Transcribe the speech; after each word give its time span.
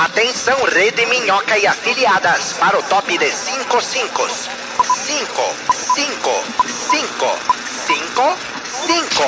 Atenção, 0.00 0.56
Rede 0.64 1.04
Minhoca 1.04 1.58
e 1.58 1.66
afiliadas 1.66 2.54
para 2.54 2.78
o 2.78 2.82
top 2.84 3.18
de 3.18 3.30
5 3.30 3.82
5. 3.82 4.30
5, 4.30 4.56
5, 5.94 6.44
5, 6.88 7.38
5, 7.86 8.38
5. 8.86 9.22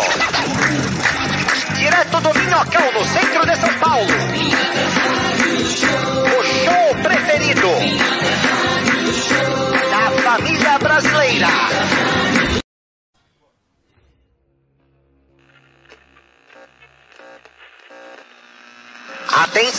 Direto 1.75 2.21
do 2.23 2.33
Minhocão, 2.39 2.91
no 2.91 3.05
centro 3.05 3.45
de 3.45 3.55
São 3.61 3.75
Paulo. 3.81 4.09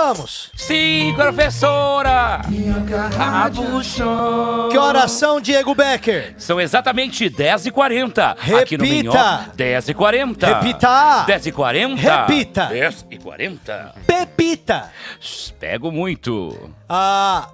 Estamos! 0.00 0.50
Sim, 0.56 1.12
professora! 1.14 2.40
Que 4.70 4.78
horas 4.78 5.10
são, 5.10 5.38
Diego 5.38 5.74
Becker? 5.74 6.34
São 6.38 6.58
exatamente 6.58 7.28
10h40. 7.28 8.30
Aqui 8.62 8.78
no 8.78 8.84
Repita. 8.84 8.86
Minhoca, 8.86 9.50
10h40. 9.54 10.54
Repita. 10.54 11.26
10h40. 11.26 11.96
Repita. 11.96 12.68
10h40. 12.70 13.92
Pepita! 14.06 14.90
Pego 15.60 15.92
muito. 15.92 16.70
Ah, 16.88 17.50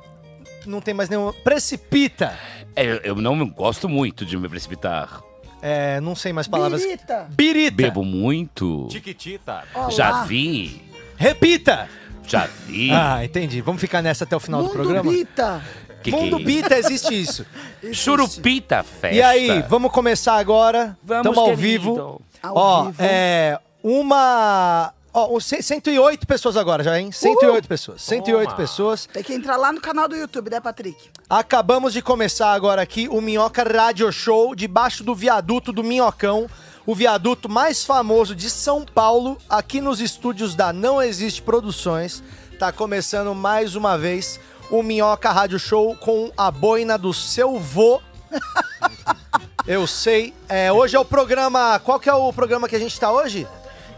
não 0.65 0.81
tem 0.81 0.95
mais 0.95 1.09
nenhum. 1.09 1.33
Precipita! 1.43 2.33
É, 2.77 3.01
eu 3.03 3.17
não 3.17 3.45
gosto 3.49 3.89
muito 3.89 4.25
de 4.25 4.39
me 4.39 4.49
precipitar. 4.49 5.21
É, 5.61 6.01
não 6.01 6.15
sei 6.15 6.33
mais 6.33 6.47
palavras. 6.47 6.81
Birita. 6.81 7.27
Birita! 7.29 7.77
Bebo 7.77 8.05
muito. 8.05 8.87
Tiquitita. 8.89 9.65
Olá. 9.75 9.91
Já 9.91 10.23
vi. 10.23 10.87
Repita! 11.17 11.89
Já 12.27 12.49
vi. 12.67 12.91
Ah, 12.93 13.25
entendi. 13.25 13.61
Vamos 13.61 13.81
ficar 13.81 14.03
nessa 14.03 14.25
até 14.25 14.37
o 14.37 14.41
final 14.41 14.61
do 14.61 14.67
Mundo 14.69 14.75
programa? 14.75 15.11
Bita. 15.11 15.63
Que 16.03 16.11
que 16.13 16.17
Mundo 16.17 16.39
é 16.41 16.45
Bita, 16.45 16.79
existe 16.79 17.21
isso. 17.21 17.45
Churupita 17.93 18.83
festa. 18.83 19.17
E 19.17 19.23
aí, 19.23 19.63
vamos 19.69 19.91
começar 19.91 20.35
agora. 20.37 20.97
Vamos, 21.03 21.27
Estamos 21.31 21.51
ao 21.51 21.57
vivo. 21.57 22.23
Ao 22.43 22.57
Ó, 22.57 22.85
vivo. 22.85 22.97
é. 23.01 23.59
Uma. 23.83 24.93
Ó, 25.13 25.35
o 25.35 25.41
ce- 25.41 25.63
108 25.63 26.27
pessoas 26.27 26.57
agora 26.57 26.85
já, 26.85 27.01
hein? 27.01 27.11
108 27.11 27.67
pessoas. 27.67 28.03
108 28.03 28.45
Toma. 28.51 28.57
pessoas. 28.57 29.07
Tem 29.11 29.23
que 29.23 29.33
entrar 29.33 29.57
lá 29.57 29.73
no 29.73 29.81
canal 29.81 30.07
do 30.07 30.15
YouTube, 30.15 30.51
né, 30.51 30.61
Patrick? 30.61 31.09
Acabamos 31.31 31.93
de 31.95 32.03
começar 32.03 32.53
agora 32.53 32.83
aqui 32.83 33.09
o 33.09 33.21
Minhoca 33.21 33.63
Radio 33.65 34.13
Show, 34.13 34.55
debaixo 34.55 35.03
do 35.03 35.15
viaduto 35.15 35.73
do 35.73 35.83
Minhocão, 35.83 36.47
o 36.87 36.95
viaduto 36.95 37.49
mais 37.49 37.85
famoso 37.85 38.35
de 38.35 38.49
São 38.49 38.85
Paulo, 38.85 39.37
aqui 39.51 39.81
nos 39.81 40.01
estúdios 40.01 40.55
da 40.55 40.73
Não 40.73 41.03
Existe 41.03 41.43
Produções. 41.43 42.23
Tá 42.59 42.71
começando 42.71 43.35
mais 43.35 43.75
uma 43.75 43.99
vez 43.99 44.39
o 44.71 44.83
Minhoca 44.83 45.31
Radio 45.33 45.59
Show 45.59 45.97
com 45.97 46.31
a 46.37 46.51
boina 46.51 46.97
do 46.97 47.13
seu 47.13 47.59
vô. 47.59 48.01
Eu 49.67 49.85
sei. 49.87 50.33
É, 50.49 50.73
hoje 50.73 50.95
é 50.95 51.01
o 51.01 51.05
programa. 51.05 51.81
Qual 51.81 51.99
que 51.99 52.09
é 52.09 52.15
o 52.15 52.33
programa 52.33 52.69
que 52.69 52.77
a 52.77 52.79
gente 52.79 52.99
tá 53.01 53.11
hoje? 53.11 53.49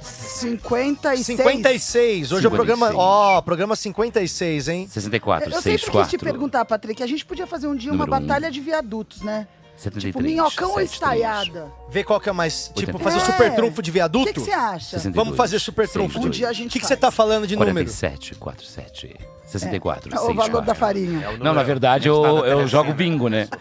56. 0.00 1.26
56. 1.26 2.32
Hoje 2.32 2.46
é 2.46 2.48
o 2.48 2.50
programa. 2.50 2.86
56. 2.86 3.06
Ó, 3.06 3.42
programa 3.42 3.76
56, 3.76 4.68
hein? 4.68 4.88
64, 4.88 5.50
Eu 5.50 5.60
sempre 5.60 5.72
quis 5.72 5.80
64. 5.80 6.10
te 6.10 6.24
perguntar, 6.24 6.64
Patrick, 6.64 7.02
a 7.02 7.06
gente 7.06 7.26
podia 7.26 7.46
fazer 7.46 7.66
um 7.66 7.76
dia 7.76 7.92
uma 7.92 8.06
Número 8.06 8.16
um. 8.16 8.26
batalha 8.26 8.50
de 8.50 8.60
viadutos, 8.60 9.20
né? 9.20 9.46
73, 9.78 10.12
Tipo, 10.12 10.22
minhocão 10.22 10.70
ou 10.70 10.78
73. 10.80 10.92
estaiada? 10.92 11.72
Ver 11.88 12.04
qual 12.04 12.20
que 12.20 12.28
é 12.28 12.32
mais. 12.32 12.70
Tipo, 12.74 12.98
80. 12.98 12.98
fazer 12.98 13.16
o 13.16 13.20
É. 13.22 13.24
super 13.24 13.54
trunfo 13.54 13.80
de 13.82 13.90
O 13.90 13.92
viaduto? 13.92 14.26
que 14.26 14.32
que 14.34 14.40
você 14.40 14.50
acha? 14.50 14.84
62, 14.98 15.14
Vamos 15.14 15.36
fazer 15.36 15.58
super 15.60 15.88
trunfo. 15.88 16.14
102, 16.14 16.26
Um 16.26 16.30
dia 16.30 16.48
a 16.48 16.52
gente 16.52 16.76
O 16.76 16.80
que, 16.80 16.86
você 16.86 16.96
tá 16.96 17.10
falando 17.10 17.46
de 17.46 17.54
número? 17.54 17.72
47, 17.74 18.34
47, 18.34 19.16
64, 19.46 20.12
É, 20.12 20.16
o 20.18 20.20
valor 20.34 20.34
64. 20.34 20.66
da 20.66 20.74
farinha. 20.74 21.38
Não, 21.38 21.54
na 21.54 21.62
verdade 21.62 22.08
eu, 22.08 22.24
eu 22.44 22.66
jogo 22.66 22.92
bingo, 22.92 23.28
né? 23.28 23.48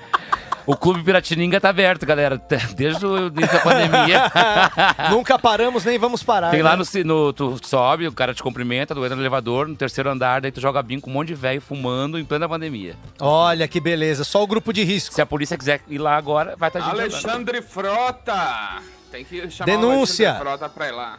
O 0.67 0.75
Clube 0.75 1.01
Piratininga 1.01 1.61
tá 1.61 1.69
aberto, 1.69 2.05
galera, 2.05 2.38
desde 2.75 3.05
o 3.05 3.28
início 3.28 3.53
da 3.53 3.59
pandemia. 3.61 4.31
Nunca 5.09 5.39
paramos, 5.39 5.85
nem 5.85 5.97
vamos 5.97 6.22
parar. 6.22 6.51
Tem 6.51 6.61
né? 6.61 6.69
lá 6.69 6.75
no, 6.75 6.83
no. 7.05 7.31
Tu 7.31 7.57
sobe, 7.63 8.05
o 8.05 8.11
cara 8.11 8.33
te 8.33 8.44
cumprimenta, 8.44 8.94
tu 8.94 9.01
entra 9.03 9.16
no 9.16 9.22
elevador, 9.22 9.66
no 9.66 9.77
terceiro 9.77 10.09
andar, 10.09 10.41
daí 10.41 10.51
tu 10.51 10.59
joga 10.59 10.83
bingo 10.83 11.03
com 11.03 11.09
um 11.09 11.13
monte 11.13 11.29
de 11.29 11.35
velho 11.35 11.61
fumando 11.61 12.19
em 12.19 12.25
plena 12.25 12.50
pandemia. 12.50 12.97
Olha 13.17 13.66
que 13.66 13.79
beleza, 13.79 14.25
só 14.25 14.44
o 14.44 14.47
grupo 14.47 14.73
de 14.73 14.83
risco. 14.83 15.16
Se 15.16 15.22
a 15.22 15.25
polícia 15.25 15.57
quiser 15.57 15.79
ir 15.88 16.00
lá 16.00 16.17
agora, 16.17 16.56
vai 16.57 16.67
estar 16.67 16.79
tá 16.81 16.85
gente 16.85 16.95
andando. 16.95 17.13
Alexandre 17.13 17.61
Frota! 17.61 18.81
Tem 19.09 19.23
que 19.23 19.50
chamar 19.50 19.72
Denúncia. 19.72 20.25
o 20.25 20.29
Alexandre 20.31 20.57
Frota 20.57 20.69
pra 20.69 20.88
ir 20.89 20.91
lá. 20.91 21.17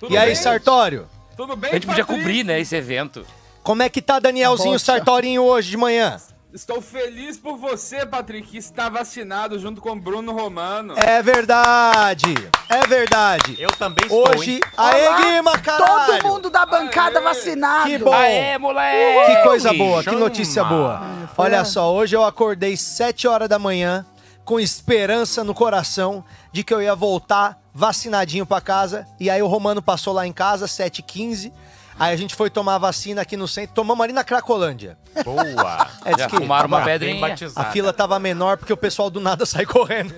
Tudo 0.00 0.12
E 0.12 0.18
aí, 0.18 0.26
bem? 0.26 0.34
Sartório? 0.34 1.06
Tudo 1.36 1.54
bem, 1.54 1.70
A 1.70 1.74
gente 1.74 1.86
podia 1.86 2.04
Patrick? 2.04 2.24
cobrir, 2.24 2.44
né, 2.44 2.58
esse 2.58 2.74
evento. 2.74 3.24
Como 3.62 3.82
é 3.82 3.88
que 3.88 4.02
tá 4.02 4.18
Danielzinho 4.18 4.72
Poxa. 4.72 4.84
Sartorinho 4.84 5.42
hoje 5.42 5.70
de 5.70 5.76
manhã? 5.76 6.16
Estou 6.52 6.82
feliz 6.82 7.38
por 7.38 7.56
você, 7.56 8.04
Patrick, 8.04 8.48
que 8.48 8.58
está 8.58 8.88
vacinado 8.88 9.56
junto 9.56 9.80
com 9.80 9.96
Bruno 9.98 10.32
Romano. 10.32 10.94
É 10.96 11.22
verdade, 11.22 12.34
é 12.68 12.84
verdade. 12.88 13.54
Eu 13.56 13.70
também 13.70 14.04
estou, 14.06 14.28
Hoje, 14.36 14.54
hein? 14.54 14.60
aê 14.76 15.06
Olá, 15.06 15.20
Guima, 15.20 15.58
caralho! 15.60 16.20
Todo 16.22 16.32
mundo 16.32 16.50
da 16.50 16.66
bancada 16.66 17.18
Aê. 17.20 17.24
vacinado. 17.24 17.88
Que 17.88 17.98
bom. 17.98 18.12
Aê, 18.12 18.58
moleque! 18.58 19.36
Que 19.36 19.42
coisa 19.44 19.72
boa, 19.72 19.98
que 20.02 20.10
Chama. 20.10 20.18
notícia 20.18 20.64
boa. 20.64 21.00
Olha 21.38 21.60
a- 21.60 21.64
só, 21.64 21.94
hoje 21.94 22.16
eu 22.16 22.24
acordei 22.24 22.76
7 22.76 23.28
horas 23.28 23.48
da 23.48 23.58
manhã 23.58 24.04
com 24.44 24.58
esperança 24.58 25.44
no 25.44 25.54
coração 25.54 26.24
de 26.52 26.64
que 26.64 26.74
eu 26.74 26.82
ia 26.82 26.96
voltar 26.96 27.60
vacinadinho 27.72 28.44
pra 28.44 28.60
casa. 28.60 29.06
E 29.20 29.30
aí 29.30 29.40
o 29.40 29.46
Romano 29.46 29.80
passou 29.80 30.12
lá 30.12 30.26
em 30.26 30.32
casa, 30.32 30.66
7h15. 30.66 31.52
Aí 32.00 32.14
a 32.14 32.16
gente 32.16 32.34
foi 32.34 32.48
tomar 32.48 32.76
a 32.76 32.78
vacina 32.78 33.20
aqui 33.20 33.36
no 33.36 33.46
centro. 33.46 33.74
Tomamos 33.74 34.02
ali 34.02 34.12
na 34.14 34.24
Cracolândia. 34.24 34.96
Boa. 35.24 35.88
É, 36.02 36.16
Já 36.18 36.26
que 36.28 36.36
fumaram 36.36 36.66
uma 36.66 36.80
bem 36.80 36.86
pedrinha. 36.86 37.20
batizado. 37.20 37.68
a 37.68 37.70
fila 37.70 37.92
tava 37.92 38.18
menor 38.18 38.56
porque 38.56 38.72
o 38.72 38.76
pessoal 38.76 39.10
do 39.10 39.20
nada 39.20 39.44
sai 39.46 39.66
correndo. 39.66 40.14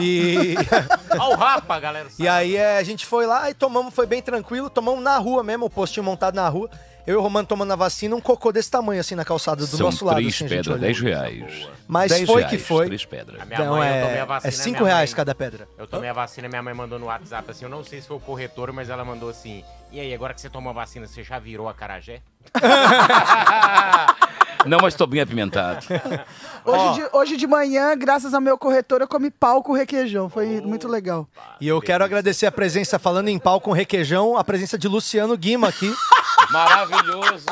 E, 0.00 0.56
Ó 1.18 1.32
o 1.32 1.36
rapa, 1.36 1.78
galera. 1.78 2.08
e 2.18 2.26
aí 2.26 2.56
é, 2.56 2.76
a 2.78 2.82
gente 2.82 3.06
foi 3.06 3.24
lá 3.24 3.48
e 3.48 3.54
tomamos, 3.54 3.94
foi 3.94 4.04
bem 4.06 4.20
tranquilo. 4.20 4.68
Tomamos 4.68 5.02
na 5.02 5.16
rua 5.16 5.44
mesmo, 5.44 5.66
o 5.66 5.70
postinho 5.70 6.02
montado 6.04 6.34
na 6.34 6.48
rua. 6.48 6.68
Eu 7.06 7.14
e 7.14 7.16
o 7.18 7.20
Romano 7.20 7.46
tomando 7.46 7.70
a 7.72 7.76
vacina, 7.76 8.16
um 8.16 8.20
cocô 8.20 8.50
desse 8.50 8.70
tamanho 8.70 8.98
assim 8.98 9.14
na 9.14 9.26
calçada 9.26 9.58
do 9.60 9.66
São 9.66 9.80
nosso 9.86 10.06
lado. 10.06 10.16
três 10.16 10.34
assim, 10.34 10.48
pedras, 10.48 10.66
olhou. 10.68 10.78
10 10.78 11.00
reais. 11.00 11.68
Mas 11.86 12.10
10 12.10 12.26
foi 12.26 12.36
reais, 12.42 12.50
que 12.50 12.58
foi. 12.58 12.86
Três 12.86 13.04
pedras. 13.04 13.42
A 13.42 13.44
minha 13.44 13.60
Então 13.60 13.76
mãe, 13.76 13.88
eu 13.88 14.02
tomei 14.06 14.18
a 14.18 14.22
é, 14.22 14.24
vacina. 14.24 14.48
é 14.48 14.50
minha 14.56 14.64
cinco 14.64 14.84
reais 14.84 15.10
mãe- 15.10 15.16
cada 15.16 15.34
pedra. 15.34 15.68
Eu 15.76 15.86
tomei 15.86 16.08
a 16.08 16.12
vacina, 16.14 16.48
minha 16.48 16.62
mãe 16.62 16.72
mandou 16.72 16.98
no 16.98 17.06
WhatsApp 17.06 17.50
assim, 17.50 17.66
eu 17.66 17.70
não 17.70 17.84
sei 17.84 18.00
se 18.00 18.08
foi 18.08 18.16
o 18.16 18.20
corretor, 18.20 18.72
mas 18.72 18.88
ela 18.88 19.04
mandou 19.04 19.28
assim, 19.28 19.62
e 19.92 20.00
aí, 20.00 20.14
agora 20.14 20.32
que 20.32 20.40
você 20.40 20.48
tomou 20.48 20.70
a 20.70 20.72
vacina, 20.72 21.06
você 21.06 21.22
já 21.22 21.38
virou 21.38 21.68
a 21.68 21.74
carajé? 21.74 22.22
Não, 24.66 24.78
mas 24.80 24.94
tô 24.94 25.06
bem 25.06 25.20
apimentado. 25.20 25.84
Hoje, 26.64 26.94
de, 26.94 27.08
hoje 27.12 27.36
de 27.36 27.46
manhã, 27.46 27.94
graças 27.94 28.32
ao 28.32 28.40
meu 28.40 28.56
corretor, 28.56 29.02
eu 29.02 29.06
comi 29.06 29.30
pau 29.30 29.62
com 29.62 29.74
requeijão. 29.74 30.30
Foi 30.30 30.58
muito 30.62 30.88
legal. 30.88 31.28
E 31.60 31.68
eu 31.68 31.78
quero 31.82 32.02
agradecer 32.02 32.46
a 32.46 32.52
presença, 32.52 32.98
falando 32.98 33.28
em 33.28 33.38
pau 33.38 33.60
com 33.60 33.72
requeijão, 33.72 34.38
a 34.38 34.42
presença 34.42 34.78
de 34.78 34.88
Luciano 34.88 35.36
Guima 35.36 35.68
aqui. 35.68 35.92
Maravilhoso! 36.50 37.46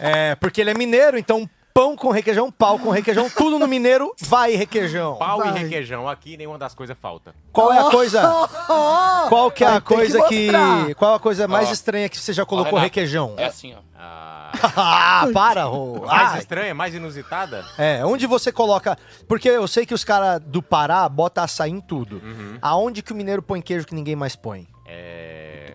É, 0.00 0.34
porque 0.36 0.60
ele 0.60 0.70
é 0.70 0.74
mineiro, 0.74 1.18
então 1.18 1.48
pão 1.74 1.94
com 1.94 2.10
requeijão, 2.10 2.50
pau 2.50 2.78
com 2.78 2.88
requeijão, 2.90 3.28
tudo 3.28 3.58
no 3.58 3.66
mineiro 3.68 4.14
vai 4.20 4.54
requeijão. 4.56 5.16
Pau 5.16 5.38
Vai. 5.38 5.48
e 5.48 5.58
requeijão, 5.58 6.08
aqui 6.08 6.36
nenhuma 6.36 6.56
das 6.56 6.74
coisas 6.74 6.96
falta. 7.00 7.34
Qual 7.52 7.70
é 7.70 7.78
a 7.78 7.90
coisa? 7.90 8.48
Oh, 8.68 9.28
Qual 9.28 9.50
que 9.50 9.62
é 9.62 9.66
a 9.68 9.80
que 9.80 9.86
coisa 9.86 10.22
que. 10.26 10.50
mostrar. 10.50 10.94
Qual 10.94 11.14
a 11.14 11.20
coisa 11.20 11.46
mais 11.46 11.68
Ó. 11.68 11.72
estranha 11.72 12.08
que 12.08 12.16
você 12.18 12.32
já 12.32 12.46
colocou 12.46 12.70
Renato, 12.78 12.84
requeijão? 12.84 13.34
É 13.36 13.44
assim, 13.44 13.74
ó. 13.74 13.78
Ah, 13.98 15.28
para, 15.34 15.64
Rô. 15.64 16.06
mais 16.06 16.38
estranha, 16.38 16.74
mais 16.74 16.94
inusitada? 16.94 17.64
É, 17.76 18.02
onde 18.06 18.26
você 18.26 18.50
coloca. 18.50 18.96
Porque 19.28 19.48
eu 19.48 19.66
sei 19.68 19.84
que 19.84 19.92
os 19.92 20.02
caras 20.04 20.40
do 20.40 20.62
Pará 20.62 21.06
botam 21.08 21.44
açaí 21.44 21.70
em 21.70 21.80
tudo. 21.80 22.22
Uhum. 22.24 22.58
Aonde 22.62 23.02
que 23.02 23.12
o 23.12 23.16
mineiro 23.16 23.42
põe 23.42 23.60
queijo 23.60 23.86
que 23.86 23.94
ninguém 23.94 24.16
mais 24.16 24.34
põe? 24.34 24.66
É... 24.86 25.65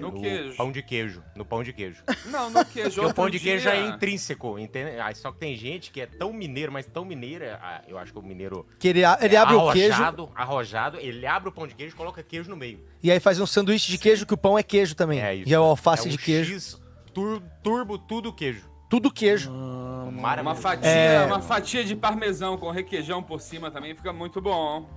No 0.00 0.08
No 0.08 0.14
no 0.16 0.20
queijo. 0.22 0.56
pão 0.56 0.72
de 0.72 0.82
queijo. 0.82 1.22
No 1.36 1.44
pão 1.44 1.62
de 1.62 1.72
queijo. 1.72 2.02
Não, 2.26 2.50
no 2.50 2.64
queijo. 2.64 2.94
Porque 2.96 3.10
o 3.10 3.14
pão 3.14 3.30
de 3.30 3.38
queijo 3.38 3.62
dia- 3.70 3.74
é 3.76 3.86
intrínseco, 3.88 4.58
entende? 4.58 4.98
Ah, 4.98 5.14
Só 5.14 5.30
que 5.32 5.38
tem 5.38 5.54
gente 5.56 5.90
que 5.90 6.00
é 6.00 6.06
tão 6.06 6.32
mineiro, 6.32 6.72
mas 6.72 6.86
tão 6.86 7.04
mineiro, 7.04 7.44
é- 7.44 7.52
ah, 7.60 7.82
eu 7.86 7.98
acho 7.98 8.12
que 8.12 8.18
o 8.18 8.22
mineiro 8.22 8.66
Que 8.78 8.88
ele, 8.88 9.04
a- 9.04 9.18
ele 9.20 9.34
é 9.34 9.38
abre 9.38 9.54
o 9.54 9.72
queijo 9.72 9.92
arrojado, 9.94 10.32
arrojado, 10.34 10.96
ele 10.98 11.26
abre 11.26 11.48
o 11.48 11.52
pão 11.52 11.66
de 11.66 11.74
queijo 11.74 11.94
e 11.94 11.96
coloca 11.96 12.22
queijo 12.22 12.48
no 12.50 12.56
meio. 12.56 12.80
e 13.02 13.10
aí 13.10 13.20
faz 13.20 13.38
um 13.40 13.46
sanduíche 13.46 13.90
de 13.90 13.98
queijo 13.98 14.24
que 14.26 14.34
o 14.34 14.38
pão 14.38 14.58
é 14.58 14.62
queijo 14.62 14.94
também. 14.94 15.20
É 15.20 15.34
isso. 15.34 15.48
E 15.48 15.54
é 15.54 15.58
o 15.60 15.62
alface 15.64 16.06
é 16.06 16.08
um 16.08 16.12
de 16.12 16.18
queijo. 16.18 16.54
X 16.54 16.80
tur- 17.12 17.42
turbo, 17.62 17.98
tudo 17.98 18.32
queijo. 18.32 18.68
Tudo 18.88 19.08
queijo. 19.12 19.50
Uma 19.52 20.10
Maravilhoso. 20.10 20.60
fatia, 20.62 20.88
É. 20.90 21.24
uma 21.26 21.40
fatia 21.40 21.84
de 21.84 21.94
parmesão 21.94 22.56
com 22.58 22.70
requeijão 22.72 23.22
por 23.22 23.40
cima 23.40 23.70
também 23.70 23.94
fica 23.94 24.12
muito 24.12 24.40
bom. 24.40 24.88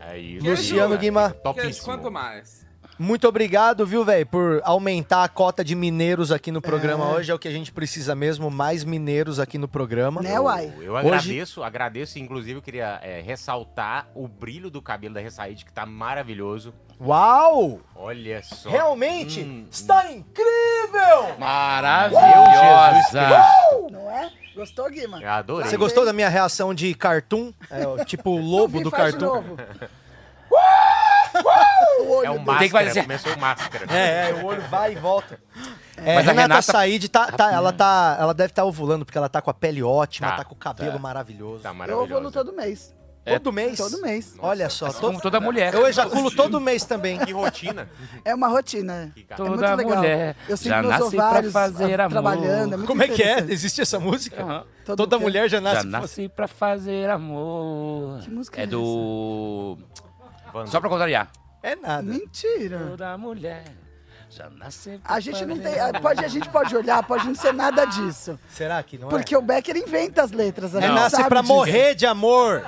É 0.00 0.18
isso. 0.18 0.46
Luciano. 0.46 0.96
Guimar, 0.98 1.30
Queijo, 1.32 1.42
Topíssimo. 1.42 1.84
quanto 1.86 2.10
mais? 2.10 2.66
Muito 2.98 3.28
obrigado, 3.28 3.86
viu, 3.86 4.04
velho, 4.04 4.26
por 4.26 4.60
aumentar 4.64 5.22
a 5.24 5.28
cota 5.28 5.64
de 5.64 5.74
mineiros 5.74 6.32
aqui 6.32 6.50
no 6.50 6.60
programa 6.60 7.04
É. 7.04 7.14
hoje. 7.14 7.30
É 7.30 7.34
o 7.34 7.38
que 7.38 7.48
a 7.48 7.50
gente 7.52 7.70
precisa 7.72 8.14
mesmo, 8.14 8.50
mais 8.50 8.84
mineiros 8.84 9.38
aqui 9.38 9.56
no 9.58 9.68
programa. 9.68 10.20
Né, 10.20 10.38
uai? 10.40 10.72
Eu 10.80 10.94
Hoje- 10.94 11.06
agradeço, 11.08 11.62
agradeço, 11.62 12.18
inclusive 12.18 12.58
eu 12.58 12.62
queria 12.62 12.98
é, 13.02 13.20
ressaltar 13.20 14.08
o 14.14 14.26
brilho 14.26 14.70
do 14.70 14.82
cabelo 14.82 15.14
da 15.14 15.20
Ressaíde, 15.20 15.64
que 15.64 15.72
tá 15.72 15.86
maravilhoso. 15.86 16.74
Uau! 17.00 17.80
Olha 17.94 18.42
só. 18.42 18.68
Realmente 18.70 19.40
Hum, 19.42 19.66
está 19.70 20.10
incrível! 20.10 21.36
Maravilhosa! 21.38 23.20
Não 23.90 24.10
é? 24.10 24.30
Gostou, 24.54 24.90
Guima? 24.90 25.22
Eu 25.22 25.30
adorei. 25.30 25.70
Você 25.70 25.76
gostou 25.76 26.04
da 26.04 26.12
minha 26.12 26.28
reação 26.28 26.74
de 26.74 26.92
cartoon? 26.94 27.52
É, 27.70 28.04
tipo 28.04 28.30
o 28.30 28.38
lobo 28.40 28.78
Vi, 28.78 28.84
do 28.84 28.90
faz 28.90 29.14
de 29.14 29.20
cartoon. 29.20 29.44
novo. 31.42 32.02
o 32.10 32.16
olho 32.16 32.26
É 32.26 32.30
um 32.30 32.38
máscara, 32.38 32.58
Tem 32.58 32.68
que 32.68 32.84
fazer- 32.84 33.02
começou 33.02 33.32
o 33.34 33.38
máscara. 33.40 33.86
É, 33.92 34.30
é, 34.30 34.34
o 34.34 34.46
olho 34.46 34.62
vai 34.62 34.92
e 34.92 34.96
volta. 34.96 35.38
É, 35.96 36.14
Mas 36.14 36.28
a 36.28 36.30
Renata, 36.30 36.40
Renata- 36.42 36.62
Said 36.62 37.08
tá, 37.08 37.26
tá- 37.32 37.52
ela 37.52 37.72
tá, 37.72 38.16
ela 38.20 38.32
deve 38.34 38.50
estar 38.52 38.64
ovulando 38.64 39.04
porque 39.04 39.18
ela 39.18 39.28
tá 39.28 39.42
com 39.42 39.50
a 39.50 39.54
pele 39.54 39.82
ótima, 39.82 40.28
tá, 40.30 40.36
Tá, 40.38 40.44
com 40.44 40.54
o 40.54 40.58
cabelo 40.58 40.98
maravilhoso. 41.00 41.62
Tá 41.62 41.70
Eu 41.70 41.74
maravilhoso. 41.74 42.12
evoluo 42.12 42.30
todo 42.30 42.52
mês. 42.52 42.96
Todo 43.26 43.52
mês. 43.52 43.76
Todo 43.76 44.00
mês. 44.00 44.34
Olha 44.38 44.70
só, 44.70 44.90
Como 44.90 45.18
to- 45.18 45.22
toda 45.24 45.38
mulher. 45.38 45.74
eu 45.74 45.86
ejaculo 45.86 46.30
todo 46.30 46.58
mês 46.58 46.84
também. 46.86 47.18
Que 47.18 47.30
rotina. 47.32 47.86
É 48.24 48.34
uma 48.34 48.48
rotina. 48.48 49.12
É 49.28 49.34
Toda 49.34 49.50
muito 49.50 49.60
legal. 49.76 49.96
mulher 49.98 50.36
Eu 50.48 50.56
sinto 50.56 50.68
já 50.70 50.80
meus 50.80 50.88
nasce 50.98 51.16
pra 51.16 51.28
ovários 51.28 51.52
fazer 51.52 52.00
amor. 52.00 52.08
trabalhando. 52.10 52.72
É 52.72 52.76
muito 52.78 52.86
Como 52.88 53.02
é 53.02 53.08
que 53.08 53.22
é? 53.22 53.40
Existe 53.40 53.82
essa 53.82 54.00
música? 54.00 54.64
Todo 54.86 54.96
Toda 54.96 55.18
mulher 55.18 55.46
já 55.50 55.60
nasce. 55.60 55.82
Já 55.82 55.88
nasci 56.00 56.28
pra 56.30 56.48
fazer 56.48 57.10
amor. 57.10 58.20
Que 58.20 58.30
música 58.30 58.60
é 58.62 58.64
é 58.64 58.66
do. 58.66 59.76
Wanda. 60.58 60.70
Só 60.70 60.80
pra 60.80 60.88
contrariar. 60.88 61.28
É 61.62 61.74
nada. 61.76 62.02
Mentira. 62.02 62.78
Toda 62.90 63.18
mulher 63.18 63.64
já 64.30 64.48
nasce 64.50 64.98
pra 65.02 65.14
A 65.14 65.20
gente 65.20 65.44
não 65.44 65.58
tem. 65.58 65.72
Pode, 66.02 66.24
a 66.24 66.28
gente 66.28 66.48
pode 66.48 66.76
olhar, 66.76 67.02
pode 67.02 67.26
não 67.26 67.34
ser 67.34 67.52
nada 67.52 67.84
disso. 67.86 68.38
Será 68.48 68.82
que 68.82 68.98
não 68.98 69.08
Porque 69.08 69.36
o 69.36 69.40
Becker 69.42 69.76
inventa 69.76 70.22
as 70.22 70.30
letras. 70.30 70.74
A 70.76 70.80
é? 70.80 70.84
É 70.84 70.88
nasce 70.88 71.24
pra 71.24 71.40
disso. 71.40 71.52
morrer 71.52 71.94
de 71.94 72.06
amor. 72.06 72.64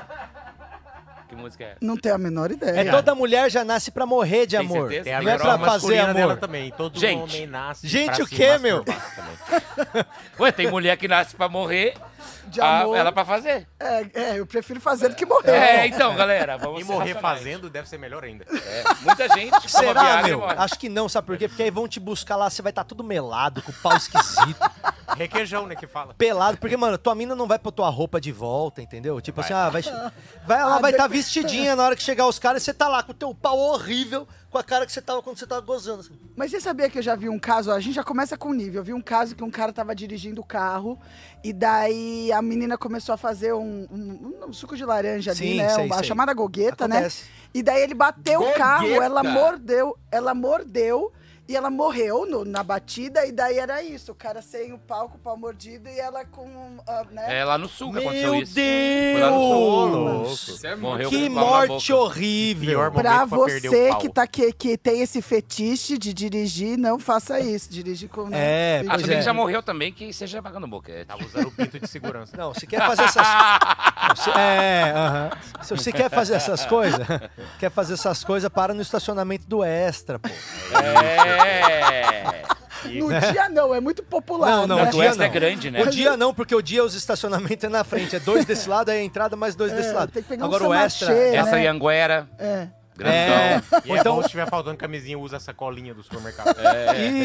Que 1.29 1.37
música 1.37 1.63
é? 1.63 1.77
Não 1.81 1.97
tenho 1.97 2.17
a 2.17 2.19
menor 2.19 2.51
ideia. 2.51 2.81
É 2.81 2.91
toda 2.91 3.15
mulher 3.15 3.49
já 3.49 3.65
nasce 3.65 3.93
pra 3.93 4.05
morrer 4.05 4.47
de 4.47 4.57
Tem 4.57 4.67
amor. 4.67 4.89
certeza? 4.91 5.05
Tem 5.05 5.15
a 5.15 5.23
Não 5.23 5.31
é 5.31 5.39
pra 5.39 5.59
fazer 5.61 5.99
amor. 6.01 6.37
também. 6.39 6.73
Todo 6.77 6.99
Gente. 6.99 7.23
homem 7.23 7.47
nasce 7.47 7.87
Gente, 7.87 8.17
pra 8.17 8.25
o 8.25 8.27
quê, 8.27 8.59
meu? 8.59 8.85
Ué, 10.41 10.51
tem 10.51 10.69
mulher 10.69 10.97
que 10.97 11.07
nasce 11.07 11.37
pra 11.37 11.49
morrer, 11.49 11.95
De 12.49 12.61
a- 12.61 12.81
amor. 12.81 12.97
ela 12.97 13.13
pra 13.13 13.25
fazer. 13.25 13.67
É, 13.79 14.07
é, 14.15 14.39
eu 14.39 14.47
prefiro 14.47 14.81
fazer 14.81 15.09
do 15.09 15.15
que 15.15 15.25
morrer. 15.27 15.51
É, 15.53 15.87
então, 15.87 16.15
galera, 16.17 16.57
vamos 16.59 16.81
E 16.83 16.85
ser 16.85 16.93
morrer 16.93 17.13
racionais. 17.13 17.39
fazendo 17.39 17.71
deve 17.71 17.89
ser 17.89 17.99
melhor 17.99 18.25
ainda. 18.25 18.45
É, 18.45 18.85
muita 19.03 19.29
gente 19.29 19.71
Será, 19.71 20.03
Viagra 20.03 20.29
e 20.29 20.31
meu? 20.31 20.41
morre. 20.41 20.55
Acho 20.59 20.79
que 20.79 20.89
não, 20.89 21.09
sabe 21.09 21.27
por 21.27 21.37
quê? 21.39 21.49
Porque 21.49 21.63
aí 21.63 21.71
vão 21.71 21.87
te 21.89 22.01
buscar 22.01 22.37
lá, 22.37 22.49
você 22.51 22.63
vai 22.63 22.71
estar 22.71 22.85
tudo 22.85 23.03
melado, 23.05 23.63
com 23.63 23.71
o 23.71 23.75
pau 23.77 23.97
esquisito, 23.97 24.59
Requeijão, 25.17 25.67
né, 25.67 25.75
que 25.75 25.87
fala. 25.87 26.15
pelado. 26.15 26.59
Porque, 26.59 26.77
mano, 26.77 26.97
tua 26.99 27.15
mina 27.15 27.35
não 27.35 27.47
vai 27.47 27.59
pôr 27.59 27.73
tua 27.73 27.89
roupa 27.89 28.21
de 28.21 28.31
volta, 28.33 28.81
entendeu? 28.81 29.21
Tipo 29.21 29.41
assim, 29.41 29.53
ah, 29.53 29.69
vai, 29.69 29.83
vai 30.47 30.61
ela 30.61 30.77
Ah, 30.77 30.79
vai 30.81 30.91
estar 30.93 31.05
depois- 31.09 31.25
vestidinha 31.25 31.75
na 31.77 31.83
hora 31.85 31.97
que 31.97 32.03
chegar 32.03 32.27
os 32.27 32.39
caras 32.39 32.63
e 32.63 32.65
você 32.65 32.75
tá 32.75 32.89
lá 32.89 33.03
com 33.03 33.13
o 33.13 33.15
teu 33.15 33.35
pau 33.35 33.59
horrível, 33.59 34.27
com 34.51 34.59
a 34.59 34.65
cara 34.65 34.85
que 34.85 34.93
você 34.93 35.01
tava 35.01 35.23
quando 35.23 35.39
você 35.39 35.47
tava 35.47 35.61
gozando. 35.61 36.01
assim. 36.01 36.19
Mas 36.37 36.51
você 36.51 36.61
sabia 36.61 36.91
que 36.91 36.99
eu 36.99 37.03
já 37.03 37.15
vi 37.15 37.29
um 37.29 37.39
caso, 37.39 37.71
a 37.71 37.79
gente 37.79 37.95
já 37.95 38.03
começa 38.03 38.37
com 38.37 38.49
o 38.51 38.53
nível. 38.53 38.81
Eu 38.81 38.85
vi 38.85 38.93
um 38.93 39.01
caso 39.01 39.37
que 39.37 39.45
um 39.45 39.51
cara 39.51 39.73
tava 39.73 39.95
dirigindo 39.95 40.41
o 40.41 40.45
carro 40.45 40.99
e 41.45 41.53
daí 41.53 42.33
a 42.33 42.43
menina 42.43 42.77
começou 42.77 43.13
a 43.15 43.17
fazer 43.17 43.53
um, 43.55 43.87
um- 43.91 44.47
um 44.49 44.53
suco 44.53 44.77
de 44.77 44.85
laranja 44.85 45.31
ali, 45.31 45.39
Sim, 45.39 45.57
né? 45.59 45.69
sei, 45.69 45.87
Uma- 45.87 45.95
a 45.95 45.99
sei. 45.99 46.09
chamada 46.09 46.35
gogueta, 46.35 46.87
Acontece. 46.87 47.25
né? 47.25 47.31
E 47.55 47.63
daí 47.63 47.83
ele 47.83 47.95
bateu 47.95 48.41
o 48.41 48.53
carro, 48.55 48.83
Gogueta. 48.87 49.05
ela 49.05 49.23
mordeu, 49.23 49.97
ela 50.11 50.35
mordeu 50.35 51.13
e 51.51 51.57
ela 51.57 51.69
morreu 51.71 52.25
no- 52.27 52.45
na 52.45 52.63
batida 52.63 53.27
e 53.27 53.33
daí 53.33 53.59
era 53.59 53.83
isso, 53.83 54.13
o 54.13 54.15
cara 54.15 54.41
sem 54.41 54.73
o 54.73 54.79
pau, 54.79 55.09
com 55.09 55.17
o 55.17 55.21
pau 55.21 55.37
mordido 55.37 55.89
e 55.89 55.99
ela 55.99 56.25
com, 56.25 56.49
ah, 56.87 57.05
né? 57.11 57.41
É 57.41 57.45
lá 57.45 57.59
no 57.59 57.69
sul 57.69 57.93
que 57.93 57.99
aconteceu 57.99 58.33
Meu 58.33 58.43
isso. 58.43 58.55
Lá 59.21 59.31
no 59.31 59.37
sul. 59.41 59.91
Deus! 59.91 60.49
Isso 60.49 60.67
é 60.67 60.77
Morreu 60.77 61.11
Que 61.11 61.29
morte 61.29 61.93
horrível! 61.93 62.91
Pra 62.93 63.25
você 63.25 63.89
pau. 63.91 63.99
que, 63.99 64.09
tá, 64.09 64.27
que, 64.27 64.53
que 64.53 64.79
tem 64.79 65.01
esse 65.03 65.21
fetiche 65.21 65.99
de 65.99 66.15
dirigir, 66.15 66.79
não 66.79 66.99
faça 66.99 67.41
isso. 67.41 67.69
Dirige 67.71 68.07
com. 68.09 68.27
né, 68.29 68.39
É, 68.41 68.79
fica- 68.81 68.93
Ah, 68.93 68.95
Pois 68.95 69.03
também 69.03 69.19
é. 69.19 69.23
já 69.23 69.35
morreu 69.35 69.63
também, 69.63 69.93
que 69.93 70.13
seja 70.13 70.41
pagando 70.43 70.67
boca. 70.69 70.93
É, 70.93 71.05
Tava 71.05 71.25
usando 71.25 71.49
o 71.49 71.51
pinto 71.51 71.79
de 71.81 71.89
segurança. 71.89 72.37
Não, 72.37 72.55
se 72.55 72.67
quer 72.67 72.81
fazer 72.87 73.03
essas. 73.03 73.27
Se- 74.25 74.31
é, 74.31 74.93
aham. 74.95 75.31
Se 75.63 75.77
você 75.77 75.93
quer 75.93 76.11
fazer 76.11 76.35
essas 76.35 76.65
coisas, 76.67 77.01
quer 77.59 77.71
fazer 77.71 77.95
essas 77.95 78.23
coisas, 78.25 78.49
para 78.51 78.73
no 78.75 78.83
estacionamento 78.83 79.47
do 79.47 79.63
Extra, 79.65 80.19
pô. 80.19 80.29
É. 80.29 81.40
No 82.85 83.09
dia 83.33 83.49
não, 83.51 83.75
é 83.75 83.81
muito 83.81 84.03
popular. 84.03 84.49
Não, 84.51 84.67
não, 84.67 84.77
né? 84.77 84.89
o 84.89 84.91
dia 84.91 85.05
Extra 85.05 85.25
é 85.25 85.29
não. 85.29 85.35
grande, 85.35 85.71
né? 85.71 85.83
O 85.83 85.91
dia 85.91 86.17
não, 86.17 86.33
porque 86.35 86.55
o 86.55 86.63
dia 86.63 86.83
os 86.83 86.95
estacionamentos 86.95 87.63
é 87.65 87.69
na 87.69 87.85
frente. 87.85 88.17
É 88.17 88.21
dois 88.21 88.45
desse 88.47 88.69
lado, 88.69 88.89
aí 88.91 89.01
a 89.01 89.05
entrada 89.05 89.37
mais 89.37 89.55
dois 89.55 89.71
desse 89.73 89.91
É, 89.91 89.93
lado. 89.93 90.11
tem 90.13 90.23
que 90.23 90.29
pegar 90.29 90.45
um 90.45 90.47
Agora 90.49 90.67
o 90.67 90.75
Extra. 90.75 91.09
samachê, 91.09 91.37
Essa 91.37 91.51
né? 91.53 91.65
Ianguera, 91.65 92.29
É. 92.39 92.69
grandão. 92.97 93.19
É, 93.19 93.63
E 93.85 93.91
ou 93.91 93.97
é 93.97 94.01
então. 94.01 94.23
se 94.23 94.29
tiver 94.31 94.49
faltando 94.49 94.79
camisinha, 94.79 95.19
usa 95.19 95.37
essa 95.37 95.53
colinha 95.53 95.93
do 95.93 96.03
supermercado. 96.03 96.57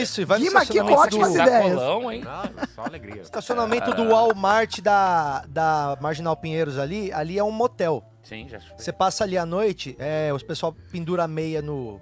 Isso, 0.02 0.22
e 0.22 0.26
vai 0.26 0.40
no 0.40 0.46
Guima, 0.46 0.60
que 0.66 0.78
estacionamento 0.78 1.00
ótimas 1.02 1.30
do. 1.32 1.38
Sacolão, 1.38 2.12
hein? 2.12 2.24
Não, 2.24 2.68
só 2.76 2.84
alegria. 2.86 3.22
estacionamento 3.22 3.94
do 3.94 4.10
Walmart 4.10 4.82
da, 4.82 5.46
da 5.48 5.98
Marginal 6.02 6.36
Pinheiros 6.36 6.78
ali. 6.78 7.14
Ali 7.14 7.40
é 7.40 7.44
um 7.44 7.52
motel. 7.52 8.04
Sim, 8.24 8.48
já 8.50 8.60
Você 8.78 8.92
passa 8.92 9.24
ali 9.24 9.38
à 9.38 9.46
noite, 9.46 9.96
é, 10.00 10.32
os 10.34 10.44
pessoal 10.44 10.76
pendura 10.92 11.24
a 11.24 11.28
meia 11.28 11.62
no, 11.62 12.02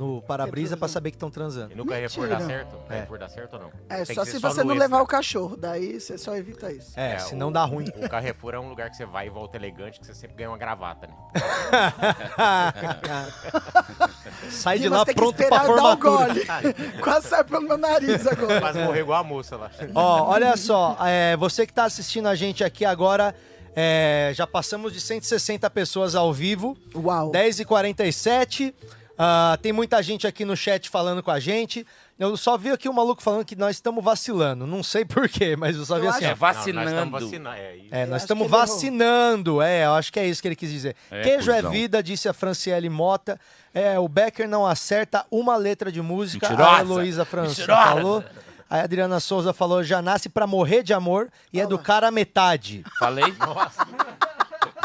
no 0.00 0.22
para-brisa 0.22 0.78
pra 0.78 0.88
saber 0.88 1.10
que 1.10 1.16
estão 1.16 1.30
transando. 1.30 1.74
E 1.74 1.76
no 1.76 1.84
Carrefour 1.84 2.26
dá 2.26 2.40
certo? 2.40 2.74
Carrefour 2.88 3.18
dá 3.18 3.28
certo 3.28 3.52
ou 3.54 3.60
não? 3.60 3.70
É, 3.90 4.02
Tem 4.02 4.16
só 4.16 4.24
se 4.24 4.30
ser 4.32 4.38
você 4.38 4.64
não 4.64 4.72
levar 4.74 4.96
extra. 4.96 5.02
o 5.02 5.06
cachorro, 5.06 5.56
daí 5.58 6.00
você 6.00 6.16
só 6.16 6.34
evita 6.34 6.72
isso. 6.72 6.98
É, 6.98 7.16
É, 7.16 7.18
senão 7.18 7.48
o- 7.48 7.52
dá 7.52 7.62
ruim. 7.66 7.84
O 7.96 8.08
Carrefour 8.08 8.54
é 8.54 8.58
um 8.58 8.70
lugar 8.70 8.88
que 8.88 8.96
você 8.96 9.04
vai 9.04 9.26
e 9.26 9.30
volta 9.30 9.58
elegante, 9.58 10.00
que 10.00 10.06
você 10.06 10.14
sempre 10.14 10.38
ganha 10.38 10.48
uma 10.50 10.56
gravata, 10.56 11.06
né? 11.06 11.12
Sai 14.50 14.78
de 14.78 14.88
lá 14.88 15.04
pronto 15.04 15.34
pra 15.34 15.46
esperar 15.46 15.58
dar 15.58 15.64
o 15.64 15.66
formatura. 15.66 16.26
gole. 16.34 16.46
Quase 17.02 17.28
sai 17.28 17.44
pelo 17.44 17.62
meu 17.62 17.78
nariz 17.78 18.26
agora. 18.26 18.60
Quase 18.60 18.78
morrer 18.80 19.00
igual 19.00 19.20
a 19.20 19.24
moça 19.24 19.56
lá. 19.56 19.70
Ó, 19.94 20.24
olha 20.30 20.56
só, 20.56 20.96
é, 21.00 21.36
você 21.36 21.66
que 21.66 21.72
tá 21.72 21.84
assistindo 21.84 22.26
a 22.26 22.34
gente 22.34 22.64
aqui 22.64 22.84
agora, 22.84 23.34
é, 23.74 24.32
já 24.34 24.46
passamos 24.46 24.92
de 24.92 25.00
160 25.00 25.68
pessoas 25.70 26.14
ao 26.14 26.32
vivo, 26.32 26.76
Uau. 26.94 27.30
10h47. 27.30 28.74
Ah, 29.22 29.58
tem 29.60 29.70
muita 29.70 30.02
gente 30.02 30.26
aqui 30.26 30.46
no 30.46 30.56
chat 30.56 30.88
falando 30.88 31.22
com 31.22 31.30
a 31.30 31.38
gente. 31.38 31.86
Eu 32.18 32.38
só 32.38 32.56
vi 32.56 32.70
aqui 32.70 32.88
um 32.88 32.92
maluco 32.94 33.22
falando 33.22 33.44
que 33.44 33.54
nós 33.54 33.76
estamos 33.76 34.02
vacilando. 34.02 34.66
Não 34.66 34.82
sei 34.82 35.04
porquê, 35.04 35.56
mas 35.56 35.76
eu 35.76 35.84
só 35.84 35.98
vi 35.98 36.06
Eu 36.06 36.10
assim. 36.10 36.24
É 36.24 36.28
ó. 36.28 36.30
Não, 36.30 36.38
nós 36.40 36.56
vacinando. 36.56 36.88
estamos 36.88 37.22
vacinando. 37.22 37.56
É, 37.56 37.76
isso. 37.76 37.88
É, 37.90 38.06
nós 38.06 38.14
acho 38.14 38.24
estamos 38.24 38.50
vacinando. 38.50 39.60
É, 39.60 39.84
eu 39.84 39.92
acho 39.92 40.10
que 40.10 40.18
é 40.18 40.26
isso 40.26 40.40
que 40.40 40.48
ele 40.48 40.56
quis 40.56 40.70
dizer. 40.70 40.96
É, 41.10 41.20
Queijo 41.20 41.50
é 41.50 41.56
cuzão. 41.56 41.70
vida, 41.70 42.02
disse 42.02 42.30
a 42.30 42.32
Franciele 42.32 42.88
Mota. 42.88 43.38
É, 43.74 43.98
o 43.98 44.08
Becker 44.08 44.48
não 44.48 44.66
acerta 44.66 45.26
uma 45.30 45.54
letra 45.54 45.92
de 45.92 46.00
música. 46.00 46.48
Mentirosa. 46.48 46.76
A 46.76 46.80
Heloísa 46.80 47.24
França 47.26 47.66
falou. 47.66 48.24
A 48.70 48.80
Adriana 48.80 49.20
Souza 49.20 49.52
falou, 49.52 49.82
já 49.82 50.00
nasce 50.00 50.30
pra 50.30 50.46
morrer 50.46 50.82
de 50.82 50.94
amor 50.94 51.28
e 51.52 51.60
é 51.60 51.66
do 51.66 51.78
cara 51.78 52.08
a 52.08 52.10
metade. 52.10 52.84
Falei? 52.98 53.34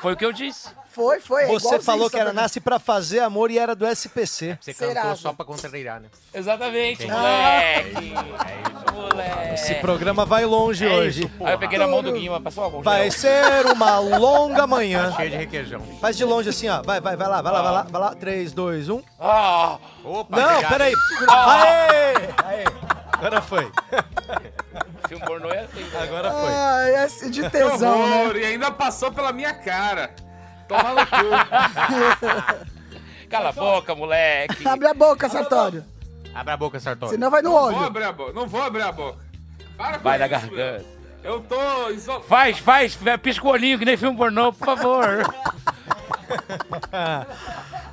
Foi 0.02 0.12
o 0.14 0.18
que 0.18 0.26
eu 0.26 0.34
disse. 0.34 0.70
Foi, 0.96 1.20
foi. 1.20 1.44
é 1.44 1.48
Você 1.48 1.78
falou 1.82 2.10
que 2.10 2.18
era 2.18 2.32
nasce 2.32 2.62
pra 2.62 2.80
fazer 2.80 3.20
amor 3.20 3.52
e 3.52 3.60
era 3.60 3.76
do 3.76 3.86
SPC. 3.86 4.58
Você 4.62 4.72
Serasa. 4.74 5.02
cantou 5.02 5.16
só 5.18 5.34
pra 5.34 5.44
contrariar, 5.46 6.00
né? 6.00 6.08
Exatamente, 6.34 7.04
Entendi. 7.04 7.12
moleque. 7.12 7.98
É 7.98 8.02
isso. 8.80 8.94
Moleque. 8.96 9.54
Esse 9.56 9.76
programa 9.76 10.26
vai 10.26 10.46
longe 10.46 10.86
É 10.88 10.90
hoje. 10.90 11.26
isso, 11.26 11.32
Aí 11.44 11.54
eu 11.54 11.60
peguei 11.60 11.78
na 11.78 11.86
mão 11.88 12.02
do 12.02 12.14
Guima, 12.14 12.40
passou 12.40 12.64
a 12.64 12.70
mão. 12.70 12.82
Vai 12.82 13.12
ser 13.12 13.66
uma 13.74 14.00
longa 14.00 14.66
manhã. 14.66 15.14
Cheio 15.18 15.32
de 15.32 15.36
requeijão. 15.36 15.82
Faz 16.00 16.16
de 16.16 16.24
longe 16.24 16.48
assim, 16.48 16.70
ó. 16.70 16.82
Vai, 16.82 17.02
vai, 17.02 17.18
vai 17.18 17.28
lá, 17.28 17.42
vai 17.42 17.52
lá, 17.52 17.62
vai 17.62 17.72
lá, 17.74 17.82
vai 17.84 18.02
lá. 18.02 18.16
3, 18.16 18.54
2, 18.54 18.88
1. 18.90 19.04
Ah, 19.20 19.78
Opa, 20.04 20.38
Não, 20.38 20.46
obrigado. 20.50 20.72
peraí. 20.72 20.94
Aê! 21.28 22.16
Aê! 22.46 22.66
Agora 23.12 23.42
foi. 23.42 23.70
filme 25.08 25.26
pornô 25.26 25.50
é 25.50 25.60
assim. 25.60 25.84
né? 25.84 26.00
Agora 26.02 26.32
foi. 26.32 26.50
Ah, 26.54 27.06
esse 27.06 27.30
de 27.30 27.50
tesão, 27.50 28.08
né? 28.08 28.40
E 28.40 28.46
ainda 28.46 28.72
passou 28.72 29.12
pela 29.12 29.32
minha 29.34 29.54
cara. 29.54 30.12
Toma 30.68 30.90
no 30.94 31.06
cu. 31.06 31.30
Cala 33.30 33.50
a 33.50 33.52
boca, 33.52 33.96
moleque. 33.96 34.68
Abre 34.68 34.88
a 34.88 34.94
boca, 34.94 35.30
Sartório. 35.30 35.84
Abre 36.34 36.54
a 36.54 36.58
boca, 36.58 36.80
Sartori. 36.80 37.12
Senão 37.12 37.30
vai 37.30 37.42
no 37.42 37.50
Não 37.52 37.56
vou 37.60 37.68
olho. 37.68 37.86
abrir 37.86 38.04
a 38.04 38.12
boca. 38.12 38.34
Não 38.34 38.48
vou 38.48 38.62
abrir 38.64 38.82
a 38.82 38.92
boca. 38.92 39.20
Para 39.78 39.98
Vai 39.98 40.18
na 40.18 40.26
isso, 40.26 40.32
garganta. 40.50 40.86
Eu 41.24 41.40
tô 41.42 41.90
isolado. 41.90 42.26
Faz, 42.26 42.60
faz, 42.60 42.98
pisca 43.22 43.46
o 43.48 43.52
olhinho 43.52 43.80
que 43.80 43.86
nem 43.86 43.98
filme 43.98 44.16
pornô, 44.18 44.54
por 44.54 44.66
favor. 44.66 45.06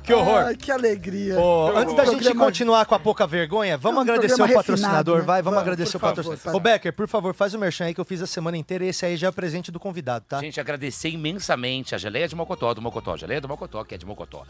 Que 0.03 0.13
horror. 0.13 0.43
Ai, 0.47 0.55
que 0.55 0.71
alegria. 0.71 1.33
Eu 1.35 1.77
antes 1.77 1.95
da 1.95 2.03
gente 2.05 2.15
Programa- 2.15 2.45
continuar 2.45 2.85
com 2.85 2.95
a 2.95 2.99
pouca 2.99 3.25
vergonha, 3.25 3.77
vamos 3.77 3.97
É 3.97 3.99
um 3.99 4.13
agradecer 4.13 4.41
o 4.41 4.47
patrocinador, 4.53 4.71
refinado, 4.75 5.15
né? 5.15 5.21
vai, 5.21 5.41
vamos 5.41 5.55
Vamos, 5.55 5.61
agradecer 5.61 5.97
o 5.97 5.99
patrocinador. 5.99 6.55
Ô, 6.55 6.59
Becker, 6.59 6.93
por 6.93 7.07
favor, 7.07 7.33
faz 7.33 7.53
o 7.53 7.59
merchan 7.59 7.85
aí 7.85 7.93
que 7.93 8.01
eu 8.01 8.05
fiz 8.05 8.21
a 8.21 8.27
semana 8.27 8.57
inteira 8.57 8.83
e 8.83 8.89
esse 8.89 9.05
aí 9.05 9.15
já 9.15 9.27
é 9.29 9.31
presente 9.31 9.71
do 9.71 9.79
convidado, 9.79 10.25
tá? 10.27 10.39
Gente, 10.39 10.59
agradecer 10.59 11.09
imensamente 11.09 11.95
a 11.95 11.97
geleia 11.97 12.27
de 12.27 12.35
mocotó 12.35 12.73
do 12.73 12.81
Mocotó. 12.81 13.15
Geleia 13.15 13.39
do 13.39 13.47
Mocotó, 13.47 13.83
que 13.85 13.95
é 13.95 13.97
de 13.97 14.05
Mocotó. 14.05 14.43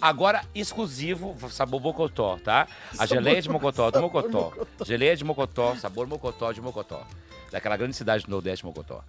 Agora, 0.00 0.42
exclusivo, 0.54 1.34
sabor 1.50 1.80
Mocotó, 1.80 2.38
tá? 2.44 2.68
A 2.98 3.06
geleia 3.06 3.42
de 3.42 3.48
Mocotó 3.48 3.90
do 3.90 4.00
Mocotó. 4.00 4.52
Geleia 4.84 5.16
de 5.16 5.24
Mocotó, 5.24 5.74
sabor 5.76 6.06
Mocotó 6.06 6.52
de 6.52 6.60
Mocotó. 6.60 7.02
Daquela 7.50 7.76
grande 7.76 7.96
cidade 7.96 8.24
do 8.24 8.30
Nordeste, 8.30 8.64
Mocotó. 8.64 9.02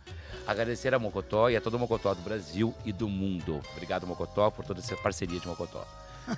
Agradecer 0.48 0.94
a 0.94 1.00
Mocotó 1.00 1.50
e 1.50 1.58
a 1.58 1.62
todo 1.62 1.74
o 1.74 1.80
Mocotó 1.80 2.14
do 2.14 2.22
Brasil 2.22 2.74
e 2.86 2.94
do 2.94 3.10
mundo. 3.10 3.62
Obrigado, 3.74 4.08
Mocotó, 4.08 4.50
por 4.50 4.64
toda 4.64 4.80
essa 4.80 4.96
parceria 4.96 5.38
de 5.38 5.46
Mocotó. 5.46 5.86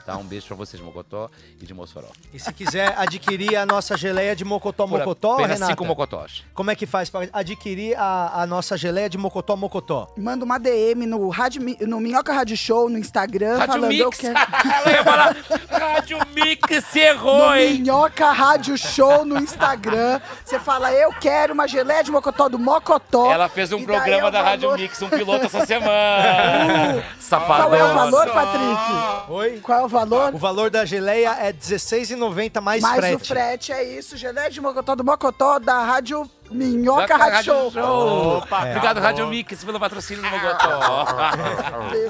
Tá? 0.05 0.17
Um 0.17 0.23
beijo 0.23 0.45
pra 0.47 0.55
vocês 0.55 0.79
de 0.79 0.85
Mocotó 0.85 1.29
e 1.61 1.65
de 1.65 1.73
Mossoró. 1.73 2.07
E 2.33 2.39
se 2.39 2.51
quiser 2.53 2.93
adquirir 2.97 3.55
a 3.55 3.65
nossa 3.65 3.97
geleia 3.97 4.35
de 4.35 4.45
mocotó 4.45 4.87
Por 4.87 4.99
mocotó, 4.99 5.37
Renata, 5.37 5.65
cinco 5.65 5.85
Mocotós. 5.85 6.43
como 6.53 6.69
é 6.71 6.75
que 6.75 6.85
faz 6.85 7.09
pra 7.09 7.27
adquirir 7.33 7.95
a, 7.97 8.41
a 8.43 8.47
nossa 8.47 8.77
geleia 8.77 9.09
de 9.09 9.17
mocotó 9.17 9.55
mocotó? 9.55 10.13
Manda 10.17 10.45
uma 10.45 10.57
DM 10.59 11.05
no, 11.05 11.27
rádio, 11.29 11.61
no 11.87 11.99
Minhoca 11.99 12.31
Rádio 12.33 12.55
Show, 12.55 12.89
no 12.89 12.97
Instagram, 12.97 13.57
Rádio 13.57 13.67
falando 13.73 13.91
eu 13.93 14.05
Mix. 14.05 14.17
quero... 14.19 14.35
Ela 14.73 14.91
ia 14.91 15.03
falar, 15.03 15.35
Rádio 15.69 16.19
Mix 16.33 16.95
errou, 16.95 17.47
No 17.49 17.55
hein? 17.55 17.79
Minhoca 17.81 18.31
Rádio 18.31 18.77
Show 18.77 19.25
no 19.25 19.37
Instagram. 19.39 20.19
Você 20.45 20.59
fala, 20.59 20.91
eu 20.93 21.11
quero 21.13 21.53
uma 21.53 21.67
geleia 21.67 22.03
de 22.03 22.11
mocotó 22.11 22.47
do 22.49 22.59
Mocotó. 22.59 23.31
Ela 23.31 23.49
fez 23.49 23.71
um 23.71 23.83
programa 23.83 24.27
é 24.27 24.31
da 24.31 24.41
Rádio 24.41 24.69
valor- 24.69 24.79
Mix, 24.81 25.01
um 25.01 25.09
piloto 25.09 25.45
essa 25.45 25.65
semana. 25.65 27.03
Safadão. 27.19 27.69
Qual 27.69 27.75
é 27.75 27.83
o 27.83 27.93
valor. 27.93 28.29
Patrick? 28.29 29.31
Oi? 29.31 29.59
Qual 29.61 29.78
é 29.79 29.83
o 29.83 29.87
valor? 29.87 30.33
O 30.35 30.37
valor 30.37 30.69
da 30.69 30.85
geleia 30.85 31.35
é 31.39 31.47
R$16,90 31.47 32.61
mais, 32.61 32.81
Mais 32.81 32.99
frete. 32.99 33.15
o 33.15 33.25
frete, 33.25 33.71
é 33.71 33.83
isso. 33.97 34.17
Geleia 34.17 34.49
de 34.49 34.61
mocotó 34.61 34.95
do 34.95 35.03
Mocotó 35.03 35.59
da 35.59 35.83
Rádio 35.83 36.29
Minhoca 36.51 37.15
Rádio 37.17 37.71
Show. 37.71 38.37
Opa, 38.37 38.57
Obrigado, 38.59 38.85
acabou. 38.97 39.03
Rádio 39.03 39.27
Mix, 39.27 39.63
pelo 39.63 39.79
patrocínio 39.79 40.23
do 40.23 40.29
Mogotó. 40.29 41.05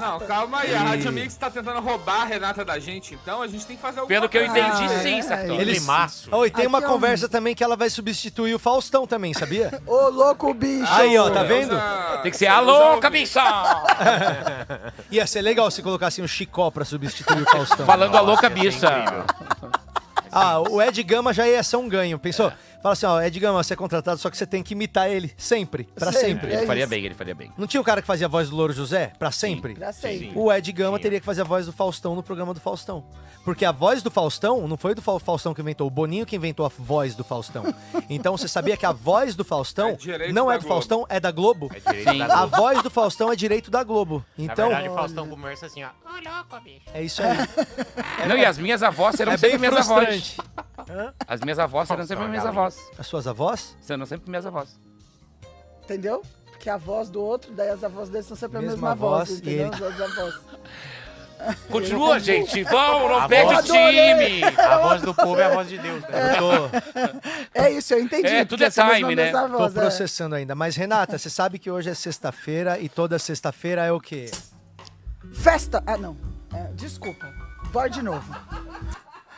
Não, 0.00 0.20
calma 0.20 0.60
aí. 0.60 0.74
A 0.74 0.80
Rádio 0.80 1.12
Mix 1.12 1.34
tá 1.36 1.50
tentando 1.50 1.80
roubar 1.80 2.22
a 2.22 2.24
Renata 2.24 2.64
da 2.64 2.78
gente, 2.78 3.14
então 3.14 3.42
a 3.42 3.46
gente 3.46 3.66
tem 3.66 3.76
que 3.76 3.82
fazer 3.82 4.00
alguma 4.00 4.08
Pelo 4.18 4.28
que 4.28 4.38
eu 4.38 4.46
entendi, 4.46 4.84
Ah, 4.84 5.00
sim, 5.02 5.18
é. 5.18 5.22
Sartori. 5.22 5.60
Eles- 5.60 5.78
Climaço. 5.78 6.28
Oh, 6.32 6.46
e 6.46 6.50
tem 6.50 6.66
uma 6.66 6.78
Aqui 6.78 6.86
é 6.86 6.88
um- 6.88 6.92
conversa 6.92 7.28
também 7.28 7.54
que 7.54 7.62
ela 7.62 7.76
vai 7.76 7.90
substituir 7.90 8.54
o 8.54 8.58
Faustão 8.58 9.06
também, 9.06 9.34
sabia? 9.34 9.70
Ô, 9.86 10.08
louco 10.08 10.52
bicho. 10.54 10.90
Aí, 10.92 11.16
ó, 11.18 11.28
tá 11.30 11.42
vendo? 11.42 11.74
Tem 12.22 12.30
que 12.30 12.36
ser 12.36 12.46
a 12.46 12.60
louca, 12.60 13.10
bicha! 13.10 13.42
Ia 15.10 15.26
ser 15.26 15.42
legal 15.42 15.70
se 15.70 15.82
colocasse 15.82 16.20
um 16.22 16.26
Chicó 16.28 16.70
pra 16.70 16.84
substituir 16.84 17.42
o 17.42 17.50
Faustão. 17.50 17.84
Falando 17.86 18.16
a 18.16 18.20
louca 18.20 18.48
bicha. 18.48 19.24
Ah, 20.32 20.60
o 20.60 20.80
Ed 20.80 21.02
Gama 21.02 21.32
já 21.34 21.46
ia 21.48 21.60
ser 21.62 21.76
um 21.76 21.88
ganho, 21.88 22.16
pensou? 22.18 22.52
Fala 22.82 22.92
assim, 22.94 23.04
ó, 23.06 23.20
Ed 23.20 23.38
Gama, 23.38 23.62
você 23.62 23.74
é 23.74 23.76
contratado, 23.76 24.18
só 24.18 24.30
que 24.30 24.36
você 24.38 24.46
tem 24.46 24.62
que 24.62 24.72
imitar 24.72 25.10
ele, 25.10 25.32
sempre, 25.36 25.84
pra 25.84 26.10
Sempre. 26.10 26.26
sempre. 26.28 26.52
É 26.52 26.56
Ele 26.58 26.66
faria 26.66 26.82
isso. 26.84 26.90
bem, 26.90 27.04
ele 27.04 27.14
faria 27.14 27.34
bem. 27.34 27.52
Não 27.58 27.66
tinha 27.66 27.80
o 27.80 27.84
cara 27.84 28.00
que 28.00 28.06
fazia 28.06 28.26
a 28.26 28.28
voz 28.28 28.48
do 28.48 28.56
Louro 28.56 28.72
José? 28.72 29.12
Pra 29.18 29.30
sempre? 29.30 29.74
Pra 29.74 29.92
sempre. 29.92 30.32
O 30.34 30.50
Ed 30.52 30.72
Gama 30.72 30.92
Tinha. 30.96 31.02
teria 31.02 31.20
que 31.20 31.26
fazer 31.26 31.42
a 31.42 31.44
voz 31.44 31.66
do 31.66 31.72
Faustão 31.72 32.14
no 32.14 32.22
programa 32.22 32.54
do 32.54 32.60
Faustão. 32.60 33.04
Porque 33.44 33.64
a 33.64 33.72
voz 33.72 34.02
do 34.02 34.10
Faustão 34.10 34.66
não 34.68 34.76
foi 34.76 34.94
do 34.94 35.00
Fa- 35.02 35.18
Faustão 35.20 35.52
que 35.54 35.60
inventou, 35.60 35.86
o 35.86 35.90
Boninho 35.90 36.24
que 36.26 36.36
inventou 36.36 36.64
a 36.64 36.68
voz 36.70 37.14
do 37.14 37.22
Faustão. 37.24 37.64
Então 38.08 38.36
você 38.36 38.48
sabia 38.48 38.76
que 38.76 38.84
a 38.84 38.90
voz 38.92 39.36
do 39.36 39.44
Faustão 39.44 39.96
É 40.18 40.32
não 40.32 40.50
é 40.50 40.56
do 40.58 40.62
Globo. 40.62 40.74
Faustão, 40.74 41.06
é 41.08 41.20
da 41.20 41.30
Globo? 41.30 41.70
É 41.72 41.78
direito 41.80 42.10
Sim. 42.12 42.18
da 42.18 42.24
A 42.34 42.46
Globo. 42.46 42.56
voz 42.56 42.82
do 42.82 42.90
Faustão 42.90 43.32
é 43.32 43.36
direito 43.36 43.70
da 43.70 43.84
Globo. 43.84 44.24
Na 44.36 44.44
Então, 44.44 44.68
verdade, 44.68 44.88
o 44.88 44.94
Faustão 44.94 45.28
conversa 45.28 45.66
assim, 45.66 45.84
ó. 45.84 45.88
Ô, 45.88 46.12
louco, 46.14 46.60
bicho. 46.64 46.80
é 46.92 47.02
isso 47.02 47.22
aí. 47.22 47.36
Não, 48.28 48.36
e 48.36 48.44
as 48.44 48.58
minhas 48.58 48.82
avós 48.82 49.14
serão 49.16 49.32
É 49.32 49.36
sempre 49.36 49.58
bem 49.58 49.70
minhas 49.70 49.88
avós. 49.90 50.36
As 51.28 51.40
minhas 51.40 51.58
avós 51.58 51.86
serão 51.86 52.04
sempre 52.06 52.24
minhas 52.26 52.42
Galinha. 52.42 52.62
Avós. 52.78 52.98
As 52.98 53.06
suas 53.06 53.26
avós? 53.26 53.76
Serão 53.80 54.06
sempre 54.06 54.28
minhas 54.30 54.46
avós. 54.46 54.78
Entendeu? 55.84 56.22
Porque 56.50 56.68
a 56.70 56.76
voz 56.76 57.08
do 57.10 57.22
outro, 57.22 57.52
daí 57.52 57.70
as 57.70 57.82
avós 57.82 58.08
deles 58.10 58.26
são 58.26 58.36
sempre 58.36 58.58
a 58.58 58.60
Mesma 58.60 58.74
mesma 58.76 58.94
voz, 58.94 59.28
voz, 59.28 59.40
e 59.40 59.42
entendeu? 59.42 59.66
ele- 59.66 59.74
As 59.74 59.80
outras 59.80 60.18
avós. 60.18 60.40
Continua, 61.70 62.20
gente. 62.20 62.62
Vão, 62.64 63.08
não 63.08 63.18
A 63.20 63.26
perde 63.28 63.46
o 63.54 63.56
voz- 63.56 63.64
time. 63.64 64.44
A 64.58 64.78
voz 64.78 65.00
do 65.02 65.14
povo 65.14 65.40
é 65.40 65.44
a 65.44 65.54
voz 65.54 65.68
de 65.70 65.78
Deus, 65.78 66.02
né? 66.02 66.34
Eu 66.34 66.38
tô, 66.38 67.58
É 67.58 67.70
isso, 67.70 67.94
eu 67.94 68.00
entendi. 68.00 68.26
É, 68.28 68.44
tudo 68.44 68.62
é 68.62 68.66
as 68.66 68.74
time, 68.74 69.16
né? 69.16 69.30
avós, 69.34 69.72
tô 69.72 69.78
é. 69.78 69.82
processando 69.82 70.34
ainda. 70.34 70.54
Mas, 70.54 70.76
Renata, 70.76 71.16
você 71.16 71.30
sabe 71.30 71.58
que 71.58 71.70
hoje 71.70 71.88
é 71.88 71.94
sexta-feira 71.94 72.78
e 72.78 72.90
toda 72.90 73.18
sexta-feira 73.18 73.82
é 73.86 73.90
o 73.90 73.98
quê? 73.98 74.30
Festa. 75.32 75.82
Ah, 75.86 75.96
não. 75.96 76.14
É, 76.52 76.64
desculpa. 76.74 77.26
Vai 77.72 77.88
de 77.88 78.02
novo. 78.02 78.36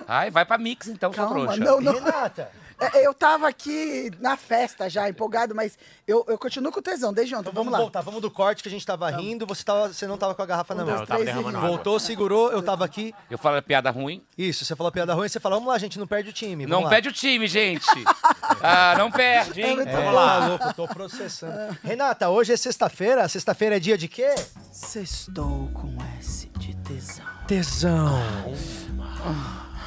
Ai, 0.09 0.29
vai 0.29 0.45
pra 0.45 0.59
Mix 0.59 0.89
então, 0.89 1.13
sua 1.13 1.25
Calma, 1.27 1.45
trouxa. 1.55 1.61
não, 1.65 1.81
não. 1.81 1.93
Renata! 1.95 2.51
É, 2.93 3.07
Eu 3.07 3.15
tava 3.15 3.49
aqui 3.49 4.11
na 4.21 4.37
festa 4.37 4.89
já, 4.89 5.09
empolgado, 5.09 5.55
mas 5.55 5.79
eu, 6.07 6.25
eu 6.29 6.39
continuo 6.39 6.73
com 6.73 6.81
o 6.81 6.83
tesão 6.83 7.13
desde 7.13 7.35
ontem. 7.35 7.43
Então 7.43 7.53
vamos 7.53 7.67
vamos 7.67 7.73
lá. 7.79 7.79
voltar, 7.85 8.01
vamos 8.01 8.21
do 8.21 8.31
corte 8.31 8.63
que 8.63 8.69
a 8.69 8.73
gente 8.73 8.85
tava 8.85 9.09
rindo, 9.11 9.47
você, 9.47 9.63
tava, 9.65 9.93
você 9.93 10.07
não 10.07 10.19
tava 10.19 10.35
com 10.35 10.43
a 10.43 10.47
garrafa 10.47 10.75
na 10.75 10.83
Um, 10.83 10.87
mão. 10.87 10.95
Não, 10.97 11.03
eu 11.03 11.53
tava. 11.53 11.67
Voltou, 11.67 11.99
segurou, 12.01 12.51
eu 12.53 12.63
tava 12.63 12.85
aqui. 12.85 13.15
Eu 13.31 13.39
falo 13.39 13.57
a 13.57 13.63
piada 13.63 13.91
ruim. 13.91 14.23
Isso, 14.37 14.65
você 14.65 14.75
falou 14.75 14.91
piada 14.93 15.15
ruim, 15.15 15.29
você 15.29 15.39
falou, 15.41 15.59
vamos 15.59 15.73
lá, 15.73 15.79
gente, 15.79 15.99
não 15.99 16.07
perde 16.07 16.31
o 16.31 16.33
time. 16.33 16.65
Não 16.67 16.79
vamos 16.79 16.85
lá. 16.85 16.91
perde 16.91 17.09
o 17.09 17.13
time, 17.13 17.47
gente. 17.47 17.87
Ah, 18.65 18.95
não 18.97 19.11
perde, 19.11 19.61
hein? 19.61 19.77
É, 19.81 19.85
tá 19.87 20.47
louco, 20.47 20.75
tô 20.75 20.87
processando. 20.87 21.77
Renata, 21.83 22.29
hoje 22.29 22.53
é 22.53 22.57
sexta-feira, 22.57 23.27
sexta-feira 23.29 23.77
é 23.77 23.81
dia 23.81 23.99
de 23.99 24.07
quê? 24.09 24.33
Sextou 24.71 25.69
com 25.73 25.97
S 26.19 26.49
de 26.59 26.75
tesão. 26.77 27.25
Tesão. 27.47 28.23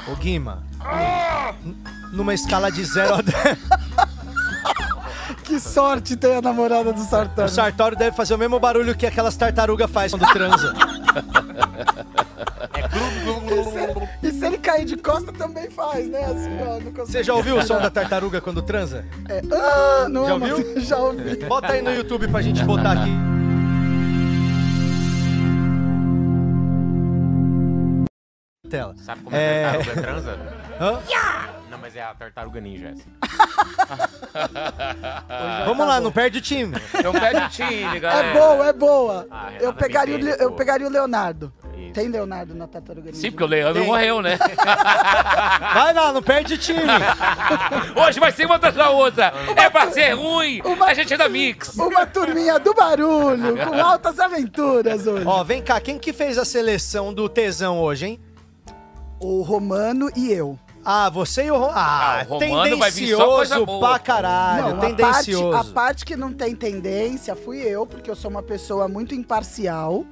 Ô 0.08 0.16
Guima, 0.16 0.64
numa 2.12 2.34
escala 2.34 2.72
de 2.72 2.84
0 2.84 3.16
a 3.16 3.22
10, 3.24 3.58
Que 5.44 5.60
sorte 5.60 6.16
ter 6.16 6.36
a 6.38 6.42
namorada 6.42 6.94
do 6.94 7.02
o 7.02 7.06
Sartori. 7.06 7.50
Sartório 7.50 7.98
deve 7.98 8.16
fazer 8.16 8.36
o 8.36 8.38
mesmo 8.38 8.60
barulho 8.60 8.96
que 8.96 9.06
aquelas 9.06 9.36
tartarugas 9.36 9.90
faz 9.90 10.12
quando 10.12 10.32
transa. 10.32 10.74
E 14.22 14.32
se 14.32 14.46
ele 14.46 14.58
cair 14.58 14.86
de 14.86 14.96
costa 14.98 15.32
também 15.34 15.70
faz, 15.70 16.08
né? 16.08 16.24
Assim, 16.26 16.50
ó, 16.62 16.80
não. 16.80 17.06
Você 17.06 17.24
já 17.24 17.34
ouviu 17.34 17.58
o 17.58 17.64
som 17.64 17.80
da 17.80 17.90
tartaruga 17.90 18.40
quando 18.42 18.62
transa? 18.62 19.06
É, 19.28 19.42
ah, 19.52 20.08
não, 20.10 20.26
Já 20.28 20.38
mas 20.38 20.52
ouviu? 20.52 20.82
já 20.82 20.98
ouvi. 20.98 21.36
Bota 21.48 21.74
aí 21.74 21.82
no 21.82 21.92
YouTube 21.94 22.28
pra 22.28 22.42
gente 22.42 22.64
botar 22.64 22.92
aqui. 22.94 23.12
Tela. 28.66 28.96
Sabe 28.98 29.22
como 29.22 29.36
É. 29.36 29.62
é... 29.62 29.66
a 29.66 29.72
tartaruga 29.74 30.02
transa? 30.02 30.40
Hã? 30.80 31.00
Não, 31.72 31.78
mas 31.80 31.96
é 31.96 32.04
a 32.04 32.14
tartaruga 32.14 32.60
ninja 32.60 32.90
essa. 32.90 33.06
Vamos 35.66 35.88
lá, 35.88 36.00
não 36.00 36.12
perde 36.12 36.38
o 36.40 36.42
time. 36.42 36.76
Não 37.04 37.12
perde 37.14 37.42
o 37.42 37.50
time, 37.50 38.00
galera. 38.00 38.28
É 38.28 38.34
boa, 38.34 38.68
é 38.68 38.74
boa. 38.74 39.28
Ah, 39.32 39.52
eu, 39.60 39.74
pegaria 39.74 40.18
o, 40.18 40.28
eu 40.30 40.52
pegaria 40.52 40.86
o 40.88 40.90
Leonardo. 40.90 41.52
Isso. 41.78 41.94
Tem 41.94 42.08
Leonardo 42.08 42.54
na 42.56 42.68
tartaruga 42.68 43.08
Ninja? 43.10 43.22
Sim, 43.22 43.32
porque 43.32 43.44
o 43.44 43.48
Leandro 43.48 43.82
Tem. 43.82 43.86
morreu, 43.90 44.22
né? 44.22 44.38
Vai 45.74 45.94
lá, 45.94 46.12
não 46.14 46.22
perde 46.22 46.54
o 46.54 46.58
time. 46.58 46.80
Hoje 48.06 48.20
vai 48.20 48.32
ser 48.32 48.46
uma 48.46 48.56
atrás 48.56 48.76
da 48.76 48.90
outra. 48.90 49.34
É 49.56 49.70
pra 49.70 49.92
ser 49.92 50.12
ruim. 50.14 50.62
A 50.86 50.94
gente 50.94 51.14
é 51.14 51.18
da 51.18 51.28
Mix. 51.30 51.76
Uma 51.76 52.06
turminha 52.06 52.60
do 52.60 52.74
barulho, 52.74 53.56
com 53.66 53.76
altas 53.82 54.20
aventuras 54.20 55.06
hoje. 55.08 55.26
Ó, 55.26 55.44
vem 55.44 55.62
cá, 55.62 55.80
quem 55.80 55.98
que 55.98 56.12
fez 56.14 56.38
a 56.38 56.46
seleção 56.46 57.14
do 57.14 57.28
tesão 57.30 57.80
hoje, 57.80 58.06
hein? 58.08 58.20
O 59.20 59.42
Romano 59.42 60.10
e 60.16 60.32
eu. 60.32 60.58
Ah, 60.84 61.10
você 61.10 61.46
e 61.46 61.52
o 61.52 61.58
Ron... 61.58 61.72
Ah, 61.74 62.20
Ah, 62.22 62.26
o 62.30 62.38
Romano 62.38 62.78
vai 62.78 62.92
vir 62.92 63.16
só 63.16 63.26
coisa 63.26 63.56
tendencioso 63.56 63.66
boa, 63.66 63.90
pra 63.90 64.00
caralho, 64.00 64.62
Não, 64.62 64.70
a 64.70 64.76
parte, 64.82 64.96
tendencioso. 64.96 65.58
a 65.58 65.64
parte 65.64 66.06
que 66.06 66.16
não 66.16 66.32
tem 66.32 66.56
tendência 66.56 67.36
fui 67.36 67.58
eu, 67.62 67.88
porque 67.88 68.10
eu 68.10 68.16
sou 68.16 68.30
uma 68.30 68.44
pessoa 68.44 68.88
muito 68.88 69.16
imparcial. 69.16 70.06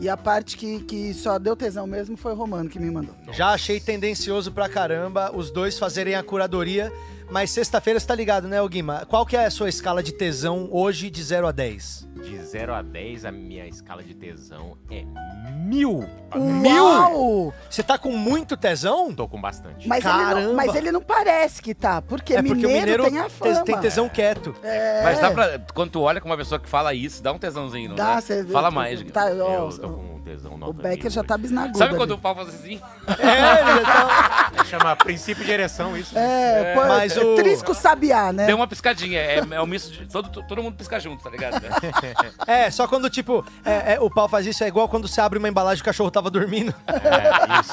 E 0.00 0.08
a 0.08 0.16
parte 0.16 0.56
que, 0.56 0.80
que 0.80 1.14
só 1.14 1.38
deu 1.38 1.54
tesão 1.54 1.86
mesmo 1.86 2.16
foi 2.16 2.32
o 2.32 2.34
Romano 2.34 2.68
que 2.68 2.80
me 2.80 2.90
mandou. 2.90 3.14
Já 3.32 3.50
achei 3.50 3.78
tendencioso 3.78 4.50
pra 4.50 4.68
caramba 4.68 5.30
os 5.32 5.50
dois 5.52 5.78
fazerem 5.78 6.14
a 6.16 6.22
curadoria, 6.22 6.92
mas 7.34 7.50
sexta-feira 7.50 7.98
você 7.98 8.06
tá 8.06 8.14
ligado, 8.14 8.46
né, 8.46 8.62
ô 8.62 8.68
Guima? 8.68 9.04
Qual 9.08 9.26
que 9.26 9.36
é 9.36 9.44
a 9.44 9.50
sua 9.50 9.68
escala 9.68 10.04
de 10.04 10.12
tesão 10.12 10.68
hoje 10.70 11.10
de 11.10 11.20
0 11.20 11.48
a 11.48 11.50
10? 11.50 12.08
De 12.22 12.38
0 12.44 12.72
a 12.72 12.80
10, 12.80 13.24
a 13.24 13.32
minha 13.32 13.66
escala 13.66 14.04
de 14.04 14.14
tesão 14.14 14.78
é 14.88 15.04
mil. 15.50 16.08
Uau! 16.34 17.52
Você 17.68 17.82
tá 17.82 17.98
com 17.98 18.12
muito 18.16 18.56
tesão? 18.56 19.12
Tô 19.12 19.26
com 19.26 19.40
bastante. 19.40 19.88
Mas 19.88 20.04
ele, 20.04 20.14
Caramba! 20.14 20.40
não, 20.42 20.54
mas 20.54 20.74
ele 20.76 20.92
não 20.92 21.00
parece 21.00 21.60
que 21.60 21.74
tá, 21.74 22.00
porque, 22.00 22.34
é 22.34 22.36
porque 22.42 22.54
mineiro, 22.54 22.70
o 22.72 22.80
mineiro 22.80 23.04
tem 23.10 23.18
a 23.18 23.28
fama. 23.28 23.64
tem 23.64 23.78
tesão 23.80 24.08
quieto. 24.08 24.54
É. 24.62 25.02
Mas 25.02 25.18
dá 25.20 25.30
pra. 25.32 25.58
Quando 25.74 25.90
tu 25.90 26.00
olha 26.02 26.20
com 26.20 26.28
uma 26.28 26.36
pessoa 26.36 26.60
que 26.60 26.68
fala 26.68 26.94
isso, 26.94 27.20
dá 27.20 27.32
um 27.32 27.38
tesãozinho, 27.38 27.88
não 27.90 27.96
Dá, 27.96 28.14
dá? 28.14 28.20
cê- 28.20 28.44
Fala 28.44 28.70
mais. 28.70 29.02
Tá, 29.10 29.24
ó, 29.26 29.68
Eu 29.70 29.78
tô 29.78 29.88
com 29.88 30.13
tesão 30.24 30.54
O 30.62 30.72
Becker 30.72 31.10
já 31.10 31.20
hoje. 31.20 31.28
tá 31.28 31.36
bisnagudo. 31.38 31.78
Sabe 31.78 31.90
ali. 31.90 31.98
quando 31.98 32.10
o 32.12 32.18
pau 32.18 32.34
faz 32.34 32.48
assim? 32.48 32.80
É, 33.18 33.60
ele 33.60 33.80
já 33.84 33.84
tá- 33.84 34.64
Chama 34.64 34.96
princípio 34.96 35.44
de 35.44 35.50
ereção 35.52 35.96
isso. 35.96 36.16
É, 36.18 36.74
pô, 36.74 36.80
mas 36.86 37.16
é 37.16 37.20
o- 37.20 37.34
Trisco 37.36 37.74
Sabiá, 37.74 38.32
né? 38.32 38.46
Deu 38.46 38.56
uma 38.56 38.66
piscadinha. 38.66 39.18
É, 39.20 39.38
é 39.50 39.60
um 39.60 39.66
misto 39.66 39.92
de. 39.92 40.06
Todo, 40.06 40.30
todo 40.42 40.62
mundo 40.62 40.74
pisca 40.76 40.98
junto, 40.98 41.22
tá 41.22 41.28
ligado? 41.30 41.60
é, 42.46 42.70
só 42.70 42.88
quando, 42.88 43.10
tipo, 43.10 43.44
é, 43.64 43.94
é, 43.94 44.00
o 44.00 44.08
pau 44.10 44.28
faz 44.28 44.46
isso, 44.46 44.64
é 44.64 44.68
igual 44.68 44.88
quando 44.88 45.06
você 45.06 45.20
abre 45.20 45.38
uma 45.38 45.48
embalagem 45.48 45.80
e 45.80 45.82
o 45.82 45.84
cachorro 45.84 46.10
tava 46.10 46.30
dormindo. 46.30 46.74
É, 46.88 47.60
isso. 47.60 47.72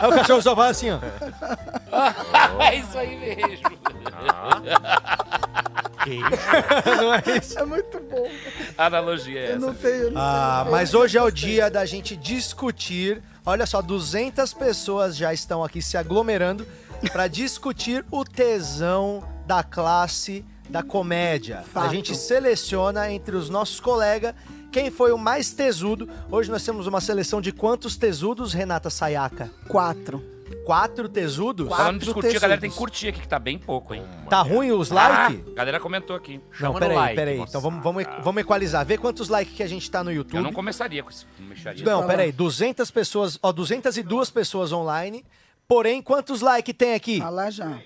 Aí 0.00 0.08
o 0.08 0.14
cachorro 0.14 0.42
só 0.42 0.54
faz 0.54 0.70
assim, 0.76 0.90
ó. 0.90 0.98
é 2.62 2.76
isso 2.76 2.96
aí 2.98 3.16
mesmo. 3.18 3.79
Que 6.04 6.14
isso? 6.14 6.96
Não 7.02 7.14
é 7.14 7.22
isso? 7.38 7.58
É 7.58 7.64
muito 7.64 8.00
bom. 8.00 8.26
A 8.78 8.86
analogia 8.86 9.40
é 9.40 9.52
Eu 9.52 9.60
não 9.60 9.70
essa. 9.70 9.78
tenho. 9.80 10.02
eu 10.04 10.10
não 10.12 10.20
Ah, 10.20 10.60
tenho. 10.62 10.70
mas 10.72 10.94
hoje 10.94 11.18
é 11.18 11.22
o 11.22 11.30
dia 11.30 11.70
da 11.70 11.84
gente 11.84 12.16
discutir. 12.16 13.22
Olha 13.44 13.66
só, 13.66 13.82
200 13.82 14.52
pessoas 14.54 15.16
já 15.16 15.32
estão 15.34 15.62
aqui 15.62 15.82
se 15.82 15.96
aglomerando 15.96 16.66
para 17.12 17.26
discutir 17.28 18.04
o 18.10 18.24
tesão 18.24 19.22
da 19.46 19.62
classe 19.62 20.44
da 20.68 20.82
comédia. 20.82 21.58
A 21.60 21.62
Fato. 21.62 21.90
gente 21.90 22.14
seleciona 22.16 23.10
entre 23.10 23.34
os 23.36 23.48
nossos 23.50 23.80
colegas 23.80 24.34
quem 24.72 24.90
foi 24.90 25.10
o 25.12 25.18
mais 25.18 25.52
tesudo. 25.52 26.08
Hoje 26.30 26.50
nós 26.50 26.64
temos 26.64 26.86
uma 26.86 27.00
seleção 27.00 27.40
de 27.40 27.50
quantos 27.52 27.96
tesudos, 27.96 28.52
Renata 28.54 28.88
Sayaka? 28.88 29.50
Quatro. 29.68 30.22
Quatro 30.64 31.08
tesudos? 31.08 31.68
Falando 31.68 31.84
Quatro 31.84 31.98
de 31.98 32.04
discutir, 32.04 32.36
a 32.36 32.40
galera 32.40 32.60
tem 32.60 32.70
que 32.70 32.74
tesudos. 32.76 32.90
curtir 32.92 33.08
aqui, 33.08 33.20
que 33.20 33.28
tá 33.28 33.38
bem 33.38 33.58
pouco, 33.58 33.94
hein? 33.94 34.04
Tá 34.28 34.42
ruim 34.42 34.72
os 34.72 34.90
likes? 34.90 35.42
Ah, 35.46 35.50
a 35.50 35.54
galera 35.54 35.80
comentou 35.80 36.14
aqui. 36.14 36.38
Não, 36.38 36.54
Chama 36.54 36.72
no 36.74 36.78
peraí, 36.80 36.96
like, 36.96 37.16
peraí. 37.16 37.38
Então 37.40 37.60
vamos, 37.60 37.82
vamos, 37.82 38.04
vamos 38.22 38.40
equalizar. 38.42 38.84
Vê 38.84 38.98
quantos 38.98 39.28
likes 39.28 39.54
que 39.54 39.62
a 39.62 39.66
gente 39.68 39.90
tá 39.90 40.04
no 40.04 40.12
YouTube. 40.12 40.36
Eu 40.36 40.42
não 40.42 40.52
começaria 40.52 41.02
com 41.02 41.10
isso. 41.10 41.26
Não. 41.84 42.00
Não, 42.00 42.06
peraí, 42.06 42.32
200 42.32 42.90
pessoas, 42.90 43.38
ó, 43.42 43.52
202 43.52 44.30
pessoas 44.30 44.72
online. 44.72 45.24
Porém, 45.66 46.02
quantos 46.02 46.40
likes 46.40 46.74
tem 46.76 46.94
aqui? 46.94 47.20
Ah 47.22 47.30
lá 47.30 47.50
já. 47.50 47.80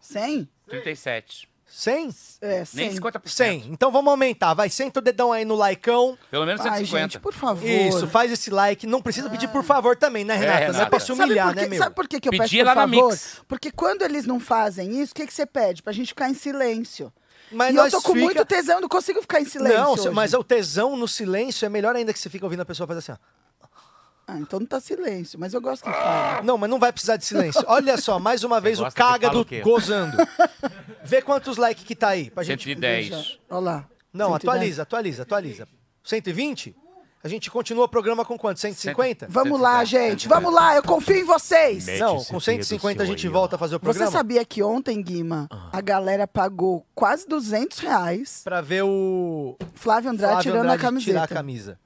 100? 0.00 0.48
37. 0.66 1.48
100? 1.70 2.08
É, 2.40 2.56
Nem 2.72 2.90
100. 2.90 3.00
50%. 3.00 3.28
100. 3.28 3.64
Então 3.70 3.90
vamos 3.92 4.10
aumentar. 4.10 4.54
Vai, 4.54 4.70
senta 4.70 5.00
o 5.00 5.02
dedão 5.02 5.32
aí 5.32 5.44
no 5.44 5.54
likeão. 5.54 6.16
Pelo 6.30 6.46
menos 6.46 6.60
Ai, 6.62 6.78
150. 6.78 6.98
gente, 7.02 7.20
por 7.20 7.32
favor. 7.34 7.68
Isso, 7.68 8.06
faz 8.08 8.32
esse 8.32 8.50
like. 8.50 8.86
Não 8.86 9.02
precisa 9.02 9.28
pedir 9.28 9.48
por 9.48 9.62
favor 9.62 9.96
também, 9.96 10.24
né, 10.24 10.34
Renata? 10.34 10.58
Não 10.58 10.64
é 10.64 10.66
Renata. 10.72 10.90
pra 10.90 11.00
se 11.00 11.06
Sabe 11.08 11.22
humilhar, 11.24 11.48
por, 11.48 11.56
né, 11.56 11.68
meu? 11.68 11.78
sabe 11.78 11.94
por 11.94 12.08
que, 12.08 12.20
que 12.20 12.28
eu 12.28 12.32
Pedir 12.32 12.40
peço 12.42 12.56
por 12.58 12.64
lá 12.66 12.74
na 12.74 12.80
favor? 12.92 13.10
Mix. 13.10 13.42
Porque 13.46 13.70
quando 13.70 14.02
eles 14.02 14.24
não 14.26 14.40
fazem 14.40 15.00
isso, 15.00 15.12
o 15.12 15.14
que, 15.14 15.26
que 15.26 15.34
você 15.34 15.44
pede? 15.46 15.82
Pra 15.82 15.92
gente 15.92 16.08
ficar 16.08 16.28
em 16.30 16.34
silêncio. 16.34 17.12
Mas 17.52 17.72
e 17.74 17.76
eu 17.76 17.82
nós 17.82 17.92
tô 17.92 18.02
com 18.02 18.12
fica- 18.12 18.24
muito 18.24 18.44
tesão, 18.44 18.80
não 18.80 18.88
consigo 18.88 19.20
ficar 19.22 19.40
em 19.40 19.44
silêncio 19.46 19.78
Não, 19.78 19.92
hoje. 19.92 20.10
mas 20.10 20.34
o 20.34 20.44
tesão 20.44 20.96
no 20.96 21.08
silêncio 21.08 21.64
é 21.64 21.68
melhor 21.68 21.96
ainda 21.96 22.12
que 22.12 22.18
você 22.18 22.28
fica 22.28 22.44
ouvindo 22.44 22.60
a 22.60 22.64
pessoa 22.64 22.86
fazer 22.86 22.98
assim, 22.98 23.12
ó. 23.12 23.16
Ah, 24.30 24.38
então 24.38 24.60
não 24.60 24.66
tá 24.66 24.78
silêncio, 24.78 25.40
mas 25.40 25.54
eu 25.54 25.60
gosto 25.60 25.84
que 25.84 25.90
fale. 25.90 26.46
Não, 26.46 26.58
mas 26.58 26.68
não 26.68 26.78
vai 26.78 26.92
precisar 26.92 27.16
de 27.16 27.24
silêncio. 27.24 27.62
Olha 27.66 27.96
só, 27.96 28.18
mais 28.18 28.44
uma 28.44 28.60
vez 28.60 28.78
o 28.78 28.82
gosta 28.84 28.94
que 29.02 29.08
caga 29.10 29.28
fala 29.28 29.38
do 29.38 29.40
o 29.40 29.44
quê? 29.46 29.60
gozando. 29.62 30.16
Vê 31.02 31.22
quantos 31.22 31.56
likes 31.56 31.82
que 31.84 31.96
tá 31.96 32.08
aí 32.08 32.30
pra 32.30 32.42
gente. 32.42 32.62
110. 32.64 33.38
Olha 33.48 33.58
lá. 33.60 33.86
Não, 34.12 34.32
110. 34.32 34.34
atualiza, 34.36 34.82
atualiza, 34.82 35.22
atualiza. 35.22 35.68
120? 36.04 36.76
A 37.24 37.26
gente 37.28 37.50
continua 37.50 37.86
o 37.86 37.88
programa 37.88 38.24
com 38.24 38.38
quanto? 38.38 38.60
150? 38.60 39.26
Vamos 39.28 39.58
lá, 39.58 39.78
110, 39.84 39.88
gente. 40.10 40.28
Vamos 40.28 40.52
lá, 40.54 40.76
eu 40.76 40.82
confio 40.82 41.16
em 41.16 41.24
vocês. 41.24 41.86
Mete 41.86 41.98
Não, 41.98 42.16
esse 42.18 42.26
com 42.26 42.34
dedo 42.34 42.42
150 42.44 43.02
a 43.02 43.06
seu 43.06 43.12
gente 43.12 43.26
aí, 43.26 43.30
ó. 43.30 43.32
volta 43.32 43.56
a 43.56 43.58
fazer 43.58 43.74
o 43.76 43.78
Você 43.78 43.84
programa? 43.84 44.10
sabia 44.10 44.44
que 44.44 44.62
ontem, 44.62 45.02
Guima, 45.02 45.48
a 45.72 45.80
galera 45.80 46.28
pagou 46.28 46.86
quase 46.94 47.26
200 47.26 47.78
reais 47.80 48.42
Pra 48.44 48.60
ver 48.60 48.82
o 48.84 49.56
Flávio 49.74 50.10
Andrade 50.10 50.32
Flávio 50.34 50.42
tirando 50.52 50.60
Andrade 50.66 50.80
a 50.80 50.84
camiseta. 50.86 51.10
tirar 51.12 51.24
a 51.24 51.28
camisa. 51.28 51.78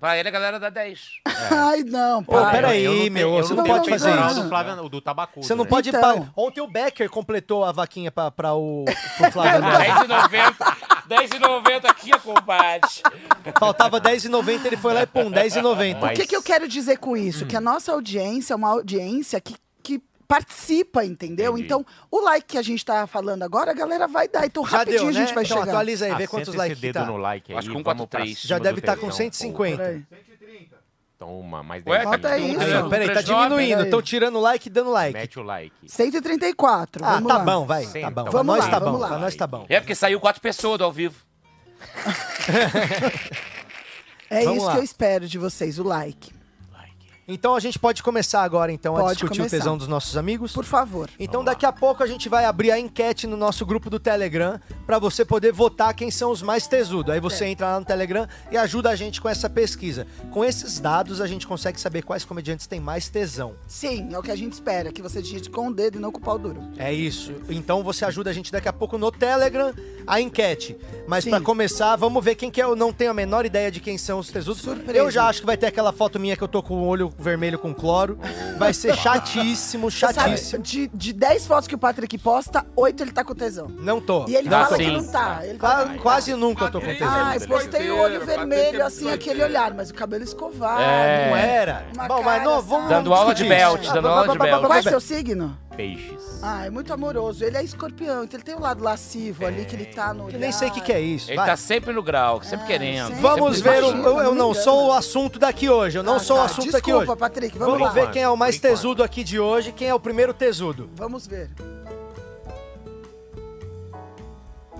Pra 0.00 0.18
ele, 0.18 0.28
a 0.28 0.32
galera 0.32 0.58
dá 0.58 0.68
10. 0.68 1.00
Ai, 1.50 1.82
não, 1.84 2.22
Pô, 2.24 2.32
para. 2.32 2.50
peraí, 2.50 2.84
eu 2.84 3.10
meu, 3.10 3.36
eu 3.36 3.42
você 3.44 3.54
não 3.54 3.64
pode 3.64 3.86
o 3.88 3.90
fazer 3.90 4.10
isso. 4.18 4.42
do 4.42 4.48
Flávio, 4.48 4.88
do 4.88 5.00
tabacudo, 5.00 5.46
Você 5.46 5.54
não 5.54 5.64
né? 5.64 5.70
pode 5.70 5.88
Então. 5.90 6.28
Ontem 6.36 6.60
o 6.60 6.66
Becker 6.66 7.08
completou 7.08 7.64
a 7.64 7.72
vaquinha 7.72 8.10
pra, 8.10 8.30
pra 8.30 8.54
o 8.54 8.84
pro 9.16 9.30
Flávio 9.32 9.56
Andrade. 9.58 10.08
10,90. 10.08 10.76
10,90 11.08 11.84
aqui, 11.90 12.10
compadre. 12.20 12.88
Faltava 13.58 14.00
10,90, 14.00 14.64
ele 14.66 14.76
foi 14.76 14.94
lá 14.94 15.02
e 15.02 15.06
pum, 15.06 15.30
10,90. 15.30 15.96
O 15.96 16.00
Mas- 16.00 16.18
que, 16.18 16.26
que 16.26 16.36
eu 16.36 16.42
quero 16.42 16.66
dizer 16.68 16.96
com 16.98 17.16
isso? 17.16 17.46
Que 17.46 17.56
a 17.56 17.60
nossa 17.60 17.92
audiência 17.92 18.54
é 18.54 18.56
uma 18.56 18.70
audiência 18.70 19.40
que, 19.40 19.54
que 19.54 19.58
participa, 20.26 21.04
entendeu? 21.04 21.52
Entendi. 21.52 21.64
Então, 21.66 21.86
o 22.10 22.20
like 22.20 22.46
que 22.48 22.58
a 22.58 22.62
gente 22.62 22.84
tá 22.84 23.06
falando 23.06 23.42
agora, 23.42 23.70
a 23.70 23.74
galera 23.74 24.06
vai 24.08 24.26
dar. 24.28 24.44
Então, 24.46 24.64
Já 24.66 24.78
rapidinho 24.78 25.00
deu, 25.00 25.08
a 25.08 25.12
né? 25.12 25.20
gente 25.26 25.34
vai 25.34 25.44
então 25.44 25.58
chegar. 25.58 25.70
atualiza 25.70 26.04
aí, 26.06 26.10
vê 26.10 26.14
Acerta 26.16 26.30
quantos 26.30 26.54
likes 26.54 26.76
que 26.78 26.82
dedo 26.86 26.94
tá. 26.94 27.04
no 27.06 27.16
like 27.16 27.52
aí, 27.52 27.58
Acho 27.58 27.70
que 27.70 27.76
um 27.76 27.82
vamos 27.82 28.06
pra 28.06 28.20
4-3. 28.20 28.24
cima 28.34 28.48
Já 28.48 28.58
do 28.58 28.62
deve 28.64 28.78
estar 28.80 28.96
com 28.96 29.06
tesão, 29.06 29.16
150. 29.18 29.76
Peraí. 29.76 30.00
pô. 30.00 30.16
Toma, 31.16 31.62
mais 31.62 31.84
Ué, 31.86 31.98
10 31.98 32.02
Falta 32.04 32.18
tá 32.28 32.36
isso. 32.38 32.48
tudo 32.48 32.60
Aí, 32.60 32.66
bem. 32.72 32.82
ó, 32.82 32.88
peraí, 32.88 33.06
tá 33.06 33.12
39. 33.14 33.24
diminuindo. 33.44 33.68
peraí. 33.76 33.84
Estão 33.84 34.02
tirando 34.02 34.40
like 34.40 34.66
e 34.68 34.70
dando 34.70 34.90
like. 34.90 35.12
Mete 35.14 35.38
o 35.38 35.42
like. 35.44 35.74
134, 35.86 37.04
Ah, 37.04 37.12
vamos 37.14 37.28
tá 37.32 37.38
lá. 37.38 37.44
bom, 37.44 37.64
vai. 37.64 37.86
Tá 37.86 38.10
bom. 38.10 38.22
Pra 38.24 38.32
vamos 38.32 38.46
nós 38.56 38.64
lá, 38.64 38.70
tá 38.70 38.78
vamos 38.80 38.94
bom. 38.94 38.98
lá. 39.02 39.08
Pra 39.08 39.18
nós 39.18 39.36
tá 39.36 39.46
bom. 39.46 39.64
É 39.68 39.80
porque 39.80 39.94
saiu 39.94 40.18
quatro 40.20 40.42
pessoas 40.42 40.76
do 40.78 40.84
ao 40.84 40.92
vivo. 40.92 41.14
É 44.30 44.42
Vamos 44.44 44.56
isso 44.58 44.66
lá. 44.66 44.72
que 44.72 44.78
eu 44.78 44.82
espero 44.84 45.28
de 45.28 45.38
vocês, 45.38 45.78
o 45.78 45.84
like. 45.84 46.33
Então 47.26 47.54
a 47.54 47.60
gente 47.60 47.78
pode 47.78 48.02
começar 48.02 48.42
agora 48.42 48.70
então 48.70 48.96
a 48.96 49.00
Pode 49.00 49.14
discutir 49.14 49.38
começar. 49.38 49.56
o 49.56 49.58
tesão 49.58 49.78
dos 49.78 49.88
nossos 49.88 50.14
amigos? 50.16 50.52
Por 50.52 50.64
favor. 50.64 51.08
Então 51.18 51.42
daqui 51.42 51.64
a 51.64 51.72
pouco 51.72 52.02
a 52.02 52.06
gente 52.06 52.28
vai 52.28 52.44
abrir 52.44 52.70
a 52.70 52.78
enquete 52.78 53.26
no 53.26 53.34
nosso 53.36 53.64
grupo 53.64 53.88
do 53.88 53.98
Telegram 53.98 54.60
pra 54.86 54.98
você 54.98 55.24
poder 55.24 55.50
votar 55.50 55.94
quem 55.94 56.10
são 56.10 56.30
os 56.30 56.42
mais 56.42 56.66
tesudos. 56.66 57.10
Aí 57.12 57.18
É. 57.18 57.20
você 57.20 57.46
entra 57.46 57.66
lá 57.72 57.80
no 57.80 57.86
Telegram 57.86 58.28
e 58.50 58.58
ajuda 58.58 58.90
a 58.90 58.96
gente 58.96 59.22
com 59.22 59.28
essa 59.28 59.48
pesquisa. 59.48 60.06
Com 60.30 60.44
esses 60.44 60.78
dados 60.78 61.20
a 61.22 61.26
gente 61.26 61.46
consegue 61.46 61.80
saber 61.80 62.02
quais 62.02 62.26
comediantes 62.26 62.66
têm 62.66 62.78
mais 62.78 63.08
tesão. 63.08 63.54
Sim, 63.66 64.08
é 64.12 64.18
o 64.18 64.22
que 64.22 64.30
a 64.30 64.36
gente 64.36 64.52
espera, 64.52 64.92
que 64.92 65.00
você 65.00 65.22
digite 65.22 65.48
com 65.48 65.68
o 65.68 65.74
dedo 65.74 65.96
e 65.96 66.00
não 66.00 66.12
com 66.12 66.18
o 66.18 66.22
pau 66.22 66.38
duro. 66.38 66.60
É 66.76 66.92
isso. 66.92 67.32
Então 67.48 67.82
você 67.82 68.04
ajuda 68.04 68.28
a 68.28 68.32
gente 68.34 68.52
daqui 68.52 68.68
a 68.68 68.72
pouco 68.72 68.98
no 68.98 69.10
Telegram 69.10 69.72
a 70.06 70.20
enquete. 70.20 70.76
Mas 71.08 71.24
pra 71.24 71.40
começar, 71.40 71.96
vamos 71.96 72.22
ver 72.22 72.34
quem 72.34 72.50
que 72.50 72.60
é. 72.60 72.64
Eu 72.64 72.76
não 72.76 72.92
tenho 72.92 73.10
a 73.12 73.14
menor 73.14 73.46
ideia 73.46 73.70
de 73.70 73.80
quem 73.80 73.96
são 73.96 74.18
os 74.18 74.28
tesudos. 74.30 74.60
Surpresa. 74.60 74.98
Eu 74.98 75.10
já 75.10 75.26
acho 75.26 75.40
que 75.40 75.46
vai 75.46 75.56
ter 75.56 75.66
aquela 75.66 75.92
foto 75.92 76.20
minha 76.20 76.36
que 76.36 76.42
eu 76.44 76.48
tô 76.48 76.62
com 76.62 76.74
o 76.82 76.86
olho 76.86 77.13
vermelho 77.18 77.58
com 77.58 77.74
cloro. 77.74 78.18
Vai 78.58 78.72
ser 78.72 78.94
chatíssimo, 78.96 79.90
chatíssimo. 79.90 80.62
de, 80.62 80.88
de 80.88 81.12
10 81.12 81.46
fotos 81.46 81.68
que 81.68 81.74
o 81.74 81.78
Patrick 81.78 82.16
posta, 82.18 82.64
8 82.76 83.02
ele 83.02 83.12
tá 83.12 83.24
com 83.24 83.34
tesão. 83.34 83.68
Não 83.68 84.00
tô. 84.00 84.26
E 84.28 84.36
ele 84.36 84.48
Dá 84.48 84.64
fala 84.64 84.76
sim. 84.76 84.84
que 84.84 84.90
não 84.90 85.06
tá. 85.06 85.40
Ele 85.42 85.58
fala 85.58 85.84
não 85.86 85.96
tá. 85.96 86.02
quase 86.02 86.34
nunca 86.34 86.64
eu 86.64 86.70
tô 86.70 86.80
com 86.80 86.86
tesão. 86.86 87.08
Ah, 87.08 87.36
eu 87.36 87.48
postei 87.48 87.90
o 87.90 87.98
olho 87.98 88.20
Patrick 88.20 88.22
é 88.22 88.24
vermelho, 88.24 88.84
assim, 88.84 89.10
aquele 89.10 89.42
olhar, 89.42 89.74
mas 89.74 89.90
o 89.90 89.94
cabelo 89.94 90.24
escovado. 90.24 90.82
É. 90.82 91.30
Não 91.30 91.36
era. 91.36 91.86
Uma 91.94 92.08
Bom, 92.08 92.22
mas 92.22 92.38
cara, 92.38 92.44
não, 92.44 92.62
vamos. 92.62 92.88
Dando 92.88 93.14
aula 93.14 93.34
de 93.34 93.42
discutir 93.42 93.48
belt, 93.48 93.92
dando 93.92 94.08
aula 94.08 94.28
de 94.28 94.38
belt. 94.38 94.66
Qual 94.66 94.74
é 94.74 94.82
seu 94.82 95.00
signo? 95.00 95.58
Peixes. 95.76 96.40
Ah, 96.42 96.66
é 96.66 96.70
muito 96.70 96.92
amoroso. 96.92 97.44
Ele 97.44 97.56
é 97.56 97.62
escorpião, 97.62 98.24
então 98.24 98.36
ele 98.38 98.44
tem 98.44 98.54
um 98.54 98.60
lado 98.60 98.82
lascivo 98.82 99.44
ali 99.44 99.64
que 99.64 99.74
ele 99.74 99.86
tá 99.86 100.14
no. 100.14 100.30
Eu 100.30 100.38
nem 100.38 100.52
sei 100.52 100.68
o 100.68 100.70
que, 100.70 100.80
que 100.80 100.92
é 100.92 101.00
isso. 101.00 101.30
Ele 101.30 101.36
vai. 101.36 101.46
tá 101.46 101.56
sempre 101.56 101.92
no 101.92 102.02
grau, 102.02 102.42
sempre 102.42 102.64
É, 102.64 102.68
querendo. 102.68 103.06
sempre. 103.08 103.22
Vamos 103.22 103.56
sempre 103.56 103.70
ver, 103.72 103.82
o, 103.82 103.88
Imagina, 103.90 104.08
eu, 104.08 104.20
eu 104.20 104.34
não 104.34 104.54
sou 104.54 104.88
o 104.88 104.92
assunto 104.92 105.38
daqui 105.38 105.68
hoje. 105.68 105.98
Eu 105.98 106.02
não 106.02 106.16
Ah, 106.16 106.20
sou 106.20 106.36
o 106.36 106.38
tá. 106.40 106.44
assunto 106.46 106.64
Desculpa, 106.70 106.78
daqui 106.78 106.92
hoje. 107.10 107.18
Patrick, 107.18 107.58
vamos, 107.58 107.72
Vamos 107.78 107.88
lá. 107.88 107.92
ver 107.94 108.10
quem 108.12 108.22
é 108.22 108.28
o 108.28 108.36
mais 108.36 108.58
tesudo 108.58 109.02
aqui 109.02 109.24
de 109.24 109.38
hoje, 109.40 109.72
quem 109.72 109.88
é 109.88 109.94
o 109.94 110.00
primeiro 110.00 110.32
tesudo. 110.32 110.88
Vamos 110.94 111.26
ver. 111.26 111.50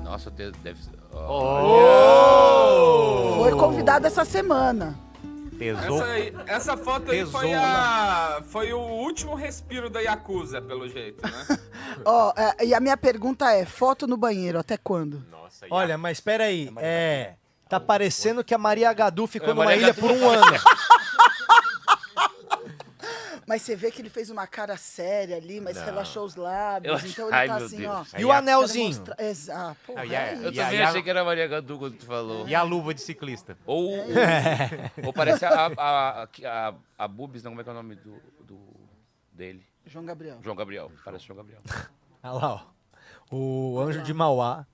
Nossa, 0.02 0.30
deve 0.30 0.54
ser. 0.82 0.90
Foi 3.36 3.52
convidado 3.52 4.06
essa 4.06 4.24
semana. 4.24 4.98
Essa, 5.68 6.04
aí- 6.04 6.34
essa 6.46 6.76
foto 6.76 7.10
aí 7.10 7.24
foi, 7.26 7.52
a, 7.54 8.42
foi 8.46 8.72
o 8.72 8.78
último 8.80 9.34
respiro 9.34 9.88
da 9.88 10.00
Yakuza, 10.00 10.60
pelo 10.60 10.88
jeito, 10.88 11.22
né? 11.26 11.58
Ó, 12.04 12.32
é, 12.36 12.64
e 12.66 12.74
a 12.74 12.80
minha 12.80 12.96
pergunta 12.96 13.50
é: 13.52 13.64
foto 13.64 14.06
no 14.06 14.16
banheiro, 14.16 14.58
até 14.58 14.76
quando? 14.76 15.24
Nossa, 15.30 15.66
Olha, 15.70 15.96
mas 15.96 16.20
peraí, 16.20 16.70
é... 16.78 17.34
Tá 17.68 17.80
parecendo 17.80 18.44
que 18.44 18.54
a 18.54 18.58
Maria 18.58 18.92
Gadu 18.92 19.26
ficou 19.26 19.48
É, 19.48 19.54
numa 19.54 19.64
Maria 19.64 19.82
ilha 19.84 19.92
Gadu 19.94 20.00
por 20.00 20.10
um 20.10 20.30
ano. 20.30 20.58
Mas 23.46 23.62
você 23.62 23.76
vê 23.76 23.90
que 23.90 24.00
ele 24.02 24.08
fez 24.08 24.30
uma 24.30 24.46
cara 24.46 24.76
séria 24.76 25.36
ali, 25.36 25.60
mas 25.60 25.76
Não. 25.76 25.84
relaxou 25.84 26.24
os 26.24 26.34
lábios. 26.36 27.02
Eu- 27.02 27.08
Então 27.10 27.26
ele 27.28 27.36
Ai, 27.36 27.46
tá 27.48 27.56
assim, 27.56 27.76
Deus. 27.78 28.14
ó. 28.14 28.18
E 28.18 28.24
o 28.24 28.32
a- 28.32 28.38
anelzinho? 28.38 28.88
Quero 28.90 28.98
mostrar- 29.06 29.24
Exato. 29.26 29.76
Porra, 29.86 30.00
Ah, 30.02 30.04
é 30.06 30.34
isso. 30.34 30.42
Eu 30.44 30.52
também 30.54 30.82
a- 30.82 30.88
achei 30.88 31.02
que 31.02 31.10
era 31.10 31.24
Maria 31.24 31.46
Gadu 31.46 31.78
quando 31.78 31.96
tu 31.96 32.06
falou. 32.06 32.48
E 32.48 32.54
a 32.54 32.62
luva 32.62 32.94
de 32.94 33.00
ciclista? 33.02 33.56
Ou, 33.66 33.90
ou 35.04 35.12
parece 35.12 35.44
a, 35.44 35.66
a, 35.66 35.66
a, 35.76 36.22
a, 36.44 36.74
a 36.98 37.08
Bubis, 37.08 37.42
não, 37.42 37.50
como 37.52 37.60
é 37.60 37.64
que 37.64 37.70
é 37.70 37.72
o 37.72 37.76
nome 37.76 37.94
do, 37.96 38.20
do 38.46 38.58
dele? 39.32 39.64
João 39.86 40.04
Gabriel. 40.04 40.38
João 40.42 40.56
Gabriel, 40.56 40.90
parece 41.04 41.26
João 41.26 41.36
Gabriel. 41.36 41.60
Olha 42.22 42.32
lá, 42.32 42.54
ó. 42.54 42.74
O 43.34 43.78
anjo 43.80 44.02
de 44.02 44.14
Mauá. 44.14 44.66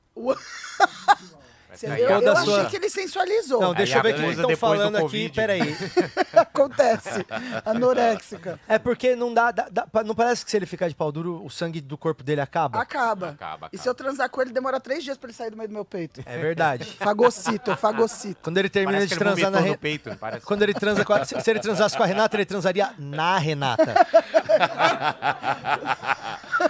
Aí 1.89 2.03
eu 2.03 2.11
eu 2.11 2.33
achei 2.33 2.45
sua- 2.45 2.65
que 2.67 2.77
ele 2.77 2.91
sensualizou. 2.91 3.61
Não, 3.61 3.75
deixa 3.75 3.99
eu 3.99 4.03
ver 4.03 4.15
o 4.15 4.19
que 4.19 4.27
estão 4.31 4.57
falando 4.57 4.97
aqui. 4.97 5.31
Peraí. 5.35 5.77
Acontece. 6.37 7.25
Anoréxica. 7.65 8.59
É 8.69 8.79
porque 8.79 9.15
não 9.17 9.33
dá, 9.33 9.51
dá- 9.51 9.69
dá- 9.71 9.87
Não 10.05 10.15
parece 10.15 10.45
que 10.45 10.51
se 10.51 10.57
ele 10.57 10.67
ficar 10.67 10.89
de 10.89 10.95
pau 10.95 11.11
duro, 11.13 11.43
o 11.45 11.51
sangue 11.51 11.81
do 11.81 11.97
corpo 11.97 12.23
dele 12.23 12.41
acaba? 12.41 12.81
Acaba. 12.81 13.31
Acaba, 13.31 13.67
E 13.73 13.77
acaba. 13.77 13.83
se 13.83 13.89
eu 13.89 13.95
transar 13.95 14.29
com 14.31 14.41
ele, 14.43 14.53
demora 14.53 14.81
três 14.81 15.03
dias 15.05 15.17
pra 15.17 15.29
ele 15.29 15.37
sair 15.37 15.51
do 15.51 15.57
meio 15.57 15.69
do 15.69 15.73
meu 15.75 15.85
peito. 15.85 16.23
É 16.27 16.39
verdade. 16.39 16.97
Fagocito, 17.01 17.71
eu 17.71 17.77
fagocito. 17.77 18.41
Quando 18.43 18.59
ele 18.59 18.69
termina 18.69 18.93
Parece 18.99 19.09
de 19.09 19.15
que 19.17 19.23
ele 19.23 19.31
transar 19.31 19.51
na 19.51 19.59
vomitou 19.59 19.65
Re... 19.65 19.71
no 19.71 19.79
peito, 19.79 20.17
parece? 20.19 20.47
Quando 20.47 20.63
ele 20.63 20.75
transa 20.75 21.05
com 21.05 21.13
a... 21.13 21.25
se, 21.25 21.41
se 21.41 21.51
ele 21.51 21.61
transasse 21.61 21.97
com 21.97 22.03
a 22.03 22.07
Renata, 22.07 22.37
ele 22.37 22.45
transaria 22.45 22.91
na 22.99 23.39
Renata. 23.39 23.95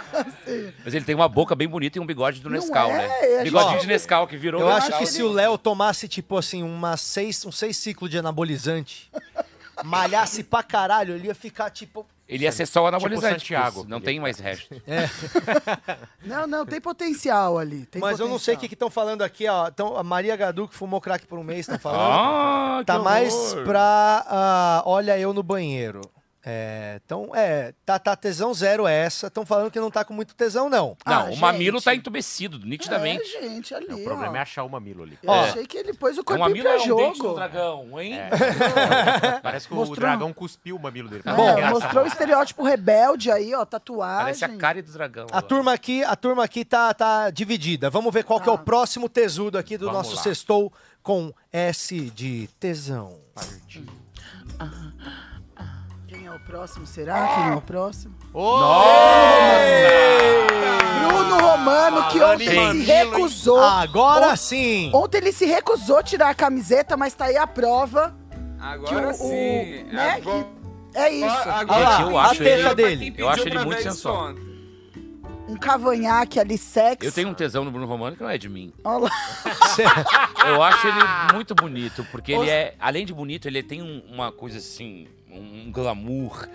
Mas 0.85 0.95
ele 0.95 1.05
tem 1.05 1.15
uma 1.15 1.29
boca 1.29 1.55
bem 1.55 1.69
bonita 1.69 1.99
e 1.99 2.01
um 2.01 2.07
bigode 2.07 2.41
do 2.41 2.49
Não 2.51 2.57
Nescau, 2.59 2.91
é? 2.91 2.97
né? 2.99 3.09
É, 3.41 3.43
Bigodinho 3.45 3.81
de 3.81 3.87
Nescau 3.87 4.27
que 4.27 4.37
virou 4.37 4.61
Eu 4.61 4.69
Nescau. 4.69 4.89
acho 4.89 4.99
que 4.99 5.07
se 5.07 5.23
o 5.23 5.31
Léo 5.33 5.57
tomasse, 5.59 6.09
tipo 6.09 6.37
assim, 6.37 6.63
uma 6.63 6.97
seis, 6.97 7.45
um 7.45 7.53
seis 7.53 7.77
ciclos 7.77 8.11
de 8.11 8.19
anabolizante, 8.19 9.11
malhasse 9.85 10.43
pra 10.43 10.63
caralho, 10.63 11.15
ele 11.15 11.27
ia 11.29 11.35
ficar, 11.35 11.71
tipo... 11.71 12.07
Ele 12.29 12.45
ia 12.45 12.53
ser 12.53 12.65
só 12.67 12.85
o 12.85 12.87
anabolizante. 12.87 13.41
Santiago. 13.41 13.85
Não 13.89 14.01
tem 14.01 14.21
mais 14.21 14.39
resto. 14.39 14.69
Não, 16.25 16.47
não, 16.47 16.65
tem 16.65 16.81
potencial 16.81 17.59
ali. 17.59 17.87
tem 17.87 18.01
Mas 18.01 18.21
eu 18.21 18.29
não 18.29 18.39
sei 18.39 18.55
o 18.55 18.57
que 18.57 18.69
potencial. 18.69 18.75
estão 18.75 18.91
falando 18.91 19.23
aqui, 19.23 19.49
ó. 19.49 19.67
Então, 19.67 19.97
a 19.97 20.03
Maria 20.05 20.37
Gadu, 20.37 20.69
que 20.69 20.75
fumou 20.77 21.01
crack 21.01 21.27
por 21.27 21.41
um 21.41 21.43
mês, 21.43 21.61
estão 21.61 21.77
falando. 21.79 22.01
Ah, 22.03 22.83
tá 22.87 22.99
que 22.99 23.05
mais 23.05 23.35
horror. 23.35 23.65
pra... 23.65 24.25
ah, 24.29 24.83
olha 24.87 25.19
eu 25.19 25.33
no 25.35 25.43
banheiro. 25.43 26.03
É, 26.43 26.99
então, 27.05 27.31
é, 27.35 27.75
tá, 27.85 27.99
tá 27.99 28.17
tesão 28.17 28.55
zero 28.55 28.87
essa. 28.87 29.27
Estão 29.27 29.45
falando 29.45 29.71
que 29.71 29.79
não 29.79 29.91
tá 29.91 30.03
com 30.05 30.15
muito 30.15 30.35
tesão, 30.35 30.71
não. 30.71 30.97
Não, 31.07 31.21
Ah, 31.21 31.25
o 31.31 31.37
mamilo 31.37 31.77
gente. 31.79 31.85
tá 31.85 31.95
entumecido, 31.95 32.59
nitidamente. 32.59 33.37
É, 33.37 33.43
gente, 33.43 33.75
ali, 33.75 33.93
O 33.93 34.05
problema 34.05 34.33
ó. 34.33 34.37
é 34.37 34.39
achar 34.41 34.65
o 34.65 34.69
mamilo 34.71 35.03
ali. 35.03 35.19
Eu 35.23 35.31
Ó. 35.31 35.45
achei 35.45 35.67
que 35.67 35.77
ele 35.77 35.93
pôs 35.93 36.17
o 36.17 36.23
o 36.23 36.25
corpinho 36.25 36.49
mamilo 36.49 36.65
pra 36.65 36.73
é 36.73 36.77
um 36.77 36.97
dente 36.97 37.19
do 37.19 37.23
jogo. 37.25 37.35
dragão, 37.35 38.01
hein? 38.01 38.15
Parece 39.43 39.69
que 39.69 39.75
o 39.75 39.77
Mostrou- 39.77 40.01
dragão 40.01 40.33
cuspiu 40.33 40.77
o 40.77 40.79
mamilo 40.81 41.09
dele. 41.11 41.23
É, 41.27 41.33
Bom, 41.35 41.61
mostrou 41.69 42.05
o 42.05 42.07
estereótipo 42.07 42.63
rebelde 42.63 43.31
aí, 43.31 43.55
ó, 43.55 43.65
tatuagem. 43.65 44.23
Parece 44.23 44.45
a 44.47 44.49
cara 44.57 44.83
do 44.83 44.91
dragão. 44.93 45.25
A 45.25 45.37
agora. 45.39 45.43
turma 45.43 45.73
aqui, 45.75 46.03
a 46.05 46.17
turma 46.17 46.45
aqui 46.45 46.65
tá, 46.65 46.95
tá 46.95 47.29
dividida. 47.31 47.91
Vamos 47.91 48.13
ver 48.15 48.25
qual 48.25 48.41
que 48.41 48.49
é 48.49 48.53
o 48.53 48.57
Tá. 48.57 48.65
próximo 48.65 49.09
tesudo 49.11 49.59
aqui 49.59 49.77
do 49.77 49.87
Vamos 49.87 49.99
nosso 50.05 50.17
lá. 50.17 50.23
sextou 50.23 50.73
com 51.03 51.33
S 51.53 52.11
de 52.11 52.49
tesão. 52.59 53.19
Quem 56.11 56.27
é 56.27 56.31
o 56.33 56.41
próximo? 56.41 56.85
Será? 56.87 57.29
Quem 57.37 57.49
é 57.51 57.55
o 57.55 57.61
próximo? 57.61 58.13
Bruno 60.99 61.39
Romano, 61.41 62.09
que 62.09 62.19
Falando 62.19 62.35
ontem 62.43 62.49
em 62.49 62.85
se 62.85 62.91
hein? 62.91 63.05
recusou. 63.05 63.61
Agora 63.61 64.35
sim! 64.37 64.91
Ontem 64.93 65.19
ele 65.19 65.33
se 65.33 65.47
recusou 65.47 65.99
a 65.99 66.03
tirar 66.03 66.31
a 66.31 66.35
camiseta, 66.35 66.97
mas 66.97 67.15
tá 67.15 67.27
aí 67.27 67.37
a 67.37 67.47
prova 67.47 68.13
Agora 68.59 68.89
que 68.91 68.95
o, 69.07 69.11
o- 69.11 69.15
sim. 69.15 69.85
né, 69.85 70.17
É 70.17 70.21
que 70.21 70.99
é 70.99 71.11
isso. 71.13 71.27
Lá, 71.27 72.03
eu 72.03 72.19
acho 72.19 72.37
pra 72.37 72.45
quem 72.45 72.47
ele- 72.53 72.75
pediu 72.75 73.25
eu 73.25 73.29
acho 73.29 73.43
ele 73.47 73.59
muito 73.65 73.83
sensual. 73.83 74.35
Um 75.49 75.57
cavanhaque 75.57 76.39
ali, 76.41 76.57
sexy. 76.59 77.07
Eu 77.07 77.13
tenho 77.13 77.29
um 77.29 77.35
tesão 77.35 77.65
no 77.65 77.71
Bruno 77.73 77.87
Romano 77.87 78.17
que 78.17 78.23
não 78.23 78.31
é 78.31 78.39
de 78.39 78.49
mim. 78.49 78.73
Olha 78.85 79.05
lá. 79.05 79.11
Eu 80.47 80.63
acho 80.63 80.87
ele 80.87 81.01
muito 81.35 81.55
bonito, 81.57 82.07
porque 82.13 82.33
ele 82.33 82.49
é, 82.49 82.75
além 82.81 83.05
de 83.05 83.13
bonito, 83.13 83.47
ele 83.47 83.61
tem 83.63 83.83
um- 83.83 84.01
uma 84.13 84.31
coisa 84.33 84.59
assim, 84.59 85.09
um 85.33 85.71
glamour, 85.73 86.49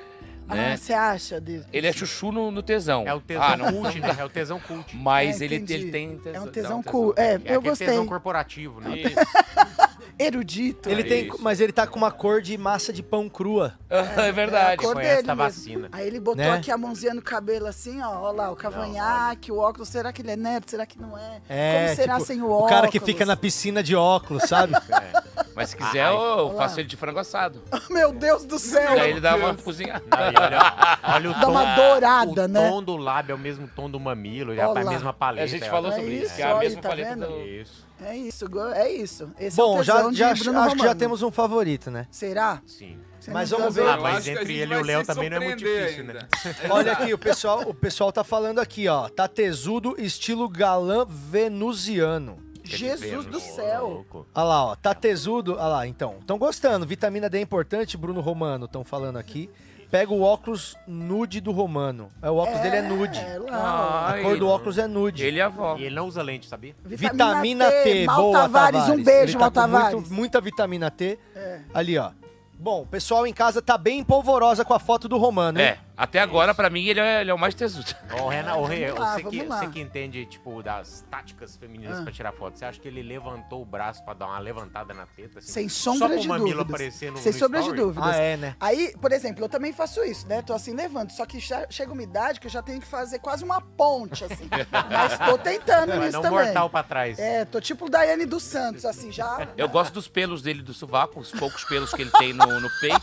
né? 0.47 0.73
Ah, 0.73 0.77
você 0.77 0.93
acha 0.93 1.41
disso? 1.41 1.65
Ele 1.73 1.87
é 1.87 1.91
chuchu 1.91 2.31
no, 2.31 2.51
no 2.51 2.61
tesão. 2.61 3.03
É 3.07 3.13
o 3.13 3.19
tesão 3.19 3.43
Ah, 3.43 3.57
não. 3.57 3.71
cult, 3.73 3.99
né? 3.99 4.15
É 4.19 4.23
o 4.25 4.29
tesão 4.29 4.59
cult. 4.59 4.95
Mas 4.95 5.41
É, 5.41 5.45
ele, 5.45 5.55
ele 5.55 5.91
tem 5.91 6.13
É 6.13 6.17
tesão. 6.17 6.41
um 6.43 6.45
dá 6.45 6.51
tesão 6.51 6.83
cool. 6.83 7.13
É, 7.17 7.33
É 7.43 7.55
eu 7.55 7.61
gostei. 7.61 7.87
tesão 7.87 8.05
corporativo, 8.05 8.79
né? 8.79 8.95
Isso. 8.97 9.15
Erudito. 10.17 10.89
Ele 10.89 11.01
É 11.01 11.03
tem, 11.03 11.27
isso. 11.27 11.37
mas 11.41 11.59
ele 11.59 11.73
tá 11.73 11.85
com 11.85 11.97
uma 11.97 12.09
cor 12.11 12.41
de 12.41 12.57
massa 12.57 12.93
de 12.93 13.03
pão 13.03 13.27
crua. 13.27 13.73
É 13.89 14.31
verdade. 14.31 14.81
cor 14.81 14.93
Conhece 14.93 15.15
dele 15.15 15.27
da 15.27 15.35
mesmo. 15.35 15.49
vacina. 15.49 15.89
Aí 15.91 16.07
ele 16.07 16.19
botou 16.21 16.43
Né? 16.45 16.53
aqui 16.53 16.71
a 16.71 16.77
mãozinha 16.77 17.13
no 17.13 17.21
cabelo 17.21 17.65
assim, 17.67 18.01
ó. 18.01 18.21
Olha 18.21 18.37
lá, 18.37 18.51
o 18.51 18.55
cavanhaque, 18.55 19.51
o 19.51 19.57
óculos. 19.57 19.89
Será 19.89 20.13
que 20.13 20.21
ele 20.21 20.31
é 20.31 20.35
neto? 20.37 20.69
Será 20.71 20.85
que 20.85 20.97
não 21.01 21.17
é? 21.17 21.41
É, 21.49 21.83
Como 21.87 21.95
será 21.97 22.13
tipo, 22.15 22.25
sem 22.27 22.41
o 22.41 22.45
o 22.45 22.51
óculos? 22.51 22.69
cara 22.71 22.87
que 22.87 22.99
fica 22.99 23.25
na 23.25 23.35
piscina 23.35 23.83
de 23.83 23.93
óculos, 23.95 24.43
sabe? 24.43 24.73
Mas 25.55 25.69
se 25.69 25.77
quiser, 25.77 26.01
Ai. 26.01 26.13
eu 26.13 26.17
Olha 26.19 26.57
faço 26.57 26.79
ele 26.79 26.87
de 26.89 26.97
frango 26.97 27.19
assado. 27.19 27.61
Meu 27.89 28.11
Deus 28.11 28.45
do 28.45 28.59
céu! 28.59 28.91
Aí 28.91 29.11
ele 29.11 29.21
dá 29.21 29.35
uma 29.35 29.53
cozinhada. 29.55 30.03
Olha, 30.11 30.97
olha 31.15 31.29
o 31.29 31.33
Dá 31.33 31.39
tom, 31.39 31.51
uma 31.51 31.75
dourada, 31.75 32.43
o 32.43 32.47
né? 32.47 32.69
tom 32.69 32.83
do 32.83 32.97
lábio 32.97 33.31
é 33.31 33.35
o 33.35 33.39
mesmo 33.39 33.67
tom 33.73 33.89
do 33.89 33.99
mamilo, 33.99 34.53
é 34.53 34.61
a 34.61 34.73
mesma 34.73 35.13
paleta. 35.13 35.45
A 35.45 35.47
gente 35.47 35.63
é 35.63 35.69
falou 35.69 35.91
É 35.91 35.95
sobre 35.95 36.13
isso, 36.15 36.41
é 36.41 36.43
a 36.43 36.57
mesma 36.57 36.81
tá 36.81 36.89
paleta 36.89 37.09
vendo? 37.15 37.27
do... 37.27 37.39
Isso, 37.41 37.87
É 38.03 38.17
isso, 38.17 38.45
é 38.73 38.91
isso. 38.91 39.31
Esse 39.39 39.59
é 39.59 39.63
Bom, 39.63 39.79
o 39.79 39.83
já, 39.83 40.11
já 40.11 40.31
acho, 40.31 40.41
acho 40.41 40.43
que 40.43 40.53
já 40.53 40.67
Romano. 40.83 40.95
temos 40.95 41.21
um 41.23 41.31
favorito, 41.31 41.89
né? 41.89 42.05
Será? 42.11 42.61
sim. 42.65 42.99
Você 43.17 43.31
Mas 43.31 43.49
vamos 43.49 43.73
ver. 43.73 43.87
Ah, 43.87 43.97
mas 43.97 44.27
entre 44.27 44.53
ele 44.55 44.75
e 44.75 44.77
o 44.77 44.83
Léo 44.83 45.03
também 45.03 45.31
não 45.31 45.37
é 45.37 45.39
muito 45.39 45.57
difícil, 45.57 46.03
né? 46.03 46.19
ainda. 46.43 46.73
Olha 46.75 46.91
aqui, 46.91 47.11
o 47.11 47.17
pessoal, 47.17 47.61
o 47.61 47.73
pessoal 47.73 48.11
tá 48.11 48.23
falando 48.23 48.59
aqui, 48.59 48.87
ó. 48.87 49.09
Tá 49.09 49.27
tesudo 49.27 49.95
estilo 49.97 50.47
galã 50.47 51.07
venusiano. 51.07 52.37
Jesus 52.65 53.25
do 53.25 53.39
céu. 53.39 54.05
Olha 54.33 54.43
lá, 54.43 54.65
ó. 54.65 54.75
Tá 54.75 54.93
tesudo. 54.93 55.53
Olha 55.53 55.65
lá, 55.67 55.87
então. 55.87 56.15
Estão 56.19 56.37
gostando. 56.37 56.85
Vitamina 56.85 57.29
D 57.29 57.37
é 57.37 57.41
importante, 57.41 57.97
Bruno 57.97 58.21
Romano. 58.21 58.65
Estão 58.65 58.83
falando 58.83 59.17
aqui. 59.17 59.49
Pega 59.91 60.11
o 60.11 60.21
óculos 60.23 60.75
nude 60.87 61.39
do 61.39 61.51
Romano. 61.51 62.09
É, 62.21 62.29
o 62.29 62.35
óculos 62.37 62.59
dele 62.59 62.77
é 62.77 62.81
nude. 62.81 63.19
É 63.19 63.37
lá, 63.37 64.07
ó. 64.11 64.13
A 64.19 64.21
cor 64.23 64.37
do 64.37 64.47
óculos 64.47 64.77
é 64.77 64.87
nude. 64.87 65.23
Ele 65.23 65.39
a 65.39 65.45
avó. 65.45 65.77
E 65.77 65.83
ele 65.85 65.95
não 65.95 66.07
usa 66.07 66.21
lente, 66.23 66.47
sabia? 66.47 66.75
Vitamina 66.83 67.69
T, 67.71 68.05
Mal 68.05 68.17
boa, 68.21 68.39
Tavares, 68.41 68.79
Tavares. 68.81 68.99
um 68.99 69.03
beijo, 69.03 69.33
Ele 69.33 69.37
Mal 69.37 69.51
tá 69.51 69.61
com 69.61 69.71
Tavares. 69.71 69.93
muito- 69.95 70.13
muita 70.13 70.41
vitamina 70.41 70.89
T. 70.91 71.19
É. 71.35 71.59
Ali, 71.73 71.97
ó. 71.97 72.11
Bom, 72.57 72.81
o 72.83 72.85
pessoal 72.87 73.27
em 73.27 73.33
casa 73.33 73.61
tá 73.61 73.77
bem 73.77 74.03
polvorosa 74.03 74.63
com 74.65 74.73
a 74.73 74.79
foto 74.79 75.07
do 75.07 75.17
Romano, 75.17 75.59
hein? 75.59 75.65
É, 75.67 75.77
até 75.97 76.19
agora, 76.19 76.53
pra 76.53 76.69
mim, 76.69 76.85
ele 76.85 76.99
é, 76.99 77.21
ele 77.21 77.29
é 77.29 77.33
o 77.33 77.37
mais 77.37 77.53
tesudo. 77.53 77.93
Ô, 78.19 78.27
Renan, 78.29 78.55
ô, 78.55 78.65
Rê, 78.65 78.87
Vamos 78.87 78.99
lá, 79.01 79.13
você, 79.13 79.23
que, 79.23 79.37
vamos 79.37 79.47
lá. 79.49 79.59
você 79.59 79.67
que 79.67 79.79
entende, 79.81 80.25
tipo, 80.25 80.63
das 80.63 81.05
táticas 81.11 81.57
femininas 81.57 81.99
Ah. 81.99 82.03
pra 82.03 82.11
tirar 82.11 82.31
foto, 82.31 82.57
você 82.57 82.65
acha 82.65 82.79
que 82.79 82.87
ele 82.87 83.03
levantou 83.03 83.61
o 83.61 83.65
braço 83.65 84.03
pra 84.05 84.13
dar 84.13 84.27
uma 84.27 84.39
levantada 84.39 84.93
na 84.93 85.05
teta? 85.05 85.39
Assim, 85.39 85.51
Sem 85.51 85.69
só 85.69 85.91
sombra 85.93 86.09
pro 86.09 86.19
de 86.21 86.27
mamilo 86.27 86.49
dúvidas. 86.59 86.73
aparecer 86.75 87.11
no, 87.11 87.17
Sem 87.17 87.33
no 87.33 87.37
sombra 87.39 87.59
de 87.59 87.65
story? 87.67 87.81
dúvidas. 87.81 88.09
Ah, 88.15 88.15
é, 88.17 88.37
né? 88.37 88.55
Aí, 88.59 88.95
por 89.01 89.11
exemplo, 89.11 89.43
eu 89.43 89.49
também 89.49 89.73
faço 89.73 90.03
isso, 90.03 90.25
né? 90.27 90.41
Tô 90.41 90.53
assim, 90.53 90.73
levanto. 90.73 91.11
Só 91.13 91.25
que 91.25 91.39
já- 91.39 91.67
chega 91.69 91.91
uma 91.91 92.03
idade 92.03 92.39
que 92.39 92.47
eu 92.47 92.51
já 92.51 92.61
tenho 92.63 92.79
que 92.79 92.87
fazer 92.87 93.19
quase 93.19 93.43
uma 93.43 93.59
ponte, 93.61 94.23
assim. 94.23 94.49
Mas 94.89 95.19
tô 95.29 95.37
tentando 95.37 95.89
Vai 95.89 95.99
nisso 96.07 96.19
um 96.19 96.21
também. 96.21 96.45
mortal 96.45 96.69
pra 96.69 96.83
trás. 96.83 97.19
É, 97.19 97.43
tô 97.45 97.59
tipo 97.61 97.85
o 97.85 97.89
Daiane 97.89 98.25
dos 98.25 98.43
Santos, 98.43 98.85
assim, 98.85 99.11
já. 99.11 99.49
Eu 99.57 99.67
gosto 99.69 99.93
dos 99.93 100.07
pelos 100.07 100.41
dele 100.41 100.61
do 100.63 100.73
sovaco, 100.73 101.19
os 101.19 101.31
poucos 101.31 101.63
pelos 101.65 101.93
que 101.93 102.01
ele 102.01 102.11
tem 102.11 102.33
no, 102.33 102.44
no 102.47 102.69
peito. 102.79 102.99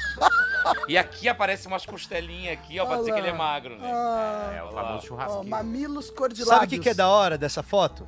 E 0.89 0.97
aqui 0.97 1.29
aparece 1.29 1.67
umas 1.67 1.85
costelinhas 1.85 2.55
aqui, 2.59 2.79
ó, 2.81 2.87
pra 2.87 2.97
dizer 2.99 3.13
que 3.13 3.19
ele 3.19 3.29
é 3.29 3.33
magro, 3.33 3.77
né? 3.79 3.91
Ah, 3.93 4.53
É 4.57 4.63
o 4.63 4.71
famoso 4.73 4.99
ó, 4.99 5.01
churrasquinho. 5.01 5.51
mamilos 5.51 6.09
cor 6.11 6.33
de 6.33 6.45
Sabe 6.45 6.67
o 6.67 6.69
que, 6.69 6.79
que 6.79 6.89
é 6.89 6.95
da 6.95 7.09
hora 7.09 7.37
dessa 7.37 7.63
foto? 7.63 8.07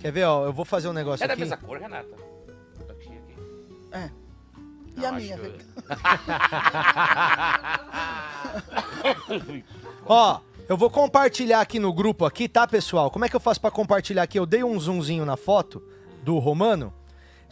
Quer 0.00 0.10
ver, 0.12 0.24
ó? 0.24 0.44
Eu 0.44 0.52
vou 0.52 0.64
fazer 0.64 0.88
um 0.88 0.92
negócio 0.92 1.22
É 1.22 1.26
da 1.28 1.34
aqui. 1.34 1.42
mesma 1.42 1.56
cor, 1.56 1.78
Renata? 1.78 2.08
Aqui, 2.90 3.08
aqui. 3.08 3.36
E 4.96 5.06
a 5.06 5.12
Não, 5.12 5.18
minha? 5.18 5.34
acho- 5.36 5.44
vem 5.44 5.54
Ó, 10.06 10.40
eu 10.68 10.76
vou 10.76 10.90
compartilhar 10.90 11.60
aqui 11.60 11.78
no 11.78 11.92
grupo 11.92 12.24
aqui, 12.24 12.48
tá, 12.48 12.66
pessoal? 12.66 13.10
Como 13.10 13.24
é 13.24 13.28
que 13.28 13.36
eu 13.36 13.40
faço 13.40 13.60
pra 13.60 13.70
compartilhar 13.70 14.22
aqui? 14.22 14.38
Eu 14.38 14.46
dei 14.46 14.62
um 14.64 14.78
zoomzinho 14.78 15.24
na 15.24 15.36
foto 15.36 15.82
do 16.22 16.38
Romano. 16.38 16.92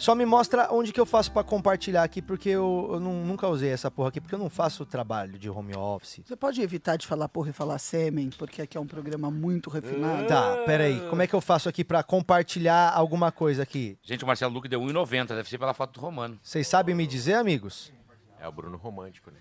Só 0.00 0.14
me 0.14 0.24
mostra 0.24 0.66
onde 0.72 0.94
que 0.94 0.98
eu 0.98 1.04
faço 1.04 1.30
pra 1.30 1.44
compartilhar 1.44 2.02
aqui, 2.02 2.22
porque 2.22 2.48
eu, 2.48 2.88
eu 2.92 3.00
não- 3.00 3.22
nunca 3.22 3.46
usei 3.46 3.68
essa 3.70 3.90
porra 3.90 4.08
aqui, 4.08 4.18
porque 4.18 4.34
eu 4.34 4.38
não 4.38 4.48
faço 4.48 4.86
trabalho 4.86 5.38
de 5.38 5.50
home 5.50 5.76
office. 5.76 6.22
Você 6.24 6.34
pode 6.34 6.62
evitar 6.62 6.96
de 6.96 7.06
falar 7.06 7.28
porra 7.28 7.50
e 7.50 7.52
falar 7.52 7.78
sêmen, 7.78 8.30
porque 8.30 8.62
aqui 8.62 8.78
é 8.78 8.80
um 8.80 8.86
programa 8.86 9.30
muito 9.30 9.68
refinado. 9.68 10.26
Tá, 10.26 10.56
peraí. 10.64 10.98
Como 11.10 11.20
é 11.20 11.26
que 11.26 11.34
eu 11.34 11.40
faço 11.42 11.68
aqui 11.68 11.84
pra 11.84 12.02
compartilhar 12.02 12.90
alguma 12.94 13.30
coisa 13.30 13.62
aqui? 13.62 13.98
Gente, 14.02 14.24
o 14.24 14.26
Marcelo 14.26 14.54
Luque 14.54 14.68
deu 14.68 14.80
1,90, 14.80 15.34
deve 15.36 15.46
ser 15.50 15.58
pela 15.58 15.74
foto 15.74 15.92
do 15.92 16.00
Romano. 16.00 16.40
Vocês 16.42 16.66
sabem 16.66 16.94
me 16.94 17.06
dizer, 17.06 17.34
amigos? 17.34 17.92
É 18.40 18.48
o 18.48 18.52
Bruno 18.52 18.78
Romântico, 18.78 19.30
né? 19.30 19.36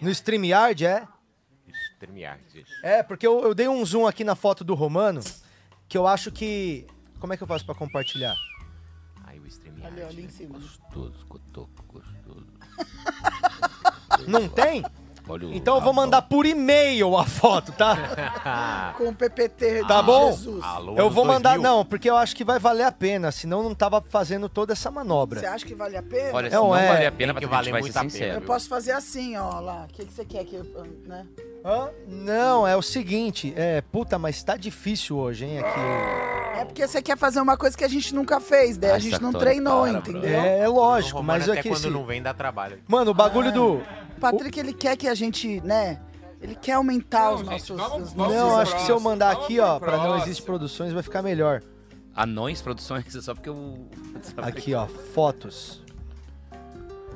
No 0.00 0.10
StreamYard, 0.10 0.86
é? 0.86 1.08
StreamYard, 1.94 2.40
isso. 2.54 2.70
É, 2.84 3.02
porque 3.02 3.26
eu, 3.26 3.42
eu 3.42 3.52
dei 3.52 3.66
um 3.66 3.84
zoom 3.84 4.06
aqui 4.06 4.22
na 4.22 4.36
foto 4.36 4.62
do 4.62 4.74
Romano, 4.74 5.20
que 5.88 5.98
eu 5.98 6.06
acho 6.06 6.30
que... 6.30 6.86
Como 7.18 7.32
é 7.32 7.36
que 7.36 7.42
eu 7.42 7.48
faço 7.48 7.66
pra 7.66 7.74
compartilhar? 7.74 8.36
Ali, 9.82 10.02
ali 10.02 10.24
em 10.24 10.28
cima. 10.28 10.58
Gostoso, 10.58 11.26
cotoco, 11.26 11.84
gostoso. 11.88 12.46
Não 14.26 14.48
tem? 14.48 14.84
Olha 15.30 15.46
o 15.48 15.52
Então 15.54 15.76
eu 15.76 15.80
vou 15.80 15.92
mandar 15.92 16.22
por 16.22 16.44
e-mail 16.46 17.16
a 17.16 17.24
foto, 17.24 17.72
tá? 17.72 18.92
Com 18.98 19.08
o 19.08 19.14
PPT 19.14 19.84
Tá 19.86 20.02
bom? 20.02 20.32
Jesus. 20.32 20.62
alô, 20.64 20.96
Eu 20.96 21.10
vou 21.10 21.24
mandar, 21.24 21.50
2000. 21.54 21.70
não, 21.70 21.84
porque 21.84 22.08
eu 22.10 22.16
acho 22.16 22.34
que 22.36 22.44
vai 22.44 22.58
valer 22.58 22.84
a 22.84 22.92
pena, 22.92 23.30
senão 23.30 23.62
não 23.62 23.74
tava 23.74 24.00
fazendo 24.00 24.48
toda 24.48 24.72
essa 24.72 24.88
Você 24.90 24.94
manobra. 24.94 25.50
acha 25.50 25.64
que 25.64 25.74
vale 25.74 25.96
a 25.96 26.02
pena? 26.02 26.30
Olha, 26.34 26.50
se 26.50 26.56
Não, 26.56 26.68
não 26.68 26.76
é, 26.76 26.88
valer 26.88 27.06
a 27.06 27.12
pena, 27.12 27.32
tem 27.34 27.40
que 27.42 27.46
pra 27.48 27.56
gente 27.56 27.70
valer 27.70 27.72
vai 27.72 27.80
muito 27.80 27.96
a 27.96 28.04
pena. 28.04 28.34
Eu 28.34 28.40
posso 28.42 28.68
fazer 28.68 28.92
assim, 28.92 29.36
ó, 29.36 29.60
lá. 29.60 29.86
O 29.88 29.92
que, 29.92 30.04
que 30.04 30.12
você 30.12 30.24
quer 30.24 30.44
que 30.44 30.56
eu, 30.56 30.64
né? 31.06 31.26
Hã? 31.64 31.90
Não, 32.08 32.66
é 32.66 32.74
o 32.74 32.80
seguinte, 32.82 33.52
é, 33.56 33.82
puta, 33.82 34.18
mas 34.18 34.42
tá 34.42 34.56
difícil 34.56 35.16
hoje, 35.18 35.44
hein, 35.44 35.58
aqui. 35.58 36.58
É 36.58 36.64
porque 36.64 36.86
você 36.86 37.00
quer 37.02 37.16
fazer 37.18 37.40
uma 37.40 37.56
coisa 37.56 37.76
que 37.76 37.84
a 37.84 37.88
gente 37.88 38.14
nunca 38.14 38.40
fez, 38.40 38.76
daí 38.78 38.90
a 38.92 38.94
Ah, 38.94 38.98
gente 38.98 39.20
não 39.20 39.32
treinou, 39.32 39.82
para, 39.82 39.90
entendeu? 39.92 40.40
É, 40.40 40.60
é 40.60 40.68
lógico, 40.68 41.22
mas 41.22 41.46
é 41.48 41.52
até 41.52 41.62
que 41.62 41.68
quando 41.68 41.78
esse... 41.84 41.90
não 41.90 42.04
vem 42.04 42.22
dá 42.22 42.32
trabalho. 42.34 42.78
Mano, 42.88 43.10
o 43.10 43.14
bagulho 43.14 43.48
Ah. 43.48 43.52
do... 43.52 43.82
O 44.28 44.32
Patrick, 44.32 44.60
ele 44.60 44.72
quer 44.74 44.96
que 44.96 45.08
a 45.08 45.14
gente, 45.14 45.60
né? 45.62 45.98
Ele 46.42 46.54
quer 46.54 46.72
aumentar 46.72 47.26
Não, 47.26 47.34
os 47.34 47.40
gente, 47.40 47.50
nossos. 47.50 47.76
vamos- 47.76 48.08
os 48.08 48.14
vamos 48.14 48.34
Não, 48.34 48.56
acho 48.58 48.76
que 48.76 48.82
se 48.82 48.90
eu 48.90 49.00
mandar 49.00 49.30
vamos 49.32 49.44
aqui, 49.44 49.60
ó, 49.60 49.78
pra 49.78 49.96
não 49.96 50.18
existe 50.18 50.42
produções, 50.42 50.92
vai 50.92 51.02
ficar 51.02 51.22
melhor. 51.22 51.62
Anões 52.14 52.60
Produções, 52.60 53.04
é 53.16 53.20
só 53.20 53.34
porque 53.34 53.48
eu. 53.48 53.86
Aqui, 54.38 54.74
ó, 54.74 54.86
fotos. 54.86 55.82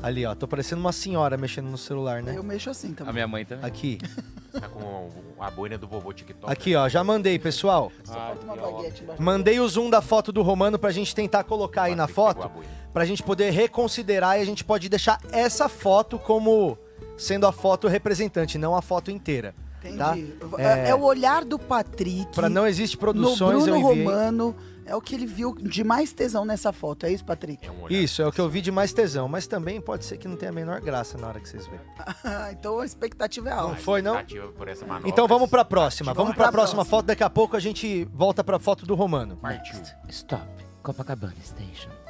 Ali, 0.03 0.27
ó, 0.27 0.35
tô 0.35 0.47
parecendo 0.47 0.81
uma 0.81 0.93
senhora 0.93 1.37
mexendo 1.37 1.67
no 1.67 1.79
celular, 1.79 2.23
né? 2.23 2.35
Eu 2.37 2.43
mexo 2.43 2.69
assim 2.69 2.93
A 2.93 2.95
também. 2.97 3.15
minha 3.15 3.27
mãe 3.29 3.45
também. 3.45 3.65
Aqui, 3.65 3.99
Tá 4.53 4.69
com 4.69 5.09
a 5.41 5.51
boina 5.51 5.77
do 5.79 5.89
vovô 5.89 6.13
TikTok. 6.13 6.53
aqui, 6.53 6.77
ó, 6.77 6.89
já 6.89 7.03
mandei, 7.03 7.39
pessoal. 7.39 7.91
Só 8.05 8.13
falta 8.13 8.45
uma 8.45 8.55
baguete 8.57 9.03
embaixo. 9.03 9.21
Mandei 9.23 9.59
o 9.59 9.69
zoom 9.69 9.89
da 9.91 10.01
foto 10.03 10.31
do 10.31 10.43
Romano 10.43 10.79
pra 10.79 10.93
gente 10.93 11.13
tentar 11.15 11.43
colocar 11.45 11.85
aí 11.85 11.95
na 11.97 12.07
Patrick 12.07 12.15
pegou 12.17 12.31
a 12.31 12.35
foto, 12.45 12.53
boina. 12.55 12.71
pra 12.93 13.05
gente 13.05 13.23
poder 13.23 13.51
reconsiderar 13.51 14.39
e 14.39 14.43
a 14.43 14.45
gente 14.45 14.63
pode 14.63 14.89
deixar 14.89 15.19
essa 15.33 15.69
foto 15.69 16.19
como 16.21 16.79
sendo 17.17 17.47
a 17.47 17.53
foto 17.53 17.89
representante, 17.89 18.59
não 18.59 18.77
a 18.77 18.83
foto 18.83 19.11
inteira. 19.11 19.55
Tá? 19.99 20.17
Entendi. 20.17 20.35
É. 20.59 20.63
É... 20.63 20.89
é 20.91 20.95
o 20.95 21.03
olhar 21.03 21.45
do 21.45 21.59
Patrick 21.59 22.35
Pra 22.35 22.49
não 22.49 22.67
existe 22.67 22.95
no 22.97 23.01
produções, 23.01 23.67
eu 23.67 23.75
Bruno 23.75 23.91
enviei. 23.91 24.07
Romano. 24.07 24.57
É 24.87 24.95
o 24.95 25.01
que 25.01 25.15
ele 25.15 25.25
viu 25.27 25.55
de 25.55 25.83
mais 25.83 26.13
tesão 26.13 26.45
nessa 26.45 26.71
foto. 26.71 27.07
É 27.07 27.13
isso, 27.13 27.25
Patrick? 27.25 27.67
É 27.67 27.71
um 27.71 27.83
olhar. 27.85 27.99
Isso, 27.99 28.21
é 28.21 28.27
o 28.27 28.31
que 28.33 28.39
eu 28.39 28.49
vi 28.51 28.61
de 28.61 28.71
mais 28.71 28.93
tesão, 28.93 29.27
mas 29.27 29.47
também 29.47 29.81
pode 29.81 30.05
ser 30.05 30.19
que 30.19 30.29
não 30.29 30.37
tenha 30.37 30.51
a 30.51 30.55
menor 30.55 30.79
graça 30.81 31.17
na 31.17 31.27
hora 31.27 31.41
que 31.41 31.49
vocês 31.49 31.67
verem. 31.67 31.87
então 32.53 32.81
a 32.81 32.85
expectativa 32.85 33.49
é 33.49 33.55
Não 33.55 33.61
alta. 33.61 33.77
foi, 33.77 34.03
não? 34.03 34.13
Expectativa 34.13 34.53
por 34.53 34.69
essa 34.69 34.87
manobra. 34.87 35.09
Então 35.09 35.27
vamos 35.27 35.49
pra 35.49 35.65
próxima, 35.65 36.13
Vamos 36.13 36.35
pra 36.35 36.45
pra 36.45 36.53
próxima 36.53 36.85
foto, 36.85 37.07
daqui 37.07 37.25
a 37.25 37.31
pouco 37.31 37.57
a 37.57 37.61
gente 37.61 38.05
volta 38.13 38.45
pra 38.45 38.59
foto 38.59 38.85
do 38.85 38.95
Romano. 38.95 39.37
Partiu. 39.37 39.81
Stop. 40.11 40.47
Copacabana 40.83 41.35
Station. 41.43 42.04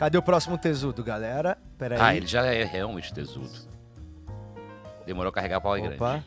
Cadê 0.00 0.16
o 0.16 0.22
próximo 0.22 0.56
tesudo, 0.56 1.04
galera? 1.04 1.58
Pera 1.76 1.96
aí. 1.96 2.00
Ah, 2.00 2.16
ele 2.16 2.26
já 2.26 2.46
é 2.46 2.64
realmente 2.64 3.12
tesudo. 3.12 3.52
Demorou 5.04 5.28
a 5.28 5.32
carregar 5.32 5.58
a 5.58 5.60
pau 5.60 5.74
grande. 5.74 5.96
Opa. 5.96 6.24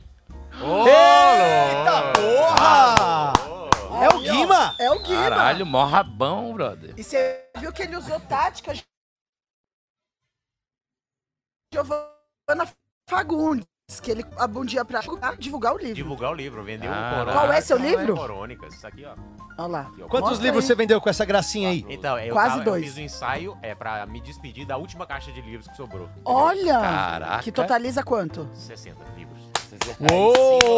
Ô, 0.61 0.87
Eita 0.87 2.13
porra! 2.13 3.33
É 4.03 4.09
o 4.09 4.19
Guima! 4.19 4.75
É 4.79 4.91
o 4.91 4.99
Guima. 4.99 5.23
Caralho, 5.23 5.65
mó 5.65 5.85
rabão, 5.85 6.53
brother. 6.53 6.93
E 6.95 7.03
você 7.03 7.49
viu 7.57 7.73
que 7.73 7.81
ele 7.81 7.95
usou 7.95 8.19
tática 8.19 8.73
Giovana 11.73 12.71
Fagundes, 13.09 13.65
que 14.01 14.09
ele 14.11 14.25
abundia 14.37 14.83
pra 14.85 15.01
divulgar, 15.01 15.35
divulgar 15.37 15.73
o 15.73 15.77
livro. 15.77 15.93
Divulgar 15.95 16.31
o 16.31 16.33
livro, 16.33 16.63
vendeu 16.63 16.89
Ah, 16.91 16.95
o 16.95 17.09
Corônicas. 17.09 17.33
Qual 17.41 17.51
é 17.53 17.61
seu 17.61 17.77
livro? 17.77 18.15
Corônicas, 18.15 18.73
isso 18.75 18.87
aqui, 18.87 19.05
ó. 19.05 19.13
Olha 19.57 19.67
lá. 19.67 19.79
Aqui, 19.81 20.01
ó. 20.03 20.07
Quantos 20.07 20.29
Mostra 20.31 20.45
livros 20.45 20.63
aí. 20.63 20.67
você 20.67 20.75
vendeu 20.75 21.01
com 21.01 21.09
essa 21.09 21.25
gracinha 21.25 21.69
aí? 21.69 21.85
Então, 21.89 22.17
eu, 22.17 22.33
Quase 22.33 22.49
tava- 22.51 22.63
dois. 22.63 22.83
eu 22.83 22.89
fiz 22.89 22.97
um 22.97 23.01
ensaio 23.01 23.57
é, 23.61 23.75
pra 23.75 24.05
me 24.05 24.21
despedir 24.21 24.65
da 24.65 24.77
última 24.77 25.05
caixa 25.05 25.31
de 25.31 25.41
livros 25.41 25.67
que 25.67 25.75
sobrou. 25.75 26.09
Olha! 26.23 26.79
Caraca. 26.79 27.43
Que 27.43 27.51
totaliza 27.51 28.03
quanto? 28.03 28.47
60 28.53 28.97
livros. 29.17 29.43
Uou! 30.11 30.71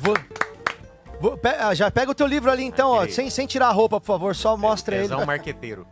Bom. 0.00 0.14
Vou- 1.20 1.30
vou- 1.36 1.40
ah, 1.60 1.74
já 1.74 1.90
pega 1.90 2.10
o 2.10 2.14
teu 2.14 2.26
livro 2.26 2.50
ali 2.50 2.62
então, 2.64 2.90
ó, 2.90 3.06
sem, 3.08 3.28
sem 3.30 3.46
tirar 3.46 3.66
a 3.68 3.72
roupa, 3.72 4.00
por 4.00 4.06
favor, 4.06 4.34
só 4.34 4.56
mostra 4.56 4.94
ele. 4.96 5.08
Tesão 5.08 5.26
marqueteiro. 5.26 5.86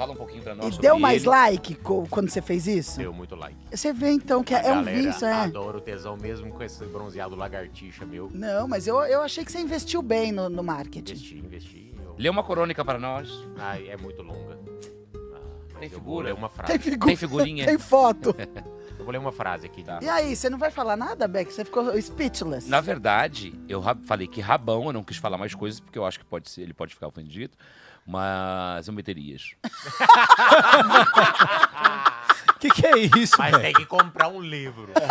Fala 0.00 0.12
um 0.14 0.16
pouquinho 0.16 0.42
pra 0.42 0.54
nós 0.54 0.68
E 0.68 0.70
sobre 0.72 0.86
deu 0.86 0.98
mais 0.98 1.20
ele. 1.22 1.28
like 1.30 1.74
co- 1.74 2.06
quando 2.08 2.30
você 2.30 2.40
fez 2.40 2.66
isso? 2.66 2.96
Deu 2.96 3.12
muito 3.12 3.36
like. 3.36 3.54
Você 3.70 3.92
vê 3.92 4.10
então 4.12 4.42
que 4.42 4.54
é, 4.54 4.66
é 4.66 4.72
um 4.72 4.76
Galera, 4.76 4.96
vício, 5.02 5.26
é? 5.26 5.32
adoro 5.42 5.76
o 5.76 5.80
tesão 5.82 6.16
mesmo 6.16 6.50
com 6.50 6.62
esse 6.62 6.82
bronzeado 6.86 7.36
lagartixa 7.36 8.06
meu. 8.06 8.30
Não, 8.32 8.66
mas 8.66 8.86
eu, 8.86 8.96
eu 9.02 9.20
achei 9.20 9.44
que 9.44 9.52
você 9.52 9.60
investiu 9.60 10.00
bem 10.00 10.32
no, 10.32 10.48
no 10.48 10.62
marketing. 10.62 11.12
Investi, 11.12 11.38
investi. 11.38 11.94
Eu... 12.02 12.14
Lê 12.18 12.30
uma 12.30 12.42
crônica 12.42 12.82
para 12.82 12.98
nós. 12.98 13.28
Ai, 13.58 13.88
é 13.90 13.96
muito 13.98 14.22
longa. 14.22 14.58
Ah, 15.34 15.38
mas 15.74 15.80
Tem 15.80 15.82
eu 15.84 15.90
vou 15.90 15.98
figura? 16.00 16.28
ler 16.28 16.34
uma 16.34 16.48
frase. 16.48 16.72
Tem, 16.72 16.78
figu 16.80 17.06
Tem 17.06 17.16
figurinha? 17.16 17.66
tem 17.68 17.78
foto. 17.78 18.34
Eu 18.98 19.04
vou 19.04 19.12
ler 19.12 19.18
uma 19.18 19.32
frase 19.32 19.64
aqui. 19.64 19.82
Tá. 19.82 19.98
E 20.02 20.08
aí, 20.10 20.36
você 20.36 20.50
não 20.50 20.58
vai 20.58 20.70
falar 20.70 20.94
nada, 20.94 21.26
Beck? 21.26 21.50
Você 21.50 21.64
ficou 21.64 21.98
speechless. 22.02 22.68
Na 22.68 22.82
verdade, 22.82 23.58
eu 23.66 23.80
ra- 23.80 23.96
falei 24.04 24.26
que 24.26 24.42
rabão, 24.42 24.84
eu 24.88 24.92
não 24.92 25.02
quis 25.02 25.16
falar 25.16 25.38
mais 25.38 25.54
coisas, 25.54 25.80
porque 25.80 25.98
eu 25.98 26.04
acho 26.04 26.18
que 26.18 26.24
pode 26.26 26.50
ser, 26.50 26.60
ele 26.60 26.74
pode 26.74 26.92
ficar 26.92 27.06
ofendido. 27.08 27.56
Mas 28.10 28.88
eu 28.88 28.92
meterias. 28.94 29.52
Que 32.58 32.68
que 32.68 32.86
é 32.86 32.98
isso, 32.98 33.36
Mas 33.38 33.52
velho? 33.52 33.62
tem 33.62 33.72
que 33.72 33.86
comprar 33.86 34.28
um 34.28 34.38
livro. 34.40 34.92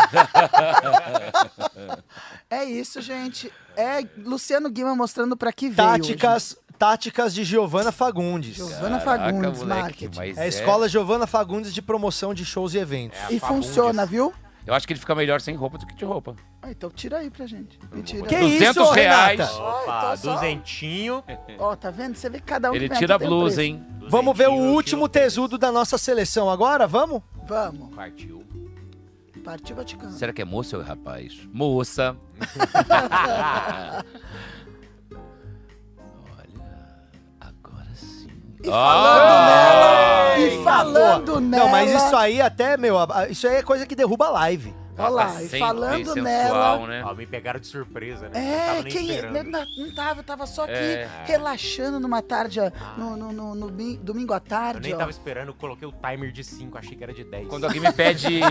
É 2.49 2.63
isso, 2.63 3.01
gente. 3.01 3.51
É 3.75 4.03
Luciano 4.17 4.69
Guima 4.69 4.95
mostrando 4.95 5.35
pra 5.37 5.51
que 5.53 5.69
veio. 5.69 5.89
hoje. 5.89 5.99
Táticas, 6.15 6.57
táticas 6.77 7.33
de 7.33 7.43
Giovana 7.43 7.91
Fagundes. 7.91 8.55
Giovana 8.55 8.99
Caraca, 8.99 9.25
Fagundes, 9.33 9.59
moleque, 9.61 9.81
marketing. 9.81 10.17
mas 10.17 10.37
É 10.37 10.41
a 10.43 10.47
escola 10.47 10.87
Giovana 10.89 11.25
Fagundes 11.27 11.73
de 11.73 11.81
promoção 11.81 12.33
de 12.33 12.43
shows 12.45 12.73
e 12.73 12.77
eventos. 12.79 13.17
É 13.19 13.25
a 13.25 13.31
E 13.31 13.39
Fagundes. 13.39 13.67
funciona, 13.67 14.05
viu? 14.05 14.33
Eu 14.65 14.73
acho 14.73 14.85
que 14.85 14.93
ele 14.93 14.99
fica 14.99 15.15
melhor 15.15 15.41
sem 15.41 15.55
roupa 15.55 15.77
do 15.77 15.85
que 15.87 15.95
de 15.95 16.05
roupa. 16.05 16.35
Ah, 16.61 16.69
então 16.71 16.89
tira 16.91 17.17
aí 17.19 17.29
pra 17.29 17.45
gente. 17.47 17.79
Mentira. 17.91 18.25
Que 18.27 18.37
200 18.37 18.75
isso, 18.83 18.91
reais. 18.91 19.39
Renata? 19.39 19.61
Opa, 19.63 20.17
só- 20.17 20.33
duzentinho. 20.35 21.23
Ó, 21.57 21.75
tá 21.75 21.89
vendo? 21.89 22.15
Você 22.15 22.29
vê 22.29 22.39
que 22.39 22.45
cada 22.45 22.71
um 22.71 22.75
Ele 22.75 22.87
tira 22.89 23.15
a 23.15 23.17
um 23.17 23.19
blusa, 23.19 23.63
hein? 23.63 23.83
Vamos 24.09 24.37
ver 24.37 24.47
o 24.47 24.51
Duzentinho, 24.51 24.73
último 24.75 25.09
tesudo 25.09 25.57
da 25.57 25.71
nossa 25.71 25.97
seleção 25.97 26.49
agora, 26.49 26.85
vamos? 26.87 27.21
Vamos. 27.47 27.95
Partiu. 27.95 28.43
Partiu 29.43 29.75
Vaticano. 29.75 30.11
Será 30.11 30.31
que 30.33 30.41
é 30.41 30.45
moça 30.45 30.77
ou 30.77 30.83
é 30.83 30.85
rapaz? 30.85 31.39
Moça. 31.51 32.15
Olha, 36.37 36.99
agora 37.39 37.87
sim. 37.95 38.27
E 38.63 38.67
falando 38.67 39.07
Ah! 39.07 39.45
nela, 39.45 40.08
e 40.39 40.63
falando 40.63 41.39
nela. 41.41 41.63
Não, 41.65 41.71
mas 41.71 41.91
isso 41.93 42.15
aí 42.15 42.41
até, 42.41 42.77
meu, 42.77 42.95
isso 43.29 43.47
aí 43.47 43.55
é 43.57 43.61
coisa 43.63 43.85
que 43.85 43.95
derruba 43.95 44.25
a 44.27 44.31
live. 44.31 44.73
Olha 45.01 45.09
lá, 45.11 45.25
Tá 45.27 45.35
e 45.35 45.43
sempre 45.43 45.59
falando 45.59 46.05
sensual, 46.13 46.23
nela. 46.23 46.87
né? 46.87 47.03
Ó, 47.05 47.13
me 47.13 47.25
pegaram 47.25 47.57
de 47.57 47.67
surpresa, 47.67 48.27
né? 48.27 48.31
não 48.33 48.41
É, 48.41 48.65
tava 48.67 48.81
nem 48.83 48.91
quem 48.91 49.09
esperando. 49.15 49.43
não, 49.49 49.65
não 49.77 49.95
tava, 49.95 50.19
eu 50.19 50.23
tava 50.25 50.45
só 50.45 50.63
aqui 50.65 50.73
É. 50.73 51.07
relaxando 51.23 52.01
numa 52.01 52.21
tarde, 52.21 52.59
ó, 52.59 52.69
no, 52.99 53.15
no, 53.15 53.31
no- 53.31 53.55
no 53.55 53.67
domi- 53.71 53.95
domingo 53.95 54.33
à 54.33 54.35
Eu 54.35 54.41
tarde, 54.41 54.81
nem 54.81 54.93
ó. 54.93 54.97
tava 54.97 55.09
esperando, 55.09 55.47
eu 55.47 55.53
coloquei 55.53 55.87
o 55.87 55.93
timer 55.93 56.33
de 56.33 56.43
5, 56.43 56.77
achei 56.77 56.97
que 56.97 57.03
era 57.03 57.13
de 57.13 57.23
10. 57.23 57.47
Quando 57.47 57.63
alguém 57.63 57.79
me 57.79 57.93
pede. 57.93 58.41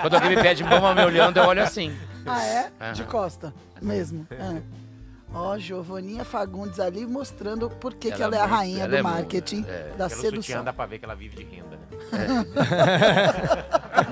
quando 0.00 0.14
alguém 0.14 0.30
me 0.36 0.42
pede 0.42 0.64
mama 0.64 0.94
me 0.94 1.04
olhando, 1.04 1.36
eu 1.36 1.44
olho 1.44 1.62
assim. 1.62 1.94
Ah, 2.24 2.42
é? 2.46 2.70
Aham. 2.80 2.92
De 2.94 3.04
costa, 3.04 3.52
mesmo. 3.82 4.26
É. 4.30 4.62
Ó, 5.32 5.56
Giovaninha 5.58 6.24
Fagundes 6.24 6.80
ali 6.80 7.06
mostrando 7.06 7.70
por 7.70 7.94
que, 7.94 8.10
que 8.10 8.20
ela 8.22 8.34
Ela 8.34 8.36
é 8.36 8.38
é 8.38 8.42
a 8.42 8.46
rainha 8.56 8.78
ela 8.80 8.88
do 8.88 8.96
é 8.96 9.02
marketing, 9.02 9.64
é. 9.68 9.92
da 9.96 10.08
Pelo 10.08 10.20
sedução. 10.20 10.64
dá 10.64 10.72
pra 10.72 10.86
ver 10.86 10.98
que 10.98 11.04
ela 11.04 11.14
vive 11.14 11.36
de 11.36 11.44
renda, 11.44 11.78
né? 11.78 11.86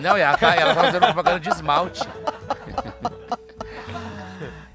Não, 0.01 0.17
e 0.17 0.21
ela 0.21 0.37
tá, 0.39 0.55
ela 0.55 0.75
tá 0.77 0.81
fazendo 0.85 1.01
propaganda 1.07 1.41
de 1.41 1.49
esmalte. 1.49 2.01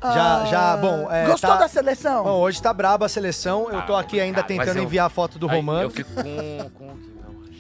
Já, 0.03 0.43
já, 0.47 0.75
bom, 0.75 1.10
é, 1.10 1.25
Gostou 1.27 1.51
tá- 1.51 1.56
da 1.60 1.67
seleção? 1.69 2.25
Bom, 2.25 2.32
hoje 2.41 2.62
tá 2.62 2.73
braba 2.73 3.06
a 3.06 3.10
seleção. 3.10 3.69
Eu 3.71 3.82
tô 3.84 3.95
Ah, 3.95 4.01
aqui 4.01 4.19
ainda. 4.19 4.39
Mas 4.41 4.47
tentando 4.47 4.75
eu- 4.79 4.84
enviar 4.84 5.06
a 5.06 5.10
foto 5.10 5.39
do 5.39 5.47
Romano. 5.47 5.84
Eu 5.84 5.89
fico 5.89 6.10
com. 6.13 6.69
com 6.71 6.97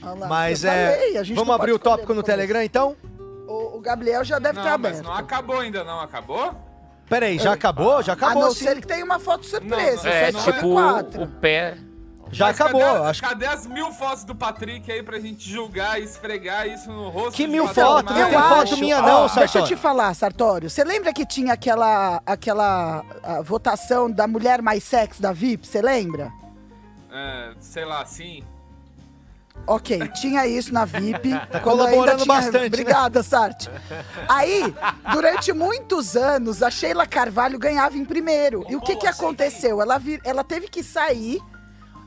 não 0.05 0.19
lá, 0.19 0.27
Mas 0.27 0.65
é. 0.65 0.91
falei, 0.97 1.17
a 1.19 1.23
gente 1.23 1.35
Vamos 1.37 1.47
não 1.47 1.55
abrir 1.55 1.71
o 1.71 1.79
tópico 1.79 2.13
no. 2.13 2.21
Telegram, 2.21 2.61
então? 2.61 2.97
O, 3.47 3.77
o 3.77 3.79
Gabriel 3.79 4.25
já 4.25 4.39
deve 4.39 4.55
ter 4.61 4.69
Não, 4.69 4.77
mas 4.77 4.97
aberto. 4.99 5.03
não 5.05 5.13
acabou 5.13 5.59
ainda, 5.59 5.85
não. 5.85 6.01
Acabou? 6.01 6.53
Peraí, 7.09 7.37
já 7.37 7.53
acabou? 7.53 8.01
Já 8.01 8.13
a 8.13 8.15
acabou 8.15 8.43
não 8.43 8.53
sim. 8.53 8.65
ser 8.65 8.81
que 8.81 8.87
tenha 8.87 9.03
uma 9.05 9.19
foto 9.19 9.45
surpresa. 9.45 10.03
Não, 10.03 10.11
É, 10.11 10.31
só 10.31 10.37
escolhe 10.39 10.55
tipo, 10.57 10.73
quatro. 10.73 11.23
o 11.23 11.27
pé. 11.27 11.77
Já 12.31 12.47
Mas 12.47 12.59
acabou. 12.59 12.81
Cadê, 12.81 13.09
Acho 13.09 13.21
que... 13.21 13.29
cadê 13.29 13.45
as 13.45 13.67
mil 13.67 13.91
fotos 13.91 14.23
do 14.23 14.33
Patrick 14.33 14.91
aí 14.91 15.03
pra 15.03 15.19
gente 15.19 15.47
julgar 15.47 16.01
e 16.01 16.03
esfregar 16.03 16.67
isso 16.67 16.91
no 16.91 17.09
rosto? 17.09 17.33
Que 17.33 17.45
mil 17.45 17.67
fotos? 17.67 18.15
Não 18.15 18.29
tem 18.29 18.41
foto 18.41 18.77
minha 18.77 19.01
não, 19.01 19.27
Deixa 19.27 19.59
eu 19.59 19.63
te 19.65 19.75
falar, 19.75 20.13
Sartório. 20.15 20.67
Você 20.69 20.83
lembra 20.83 21.13
que 21.13 21.25
tinha 21.27 21.53
aquela, 21.53 22.21
aquela 22.25 23.05
a, 23.21 23.41
votação 23.41 24.09
da 24.09 24.25
mulher 24.25 24.63
mais 24.63 24.83
sexy 24.83 25.21
da 25.21 25.31
VIP? 25.31 25.67
Você 25.67 25.81
lembra? 25.81 26.31
É, 27.11 27.51
sei 27.59 27.85
lá, 27.85 28.03
sim. 28.05 28.43
Ok, 29.65 29.97
tinha 30.15 30.45
isso 30.45 30.73
na 30.73 30.83
VIP. 30.85 31.29
Tá 31.49 31.59
colaborando 31.59 32.11
ainda 32.11 32.15
tinha... 32.17 32.25
bastante, 32.35 32.59
né? 32.61 32.67
Obrigada, 32.67 33.23
Sarte. 33.23 33.69
Aí, 34.27 34.73
durante 35.11 35.53
muitos 35.53 36.17
anos, 36.17 36.61
a 36.61 36.69
Sheila 36.69 37.05
Carvalho 37.07 37.57
ganhava 37.57 37.97
em 37.97 38.03
primeiro. 38.03 38.65
E 38.69 38.75
o 38.75 38.81
que, 38.81 38.95
que 38.97 39.07
aconteceu? 39.07 39.81
Ela, 39.81 39.97
vir- 39.97 40.21
ela 40.25 40.43
teve 40.43 40.67
que 40.67 40.83
sair. 40.83 41.39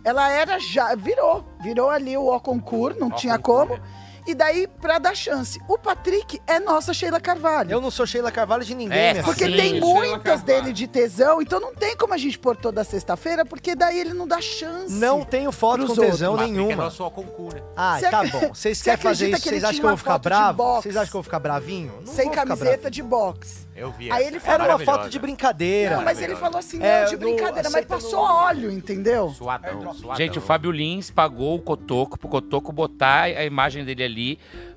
Ela 0.05 0.31
era 0.31 0.59
já. 0.59 0.95
Virou. 0.95 1.47
Virou 1.63 1.89
ali 1.91 2.17
o 2.17 2.27
O 2.27 2.41
concurso, 2.41 3.01
não 3.01 3.09
Ó, 3.09 3.13
tinha 3.13 3.39
concurso, 3.39 3.81
como. 3.81 4.06
E 4.27 4.35
daí, 4.35 4.67
pra 4.67 4.99
dar 4.99 5.15
chance. 5.15 5.61
O 5.69 5.79
Patrick 5.79 6.41
é 6.47 6.59
nossa 6.59 6.93
Sheila 6.93 7.21
Carvalho. 7.21 7.71
Eu 7.71 7.81
não 7.81 7.91
sou 7.91 8.07
Sheila 8.07 8.31
Carvalho 8.33 8.65
de 8.65 8.75
ninguém, 8.75 8.99
É, 8.99 9.13
minha 9.13 9.25
Porque. 9.25 9.45
Sim, 9.47 9.53
tem 9.57 9.71
Sheila 9.75 9.87
muitas 9.87 10.23
Carvalho. 10.23 10.45
dele 10.47 10.73
de 10.73 10.87
tesão, 10.87 11.41
então 11.41 11.61
não 11.61 11.75
tem 11.75 11.97
como 11.97 12.13
a 12.13 12.19
gente 12.19 12.39
pôr 12.39 12.57
toda 12.57 12.83
sexta-feira, 12.83 13.45
porque 13.45 13.75
daí 13.77 13.99
ele 14.01 14.13
não 14.13 14.27
dá 14.27 14.41
chance. 14.41 14.93
Não 14.93 15.25
tenho 15.25 15.53
foto 15.53 15.87
com 15.87 15.95
tesão 15.95 16.35
O 16.35 16.37
Patrick 16.37 16.55
é 16.55 16.63
nenhuma. 16.63 16.85
nosso 16.85 17.09
concurso, 17.11 17.57
né? 17.57 17.63
Ah, 17.77 17.99
tá 18.01 18.21
ac- 18.21 18.31
bom. 18.33 18.55
Vocês 18.55 18.79
você 18.79 18.85
querem 18.85 19.03
fazer 19.03 19.25
acredita 19.27 19.37
isso? 19.37 19.43
que 19.43 19.49
ele 19.49 19.61
Vocês 19.61 19.65
acham 19.65 19.81
que 19.81 19.85
eu 19.87 19.89
vou 19.91 19.97
ficar 19.99 20.19
bravo? 20.19 20.57
boxe? 20.59 20.83
Vocês 20.83 20.97
acham 20.97 21.07
que 21.11 21.17
eu 21.17 21.19
vou 21.19 21.23
ficar 21.25 21.39
bravinho? 21.39 21.93
Não 22.05 22.07
Sem 22.13 22.25
vou 22.25 22.33
ficar 22.35 22.47
camiseta 22.47 22.71
bravinho. 22.71 22.91
de 22.91 23.03
boxe. 23.03 23.67
Eu 23.77 23.93
vi 23.93 24.11
Aí 24.11 24.27
ele 24.27 24.41
Era 24.43 24.65
uma 24.65 24.79
foto 24.79 25.09
de 25.11 25.19
brincadeira. 25.19 25.97
Não, 25.99 26.03
mas 26.05 26.19
ele 26.23 26.35
falou 26.35 26.59
assim, 26.59 26.79
não, 26.79 26.87
É, 26.87 27.05
de 27.05 27.13
no- 27.13 27.19
brincadeira, 27.19 27.69
mas 27.71 27.85
passou 27.85 28.27
no- 28.27 28.33
óleo, 28.35 28.73
entendeu? 28.73 29.29
Suadão, 29.37 29.93
suadão. 29.93 30.17
Gente, 30.17 30.39
o 30.39 30.41
Fábio 30.43 30.71
Lins 30.71 31.11
pagou 31.11 31.57
o 31.57 31.61
Cotoco 31.61 32.19
pro 32.19 32.27
Cotoco 32.29 32.73
botar 32.73 33.25
a 33.25 33.45
imagem 33.45 33.85
dele 33.85 34.03
ali 34.03 34.16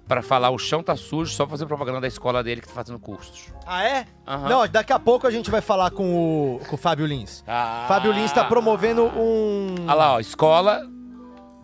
pra 0.07 0.21
falar 0.21 0.49
o 0.49 0.57
chão 0.57 0.81
tá 0.83 0.95
sujo 0.95 1.31
só 1.33 1.45
pra 1.45 1.51
fazer 1.51 1.65
propaganda 1.65 2.01
da 2.01 2.07
escola 2.07 2.43
dele 2.43 2.61
que 2.61 2.67
tá 2.67 2.73
fazendo 2.73 2.99
cursos. 2.99 3.47
Ah, 3.65 3.83
é? 3.83 4.05
Aham. 4.27 4.49
Não, 4.49 4.67
daqui 4.67 4.91
a 4.93 4.99
pouco 4.99 5.25
a 5.27 5.31
gente 5.31 5.49
vai 5.51 5.61
falar 5.61 5.91
com 5.91 6.55
o, 6.55 6.59
com 6.67 6.75
o 6.75 6.77
Fábio 6.77 7.05
Lins. 7.05 7.43
Ah. 7.47 7.85
Fábio 7.87 8.11
Lins 8.11 8.31
tá 8.31 8.43
promovendo 8.45 9.03
um... 9.05 9.75
Olha 9.85 9.93
lá, 9.93 10.13
ó, 10.13 10.19
escola 10.19 10.81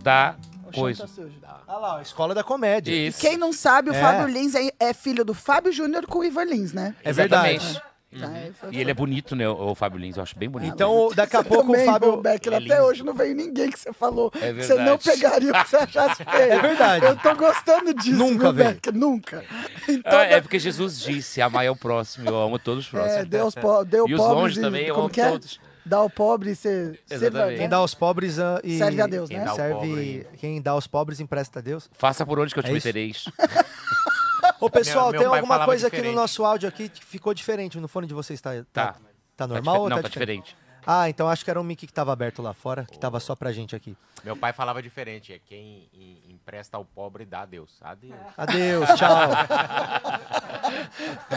da 0.03 0.35
O 0.67 0.73
chão 0.73 0.83
coisa. 0.83 1.01
tá 1.03 1.07
sujo. 1.07 1.35
Ah 1.67 1.77
lá, 1.77 1.95
ó, 1.95 2.01
Escola 2.01 2.35
da 2.35 2.43
Comédia. 2.43 2.93
Isso. 2.93 3.19
Quem 3.19 3.38
não 3.38 3.51
sabe, 3.51 3.89
o 3.89 3.93
É. 3.93 3.99
Fábio 3.99 4.27
Lins 4.27 4.53
é, 4.53 4.69
é 4.79 4.93
filho 4.93 5.25
do 5.25 5.33
Fábio 5.33 5.71
Júnior 5.71 6.05
com 6.05 6.19
o 6.19 6.23
Ivan 6.23 6.43
Lins, 6.43 6.73
né? 6.73 6.95
É 7.03 7.11
verdade. 7.11 7.81
Tá, 8.19 8.28
aí 8.28 8.51
foi- 8.54 8.69
E 8.73 8.80
ele 8.80 8.91
é 8.91 8.93
bonito, 8.93 9.36
né, 9.36 9.47
o 9.47 9.73
Fábio 9.75 9.99
Lins, 9.99 10.17
eu 10.17 10.23
acho 10.23 10.38
bem 10.38 10.49
bonito. 10.49 10.73
Então, 10.73 11.10
daqui 11.15 11.36
a 11.36 11.41
Você 11.43 11.49
pouco 11.49 11.71
também, 11.71 11.84
o 11.88 11.91
Fábio... 11.91 12.17
Becker, 12.21 12.54
é 12.54 12.56
até 12.58 12.65
lindo. 12.65 12.84
hoje 12.84 13.04
não 13.04 13.13
veio 13.13 13.36
ninguém 13.36 13.69
que 13.71 13.80
você 13.80 13.91
falou 13.93 14.32
É 14.41 14.54
que 14.54 14.63
você 14.63 14.75
não 14.75 14.97
pegaria 14.97 15.51
o 15.51 15.54
que 15.63 15.69
você 15.69 15.75
achasse 15.78 16.23
feio. 16.25 16.51
É 16.54 16.60
verdade. 16.60 17.06
Eu 17.06 17.15
tô 17.17 17.36
gostando 17.36 17.93
disso, 17.93 18.17
Nunca 18.17 18.51
viu, 18.51 18.63
veio. 18.63 18.69
Becker? 18.75 18.93
Nunca. 18.93 19.43
Então, 19.88 20.19
Ah, 20.19 20.23
é 20.25 20.41
porque 20.41 20.60
Jesus 20.60 20.99
disse, 20.99 21.41
amar 21.41 21.65
é 21.65 21.69
o 21.71 21.75
próximo, 21.75 22.30
eu 22.30 22.36
amo 22.41 22.58
todos 22.60 22.86
os 22.86 22.89
próximos. 22.89 23.17
é, 23.17 23.25
Deus 23.25 23.54
po 23.56 23.84
deu 23.84 24.08
E 24.08 24.13
os 24.13 24.19
pobres 24.19 24.38
longe 24.41 24.62
também, 24.62 24.86
eu 24.88 24.95
amo 24.95 25.12
é? 25.15 25.30
todos. 25.32 25.60
Dá 25.88 25.97
ao 25.97 26.10
pobre 26.10 26.49
e 26.49 26.56
você. 26.56 26.99
Quem 27.58 27.69
dá 27.69 27.78
aos 27.78 27.93
pobres 27.93 28.39
ah, 28.39 28.60
e... 28.63 28.75
Serve 28.80 29.01
a 29.04 29.06
Deus, 29.06 29.30
Quem 29.30 29.38
né? 29.38 29.45
ao 29.45 29.56
Serve... 29.56 29.73
pobre. 29.75 30.28
Quem 30.39 30.60
dá 30.60 30.71
aos 30.71 30.88
pobres 30.88 31.19
empresta 31.19 31.60
a 31.60 31.62
Deus. 31.62 31.88
Faça 31.93 32.25
por 32.25 32.39
onde 32.39 32.51
que 32.56 32.60
eu 32.60 32.63
te 32.63 32.71
É 32.71 32.73
metereis. 32.73 33.25
Ô, 34.60 34.70
pessoal, 34.70 35.12
Meu- 35.12 35.22
meu 35.22 35.30
tem 35.32 35.39
alguma 35.39 35.65
coisa 35.65 35.88
aqui 35.88 35.98
no 35.98 36.02
diferente. 36.04 36.15
nosso 36.20 36.46
áudio 36.46 36.70
aqui 36.70 36.89
que 36.89 37.04
ficou 37.04 37.34
diferente. 37.34 37.80
No 37.80 37.88
fone 37.88 38.08
de 38.08 38.13
vocês 38.13 38.39
tá, 38.41 38.52
tá, 38.52 38.63
Tá. 38.72 38.94
tá 38.94 39.00
Tá 39.38 39.48
normal 39.48 39.74
dife- 39.76 39.84
ou 39.84 39.89
Não, 39.89 39.98
tá 39.98 40.04
tá 40.04 40.10
diferente? 40.10 40.44
diferente. 40.44 40.65
Ah, 40.88 41.10
então 41.10 41.28
acho 41.28 41.44
que 41.44 41.50
era 41.50 41.60
um 41.60 41.63
mic 41.63 41.88
que 41.88 41.91
tava 41.91 42.13
aberto 42.13 42.44
lá 42.44 42.54
fora, 42.54 42.86
que 42.86 42.98
tava 43.00 43.20
só 43.20 43.36
pra 43.36 43.52
gente 43.52 43.76
aqui. 43.76 43.98
Meu 44.24 44.38
pai 44.38 44.54
falava 44.54 44.84
diferente. 44.84 45.34
É 45.34 45.39
quem 45.39 45.89
em- 45.91 46.22
empresta 46.32 46.78
ao 46.78 46.86
pobre 46.86 47.26
dá 47.26 47.41
a 47.41 47.46
Deus. 47.46 47.72
Adeus. 47.82 48.13
Adeus, 48.38 48.89
tchau. 48.96 49.30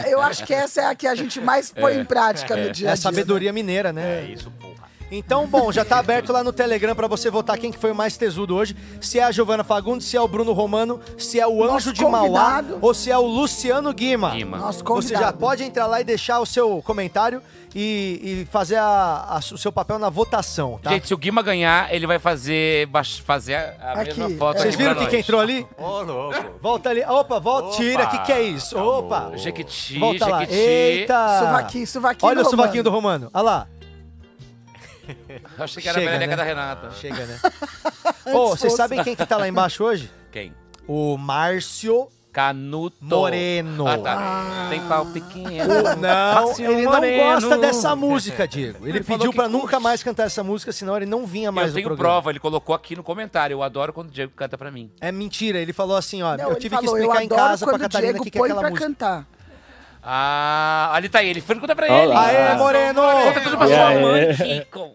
Eu 0.07 0.21
acho 0.21 0.45
que 0.45 0.53
essa 0.53 0.81
é 0.81 0.85
a 0.85 0.95
que 0.95 1.07
a 1.07 1.15
gente 1.15 1.41
mais 1.41 1.71
põe 1.71 1.97
em 1.97 2.05
prática 2.05 2.55
no 2.55 2.71
dia 2.71 2.87
É 2.87 2.89
a 2.89 2.93
a 2.93 2.95
dia. 2.95 3.01
sabedoria 3.01 3.51
mineira, 3.51 3.91
né? 3.91 4.21
É 4.21 4.25
isso, 4.25 4.51
porra. 4.51 4.87
Então, 5.11 5.47
bom, 5.47 5.71
já 5.71 5.83
tá 5.83 5.97
aberto 5.97 6.31
lá 6.31 6.43
no 6.43 6.53
Telegram 6.53 6.93
pra 6.95 7.07
você 7.07 7.31
votar 7.31 7.57
quem 7.57 7.71
que 7.71 7.79
foi 7.79 7.91
o 7.91 7.95
mais 7.95 8.15
tesudo 8.15 8.55
hoje. 8.55 8.75
Se 9.01 9.17
é 9.19 9.23
a 9.23 9.31
Giovana 9.31 9.63
Fagundes, 9.63 10.05
se 10.07 10.15
é 10.15 10.21
o 10.21 10.27
Bruno 10.27 10.53
Romano, 10.53 10.99
se 11.17 11.39
é 11.39 11.47
o 11.47 11.63
Anjo 11.63 11.73
Nosso 11.73 11.93
de 11.93 12.03
Mauá 12.05 12.21
convidado. 12.61 12.77
ou 12.79 12.93
se 12.93 13.09
é 13.09 13.17
o 13.17 13.25
Luciano 13.25 13.91
Guima. 13.91 14.29
Guima. 14.31 14.57
Nosso 14.57 14.79
Você 14.79 14.83
convidado. 14.83 15.25
já 15.25 15.33
pode 15.33 15.63
entrar 15.63 15.87
lá 15.87 15.99
e 15.99 16.03
deixar 16.03 16.39
o 16.39 16.45
seu 16.45 16.79
comentário 16.85 17.41
e, 17.73 18.43
e 18.43 18.47
fazer 18.51 18.75
a- 18.75 19.25
a- 19.29 19.39
o 19.53 19.57
seu 19.57 19.71
papel 19.71 19.97
na 19.97 20.09
votação, 20.09 20.79
tá? 20.81 20.91
Gente, 20.91 21.07
se 21.07 21.13
o 21.13 21.17
Guima 21.17 21.41
ganhar, 21.41 21.91
ele 21.93 22.05
vai 22.05 22.19
fazer, 22.19 22.85
baix- 22.87 23.17
fazer 23.17 23.55
a, 23.55 23.75
a 23.81 23.91
Aqui, 24.01 24.19
mesma 24.19 24.37
foto. 24.37 24.57
Vocês 24.59 24.75
aqui 24.75 24.77
viram 24.83 24.93
pra 24.95 25.01
o 25.03 25.05
que, 25.05 25.09
que 25.09 25.15
nós. 25.17 25.25
entrou 25.25 25.41
ali? 25.41 25.67
Ô, 25.77 26.01
louco. 26.03 26.35
Volta 26.61 26.89
ali. 26.89 27.03
Opa, 27.03 27.39
volta, 27.39 27.67
Opa, 27.69 27.77
tira. 27.77 28.03
O 28.05 28.09
que, 28.11 28.19
que 28.19 28.31
é 28.31 28.41
isso? 28.43 28.75
acabou. 28.75 28.99
Opa. 28.99 29.31
Jequiti, 29.35 29.97
Volta 29.97 30.27
lá. 30.27 30.39
Jequiti. 30.41 30.59
Eita. 30.59 31.39
Sovaquinho, 31.39 31.87
sovaquinho 31.87 32.29
Olha 32.31 32.41
o 32.41 32.43
do 32.43 32.49
sovaquinho 32.51 32.83
do 32.83 32.89
Romano. 32.91 33.25
Romano. 33.25 33.31
Olha 33.33 33.43
lá. 33.43 33.67
Eu 35.57 35.63
achei 35.63 35.81
que 35.83 35.89
era 35.89 35.99
Chega, 35.99 36.09
a 36.09 36.13
perereca 36.13 36.31
né? 36.31 36.35
da 36.35 36.43
Renata. 36.43 36.91
Chega, 36.91 37.25
né? 37.25 37.39
Ô, 38.33 38.49
vocês 38.49 38.73
sabem 38.73 39.03
quem 39.03 39.15
que 39.15 39.25
tá 39.25 39.37
lá 39.37 39.47
embaixo 39.47 39.83
hoje? 39.83 40.11
Quem? 40.31 40.53
O 40.87 41.17
Márcio 41.17 42.07
Canuto. 42.31 42.95
Moreno. 43.01 43.87
Ah, 43.87 43.97
tá. 43.97 44.67
Tem 44.69 44.79
pau 44.87 45.05
pequeno. 45.07 45.73
Não, 45.97 46.35
Márcio 46.35 46.71
ele 46.71 46.83
não 46.83 46.91
Moreno. 46.93 47.23
gosta 47.33 47.57
dessa 47.57 47.95
música, 47.95 48.47
Diego. 48.47 48.85
Ele, 48.87 48.97
Ele 48.99 49.03
falou 49.03 49.17
pediu 49.19 49.31
que 49.31 49.35
pra 49.35 49.49
curte. 49.49 49.61
nunca 49.61 49.79
mais 49.79 50.03
cantar 50.03 50.23
essa 50.27 50.43
música, 50.43 50.71
senão 50.71 50.95
ele 50.95 51.07
não 51.07 51.25
vinha 51.25 51.51
mais 51.51 51.67
Eu 51.67 51.71
no 51.71 51.75
tenho 51.75 51.87
programa. 51.87 52.13
prova, 52.13 52.29
ele 52.31 52.39
colocou 52.39 52.75
aqui 52.75 52.95
no 52.95 53.03
comentário. 53.03 53.55
Eu 53.55 53.63
adoro 53.63 53.91
quando 53.91 54.09
o 54.09 54.11
Diego 54.11 54.31
canta 54.35 54.57
pra 54.59 54.69
mim. 54.71 54.91
É 55.01 55.11
mentira, 55.11 55.57
ele 55.57 55.73
falou 55.73 55.97
assim, 55.97 56.21
ó, 56.21 56.37
Não, 56.37 56.43
eu 56.45 56.51
ele 56.51 56.59
tive 56.59 56.75
falou, 56.75 56.91
que 56.93 56.99
explicar 57.01 57.23
em 57.23 57.25
adoro 57.25 57.41
casa 57.41 57.65
pra 57.65 57.73
quando 57.73 57.81
o 57.81 57.83
Catarina 57.83 58.11
Diego 58.13 58.23
que 58.23 58.31
que 58.31 58.37
é 58.37 58.41
põe 58.41 58.49
aquela 58.49 58.61
pra 58.61 58.69
música. 58.69 58.87
cantar. 58.87 59.27
Ah, 60.01 60.91
ali 60.93 61.09
tá 61.09 61.23
ele. 61.23 61.41
Contar 61.41 61.75
pra 61.75 61.87
ele. 61.87 62.07
Olá. 62.11 62.25
Aê, 62.27 62.55
Moreno! 62.55 63.01
Conta 63.01 63.41
tudo 63.41 63.57
pra 63.57 63.67
sua 63.67 63.99
mãe, 63.99 64.33
Kiko. 64.35 64.93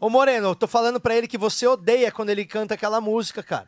Ô, 0.00 0.10
Moreno, 0.10 0.48
eu 0.48 0.54
tô 0.54 0.66
falando 0.66 1.00
pra 1.00 1.14
ele 1.14 1.26
que 1.26 1.38
você 1.38 1.66
odeia 1.66 2.12
quando 2.12 2.28
ele 2.30 2.44
canta 2.44 2.74
aquela 2.74 3.00
música, 3.00 3.42
cara. 3.42 3.66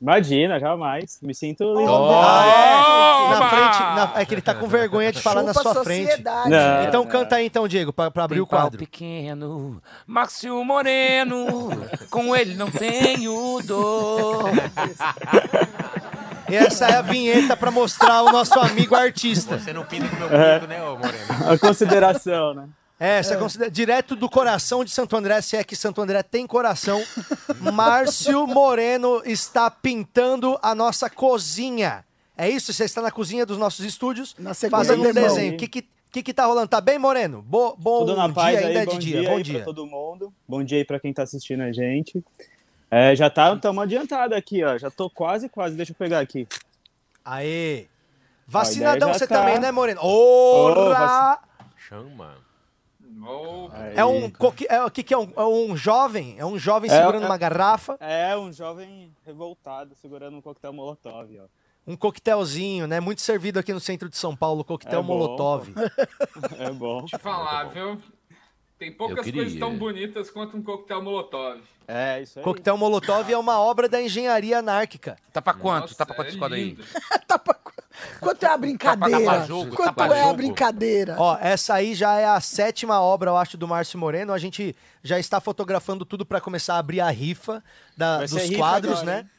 Imagina, 0.00 0.60
jamais. 0.60 1.18
Me 1.22 1.34
sinto 1.34 1.64
livre. 1.76 1.92
Ah, 1.92 2.44
é? 2.46 3.30
Na 3.30 3.34
Toma! 3.38 3.48
frente, 3.50 3.78
na- 3.80 4.12
é 4.20 4.24
que 4.24 4.34
ele 4.34 4.42
tá 4.42 4.54
com 4.54 4.68
vergonha 4.68 5.10
de 5.10 5.20
falar 5.20 5.42
na 5.42 5.52
Chupa 5.52 5.72
sua 5.72 5.82
frente. 5.84 6.06
sociedade. 6.10 6.50
Não. 6.50 6.84
Então 6.84 7.04
canta 7.06 7.34
aí 7.36 7.46
então, 7.46 7.66
Diego, 7.66 7.92
pra, 7.92 8.08
pra 8.10 8.22
abrir 8.24 8.36
Tem 8.36 8.42
o 8.42 8.46
pau 8.46 8.60
quadro. 8.60 8.78
pequeno, 8.78 9.82
Márcio 10.06 10.62
Moreno, 10.64 11.68
com 12.10 12.36
ele 12.36 12.54
não 12.54 12.70
tenho 12.70 13.60
dor. 13.64 14.44
E 16.48 16.56
essa 16.56 16.86
é 16.86 16.96
a 16.96 17.02
vinheta 17.02 17.56
pra 17.56 17.70
mostrar 17.70 18.22
o 18.22 18.30
nosso 18.32 18.58
amigo 18.58 18.94
artista. 18.94 19.58
Você 19.58 19.72
não 19.72 19.84
pinta 19.84 20.08
com 20.08 20.16
o 20.16 20.18
meu 20.18 20.28
bonito, 20.28 20.66
né, 20.66 20.82
ô 20.82 20.96
Moreno? 20.96 21.24
A 21.52 21.58
consideração, 21.58 22.54
né? 22.54 22.68
É, 23.00 23.18
essa 23.18 23.34
é 23.34 23.36
considera- 23.36 23.70
direto 23.70 24.16
do 24.16 24.28
coração 24.28 24.84
de 24.84 24.90
Santo 24.90 25.14
André, 25.16 25.40
se 25.40 25.56
é 25.56 25.62
que 25.62 25.76
Santo 25.76 26.00
André 26.00 26.22
tem 26.22 26.46
coração. 26.46 27.00
Márcio 27.72 28.46
Moreno 28.46 29.22
está 29.24 29.70
pintando 29.70 30.58
a 30.62 30.74
nossa 30.74 31.08
cozinha. 31.08 32.04
É 32.36 32.48
isso? 32.48 32.72
Você 32.72 32.84
está 32.84 33.00
na 33.02 33.10
cozinha 33.10 33.44
dos 33.46 33.58
nossos 33.58 33.84
estúdios, 33.84 34.34
Na 34.38 34.54
fazendo 34.54 35.06
um 35.08 35.12
desenho. 35.12 35.54
O 35.54 35.56
que 35.56 35.68
que, 35.68 35.88
que 36.10 36.22
que 36.22 36.34
tá 36.34 36.46
rolando? 36.46 36.68
Tá 36.68 36.80
bem, 36.80 36.98
Moreno? 36.98 37.42
Bo, 37.42 37.76
bom 37.78 38.00
Tudo 38.00 38.16
na 38.16 38.26
dia, 38.26 38.34
paz 38.34 38.56
ainda 38.56 38.68
aí, 38.68 38.76
é 38.76 38.84
bom 38.86 38.92
de 38.92 38.98
dia. 38.98 39.20
dia, 39.20 39.30
Bom 39.30 39.40
dia. 39.40 39.54
pra 39.56 39.64
todo 39.64 39.86
mundo. 39.86 40.32
Bom 40.48 40.64
dia 40.64 40.78
aí 40.78 40.84
pra 40.84 40.98
quem 41.00 41.12
tá 41.12 41.22
assistindo 41.22 41.62
a 41.62 41.72
gente. 41.72 42.24
É, 42.90 43.14
já 43.14 43.28
tá, 43.28 43.54
tamo 43.56 43.80
adiantado 43.80 44.34
aqui, 44.34 44.64
ó. 44.64 44.78
Já 44.78 44.90
tô 44.90 45.10
quase, 45.10 45.48
quase. 45.48 45.76
Deixa 45.76 45.92
eu 45.92 45.96
pegar 45.96 46.20
aqui. 46.20 46.46
Aê! 47.24 47.86
Vacinadão 48.46 49.12
você 49.12 49.26
tá. 49.26 49.40
também, 49.40 49.58
né, 49.58 49.70
Moreno? 49.70 50.00
Ora! 50.02 51.38
Chama. 51.76 52.36
Oh, 53.26 53.68
É 53.94 54.04
um, 54.04 54.30
coque- 54.30 54.66
é, 54.70 54.82
o 54.84 54.90
que, 54.90 55.02
que 55.02 55.12
é, 55.12 55.18
um, 55.18 55.32
é 55.36 55.44
um 55.44 55.76
jovem? 55.76 56.36
É 56.38 56.46
um 56.46 56.56
jovem 56.58 56.90
É, 56.90 56.96
segurando 56.96 57.24
é- 57.24 57.26
uma 57.26 57.36
garrafa, 57.36 57.96
É, 58.00 58.36
um 58.36 58.52
jovem 58.52 59.12
revoltado 59.26 59.94
segurando 59.96 60.36
um 60.36 60.40
coquetel 60.40 60.72
molotov, 60.72 61.28
ó. 61.40 61.44
um 61.86 61.96
coquetelzinho, 61.96 62.86
né? 62.86 63.00
Muito 63.00 63.20
servido 63.20 63.58
aqui 63.58 63.72
no 63.72 63.80
centro 63.80 64.08
de 64.08 64.16
São 64.16 64.36
Paulo, 64.36 64.62
coquetel 64.64 65.00
É 65.00 65.02
bom, 65.02 65.08
Molotov. 65.18 65.68
É 66.58 66.70
bom. 66.70 67.04
te 67.06 67.18
falar, 67.18 67.64
viu? 67.64 68.00
Tem 68.78 68.92
poucas 68.92 69.24
queria. 69.24 69.42
coisas 69.42 69.58
tão 69.58 69.76
bonitas 69.76 70.30
quanto 70.30 70.56
um 70.56 70.62
coquetel 70.62 71.02
molotov. 71.02 71.60
É, 71.88 72.20
isso 72.22 72.38
aí. 72.38 72.44
Coquetel 72.44 72.76
Molotov 72.76 73.32
é 73.32 73.36
uma 73.38 73.58
obra 73.58 73.88
da 73.88 74.00
engenharia 74.00 74.58
anárquica. 74.58 75.16
Tá 75.32 75.40
pra 75.40 75.54
quanto? 75.54 75.80
Nossa, 75.82 75.94
tá 75.94 76.04
pra 76.06 76.14
quanto 76.14 76.28
é 76.28 76.30
escola 76.30 76.54
aí? 76.56 76.78
Tá 77.26 77.38
pra- 77.38 77.56
Quanto 78.20 78.42
é 78.44 78.46
a 78.46 78.56
brincadeira? 78.56 79.24
Tapa 79.24 79.46
jogo, 79.46 79.74
Quanto 79.74 79.94
tapa 79.96 80.14
é 80.14 80.20
a 80.20 80.24
jogo. 80.24 80.36
brincadeira? 80.36 81.16
Ó, 81.18 81.36
essa 81.40 81.74
aí 81.74 81.94
já 81.94 82.14
é 82.20 82.26
a 82.26 82.40
sétima 82.40 83.00
obra, 83.00 83.30
eu 83.30 83.36
acho, 83.36 83.56
do 83.56 83.66
Márcio 83.66 83.98
Moreno. 83.98 84.32
A 84.32 84.38
gente 84.38 84.76
já 85.02 85.18
está 85.18 85.40
fotografando 85.40 86.04
tudo 86.04 86.24
pra 86.24 86.40
começar 86.40 86.74
a 86.74 86.78
abrir 86.78 87.00
a 87.00 87.08
rifa 87.10 87.64
da- 87.96 88.18
dos 88.20 88.32
rifa 88.34 88.56
quadros, 88.56 89.00
agora, 89.00 89.06
né? 89.16 89.18
hein? 89.22 89.30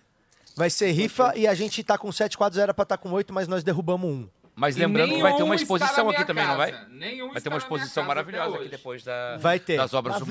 Vai 0.58 0.70
ser 0.70 0.92
rifa 0.92 1.32
e 1.38 1.48
a 1.48 1.54
gente 1.54 1.82
tá 1.84 1.98
com 1.98 2.12
sete 2.12 2.38
quadros, 2.38 2.60
era 2.60 2.74
pra 2.74 2.84
estar 2.84 2.98
com 2.98 3.10
oito, 3.12 3.32
mas 3.34 3.48
nós 3.48 3.64
derrubamos 3.64 4.10
um. 4.10 4.28
Mas 4.60 4.76
E 4.76 4.80
lembrando 4.82 5.16
que 5.16 5.22
vai 5.22 5.38
ter 5.38 5.44
uma 5.44 5.56
exposição 5.56 6.10
aqui 6.10 6.26
também, 6.26 6.46
não 6.46 6.58
vai? 6.58 6.76
Nenhum 6.90 7.32
Vai 7.32 7.42
ter 7.42 7.48
uma 7.48 7.58
exposição 7.58 8.04
maravilhosa 8.04 8.58
aqui 8.58 8.68
depois 8.68 9.02
da, 9.06 9.38
Vai 9.38 9.58
ter. 9.58 9.78
das 9.78 9.94
obras 9.94 10.18
A 10.18 10.20
do. 10.20 10.26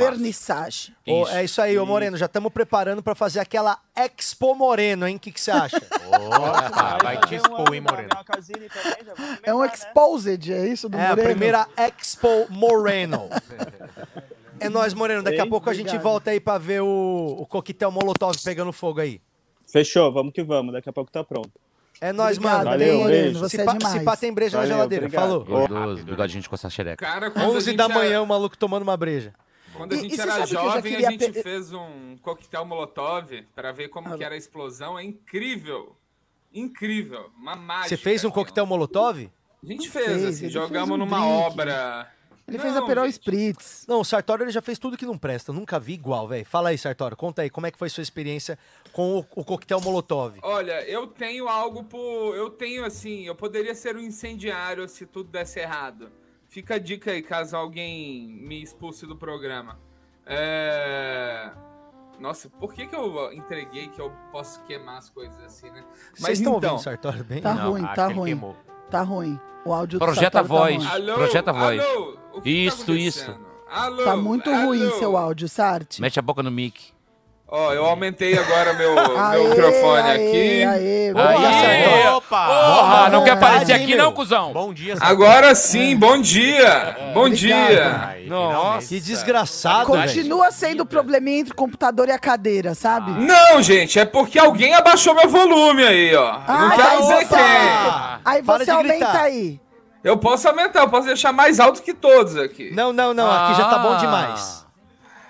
Ô, 1.06 1.22
Isso. 1.22 1.32
é 1.32 1.44
isso 1.44 1.62
aí, 1.62 1.78
ô 1.78 1.86
Moreno. 1.86 2.14
Já 2.14 2.26
estamos 2.26 2.52
preparando 2.52 3.02
pra 3.02 3.14
fazer 3.14 3.40
aquela 3.40 3.80
Expo 3.96 4.54
Moreno, 4.54 5.08
hein? 5.08 5.16
O 5.16 5.18
que 5.18 5.32
que 5.32 5.40
você 5.40 5.50
acha? 5.50 5.78
Opa, 6.06 6.98
vai 7.02 7.16
te 7.22 7.36
expor, 7.36 7.72
hein, 7.72 7.80
Moreno? 7.80 8.10
É 9.42 9.54
um 9.54 9.60
né? 9.60 9.70
exposed, 9.72 10.52
é 10.52 10.68
isso 10.68 10.90
do 10.90 10.98
É 10.98 11.06
a 11.06 11.08
Moreno? 11.08 11.28
primeira 11.28 11.66
Expo 11.76 12.46
Moreno. 12.50 13.30
É 14.60 14.68
nóis, 14.68 14.92
Moreno. 14.92 15.22
Daqui 15.22 15.38
a 15.38 15.46
pouco 15.46 15.70
a 15.70 15.72
gente 15.74 15.96
volta 15.98 16.32
aí 16.32 16.40
pra 16.40 16.58
ver 16.58 16.82
o, 16.82 17.36
o 17.38 17.46
coquetel 17.46 17.92
Molotov 17.92 18.34
pegando 18.44 18.72
fogo 18.72 19.00
aí. 19.00 19.20
Fechou, 19.70 20.12
vamos 20.12 20.32
que 20.32 20.42
vamos. 20.42 20.72
Daqui 20.72 20.88
a 20.88 20.92
pouco 20.92 21.12
tá 21.12 21.22
pronto. 21.22 21.52
É 22.00 22.12
nóis, 22.12 22.36
Obrigado, 22.38 22.58
mano. 22.66 22.70
Valeu, 22.70 22.98
Tem- 22.98 23.06
beijo. 23.06 23.38
Você 23.40 23.56
se, 23.56 23.62
é 23.62 23.64
pá, 23.64 23.72
demais. 23.74 23.98
se 23.98 24.04
pá, 24.04 24.16
tem 24.16 24.32
breja 24.32 24.56
na 24.56 24.62
Valeu, 24.62 24.76
geladeira. 24.76 25.04
obrigado. 25.06 25.28
Falou. 25.28 25.44
Gordoso, 25.44 26.04
bigodinho 26.04 26.42
de 26.42 26.48
coçar 26.48 26.70
xereca. 26.70 27.04
Cara, 27.04 27.30
quando 27.30 27.44
a 27.44 27.48
11 27.48 27.66
gente 27.66 27.76
da 27.76 27.84
era- 27.84 27.94
manhã, 27.94 28.22
o 28.22 28.26
maluco 28.26 28.56
tomando 28.56 28.82
uma 28.82 28.96
breja. 28.96 29.34
Quando 29.74 29.92
a 29.92 29.96
E- 29.96 30.00
gente 30.00 30.12
e 30.12 30.16
você 30.16 30.22
era 30.22 30.46
jovem, 30.46 30.82
queria 30.92 31.08
a 31.08 31.10
gente 31.10 31.42
fez 31.42 31.72
um 31.72 32.16
coquetel 32.22 32.64
molotov 32.64 33.42
pra 33.54 33.72
ver 33.72 33.88
como 33.88 34.16
que 34.16 34.24
era 34.24 34.34
a 34.34 34.38
explosão. 34.38 34.98
É 34.98 35.04
incrível. 35.04 35.96
Incrível. 36.52 37.30
Uma 37.36 37.54
mágica. 37.56 37.88
Você 37.90 37.96
fez 37.96 38.24
um 38.24 38.30
coquetel 38.30 38.64
molotov? 38.66 39.28
A 39.62 39.66
gente 39.66 39.90
fez, 39.90 40.06
fez, 40.06 40.24
assim, 40.24 40.48
jogamos 40.48 40.88
fez 40.88 40.90
um 40.90 40.96
numa 40.96 41.18
drink. 41.18 41.32
obra. 41.52 42.08
Ele 42.48 42.56
Não, 42.56 42.64
fez 42.64 42.76
a 42.76 42.82
Perol 42.82 43.04
gente. 43.04 43.12
Spritz. 43.14 43.84
Não, 43.86 44.00
o 44.00 44.04
Sartório 44.04 44.42
ele 44.42 44.50
já 44.50 44.62
fez 44.62 44.78
tudo 44.78 44.96
que 44.96 45.04
não 45.04 45.18
presta. 45.18 45.50
Eu 45.50 45.54
nunca 45.54 45.78
vi 45.78 45.92
igual, 45.92 46.26
velho. 46.26 46.46
Fala 46.46 46.70
aí, 46.70 46.78
Sartório. 46.78 47.14
Conta 47.14 47.42
aí, 47.42 47.50
como 47.50 47.66
é 47.66 47.70
que 47.70 47.78
foi 47.78 47.90
sua 47.90 48.02
experiência 48.02 48.58
com 48.92 49.18
o, 49.18 49.26
o 49.36 49.44
coquetel 49.44 49.80
molotov? 49.82 50.38
Olha, 50.42 50.82
eu 50.88 51.06
tenho 51.06 51.46
algo 51.46 51.84
por. 51.84 52.34
Eu 52.34 52.48
tenho 52.48 52.86
assim, 52.86 53.26
eu 53.26 53.34
poderia 53.34 53.74
ser 53.74 53.96
um 53.96 54.00
incendiário 54.00 54.88
se 54.88 55.04
tudo 55.04 55.28
desse 55.30 55.60
errado. 55.60 56.10
Fica 56.48 56.76
a 56.76 56.78
dica 56.78 57.10
aí, 57.10 57.20
caso 57.22 57.54
alguém 57.54 58.26
me 58.26 58.62
expulse 58.62 59.06
do 59.06 59.14
programa. 59.14 59.78
É. 60.24 61.50
Nossa, 62.18 62.48
por 62.48 62.72
que, 62.72 62.86
que 62.86 62.96
eu 62.96 63.32
entreguei 63.32 63.88
que 63.88 64.00
eu 64.00 64.10
posso 64.32 64.62
queimar 64.64 64.96
as 64.98 65.08
coisas 65.08 65.38
assim, 65.44 65.70
né? 65.70 65.84
Vocês 66.16 66.38
estão 66.38 66.56
então, 66.56 66.70
ouvindo 66.70 66.80
o 66.80 66.82
Sartório 66.82 67.24
bem? 67.24 67.40
Tá 67.42 67.54
Não, 67.54 67.70
ruim, 67.72 67.82
tá 67.82 67.94
que 67.94 68.00
ele 68.00 68.14
ruim. 68.14 68.24
queimou. 68.30 68.56
Tá 68.90 69.02
ruim. 69.02 69.38
O 69.64 69.72
áudio 69.72 69.98
do 69.98 70.04
Projeta 70.04 70.40
a 70.40 70.42
voz. 70.42 70.82
Tá, 70.82 70.90
ruim. 70.90 71.02
Alô, 71.08 71.14
Projeta 71.14 71.50
a 71.50 71.54
voz. 71.54 71.80
alô, 71.80 72.18
o 72.34 72.40
que 72.40 72.50
Isso, 72.50 72.86
tá 72.86 72.92
isso. 72.92 73.36
Alô, 73.70 74.04
tá 74.04 74.16
muito 74.16 74.48
alô. 74.50 74.66
ruim 74.66 74.90
seu 74.98 75.16
áudio, 75.16 75.48
Sarti. 75.48 76.00
Mete 76.00 76.18
a 76.18 76.22
boca 76.22 76.42
no 76.42 76.50
mic. 76.50 76.92
Ó, 77.50 77.72
eu 77.72 77.86
aumentei 77.86 78.36
agora 78.38 78.74
meu, 78.74 78.92
Aê, 78.98 79.38
meu 79.38 79.48
microfone 79.48 80.02
aê, 80.02 80.14
aqui. 80.28 80.64
Aê, 80.64 81.08
Aí, 81.08 81.14
Sartório. 81.14 82.16
Opa! 82.18 82.46
Porra, 82.46 83.08
não 83.08 83.24
quer 83.24 83.30
aparecer 83.30 83.72
aqui 83.72 83.86
meu? 83.86 83.96
não, 83.96 84.12
cuzão? 84.12 84.52
Bom 84.52 84.70
dia, 84.74 84.94
Agora 85.00 85.54
sim, 85.54 85.96
bom 85.96 86.20
dia! 86.20 86.94
Bom 87.14 87.20
Obrigado. 87.26 87.38
dia! 87.38 88.08
Aí, 88.10 88.26
Nossa. 88.28 88.88
Que 88.88 89.00
desgraçado, 89.00 89.90
velho. 89.92 90.02
Continua 90.08 90.50
sendo 90.50 90.82
o 90.82 90.86
probleminha 90.86 91.38
entre 91.40 91.52
o 91.54 91.56
computador 91.56 92.08
e 92.08 92.12
a 92.12 92.18
cadeira, 92.18 92.74
sabe? 92.74 93.12
Não, 93.12 93.62
gente, 93.62 93.98
é 93.98 94.04
porque 94.04 94.38
alguém 94.38 94.74
abaixou 94.74 95.14
meu 95.14 95.28
volume 95.30 95.82
aí, 95.84 96.14
ó. 96.14 96.32
não 96.32 96.40
Ah, 96.46 96.72
quero 96.76 96.88
aí 96.90 96.98
dizer 96.98 97.14
você, 97.28 97.34
quem. 97.34 98.20
aí 98.26 98.42
você 98.42 98.70
aumenta 98.70 98.94
gritar. 99.06 99.22
aí. 99.22 99.60
Eu 100.04 100.18
posso 100.18 100.46
aumentar, 100.48 100.80
eu 100.80 100.88
posso 100.90 101.06
deixar 101.06 101.32
mais 101.32 101.58
alto 101.58 101.82
que 101.82 101.94
todos 101.94 102.36
aqui. 102.36 102.70
Não, 102.74 102.92
não, 102.92 103.14
não. 103.14 103.30
Aqui 103.30 103.54
já 103.56 103.64
tá 103.70 103.78
bom 103.78 103.94
Ah. 103.94 103.96
demais. 103.96 104.67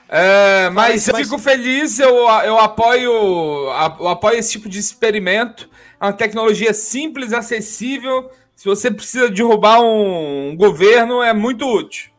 É, 0.09 0.71
mas 0.71 1.05
Fala 1.05 1.21
eu 1.21 1.25
fico 1.25 1.39
feliz, 1.39 1.99
eu, 1.99 2.17
eu 2.17 2.59
apoio 2.59 3.13
eu 3.13 4.09
apoio 4.09 4.39
esse 4.39 4.53
tipo 4.53 4.69
de 4.69 4.79
experimento. 4.79 5.69
É 6.01 6.07
uma 6.07 6.13
tecnologia 6.13 6.73
simples, 6.73 7.33
acessível. 7.33 8.31
Se 8.57 8.65
você 8.65 8.91
precisa 8.91 9.31
derrubar 9.31 9.81
um 9.81 10.57
governo, 10.57 11.23
é 11.23 11.33
muito 11.33 11.67
útil. 11.67 12.11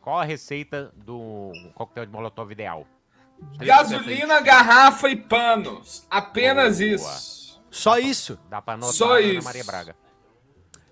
Qual 0.00 0.18
a 0.18 0.24
receita 0.24 0.92
do 0.94 1.50
coquetel 1.74 2.06
de 2.06 2.12
molotov 2.12 2.50
ideal? 2.52 2.86
Gasolina, 3.58 4.40
garrafa 4.40 5.08
e 5.08 5.16
panos. 5.16 6.06
Apenas 6.10 6.78
Boa. 6.78 6.90
isso. 6.90 7.62
Só 7.70 7.98
isso. 7.98 8.38
Dá 8.48 8.62
pra 8.62 8.74
anotar 8.74 8.94
Só 8.94 9.18
isso. 9.18 9.44
Maria 9.44 9.64
Braga. 9.64 9.96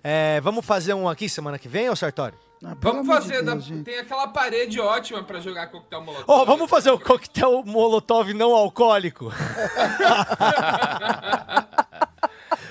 É, 0.03 0.40
vamos 0.40 0.64
fazer 0.66 0.95
um 0.95 1.09
aqui 1.09 1.28
semana 1.28 1.59
que 1.59 1.68
vem, 1.68 1.88
ô 1.88 1.95
Sartório? 1.95 2.38
Ah, 2.64 2.76
Vamos 2.80 3.08
amor 3.08 3.20
de 3.20 3.26
fazer. 3.28 3.42
Deus, 3.44 3.68
da- 3.68 3.82
tem 3.82 3.98
aquela 3.98 4.28
parede 4.28 4.80
ótima 4.80 5.22
pra 5.24 5.40
jogar 5.40 5.66
coquetel 5.68 6.00
molotov. 6.02 6.24
Ó, 6.28 6.44
vamos 6.44 6.70
fazer 6.70 6.90
o 6.92 6.98
coquetel 6.98 7.64
molotov 7.64 8.32
não 8.32 8.54
alcoólico. 8.54 9.32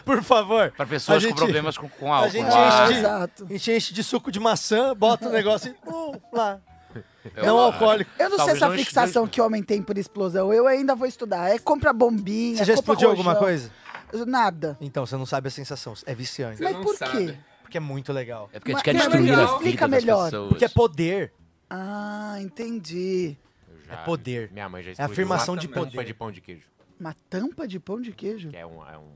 Por 0.06 0.24
favor. 0.24 0.72
Pra 0.72 0.86
pessoas 0.86 1.18
A 1.18 1.20
gente- 1.20 1.32
com 1.32 1.38
problemas 1.38 1.78
com, 1.78 1.88
com 1.90 2.12
A 2.12 2.18
álcool. 2.18 2.30
gente, 2.32 2.48
Ah, 2.52 2.84
enche 2.84 2.94
de, 2.94 3.00
exato. 3.00 3.44
a 3.46 3.48
gente 3.54 3.72
enche 3.72 3.94
de 3.94 4.04
suco 4.04 4.32
de 4.32 4.40
maçã, 4.40 4.96
bota 4.96 5.28
o 5.28 5.32
negócio 5.32 5.70
e 5.72 5.74
pum, 5.74 6.14
lá. 6.34 6.60
Eu- 7.36 7.46
Não 7.46 7.60
alcoólico. 7.60 8.10
Eu 8.18 8.30
não 8.30 8.38
sei 8.38 8.38
Talvez 8.38 8.58
essa 8.58 8.68
não 8.70 8.76
fixação 8.76 9.28
que 9.28 9.40
homem 9.40 9.62
tem 9.62 9.82
por 9.82 9.96
explosão. 9.98 10.52
Eu 10.52 10.68
ainda 10.68 10.96
vou 10.96 11.08
estudar. 11.08 11.50
É 11.54 11.60
compra 11.60 11.94
bombinha, 11.94 12.58
Você 12.58 12.66
já 12.66 12.74
explodiu 12.74 13.10
alguma 13.10 13.36
coisa? 13.36 13.70
Nada. 14.26 14.76
Então, 14.82 15.06
você 15.06 15.16
não 15.16 15.26
sabe 15.26 15.48
a 15.48 15.52
sensação. 15.52 15.94
É 16.06 16.14
viciante. 16.16 16.58
Você 16.58 16.64
Mas 16.64 16.74
não 16.74 16.82
por 16.84 16.96
sabe. 16.98 17.12
quê? 17.28 17.38
Porque 17.72 17.78
é 17.78 17.82
muito 17.82 18.12
legal. 18.12 18.50
É 18.52 18.60
porque 18.60 18.74
a 18.74 18.76
gente 18.76 18.84
quer 18.84 18.94
mas 18.96 19.04
destruir 19.04 19.30
legal. 19.30 19.40
a 19.40 19.46
vida 19.46 19.56
Explica 19.56 19.88
das 19.88 20.04
melhor. 20.04 20.24
pessoas. 20.26 20.50
Porque 20.50 20.66
é 20.66 20.70
poder. 20.70 21.34
Ah, 21.70 22.36
entendi. 22.42 23.38
Eu 23.70 23.86
já- 23.86 23.94
É 23.94 23.98
poder. 24.04 24.52
Minha 24.52 24.68
mãe 24.68 24.84
já 24.84 24.90
É 24.90 24.92
explodiu 24.92 25.14
afirmação 25.14 25.54
uma 25.54 25.62
de 25.62 25.68
tampa 25.70 25.80
poder. 25.80 26.04
de 26.04 26.14
pão 26.14 26.32
de 26.34 26.42
queijo, 26.42 26.68
Uma 27.00 27.16
tampa 27.30 27.66
de 27.66 27.80
pão 27.80 28.02
de 28.02 28.12
queijo? 28.12 28.50
que 28.50 28.58
é, 28.58 28.66
um, 28.66 28.86
é 28.86 28.98
um- 28.98 29.14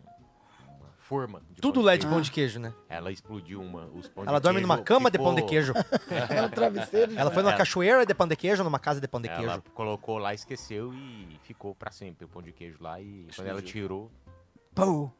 uma 0.79 0.89
forma 0.99 1.41
de 1.51 1.61
Tudo 1.61 1.73
pão 1.73 1.83
de 1.83 1.87
LED 1.87 1.99
queijo. 2.03 2.13
pão 2.15 2.21
de 2.21 2.31
queijo, 2.31 2.59
né? 2.61 2.73
Ela 2.87 3.11
explodiu 3.11 3.61
uma, 3.61 3.87
os 3.87 4.07
pão 4.07 4.23
Ela 4.25 4.39
de 4.39 4.43
dorme 4.43 4.59
queijo, 4.61 4.67
numa 4.73 4.81
cama 4.81 5.11
de 5.11 5.17
pão 5.17 5.35
de 5.35 5.41
ficou- 5.41 5.49
queijo. 5.49 5.73
É 6.39 6.41
um 6.41 6.49
travesseiro? 6.49 7.11
Ela 7.17 7.31
foi 7.31 7.43
numa 7.43 7.51
Ela- 7.51 7.57
cachoeira 7.57 8.05
de 8.05 8.13
pão 8.13 8.25
de 8.25 8.37
queijo, 8.37 8.63
numa 8.63 8.79
casa 8.79 9.01
de 9.01 9.07
pão 9.09 9.19
de 9.19 9.27
Ela 9.27 9.37
queijo. 9.37 9.61
colocou 9.73 10.17
lá, 10.17 10.33
esqueceu 10.33 10.93
e 10.93 11.37
ficou 11.43 11.75
pra 11.75 11.91
sempre 11.91 12.23
o 12.23 12.29
pão 12.29 12.41
de 12.41 12.53
queijo 12.53 12.77
lá. 12.79 13.01
E 13.01 13.27
quando 13.35 13.47
ela 13.49 13.61
tirou, 13.61 14.09
Pô. 14.73 15.11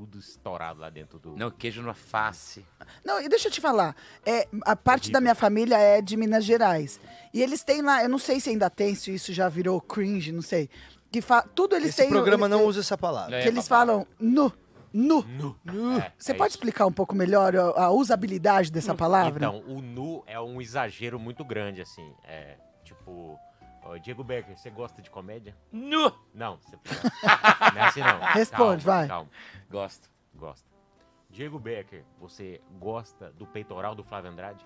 Tudo 0.00 0.18
estourado 0.18 0.80
lá 0.80 0.88
dentro 0.88 1.18
do. 1.18 1.36
Não, 1.36 1.50
queijo 1.50 1.82
na 1.82 1.92
face. 1.94 2.64
Não, 3.04 3.20
e 3.20 3.28
deixa 3.28 3.48
eu 3.48 3.52
te 3.52 3.60
falar. 3.60 3.94
É, 4.24 4.48
a 4.62 4.74
parte 4.74 5.10
da 5.10 5.20
minha 5.20 5.34
família 5.34 5.76
é 5.78 6.00
de 6.00 6.16
Minas 6.16 6.44
Gerais. 6.44 6.98
E 7.34 7.42
eles 7.42 7.62
têm 7.62 7.82
lá, 7.82 8.02
eu 8.02 8.08
não 8.08 8.18
sei 8.18 8.40
se 8.40 8.48
ainda 8.50 8.70
tem, 8.70 8.94
se 8.94 9.14
isso 9.14 9.32
já 9.32 9.48
virou 9.48 9.80
cringe, 9.80 10.32
não 10.32 10.42
sei. 10.42 10.70
Que 11.12 11.20
fa... 11.20 11.42
Tudo 11.42 11.76
eles 11.76 11.90
Esse 11.90 11.98
têm. 12.02 12.08
programa 12.10 12.46
eles- 12.46 12.56
não 12.58 12.64
usa 12.66 12.80
essa 12.80 12.96
palavra. 12.96 13.36
É, 13.36 13.42
Que 13.42 13.48
eles 13.48 13.68
papai. 13.68 13.86
falam 13.86 14.06
nu. 14.18 14.52
Nu. 14.92 15.24
É, 16.00 16.12
Você 16.18 16.32
é 16.32 16.34
pode 16.34 16.50
isso. 16.50 16.56
explicar 16.58 16.86
um 16.86 16.92
pouco 16.92 17.14
melhor 17.14 17.54
a, 17.54 17.84
a 17.84 17.90
usabilidade 17.90 18.72
dessa 18.72 18.94
palavra? 18.94 19.36
Então, 19.36 19.62
o 19.68 19.80
nu 19.80 20.24
é 20.26 20.40
um 20.40 20.60
exagero 20.60 21.18
muito 21.20 21.44
grande, 21.44 21.80
assim. 21.80 22.12
É 22.24 22.56
tipo. 22.82 23.38
Ó, 23.82 23.96
Diego 23.98 24.22
Becker, 24.24 24.56
você 24.58 24.70
gosta 24.70 25.00
de 25.02 25.10
comédia? 25.10 25.56
Nu! 25.72 26.12
Não, 26.34 26.58
você. 26.58 26.76
não 27.74 27.80
é 27.82 27.86
assim 27.86 28.00
não. 28.00 28.18
Responde, 28.32 28.84
Calma, 28.84 28.98
vai. 29.00 29.08
Calma, 29.08 29.30
Gosto. 29.70 30.08
gosta. 30.34 30.68
Diego 31.30 31.58
Becker, 31.58 32.04
você 32.20 32.60
gosta 32.78 33.30
do 33.32 33.46
peitoral 33.46 33.94
do 33.94 34.02
Flávio 34.02 34.30
Andrade? 34.30 34.64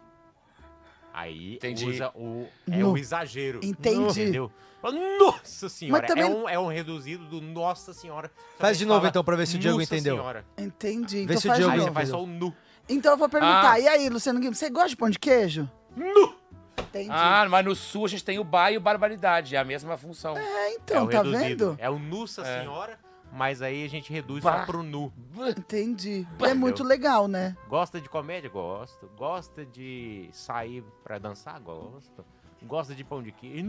Aí 1.12 1.54
Entendi. 1.54 1.88
usa 1.88 2.10
o. 2.16 2.48
É 2.68 2.76
Nu. 2.76 2.92
o 2.92 2.98
exagero. 2.98 3.60
Entendi. 3.62 4.22
Entendeu? 4.22 4.50
Nossa 5.18 5.68
senhora! 5.68 6.06
também- 6.06 6.24
é, 6.24 6.28
um, 6.28 6.48
é 6.48 6.58
um 6.58 6.66
reduzido 6.66 7.24
do 7.26 7.40
Nossa 7.40 7.92
Senhora. 7.94 8.30
Só 8.36 8.58
Faz 8.58 8.76
de 8.76 8.84
novo, 8.84 9.00
fala, 9.00 9.08
então, 9.10 9.24
pra 9.24 9.36
ver 9.36 9.46
se 9.46 9.56
o 9.56 9.58
Diego 9.58 9.78
"Nossa 9.78 9.94
entendeu." 9.94 10.16
Senhora. 10.16 10.44
Entendi. 10.58 11.18
Vê 11.18 11.22
Então 11.34 11.36
se 11.40 11.48
o 11.48 11.54
de 11.54 11.62
Aí 11.64 11.80
você 11.80 11.90
faz 11.92 12.08
só 12.08 12.22
o 12.22 12.26
nu. 12.26 12.54
Então 12.88 13.12
eu 13.12 13.16
vou 13.16 13.28
perguntar. 13.28 13.72
Ah. 13.72 13.80
E 13.80 13.86
aí, 13.88 14.08
Luciano 14.10 14.38
Guilherme, 14.38 14.56
você 14.56 14.68
gosta 14.68 14.88
de 14.90 14.96
pão 14.96 15.08
de 15.08 15.18
queijo? 15.18 15.70
Nu! 15.96 16.34
Entendi. 17.00 17.10
Ah, 17.10 17.46
mas 17.48 17.64
no 17.64 17.74
sul 17.74 18.04
a 18.04 18.08
gente 18.08 18.24
tem 18.24 18.38
o 18.38 18.44
bar 18.44 18.70
e 18.70 18.76
o 18.76 18.80
barbaridade. 18.80 19.56
É 19.56 19.58
a 19.58 19.64
mesma 19.64 19.96
função. 19.96 20.36
É, 20.36 20.74
então, 20.74 20.96
é 20.98 21.02
o 21.02 21.08
tá 21.10 21.22
reduzido. 21.22 21.70
vendo? 21.70 21.76
É 21.80 21.90
o 21.90 21.98
Nossa 21.98 22.42
É. 22.42 22.60
Senhora, 22.60 22.98
mas 23.32 23.60
aí 23.62 23.84
a 23.84 23.88
gente 23.88 24.12
reduz 24.12 24.42
Bah. 24.44 24.60
só 24.60 24.66
pro 24.66 24.82
nu. 24.82 25.12
Entendi. 25.56 26.26
É 26.30 26.34
Entendeu? 26.34 26.56
muito 26.56 26.84
legal, 26.84 27.26
né? 27.26 27.56
Gosta 27.68 28.00
de 28.00 28.08
comédia? 28.08 28.48
Gosto. 28.48 29.10
Gosta 29.16 29.64
de 29.66 30.28
sair 30.32 30.84
pra 31.02 31.18
dançar? 31.18 31.58
Gosto. 31.60 32.24
Gosta 32.62 32.94
de 32.94 33.02
pão 33.04 33.22
de 33.22 33.32
queijo? 33.32 33.66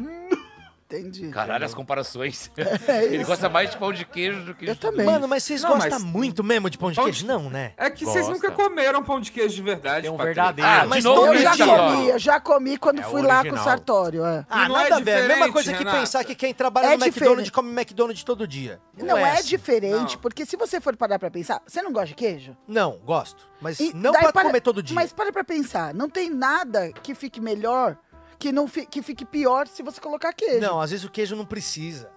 Entendi. 0.87 1.29
Caralho, 1.29 1.65
as 1.65 1.73
comparações. 1.73 2.51
É 2.87 3.05
Ele 3.05 3.17
isso. 3.17 3.25
gosta 3.25 3.49
mais 3.49 3.71
de 3.71 3.77
pão 3.77 3.91
de 3.91 4.05
queijo 4.05 4.41
do 4.43 4.53
que 4.53 4.65
Eu 4.67 4.73
de 4.75 4.79
também. 4.79 5.05
Mano, 5.05 5.27
mas 5.27 5.43
vocês 5.43 5.61
Não, 5.63 5.71
gostam 5.71 5.89
mas- 5.99 6.03
muito 6.03 6.43
mesmo 6.43 6.69
de 6.69 6.77
pão 6.77 6.89
de 6.91 6.95
Pão 6.95 7.05
queijo? 7.05 7.19
de- 7.21 7.25
Não, 7.25 7.49
né? 7.49 7.73
É 7.77 7.89
que 7.89 8.05
vocês 8.05 8.27
Gosta. 8.27 8.33
nunca 8.33 8.51
comeram 8.51 9.03
pão 9.03 9.19
de 9.19 9.31
queijo 9.31 9.55
de 9.55 9.61
verdade. 9.63 10.03
Tem 10.03 10.11
um 10.11 10.17
Patrick. 10.17 10.35
verdadeiro. 10.35 10.69
Ah, 10.71 10.85
mas 10.85 10.99
de 11.03 11.09
novo 11.09 11.25
Eu 11.33 11.37
já 11.39 11.57
comi, 11.65 12.09
eu 12.09 12.19
já 12.19 12.39
comi 12.39 12.77
quando 12.77 12.99
É 12.99 13.03
fui 13.03 13.21
lá 13.21 13.37
com 13.41 13.49
o 13.49 13.51
original. 13.51 13.63
Sartório. 13.63 14.25
É. 14.25 14.45
Ah, 14.49 14.67
não 14.69 14.77
é 14.79 14.83
nada 14.83 14.95
a 14.95 14.99
ver. 14.99 15.05
Mesma 15.05 15.27
diferente, 15.27 15.51
coisa 15.53 15.71
que 15.73 15.79
Renata. 15.79 15.97
pensar 15.99 16.23
que 16.23 16.35
quem 16.35 16.53
trabalha 16.53 16.85
É 16.85 16.89
no 16.89 16.93
McDonald's 17.05 17.45
diferente. 17.45 17.51
come 17.51 17.71
McDonald's 17.71 18.23
todo 18.23 18.47
dia. 18.47 18.79
Não, 18.97 19.17
é, 19.17 19.31
assim. 19.33 19.47
diferente, 19.49 20.15
Não. 20.15 20.21
porque 20.21 20.45
se 20.45 20.55
você 20.55 20.79
for 20.79 20.95
parar 20.95 21.17
pra 21.19 21.31
pensar, 21.31 21.61
você 21.65 21.81
não 21.81 21.91
gosta 21.91 22.07
de 22.07 22.15
queijo? 22.15 22.55
Não, 22.67 22.99
gosto. 23.03 23.47
Mas 23.61 23.79
E 23.79 23.93
não 23.95 24.11
daí 24.11 24.21
pra 24.23 24.33
para- 24.33 24.45
comer 24.47 24.61
todo 24.61 24.83
dia. 24.83 24.93
Mas 24.93 25.11
para 25.11 25.31
pra 25.31 25.43
pensar, 25.43 25.93
não 25.93 26.09
tem 26.09 26.29
nada 26.29 26.91
que 26.91 27.15
fique 27.15 27.39
melhor, 27.41 27.97
que 28.39 28.51
não 28.51 28.67
fi- 28.67 28.85
que 28.85 29.01
fique 29.01 29.25
pior 29.25 29.67
se 29.67 29.81
você 29.83 29.99
colocar 30.01 30.33
queijo. 30.33 30.59
Não, 30.61 30.79
às 30.81 30.91
vezes 30.91 31.05
o 31.05 31.09
queijo 31.09 31.35
não 31.35 31.45
precisa. 31.45 32.09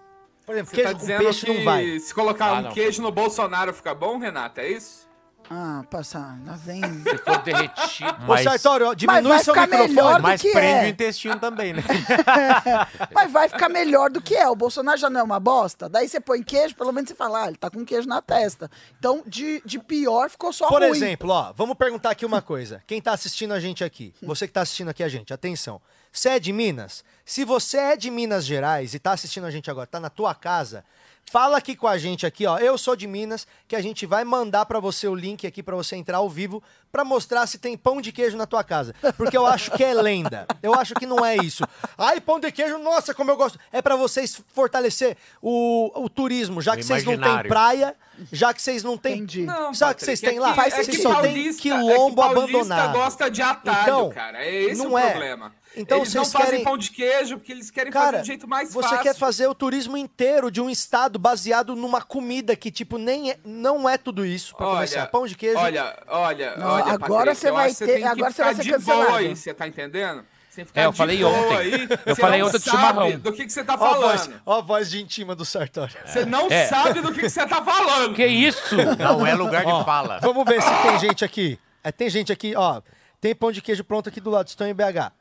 Por 0.45 0.53
exemplo, 0.55 0.69
Você 0.71 0.75
queijo 0.77 0.87
tá 0.89 0.93
com 0.95 0.99
dizendo 1.01 1.23
peixe 1.23 1.45
que 1.45 1.53
não 1.53 1.63
vai. 1.63 1.99
se 1.99 2.13
colocar 2.13 2.45
Ah, 2.47 2.53
um 2.59 2.61
não. 2.63 2.71
queijo 2.71 3.01
no 3.01 3.11
Bolsonaro 3.11 3.73
fica 3.73 3.93
bom, 3.93 4.17
Renata? 4.17 4.61
É 4.61 4.71
isso? 4.71 5.07
Ah, 5.51 5.83
passar, 5.89 6.37
lá 6.45 6.53
vem. 6.57 6.79
Se 7.01 7.17
for 7.19 7.41
derretido. 7.41 8.09
Ô, 8.23 8.27
Mas- 8.27 8.43
Sartório, 8.43 8.87
ó, 8.89 8.93
diminui 8.93 9.23
vai 9.31 9.43
seu 9.43 9.55
microfone. 9.55 10.21
Mas 10.21 10.41
que 10.41 10.51
prende 10.51 10.79
é. 10.79 10.83
o 10.83 10.87
intestino 10.87 11.39
também, 11.39 11.73
né? 11.73 11.81
Mas 13.13 13.31
vai 13.31 13.49
ficar 13.49 13.69
melhor 13.69 14.09
do 14.11 14.21
que 14.21 14.35
é. 14.35 14.47
O 14.47 14.55
Bolsonaro 14.55 14.97
já 14.99 15.09
não 15.09 15.19
é 15.21 15.23
uma 15.23 15.39
bosta. 15.39 15.89
Daí 15.89 16.07
você 16.07 16.19
põe 16.19 16.43
queijo, 16.43 16.75
pelo 16.75 16.91
menos 16.91 17.09
você 17.09 17.15
fala, 17.15 17.43
ah, 17.43 17.47
ele 17.47 17.57
tá 17.57 17.69
com 17.69 17.83
queijo 17.83 18.07
na 18.07 18.21
testa. 18.21 18.69
Então, 18.99 19.23
de, 19.25 19.61
de 19.65 19.79
pior 19.79 20.29
ficou 20.29 20.53
só 20.53 20.67
Por 20.67 20.81
ruim. 20.81 20.91
exemplo, 20.91 21.29
ó, 21.31 21.51
vamos 21.53 21.75
perguntar 21.75 22.11
aqui 22.11 22.25
uma 22.25 22.41
coisa. 22.41 22.83
Quem 22.85 23.01
tá 23.01 23.13
assistindo 23.13 23.53
a 23.53 23.59
gente 23.59 23.83
aqui, 23.83 24.13
você 24.21 24.45
que 24.47 24.53
tá 24.53 24.61
assistindo 24.61 24.89
aqui 24.89 25.03
a 25.03 25.09
gente, 25.09 25.33
atenção. 25.33 25.81
Você 26.11 26.29
é 26.29 26.39
de 26.39 26.51
Minas? 26.51 27.03
Se 27.25 27.45
você 27.45 27.77
é 27.77 27.97
de 27.97 28.09
Minas 28.09 28.45
Gerais 28.45 28.93
e 28.93 28.99
tá 28.99 29.11
assistindo 29.11 29.45
a 29.45 29.51
gente 29.51 29.69
agora, 29.69 29.85
tá 29.87 29.99
na 29.99 30.09
tua 30.09 30.33
casa, 30.33 30.83
Fala 31.31 31.57
aqui 31.57 31.75
com 31.75 31.85
a 31.87 31.95
gente 31.95 32.25
aqui, 32.25 32.47
ó. 32.47 32.57
Eu 32.57 32.75
sou 32.75 32.95
de 32.95 33.05
Minas, 33.05 33.45
que 33.67 33.75
a 33.75 33.81
gente 33.83 34.03
vai 34.07 34.23
mandar 34.23 34.65
pra 34.65 34.79
você 34.79 35.07
o 35.07 35.13
link 35.13 35.45
aqui 35.45 35.61
pra 35.61 35.75
você 35.75 35.95
entrar 35.95 36.17
ao 36.17 36.27
vivo 36.27 36.63
pra 36.91 37.05
mostrar 37.05 37.45
se 37.45 37.59
tem 37.59 37.77
pão 37.77 38.01
de 38.01 38.11
queijo 38.11 38.35
na 38.35 38.47
tua 38.47 38.63
casa. 38.63 38.95
Porque 39.15 39.37
eu 39.37 39.45
acho 39.45 39.69
que 39.73 39.83
é 39.83 39.93
lenda. 39.93 40.47
Eu 40.63 40.73
acho 40.73 40.95
que 40.95 41.05
não 41.05 41.23
é 41.23 41.35
isso. 41.35 41.63
Ai, 41.95 42.19
pão 42.19 42.39
de 42.39 42.51
queijo, 42.51 42.79
nossa, 42.79 43.13
como 43.13 43.29
eu 43.29 43.37
gosto. 43.37 43.59
É 43.71 43.79
pra 43.79 43.95
vocês 43.95 44.41
fortalecer 44.55 45.17
o, 45.39 45.91
o 46.03 46.09
turismo, 46.09 46.63
já 46.63 46.73
O 46.73 46.77
que 46.77 46.81
vocês 46.83 47.03
não 47.05 47.15
têm 47.21 47.43
praia, 47.47 47.95
já 48.31 48.51
que 48.51 48.59
vocês 48.59 48.81
não 48.83 48.97
têm. 48.97 49.17
Entendi. 49.17 49.43
Não, 49.43 49.71
Sabe 49.71 49.95
que 49.95 50.05
vocês 50.05 50.19
têm 50.19 50.37
é 50.37 50.41
lá? 50.41 50.49
que- 50.49 50.55
Faz 50.55 50.73
é 50.79 50.83
que 50.85 50.97
Só 50.99 51.21
tem 51.21 51.31
paulista- 51.33 51.61
quilombo 51.61 52.23
é 52.23 52.25
que 52.27 52.31
abandonado. 52.31 52.93
gosta 52.93 53.29
de 53.29 53.41
atalho, 53.43 53.81
Então, 53.83 54.09
cara. 54.09 54.43
É 54.43 54.51
esse 54.63 54.81
não 54.83 54.93
o 54.93 54.97
é. 54.97 55.13
Então 55.77 55.99
eles 55.99 56.09
vocês 56.11 56.23
não 56.23 56.31
fazem 56.31 56.49
querem- 56.49 56.63
pão 56.65 56.77
de 56.77 56.89
queijo 56.91 57.37
porque 57.37 57.51
eles 57.51 57.69
querem 57.69 57.91
fazer 57.91 58.05
Cara, 58.05 58.19
do 58.19 58.25
jeito 58.25 58.47
mais 58.47 58.73
você 58.73 58.87
fácil. 58.89 59.03
quer 59.03 59.15
fazer 59.15 59.47
o 59.47 59.53
turismo 59.55 59.95
inteiro 59.95 60.49
de 60.49 60.59
um 60.59 60.69
estado 60.69 61.19
baseado 61.19 61.75
numa 61.75 62.01
comida 62.01 62.55
que, 62.55 62.71
tipo, 62.71 62.97
nem 62.97 63.31
é, 63.31 63.37
não 63.45 63.87
é 63.87 63.97
tudo 63.97 64.25
isso, 64.25 64.55
pra 64.55 64.65
Olha, 64.65 64.75
começar. 64.75 65.07
Pão 65.07 65.27
de 65.27 65.35
queijo. 65.35 65.57
Olha, 65.59 65.95
olha, 66.07 66.55
Não, 66.57 66.67
olha. 66.67 66.93
agora 66.93 67.07
Patrícia, 67.35 67.35
você 67.35 67.51
vai 67.51 67.73
ter- 67.73 67.97
que 67.99 68.03
agora 68.03 68.31
você 68.31 68.43
vai 68.43 68.55
ser 68.55 68.63
de 68.63 68.71
cancelado. 68.71 69.05
boa 69.07 69.17
aí, 69.19 69.35
você 69.35 69.53
tá 69.53 69.67
entendendo? 69.67 70.25
Você 70.49 70.65
É, 70.73 70.85
eu 70.85 70.91
falei 70.91 71.23
ontem. 71.23 71.55
Aí, 71.57 71.71
Eu 72.05 72.15
você 72.15 72.21
falei 72.21 72.41
ontem 72.41 72.51
do 72.53 72.59
sabe 72.59 72.77
chimarrão. 72.77 73.19
Do 73.19 73.31
que, 73.31 73.45
que 73.45 73.53
você 73.53 73.63
tá 73.63 73.75
Ó 73.79 73.85
a 73.85 73.93
voz, 73.99 74.21
falando. 74.21 74.41
ó 74.47 74.57
a 74.57 74.61
voz 74.61 74.89
de 74.89 74.99
intima 75.01 75.35
do 75.35 75.45
Sartori. 75.45 75.93
Você 76.05 76.25
não 76.25 76.47
É. 76.49 76.65
sabe 76.65 76.99
do 77.01 77.13
que, 77.13 77.21
que 77.21 77.29
você 77.29 77.45
tá 77.45 77.63
falando. 77.63 78.15
Que 78.15 78.25
isso? 78.25 78.75
Não 78.97 79.25
é 79.25 79.35
lugar 79.35 79.63
de 79.63 79.85
fala. 79.85 80.19
Vamos 80.19 80.43
ver 80.45 80.59
se 80.61 80.69
tem 80.81 80.99
gente 80.99 81.23
aqui. 81.23 81.59
É, 81.83 81.91
tem 81.91 82.09
gente 82.09 82.31
aqui, 82.33 82.55
ó. 82.57 82.81
Tem 83.21 83.35
pão 83.35 83.51
de 83.51 83.61
queijo 83.61 83.83
pronto 83.83 84.09
aqui 84.09 84.19
do 84.19 84.29
lado. 84.31 84.47
Estou 84.47 84.65
em 84.65 84.73
BH. 84.73 85.11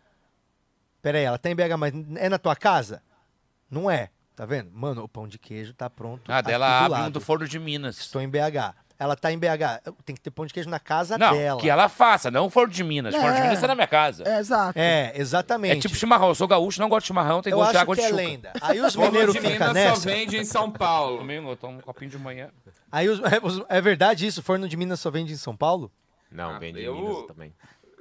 Pera 1.02 1.18
aí, 1.18 1.24
ela 1.24 1.38
tá 1.38 1.48
em 1.50 1.54
BH, 1.54 1.76
mas 1.78 1.92
é 2.16 2.28
na 2.28 2.38
tua 2.38 2.56
casa? 2.56 3.02
Não 3.70 3.90
é. 3.90 4.10
Tá 4.34 4.46
vendo? 4.46 4.70
Mano, 4.72 5.02
o 5.02 5.08
pão 5.08 5.26
de 5.26 5.38
queijo 5.38 5.74
tá 5.74 5.90
pronto. 5.90 6.30
Ah, 6.30 6.40
dela 6.40 6.66
abre 6.84 6.98
um 6.98 7.02
lado. 7.02 7.12
do 7.14 7.20
forno 7.20 7.46
de 7.46 7.58
Minas. 7.58 7.98
Estou 7.98 8.20
em 8.22 8.28
BH. 8.28 8.74
Ela 9.00 9.14
tá 9.16 9.32
em 9.32 9.38
BH. 9.38 9.80
Tem 10.04 10.14
que 10.14 10.20
ter 10.20 10.30
pão 10.30 10.44
de 10.46 10.52
queijo 10.54 10.68
na 10.68 10.78
casa 10.80 11.16
Não, 11.18 11.32
dela. 11.36 11.60
que 11.60 11.68
ela 11.70 11.88
faça, 11.88 12.30
não 12.32 12.46
o 12.46 12.50
forno 12.50 12.72
de 12.72 12.82
Minas. 12.84 13.14
O 13.14 13.18
forno 13.18 13.34
de 13.34 13.40
É. 13.40 13.42
Minas 13.44 13.62
é 13.62 13.66
na 13.66 13.74
minha 13.74 13.86
casa. 13.86 14.24
É, 14.26 14.38
exato. 14.38 14.78
É, 14.78 15.12
exatamente. 15.16 15.78
É 15.78 15.80
tipo 15.80 15.94
chimarrão. 15.96 16.28
Eu 16.28 16.34
sou 16.34 16.46
gaúcho, 16.48 16.80
não 16.80 16.88
gosto 16.88 17.02
de 17.04 17.06
chimarrão, 17.08 17.42
tem 17.42 17.52
gosto 17.52 17.70
de 17.70 17.76
acho 17.76 17.82
água 17.82 17.94
que 17.96 18.00
de 18.00 18.06
é 18.06 18.10
chuca. 18.10 18.22
lenda. 18.22 18.52
Aí 18.60 18.80
os 18.80 18.94
Forno 18.94 19.10
mineiros 19.12 19.34
de 19.34 19.40
ficam 19.40 19.52
Minas 19.54 19.72
nessa. 19.74 19.96
só 20.00 20.08
vende 20.08 20.36
em 20.36 20.44
São 20.44 20.70
Paulo. 20.70 21.18
Domingo 21.18 21.50
eu 21.50 21.56
tomo 21.56 21.78
um 21.78 21.80
copinho 21.80 22.10
de 22.10 22.18
manhã. 22.18 22.50
Aí 22.90 23.08
os- 23.08 23.20
é, 23.20 23.40
os- 23.42 23.62
é 23.68 23.80
verdade 23.80 24.26
isso? 24.26 24.42
Forno 24.42 24.68
de 24.68 24.76
Minas 24.76 24.98
só 25.00 25.10
vende 25.10 25.32
em 25.32 25.36
São 25.36 25.56
Paulo? 25.56 25.90
Não, 26.30 26.50
Ah, 26.56 26.58
vem 26.58 26.72
de 26.72 26.82
eu- 26.82 26.94
Minas 26.96 27.26
também. 27.26 27.52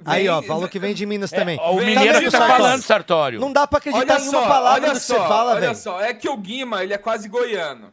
Aí, 0.04 0.28
ó, 0.28 0.40
falou 0.42 0.68
que 0.68 0.78
vem 0.78 0.94
de 0.94 1.04
Minas 1.04 1.30
também. 1.30 1.58
Ó, 1.60 1.74
o 1.74 1.78
Vem- 1.78 1.86
mineiro 1.96 2.20
que 2.20 2.30
tá 2.30 2.46
falando, 2.46 2.82
Sartório. 2.82 3.40
Não 3.40 3.52
dá 3.52 3.66
pra 3.66 3.78
acreditar 3.78 4.14
Olha 4.14 4.20
em 4.22 4.28
uma 4.28 4.40
só, 4.40 4.46
palavra 4.48 4.82
olha 4.84 4.92
que 4.92 5.00
só, 5.00 5.14
você 5.14 5.28
fala, 5.28 5.50
olha 5.52 5.60
velho. 5.60 5.74
só. 5.76 6.00
É 6.00 6.14
que 6.14 6.28
o 6.28 6.36
Guima, 6.36 6.82
ele 6.84 6.92
é 6.94 6.98
quase 6.98 7.28
goiano. 7.28 7.92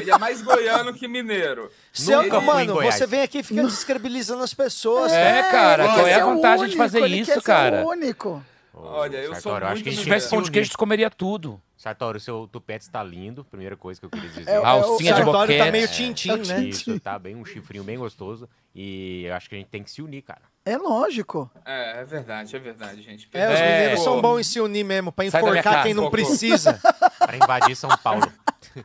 Ele 0.00 0.10
é 0.10 0.18
mais 0.18 0.40
goiano 0.40 0.94
que 0.94 1.06
mineiro. 1.06 1.70
Seu, 1.92 2.18
fui 2.20 2.38
em 2.38 2.44
mano, 2.44 2.74
você 2.80 3.06
vem 3.06 3.20
aqui 3.22 3.40
e 3.40 3.42
fica 3.42 3.62
descredibilizando 3.62 4.42
as 4.42 4.54
pessoas. 4.54 5.12
É, 5.12 5.42
cara, 5.50 5.84
Olha, 5.84 5.92
qual 5.94 6.06
é 6.06 6.14
a 6.14 6.24
vantagem 6.24 6.68
de 6.68 6.76
fazer 6.76 7.02
ele 7.02 7.20
isso, 7.20 7.42
cara? 7.42 7.84
o 7.84 7.90
único. 7.90 8.42
Olha, 8.74 9.18
eu 9.18 9.32
sou 9.34 9.42
Sartório, 9.42 9.66
acho 9.66 9.74
muito 9.76 9.84
que 9.84 9.90
a 9.90 9.92
Se 9.92 10.02
tivesse 10.02 10.30
pão 10.30 10.38
que 10.38 10.44
de 10.46 10.50
queijo, 10.50 10.70
tu 10.70 10.78
comeria 10.78 11.10
tudo. 11.10 11.60
Sartório, 11.76 12.16
o 12.16 12.20
seu 12.20 12.48
tupete 12.50 12.84
está 12.84 13.02
lindo, 13.02 13.44
primeira 13.44 13.76
coisa 13.76 14.00
que 14.00 14.06
eu 14.06 14.10
queria 14.10 14.28
dizer. 14.30 14.48
É, 14.48 14.54
é, 14.54 14.56
Alcinha 14.64 15.12
o 15.12 15.16
de 15.18 15.22
Sartório 15.24 15.58
tá 15.58 15.70
meio 15.70 15.88
tintim, 15.88 16.36
né? 16.36 16.64
Isso, 16.64 16.98
tá 17.00 17.18
bem, 17.18 17.36
um 17.36 17.44
chifrinho 17.44 17.84
bem 17.84 17.98
gostoso. 17.98 18.48
E 18.74 19.24
eu 19.26 19.34
acho 19.34 19.48
que 19.48 19.54
a 19.54 19.58
gente 19.58 19.68
tem 19.68 19.82
que 19.82 19.90
se 19.90 20.00
unir, 20.00 20.22
cara. 20.22 20.42
É 20.64 20.76
lógico. 20.78 21.50
É, 21.64 22.00
é 22.00 22.04
verdade, 22.04 22.54
é 22.54 22.58
verdade, 22.58 23.02
gente. 23.02 23.28
É, 23.32 23.52
os 23.52 23.58
É. 23.60 23.72
mineiros 23.72 23.98
Pô, 23.98 24.04
são 24.04 24.22
bons 24.22 24.40
em 24.40 24.42
se 24.44 24.60
unir 24.60 24.84
mesmo, 24.84 25.10
pra 25.12 25.24
enforcar 25.24 25.82
quem 25.82 25.92
casa. 25.92 25.94
não 25.94 26.10
precisa. 26.10 26.80
Pra 27.18 27.36
invadir 27.36 27.76
São 27.76 27.90
Paulo. 27.98 28.30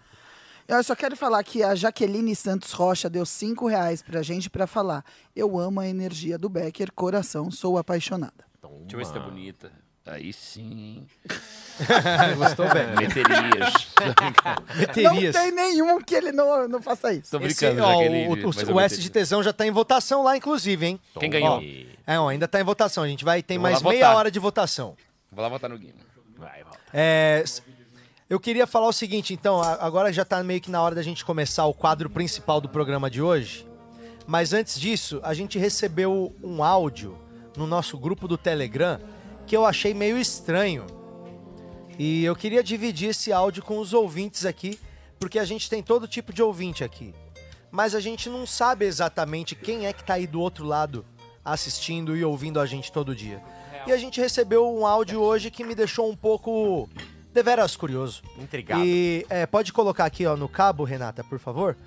Eu 0.67 0.83
só 0.83 0.95
quero 0.95 1.15
falar 1.15 1.41
que 1.45 1.63
a 1.63 1.73
Jaqueline 1.75 2.35
Santos 2.35 2.73
Rocha 2.73 3.09
deu 3.09 3.25
cinco 3.25 3.67
reais 3.67 4.01
pra 4.01 4.21
gente 4.21 4.49
pra 4.49 4.67
falar. 4.67 5.03
Eu 5.33 5.57
amo 5.57 5.79
a 5.79 5.87
energia 5.87 6.37
do 6.37 6.49
Becker, 6.49 6.91
coração, 6.93 7.49
sou 7.49 7.77
apaixonada. 7.77 8.45
Toma. 8.59 8.79
Deixa 8.81 8.95
eu 8.95 8.97
ver 8.99 9.05
se 9.05 9.13
tá 9.13 9.19
bonita. 9.21 9.71
Aí 10.07 10.31
sim, 10.31 10.61
hein? 10.71 11.07
Gostou, 12.37 12.67
velho? 12.69 12.95
Meterias. 12.95 13.87
Meterias. 14.75 15.35
Não 15.35 15.41
tem 15.41 15.51
nenhum 15.51 16.01
que 16.01 16.15
ele 16.15 16.31
não, 16.31 16.67
não 16.67 16.81
faça 16.81 17.13
isso. 17.13 17.29
Tô 17.37 17.45
Esse, 17.45 17.65
brincando, 17.65 17.83
ó, 17.83 17.91
Jaqueline, 17.93 18.43
o, 18.45 18.49
o, 18.71 18.75
o 18.75 18.79
S 18.79 18.99
de 18.99 19.09
tesão 19.09 19.43
já 19.43 19.51
tá 19.51 19.67
em 19.67 19.71
votação 19.71 20.23
lá, 20.23 20.37
inclusive, 20.37 20.85
hein? 20.85 20.99
Quem 21.19 21.29
ganhou? 21.29 21.61
E- 21.61 21.89
É, 22.07 22.17
ó, 22.19 22.29
ainda 22.29 22.47
tá 22.47 22.59
em 22.59 22.63
votação. 22.63 23.03
A 23.03 23.07
gente 23.07 23.25
vai 23.25 23.43
tem 23.43 23.57
mais 23.59 23.81
meia 23.81 24.05
votar. 24.05 24.15
hora 24.15 24.31
de 24.31 24.39
votação. 24.39 24.95
Vou 25.31 25.43
lá 25.43 25.49
votar 25.49 25.69
no 25.69 25.77
Guima. 25.77 25.93
Vai, 26.37 26.63
volta. 26.63 26.79
É, 26.93 27.43
eu 28.29 28.39
queria 28.39 28.65
falar 28.65 28.87
o 28.87 28.93
seguinte, 28.93 29.33
então, 29.33 29.61
agora 29.61 30.11
já 30.13 30.23
tá 30.23 30.41
meio 30.43 30.61
que 30.61 30.71
na 30.71 30.81
hora 30.81 30.95
da 30.95 31.03
gente 31.03 31.25
começar 31.25 31.65
o 31.65 31.73
quadro 31.73 32.09
principal 32.09 32.61
do 32.61 32.69
programa 32.69 33.09
de 33.09 33.21
hoje. 33.21 33.67
Mas 34.25 34.51
antes 34.53 34.79
disso, 34.79 35.19
a 35.23 35.33
gente 35.33 35.57
recebeu 35.59 36.33
um 36.43 36.63
áudio 36.63 37.17
no 37.55 37.67
nosso 37.67 37.97
grupo 37.97 38.27
do 38.27 38.37
Telegram 38.37 38.99
que 39.47 39.55
eu 39.55 39.65
achei 39.65 39.93
meio 39.93 40.17
estranho. 40.19 40.85
E 41.97 42.23
eu 42.23 42.35
queria 42.35 42.61
dividir 42.61 43.09
esse 43.09 43.31
áudio 43.31 43.63
com 43.63 43.79
os 43.79 43.93
ouvintes 43.93 44.45
aqui, 44.45 44.77
porque 45.19 45.39
a 45.39 45.45
gente 45.45 45.69
tem 45.69 45.81
todo 45.81 46.07
tipo 46.07 46.31
de 46.31 46.43
ouvinte 46.43 46.83
aqui. 46.83 47.15
Mas 47.71 47.95
a 47.95 47.99
gente 47.99 48.29
não 48.29 48.45
sabe 48.45 48.85
exatamente 48.85 49.55
quem 49.55 49.87
é 49.87 49.93
que 49.93 50.03
tá 50.03 50.15
aí 50.15 50.27
do 50.27 50.39
outro 50.39 50.65
lado 50.65 51.05
assistindo 51.43 52.15
e 52.15 52.23
ouvindo 52.23 52.59
a 52.59 52.65
gente 52.65 52.91
todo 52.91 53.15
dia. 53.15 53.41
E 53.87 53.91
a 53.91 53.97
gente 53.97 54.19
recebeu 54.19 54.69
um 54.69 54.85
áudio 54.85 55.21
hoje 55.21 55.49
que 55.49 55.63
me 55.63 55.73
deixou 55.73 56.09
um 56.11 56.15
pouco 56.15 56.89
deveras 57.33 57.75
curioso. 57.75 58.21
Intrigado. 58.37 58.83
E 58.85 59.25
é, 59.29 59.45
pode 59.45 59.71
colocar 59.71 60.05
aqui 60.05 60.25
ó, 60.25 60.35
no 60.35 60.49
cabo, 60.49 60.83
Renata, 60.83 61.23
por 61.23 61.39
favor? 61.39 61.77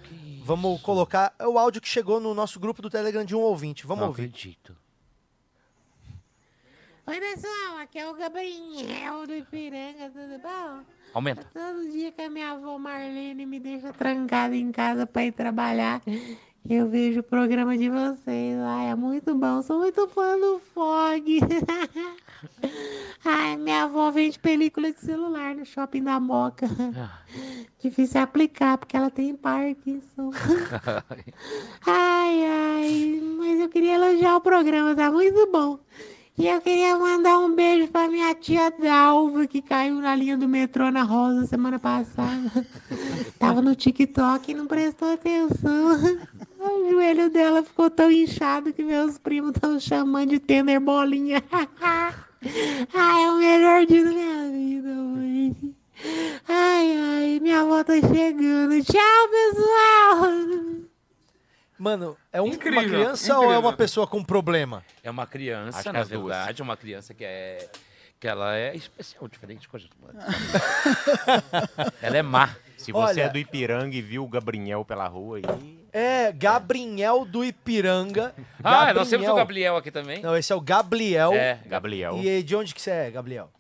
Vamos 0.42 0.80
colocar 0.80 1.34
o 1.40 1.58
áudio 1.58 1.80
que 1.80 1.88
chegou 1.88 2.18
no 2.18 2.34
nosso 2.34 2.58
grupo 2.58 2.80
do 2.80 2.88
Telegram 2.88 3.24
de 3.24 3.36
um 3.36 3.40
ouvinte. 3.40 3.86
Vamos 3.86 4.00
Não 4.00 4.08
ouvir. 4.08 4.22
acredito. 4.24 4.74
Oi, 7.11 7.18
pessoal, 7.18 7.78
aqui 7.82 7.98
é 7.98 8.08
o 8.08 8.14
Gabriel 8.14 9.26
do 9.26 9.34
Ipiranga, 9.34 10.12
tudo 10.14 10.38
bom? 10.40 10.84
Aumenta. 11.12 11.44
Todo 11.52 11.90
dia 11.90 12.12
que 12.12 12.22
a 12.22 12.30
minha 12.30 12.52
avó 12.52 12.78
Marlene 12.78 13.44
me 13.46 13.58
deixa 13.58 13.92
trancada 13.92 14.54
em 14.54 14.70
casa 14.70 15.04
pra 15.08 15.24
ir 15.24 15.32
trabalhar, 15.32 16.00
eu 16.68 16.88
vejo 16.88 17.18
o 17.18 17.24
programa 17.24 17.76
de 17.76 17.88
vocês. 17.88 18.56
Ai, 18.61 18.90
é 18.90 18.94
muito 18.94 19.34
bom, 19.34 19.61
sou 19.61 19.80
muito 19.80 20.06
fã 20.06 20.38
do 20.38 20.61
Fog. 20.72 21.40
Ai, 23.26 23.56
minha 23.56 23.82
avó 23.82 24.12
vende 24.12 24.38
película 24.38 24.92
de 24.92 25.00
celular 25.00 25.56
no 25.56 25.66
shopping 25.66 26.04
da 26.04 26.20
Moca. 26.20 26.68
Difícil 27.82 28.20
aplicar, 28.20 28.78
porque 28.78 28.96
ela 28.96 29.11
tem 29.11 29.34
Parkinson. 29.34 30.30
Ai, 31.84 32.44
ai, 32.44 33.20
mas 33.36 33.58
eu 33.58 33.68
queria 33.68 33.96
elogiar 33.96 34.36
o 34.36 34.40
programa, 34.40 34.94
tá 34.94 35.11
muito 35.11 35.50
bom. 35.50 35.80
E 36.41 36.47
eu 36.47 36.59
queria 36.59 36.97
mandar 36.97 37.38
um 37.38 37.55
beijo 37.55 37.88
pra 37.88 38.09
minha 38.09 38.34
tia 38.34 38.70
Dalva, 38.70 39.47
que 39.47 39.61
caiu 39.61 39.97
na 39.97 40.16
linha 40.16 40.38
do 40.38 40.49
metrô 40.49 40.91
na 40.91 41.03
Rosa 41.03 41.45
semana 41.45 41.78
passada. 41.78 42.66
Tava 43.38 43.61
no 43.61 43.74
TikTok 43.74 44.51
e 44.51 44.55
não 44.55 44.66
prestou 44.66 45.12
atenção. 45.12 46.18
O 46.61 46.91
joelho 46.91 47.30
dela 47.30 47.62
ficou 47.62 47.91
tão 47.91 48.11
inchado 48.11 48.70
que 48.70 48.82
meus 48.82 49.16
primos 49.16 49.53
estão 49.55 49.80
chamando 49.80 50.28
de 50.28 50.38
tender 50.38 50.78
bolinha. 50.78 51.43
Ai, 51.80 52.12
é 53.24 53.30
o 53.30 53.38
melhor 53.38 53.86
dia 53.86 54.05
da 54.05 54.11
minha 54.11 54.51
vida 54.51 54.91
hoje. 54.91 55.74
Ai, 56.47 56.97
ai, 56.99 57.41
minha 57.41 57.62
avó 57.62 57.82
tá 57.82 57.95
chegando. 57.95 58.84
Tchau, 58.84 59.28
pessoal! 59.30 60.80
Mano, 61.81 62.14
é 62.31 62.43
um- 62.43 62.45
uma 62.45 62.55
Incrível, 62.55 62.83
criança 62.83 63.35
ou 63.39 63.43
é 63.43 63.47
incrível. 63.47 63.61
uma 63.62 63.72
pessoa 63.76 64.07
com 64.07 64.22
problema? 64.22 64.85
É 65.03 65.11
uma 65.11 65.26
criança, 65.26 65.78
Acho 65.78 65.89
que 65.89 65.93
na 65.95 66.01
as 66.01 66.09
duas. 66.11 66.37
verdade, 66.37 66.61
uma 66.62 66.76
criança 66.76 67.14
que 67.14 67.24
é. 67.24 67.66
que 68.20 68.28
ela 68.28 68.55
é 68.55 68.76
especial, 68.76 69.26
diferente 69.28 69.61
de 69.62 69.68
coisa. 69.68 69.89
ela 72.03 72.18
é 72.18 72.22
má. 72.22 72.55
Se 72.76 72.93
você 72.93 73.12
Olha- 73.12 73.22
é 73.22 73.28
do 73.31 73.39
Ipiranga 73.39 73.97
e 73.97 74.03
viu 74.03 74.22
o 74.24 74.28
Gabriel 74.28 74.85
pela 74.85 75.07
rua 75.09 75.39
aí. 75.39 75.78
É 75.91 76.31
Gabriel 76.31 77.24
do 77.24 77.43
Ipiranga. 77.43 78.35
Ah, 78.62 78.93
nós 78.93 79.09
temos 79.09 79.26
o 79.26 79.35
Gabriel 79.35 79.74
aqui 79.76 79.91
também. 79.91 80.20
Não, 80.22 80.37
esse 80.37 80.53
é 80.53 80.55
o 80.57 80.61
Gabriel. 80.61 81.33
É. 81.33 81.61
Gabriel. 81.66 82.18
E 82.18 82.43
de 82.43 82.55
onde 82.55 82.74
que 82.74 82.83
você 82.83 82.91
é, 82.91 83.11
Gabriel? 83.11 83.51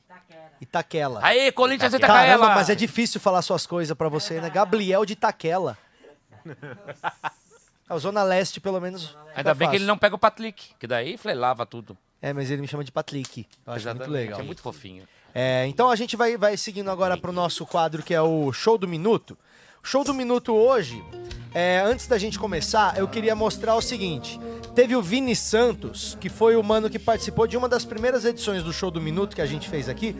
Itaquela. 0.60 1.20
Aê, 1.24 1.50
Corinthians 1.50 1.94
e 1.94 1.98
Caramba, 1.98 2.20
Itacaela! 2.22 2.54
mas 2.54 2.68
é 2.68 2.74
difícil 2.74 3.18
falar 3.18 3.40
suas 3.40 3.66
coisas 3.66 3.96
pra 3.96 4.10
você, 4.10 4.42
né? 4.42 4.50
Gabriel 4.50 5.06
de 5.06 5.14
Itaquela. 5.14 5.78
A 7.90 7.98
Zona 7.98 8.22
Leste, 8.22 8.60
pelo 8.60 8.80
menos. 8.80 9.16
Ainda 9.34 9.52
bem 9.52 9.66
que 9.66 9.72
fácil. 9.72 9.78
ele 9.78 9.84
não 9.84 9.98
pega 9.98 10.14
o 10.14 10.18
Patlick, 10.18 10.74
que 10.78 10.86
daí 10.86 11.16
flelava 11.16 11.66
tudo. 11.66 11.98
É, 12.22 12.32
mas 12.32 12.48
ele 12.48 12.62
me 12.62 12.68
chama 12.68 12.84
de 12.84 12.92
Patlick. 12.92 13.48
Eu 13.66 13.72
acho 13.72 13.88
muito 13.88 14.10
legal. 14.10 14.38
É 14.38 14.42
muito 14.44 14.62
fofinho. 14.62 15.08
É, 15.34 15.66
então 15.66 15.90
a 15.90 15.96
gente 15.96 16.16
vai, 16.16 16.36
vai 16.36 16.56
seguindo 16.56 16.88
agora 16.88 17.16
pro 17.16 17.32
nosso 17.32 17.66
quadro 17.66 18.00
que 18.00 18.14
é 18.14 18.22
o 18.22 18.52
Show 18.52 18.78
do 18.78 18.86
Minuto. 18.86 19.36
O 19.82 19.86
Show 19.86 20.04
do 20.04 20.14
Minuto 20.14 20.54
hoje, 20.54 21.02
é, 21.52 21.80
antes 21.84 22.06
da 22.06 22.16
gente 22.16 22.38
começar, 22.38 22.96
eu 22.96 23.08
queria 23.08 23.34
mostrar 23.34 23.74
o 23.74 23.82
seguinte. 23.82 24.38
Teve 24.72 24.94
o 24.94 25.02
Vini 25.02 25.34
Santos, 25.34 26.16
que 26.20 26.28
foi 26.28 26.54
o 26.54 26.62
mano 26.62 26.88
que 26.88 26.98
participou 26.98 27.48
de 27.48 27.56
uma 27.56 27.68
das 27.68 27.84
primeiras 27.84 28.24
edições 28.24 28.62
do 28.62 28.72
Show 28.72 28.92
do 28.92 29.00
Minuto 29.00 29.34
que 29.34 29.42
a 29.42 29.46
gente 29.46 29.68
fez 29.68 29.88
aqui, 29.88 30.14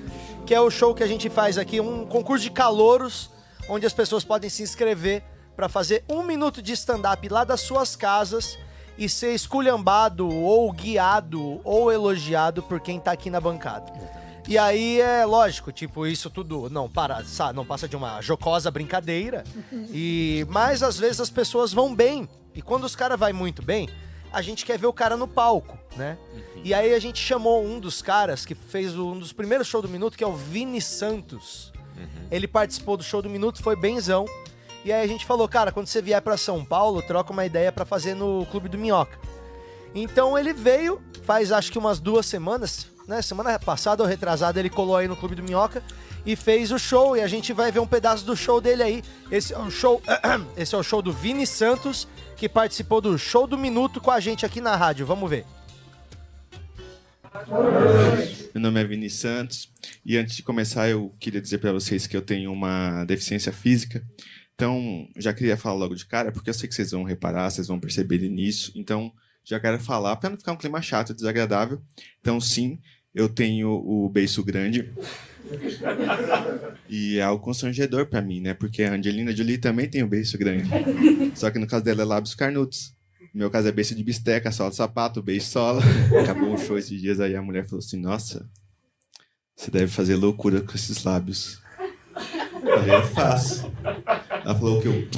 que 0.45 0.53
é 0.53 0.61
o 0.61 0.71
show 0.71 0.93
que 0.93 1.05
a 1.05 1.07
gente 1.07 1.31
faz 1.31 1.57
aqui, 1.57 1.81
um 1.81 2.05
concurso 2.05 2.43
de 2.43 2.51
calouros, 2.51 3.31
onde 3.69 3.87
as 3.87 3.93
pessoas 3.93 4.25
podem 4.25 4.51
se 4.51 4.65
inscrever 4.65 5.23
para 5.57 5.69
fazer 5.69 6.05
um 6.09 6.23
minuto 6.23 6.63
de 6.63 6.73
stand-up 6.73 7.29
lá 7.29 7.45
das 7.45 7.61
suas 7.61 7.95
casas 7.97 8.59
e 8.97 9.09
ser 9.09 9.35
esculhambado 9.35 10.29
ou 10.29 10.71
guiado 10.73 11.61
ou 11.65 11.91
elogiado 11.91 12.63
por 12.63 12.81
quem 12.81 13.01
tá 13.01 13.13
aqui 13.13 13.31
na 13.31 13.41
bancada. 13.41 13.93
E 14.49 14.59
aí 14.59 15.01
é 15.01 15.25
lógico, 15.25 15.71
tipo, 15.71 16.07
isso 16.07 16.29
tudo 16.29 16.69
não 16.71 16.89
para, 16.89 17.23
não 17.55 17.65
passa 17.65 17.89
de 17.89 17.97
uma 17.97 18.21
jocosa 18.21 18.71
brincadeira. 18.71 19.45
E 19.93 20.45
mas 20.49 20.83
às 20.83 20.99
vezes 20.99 21.21
as 21.21 21.31
pessoas 21.31 21.73
vão 21.73 21.95
bem. 21.95 22.29
E 22.55 22.61
quando 22.61 22.85
os 22.85 22.97
caras 22.97 23.19
vai 23.19 23.33
muito 23.33 23.63
bem, 23.63 23.89
a 24.33 24.43
gente 24.43 24.65
quer 24.65 24.79
ver 24.79 24.87
o 24.87 24.93
cara 24.93 25.17
no 25.17 25.29
palco, 25.29 25.79
né? 25.97 26.19
E 26.65 26.75
aí 26.75 26.93
a 26.93 26.99
gente 26.99 27.19
chamou 27.19 27.65
um 27.65 27.79
dos 27.79 28.03
caras 28.03 28.45
que 28.45 28.55
fez 28.55 28.97
um 28.97 29.19
dos 29.19 29.33
primeiros 29.33 29.67
shows 29.67 29.83
do 29.83 29.89
Minuto, 29.89 30.19
que 30.19 30.25
é 30.25 30.27
o 30.27 30.35
Vini 30.35 30.81
Santos. 30.81 31.73
Ele 32.31 32.49
participou 32.49 32.97
do 32.97 33.03
show 33.05 33.23
do 33.23 33.31
Minuto, 33.31 33.63
foi 33.63 33.77
benzão. 33.77 34.25
E 34.85 34.93
aí 34.93 35.05
a 35.05 35.07
gente 35.07 35.27
falou, 35.27 35.47
cara, 35.47 35.71
quando 35.71 35.87
você 35.87 36.01
vier 36.01 36.21
pra 36.23 36.37
São 36.37 36.65
Paulo, 36.65 37.03
troca 37.03 37.33
uma 37.33 37.45
ideia 37.45 37.71
pra 37.71 37.85
fazer 37.85 38.15
no 38.15 38.47
Clube 38.47 38.69
do 38.69 38.79
Minhoca. 38.79 39.19
Então 39.95 40.39
ele 40.39 40.53
veio, 40.53 41.01
faz 41.23 41.53
acho 41.53 41.71
que 41.71 41.79
umas 41.79 42.01
duas 42.01 42.25
semanas, 42.27 42.87
né? 43.07 43.21
Semana 43.21 43.59
passada 43.59 44.03
ou 44.03 44.09
retrasada 44.09 44.59
ele 44.59 44.71
colou 44.71 44.97
aí 44.97 45.07
no 45.07 45.17
Clube 45.17 45.35
do 45.35 45.43
Minhoca 45.43 45.83
e 46.25 46.35
fez 46.35 46.73
o 46.73 46.79
show. 46.79 47.17
E 47.17 47.21
a 47.21 47.27
gente 47.27 47.53
vai 47.53 47.71
ver 47.71 47.81
um 47.81 47.87
pedaço 47.87 48.25
do 48.25 48.35
show 48.35 48.61
dele 48.61 48.83
aí. 48.83 49.03
Esse 49.31 49.53
é 49.53 49.59
o 49.59 49.71
show, 49.71 50.01
esse 50.57 50.75
é 50.75 50.79
o 50.79 50.83
show 50.83 51.03
do 51.03 51.13
Vini 51.13 51.47
Santos, 51.47 52.09
que 52.37 52.49
participou 52.49 53.01
do 53.01 53.19
show 53.19 53.47
do 53.47 53.59
Minuto 53.59 54.01
com 54.01 54.11
a 54.11 54.21
gente 54.21 54.47
aqui 54.47 54.61
na 54.61 54.77
rádio. 54.77 55.05
Vamos 55.05 55.29
ver. 55.29 55.45
Meu 58.55 58.63
nome 58.63 58.81
é 58.81 58.85
Vini 58.85 59.09
Santos 59.09 59.71
e 60.05 60.17
antes 60.17 60.37
de 60.37 60.43
começar 60.43 60.89
eu 60.89 61.15
queria 61.21 61.41
dizer 61.41 61.59
para 61.59 61.73
vocês 61.73 62.07
que 62.07 62.17
eu 62.17 62.23
tenho 62.23 62.53
uma 62.53 63.05
deficiência 63.05 63.53
física. 63.53 64.03
Então, 64.61 65.09
já 65.17 65.33
queria 65.33 65.57
falar 65.57 65.75
logo 65.77 65.95
de 65.95 66.05
cara, 66.05 66.31
porque 66.31 66.51
eu 66.51 66.55
sei 66.55 66.69
que 66.69 66.75
vocês 66.75 66.91
vão 66.91 67.03
reparar, 67.03 67.49
vocês 67.49 67.67
vão 67.67 67.81
perceber 67.81 68.19
nisso. 68.29 68.71
Então, 68.77 69.11
já 69.43 69.59
quero 69.59 69.81
falar 69.81 70.17
para 70.17 70.29
não 70.29 70.37
ficar 70.37 70.53
um 70.53 70.57
clima 70.59 70.83
chato, 70.83 71.15
desagradável. 71.15 71.81
Então, 72.21 72.39
sim, 72.39 72.79
eu 73.15 73.27
tenho 73.27 73.71
o 73.71 74.07
beiço 74.11 74.45
grande. 74.45 74.93
E 76.91 77.17
é 77.17 77.23
algo 77.23 77.43
constrangedor 77.43 78.05
para 78.05 78.21
mim, 78.21 78.43
né? 78.43 78.53
Porque 78.53 78.83
a 78.83 78.93
Angelina 78.93 79.35
Jolie 79.35 79.57
também 79.57 79.89
tem 79.89 80.03
o 80.03 80.07
beiço 80.07 80.37
grande. 80.37 80.69
Só 81.35 81.51
que 81.51 81.59
no 81.59 81.67
caso 81.67 81.83
dela 81.83 82.03
é 82.03 82.05
lábios 82.05 82.35
carnudos. 82.35 82.95
No 83.33 83.41
meu 83.41 83.51
caso 83.51 83.67
é 83.67 83.73
beijo 83.73 83.95
de 83.95 84.05
bisteca, 84.05 84.53
sola 84.53 84.69
de 84.69 84.77
sapato, 84.77 85.23
beijo 85.23 85.47
sola. 85.47 85.81
Acabou 86.23 86.53
um 86.53 86.59
show 86.59 86.77
esses 86.77 87.01
dias 87.01 87.19
aí 87.19 87.35
a 87.35 87.41
mulher 87.41 87.65
falou 87.65 87.79
assim: 87.79 87.99
Nossa, 87.99 88.47
você 89.57 89.71
deve 89.71 89.87
fazer 89.87 90.17
loucura 90.17 90.61
com 90.61 90.75
esses 90.75 91.03
lábios. 91.03 91.63
Eu 92.63 92.87
eu 92.87 93.03
faço. 93.07 93.73
Ela 94.45 94.55
falou 94.55 94.81
que 94.81 94.89
eu. 94.89 95.09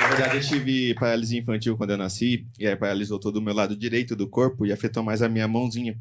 Na 0.00 0.08
verdade, 0.08 0.36
eu 0.36 0.40
tive 0.40 0.94
paralisia 0.94 1.38
infantil 1.38 1.76
quando 1.76 1.90
eu 1.90 1.98
nasci, 1.98 2.46
e 2.58 2.66
aí 2.66 2.74
paralisou 2.74 3.18
todo 3.18 3.36
o 3.36 3.42
meu 3.42 3.54
lado 3.54 3.76
direito 3.76 4.16
do 4.16 4.28
corpo 4.28 4.66
e 4.66 4.72
afetou 4.72 5.02
mais 5.02 5.22
a 5.22 5.28
minha 5.28 5.46
mãozinha. 5.46 5.96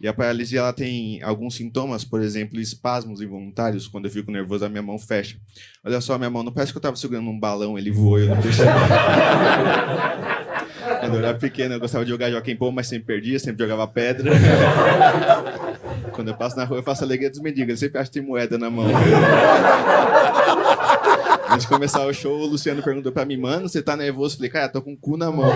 E 0.00 0.08
a 0.08 0.12
paralisia 0.12 0.58
ela 0.58 0.72
tem 0.72 1.22
alguns 1.22 1.54
sintomas, 1.54 2.04
por 2.04 2.20
exemplo, 2.20 2.60
espasmos 2.60 3.20
involuntários. 3.20 3.86
Quando 3.86 4.06
eu 4.06 4.10
fico 4.10 4.30
nervoso, 4.30 4.64
a 4.64 4.68
minha 4.68 4.82
mão 4.82 4.98
fecha. 4.98 5.38
Olha 5.84 6.00
só, 6.00 6.18
minha 6.18 6.30
mão 6.30 6.42
não 6.42 6.52
parece 6.52 6.72
que 6.72 6.78
eu 6.78 6.82
tava 6.82 6.96
segurando 6.96 7.30
um 7.30 7.38
balão, 7.38 7.78
ele 7.78 7.92
voou, 7.92 8.18
eu 8.18 8.28
não 8.28 8.42
percebi. 8.42 8.68
Quando 11.04 11.16
eu 11.16 11.28
era 11.28 11.34
pequeno, 11.38 11.74
eu 11.74 11.80
gostava 11.80 12.04
de 12.04 12.10
jogar 12.10 12.30
Joaquim 12.30 12.56
Pô, 12.56 12.70
mas 12.70 12.86
sempre 12.86 13.06
perdia, 13.06 13.38
sempre 13.38 13.62
jogava 13.62 13.86
pedra. 13.86 14.32
Quando 16.12 16.28
eu 16.28 16.34
passo 16.34 16.56
na 16.56 16.64
rua, 16.64 16.78
eu 16.78 16.82
faço 16.82 17.04
a 17.04 17.06
alegria 17.06 17.28
dos 17.28 17.40
mendigos, 17.40 17.70
eu 17.70 17.76
sempre 17.76 17.98
acho 17.98 18.10
que 18.10 18.18
tem 18.18 18.26
moeda 18.26 18.56
na 18.56 18.70
mão. 18.70 18.86
Antes 21.50 21.66
de 21.66 21.68
começar 21.68 22.06
o 22.06 22.12
show, 22.12 22.40
o 22.40 22.46
Luciano 22.46 22.82
perguntou 22.82 23.12
pra 23.12 23.24
mim, 23.24 23.36
mano, 23.36 23.68
você 23.68 23.82
tá 23.82 23.96
nervoso? 23.96 24.34
Eu 24.34 24.38
falei, 24.38 24.50
cara, 24.50 24.68
tô 24.68 24.80
com 24.80 24.92
o 24.92 24.96
cu 24.96 25.16
na 25.16 25.30
mão. 25.30 25.52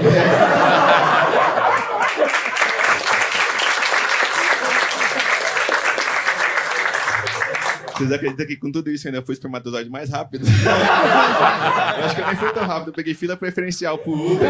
Vocês 7.99 8.13
acreditam 8.13 8.47
que 8.47 8.57
com 8.57 8.71
tudo 8.71 8.91
isso 8.91 9.09
eu 9.09 9.13
ainda 9.13 9.27
fui 9.27 9.33
espermatozoide 9.33 9.91
mais 9.91 10.09
rápido? 10.09 10.47
eu 11.99 12.05
acho 12.05 12.15
que 12.15 12.21
eu 12.21 12.27
nem 12.29 12.37
fui 12.37 12.53
tão 12.53 12.65
rápido, 12.65 12.89
eu 12.89 12.95
peguei 12.95 13.13
fila 13.13 13.37
preferencial 13.37 13.99
pro 13.99 14.13
Uber. 14.13 14.49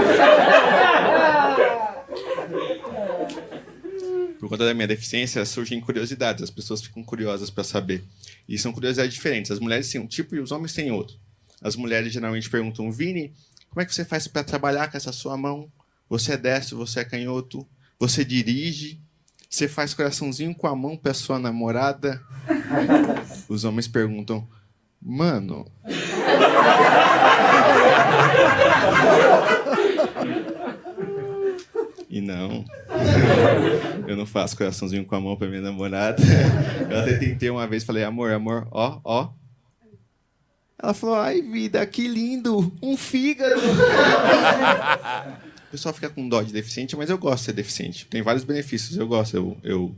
Por 4.38 4.50
conta 4.50 4.66
da 4.66 4.74
minha 4.74 4.86
deficiência, 4.86 5.44
surgem 5.46 5.80
curiosidades, 5.80 6.42
as 6.42 6.50
pessoas 6.50 6.82
ficam 6.82 7.02
curiosas 7.02 7.48
para 7.48 7.64
saber. 7.64 8.04
E 8.46 8.58
são 8.58 8.70
curiosidades 8.70 9.14
diferentes. 9.14 9.50
As 9.50 9.58
mulheres 9.58 9.90
têm 9.90 10.00
um 10.00 10.06
tipo 10.06 10.36
e 10.36 10.40
os 10.40 10.52
homens 10.52 10.74
têm 10.74 10.92
outro. 10.92 11.16
As 11.62 11.74
mulheres 11.74 12.12
geralmente 12.12 12.50
perguntam: 12.50 12.92
Vini, 12.92 13.32
como 13.70 13.80
é 13.80 13.86
que 13.86 13.94
você 13.94 14.04
faz 14.04 14.28
para 14.28 14.44
trabalhar 14.44 14.90
com 14.90 14.96
essa 14.96 15.12
sua 15.12 15.36
mão? 15.36 15.70
Você 16.08 16.32
é 16.32 16.36
destro, 16.36 16.76
você 16.76 17.00
é 17.00 17.04
canhoto, 17.04 17.66
você 17.98 18.24
dirige, 18.24 19.00
você 19.50 19.66
faz 19.66 19.94
coraçãozinho 19.94 20.54
com 20.54 20.66
a 20.66 20.76
mão 20.76 20.96
para 20.96 21.14
sua 21.14 21.38
namorada? 21.38 22.22
Os 23.48 23.64
homens 23.64 23.88
perguntam: 23.88 24.46
Mano. 25.00 25.66
E 32.10 32.20
não. 32.22 32.64
Eu 34.06 34.16
não 34.16 34.24
faço 34.24 34.56
coraçãozinho 34.56 35.04
com 35.04 35.14
a 35.14 35.20
mão 35.20 35.36
pra 35.36 35.46
minha 35.46 35.60
namorada. 35.60 36.22
Eu 36.90 37.00
até 37.00 37.18
tentei 37.18 37.50
uma 37.50 37.66
vez, 37.66 37.84
falei, 37.84 38.02
amor, 38.02 38.32
amor, 38.32 38.66
ó, 38.70 38.98
ó. 39.04 39.30
Ela 40.80 40.94
falou, 40.94 41.16
ai, 41.16 41.42
vida, 41.42 41.84
que 41.86 42.08
lindo, 42.08 42.72
um 42.80 42.96
fígado. 42.96 43.60
O 45.68 45.70
pessoal 45.70 45.92
fica 45.92 46.08
com 46.08 46.26
dó 46.26 46.40
de 46.40 46.52
deficiente, 46.52 46.96
mas 46.96 47.10
eu 47.10 47.18
gosto 47.18 47.40
de 47.40 47.44
ser 47.46 47.52
deficiente. 47.52 48.06
Tem 48.06 48.22
vários 48.22 48.44
benefícios, 48.44 48.96
eu 48.96 49.06
gosto. 49.06 49.36
Eu, 49.36 49.56
eu 49.62 49.94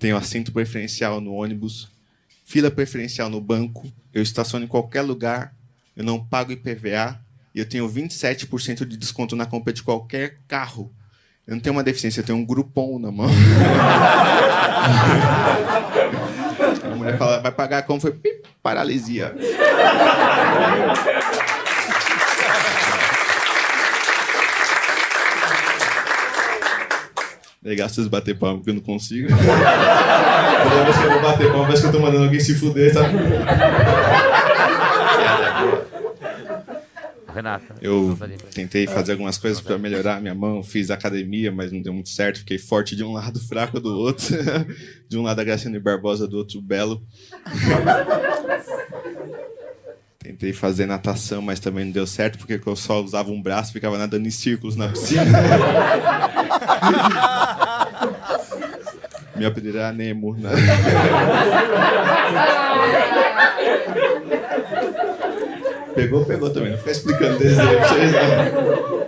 tenho 0.00 0.16
assento 0.16 0.50
preferencial 0.50 1.20
no 1.20 1.32
ônibus, 1.34 1.91
fila 2.52 2.70
preferencial 2.70 3.30
no 3.30 3.40
banco, 3.40 3.90
eu 4.12 4.22
estaciono 4.22 4.66
em 4.66 4.68
qualquer 4.68 5.00
lugar, 5.00 5.54
eu 5.96 6.04
não 6.04 6.22
pago 6.22 6.52
IPVA 6.52 7.18
e 7.54 7.58
eu 7.58 7.66
tenho 7.66 7.88
27% 7.88 8.84
de 8.84 8.98
desconto 8.98 9.34
na 9.34 9.46
compra 9.46 9.72
de 9.72 9.82
qualquer 9.82 10.36
carro. 10.46 10.92
Eu 11.46 11.54
não 11.54 11.62
tenho 11.62 11.74
uma 11.74 11.82
deficiência, 11.82 12.20
eu 12.20 12.24
tenho 12.24 12.36
um 12.36 12.44
grupom 12.44 12.98
na 12.98 13.10
mão. 13.10 13.30
A 16.84 16.94
mulher 16.94 17.16
fala, 17.16 17.40
vai 17.40 17.52
pagar 17.52 17.84
como 17.84 17.98
foi? 17.98 18.12
Pip, 18.12 18.42
paralisia. 18.62 19.34
Legal 27.62 27.88
vocês 27.88 28.08
bater 28.08 28.38
palma, 28.38 28.58
porque 28.58 28.70
eu 28.70 28.74
não 28.74 28.82
consigo. 28.82 29.28
Toda 30.62 30.84
vez 30.84 30.96
que 30.96 31.04
eu 31.04 31.10
vou 31.10 31.22
bater 31.22 31.48
palma, 31.48 31.64
parece 31.64 31.82
que 31.82 31.88
eu 31.88 31.92
tô 31.92 31.98
mandando 32.00 32.24
alguém 32.24 32.40
se 32.40 32.54
fuder, 32.54 32.92
sabe? 32.92 33.16
Renata. 37.32 37.74
Eu 37.80 38.18
tentei 38.54 38.86
fazer 38.86 39.12
algumas 39.12 39.38
coisas 39.38 39.60
para 39.60 39.78
melhorar 39.78 40.16
a 40.16 40.20
minha 40.20 40.34
mão, 40.34 40.62
fiz 40.62 40.90
academia, 40.90 41.50
mas 41.50 41.72
não 41.72 41.80
deu 41.80 41.92
muito 41.92 42.10
certo. 42.10 42.40
Fiquei 42.40 42.58
forte 42.58 42.94
de 42.94 43.02
um 43.02 43.12
lado, 43.12 43.40
fraco 43.48 43.80
do 43.80 43.96
outro. 43.98 44.36
De 45.08 45.18
um 45.18 45.22
lado 45.22 45.40
a 45.40 45.44
Graciane 45.44 45.78
Barbosa, 45.78 46.26
do 46.26 46.38
outro 46.38 46.58
o 46.58 46.62
Belo. 46.62 47.02
Tentei 50.18 50.52
fazer 50.52 50.86
natação, 50.86 51.42
mas 51.42 51.58
também 51.58 51.84
não 51.84 51.92
deu 51.92 52.06
certo, 52.06 52.38
porque 52.38 52.60
eu 52.64 52.76
só 52.76 53.02
usava 53.02 53.30
um 53.30 53.42
braço 53.42 53.70
e 53.70 53.72
ficava 53.72 53.98
nadando 53.98 54.26
em 54.26 54.30
círculos 54.30 54.76
na 54.76 54.88
piscina. 54.88 55.24
Meu 59.42 59.50
apelido 59.50 59.76
era 59.76 59.92
Nemo. 59.92 60.36
Né? 60.36 60.50
Pegou, 65.96 66.24
pegou 66.24 66.48
também. 66.48 66.70
Não 66.70 66.78
fica 66.78 66.92
explicando 66.92 67.38
desenho 67.40 67.76
pra 67.76 67.88
vocês, 67.88 68.12
não. 68.12 69.06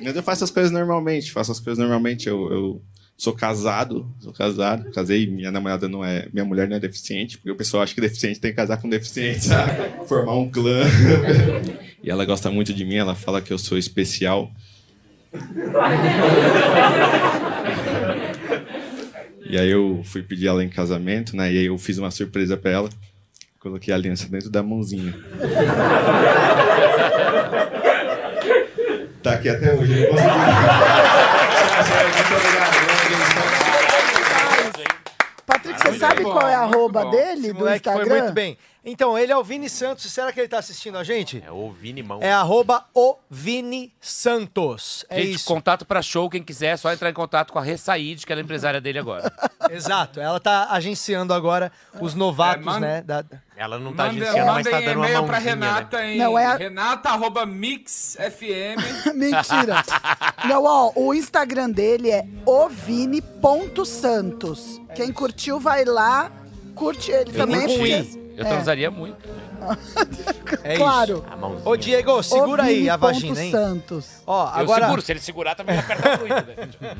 Mas 0.00 0.16
eu 0.16 0.22
faço 0.22 0.44
as 0.44 0.50
coisas 0.50 0.70
normalmente. 0.70 1.32
Faço 1.32 1.50
as 1.50 1.58
coisas 1.58 1.78
normalmente. 1.78 2.28
Eu, 2.28 2.52
eu 2.52 2.80
sou 3.16 3.32
casado. 3.32 4.08
Sou 4.20 4.32
casado. 4.32 4.92
Casei. 4.92 5.26
Minha 5.26 5.50
namorada 5.50 5.88
não 5.88 6.04
é... 6.04 6.28
Minha 6.32 6.44
mulher 6.44 6.68
não 6.68 6.76
é 6.76 6.80
deficiente. 6.80 7.36
Porque 7.36 7.50
o 7.50 7.56
pessoal 7.56 7.82
acha 7.82 7.94
que 7.94 8.00
deficiente 8.00 8.40
tem 8.40 8.52
que 8.52 8.56
casar 8.56 8.80
com 8.80 8.88
deficiente, 8.88 9.44
sabe? 9.44 9.72
Formar 10.06 10.36
um 10.36 10.48
clã. 10.48 10.82
E 12.00 12.08
ela 12.08 12.24
gosta 12.24 12.48
muito 12.48 12.72
de 12.72 12.84
mim. 12.84 12.94
Ela 12.94 13.16
fala 13.16 13.42
que 13.42 13.52
eu 13.52 13.58
sou 13.58 13.76
especial. 13.76 14.52
E 19.54 19.56
aí 19.56 19.70
eu 19.70 20.02
fui 20.02 20.20
pedir 20.20 20.48
ela 20.48 20.64
em 20.64 20.68
casamento, 20.68 21.36
né? 21.36 21.52
E 21.52 21.58
aí 21.58 21.66
eu 21.66 21.78
fiz 21.78 21.96
uma 21.96 22.10
surpresa 22.10 22.56
pra 22.56 22.72
ela. 22.72 22.90
Coloquei 23.60 23.94
a 23.94 23.96
aliança 23.96 24.28
dentro 24.28 24.50
da 24.50 24.64
mãozinha. 24.64 25.14
Tá 29.22 29.34
aqui 29.34 29.48
até 29.48 29.72
hoje, 29.72 30.00
não 30.00 30.08
consegui. 30.08 30.28
Muito 35.48 35.68
obrigado. 35.68 35.98
sabe 36.00 36.24
bom, 36.24 36.32
qual 36.32 36.48
é 36.48 36.54
a 36.56 36.60
arroba 36.60 37.04
dele 37.12 37.46
Esse 37.46 37.52
do 37.52 37.68
Instagram? 37.70 38.06
foi 38.06 38.18
muito 38.18 38.32
bem. 38.34 38.58
Então, 38.84 39.16
ele 39.18 39.32
é 39.32 39.36
o 39.36 39.42
Vini 39.42 39.66
Santos. 39.68 40.12
Será 40.12 40.30
que 40.30 40.38
ele 40.40 40.48
tá 40.48 40.58
assistindo 40.58 40.98
a 40.98 41.04
gente? 41.04 41.42
É 41.46 41.50
o 41.50 41.70
Vini 41.72 42.02
Mão. 42.02 42.18
É 42.22 42.30
arroba 42.32 42.84
o 42.92 43.16
Vini 43.30 43.90
Santos. 44.00 45.06
É 45.08 45.22
Gente, 45.22 45.36
isso. 45.36 45.46
contato 45.46 45.86
pra 45.86 46.02
show, 46.02 46.28
quem 46.28 46.42
quiser, 46.42 46.66
é 46.68 46.76
só 46.76 46.92
entrar 46.92 47.08
em 47.08 47.14
contato 47.14 47.50
com 47.52 47.58
a 47.58 47.62
Ressaíde, 47.62 48.26
que 48.26 48.32
ela 48.32 48.42
é 48.42 48.44
empresária 48.44 48.80
dele 48.82 48.98
agora. 48.98 49.32
Exato. 49.70 50.20
Ela 50.20 50.38
tá 50.38 50.68
agenciando 50.70 51.32
agora 51.32 51.72
os 52.00 52.14
novatos, 52.14 52.76
É, 52.76 52.80
né? 52.80 53.00
da- 53.02 53.24
Ela 53.56 53.78
não 53.78 53.94
tá 53.94 54.06
Manda, 54.08 54.22
agenciando, 54.24 54.52
mas 54.52 54.66
tá 54.66 54.80
dando 54.80 54.96
uma 54.98 55.06
e-mail 55.08 55.22
pra 55.24 55.32
mãozinha, 55.32 55.56
né? 55.56 55.66
Renata 55.66 56.04
em 56.04 56.18
Não, 56.18 56.38
é 56.38 56.44
a- 56.44 56.56
renata.mixfm. 56.56 58.76
Mentira. 59.14 59.82
Não, 60.46 60.64
ó, 60.64 60.92
o 60.94 61.14
Instagram 61.14 61.70
dele 61.70 62.10
é 62.10 62.26
ovini.santos. 63.64 64.80
Quem 64.94 65.10
curtiu, 65.12 65.58
vai 65.58 65.84
lá, 65.86 66.30
curte 66.74 67.10
ele 67.10 67.30
Eu 67.30 67.34
também. 67.36 67.60
curti. 67.60 67.76
porque- 67.78 68.24
Eu 68.36 68.44
É. 68.44 68.48
transaria 68.48 68.90
muito. 68.90 69.16
É 70.64 70.76
claro. 70.76 71.24
Mãozinha. 71.40 71.68
Ô, 71.68 71.76
Diego, 71.76 72.22
segura 72.22 72.64
aí 72.64 72.90
a 72.90 72.96
vagina, 72.96 73.42
hein? 73.42 73.50
Santos. 73.50 74.06
Ó, 74.26 74.44
Eu 74.44 74.48
agora, 74.50 74.84
seguro, 74.86 75.02
se 75.02 75.12
ele 75.12 75.20
segurar 75.20 75.54
também 75.54 75.76
vai 75.76 75.84
apertar 75.84 76.18
muito, 76.18 76.80
né? 76.80 76.96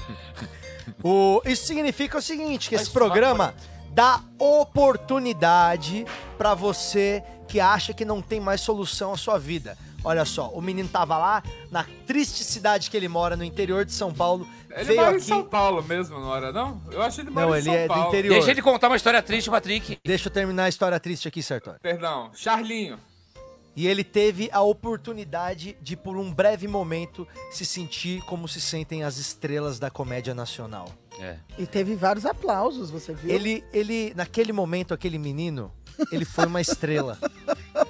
o, 1.03 1.43
isso 1.45 1.67
significa 1.67 2.19
o 2.19 2.23
seguinte, 2.23 2.69
que 2.69 2.75
esse 2.75 2.89
programa 2.91 3.55
dá 3.91 4.21
oportunidade 4.39 6.07
pra 6.39 6.55
você 6.55 7.23
que 7.49 7.61
acha 7.61 7.93
que 7.93 8.05
não 8.05 8.23
tem 8.23 8.41
mais 8.41 8.61
solução 8.61 9.13
à 9.13 9.17
sua 9.17 9.39
vida. 9.39 9.77
Olha 10.03 10.25
só, 10.25 10.49
o 10.51 10.61
menino 10.61 10.89
tava 10.89 11.17
lá 11.17 11.43
na 11.71 11.85
triste 12.07 12.45
cidade 12.45 12.91
que 12.91 12.97
ele 12.97 13.09
mora, 13.09 13.37
no 13.37 13.45
interior 13.45 13.85
de 13.85 13.93
São 13.93 14.13
Paulo, 14.13 14.47
Ele 14.75 14.85
veio 14.85 15.01
mora 15.01 15.13
em 15.13 15.17
aqui... 15.17 15.27
São 15.27 15.45
Paulo 15.45 15.83
mesmo, 15.83 16.19
não 16.21 16.35
era 16.35 16.53
não? 16.53 16.83
Eu 16.91 17.03
acho 17.03 17.17
que 17.17 17.23
ele 17.23 17.31
mora 17.31 17.47
Não, 17.47 17.55
em 17.55 17.59
ele 17.59 17.65
São 17.65 17.75
é 17.75 17.83
do 17.83 17.89
Paulo. 17.89 18.09
interior. 18.09 18.35
Deixa 18.35 18.51
ele 18.51 18.63
contar 18.63 18.89
uma 18.89 18.97
história 18.97 19.23
triste, 19.23 19.51
Patrick. 19.51 19.99
Deixa 20.05 20.29
eu 20.29 20.33
terminar 20.33 20.65
a 20.65 20.69
história 20.69 20.99
triste 20.99 21.29
aqui, 21.29 21.43
Sartori. 21.43 21.79
Perdão, 21.81 22.31
Charlinho. 22.35 22.99
E 23.77 23.89
ele 23.89 24.05
teve 24.05 24.49
a 24.53 24.61
oportunidade 24.63 25.77
de, 25.83 25.97
por 25.97 26.17
um 26.17 26.33
breve 26.33 26.69
momento, 26.69 27.27
se 27.51 27.65
sentir 27.65 28.23
como 28.23 28.47
se 28.47 28.61
sentem 28.61 29.03
as 29.03 29.17
estrelas 29.17 29.81
da 29.81 29.91
comédia 29.91 30.33
nacional. 30.33 30.89
É. 31.19 31.37
E 31.59 31.67
teve 31.67 31.97
vários 31.97 32.25
aplausos, 32.25 32.91
você 32.91 33.13
viu? 33.13 33.35
Ele, 33.35 33.65
ele, 33.73 34.13
naquele 34.15 34.53
momento, 34.53 34.95
aquele 34.95 35.19
menino, 35.19 35.73
ele 36.13 36.25
foi 36.25 36.47
uma 36.47 36.61
estrela. 36.61 37.19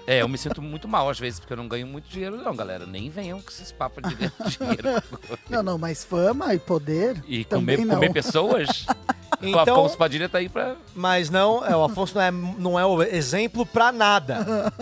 É, 0.07 0.21
eu 0.21 0.29
me 0.29 0.37
sinto 0.37 0.61
muito 0.61 0.87
mal 0.87 1.09
às 1.09 1.19
vezes, 1.19 1.41
porque 1.41 1.53
eu 1.53 1.57
não 1.57 1.67
ganho 1.67 1.87
muito 1.87 2.07
dinheiro, 2.09 2.37
não, 2.37 2.55
galera. 2.55 2.85
Nem 2.85 3.09
venham 3.09 3.41
com 3.41 3.49
esses 3.51 3.73
papos 3.73 4.03
de 4.09 4.15
ganhar 4.15 4.33
dinheiro. 4.47 5.03
Não, 5.49 5.63
não, 5.63 5.79
mas 5.79 6.05
fama 6.05 6.55
e 6.55 6.59
poder 6.59 7.23
E 7.27 7.45
comer, 7.45 7.79
não. 7.87 7.95
comer 7.95 8.13
pessoas. 8.13 8.85
o 9.41 9.47
Então- 9.47 9.61
Afonso 9.61 9.97
Padilha 9.97 10.29
tá 10.29 10.39
aí 10.39 10.49
pra. 10.49 10.77
Mas 10.95 11.31
não, 11.31 11.65
é, 11.65 11.75
o 11.75 11.83
Afonso 11.83 12.15
não 12.17 12.23
é, 12.23 12.31
não 12.31 12.79
é 12.79 12.85
o 12.85 13.03
exemplo 13.03 13.65
pra 13.65 13.91
nada. 13.91 14.45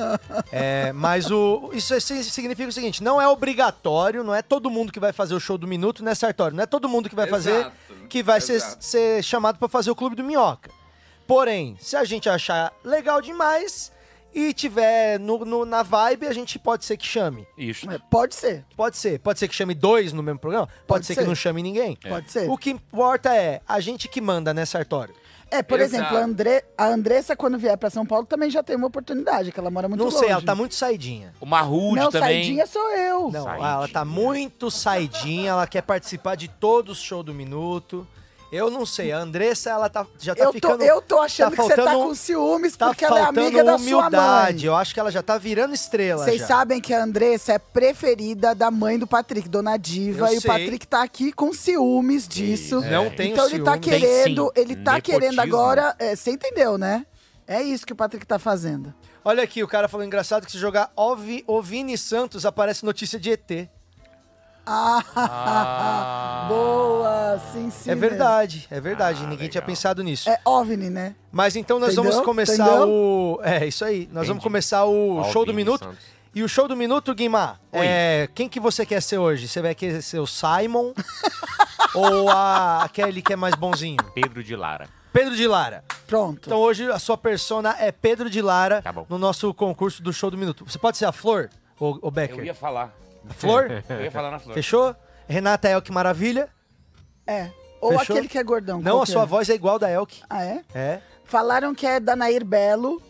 É, 0.50 0.92
mas 0.92 1.30
o, 1.30 1.70
isso 1.72 1.94
é- 1.94 2.00
significa 2.00 2.68
o 2.68 2.72
seguinte: 2.72 3.02
não 3.02 3.20
é 3.20 3.26
obrigatório, 3.28 4.22
não 4.24 4.34
é 4.34 4.42
todo 4.42 4.68
mundo 4.70 4.92
que 4.92 5.00
vai 5.00 5.12
fazer 5.12 5.34
o 5.34 5.40
show 5.40 5.56
do 5.56 5.66
minuto, 5.66 6.04
né, 6.04 6.14
Sartori? 6.14 6.54
Não 6.54 6.62
é 6.64 6.66
todo 6.66 6.88
mundo 6.88 7.08
que 7.08 7.14
vai 7.14 7.26
fazer 7.26 7.52
Exato, 7.60 7.72
que 8.08 8.22
vai 8.22 8.40
ser, 8.40 8.60
ser 8.60 9.22
chamado 9.22 9.58
pra 9.58 9.68
fazer 9.68 9.90
o 9.90 9.94
Clube 9.94 10.14
do 10.16 10.22
Minhoca. 10.24 10.70
Porém, 11.26 11.76
se 11.80 11.96
a 11.96 12.04
gente 12.04 12.28
achar 12.28 12.72
legal 12.84 13.20
demais 13.22 13.90
e 14.34 14.52
tiver 14.52 15.18
no, 15.18 15.44
no- 15.44 15.64
na 15.64 15.82
vibe, 15.82 16.26
a 16.26 16.32
gente 16.32 16.58
pode 16.58 16.84
ser 16.84 16.96
que 16.96 17.06
chame. 17.06 17.46
Isso. 17.56 17.90
É, 17.90 17.98
Pode 18.10 18.34
ser, 18.34 18.64
Pode 18.76 18.96
ser. 18.96 19.18
Pode 19.20 19.38
ser 19.38 19.48
que 19.48 19.54
chame 19.54 19.74
dois 19.74 20.12
no 20.12 20.22
mesmo 20.22 20.38
programa. 20.38 20.66
Pode, 20.66 20.86
Pode 20.86 21.06
ser, 21.06 21.14
ser. 21.14 21.20
que 21.22 21.26
não 21.26 21.34
chame 21.34 21.62
ninguém. 21.62 21.96
pode 22.08 22.30
ser. 22.30 22.48
O 22.50 22.56
que 22.56 22.70
importa 22.70 23.34
é 23.34 23.60
a 23.68 23.80
gente 23.80 24.08
que 24.08 24.20
manda, 24.20 24.52
né, 24.54 24.64
Sartório? 24.64 25.14
É, 25.50 25.62
por 25.62 25.78
Exato. 25.80 25.96
exemplo, 26.02 26.16
a, 26.16 26.20
André, 26.24 26.64
a 26.78 26.86
Andressa, 26.86 27.36
quando 27.36 27.58
vier 27.58 27.76
pra 27.76 27.90
São 27.90 28.06
Paulo, 28.06 28.24
também 28.24 28.48
já 28.48 28.62
tem 28.62 28.74
uma 28.74 28.86
oportunidade, 28.86 29.52
que 29.52 29.60
ela 29.60 29.70
mora 29.70 29.86
muito 29.86 29.98
não 30.00 30.06
longe. 30.06 30.18
sei, 30.18 30.30
ela 30.30 30.40
tá 30.40 30.54
muito 30.54 30.74
saidinha. 30.74 31.34
O 31.38 31.44
Marrude 31.44 31.96
Não, 32.00 32.10
também. 32.10 32.42
saidinha 32.44 32.66
sou 32.66 32.90
eu. 32.96 33.30
Não, 33.30 33.44
Saidinha. 33.44 33.68
ela 33.68 33.88
tá 33.88 34.02
muito 34.02 34.70
saidinha, 34.70 35.50
ela 35.50 35.66
quer 35.66 35.82
participar 35.82 36.36
de 36.36 36.48
todos 36.48 36.96
os 36.96 37.04
shows 37.04 37.22
do 37.26 37.34
minuto. 37.34 38.06
Eu 38.52 38.70
não 38.70 38.84
sei, 38.84 39.10
a 39.10 39.18
Andressa, 39.18 39.70
ela 39.70 39.88
tá, 39.88 40.06
já 40.20 40.34
tá 40.34 40.42
eu, 40.42 40.46
tô, 40.48 40.52
ficando... 40.52 40.82
eu 40.84 41.00
tô 41.00 41.18
achando 41.18 41.56
tá 41.56 41.62
que 41.62 41.68
você 41.68 41.74
tá 41.74 41.94
com 41.94 42.14
ciúmes 42.14 42.76
Tá 42.76 42.88
porque 42.88 43.02
ela 43.02 43.20
é 43.20 43.22
amiga 43.22 43.64
da 43.64 43.78
sua 43.78 43.86
humildade. 43.98 44.58
mãe. 44.58 44.66
Eu 44.66 44.76
acho 44.76 44.92
que 44.92 45.00
ela 45.00 45.10
já 45.10 45.22
tá 45.22 45.38
virando 45.38 45.72
estrela 45.72 46.22
Vocês 46.22 46.42
já. 46.42 46.46
sabem 46.48 46.78
que 46.78 46.92
a 46.92 47.02
Andressa 47.02 47.54
é 47.54 47.58
preferida 47.58 48.54
da 48.54 48.70
mãe 48.70 48.98
do 48.98 49.06
Patrick, 49.06 49.48
Dona 49.48 49.78
Diva, 49.78 50.26
Eu 50.28 50.34
e 50.34 50.36
o 50.36 50.40
sei. 50.42 50.50
Patrick 50.50 50.86
tá 50.86 51.02
aqui 51.02 51.32
com 51.32 51.50
ciúmes 51.54 52.28
disso. 52.28 52.82
Não 52.82 53.08
tenho 53.08 53.32
então 53.32 53.46
ele 53.48 53.60
tá 53.60 53.72
ciúme. 53.72 53.80
Tem 53.80 54.00
querendo, 54.00 54.44
sim. 54.44 54.60
ele 54.60 54.76
tá 54.76 54.92
Nepotismo. 54.92 55.20
querendo 55.20 55.40
agora, 55.40 55.96
é, 55.98 56.14
você 56.14 56.30
entendeu, 56.32 56.76
né? 56.76 57.06
É 57.46 57.62
isso 57.62 57.86
que 57.86 57.94
o 57.94 57.96
Patrick 57.96 58.26
tá 58.26 58.38
fazendo. 58.38 58.92
Olha 59.24 59.42
aqui, 59.42 59.62
o 59.62 59.68
cara 59.68 59.88
falou 59.88 60.04
engraçado 60.04 60.44
que 60.44 60.52
se 60.52 60.58
jogar 60.58 60.92
Ovi, 60.94 61.42
Ovini 61.46 61.96
Santos, 61.96 62.44
aparece 62.44 62.84
notícia 62.84 63.18
de 63.18 63.30
ET. 63.30 63.68
Ah, 64.64 66.46
boa, 66.48 67.40
sim, 67.52 67.70
sim. 67.70 67.90
é 67.90 67.94
verdade, 67.94 68.66
é 68.70 68.80
verdade. 68.80 69.20
Ah, 69.24 69.26
Ninguém 69.26 69.48
tinha 69.48 69.60
legal. 69.60 69.66
pensado 69.66 70.02
nisso. 70.02 70.28
É 70.30 70.38
OVNI, 70.44 70.90
né? 70.90 71.14
Mas 71.30 71.56
então 71.56 71.78
nós 71.78 71.92
Entendeu? 71.92 72.10
vamos 72.12 72.24
começar 72.24 72.66
Entendeu? 72.66 72.88
o. 72.88 73.40
É, 73.42 73.66
isso 73.66 73.84
aí. 73.84 74.02
Nós 74.12 74.26
vamos 74.26 74.30
Entendi. 74.30 74.42
começar 74.42 74.84
o 74.84 75.16
Ó, 75.18 75.24
show 75.32 75.44
do 75.44 75.52
minuto. 75.54 75.84
Santos. 75.84 76.04
E 76.34 76.42
o 76.42 76.48
show 76.48 76.66
do 76.66 76.74
minuto, 76.74 77.14
Guimar, 77.14 77.60
é, 77.70 78.26
quem 78.34 78.48
que 78.48 78.58
você 78.58 78.86
quer 78.86 79.02
ser 79.02 79.18
hoje? 79.18 79.46
Você 79.46 79.60
vai 79.60 79.74
querer 79.74 80.00
ser 80.00 80.18
o 80.18 80.26
Simon 80.26 80.92
ou 81.94 82.30
a, 82.30 82.84
aquele 82.84 83.20
que 83.20 83.34
é 83.34 83.36
mais 83.36 83.54
bonzinho? 83.54 83.98
Pedro 84.14 84.42
de 84.42 84.56
Lara. 84.56 84.88
Pedro 85.12 85.36
de 85.36 85.46
Lara. 85.46 85.84
Pronto. 86.06 86.40
Então 86.46 86.58
hoje 86.58 86.90
a 86.90 86.98
sua 86.98 87.18
persona 87.18 87.76
é 87.78 87.92
Pedro 87.92 88.30
de 88.30 88.40
Lara 88.40 88.80
Tá 88.80 88.94
no 89.10 89.18
nosso 89.18 89.52
concurso 89.52 90.02
do 90.02 90.10
show 90.10 90.30
do 90.30 90.38
minuto. 90.38 90.64
Você 90.66 90.78
pode 90.78 90.96
ser 90.96 91.04
a 91.04 91.12
Flor, 91.12 91.50
ou 91.78 91.98
o 92.00 92.10
Becker? 92.10 92.38
Eu 92.38 92.44
ia 92.46 92.54
falar. 92.54 92.94
A 93.28 93.34
Flor? 93.34 93.82
Eu 93.88 94.02
ia 94.02 94.10
falar 94.10 94.30
na 94.30 94.38
flor. 94.38 94.54
Fechou? 94.54 94.94
Renata 95.28 95.68
Elk 95.68 95.90
Maravilha? 95.92 96.48
É. 97.26 97.50
Ou 97.80 97.98
Fechou? 97.98 98.16
aquele 98.16 98.28
que 98.28 98.38
é 98.38 98.42
gordão. 98.42 98.80
Não, 98.80 99.02
a 99.02 99.06
sua 99.06 99.22
é? 99.22 99.26
voz 99.26 99.48
é 99.50 99.54
igual 99.54 99.78
da 99.78 99.90
Elk. 99.90 100.22
Ah, 100.28 100.44
é? 100.44 100.62
É, 100.74 101.00
Falaram 101.24 101.74
que 101.74 101.86
é 101.86 101.98
da 101.98 102.14
Nair 102.14 102.44
Belo. 102.44 103.00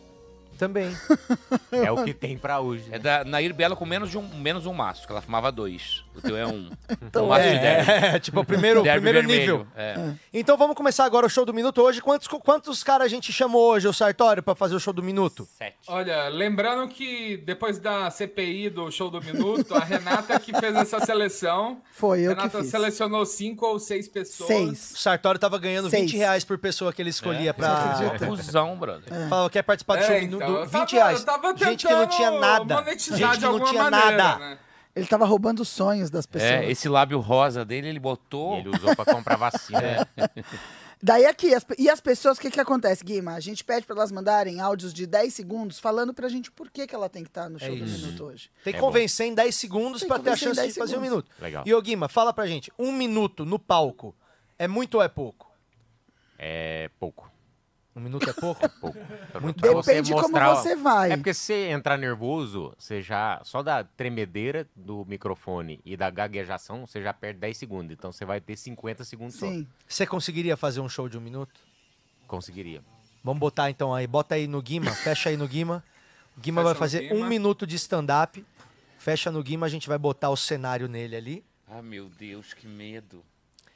também. 0.59 0.97
É 1.73 1.91
o 1.91 2.05
que 2.05 2.13
tem 2.15 2.37
pra 2.39 2.61
hoje. 2.61 2.85
É 2.93 2.99
da 2.99 3.25
Nair 3.25 3.53
Bela 3.55 3.75
com 3.75 3.85
menos, 3.87 4.11
de 4.11 4.19
um, 4.19 4.29
menos 4.29 4.67
um 4.67 4.75
maço, 4.75 5.07
que 5.07 5.13
ela 5.13 5.23
fumava 5.23 5.51
dois. 5.51 6.05
O 6.15 6.21
teu 6.21 6.37
é 6.37 6.47
um. 6.47 6.71
Então 7.03 7.29
um 7.29 7.35
É, 7.35 7.59
dez. 7.59 7.89
é, 7.89 8.19
tipo 8.19 8.41
o 8.41 8.45
primeiro, 8.45 8.81
o 8.81 8.83
primeiro 8.85 9.23
nível. 9.23 9.67
É. 9.77 10.13
Então 10.33 10.57
vamos 10.57 10.77
começar 10.77 11.05
agora 11.05 11.27
o 11.27 11.29
show 11.31 11.45
do 11.45 11.53
minuto 11.55 11.81
hoje. 11.83 12.01
Quantos, 12.01 12.27
quantos 12.29 12.83
caras 12.85 13.07
a 13.07 13.09
gente 13.09 13.33
chamou 13.33 13.71
hoje, 13.73 13.89
o 13.89 13.93
Sartório, 13.93 14.43
pra 14.43 14.55
fazer 14.55 14.75
o 14.75 14.81
show 14.81 14.93
do 14.93 15.03
minuto? 15.03 15.47
Sete. 15.57 15.77
Olha, 15.89 16.29
lembrando 16.29 16.87
que 16.89 17.37
depois 17.39 17.79
da 17.79 18.11
CPI 18.11 18.71
do 18.71 18.91
Show 18.91 19.11
do 19.11 19.21
Minuto, 19.23 19.75
a 19.75 19.81
Renata 19.81 20.39
que 20.39 20.53
fez 20.59 20.75
essa 20.77 21.01
seleção. 21.01 21.81
Foi 21.93 22.21
eu 22.21 22.35
que 22.35 22.43
Renata 22.43 22.59
fiz. 22.61 22.71
selecionou 22.71 23.25
cinco 23.27 23.67
ou 23.67 23.79
seis 23.79 24.07
pessoas. 24.09 24.49
O 24.51 24.53
Seis. 24.53 24.79
Sartório 24.97 25.39
tava 25.41 25.59
ganhando 25.59 25.89
Seis. 25.91 26.03
20 26.11 26.17
reais 26.19 26.45
por 26.45 26.59
pessoa 26.59 26.93
que 26.93 27.01
ele 27.03 27.11
escolhia 27.11 27.51
É. 27.51 27.53
pra. 27.53 28.19
Cusão, 28.27 28.77
brother. 28.77 29.29
Falava, 29.29 29.51
quer 29.51 29.63
participar 29.63 29.97
do 29.97 30.03
É, 30.03 30.07
show 30.07 30.19
do 30.29 30.37
então, 30.37 30.39
minuto? 30.39 30.59
eu 30.61 30.67
20 30.67 30.73
tava- 30.73 30.93
reais. 30.93 31.19
eu 31.21 31.27
tava 31.27 31.57
Gente 31.57 31.87
que 31.87 31.93
não 31.93 32.07
tinha 32.07 32.31
nada. 32.33 32.75
monetizar 32.77 33.19
Gente 33.19 33.33
de 33.41 33.47
que 33.47 33.53
não 33.59 33.61
tinha 33.65 33.83
maneira, 33.91 34.17
nada. 34.17 34.39
né? 34.39 34.59
Ele 34.95 35.07
tava 35.07 35.25
roubando 35.25 35.61
os 35.61 35.69
sonhos 35.69 36.11
das 36.11 36.27
pessoas. 36.27 36.51
É, 36.53 36.71
esse 36.71 36.89
lábio 36.89 37.19
rosa 37.19 37.65
dele, 37.65 37.89
ele 37.89 37.99
botou. 38.01 38.59
Ele 38.59 38.69
usou 38.69 38.95
pra 38.95 39.07
comprar 39.07 39.37
vacina. 39.37 40.07
Daí 41.05 41.27
aqui, 41.27 41.53
as 41.53 41.67
e 41.79 41.91
as 41.91 42.01
pessoas, 42.01 42.39
o 42.39 42.41
que 42.41 42.49
que 42.49 42.61
acontece, 42.61 43.03
Guima? 43.03 43.33
A 43.35 43.41
gente 43.41 43.65
pede 43.65 43.85
pra 43.85 43.97
elas 43.97 44.13
mandarem 44.13 44.61
áudios 44.61 44.95
de 44.95 45.05
10 45.05 45.35
segundos 45.35 45.81
falando 45.81 46.15
pra 46.15 46.29
gente 46.29 46.49
por 46.53 46.71
que, 46.71 46.87
que 46.87 46.95
ela 46.95 47.09
tem 47.09 47.25
que 47.25 47.31
estar 47.31 47.49
no 47.49 47.59
show 47.59 47.75
do 47.75 47.85
isso. 47.85 48.05
minuto 48.07 48.25
hoje. 48.25 48.51
Tem 48.63 48.73
que 48.73 48.79
É 48.79 48.81
bom. 48.81 48.87
convencer 48.87 49.27
em 49.27 49.35
10 49.35 49.53
segundos 49.55 50.03
que 50.05 50.09
ter 50.21 50.31
a 50.31 50.37
chance 50.37 50.55
de 50.55 50.61
10 50.61 50.75
fazer 50.77 50.97
um 50.97 51.01
segundos. 51.03 51.11
minuto. 51.11 51.31
Legal. 51.41 51.65
E 51.67 51.75
ô 51.75 51.83
Guima, 51.83 52.09
fala 52.09 52.33
pra 52.33 52.47
gente, 52.47 52.71
um 52.79 52.93
minuto 52.93 53.45
no 53.45 53.59
palco 53.59 54.15
é 54.59 54.69
muito 54.69 54.95
ou 54.95 55.03
é 55.03 55.09
pouco? 55.09 55.51
É 56.39 56.89
pouco. 57.01 57.32
Um 57.95 58.01
minuto 58.01 58.29
é 58.29 58.33
pouco? 58.33 58.67
pouco. 58.81 58.99
Muito 59.41 59.61
pouco. 59.61 59.83
você 59.83 59.93
Depende 59.95 60.13
como 60.13 60.23
mostrar- 60.23 60.55
você 60.55 60.75
vai. 60.77 61.13
É 61.13 61.17
porque 61.17 61.35
se 61.35 61.41
você 61.41 61.69
entrar 61.69 61.99
nervoso, 61.99 62.73
você 62.79 63.03
já. 63.03 63.41
Só 63.45 63.63
da 63.63 63.85
tremedeira 63.85 64.67
do 64.75 65.05
microfone 65.07 65.79
e 65.85 65.97
da 65.97 66.09
gaguejação, 66.09 66.87
você 66.87 67.03
já 67.03 67.13
perde 67.13 67.41
10 67.41 67.57
segundos. 67.59 67.93
Então 67.93 68.11
você 68.11 68.25
vai 68.25 68.41
ter 68.41 68.57
50 68.57 69.05
segundos 69.05 69.35
Sim. 69.37 69.67
Você 69.87 70.07
conseguiria 70.07 70.57
fazer 70.57 70.81
um 70.81 70.89
show 70.89 71.09
de 71.09 71.19
um 71.19 71.21
minuto? 71.21 71.53
só. 71.61 72.27
Conseguiria. 72.27 72.83
Vamos 73.23 73.39
botar 73.41 73.69
então 73.71 73.95
aí, 73.95 74.07
bota 74.07 74.35
aí 74.37 74.47
no 74.49 74.61
Guima, 74.63 74.91
fecha 74.91 75.29
aí 75.29 75.37
no 75.37 75.47
Guima. 75.47 75.85
O 76.37 76.41
Guima 76.41 76.63
Fecha 76.63 76.65
vai 76.73 76.79
fazer 76.79 77.01
Guima. 77.09 77.15
um 77.15 77.29
minuto 77.29 77.67
de 77.67 77.77
stand-up. 77.77 78.45
Fecha 78.99 79.31
no 79.31 79.43
Guima, 79.43 79.67
a 79.67 79.69
gente 79.69 79.87
vai 79.87 79.99
botar 79.99 80.31
o 80.31 80.37
cenário 80.37 80.89
nele 80.89 81.15
ali. 81.15 81.45
Ah, 81.69 81.83
meu 81.83 82.09
Deus, 82.09 82.55
que 82.55 82.67
medo. 82.67 83.23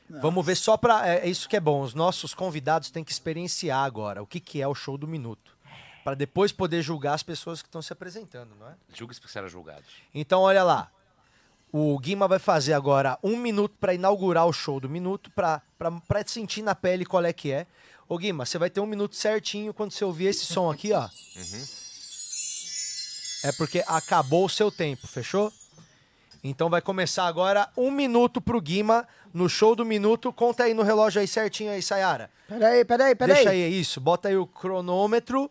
Vamos 0.09 0.45
ver 0.45 0.57
só 0.57 0.77
pra. 0.77 1.09
É, 1.09 1.27
é 1.27 1.29
isso 1.29 1.49
que 1.49 1.57
é 1.57 1.61
bom. 1.61 1.81
Os 1.81 1.95
nossos 1.95 2.35
convidados 2.35 2.91
têm 2.91 3.05
que 3.05 3.13
experienciar 3.13 3.85
agora 3.85 4.23
o 4.23 4.27
que, 4.27 4.41
que 4.41 4.63
é 4.63 4.69
o 4.69 4.75
show 4.75 4.97
do 4.97 5.09
minuto. 5.09 5.57
Pra 6.05 6.15
depois 6.15 6.53
poder 6.53 6.83
julgar 6.83 7.15
as 7.15 7.23
pessoas 7.23 7.61
que 7.61 7.69
estão 7.69 7.83
se 7.83 7.93
apresentando, 7.93 8.55
não 8.59 8.69
é? 8.69 8.75
Julgue-se 8.95 9.21
porque 9.21 9.33
será 9.33 9.49
julgado. 9.49 9.83
Então, 10.15 10.43
olha 10.43 10.63
lá. 10.63 10.91
O 11.73 11.99
Guima 11.99 12.29
vai 12.29 12.39
fazer 12.39 12.73
agora 12.73 13.19
um 13.23 13.37
minuto 13.37 13.75
pra 13.79 13.93
inaugurar 13.93 14.47
o 14.47 14.53
show 14.53 14.79
do 14.79 14.89
minuto, 14.89 15.31
pra 15.33 15.61
sentir 16.25 16.63
na 16.63 16.75
pele 16.75 17.05
qual 17.05 17.25
é 17.25 17.33
que 17.33 17.51
é. 17.51 17.67
Ô, 18.09 18.17
Guima, 18.17 18.47
você 18.47 18.57
vai 18.57 18.71
ter 18.71 18.81
um 18.81 18.87
minuto 18.87 19.17
certinho 19.17 19.75
quando 19.75 19.91
você 19.91 20.05
ouvir 20.05 20.27
esse 20.27 20.47
som 20.47 20.71
aqui, 20.71 20.93
ó. 20.93 21.09
É 23.43 23.53
porque 23.53 23.85
acabou 23.87 24.47
o 24.47 24.49
seu 24.49 24.71
tempo, 24.71 25.07
fechou? 25.09 25.53
Então 26.49 26.71
vai 26.71 26.81
começar 26.81 27.27
agora 27.27 27.69
um 27.77 27.91
minuto 27.91 28.41
pro 28.41 28.61
Guima 28.61 29.07
no 29.35 29.49
show 29.49 29.75
do 29.75 29.85
minuto. 29.85 30.33
Conta 30.33 30.63
aí 30.63 30.75
no 30.75 30.85
relógio 30.85 31.21
aí 31.21 31.27
certinho 31.27 31.73
aí, 31.73 31.83
Sayara. 31.83 32.31
Peraí, 32.47 32.85
peraí, 32.85 33.17
peraí. 33.17 33.35
Deixa 33.35 33.51
aí, 33.51 33.81
isso. 33.81 34.01
Bota 34.01 34.29
aí 34.29 34.37
o 34.37 34.47
cronômetro. 34.47 35.51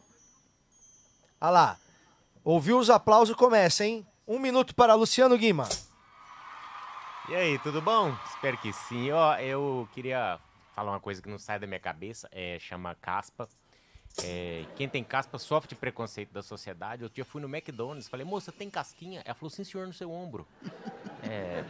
Olha 1.41 1.51
lá. 1.51 1.77
Ouviu 2.45 2.79
os 2.79 2.89
aplausos, 2.89 3.35
começa, 3.35 3.83
hein? 3.83 4.07
Um 4.25 4.39
minuto 4.39 4.73
para 4.73 4.93
Luciano 4.93 5.37
Guima. 5.37 5.67
E 7.27 7.35
aí, 7.35 7.59
tudo 7.59 7.81
bom? 7.81 8.15
Espero 8.29 8.57
que 8.57 8.71
sim. 8.71 9.11
Ó, 9.11 9.35
eu 9.35 9.89
queria 9.93 10.39
falar 10.73 10.91
uma 10.91 10.99
coisa 11.01 11.21
que 11.21 11.27
não 11.27 11.37
sai 11.37 11.59
da 11.59 11.67
minha 11.67 11.79
cabeça, 11.79 12.29
é 12.31 12.57
chama 12.57 12.95
caspa. 13.01 13.49
É, 14.24 14.66
quem 14.76 14.88
tem 14.88 15.03
caspa 15.03 15.38
sofre 15.38 15.70
de 15.70 15.76
preconceito 15.76 16.32
da 16.32 16.41
sociedade. 16.41 17.03
Outro 17.03 17.16
dia 17.16 17.22
eu 17.22 17.26
fui 17.26 17.41
no 17.41 17.53
McDonald's, 17.53 18.07
falei, 18.07 18.26
moça, 18.26 18.51
tem 18.51 18.70
casquinha? 18.70 19.22
Ela 19.26 19.36
falou, 19.36 19.49
sim, 19.49 19.63
senhor, 19.63 19.86
no 19.86 19.93
seu 19.93 20.11
ombro. 20.11 20.47
É, 21.24 21.63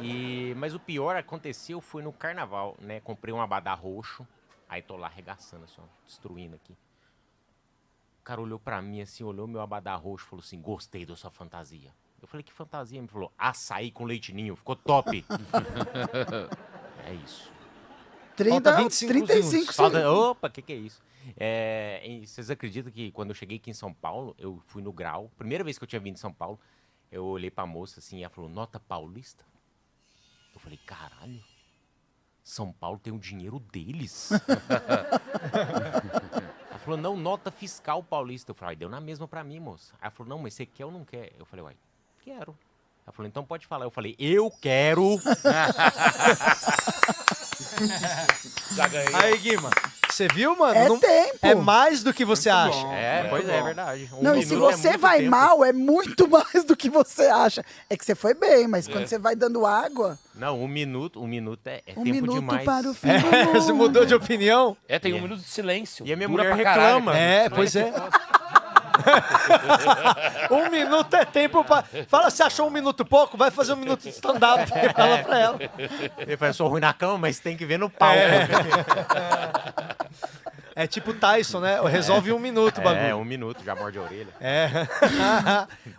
e, 0.00 0.54
mas 0.56 0.74
o 0.74 0.80
pior 0.80 1.16
aconteceu, 1.16 1.80
foi 1.80 2.02
no 2.02 2.12
carnaval, 2.12 2.76
né? 2.80 3.00
Comprei 3.00 3.34
um 3.34 3.40
abadá 3.40 3.74
roxo, 3.74 4.26
aí 4.68 4.80
tô 4.80 4.96
lá 4.96 5.08
arregaçando, 5.08 5.64
assim, 5.64 5.80
ó, 5.80 5.84
destruindo 6.06 6.54
aqui. 6.54 6.72
O 8.20 8.24
cara 8.24 8.40
olhou 8.40 8.58
pra 8.58 8.80
mim 8.80 9.02
assim, 9.02 9.22
olhou 9.22 9.46
meu 9.46 9.60
abadá 9.60 9.94
roxo, 9.96 10.26
falou 10.26 10.42
assim, 10.42 10.60
gostei 10.60 11.04
da 11.04 11.14
sua 11.14 11.30
fantasia. 11.30 11.92
Eu 12.22 12.26
falei, 12.26 12.42
que 12.42 12.52
fantasia? 12.52 12.98
Ele 12.98 13.06
falou, 13.06 13.30
açaí 13.36 13.90
com 13.90 14.04
leite 14.04 14.32
ninho, 14.32 14.56
ficou 14.56 14.74
top. 14.74 15.22
é 17.04 17.12
isso. 17.12 17.52
30, 18.34 18.50
Falta 18.54 18.82
25 18.82 19.12
35 19.12 19.50
segundos. 19.50 19.76
Falta-. 19.76 20.10
Opa, 20.10 20.48
o 20.48 20.50
que, 20.50 20.62
que 20.62 20.72
é 20.72 20.76
isso? 20.76 21.02
É, 21.36 22.00
e 22.04 22.26
vocês 22.26 22.50
acreditam 22.50 22.90
que 22.92 23.10
quando 23.12 23.30
eu 23.30 23.34
cheguei 23.34 23.56
aqui 23.58 23.70
em 23.70 23.74
São 23.74 23.92
Paulo, 23.92 24.34
eu 24.38 24.60
fui 24.66 24.82
no 24.82 24.92
grau, 24.92 25.30
primeira 25.36 25.64
vez 25.64 25.78
que 25.78 25.84
eu 25.84 25.88
tinha 25.88 26.00
vindo 26.00 26.14
em 26.14 26.18
São 26.18 26.32
Paulo, 26.32 26.58
eu 27.10 27.24
olhei 27.24 27.50
pra 27.50 27.66
moça 27.66 28.00
assim, 28.00 28.18
e 28.18 28.22
ela 28.22 28.30
falou, 28.32 28.50
nota 28.50 28.78
paulista? 28.80 29.44
Eu 30.54 30.60
falei, 30.60 30.78
caralho, 30.86 31.42
São 32.42 32.72
Paulo 32.72 32.98
tem 32.98 33.12
o 33.12 33.18
dinheiro 33.18 33.58
deles. 33.58 34.30
ela 36.70 36.78
falou, 36.78 36.96
não, 36.98 37.16
nota 37.16 37.50
fiscal 37.50 38.02
paulista. 38.02 38.50
Eu 38.50 38.54
falei, 38.54 38.72
"Ai, 38.72 38.76
deu 38.76 38.88
na 38.88 39.00
mesma 39.00 39.26
pra 39.26 39.42
mim, 39.42 39.58
moça. 39.60 39.94
Ela 40.00 40.10
falou, 40.10 40.30
não, 40.30 40.38
mas 40.38 40.54
você 40.54 40.64
quer 40.66 40.84
ou 40.84 40.92
não 40.92 41.04
quer? 41.04 41.32
Eu 41.38 41.44
falei, 41.44 41.64
uai, 41.64 41.76
quero. 42.22 42.56
Ela 43.06 43.12
falou, 43.12 43.28
então 43.28 43.44
pode 43.44 43.66
falar. 43.66 43.84
Eu 43.84 43.90
falei, 43.90 44.14
eu 44.18 44.50
quero. 44.50 45.18
Já 48.74 48.88
ganhei. 48.88 49.14
Aí, 49.14 49.38
Guima. 49.38 49.70
Você 50.14 50.28
viu, 50.28 50.56
mano? 50.56 50.74
É 50.78 50.88
Não- 50.88 50.98
tempo. 50.98 51.38
É 51.42 51.54
mais 51.56 52.04
do 52.04 52.14
que 52.14 52.24
você 52.24 52.48
acha. 52.48 52.78
bom. 52.84 52.92
É, 52.94 53.24
pois 53.28 53.48
é, 53.48 53.56
é 53.58 53.62
verdade. 53.62 54.10
Um 54.16 54.22
Não, 54.22 54.36
e 54.36 54.42
se 54.44 54.50
minuto 54.54 54.70
é 54.70 54.76
você 54.76 54.88
muito 54.90 55.00
vai 55.00 55.18
tempo. 55.18 55.30
mal, 55.32 55.64
é 55.64 55.72
muito 55.72 56.28
mais 56.30 56.64
do 56.64 56.76
que 56.76 56.88
você 56.88 57.22
acha. 57.26 57.64
É 57.90 57.96
que 57.96 58.04
você 58.04 58.14
foi 58.14 58.32
bem, 58.32 58.68
mas 58.68 58.86
quando 58.86 59.08
você 59.08 59.18
vai 59.18 59.34
dando 59.34 59.66
água, 59.66 60.16
Não, 60.34 60.60
um 60.62 60.68
minuto, 60.68 61.20
um 61.20 61.26
minuto 61.26 61.66
é, 61.66 61.82
é 61.84 61.92
um 61.98 62.04
tempo 62.04 62.10
minuto 62.10 62.34
demais. 62.34 62.64
para 62.64 62.88
o 62.88 62.94
fim 62.94 63.08
É, 63.08 63.18
do 63.18 63.52
você 63.54 63.72
mundo. 63.72 63.74
mudou 63.82 64.06
de 64.06 64.14
opinião? 64.14 64.76
É, 64.88 65.00
tem 65.00 65.12
um 65.14 65.18
a- 65.18 65.20
minuto 65.22 65.40
de 65.40 65.48
silêncio. 65.48 66.06
E 66.06 66.12
a 66.12 66.16
minha 66.16 66.28
Dura 66.28 66.42
mulher 66.44 66.54
pra 66.54 66.64
caralho, 66.64 66.94
reclama. 66.98 67.12
cara. 67.12 67.24
É, 67.24 67.48
pois 67.50 67.74
é. 67.74 67.92
um 70.50 70.70
minuto 70.70 71.14
é 71.14 71.24
tempo 71.24 71.64
pra. 71.64 71.84
Fala, 72.08 72.30
se 72.30 72.42
achou 72.42 72.66
um 72.66 72.70
minuto 72.70 73.04
pouco, 73.04 73.36
vai 73.36 73.50
fazer 73.50 73.72
um 73.72 73.76
minuto 73.76 74.02
de 74.02 74.10
stand-up. 74.10 74.68
Fala 74.94 75.18
pra 75.18 75.38
ela. 75.38 75.58
Ele 76.18 76.36
fala, 76.36 76.50
eu 76.50 76.54
sou 76.54 76.68
ruim 76.68 76.80
na 76.80 76.92
cama, 76.92 77.18
mas 77.18 77.38
tem 77.38 77.56
que 77.56 77.66
ver 77.66 77.78
no 77.78 77.90
palco. 77.90 78.18
É 80.76 80.86
tipo 80.88 81.12
Tyson, 81.14 81.60
né? 81.60 81.80
Resolve 81.88 82.30
em 82.30 82.32
um 82.32 82.38
minuto 82.38 82.78
o 82.78 82.80
É, 82.80 82.84
bagulho. 82.84 83.16
um 83.18 83.24
minuto, 83.24 83.62
já 83.64 83.74
morde 83.74 83.98
a 83.98 84.02
orelha. 84.02 84.32
É. 84.40 84.68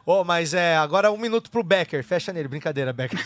Ô, 0.05 0.23
mas 0.23 0.53
é, 0.53 0.77
agora 0.77 1.11
um 1.11 1.17
minuto 1.17 1.49
pro 1.49 1.63
Becker. 1.63 2.03
Fecha 2.03 2.31
nele, 2.33 2.47
brincadeira, 2.47 2.91
Becker. 2.93 3.19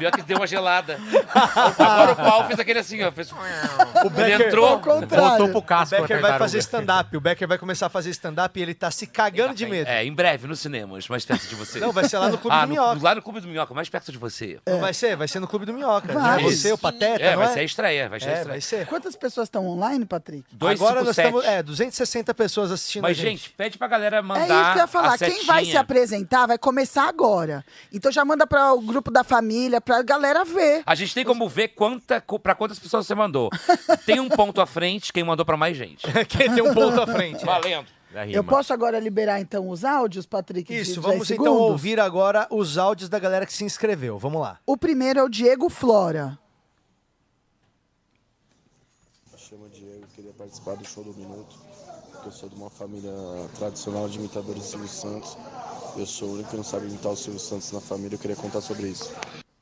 Pior 0.00 0.10
que 0.12 0.22
deu 0.22 0.38
uma 0.38 0.46
gelada. 0.46 0.98
Agora 1.34 2.12
o 2.12 2.16
pau 2.16 2.46
fez 2.46 2.58
aquele 2.58 2.78
assim, 2.78 3.02
ó. 3.02 3.12
Fez... 3.12 3.30
O 3.30 3.36
Ele 3.36 4.10
Becker, 4.10 4.46
entrou. 4.46 4.66
Ao 4.66 4.80
contrário. 4.80 5.28
Voltou 5.28 5.48
pro 5.50 5.58
o 5.58 5.62
casco. 5.62 5.96
Becker 6.00 6.16
a 6.16 6.20
vai 6.20 6.38
fazer 6.38 6.58
stand-up. 6.58 7.14
O 7.16 7.20
Becker 7.20 7.46
vai 7.46 7.58
começar 7.58 7.86
a 7.86 7.88
fazer 7.90 8.08
stand-up 8.10 8.58
e 8.58 8.62
ele 8.62 8.72
tá 8.74 8.90
se 8.90 9.06
cagando 9.06 9.54
de 9.54 9.66
medo. 9.66 9.88
É, 9.88 10.02
em 10.02 10.12
breve, 10.12 10.46
nos 10.46 10.60
cinemas, 10.60 11.06
mais 11.06 11.24
perto 11.26 11.46
de 11.46 11.54
você. 11.54 11.78
Não, 11.78 11.92
vai 11.92 12.08
ser 12.08 12.16
lá 12.16 12.30
no 12.30 12.38
Clube 12.38 12.56
ah, 12.56 12.62
do 12.64 12.68
Minhoca. 12.68 13.02
Lá 13.02 13.14
no 13.14 13.22
Clube 13.22 13.40
do 13.40 13.48
Minhoca, 13.48 13.74
mais 13.74 13.88
perto 13.90 14.10
de 14.10 14.16
você. 14.16 14.58
Não 14.66 14.80
vai 14.80 14.94
ser? 14.94 15.16
Vai 15.16 15.28
ser 15.28 15.38
no 15.38 15.46
Clube 15.46 15.66
do 15.66 15.74
Minhoca. 15.74 16.12
Vai. 16.12 16.42
Você, 16.42 16.72
o 16.72 16.78
Pateta, 16.78 17.22
É, 17.22 17.32
não 17.32 17.38
vai 17.40 17.48
é? 17.48 17.52
ser 17.52 17.60
a 17.60 17.62
estreia, 17.62 18.08
vai 18.08 18.20
ser 18.20 18.28
a 18.28 18.30
É, 18.30 18.34
estreia. 18.34 18.48
vai 18.52 18.60
ser. 18.60 18.86
Quantas 18.86 19.14
pessoas 19.16 19.46
estão 19.48 19.66
online, 19.66 20.06
Patrick? 20.06 20.44
Agora 20.54 21.02
nós 21.04 21.16
257. 21.16 21.28
estamos. 21.28 21.44
É, 21.44 21.62
260 21.62 22.34
pessoas 22.34 22.70
assistindo 22.72 23.02
Mas, 23.02 23.18
a 23.18 23.20
gente. 23.20 23.42
gente, 23.42 23.50
pede 23.50 23.76
pra 23.76 23.86
galera 23.86 24.22
mandar 24.22 24.40
É 24.40 24.44
isso 24.62 24.72
que 24.72 24.78
eu 24.78 24.82
ia 24.82 24.86
falar. 24.86 25.18
Quem 25.18 25.44
vai 25.44 25.64
se 25.64 25.76
apresentar 25.76 26.46
vai 26.46 26.56
começar 26.56 27.06
agora. 27.08 27.64
Então 27.92 28.10
já 28.10 28.24
manda 28.24 28.46
para 28.46 28.72
o 28.72 28.80
grupo 28.80 29.10
da 29.10 29.22
família, 29.22 29.80
pra 29.90 30.02
galera 30.02 30.44
ver. 30.44 30.82
A 30.86 30.94
gente 30.94 31.12
tem 31.12 31.24
como 31.24 31.48
ver 31.48 31.68
quanta, 31.68 32.22
pra 32.40 32.54
quantas 32.54 32.78
pessoas 32.78 33.06
você 33.06 33.14
mandou. 33.14 33.50
Tem 34.06 34.20
um 34.20 34.28
ponto 34.28 34.60
à 34.60 34.66
frente, 34.66 35.12
quem 35.12 35.24
mandou 35.24 35.44
pra 35.44 35.56
mais 35.56 35.76
gente. 35.76 36.06
Quem 36.28 36.52
tem 36.54 36.62
um 36.62 36.72
ponto 36.72 37.00
à 37.00 37.06
frente. 37.06 37.44
Valendo. 37.44 37.86
Da 38.12 38.26
Eu 38.26 38.42
posso 38.42 38.72
agora 38.72 38.98
liberar 38.98 39.40
então 39.40 39.68
os 39.68 39.84
áudios, 39.84 40.26
Patrick? 40.26 40.72
Isso, 40.74 41.00
10 41.00 41.02
vamos 41.06 41.30
então 41.30 41.44
segundos? 41.44 41.70
ouvir 41.70 42.00
agora 42.00 42.46
os 42.50 42.76
áudios 42.78 43.08
da 43.08 43.18
galera 43.18 43.46
que 43.46 43.52
se 43.52 43.64
inscreveu. 43.64 44.18
Vamos 44.18 44.40
lá. 44.40 44.58
O 44.66 44.76
primeiro 44.76 45.20
é 45.20 45.22
o 45.22 45.28
Diego 45.28 45.68
Flora. 45.68 46.38
Chama 49.36 49.68
Diego, 49.68 50.06
queria 50.14 50.32
participar 50.32 50.76
do 50.76 50.86
show 50.86 51.02
do 51.04 51.12
Minuto, 51.14 51.56
porque 52.12 52.28
eu 52.28 52.32
sou 52.32 52.48
de 52.48 52.54
uma 52.54 52.70
família 52.70 53.12
tradicional 53.58 54.08
de 54.08 54.18
imitadores 54.18 54.62
de 54.62 54.68
Silvio 54.68 54.88
Santos. 54.88 55.36
Eu 55.96 56.06
sou 56.06 56.28
o 56.28 56.32
único 56.34 56.50
que 56.50 56.56
não 56.56 56.64
sabe 56.64 56.86
imitar 56.86 57.12
o 57.12 57.16
Silvio 57.16 57.40
Santos 57.40 57.70
na 57.72 57.80
família, 57.80 58.14
eu 58.14 58.18
queria 58.18 58.36
contar 58.36 58.60
sobre 58.60 58.88
isso. 58.88 59.12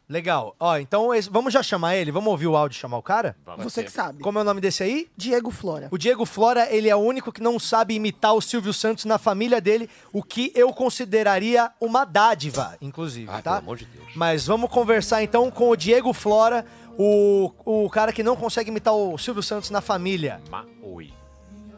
Legal. 0.09 0.57
Ó, 0.59 0.77
então 0.79 1.15
esse- 1.15 1.29
vamos 1.29 1.53
já 1.53 1.63
chamar 1.63 1.95
ele? 1.97 2.11
Vamos 2.11 2.31
ouvir 2.31 2.47
o 2.47 2.57
áudio 2.57 2.75
e 2.77 2.79
chamar 2.81 2.97
o 2.97 3.03
cara? 3.03 3.37
Vamos. 3.45 3.63
Você 3.65 3.85
que 3.85 3.93
sabe. 3.93 4.23
Como 4.23 4.39
é 4.39 4.41
o 4.41 4.45
nome 4.45 4.59
desse 4.61 4.83
aí? 4.83 5.07
Diego 5.17 5.51
Flora. 5.51 5.89
O 5.91 5.99
Diego 5.99 6.25
Flora, 6.25 6.67
ele 6.75 6.89
é 6.89 6.97
o 6.97 6.99
único 7.01 7.31
que 7.31 7.43
não 7.43 7.59
sabe 7.59 7.95
imitar 7.95 8.33
o 8.35 8.41
Silvio 8.41 8.73
Santos 8.73 9.05
na 9.05 9.19
família 9.19 9.61
dele, 9.61 9.89
o 10.13 10.23
que 10.23 10.51
eu 10.55 10.73
consideraria 10.73 11.71
uma 11.79 12.07
dádiva, 12.07 12.75
inclusive, 12.81 13.31
Ah, 13.31 13.43
tá? 13.43 13.51
pelo 13.57 13.59
amor 13.65 13.77
de 13.77 13.85
Deus. 13.85 14.09
Mas 14.17 14.47
vamos 14.47 14.71
conversar 14.71 15.23
então 15.23 15.51
com 15.51 15.69
o 15.69 15.77
Diego 15.77 16.15
Flora, 16.15 16.65
o, 16.97 17.53
o 17.65 17.91
cara 17.91 18.11
que 18.13 18.23
não 18.23 18.35
consegue 18.35 18.71
imitar 18.71 18.95
o 18.95 19.19
Silvio 19.19 19.43
Santos 19.43 19.69
na 19.69 19.83
família. 19.83 20.41
Ma 20.51 20.65
oi. 20.83 21.13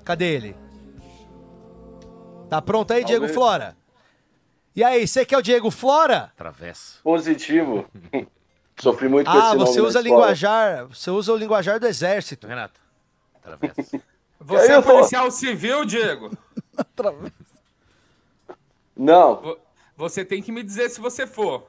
Cadê 0.04 0.32
ele? 0.34 0.56
Tá 2.48 2.60
pronto 2.60 2.92
aí, 2.92 3.04
Diego. 3.04 3.28
Flora? 3.28 3.76
E 4.74 4.84
aí, 4.84 5.06
você 5.06 5.24
que 5.24 5.34
é 5.34 5.38
o 5.38 5.42
Diego 5.42 5.70
Flora? 5.70 6.32
Travessa. 6.36 6.98
Positivo. 7.02 7.86
Sofri 8.80 9.08
muito 9.08 9.30
com 9.30 9.36
Ah, 9.36 9.48
esse 9.48 9.56
nome 9.56 9.66
você 9.70 9.80
usa 9.80 10.00
linguajar, 10.00 10.86
você 10.86 11.10
usa 11.10 11.32
o 11.32 11.36
linguajar 11.36 11.78
do 11.78 11.86
exército. 11.86 12.46
Renato. 12.46 12.80
Travessa. 13.42 14.00
Você 14.42 14.62
Aí 14.64 14.68
é 14.70 14.76
eu 14.76 14.82
tô- 14.82 14.92
policial 14.94 15.30
civil, 15.30 15.84
Diego? 15.84 16.30
Não, 18.96 19.36
Vo- 19.36 19.58
Você 19.98 20.24
tem 20.24 20.42
que 20.42 20.50
me 20.50 20.62
dizer 20.62 20.88
se 20.88 20.98
você 20.98 21.26
for. 21.26 21.66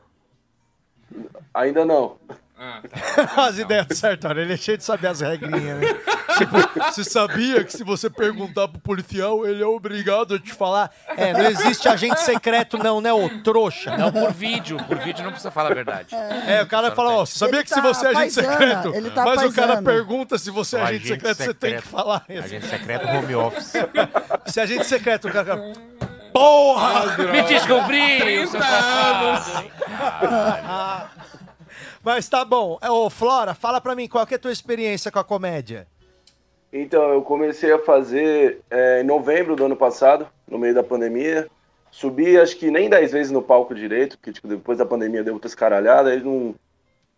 ainda 1.54 1.84
não. 1.86 2.18
Ah, 2.64 2.80
tá. 2.88 3.48
As 3.48 3.58
ideias 3.58 3.88
do 3.88 3.96
Sartori, 3.96 4.42
ele 4.42 4.54
é 4.54 4.58
cheio 4.58 4.78
de 4.78 4.84
saber 4.84 5.08
as 5.08 5.20
regrinhas, 5.20 5.80
né? 5.80 5.88
tipo, 6.38 6.58
você 6.86 7.04
sabia 7.04 7.64
que 7.64 7.74
se 7.74 7.84
você 7.84 8.08
perguntar 8.08 8.68
pro 8.68 8.80
policial, 8.80 9.48
ele 9.48 9.64
é 9.64 9.66
obrigado 9.66 10.36
a 10.36 10.40
te 10.40 10.54
falar? 10.54 10.92
É, 11.18 11.34
não 11.34 11.46
existe 11.48 11.90
agente 11.90 12.22
secreto 12.22 12.78
não, 12.78 13.02
né, 13.02 13.12
ô 13.12 13.28
trouxa? 13.44 13.98
Não 13.98 14.12
por 14.12 14.32
vídeo. 14.32 14.78
Por 14.84 15.00
vídeo 15.00 15.24
não 15.24 15.32
precisa 15.32 15.50
falar 15.50 15.72
a 15.72 15.74
verdade. 15.74 16.14
É, 16.14 16.62
o 16.62 16.68
cara 16.68 16.92
fala, 16.92 17.16
ó, 17.16 17.26
você 17.26 17.40
sabia 17.40 17.56
Ele 17.56 17.64
que 17.64 17.70
se 17.70 17.76
tá 17.76 17.82
você 17.82 18.06
é 18.06 18.10
agente 18.10 18.36
paisana, 18.36 18.52
secreto, 18.52 18.96
ele 18.96 19.10
tá 19.10 19.26
mas 19.26 19.44
o 19.44 19.54
cara 19.54 19.82
pergunta 19.82 20.38
se 20.38 20.52
você 20.52 20.78
é 20.78 20.80
O 20.82 20.84
agente 20.84 21.08
secreto, 21.08 21.38
você 21.38 21.54
tem 21.56 21.76
que 21.78 21.82
falar 21.82 22.24
isso. 22.30 22.44
Agente 22.44 22.68
secreto 22.68 23.08
home 23.08 23.36
office. 23.36 23.74
Se 24.46 24.60
é 24.60 24.64
agente 24.64 24.86
secreto, 24.86 25.28
o 25.30 25.32
cara 25.32 25.58
porra! 26.32 27.18
Me 27.18 27.42
descobri! 27.44 28.20
30 28.20 28.52
seu 28.52 28.62
safado. 28.62 29.72
Mas 32.04 32.28
tá 32.28 32.44
bom. 32.44 32.80
Ô, 32.90 33.10
Flora, 33.10 33.54
fala 33.54 33.80
pra 33.80 33.96
mim, 33.96 34.08
qual 34.08 34.26
que 34.26 34.34
é 34.34 34.38
a 34.38 34.40
tua 34.40 34.52
experiência 34.52 35.12
com 35.12 35.20
a 35.20 35.24
comédia? 35.24 35.88
Então, 36.74 37.12
eu 37.12 37.22
comecei 37.22 37.72
a 37.72 37.80
fazer 37.80 38.62
é, 38.70 39.02
em 39.02 39.04
novembro 39.04 39.56
do 39.56 39.66
ano 39.66 39.76
passado, 39.76 40.28
no 40.48 40.58
meio 40.58 40.74
da 40.74 40.84
pandemia. 40.84 41.48
Subi, 41.92 42.38
acho 42.38 42.56
que 42.58 42.72
nem 42.72 42.90
10 42.90 43.12
vezes 43.12 43.32
no 43.32 43.42
palco 43.42 43.76
direito, 43.76 44.18
porque 44.18 44.32
tipo, 44.32 44.48
depois 44.48 44.78
da 44.78 44.86
pandemia 44.86 45.24
deu 45.24 45.34
outra 45.34 45.50
escaralhada, 45.50 46.10
aí 46.10 46.24
não, 46.24 46.56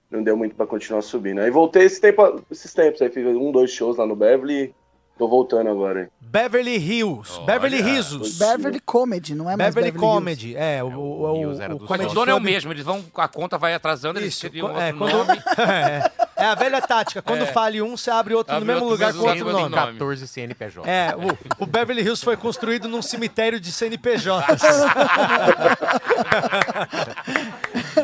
não 0.09 0.23
deu 0.23 0.35
muito 0.35 0.55
pra 0.55 0.65
continuar 0.65 1.03
subindo. 1.03 1.39
Aí 1.39 1.51
voltei 1.51 1.83
esse 1.83 2.01
tempo, 2.01 2.43
esses 2.49 2.73
tempos, 2.73 3.01
aí 3.01 3.09
fiz 3.09 3.25
um, 3.25 3.51
dois 3.51 3.69
shows 3.69 3.97
lá 3.97 4.07
no 4.07 4.15
Beverly 4.15 4.73
tô 5.17 5.27
voltando 5.27 5.69
agora. 5.69 6.03
hein. 6.03 6.07
Beverly 6.21 6.77
Hills, 6.77 7.31
Olha. 7.37 7.45
Beverly 7.45 7.81
Risos. 7.81 8.37
Beverly 8.39 8.79
Comedy, 8.79 9.35
não 9.35 9.45
é 9.49 9.55
mais 9.55 9.73
Beverly, 9.75 9.91
Beverly 9.91 10.05
Hills. 10.05 10.19
Comedy, 10.19 10.55
é, 10.57 10.83
o, 10.83 10.87
o, 10.87 11.21
o, 11.21 11.51
o 11.53 11.57
Mas 11.57 11.87
Comedy 11.87 12.11
o 12.11 12.13
dono 12.15 12.31
é 12.31 12.33
o 12.33 12.37
Club- 12.37 12.43
mesmo, 12.51 12.71
eles 12.73 12.83
vão, 12.83 13.05
a 13.15 13.27
conta 13.27 13.55
vai 13.57 13.75
atrasando, 13.75 14.19
eles 14.19 14.33
Isso, 14.33 14.41
teriam 14.49 14.69
é, 14.79 14.87
outro 14.87 14.97
quando, 14.97 15.13
nome. 15.27 15.41
é, 15.71 16.11
É 16.35 16.45
a 16.47 16.55
velha 16.55 16.81
tática. 16.81 17.21
Quando 17.21 17.43
É. 17.43 17.45
fale 17.45 17.79
um, 17.83 17.95
você 17.95 18.09
abre 18.09 18.33
outro 18.33 18.51
no 18.53 18.57
Abre 18.57 18.67
mesmo 18.73 18.81
outro 18.87 18.93
lugar 18.95 19.07
mesmo 19.13 19.21
com 19.21 19.29
outro 19.29 19.45
lugar 19.45 19.53
com 19.53 19.61
nome. 19.61 19.75
outro 19.75 19.85
nome. 19.85 19.99
14 19.99 20.27
CNPJ. 20.27 20.89
É, 20.89 21.15
o, 21.15 21.63
o 21.63 21.65
Beverly 21.67 22.01
Hills 22.01 22.23
foi 22.25 22.35
construído 22.35 22.87
num 22.89 23.01
cemitério 23.03 23.59
de 23.59 23.71
CNPJ. 23.71 24.43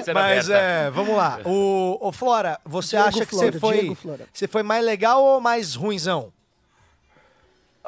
Cena 0.04 0.14
Mas 0.22 0.50
é, 0.50 0.90
vamos 0.92 1.16
lá. 1.16 1.40
O, 1.46 1.98
o 2.00 2.12
Flora, 2.12 2.60
você 2.64 2.96
Diego 2.98 3.08
acha 3.10 3.26
que 3.26 3.32
Flora, 3.32 3.52
você 3.52 3.60
foi, 3.60 3.78
Diego 3.80 3.98
você 4.32 4.48
foi 4.48 4.64
mais 4.64 4.86
legal 4.86 5.24
ou 5.24 5.42
mais 5.42 5.74
ruinzão? 5.76 6.32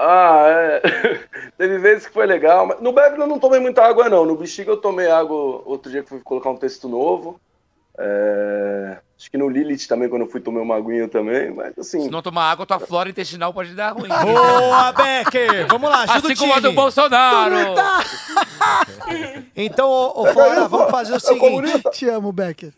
Ah, 0.04 0.46
é. 0.48 0.82
Teve 1.58 1.78
vezes 1.78 2.08
que 2.08 2.14
foi 2.14 2.26
legal. 2.26 2.66
Mas 2.66 2.82
no 2.82 2.92
Beverly 2.92 3.22
eu 3.22 3.28
não 3.28 3.40
tomei 3.40 3.60
muita 3.60 3.84
água, 3.84 4.10
não. 4.10 4.26
No 4.26 4.36
Bexiga 4.36 4.72
eu 4.72 4.78
tomei 4.78 5.10
água 5.10 5.62
outro 5.66 5.92
dia 5.92 6.02
que 6.02 6.10
fui 6.10 6.20
colocar 6.22 6.50
um 6.50 6.58
texto 6.58 6.90
novo. 6.90 7.40
É, 7.98 8.98
Acho 9.22 9.30
que 9.30 9.38
no 9.38 9.48
Lilith 9.48 9.88
também, 9.88 10.10
quando 10.10 10.24
eu 10.24 10.28
fui, 10.28 10.42
tomei 10.42 10.64
uma 10.64 10.78
aguinha 10.78 11.08
também. 11.08 11.54
Mas 11.54 11.78
assim. 11.78 12.02
Se 12.02 12.10
não 12.10 12.24
tomar 12.24 12.50
água, 12.50 12.66
tua 12.66 12.80
flora 12.80 13.08
intestinal 13.08 13.54
pode 13.54 13.76
dar 13.76 13.92
ruim. 13.92 14.10
Boa, 14.26 14.92
Becker! 14.94 15.68
Vamos 15.68 15.92
lá, 15.92 16.02
ajuda 16.02 16.18
Assim 16.18 16.34
o 16.34 16.38
como 16.38 16.54
a 16.54 16.56
do 16.56 16.62
time. 16.70 16.76
Bolsonaro. 16.76 17.54
Então, 19.56 19.90
ô, 19.90 20.22
ô, 20.22 20.26
Flora, 20.28 20.68
vamos 20.68 20.90
fazer 20.90 21.14
o 21.14 21.20
seguinte. 21.20 21.82
Te 21.92 22.08
amo, 22.08 22.32
Becker. 22.32 22.72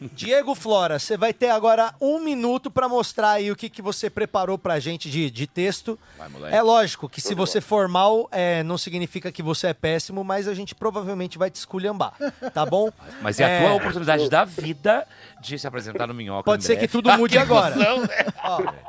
Diego 0.00 0.54
Flora, 0.54 0.98
você 0.98 1.14
vai 1.16 1.34
ter 1.34 1.50
agora 1.50 1.94
um 2.00 2.18
minuto 2.20 2.70
pra 2.70 2.88
mostrar 2.88 3.32
aí 3.32 3.50
o 3.50 3.56
que, 3.56 3.68
que 3.68 3.82
você 3.82 4.08
preparou 4.08 4.56
pra 4.56 4.80
gente 4.80 5.10
de, 5.10 5.30
de 5.30 5.46
texto. 5.46 5.98
Vai. 6.16 6.54
É 6.54 6.62
lógico 6.62 7.06
que 7.06 7.20
se 7.20 7.34
você 7.34 7.60
for 7.60 7.86
mal, 7.86 8.26
é, 8.32 8.62
não 8.62 8.78
significa 8.78 9.30
que 9.30 9.42
você 9.42 9.68
é 9.68 9.74
péssimo, 9.74 10.24
mas 10.24 10.48
a 10.48 10.54
gente 10.54 10.74
provavelmente 10.74 11.36
vai 11.36 11.50
te 11.50 11.56
esculhambar, 11.56 12.14
tá 12.54 12.64
bom? 12.64 12.90
Mas 13.20 13.38
é 13.38 13.58
a 13.58 13.60
tua 13.60 13.74
oportunidade 13.74 14.30
da 14.30 14.44
vida 14.44 15.06
de 15.40 15.58
se 15.58 15.66
apresentar 15.66 16.06
no 16.06 16.14
Minhoca. 16.14 16.44
Pode 16.44 16.64
ser 16.64 16.76
que 16.78 16.88
tudo 16.88 17.12
mude 17.18 17.36
agora. 17.38 17.74
emoção. 17.74 18.08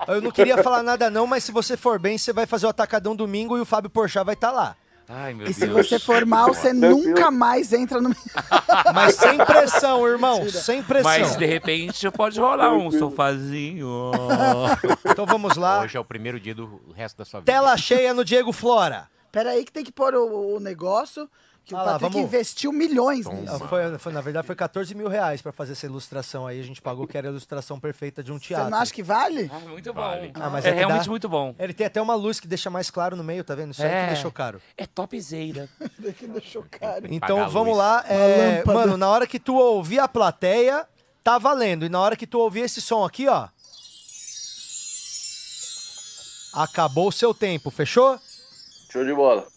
Ó, 0.08 0.14
eu 0.14 0.22
não 0.22 0.32
queria 0.32 0.64
falar 0.64 0.82
nada 0.82 1.10
não, 1.10 1.28
mas 1.28 1.44
se 1.44 1.52
você 1.52 1.76
for 1.76 2.00
bem, 2.00 2.18
você 2.18 2.32
vai 2.32 2.46
fazer 2.46 2.66
o 2.66 2.70
Atacadão 2.70 3.16
domingo 3.16 3.58
e 3.58 3.62
o 3.62 3.66
Fábio 3.66 3.90
Porchat 3.90 4.24
vai 4.26 4.36
estar 4.36 4.52
lá. 4.52 4.76
Ai, 5.14 5.34
meu 5.34 5.46
E 5.46 5.54
se 5.54 5.68
Deus. 5.68 5.88
você 5.90 6.00
for 6.00 6.26
mal, 6.26 6.54
você 6.54 6.72
nunca 6.72 7.30
mais 7.30 7.74
entra 7.74 8.00
no. 8.00 8.16
Mas 8.96 9.16
sem 9.16 9.38
pressão, 9.38 10.08
irmão, 10.08 10.50
sem 10.50 10.82
pressão. 10.82 11.12
Mas 11.12 11.36
de 11.36 11.46
repente 11.46 12.10
pode 12.12 12.40
rolar 12.40 12.74
um 12.74 12.90
sofazinho. 12.92 14.12
Então 15.06 15.26
vamos 15.26 15.58
lá. 15.58 15.82
Hoje 15.82 15.98
é 15.98 16.00
o 16.00 16.06
primeiro 16.06 16.40
dia 16.40 16.56
do 16.56 16.80
resto 16.96 17.18
da 17.18 17.26
sua 17.26 17.42
vida. 17.42 17.52
Tela 17.52 17.76
cheia 17.76 18.14
no 18.14 18.24
Diego 18.24 18.54
Flora. 18.54 19.10
Pera 19.32 19.52
aí 19.52 19.66
que 19.66 19.72
tem 19.72 19.84
que 19.84 19.92
pôr 19.92 20.16
o, 20.16 20.56
o 20.56 20.60
negócio, 20.60 21.30
que 21.64 21.76
Ah 21.76 21.78
o 21.84 21.86
lá, 21.86 21.92
Patrick 21.94 22.14
vamos- 22.14 22.28
investiu 22.28 22.72
milhões 22.74 23.26
nisso. 23.28 23.60
Foi, 23.68 23.98
foi- 24.00 24.12
na 24.12 24.20
verdade, 24.22 24.46
foi 24.48 24.56
14 24.56 24.94
mil 24.96 25.08
reais 25.08 25.42
pra 25.42 25.52
fazer 25.52 25.74
essa 25.74 25.86
ilustração 25.86 26.46
aí. 26.48 26.60
A 26.60 26.64
gente 26.64 26.82
pagou 26.82 27.08
que 27.08 27.18
era 27.18 27.28
a 27.28 27.32
ilustração 27.32 27.80
perfeita 27.80 28.24
de 28.24 28.32
um 28.32 28.38
Você 28.40 28.48
teatro. 28.48 28.70
não 28.70 28.78
acha 28.80 28.94
que 28.94 29.04
vale? 29.04 29.50
Ah, 29.54 29.60
muito 29.60 29.94
bom. 29.94 30.02
Ah, 30.36 30.50
mas 30.50 30.66
é 30.66 30.72
que 30.72 30.78
realmente 30.78 31.06
dá- 31.06 31.10
muito 31.10 31.30
bom. 31.30 31.56
Ele 31.60 31.74
tem 31.74 31.86
até 31.88 32.02
uma 32.02 32.16
luz 32.16 32.40
que 32.40 32.48
deixa 32.48 32.70
mais 32.70 32.90
claro 32.90 33.16
no 33.16 33.24
meio, 33.24 33.44
tá 33.44 33.56
vendo? 33.56 33.72
Isso 33.72 33.84
aí 33.84 33.90
É. 33.92 34.02
que 34.08 34.14
deixou 34.14 34.32
caro. 34.32 34.62
É 34.78 34.86
topzera. 34.86 35.70
que 36.18 36.28
deixou 36.28 36.66
caro. 36.70 37.06
Então 37.10 37.48
vamos 37.50 37.78
lá. 37.78 38.04
é, 38.08 38.64
mano, 38.66 38.98
na 38.98 39.08
hora 39.10 39.26
que 39.28 39.40
tu 39.40 39.56
ouvir 39.56 40.00
a 40.00 40.08
plateia, 40.08 40.86
tá 41.24 41.38
valendo. 41.38 41.86
E 41.86 41.90
na 41.90 42.00
hora 42.00 42.16
que 42.16 42.26
tu 42.28 42.40
ouvir 42.40 42.62
esse 42.62 42.82
som 42.82 43.06
aqui, 43.06 43.28
ó. 43.28 43.48
Acabou 46.54 47.08
o 47.08 47.12
seu 47.14 47.34
tempo, 47.34 47.70
fechou? 47.72 48.20
Show 48.92 49.06
de 49.06 49.14
bola. 49.14 49.48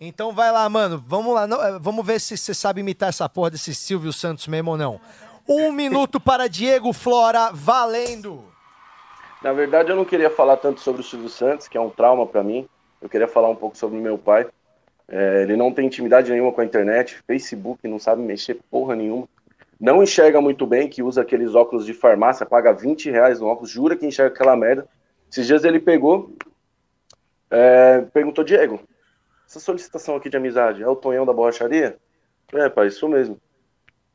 Então 0.00 0.32
vai 0.32 0.50
lá, 0.50 0.68
mano. 0.68 1.02
Vamos 1.06 1.34
lá. 1.34 1.46
não, 1.46 1.62
é, 1.62 1.78
vamos 1.78 2.04
ver 2.04 2.20
se 2.20 2.36
você 2.36 2.52
sabe 2.52 2.80
imitar 2.80 3.08
essa 3.08 3.28
porra 3.28 3.50
desse 3.50 3.74
Silvio 3.74 4.12
Santos 4.12 4.46
mesmo 4.46 4.72
ou 4.72 4.76
não. 4.76 5.00
Um 5.48 5.70
minuto 5.70 6.18
para 6.18 6.48
Diego 6.48 6.92
Flora, 6.92 7.50
valendo! 7.52 8.42
Na 9.42 9.52
verdade, 9.52 9.90
eu 9.90 9.96
não 9.96 10.04
queria 10.04 10.30
falar 10.30 10.56
tanto 10.56 10.80
sobre 10.80 11.02
o 11.02 11.04
Silvio 11.04 11.28
Santos, 11.28 11.68
que 11.68 11.76
é 11.76 11.80
um 11.80 11.90
trauma 11.90 12.26
pra 12.26 12.42
mim. 12.42 12.66
Eu 13.00 13.10
queria 13.10 13.28
falar 13.28 13.50
um 13.50 13.54
pouco 13.54 13.76
sobre 13.76 13.98
meu 13.98 14.16
pai. 14.16 14.46
É, 15.06 15.42
ele 15.42 15.54
não 15.54 15.70
tem 15.70 15.86
intimidade 15.86 16.32
nenhuma 16.32 16.50
com 16.50 16.62
a 16.62 16.64
internet, 16.64 17.22
Facebook, 17.26 17.86
não 17.86 17.98
sabe 17.98 18.22
mexer 18.22 18.58
porra 18.70 18.96
nenhuma. 18.96 19.28
Não 19.78 20.02
enxerga 20.02 20.40
muito 20.40 20.66
bem, 20.66 20.88
que 20.88 21.02
usa 21.02 21.20
aqueles 21.20 21.54
óculos 21.54 21.84
de 21.84 21.92
farmácia, 21.92 22.46
paga 22.46 22.72
20 22.72 23.10
reais 23.10 23.38
no 23.38 23.46
óculos, 23.46 23.70
jura 23.70 23.96
que 23.96 24.06
enxerga 24.06 24.34
aquela 24.34 24.56
merda. 24.56 24.88
Esses 25.30 25.46
dias 25.46 25.62
ele 25.64 25.78
pegou, 25.78 26.34
é, 27.50 28.02
perguntou, 28.14 28.42
Diego, 28.42 28.80
essa 29.46 29.60
solicitação 29.60 30.16
aqui 30.16 30.28
de 30.28 30.36
amizade 30.36 30.82
é 30.82 30.88
o 30.88 30.96
Tonhão 30.96 31.26
da 31.26 31.32
borracharia? 31.32 31.96
É, 32.52 32.68
pai, 32.68 32.88
isso 32.88 33.08
mesmo. 33.08 33.40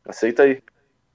Aceita 0.06 0.44
aí. 0.44 0.62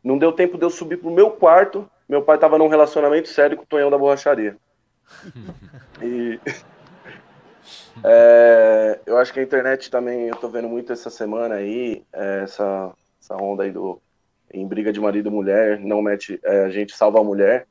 Não 0.02 0.18
deu 0.18 0.32
tempo 0.32 0.58
de 0.58 0.64
eu 0.64 0.70
subir 0.70 0.98
pro 0.98 1.10
meu 1.10 1.30
quarto. 1.30 1.88
Meu 2.08 2.22
pai 2.22 2.38
tava 2.38 2.58
num 2.58 2.68
relacionamento 2.68 3.28
sério 3.28 3.56
com 3.56 3.62
o 3.62 3.66
Tonhão 3.66 3.90
da 3.90 3.98
borracharia. 3.98 4.56
E 6.02 6.40
é, 8.02 9.00
eu 9.06 9.16
acho 9.16 9.32
que 9.32 9.38
a 9.38 9.42
internet 9.42 9.90
também, 9.90 10.28
eu 10.28 10.36
tô 10.36 10.48
vendo 10.48 10.68
muito 10.68 10.92
essa 10.92 11.08
semana 11.08 11.54
aí, 11.54 12.04
é, 12.12 12.40
essa, 12.42 12.92
essa 13.20 13.36
onda 13.36 13.62
aí 13.62 13.70
do 13.70 14.02
em 14.52 14.66
briga 14.66 14.92
de 14.92 15.00
marido 15.00 15.28
e 15.28 15.32
mulher, 15.32 15.80
não 15.80 16.00
mete, 16.00 16.38
é, 16.44 16.64
a 16.64 16.70
gente 16.70 16.96
salva 16.96 17.20
a 17.20 17.24
mulher. 17.24 17.66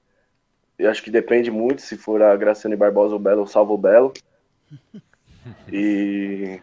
Eu 0.78 0.90
acho 0.90 1.02
que 1.02 1.10
depende 1.10 1.50
muito 1.50 1.82
se 1.82 1.96
for 1.96 2.22
a 2.22 2.36
Graciane 2.36 2.76
Barbosa 2.76 3.14
ou 3.14 3.20
Belo, 3.20 3.42
eu 3.42 3.48
salvo 3.48 3.74
o 3.74 3.78
Belo. 3.78 4.12
E. 5.72 6.62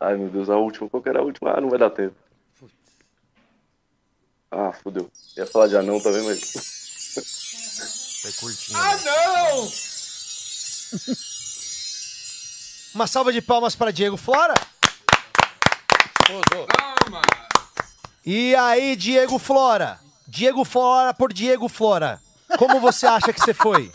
Ai 0.00 0.16
meu 0.16 0.28
Deus, 0.30 0.50
a 0.50 0.56
última, 0.56 0.88
qual 0.88 1.02
que 1.02 1.08
era 1.08 1.20
a 1.20 1.22
última? 1.22 1.52
Ah, 1.56 1.60
não 1.60 1.70
vai 1.70 1.78
dar 1.78 1.90
tempo. 1.90 2.16
Ah, 4.50 4.72
fodeu. 4.72 5.10
Ia 5.36 5.46
falar 5.46 5.68
de 5.68 5.76
anão 5.76 6.00
também, 6.00 6.22
mas. 6.22 6.52
Foi 8.22 8.32
curtinho. 8.32 8.78
Ah, 8.78 8.96
não! 9.04 9.68
Uma 12.94 13.06
salva 13.06 13.32
de 13.32 13.40
palmas 13.40 13.74
para 13.74 13.90
Diego 13.90 14.16
Flora. 14.16 14.54
Calma! 16.26 17.22
E 18.24 18.54
aí, 18.54 18.94
Diego 18.94 19.38
Flora? 19.38 19.98
Diego 20.28 20.64
Flora 20.64 21.14
por 21.14 21.32
Diego 21.32 21.68
Flora. 21.68 22.20
Como 22.58 22.78
você 22.78 23.06
acha 23.06 23.32
que 23.32 23.40
você 23.40 23.54
foi? 23.54 23.90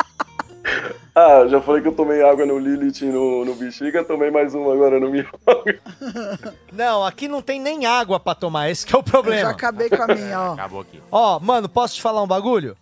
Ah, 1.19 1.39
eu 1.39 1.49
já 1.49 1.59
falei 1.61 1.81
que 1.81 1.87
eu 1.87 1.95
tomei 1.95 2.21
água 2.21 2.45
no 2.45 2.59
Lilith 2.59 3.01
e 3.01 3.05
no, 3.05 3.43
no 3.43 3.55
Bexiga, 3.55 4.03
tomei 4.03 4.29
mais 4.29 4.53
uma 4.53 4.71
agora 4.71 4.99
no 4.99 5.09
Minhoca. 5.09 5.79
Não, 6.71 7.03
aqui 7.03 7.27
não 7.27 7.41
tem 7.41 7.59
nem 7.59 7.87
água 7.87 8.19
pra 8.19 8.35
tomar, 8.35 8.69
esse 8.69 8.85
que 8.85 8.93
é 8.95 8.99
o 8.99 9.01
Eu 9.01 9.05
já 9.05 9.11
problema. 9.11 9.49
acabei 9.49 9.89
com 9.89 10.03
a 10.03 10.07
minha, 10.13 10.39
ó. 10.39 10.53
Acabou 10.53 10.81
aqui. 10.81 11.01
Ó, 11.11 11.39
mano, 11.39 11.67
posso 11.67 11.95
te 11.95 12.03
falar 12.03 12.21
um 12.21 12.27
bagulho? 12.27 12.77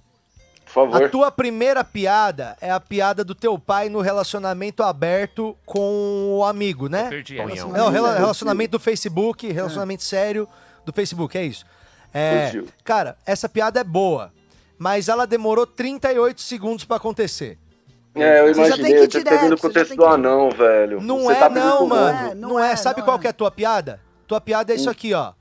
Por 0.74 0.86
A 0.90 0.92
favor. 0.92 1.10
tua 1.10 1.32
primeira 1.32 1.82
piada 1.86 2.58
é 2.60 2.70
a 2.70 2.80
piada 2.82 3.24
do 3.24 3.34
teu 3.34 3.58
pai 3.58 3.88
no 3.88 4.02
relacionamento 4.02 4.84
aberto 4.84 5.56
com 5.66 6.36
o 6.38 6.44
amigo, 6.44 6.90
né? 6.90 7.08
Perdi 7.08 7.40
ela. 7.40 7.50
Tonhão. 7.50 7.74
É 7.74 7.84
o 7.84 7.88
rela- 7.90 8.18
relacionamento 8.18 8.72
do 8.72 8.80
Facebook, 8.82 9.50
relacionamento 9.50 10.04
sério 10.04 10.46
do 10.86 10.92
Facebook, 10.92 11.38
é 11.38 11.46
isso. 11.46 11.66
É, 12.14 12.48
Fugiu. 12.48 12.68
cara, 12.84 13.18
essa 13.26 13.48
piada 13.48 13.80
é 13.80 13.84
boa, 13.86 14.34
mas 14.78 15.08
ela 15.08 15.26
demorou 15.26 15.66
38 15.66 16.42
segundos 16.42 16.84
pra 16.84 16.98
acontecer. 16.98 17.58
É, 18.16 18.40
eu 18.42 18.54
Você 18.54 18.66
já 18.66 18.78
tem 18.78 18.86
imaginei, 18.86 19.08
que 19.08 19.18
ir 19.18 19.24
direto, 19.24 19.40
com 19.42 19.54
o 19.54 19.58
você 19.58 19.68
já 19.68 19.74
texto 19.74 19.90
tem 19.90 19.98
do 19.98 20.06
anão, 20.06 20.50
velho. 20.50 21.02
Não 21.02 21.24
Você 21.24 21.34
é 21.34 21.36
tá 21.36 21.50
não, 21.50 21.86
mano. 21.88 22.36
Não, 22.36 22.50
não 22.50 22.60
é. 22.60 22.72
é, 22.72 22.76
Sabe 22.76 23.00
não 23.00 23.06
qual 23.06 23.18
é. 23.18 23.20
que 23.22 23.28
é 23.28 23.30
a 23.30 23.34
tua 23.34 23.52
piada? 23.52 24.02
Tua 24.26 24.40
piada 24.42 24.72
é 24.72 24.76
isso 24.76 24.90
aqui, 24.90 25.14
ó. 25.14 25.34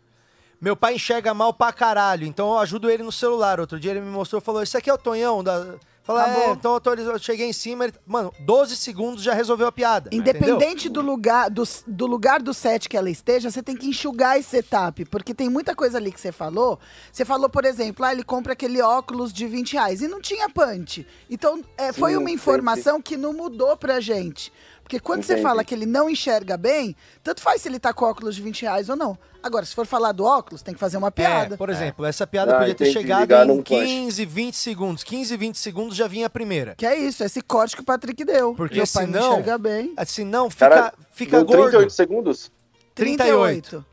Meu 0.61 0.75
pai 0.77 0.95
enxerga 0.95 1.33
mal 1.35 1.53
pra 1.53 1.72
caralho, 1.72 2.27
então 2.27 2.53
eu 2.53 2.59
ajudo 2.59 2.91
ele 2.91 3.03
no 3.03 3.12
celular. 3.12 3.61
Outro 3.61 3.79
dia 3.79 3.91
ele 3.93 4.01
me 4.01 4.11
mostrou 4.11 4.41
e 4.41 4.45
falou: 4.45 4.62
Isso 4.62 4.77
aqui 4.77 4.91
é 4.91 4.95
o 4.95 4.99
Tonhão 4.99 5.43
da. 5.45 5.75
Fala, 6.05 6.28
é, 6.28 6.30
Acabou. 6.32 6.52
então 6.52 6.70
eu, 6.72 6.76
atualizou, 6.76 7.12
eu 7.14 7.18
cheguei 7.18 7.48
em 7.48 7.52
cima. 7.52 7.84
Ele... 7.84 7.94
Mano, 8.07 8.30
12 8.40 8.76
segundos 8.76 9.22
já 9.22 9.32
resolveu 9.32 9.66
a 9.66 9.72
piada. 9.72 10.11
entendeu? 10.12 10.34
Independente 10.34 10.90
do 10.90 11.00
lugar 11.00 11.48
do, 11.48 11.62
do 11.86 12.07
lugar 12.07 12.42
do 12.42 12.52
set 12.52 12.90
que 12.90 12.96
ela 12.96 13.09
esteja, 13.09 13.50
você 13.50 13.62
tem 13.62 13.74
que 13.74 13.86
enxugar 13.86 14.38
esse 14.38 14.50
setup. 14.50 15.07
Porque 15.07 15.32
tem 15.32 15.48
muita 15.48 15.74
coisa 15.74 15.96
ali 15.96 16.12
que 16.12 16.20
você 16.20 16.30
falou. 16.30 16.78
Você 17.11 17.24
falou, 17.24 17.48
por 17.48 17.64
exemplo, 17.64 18.05
ah, 18.05 18.12
ele 18.12 18.22
compra 18.22 18.52
aquele 18.52 18.82
óculos 18.82 19.32
de 19.32 19.46
20 19.46 19.72
reais. 19.72 20.02
E 20.02 20.09
não 20.09 20.20
tinha 20.20 20.50
punch. 20.50 21.07
Então, 21.30 21.62
é, 21.78 21.90
foi 21.90 22.18
uma 22.18 22.30
informação 22.30 23.00
que 23.00 23.16
não 23.16 23.32
mudou 23.32 23.74
pra 23.74 23.98
gente. 23.98 24.52
Porque 24.85 25.01
quando 25.01 25.22
você 25.24 25.32
Entendi. 25.32 25.49
fala 25.49 25.64
que 25.64 25.74
ele 25.74 25.87
não 25.87 26.09
enxerga 26.11 26.57
bem, 26.59 26.95
tanto 27.22 27.41
faz 27.41 27.62
se 27.62 27.68
ele 27.68 27.80
tá 27.80 27.93
com 27.93 28.05
óculos 28.05 28.37
de 28.37 28.43
20 28.43 28.62
reais 28.62 28.89
ou 28.91 28.95
não. 28.95 29.18
Agora, 29.43 29.64
se 29.64 29.74
for 29.74 29.87
falar 29.87 30.12
do 30.12 30.24
óculos, 30.24 30.62
tem 30.62 30.72
que 30.74 30.78
fazer 30.80 30.99
uma 30.99 31.11
piada. 31.11 31.55
É, 31.55 31.59
por 31.59 31.68
exemplo, 31.70 32.05
essa 32.05 32.26
piada 32.26 32.55
Ah, 32.55 32.59
podia 32.61 32.74
ter 32.74 32.93
chegado 32.93 33.32
em 33.32 33.47
num 33.47 33.57
punch. 33.57 33.68
15, 33.70 34.24
20 34.26 34.55
segundos. 34.55 35.03
15, 35.03 35.37
20 35.37 35.59
segundos 35.59 35.97
já 35.97 36.07
vinha 36.07 36.26
a 36.26 36.30
primeira. 36.30 36.74
Que 36.76 36.87
é 36.87 36.97
isso, 36.97 37.24
esse 37.24 37.41
corte 37.43 37.74
que 37.76 37.82
o 37.82 37.85
Patrick 37.85 38.24
deu. 38.24 38.55
Porque 38.55 38.76
Meu 38.76 38.87
pai 38.87 39.07
não 39.07 39.12
senão- 39.14 39.32
enxerga 39.32 39.59
bem. 39.59 39.93
Assim, 39.97 40.24
não, 40.24 40.49
fica, 40.51 40.68
Caralho, 40.68 40.93
fica 41.12 41.39
gordo. 41.43 41.62
38 41.70 41.91
segundos? 41.93 42.53
38. 42.95 43.85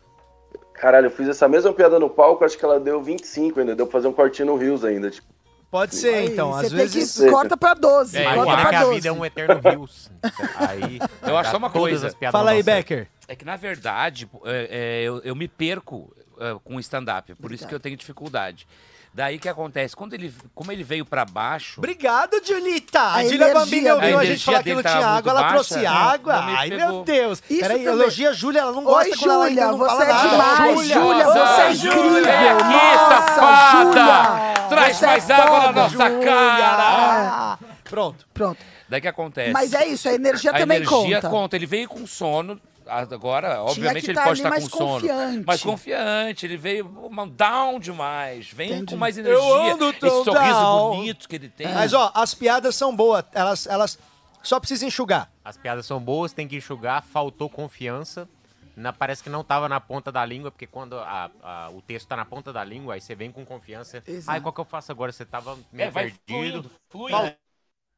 Caralho, 0.73 1.07
eu 1.07 1.11
fiz 1.11 1.27
essa 1.27 1.47
mesma 1.47 1.71
piada 1.73 1.99
no 1.99 2.09
palco, 2.09 2.43
acho 2.43 2.57
que 2.57 2.65
ela 2.65 2.79
deu 2.79 3.01
25 3.01 3.59
ainda. 3.59 3.75
Deu 3.75 3.85
pra 3.85 3.93
fazer 3.93 4.07
um 4.07 4.13
cortinho 4.13 4.47
no 4.47 4.55
Rios 4.57 4.83
ainda. 4.83 5.09
Tipo, 5.11 5.27
Pode 5.71 5.95
ser, 5.95 6.13
Aí, 6.13 6.27
então. 6.27 6.51
você 6.51 6.65
Às 6.65 6.71
tem 6.73 6.77
vezes. 6.79 7.17
que 7.17 7.31
corta 7.31 7.55
pra 7.55 7.73
12. 7.73 8.17
É, 8.17 8.35
corta 8.35 8.55
que 8.57 8.61
pra 8.67 8.79
a 8.79 8.83
12. 8.83 8.95
vida 8.95 9.07
é 9.07 9.11
um 9.13 9.25
eterno 9.25 9.61
rios. 9.63 10.11
Aí. 10.57 10.99
Eu 11.25 11.37
acho 11.37 11.49
só 11.49 11.57
uma 11.57 11.69
coisa. 11.69 12.13
Fala 12.29 12.51
aí. 12.51 12.61
Becker. 12.61 13.07
É 13.25 13.35
que, 13.37 13.45
na 13.45 13.55
verdade, 13.55 14.29
é, 14.43 14.67
é, 14.69 15.03
eu, 15.03 15.19
eu 15.19 15.33
me 15.33 15.47
perco 15.47 16.13
é, 16.37 16.53
com 16.61 16.77
stand-up. 16.81 17.33
Por 17.35 17.53
isso 17.53 17.65
que 17.65 17.73
eu 17.73 17.79
tenho 17.79 17.95
dificuldade. 17.95 18.67
Daí 19.13 19.37
que 19.37 19.49
acontece? 19.49 19.93
Quando 19.93 20.13
ele, 20.13 20.33
como 20.55 20.71
ele 20.71 20.85
veio 20.85 21.03
pra 21.05 21.25
baixo. 21.25 21.79
Obrigado, 21.81 22.41
Julita. 22.45 22.97
A, 22.99 23.13
A 23.15 23.23
Julia 23.23 23.35
energia 23.35 23.53
Bambini 23.53 23.91
ouviu 23.91 24.17
a 24.17 24.21
A 24.21 24.25
gente 24.25 24.45
falar 24.45 24.63
que 24.63 24.69
energia 24.69 24.91
não 24.93 24.99
tinha 25.01 25.11
água, 25.11 25.31
ela 25.31 25.49
trouxe 25.49 25.73
baixa. 25.73 25.89
água. 25.89 26.35
Não 26.37 26.45
me 26.45 26.55
Ai, 26.55 26.69
pegou. 26.69 26.87
meu 26.93 27.03
Deus. 27.03 27.43
Isso 27.49 27.59
Peraí, 27.59 27.77
também. 27.83 27.93
elogia 28.01 28.29
a 28.29 28.33
Júlia, 28.33 28.59
ela 28.61 28.71
não 28.71 28.83
gosta 28.85 29.09
Oi, 29.11 29.17
quando 29.17 29.31
ela 29.31 29.47
Júlia, 29.49 29.63
ainda 29.63 29.71
não 29.71 29.77
você 29.77 29.89
fala 29.89 30.03
é 30.05 30.07
nada. 30.13 30.29
demais. 30.29 30.73
Júlia, 30.75 30.93
Júlia, 30.95 31.25
você 31.25 31.61
é 31.61 31.73
Júlia, 31.73 31.97
incrível. 31.99 32.23
vem 32.23 32.49
aqui, 32.49 32.63
Nossa, 32.63 33.21
safada. 33.35 33.81
Júlia. 33.91 34.67
Traz 34.69 34.95
Você 34.97 35.03
é 35.03 35.07
mais 35.09 35.29
água 35.29 35.45
na 35.45 35.61
foda, 35.67 35.81
nossa 35.81 36.09
Júlia. 36.09 36.31
Ah, 36.33 37.57
cara. 37.59 37.71
Pronto. 37.83 38.25
Pronto. 38.33 38.59
Daí 38.87 39.01
que 39.01 39.07
acontece? 39.09 39.51
Mas 39.51 39.73
é 39.73 39.87
isso, 39.87 40.07
a 40.07 40.13
energia 40.13 40.51
a 40.51 40.53
também 40.57 40.77
energia 40.77 41.21
conta. 41.21 41.55
Ele 41.57 41.65
veio 41.65 41.89
com 41.89 42.07
sono. 42.07 42.59
Agora, 42.91 43.63
obviamente, 43.63 44.05
ele 44.07 44.13
tá 44.13 44.23
pode 44.25 44.39
estar 44.39 44.49
mais 44.49 44.67
com 44.67 44.77
sono. 44.77 44.91
confiante. 44.93 45.43
Mas 45.47 45.63
confiante. 45.63 46.45
Ele 46.45 46.57
veio 46.57 46.87
uma- 46.87 47.27
down 47.27 47.79
demais. 47.79 48.51
Vem 48.51 48.71
Entendi. 48.71 48.85
com 48.93 48.97
mais 48.97 49.17
Eu 49.17 49.25
energia. 49.25 49.73
ando 49.73 49.89
Esse 49.89 49.99
sorriso 50.09 50.31
down. 50.33 50.95
bonito 50.97 51.29
que 51.29 51.35
ele 51.35 51.49
tem. 51.49 51.67
Mas, 51.73 51.93
ó, 51.93 52.11
as 52.13 52.33
piadas 52.33 52.75
são 52.75 52.95
boas. 52.95 53.23
Elas, 53.33 53.65
elas 53.67 53.97
só 54.43 54.59
precisam 54.59 54.87
enxugar. 54.87 55.31
As 55.43 55.57
piadas 55.57 55.85
são 55.85 55.99
boas, 55.99 56.33
tem 56.33 56.47
que 56.47 56.55
enxugar, 56.57 57.01
faltou 57.03 57.49
confiança. 57.49 58.27
Na- 58.75 58.93
parece 58.93 59.21
que 59.21 59.29
não 59.29 59.43
tava 59.43 59.67
na 59.67 59.79
ponta 59.81 60.11
da 60.11 60.25
língua, 60.25 60.49
porque 60.49 60.65
quando 60.65 60.97
a- 60.97 61.29
a- 61.43 61.69
o 61.71 61.81
texto 61.81 62.07
tá 62.07 62.15
na 62.15 62.23
ponta 62.25 62.53
da 62.53 62.63
língua, 62.63 62.93
aí 62.95 63.01
você 63.01 63.13
vem 63.13 63.31
com 63.31 63.45
confiança. 63.45 64.01
Exato. 64.07 64.31
Ai, 64.31 64.39
qual 64.41 64.53
que 64.53 64.61
eu 64.61 64.65
faço 64.65 64.91
agora? 64.91 65.11
Você 65.11 65.25
tava 65.25 65.57
meio 65.71 65.89
É, 65.89 65.91
perdido. 65.91 66.21
fluindo, 66.27 66.71
fluindo. 66.89 67.33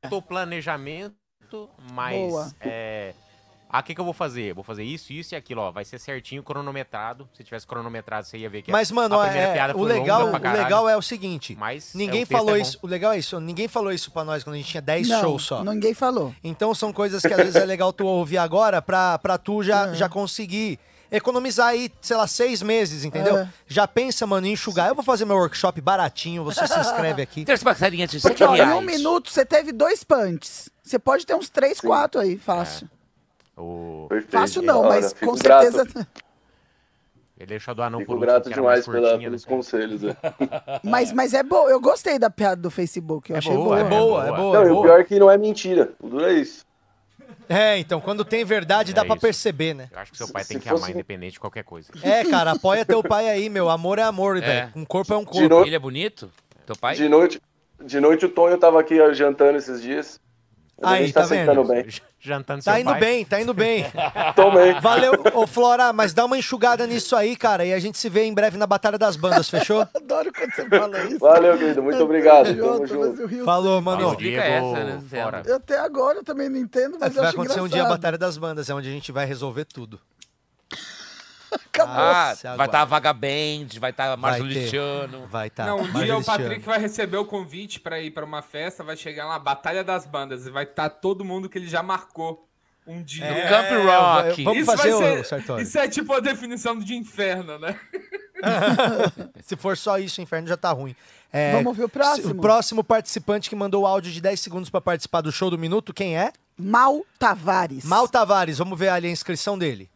Faltou 0.01 0.21
planejamento, 0.21 1.15
mas. 1.91 2.17
Boa. 2.17 2.51
É, 2.59 3.13
ah, 3.73 3.79
o 3.79 3.83
que, 3.83 3.95
que 3.95 3.99
eu 3.99 4.05
vou 4.05 4.13
fazer? 4.13 4.53
Vou 4.53 4.63
fazer 4.63 4.83
isso, 4.83 5.11
isso 5.11 5.33
e 5.33 5.35
aquilo, 5.35 5.61
ó. 5.61 5.71
Vai 5.71 5.83
ser 5.83 5.99
certinho, 5.99 6.43
cronometrado. 6.43 7.27
Se 7.33 7.43
tivesse 7.43 7.65
cronometrado, 7.65 8.27
você 8.27 8.37
ia 8.37 8.47
ver 8.47 8.61
que 8.61 8.71
Mas, 8.71 8.91
mano, 8.91 9.19
a 9.19 9.23
primeira 9.25 9.47
é, 9.47 9.53
piada 9.53 9.75
o, 9.75 9.79
foi 9.79 9.93
legal, 9.93 10.25
longa 10.27 10.39
pra 10.39 10.51
o 10.51 10.57
legal 10.57 10.87
é 10.87 10.95
o 10.95 11.01
seguinte. 11.01 11.55
Mas 11.59 11.91
Ninguém 11.95 12.21
é, 12.21 12.23
o 12.23 12.27
texto 12.27 12.39
falou 12.39 12.55
é 12.55 12.61
isso. 12.61 12.77
O 12.83 12.85
legal 12.87 13.13
é 13.13 13.17
isso. 13.17 13.39
Ninguém 13.39 13.67
falou 13.67 13.91
isso 13.91 14.11
pra 14.11 14.23
nós 14.23 14.43
quando 14.43 14.53
a 14.53 14.57
gente 14.59 14.69
tinha 14.69 14.81
10 14.81 15.07
Não, 15.09 15.21
shows 15.21 15.43
só. 15.43 15.63
ninguém 15.63 15.95
falou. 15.95 16.35
Então 16.43 16.75
são 16.75 16.93
coisas 16.93 17.23
que 17.23 17.33
às 17.33 17.37
vezes 17.37 17.55
é 17.55 17.65
legal 17.65 17.91
tu 17.91 18.05
ouvir 18.05 18.37
agora 18.37 18.79
pra, 18.79 19.17
pra 19.17 19.39
tu 19.39 19.63
já, 19.63 19.87
É. 19.87 19.95
já 19.95 20.07
conseguir 20.07 20.77
economizar 21.11 21.67
aí, 21.69 21.91
sei 22.01 22.17
lá, 22.17 22.27
seis 22.27 22.61
meses, 22.61 23.03
entendeu? 23.05 23.37
É. 23.37 23.49
Já 23.67 23.87
pensa, 23.87 24.25
mano, 24.27 24.45
em 24.45 24.53
enxugar. 24.53 24.87
Eu 24.89 24.95
vou 24.95 25.03
fazer 25.03 25.25
meu 25.25 25.35
workshop 25.35 25.79
baratinho, 25.81 26.43
você 26.43 26.67
se 26.67 26.79
inscreve 26.79 27.21
aqui. 27.23 27.43
Três 27.45 27.63
passarinhas 27.63 28.09
de 28.11 28.19
Porque, 28.19 28.37
100 28.37 28.47
ó, 28.47 28.55
em 28.55 28.73
um 28.73 28.81
minuto 28.81 29.31
você 29.31 29.43
teve 29.45 29.71
dois 29.71 30.03
punts. 30.03 30.69
Você 30.83 30.99
pode 30.99 31.25
ter 31.25 31.33
uns 31.35 31.49
três, 31.49 31.79
quatro 31.79 32.21
aí, 32.21 32.37
fácil. 32.37 32.87
O... 33.57 34.07
Perfeito. 34.09 34.31
Fácil 34.31 34.61
não, 34.63 34.83
mas 34.83 35.13
fico 35.13 35.31
com 35.31 35.37
grato. 35.37 35.71
certeza. 35.71 36.07
Ele 37.37 37.47
deixou 37.47 37.73
do 37.75 37.81
anão 37.81 37.99
Fico 37.99 38.11
por 38.11 38.17
último, 38.19 38.31
grato 38.31 38.49
demais 38.51 38.85
pela- 38.85 38.99
curtinha, 39.09 39.27
pelos 39.29 39.45
né? 39.45 39.49
conselhos. 39.49 40.01
né? 40.03 40.15
Mas, 40.83 41.11
mas 41.11 41.33
é 41.33 41.41
bom. 41.43 41.67
Eu 41.67 41.81
gostei 41.81 42.17
da 42.19 42.29
piada 42.29 42.61
do 42.61 42.69
Facebook. 42.69 43.31
Eu 43.31 43.35
É 43.35 43.39
achei 43.39 43.53
boa, 43.53 43.65
boa. 43.65 43.79
É 43.79 43.83
boa, 43.83 44.23
é 44.23 44.27
boa. 44.27 44.37
boa. 44.37 44.53
Não, 44.53 44.61
é 44.63 44.67
e 44.67 44.69
o 44.69 44.73
boa. 44.75 44.85
pior 44.85 44.99
é 44.99 45.03
que 45.03 45.19
não 45.19 45.29
é 45.31 45.37
mentira. 45.37 45.91
O 45.99 46.07
duro 46.07 46.25
é 46.25 46.33
isso. 46.33 46.63
É, 47.49 47.77
então, 47.79 47.99
quando 47.99 48.23
tem 48.23 48.45
verdade, 48.45 48.93
dá 48.93 49.01
É 49.01 49.05
pra 49.05 49.15
isso. 49.15 49.21
perceber, 49.21 49.73
né? 49.73 49.89
Eu 49.91 49.99
acho 49.99 50.11
que 50.11 50.17
seu 50.17 50.27
Se- 50.27 50.31
pai 50.33 50.45
tem 50.45 50.57
se 50.57 50.63
que 50.63 50.69
amar, 50.69 50.79
fosse- 50.79 50.91
independente 50.91 51.33
de 51.33 51.39
qualquer 51.39 51.63
coisa. 51.63 51.89
É, 52.03 52.23
cara, 52.23 52.51
apoia 52.51 52.85
teu 52.85 53.03
pai 53.03 53.27
aí, 53.27 53.49
meu. 53.49 53.69
Amor 53.69 53.97
é 53.99 54.03
amor, 54.03 54.39
velho. 54.39 54.71
Um 54.75 54.85
corpo 54.85 55.13
é 55.13 55.17
um 55.17 55.21
De 55.21 55.25
corpo. 55.31 55.49
noite, 55.49 55.67
Ele 55.69 55.75
é 55.75 55.79
bonito? 55.79 56.31
Teu 56.65 56.75
pai? 56.77 56.95
de 56.95 57.09
noite, 57.09 57.41
de 57.83 57.99
noite 57.99 58.25
o 58.25 58.29
Tonho 58.29 58.57
tava 58.57 58.79
aqui 58.79 58.95
jantando 59.13 59.57
esses 59.57 59.81
dias. 59.81 60.19
Aí, 60.81 61.05
gente 61.05 61.13
tá, 61.13 61.21
tá 61.21 61.27
vendo? 61.27 61.39
sentando 61.39 61.63
bem. 61.67 61.85
Jantando 62.19 62.63
Tá 62.63 62.79
indo 62.79 62.89
pai. 62.89 62.99
bem, 62.99 63.25
tá 63.25 63.41
indo 63.41 63.53
bem. 63.53 63.85
Tomei. 64.35 64.73
Valeu, 64.79 65.11
ô 65.33 65.45
Flora, 65.45 65.91
mas 65.91 66.13
dá 66.13 66.23
uma 66.25 66.37
enxugada 66.37 66.87
nisso 66.87 67.15
aí, 67.15 67.35
cara. 67.35 67.65
E 67.65 67.73
a 67.73 67.79
gente 67.79 67.97
se 67.97 68.07
vê 68.09 68.23
em 68.23 68.33
breve 68.33 68.57
na 68.57 68.65
Batalha 68.65 68.97
das 68.97 69.15
Bandas, 69.17 69.49
fechou? 69.49 69.81
Adoro 69.93 70.31
quando 70.33 70.51
você 70.53 70.67
fala 70.69 71.03
isso. 71.03 71.19
Valeu, 71.19 71.57
querido. 71.57 71.83
Muito 71.83 72.01
obrigado. 72.01 72.55
Tamo 72.55 72.87
junto. 72.87 73.43
Falou, 73.45 73.81
mano. 73.81 74.09
Explica 74.11 74.41
Diego 74.41 74.75
essa, 74.75 74.83
né? 74.85 75.01
fora. 75.09 75.43
Eu 75.45 75.55
até 75.57 75.77
agora 75.79 76.19
eu 76.19 76.23
também 76.23 76.49
não 76.49 76.57
entendo, 76.57 76.97
mas 76.99 77.15
eu 77.15 77.21
Vai 77.21 77.31
acontecer 77.31 77.59
um 77.59 77.65
engraçado. 77.65 77.73
dia 77.73 77.83
a 77.83 77.89
Batalha 77.89 78.17
das 78.17 78.37
Bandas, 78.37 78.69
é 78.69 78.73
onde 78.73 78.87
a 78.87 78.91
gente 78.91 79.11
vai 79.11 79.25
resolver 79.25 79.65
tudo. 79.65 79.99
Acabou. 81.73 81.95
Ah, 81.95 82.33
vai 82.57 82.65
estar 82.67 82.81
a 82.81 82.85
Vaga 82.85 83.13
Band, 83.13 83.67
vai 83.79 83.91
estar 83.91 84.15
Vai 84.15 84.39
Márcio. 84.39 84.45
Luciano. 84.45 85.27
Vai 85.27 85.49
tá. 85.49 85.65
Não, 85.65 85.79
um 85.81 85.91
dia 85.91 86.17
o 86.17 86.21
te 86.21 86.25
Patrick 86.25 86.65
vai 86.65 86.79
receber 86.79 87.17
o 87.17 87.25
convite 87.25 87.79
pra 87.79 87.99
ir 87.99 88.11
pra 88.11 88.23
uma 88.25 88.41
festa, 88.41 88.83
vai 88.83 88.95
chegar 88.97 89.25
lá, 89.25 89.37
Batalha 89.39 89.83
das 89.83 90.05
Bandas, 90.05 90.45
e 90.45 90.51
vai 90.51 90.63
estar 90.63 90.89
todo 90.89 91.23
mundo 91.25 91.49
que 91.49 91.57
ele 91.57 91.67
já 91.67 91.81
marcou 91.83 92.47
um 92.85 93.01
dia. 93.01 93.25
No 93.29 93.49
Camp 93.49 93.69
Rock. 93.85 94.41
É, 94.41 94.43
Vamos 94.43 94.63
Isso 94.63 94.65
fazer 94.75 94.91
vai 94.91 95.11
o 95.13 95.17
ser- 95.17 95.25
Sartori. 95.25 95.63
Isso 95.63 95.77
é 95.79 95.87
tipo 95.87 96.13
a 96.13 96.19
definição 96.19 96.77
de 96.77 96.95
inferno, 96.95 97.57
né? 97.57 97.79
Se 99.41 99.55
for 99.55 99.77
só 99.77 99.97
isso, 99.97 100.19
o 100.19 100.23
inferno 100.23 100.47
já 100.47 100.57
tá 100.57 100.71
ruim. 100.71 100.95
É, 101.31 101.51
Vamos 101.53 101.67
ouvir 101.67 101.83
o 101.85 101.89
próximo? 101.89 102.31
O 102.31 102.35
próximo 102.41 102.83
participante 102.83 103.49
que 103.49 103.55
mandou 103.55 103.83
o 103.83 103.87
áudio 103.87 104.11
de 104.11 104.21
10 104.21 104.39
segundos 104.39 104.69
pra 104.69 104.81
participar 104.81 105.21
do 105.21 105.31
show 105.31 105.49
do 105.49 105.57
minuto, 105.57 105.93
quem 105.93 106.17
é? 106.17 106.31
Mal 106.57 107.03
Tavares. 107.17 107.85
Mal 107.85 108.07
Tavares. 108.07 108.57
Vamos 108.59 108.77
ver 108.77 108.89
ali 108.89 109.07
a 109.07 109.11
inscrição 109.11 109.57
dele. 109.57 109.89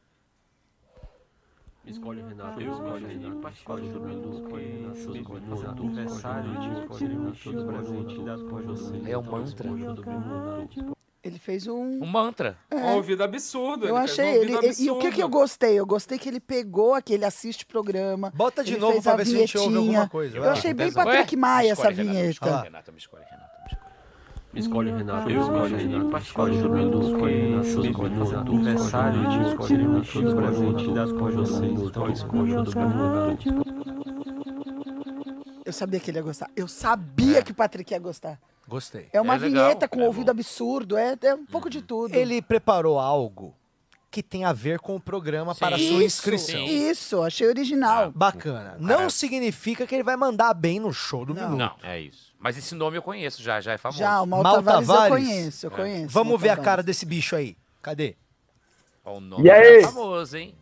Escolhe 1.88 2.22
o 2.22 2.28
Renato, 2.28 2.62
escolhe 2.62 3.06
o 3.06 3.08
Renato, 3.08 3.50
escolhe 3.50 3.88
o 3.88 3.94
Renato, 3.94 4.30
escolhe 4.34 4.66
o 4.66 4.72
Renato, 4.74 5.00
escolhe 5.00 5.24
o 5.24 5.56
Renato, 5.56 5.82
aniversário, 5.82 6.52
escolhe 6.52 7.06
o 7.06 7.08
Renato, 7.08 7.38
todo 7.44 7.68
presente, 7.68 8.24
dá 8.24 8.36
escolhe 8.36 8.66
você. 8.68 9.12
É 9.12 9.18
um 9.18 9.24
mantra. 9.24 9.70
Ele 11.24 11.40
fez 11.40 11.68
um. 11.68 12.04
Um 12.04 12.06
mantra. 12.06 12.58
Um 12.74 12.96
ouvido 12.96 13.24
absurdo. 13.24 13.88
Eu 13.88 13.96
achei 13.98 14.26
um 14.26 14.42
ele. 14.42 14.54
E 14.80 14.90
o 14.92 15.00
que, 15.00 15.12
que 15.12 15.22
eu 15.22 15.30
gostei? 15.30 15.80
Eu 15.80 15.86
gostei 15.86 16.18
que 16.18 16.30
ele 16.30 16.40
pegou 16.40 16.94
aquele 16.94 17.26
assiste 17.26 17.66
programa. 17.66 18.32
Bota 18.36 18.64
de 18.64 18.78
novo 18.78 19.02
pra 19.02 19.16
ver 19.16 19.26
se 19.26 19.36
a 19.36 19.40
gente 19.40 19.58
ouve 19.58 19.78
alguma 19.78 20.10
coisa. 20.10 20.38
Eu 20.38 20.50
achei 20.50 20.74
bem? 20.74 20.92
Patrick 20.92 21.36
Maia 21.36 21.72
essa 21.72 21.92
vinheta. 21.92 22.46
Olha 22.46 22.52
lá. 22.52 22.62
Renato, 22.64 22.92
me 22.92 22.98
escolhe, 22.98 23.24
Renato, 23.24 23.36
me 23.36 23.37
escolhe. 23.37 23.37
Escolhe 24.54 24.92
o 24.92 24.98
Renato, 24.98 25.30
escolhe 25.30 25.74
o 25.74 25.78
Renato, 25.78 26.18
escolhe 26.18 26.58
o 26.58 26.74
Renato, 26.74 27.02
escolhe 27.02 27.36
o 27.36 27.50
Renato, 27.50 27.68
escolhe 27.68 28.16
o 28.16 28.24
Renato, 28.24 28.52
aniversário, 28.52 29.22
escolhe 29.48 29.74
o 29.74 30.02
Renato, 30.02 30.36
presente, 30.36 30.94
dá 30.94 31.04
escolhe 31.04 31.36
você. 31.36 31.66
Então 31.66 32.10
escolhe 32.10 32.54
o 32.54 32.64
Renato. 32.64 33.68
Eu 35.66 35.74
sabia 35.74 36.00
que 36.00 36.10
ele 36.10 36.18
ia 36.18 36.24
gostar. 36.24 36.50
Eu 36.56 36.68
sabia 36.68 37.44
que 37.44 37.52
o 37.52 37.56
Patrick 37.56 37.94
ia 37.94 38.00
gostar. 38.00 38.40
Gostei. 38.68 39.10
É 39.14 39.22
uma 39.22 39.36
É 39.36 39.38
legal, 39.38 39.66
vinheta 39.66 39.88
com 39.88 40.02
é 40.02 40.06
ouvido 40.06 40.30
absurdo. 40.30 40.98
É, 40.98 41.16
é 41.22 41.36
um 41.36 41.46
pouco 41.46 41.70
de 41.70 41.82
tudo. 41.82 42.14
Ele 42.16 42.42
preparou 42.42 43.00
algo 43.00 43.54
que 44.18 44.24
tem 44.24 44.46
a 44.46 44.52
ver 44.52 44.80
com 44.80 44.96
o 44.96 45.00
programa 45.00 45.54
para 45.54 45.76
a 45.76 45.80
sua 45.80 45.86
Isso, 45.86 46.04
inscrição. 46.04 46.66
Isso, 46.66 47.22
achei 47.22 47.46
original. 47.48 48.12
Bacana. 48.16 48.76
Não 48.80 49.12
significa 49.12 49.86
que 49.86 49.94
ele 49.94 50.02
vai 50.04 50.16
mandar 50.18 50.56
bem 50.56 50.80
no 50.80 50.92
show 50.92 51.24
do 51.24 51.36
Não. 51.36 51.52
minuto. 51.52 51.76
Não, 51.84 51.88
é 51.88 52.00
isso. 52.00 52.34
Mas 52.40 52.58
esse 52.58 52.74
nome 52.74 52.98
eu 52.98 53.04
conheço 53.04 53.44
já, 53.44 53.62
já 53.62 53.74
é 53.74 53.78
famoso. 53.78 54.00
Já, 54.00 54.20
o 54.20 54.26
Mal, 54.26 54.42
Mal 54.42 54.56
Tavares, 54.56 54.88
Tavares? 54.88 55.12
eu 55.12 55.12
conheço, 55.28 55.66
eu 55.68 55.72
conheço. 55.72 56.10
Vamos 56.10 56.30
Mal 56.32 56.38
ver 56.40 56.48
a 56.50 56.52
Tavares. 56.54 56.66
cara 56.66 56.82
desse 56.84 57.06
bicho 57.06 57.36
aí. 57.36 57.56
Cadê? 57.80 58.16
Ó, 59.06 59.18
O 59.18 59.20
nome 59.20 59.44
E 59.46 59.52
aí? 59.52 59.78
é 59.78 59.82
famoso, 59.84 60.36
hein? 60.36 60.56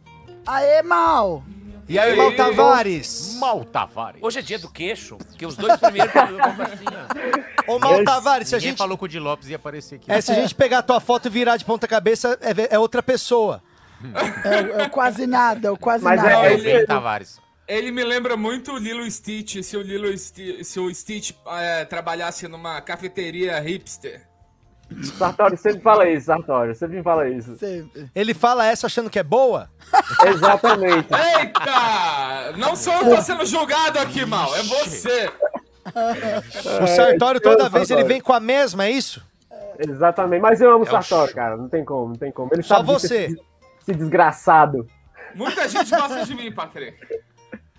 Aê, 0.46 0.82
Mal! 0.84 1.42
E 1.88 2.00
aí, 2.00 2.16
Mal 2.16 2.32
Tavares? 2.36 3.36
Mal 3.40 3.64
Tavares. 3.64 4.22
Hoje 4.24 4.40
é 4.40 4.42
dia 4.42 4.58
do 4.58 4.70
queixo, 4.70 5.18
porque 5.18 5.46
os 5.46 5.56
dois 5.56 5.80
primeiros 5.80 6.14
eu 6.16 6.54
vou 6.54 6.66
assim, 6.66 6.86
ó. 7.68 7.74
Ô, 7.76 7.80
Mal 7.80 8.04
Tavares, 8.04 8.50
se 8.50 8.56
a 8.56 8.60
gente, 8.60 8.78
falou 8.78 8.98
que 8.98 9.06
o 9.06 9.08
de 9.08 9.20
Lopes 9.20 9.50
ia 9.50 9.56
aparecer 9.58 9.96
aqui. 9.96 10.12
é, 10.12 10.20
se 10.20 10.32
a 10.32 10.36
gente 10.36 10.56
pegar 10.56 10.80
a 10.80 10.84
tua 10.84 11.00
foto 11.00 11.28
e 11.28 11.30
virar 11.30 11.58
de 11.58 11.66
ponta 11.66 11.88
cabeça, 11.88 12.38
é, 12.42 12.76
é 12.76 12.80
outra 12.80 13.04
pessoa. 13.04 13.62
É, 14.44 14.84
é 14.84 14.90
quase 14.90 15.26
nada, 15.28 15.68
é 15.68 15.72
o 15.72 15.78
quase 15.78 16.04
Mas 16.04 16.18
nada. 16.22 16.34
Não, 16.36 16.46
é, 16.46 16.54
ele- 16.54 16.64
Bem 16.78 16.86
Tavares. 16.86 17.40
Ele 17.68 17.92
me 17.92 18.04
lembra 18.04 18.38
muito 18.38 18.74
o 18.74 18.78
Lilo 18.78 19.10
Stitch, 19.10 19.64
se 19.64 19.76
o 19.76 19.82
Lilo 19.82 20.16
Sti- 20.16 20.64
se 20.64 20.80
o 20.80 20.94
Stitch 20.94 21.32
é, 21.48 21.84
trabalhasse 21.86 22.48
numa 22.48 22.80
cafeteria 22.82 23.60
hipster. 23.60 24.22
Sartori 25.18 25.58
sempre 25.58 25.82
fala 25.82 26.08
isso, 26.08 26.28
Sartori, 26.28 26.76
sempre 26.76 27.02
fala 27.04 27.28
isso. 27.30 27.58
Sempre. 27.58 28.10
Ele 28.14 28.34
fala 28.34 28.66
essa 28.66 28.86
achando 28.88 29.10
que 29.10 29.18
é 29.20 29.24
boa? 29.24 29.70
Exatamente. 30.28 31.08
Eita! 31.40 32.54
Não 32.58 32.76
sou 32.76 32.94
eu 32.94 33.00
que 33.10 33.16
tô 33.16 33.22
sendo 33.22 33.46
julgado 33.46 34.00
aqui, 34.00 34.26
mal, 34.26 34.56
é 34.56 34.62
você. 34.64 35.32
O 36.84 36.88
Sartório, 36.88 37.42
toda 37.42 37.70
vez, 37.70 37.90
ele 37.90 38.04
vem 38.04 38.22
com 38.22 38.34
a 38.34 38.40
mesma, 38.40 38.86
é 38.86 38.92
isso? 38.92 39.24
Exatamente. 39.80 40.42
Mas 40.42 40.62
eu 40.62 40.70
amo 40.72 40.84
o 40.84 40.88
É 40.88 40.90
o 40.90 40.92
Sartori, 40.92 41.28
show. 41.28 41.36
cara. 41.36 41.58
Não 41.58 41.68
tem 41.68 41.84
como, 41.84 42.08
não 42.10 42.16
tem 42.16 42.32
como. 42.32 42.50
Ele 42.54 42.64
Só 42.64 42.82
você. 42.82 43.26
Esse, 43.26 43.42
esse 43.82 43.94
desgraçado. 43.94 44.88
Muita 45.36 45.68
gente 45.68 45.90
gosta 45.90 46.26
de 46.26 46.34
mim, 46.36 46.52
Patrick. 46.52 46.98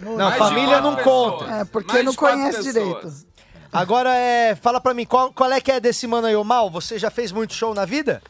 Não, 0.00 0.16
Mais 0.16 0.32
de 0.34 0.38
família 0.38 0.80
não 0.80 0.94
pessoas. 0.94 1.32
conta. 1.40 1.52
É, 1.54 1.64
porque 1.64 1.92
Mais 1.94 2.04
não 2.04 2.14
conhece 2.14 2.58
pessoas. 2.58 2.74
direito. 2.74 3.35
Agora, 3.76 4.14
é, 4.14 4.54
fala 4.54 4.80
pra 4.80 4.94
mim, 4.94 5.04
qual, 5.04 5.32
qual 5.32 5.50
é 5.52 5.60
que 5.60 5.70
é 5.70 5.78
desse 5.78 6.06
mano 6.06 6.26
aí, 6.26 6.34
ô 6.34 6.42
Mal? 6.44 6.70
Você 6.70 6.98
já 6.98 7.10
fez 7.10 7.30
muito 7.32 7.52
show 7.54 7.74
na 7.74 7.84
vida? 7.84 8.22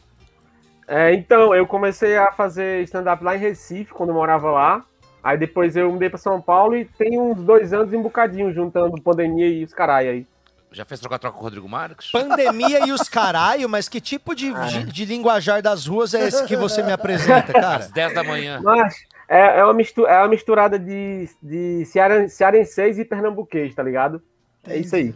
É, 0.87 1.13
então, 1.13 1.53
eu 1.53 1.67
comecei 1.67 2.17
a 2.17 2.31
fazer 2.31 2.83
stand-up 2.83 3.23
lá 3.23 3.35
em 3.35 3.39
Recife, 3.39 3.93
quando 3.93 4.09
eu 4.09 4.15
morava 4.15 4.49
lá. 4.51 4.83
Aí 5.23 5.37
depois 5.37 5.75
eu 5.75 5.91
mudei 5.91 6.09
pra 6.09 6.17
São 6.17 6.41
Paulo 6.41 6.75
e 6.77 6.85
tem 6.85 7.19
uns 7.19 7.41
dois 7.43 7.73
anos 7.73 7.91
em 7.93 8.01
bocadinho, 8.01 8.53
juntando 8.53 9.01
pandemia 9.01 9.47
e 9.49 9.63
os 9.63 9.73
caralho 9.73 10.09
aí. 10.11 10.27
Já 10.71 10.85
fez 10.85 10.99
troca-troca 10.99 11.35
com 11.35 11.41
o 11.41 11.43
Rodrigo 11.43 11.67
Marques? 11.67 12.11
Pandemia 12.11 12.85
e 12.85 12.91
os 12.91 13.09
caralho, 13.09 13.67
mas 13.67 13.89
que 13.89 13.99
tipo 13.99 14.35
de, 14.35 14.53
de, 14.53 14.83
de 14.85 15.05
linguajar 15.05 15.61
das 15.61 15.85
ruas 15.85 16.13
é 16.13 16.27
esse 16.27 16.45
que 16.45 16.55
você 16.55 16.83
me 16.83 16.91
apresenta, 16.91 17.51
cara? 17.53 17.77
Às 17.77 17.91
10 17.91 18.13
da 18.13 18.23
manhã. 18.23 18.61
Mas 18.63 18.95
é, 19.27 19.59
é, 19.59 19.63
uma, 19.63 19.73
mistura, 19.73 20.11
é 20.11 20.19
uma 20.19 20.27
misturada 20.27 20.77
de, 20.77 21.29
de 21.41 21.83
cearen- 21.85 22.29
cearenseis 22.29 22.99
e 22.99 23.03
pernambuquês, 23.05 23.73
tá 23.73 23.81
ligado? 23.83 24.21
É 24.65 24.77
isso 24.77 24.95
aí. 24.95 25.13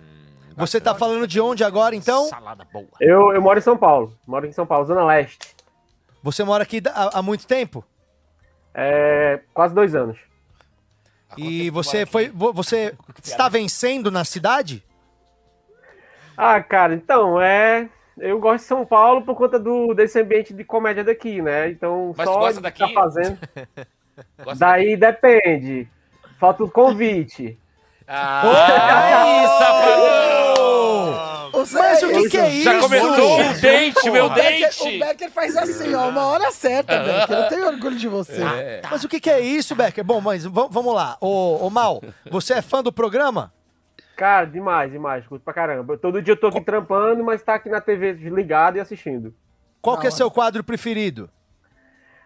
Você 0.56 0.80
tá 0.82 0.94
falando 0.96 1.28
de 1.28 1.40
onde 1.40 1.64
agora, 1.64 1.96
então? 1.96 2.26
Salada 2.26 2.66
boa. 2.72 2.88
Eu, 3.00 3.32
eu 3.34 3.42
moro 3.42 3.58
em 3.60 3.62
São 3.62 3.78
Paulo. 3.78 4.14
Moro 4.28 4.46
em 4.46 4.52
São 4.52 4.66
Paulo, 4.66 4.86
Zona 4.86 5.04
Leste. 5.06 5.56
Você 6.24 6.44
mora 6.44 6.64
aqui 6.64 6.82
há, 6.94 7.20
há 7.20 7.22
muito 7.22 7.48
tempo? 7.48 7.84
É, 8.74 9.40
quase 9.54 9.74
dois 9.74 9.96
anos. 9.96 10.18
E 11.38 11.70
você 11.70 12.06
foi. 12.06 12.30
vo- 12.30 12.54
Você 12.54 12.96
está 13.24 13.48
vencendo 13.50 14.12
na 14.12 14.24
cidade? 14.24 14.84
Ah, 16.38 16.62
cara, 16.62 16.94
então, 16.94 17.40
é. 17.42 17.90
Eu 18.18 18.40
gosto 18.40 18.64
de 18.64 18.68
São 18.68 18.86
Paulo 18.86 19.24
por 19.24 19.36
conta 19.36 19.58
do, 19.58 19.94
desse 19.94 20.20
ambiente 20.22 20.54
de 20.54 20.64
comédia 20.64 21.04
daqui, 21.04 21.42
né? 21.42 21.70
Então, 21.70 22.14
Mas 22.16 22.28
só 22.30 22.38
gosta 22.40 22.62
daqui? 22.62 22.80
tá 22.80 22.90
fazendo. 22.90 23.40
Gosta 24.44 24.60
Daí 24.66 24.96
depende. 24.98 25.88
Falta 26.40 26.64
o 26.64 26.70
convite. 26.70 27.58
Ai, 28.06 29.48
safadão! 29.48 30.31
Mas 31.72 32.04
o 32.04 32.08
que, 32.10 32.30
que 32.30 32.38
é 32.38 32.50
isso? 32.50 32.64
Já 32.64 32.80
começou 32.80 33.40
o 33.40 33.54
dente, 33.62 34.10
meu 34.10 34.26
O 34.26 34.30
Becker, 34.30 34.60
dente! 34.70 34.88
o 34.96 35.00
Becker 35.00 35.32
faz 35.32 35.56
assim, 35.58 35.94
ó, 35.94 36.10
uma 36.10 36.26
hora 36.28 36.52
certa, 36.52 37.00
Becker. 37.00 37.38
Eu 37.38 37.48
tenho 37.50 37.68
orgulho 37.68 37.98
de 37.98 38.08
você. 38.08 38.42
É. 38.42 38.82
Mas 38.90 39.04
o 39.04 39.10
que, 39.10 39.20
que 39.20 39.30
é 39.30 39.40
isso, 39.40 39.76
Becker? 39.76 40.04
Bom, 40.04 40.22
mas 40.22 40.44
vamos 40.46 40.94
lá. 40.94 41.18
Ô, 41.22 41.66
ô 41.66 41.70
Mal, 41.70 42.02
você 42.30 42.54
é 42.56 42.62
fã 42.62 42.82
do 42.84 42.92
programa? 42.92 43.52
Cara, 44.16 44.46
demais, 44.46 44.92
demais. 44.92 45.26
Curto 45.26 45.44
pra 45.44 45.54
caramba. 45.54 45.98
Todo 45.98 46.22
dia 46.22 46.34
eu 46.34 46.40
tô 46.40 46.48
aqui 46.48 46.62
trampando, 46.62 47.24
mas 47.24 47.42
tá 47.42 47.56
aqui 47.56 47.70
na 47.70 47.82
TV 47.82 48.14
ligado 48.14 48.78
e 48.78 48.80
assistindo. 48.80 49.34
Qual 49.82 49.98
que 50.00 50.06
é 50.06 50.12
seu 50.12 50.30
quadro 50.30 50.64
preferido? 50.64 51.30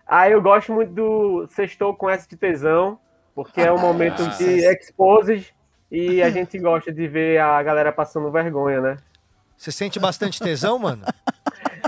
Ah, 0.05 0.29
eu 0.29 0.41
gosto 0.41 0.71
muito 0.73 0.91
do 0.91 1.47
Sextou 1.47 1.95
com 1.95 2.09
S 2.09 2.27
de 2.27 2.35
Tesão, 2.35 2.99
porque 3.33 3.61
é 3.61 3.71
um 3.71 3.79
momento 3.79 4.21
Ah. 4.23 4.27
de 4.37 4.65
exposes 4.67 5.53
e 5.89 6.21
a 6.21 6.29
gente 6.29 6.59
gosta 6.59 6.91
de 6.91 7.07
ver 7.07 7.39
a 7.39 7.63
galera 7.63 7.91
passando 7.91 8.29
vergonha, 8.29 8.81
né? 8.81 8.97
Você 9.57 9.71
sente 9.71 9.99
bastante 9.99 10.39
tesão, 10.39 10.77
mano? 10.79 11.03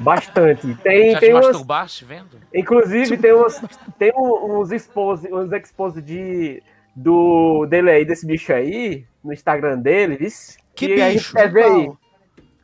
Bastante. 0.02 0.74
Tem, 0.76 1.12
Já 1.12 1.18
te 1.20 1.22
tem 1.22 1.34
umas, 1.34 1.46
masturbaste 1.48 2.06
vendo? 2.06 2.40
Inclusive, 2.54 3.18
tem, 3.18 3.34
umas, 3.34 3.62
tem 3.98 4.12
uns 4.16 4.72
expose, 4.72 5.32
uns 5.34 5.52
expose 5.52 6.02
de, 6.02 6.62
do, 6.96 7.66
dele 7.68 7.92
aí, 7.92 8.06
desse 8.06 8.26
bicho 8.26 8.54
aí, 8.54 9.06
no 9.24 9.34
Instagram 9.34 9.80
dele, 9.80 10.16
vice. 10.18 10.58
Que 10.76 10.96
bicho? 10.96 11.34
quer 11.34 11.52
ver 11.52 11.64
aí. 11.64 11.92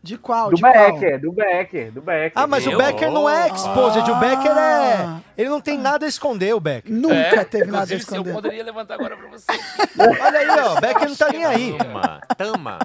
De 0.02 0.18
qual? 0.18 0.50
Do 0.50 0.56
de 0.58 0.62
qual? 0.62 0.74
Becker, 0.74 1.22
do 1.22 1.32
Becker, 1.32 1.92
do 1.92 2.02
Becker. 2.02 2.34
Ah, 2.36 2.46
mas 2.46 2.68
o 2.68 2.78
Becker 2.78 3.10
não 3.10 3.30
é 3.30 3.48
exposed, 3.48 4.10
o 4.12 4.16
Becker 4.20 4.52
é. 4.52 5.22
Ele 5.38 5.50
não 5.50 5.62
tem 5.62 5.78
nada 5.78 6.06
a 6.06 6.10
esconder, 6.10 6.54
o 6.54 6.60
Becker. 6.60 6.92
Nunca 6.94 7.16
É, 7.16 7.44
teve 7.46 7.72
nada 7.72 7.84
a 7.86 7.88
se 7.88 7.94
eu 7.94 7.98
esconder. 8.00 8.34
poderia 8.34 8.64
levantar 8.66 8.96
agora 8.96 9.16
pra 9.16 9.28
você. 9.30 9.46
Olha 10.22 10.40
aí, 10.40 10.50
ó, 10.60 10.78
o 10.78 10.82
Becker 10.82 11.08
não 11.08 11.16
tá 11.16 11.30
nem 11.32 11.46
aí. 11.46 11.78
Tama, 11.78 12.22
tama. 12.38 12.80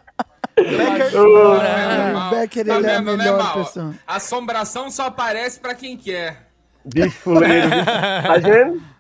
Becker... 0.65 1.21
O 1.21 2.31
Becker, 2.31 2.67
Tá 2.67 2.77
ele 2.77 2.87
é 2.87 2.95
a 2.95 2.99
vendo, 2.99 3.17
melhor 3.17 3.39
Mal? 3.39 3.65
pessoa. 3.65 3.95
Assombração 4.07 4.91
só 4.91 5.07
aparece 5.07 5.61
pra 5.61 5.75
quem 5.75 5.97
quer. 5.97 6.49
Bicho 6.85 7.17
fuleiro. 7.19 7.69
tá 7.71 8.39
vendo? 8.39 8.83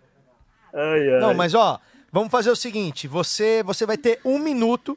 Ai, 0.74 1.14
ai. 1.14 1.20
Não, 1.20 1.32
mas 1.32 1.54
ó, 1.54 1.80
vamos 2.12 2.30
fazer 2.30 2.50
o 2.50 2.56
seguinte: 2.56 3.08
você, 3.08 3.62
você 3.64 3.86
vai 3.86 3.96
ter 3.96 4.20
um 4.24 4.38
minuto 4.38 4.96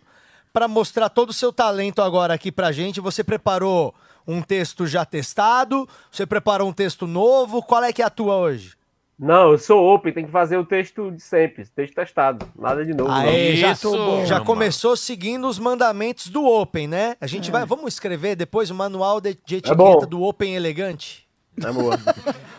pra 0.52 0.68
mostrar 0.68 1.08
todo 1.10 1.30
o 1.30 1.34
seu 1.34 1.52
talento 1.54 2.02
agora 2.02 2.34
aqui 2.34 2.52
pra 2.52 2.72
gente. 2.74 3.00
Você 3.00 3.24
preparou 3.24 3.96
um 4.28 4.42
texto 4.42 4.86
já 4.86 5.06
testado? 5.06 5.88
Você 6.12 6.26
preparou 6.26 6.68
um 6.68 6.74
texto 6.74 7.08
novo? 7.08 7.64
Qual 7.64 7.82
é 7.84 7.94
que 7.94 8.02
é 8.02 8.06
a 8.06 8.10
tua 8.10 8.36
hoje? 8.36 8.74
Não, 9.24 9.52
eu 9.52 9.58
sou 9.60 9.86
open, 9.94 10.12
tem 10.12 10.26
que 10.26 10.32
fazer 10.32 10.58
o 10.58 10.66
texto 10.66 11.12
de 11.12 11.22
sempre, 11.22 11.64
texto 11.68 11.94
testado, 11.94 12.50
nada 12.58 12.84
de 12.84 12.92
novo. 12.92 13.12
Aê, 13.12 13.56
já, 13.56 13.74
Isso. 13.74 14.26
já 14.26 14.40
começou 14.42 14.98
seguindo 14.98 15.48
os 15.48 15.60
mandamentos 15.60 16.28
do 16.28 16.44
Open, 16.44 16.88
né? 16.88 17.16
A 17.22 17.28
gente 17.28 17.50
É. 17.50 17.52
vai, 17.52 17.64
vamos 17.64 17.94
escrever 17.94 18.36
depois 18.36 18.72
o 18.72 18.74
manual 18.76 19.22
de, 19.22 19.38
de 19.46 19.56
É 19.56 19.58
etiqueta 19.60 20.08
do 20.08 20.24
Open 20.24 20.56
elegante. 20.56 21.28
não. 21.56 21.68
Na 21.68 21.72
boa. 21.74 22.00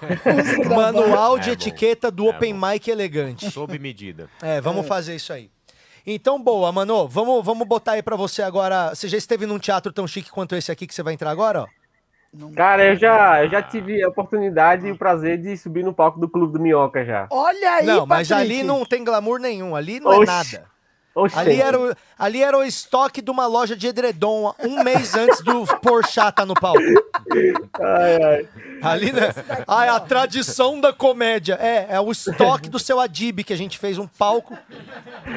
Manual 0.69 1.39
de 1.39 1.45
É 1.45 1.47
bom. 1.49 1.53
etiqueta 1.55 2.11
do 2.11 2.27
É 2.27 2.31
Open 2.31 2.55
bom. 2.55 2.69
Mic 2.69 2.89
elegante. 2.89 3.51
Sob 3.51 3.77
medida. 3.79 4.29
É, 4.41 4.61
vamos 4.61 4.87
fazer 4.87 5.17
isso 5.17 5.33
aí. 5.33 5.51
Então, 6.07 6.41
boa, 6.43 6.71
mano. 6.73 7.07
Vamos, 7.09 7.45
vamos 7.45 7.67
botar 7.67 7.93
aí 7.93 8.03
pra 8.03 8.17
você 8.17 8.43
agora. 8.43 8.95
Você 8.95 9.09
já 9.09 9.17
esteve 9.17 9.47
num 9.47 9.59
teatro 9.59 9.93
tão 9.93 10.07
chique 10.07 10.31
quanto 10.31 10.55
esse 10.57 10.71
aqui 10.71 10.87
que 10.87 10.95
você 10.95 11.03
vai 11.03 11.15
entrar 11.15 11.31
agora, 11.31 11.63
ó? 11.63 11.67
Cara, 12.57 12.87
eu 12.87 12.97
já, 12.97 13.45
eu 13.45 13.51
já 13.51 13.63
tive 13.63 14.03
a 14.03 14.09
oportunidade 14.09 14.87
e 14.87 14.91
o 14.91 14.97
prazer 14.97 15.37
de 15.37 15.55
subir 15.57 15.85
no 15.85 15.93
palco 15.93 16.19
do 16.19 16.29
Clube 16.29 16.55
do 16.55 16.61
Minhoca 16.61 17.05
já. 17.05 17.27
Olha 17.31 17.75
aí, 17.75 17.87
não, 17.87 18.07
mas 18.07 18.29
Patrick. 18.29 18.53
ali 18.53 18.63
não 18.63 18.87
tem 18.87 19.05
glamour 19.05 19.39
nenhum. 19.39 19.77
Ali 19.77 20.01
não 20.01 20.13
é 20.13 20.17
Oxi. 20.17 20.55
nada. 20.55 20.72
Oxê. 21.15 21.39
Ali 21.39 21.61
era, 21.61 21.79
o, 21.79 21.95
ali 22.19 22.43
era 22.43 22.57
o 22.57 22.65
estoque 22.65 23.21
de 23.21 23.31
uma 23.31 23.47
loja 23.47 23.77
de 23.77 23.87
edredom 23.87 24.55
um 24.61 24.83
mês 24.83 25.13
antes 25.17 25.43
do 25.43 25.67
Porchat 25.79 26.35
tá 26.35 26.47
no 26.47 26.55
palco. 26.55 26.81
Ai, 27.81 28.23
ai. 28.23 28.49
Ali, 28.83 29.13
né? 29.13 29.33
Ah, 29.69 29.87
é 29.87 29.89
a 29.91 30.01
tradição 30.01 30.81
da 30.81 30.93
comédia. 30.93 31.59
É, 31.61 31.87
é 31.91 32.01
o 32.01 32.11
estoque 32.11 32.69
do 32.69 32.79
seu 32.79 32.99
Adib 32.99 33.45
que 33.45 33.53
a 33.53 33.57
gente 33.57 33.79
fez 33.79 33.99
um 33.99 34.07
palco. 34.07 34.57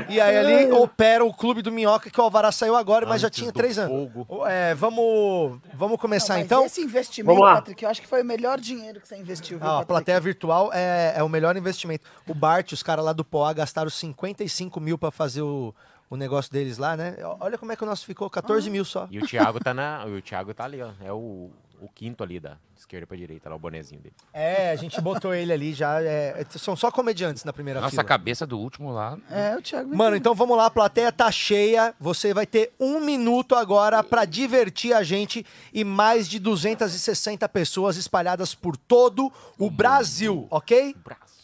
E 0.10 0.20
aí 0.20 0.38
ali 0.38 0.72
opera 0.72 1.24
o 1.24 1.34
Clube 1.34 1.62
do 1.62 1.72
Minhoca, 1.72 2.10
que 2.10 2.20
o 2.20 2.24
Alvará 2.24 2.52
saiu 2.52 2.76
agora, 2.76 3.06
mas 3.06 3.22
já 3.22 3.28
Antes 3.28 3.40
tinha 3.40 3.52
do 3.52 3.56
três 3.56 3.78
anos. 3.78 4.10
É, 4.48 4.74
vamos, 4.76 5.60
vamos 5.74 6.00
começar 6.00 6.34
Não, 6.34 6.40
mas 6.40 6.46
então? 6.46 6.66
Esse 6.66 6.82
investimento. 6.82 7.40
Patrick, 7.40 7.84
eu 7.84 7.90
acho 7.90 8.02
que 8.02 8.08
foi 8.08 8.22
o 8.22 8.26
melhor 8.26 8.60
dinheiro 8.60 9.00
que 9.00 9.08
você 9.08 9.18
investiu, 9.18 9.60
viu, 9.60 9.68
Ah, 9.68 9.82
a 9.82 9.86
plateia 9.86 10.20
virtual 10.20 10.72
é, 10.74 11.14
é 11.18 11.24
o 11.24 11.30
melhor 11.30 11.56
investimento. 11.56 12.06
O 12.28 12.34
Bart, 12.34 12.72
os 12.72 12.82
caras 12.82 13.06
lá 13.06 13.14
do 13.14 13.24
Poá 13.24 13.54
gastaram 13.54 13.90
55 13.90 14.80
mil 14.80 14.98
pra 14.98 15.12
fazer 15.12 15.42
o, 15.42 15.65
o 16.10 16.16
negócio 16.16 16.52
deles 16.52 16.78
lá, 16.78 16.96
né? 16.96 17.16
Olha 17.40 17.58
como 17.58 17.72
é 17.72 17.76
que 17.76 17.84
o 17.84 17.88
nosso 17.88 18.06
ficou, 18.06 18.30
14 18.30 18.70
mil 18.70 18.86
só. 18.86 19.08
E 19.10 19.20
o 19.20 19.26
Thiago 19.26 19.60
tá 19.60 19.74
na. 19.74 20.06
O 20.06 20.22
Thiago 20.22 20.54
tá 20.54 20.66
ali, 20.66 20.82
ó. 20.82 20.92
É 21.02 21.12
o, 21.12 21.50
o 21.80 21.90
quinto 21.94 22.24
ali 22.24 22.40
da 22.40 22.58
esquerda 22.76 23.08
pra 23.08 23.18
direita, 23.18 23.50
lá 23.50 23.56
o 23.56 23.60
bonezinho 23.60 24.02
dele. 24.02 24.16
É, 24.32 24.72
a 24.72 24.76
gente 24.76 25.00
botou 25.02 25.34
ele 25.34 25.52
ali 25.52 25.74
já. 25.74 26.02
é, 26.02 26.42
é, 26.42 26.58
são 26.58 26.76
só 26.76 26.92
comediantes 26.92 27.44
na 27.44 27.52
primeira 27.52 27.80
Nossa, 27.80 27.92
fila. 27.92 28.02
a 28.04 28.06
cabeça 28.06 28.46
do 28.46 28.60
último 28.60 28.92
lá. 28.92 29.18
É, 29.30 29.56
o 29.58 29.62
Thiago... 29.62 29.96
Mano, 29.96 30.16
então 30.16 30.36
vamos 30.36 30.56
lá, 30.58 30.68
a 30.68 30.72
plateia 30.72 31.12
tá 31.12 31.32
cheia. 31.32 31.96
Você 32.00 32.34
vai 32.34 32.46
ter 32.46 32.72
um 32.80 33.00
minuto 33.00 33.56
agora 33.56 34.04
pra 34.04 34.26
divertir 34.26 34.94
a 34.94 35.02
gente 35.04 35.46
e 35.74 35.84
mais 35.84 36.30
de 36.30 36.38
260 36.38 37.48
pessoas 37.50 37.98
espalhadas 37.98 38.54
por 38.54 38.78
todo 38.78 39.32
o 39.58 39.72
Brasil, 39.72 40.48
ok? 40.52 40.96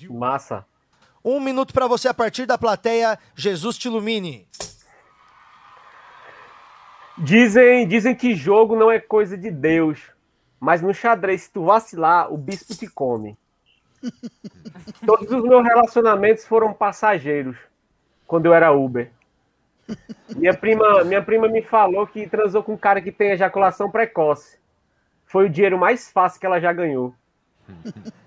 Massa. 0.09 0.65
Um 1.23 1.39
minuto 1.39 1.73
pra 1.73 1.87
você 1.87 2.07
a 2.07 2.13
partir 2.13 2.45
da 2.45 2.57
plateia. 2.57 3.17
Jesus 3.35 3.77
te 3.77 3.87
ilumine. 3.87 4.47
Dizem, 7.17 7.87
dizem 7.87 8.15
que 8.15 8.33
jogo 8.33 8.75
não 8.75 8.91
é 8.91 8.99
coisa 8.99 9.37
de 9.37 9.51
Deus, 9.51 9.99
mas 10.59 10.81
no 10.81 10.93
xadrez, 10.93 11.43
se 11.43 11.51
tu 11.51 11.65
vacilar, 11.65 12.33
o 12.33 12.37
bispo 12.37 12.73
te 12.73 12.87
come. 12.87 13.37
Todos 15.05 15.31
os 15.31 15.43
meus 15.43 15.63
relacionamentos 15.63 16.45
foram 16.45 16.73
passageiros 16.73 17.55
quando 18.25 18.47
eu 18.47 18.53
era 18.53 18.71
Uber. 18.71 19.11
Minha 20.35 20.53
prima, 20.53 21.03
minha 21.03 21.21
prima 21.21 21.47
me 21.47 21.61
falou 21.61 22.07
que 22.07 22.27
transou 22.27 22.63
com 22.63 22.73
um 22.73 22.77
cara 22.77 23.01
que 23.01 23.11
tem 23.11 23.31
ejaculação 23.31 23.91
precoce. 23.91 24.57
Foi 25.25 25.45
o 25.45 25.49
dinheiro 25.49 25.77
mais 25.77 26.09
fácil 26.09 26.39
que 26.39 26.45
ela 26.45 26.59
já 26.59 26.73
ganhou. 26.73 27.13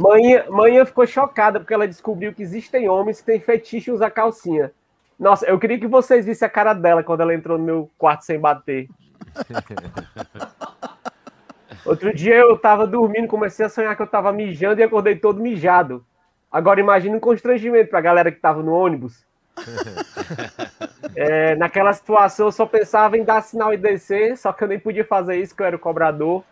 Manhã, 0.00 0.44
manhã 0.48 0.86
ficou 0.86 1.06
chocada 1.06 1.60
porque 1.60 1.74
ela 1.74 1.86
descobriu 1.86 2.32
que 2.32 2.42
existem 2.42 2.88
homens 2.88 3.20
que 3.20 3.26
têm 3.26 3.38
fetiche 3.38 3.90
em 3.90 3.92
usar 3.92 4.10
calcinha. 4.10 4.72
Nossa, 5.18 5.44
eu 5.44 5.58
queria 5.58 5.78
que 5.78 5.86
vocês 5.86 6.24
vissem 6.24 6.46
a 6.46 6.50
cara 6.50 6.72
dela 6.72 7.04
quando 7.04 7.20
ela 7.20 7.34
entrou 7.34 7.58
no 7.58 7.64
meu 7.64 7.90
quarto 7.98 8.24
sem 8.24 8.40
bater. 8.40 8.88
Outro 11.84 12.14
dia 12.14 12.36
eu 12.36 12.56
tava 12.56 12.86
dormindo, 12.86 13.28
comecei 13.28 13.66
a 13.66 13.68
sonhar 13.68 13.94
que 13.94 14.00
eu 14.00 14.06
tava 14.06 14.32
mijando 14.32 14.80
e 14.80 14.84
acordei 14.84 15.16
todo 15.16 15.42
mijado. 15.42 16.02
Agora 16.50 16.80
imagina 16.80 17.14
um 17.14 17.20
constrangimento 17.20 17.90
pra 17.90 18.00
galera 18.00 18.32
que 18.32 18.40
tava 18.40 18.62
no 18.62 18.72
ônibus. 18.72 19.26
É, 21.16 21.56
naquela 21.56 21.92
situação 21.92 22.46
eu 22.46 22.52
só 22.52 22.64
pensava 22.64 23.18
em 23.18 23.24
dar 23.24 23.42
sinal 23.42 23.74
e 23.74 23.76
descer, 23.76 24.38
só 24.38 24.52
que 24.52 24.62
eu 24.62 24.68
nem 24.68 24.78
podia 24.78 25.04
fazer 25.04 25.36
isso, 25.36 25.56
que 25.56 25.60
eu 25.60 25.66
era 25.66 25.74
o 25.74 25.78
cobrador. 25.78 26.44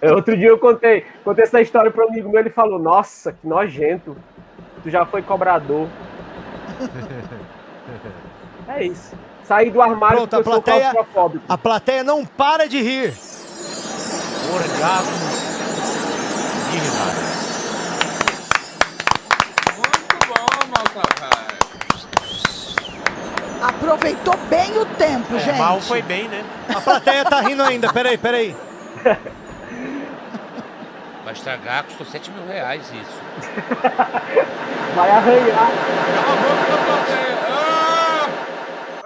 É, 0.00 0.12
Outro 0.12 0.36
dia 0.36 0.48
eu 0.48 0.58
contei, 0.58 1.04
contei 1.24 1.44
essa 1.44 1.60
história 1.60 1.90
para 1.90 2.04
um 2.04 2.08
amigo 2.08 2.30
meu, 2.30 2.40
ele 2.40 2.50
falou, 2.50 2.78
nossa, 2.78 3.32
que 3.32 3.46
nojento, 3.46 4.16
tu 4.82 4.90
já 4.90 5.04
foi 5.04 5.22
cobrador. 5.22 5.88
É 8.68 8.84
isso. 8.84 9.14
Saí 9.44 9.70
do 9.70 9.82
armário 9.82 10.18
Pronto, 10.18 10.36
a 10.36 10.42
plateia, 10.42 10.90
claustrofóbico. 10.92 11.44
a 11.48 11.58
plateia 11.58 12.04
não 12.04 12.24
para 12.24 12.68
de 12.68 12.80
rir. 12.80 13.12
Orgasmo. 14.52 15.10
Muito 19.76 20.26
bom, 20.28 20.46
Malta 20.68 21.30
Aproveitou 23.60 24.36
bem 24.48 24.78
o 24.78 24.86
tempo, 24.86 25.38
gente. 25.38 25.50
É, 25.50 25.58
mal 25.58 25.80
foi 25.80 26.00
bem, 26.00 26.28
né? 26.28 26.44
A 26.68 26.80
plateia 26.80 27.24
tá 27.24 27.40
rindo 27.40 27.62
ainda, 27.62 27.92
peraí, 27.92 28.16
peraí. 28.16 28.56
Vai 31.24 31.32
estragar, 31.34 31.84
custou 31.84 32.06
7 32.06 32.30
mil 32.30 32.46
reais 32.46 32.82
isso. 32.90 33.20
Vai 34.94 35.10
arranhar. 35.10 35.70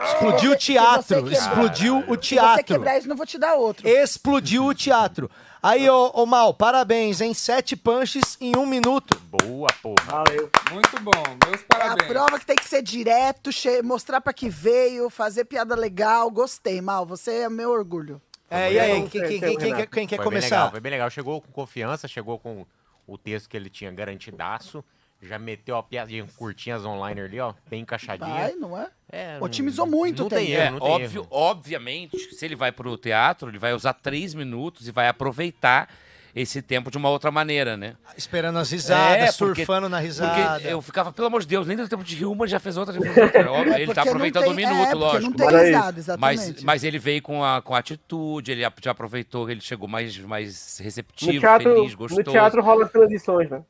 Explodiu 0.07 0.51
o 0.53 0.55
se 0.55 0.61
você 0.61 0.73
teatro. 0.73 1.16
quebrar- 1.16 1.33
Explodiu 1.33 1.97
o 1.99 2.03
Se 2.03 2.07
você 2.07 2.19
teatro. 2.21 2.65
quebrar 2.65 2.99
isso, 2.99 3.09
não 3.09 3.16
vou 3.16 3.27
te 3.27 3.39
dar 3.39 3.55
outro. 3.55 3.87
Explodiu 3.89 4.66
o 4.66 4.75
teatro. 4.75 5.31
Aí, 5.62 5.89
ô, 5.89 6.11
ô 6.15 6.27
Mal, 6.27 6.53
parabéns, 6.55 7.21
hein? 7.21 7.33
Sete 7.35 7.75
punches 7.75 8.37
em 8.41 8.55
um 8.57 8.66
minuto. 8.66 9.19
Boa, 9.43 9.69
porra. 9.83 9.97
Valeu. 10.25 10.51
Muito 10.73 11.01
bom, 11.01 11.11
meus 11.47 11.61
É 11.61 11.65
a 11.65 11.79
parabéns. 11.79 12.09
prova 12.09 12.39
que 12.39 12.47
tem 12.47 12.57
que 12.57 12.69
ser 12.69 12.83
direto, 12.83 13.51
che- 13.51 13.83
mostrar 13.83 14.21
pra 14.21 14.33
que 14.33 14.49
veio, 14.49 15.09
fazer 15.11 15.47
piada 15.47 15.75
legal. 15.75 16.31
Gostei, 16.31 16.81
Mal. 16.83 17.05
Você 17.07 17.41
é 17.43 17.49
meu 17.49 17.71
orgulho. 17.71 18.21
É, 18.55 18.72
e 18.72 18.78
aí, 18.78 19.09
quem, 19.09 19.10
quem- 19.10 19.40
quem- 19.40 19.59
quem 19.59 19.74
quer- 19.76 19.89
Foi 19.89 19.97
bem 19.97 20.06
legal, 20.06 20.24
começar? 20.24 20.70
foi 20.70 20.81
bem 20.81 20.90
legal. 20.93 21.10
Chegou 21.10 21.40
com 21.40 21.52
confiança, 21.52 22.06
chegou 22.09 22.39
com 22.39 22.66
o 23.06 23.18
texto 23.18 23.48
que 23.48 23.56
ele 23.56 23.68
tinha 23.70 23.90
garantidaço. 23.90 24.85
Já 25.22 25.39
meteu 25.39 25.76
a 25.76 25.82
piadinha 25.82 26.26
curtinhas 26.36 26.85
online 26.85 27.20
ali, 27.20 27.40
ó, 27.40 27.55
bem 27.70 27.81
encaixadinha. 27.81 28.28
Vai, 28.28 28.52
não 28.56 28.76
é? 28.78 28.90
É, 29.10 29.39
Otimizou 29.40 29.86
muito 29.86 30.18
não 30.20 30.26
o 30.26 30.28
tem 30.28 30.47
tempo. 30.48 30.59
É, 30.60 30.64
erro, 30.66 30.72
não 30.72 30.81
tem 30.81 30.90
óbvio, 30.90 31.20
erro. 31.22 31.28
obviamente, 31.31 32.18
se 32.35 32.44
ele 32.44 32.55
vai 32.55 32.70
pro 32.70 32.97
teatro, 32.98 33.48
ele 33.48 33.59
vai 33.59 33.72
usar 33.72 33.94
três 33.94 34.35
minutos 34.35 34.86
e 34.86 34.90
vai 34.90 35.09
aproveitar 35.09 35.89
esse 36.35 36.61
tempo 36.61 36.90
de 36.90 36.98
uma 36.98 37.09
outra 37.09 37.31
maneira, 37.31 37.77
né? 37.77 37.94
Esperando 38.16 38.59
as 38.59 38.70
risadas, 38.70 39.16
É, 39.23 39.27
porque- 39.39 39.62
surfando 39.62 39.89
na 39.89 39.98
risada. 40.01 40.55
Porque 40.55 40.66
eu 40.69 40.82
ficava, 40.82 41.12
pelo 41.12 41.28
amor 41.28 41.43
de 41.43 41.47
Deus, 41.47 41.66
nem 41.66 41.77
deu 41.77 41.89
tempo 41.89 42.02
de 42.02 42.16
rir 42.16 42.24
uma, 42.24 42.47
já 42.47 42.59
fez 42.59 42.77
outra, 42.77 42.93
já 42.93 43.01
fez 43.01 43.16
outra. 43.16 43.52
Óbvio, 43.52 43.74
ele 43.78 43.94
tá 43.94 44.02
aproveitando 44.02 44.48
o 44.48 44.55
minuto, 44.55 44.90
é, 44.90 44.94
lógico. 44.94 45.32
risada, 45.32 45.98
exatamente. 45.98 46.19
Mas, 46.55 46.62
mas 46.65 46.85
ele 46.85 46.98
veio 46.98 47.23
com 47.23 47.44
a, 47.44 47.62
com 47.62 47.74
a 47.74 47.78
atitude, 47.78 48.51
ele 48.51 48.62
já 48.82 48.90
aproveitou, 48.90 49.48
ele 49.48 49.61
chegou 49.61 49.86
mais, 49.89 50.19
mais 50.19 50.78
receptivo, 50.82 51.39
teatro, 51.39 51.73
feliz, 51.74 51.94
gostoso. 51.94 52.23
no 52.27 52.32
teatro 52.32 52.62
rola 52.62 52.89
transições, 52.89 53.48
né? 53.48 53.62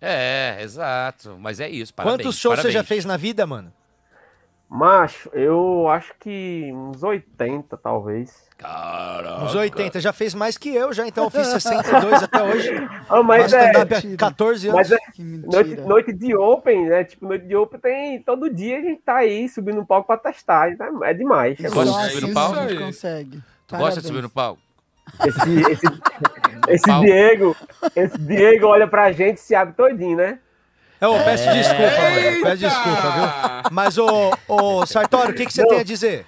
É, 0.00 0.58
exato. 0.62 1.36
Mas 1.38 1.60
é 1.60 1.68
isso, 1.68 1.94
parabéns. 1.94 2.16
Quantos 2.22 2.38
shows 2.38 2.56
você 2.58 2.70
já 2.70 2.80
parabéns. 2.80 2.88
fez 2.88 3.04
na 3.04 3.16
vida, 3.16 3.46
mano? 3.46 3.72
Macho, 4.68 5.28
eu 5.32 5.88
acho 5.88 6.14
que 6.20 6.70
uns 6.72 7.02
80, 7.02 7.76
talvez. 7.76 8.48
Caramba. 8.60 9.44
Uns 9.44 9.54
80. 9.54 10.00
Já 10.00 10.12
fez 10.12 10.34
mais 10.34 10.58
que 10.58 10.74
eu, 10.74 10.92
já. 10.92 11.06
Então 11.08 11.24
eu 11.24 11.30
fiz 11.30 11.46
62 11.46 12.22
até 12.22 12.42
hoje. 12.42 12.70
Ah, 13.08 13.22
mas 13.24 13.52
é. 13.52 13.70
stand-up 13.72 13.94
há 13.94 14.16
14 14.16 14.68
anos. 14.68 14.76
Mas 14.78 14.92
é 14.92 14.98
noite, 15.18 15.80
noite 15.80 16.12
de 16.12 16.36
Open, 16.36 16.86
né? 16.86 17.02
Tipo, 17.02 17.26
noite 17.26 17.44
de 17.46 17.56
Open 17.56 17.80
tem. 17.80 18.22
Todo 18.22 18.48
dia 18.54 18.78
a 18.78 18.80
gente 18.82 19.00
tá 19.00 19.16
aí 19.16 19.48
subindo 19.48 19.76
no 19.76 19.86
palco 19.86 20.06
pra 20.06 20.16
testar. 20.16 20.70
né? 20.70 20.88
É 21.04 21.14
demais. 21.14 21.58
É 21.58 21.68
Gosta 21.68 22.08
de 22.08 22.08
subir 22.10 22.20
no 22.20 22.26
Isso 22.28 22.34
palco? 22.34 22.58
a 22.58 22.62
gente 22.62 22.72
Isso 22.74 22.84
consegue. 22.84 23.42
Tu 23.66 23.76
gosta 23.76 24.00
de 24.00 24.06
subir 24.06 24.22
no 24.22 24.30
palco? 24.30 24.60
Esse, 25.26 25.60
esse, 25.72 25.86
esse 26.68 26.86
Palco. 26.86 27.04
Diego, 27.04 27.56
esse 27.96 28.18
Diego 28.18 28.66
olha 28.66 28.86
pra 28.86 29.10
gente 29.10 29.38
e 29.38 29.40
se 29.40 29.54
abre 29.56 29.74
todinho, 29.74 30.16
né? 30.16 30.38
Eu 31.00 31.14
peço 31.24 31.50
desculpa, 31.50 31.82
mano. 31.82 32.42
Peço 32.42 32.56
desculpa, 32.58 33.10
viu? 33.10 33.70
Mas, 33.72 33.98
ô, 33.98 34.30
ô 34.46 34.86
Sartório, 34.86 35.32
o 35.32 35.36
que, 35.36 35.46
que 35.46 35.52
você 35.52 35.62
Não. 35.62 35.68
tem 35.70 35.80
a 35.80 35.84
dizer? 35.84 36.26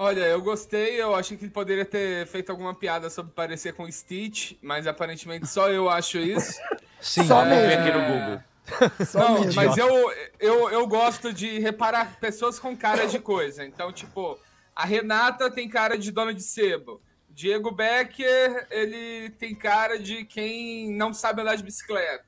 Olha, 0.00 0.20
eu 0.20 0.40
gostei, 0.40 1.00
eu 1.02 1.12
achei 1.12 1.36
que 1.36 1.44
ele 1.44 1.50
poderia 1.50 1.84
ter 1.84 2.24
feito 2.28 2.50
alguma 2.50 2.72
piada 2.72 3.10
sobre 3.10 3.32
parecer 3.32 3.72
com 3.72 3.90
Stitch, 3.90 4.52
mas 4.62 4.86
aparentemente 4.86 5.48
só 5.48 5.68
eu 5.70 5.90
acho 5.90 6.18
isso. 6.18 6.52
Sim. 7.00 7.24
Só 7.26 7.42
Vamos 7.42 7.56
ver 7.58 7.66
mesmo. 7.66 7.82
aqui 7.82 7.98
no 7.98 8.04
Google. 8.06 8.40
Só 9.06 9.18
Não, 9.18 9.40
mesmo. 9.40 9.54
mas 9.54 9.76
eu, 9.76 10.12
eu, 10.38 10.70
eu 10.70 10.86
gosto 10.86 11.32
de 11.32 11.58
reparar 11.58 12.16
pessoas 12.20 12.58
com 12.60 12.76
cara 12.76 13.06
de 13.06 13.18
coisa. 13.18 13.64
Então, 13.64 13.90
tipo, 13.92 14.38
a 14.76 14.84
Renata 14.84 15.50
tem 15.50 15.68
cara 15.68 15.96
de 15.98 16.12
dona 16.12 16.32
de 16.34 16.42
sebo. 16.42 17.00
Diego 17.28 17.70
Becker, 17.72 18.66
ele 18.70 19.30
tem 19.30 19.52
cara 19.54 19.98
de 19.98 20.24
quem 20.24 20.90
não 20.92 21.12
sabe 21.14 21.40
andar 21.42 21.56
de 21.56 21.62
bicicleta. 21.64 22.24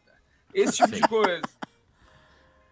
Esse 0.55 0.79
tipo 0.79 0.93
de 0.93 1.03
coisa. 1.03 1.43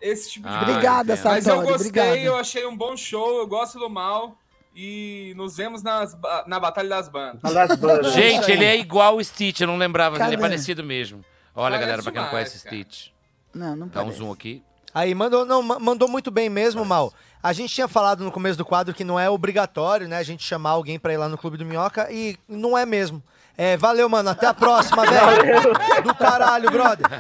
Esse 0.01 0.31
tipo 0.31 0.49
de 0.49 0.55
Ah, 0.55 0.59
coisa. 0.59 0.73
Obrigada, 0.73 1.13
entendo. 1.15 1.25
Mas 1.29 1.47
eu 1.47 1.55
Sartori. 1.55 1.73
gostei, 1.73 1.89
Obrigada. 1.91 2.19
eu 2.21 2.37
achei 2.37 2.67
um 2.67 2.77
bom 2.77 2.97
show, 2.97 3.39
eu 3.39 3.47
gosto 3.47 3.79
do 3.79 3.89
mal. 3.91 4.37
E 4.81 5.35
nos 5.37 5.57
vemos 5.57 5.83
nas, 5.83 6.17
na 6.47 6.61
Batalha 6.61 6.89
das 6.89 7.09
Bandas. 7.09 7.41
Gente, 8.15 8.49
ele 8.53 8.65
é 8.65 8.77
igual 8.79 9.17
o 9.17 9.25
Stitch, 9.25 9.61
eu 9.63 9.67
não 9.67 9.77
lembrava, 9.77 10.17
mas 10.17 10.21
ele 10.29 10.35
é 10.35 10.39
Cadê? 10.39 10.49
parecido 10.51 10.85
mesmo. 10.85 11.25
Olha, 11.53 11.73
Parece 11.73 11.81
galera, 11.81 12.03
pra 12.05 12.13
quem 12.13 12.23
não 12.23 12.29
conhece 12.29 12.63
cara. 12.63 12.77
Stitch. 12.77 13.09
Não, 13.53 13.75
não 13.75 13.89
Dá 13.89 14.01
um 14.03 14.05
parece. 14.05 14.19
zoom 14.19 14.31
aqui. 14.31 14.63
Aí, 14.95 15.13
mandou, 15.17 15.45
não, 15.45 15.63
ma- 15.65 15.81
mandou 15.81 16.07
muito 16.07 16.31
bem 16.31 16.49
mesmo, 16.49 16.85
Mal. 16.85 17.13
A 17.43 17.53
gente 17.53 17.75
tinha 17.75 17.89
falado 17.89 18.23
no 18.23 18.31
começo 18.31 18.57
do 18.57 18.65
quadro 18.65 18.95
que 18.95 19.03
não 19.03 19.19
é 19.19 19.29
obrigatório, 19.29 20.07
né, 20.07 20.17
a 20.19 20.23
gente 20.23 20.45
chamar 20.45 20.71
alguém 20.71 20.97
pra 20.97 21.13
ir 21.13 21.17
lá 21.17 21.29
no 21.29 21.37
Clube 21.37 21.57
do 21.57 21.65
Minhoca 21.65 22.07
e 22.13 22.37
não 22.49 22.79
é 22.79 22.87
mesmo. 22.87 23.21
É, 23.57 23.77
valeu, 23.77 24.09
mano. 24.09 24.31
Até 24.31 24.47
a 24.47 24.55
próxima, 24.55 25.05
velho. 25.05 26.03
Do 26.05 26.15
caralho, 26.15 26.71
brother. 26.71 27.07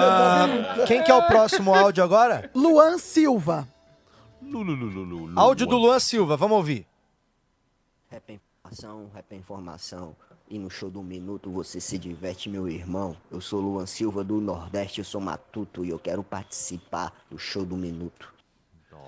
Ah, 0.00 0.46
quem 0.86 1.02
que 1.02 1.10
é 1.10 1.14
o 1.14 1.22
próximo 1.26 1.74
áudio 1.74 2.04
agora? 2.04 2.48
Luan 2.54 2.98
Silva. 2.98 3.66
Áudio 5.36 5.66
do 5.66 5.76
Luan 5.76 5.98
Silva, 5.98 6.36
vamos 6.36 6.56
ouvir. 6.56 6.86
Rap 8.10 8.22
é 8.30 8.34
informação, 8.34 9.10
rap 9.14 9.24
é 9.32 9.36
informação. 9.36 10.16
E 10.50 10.58
no 10.58 10.70
show 10.70 10.88
do 10.88 11.02
minuto 11.02 11.50
você 11.50 11.78
se 11.78 11.98
diverte, 11.98 12.48
meu 12.48 12.66
irmão. 12.68 13.14
Eu 13.30 13.40
sou 13.40 13.60
Luan 13.60 13.84
Silva 13.84 14.24
do 14.24 14.40
Nordeste, 14.40 15.00
eu 15.00 15.04
sou 15.04 15.20
matuto 15.20 15.84
e 15.84 15.90
eu 15.90 15.98
quero 15.98 16.22
participar 16.22 17.12
do 17.30 17.38
show 17.38 17.66
do 17.66 17.76
minuto. 17.76 18.32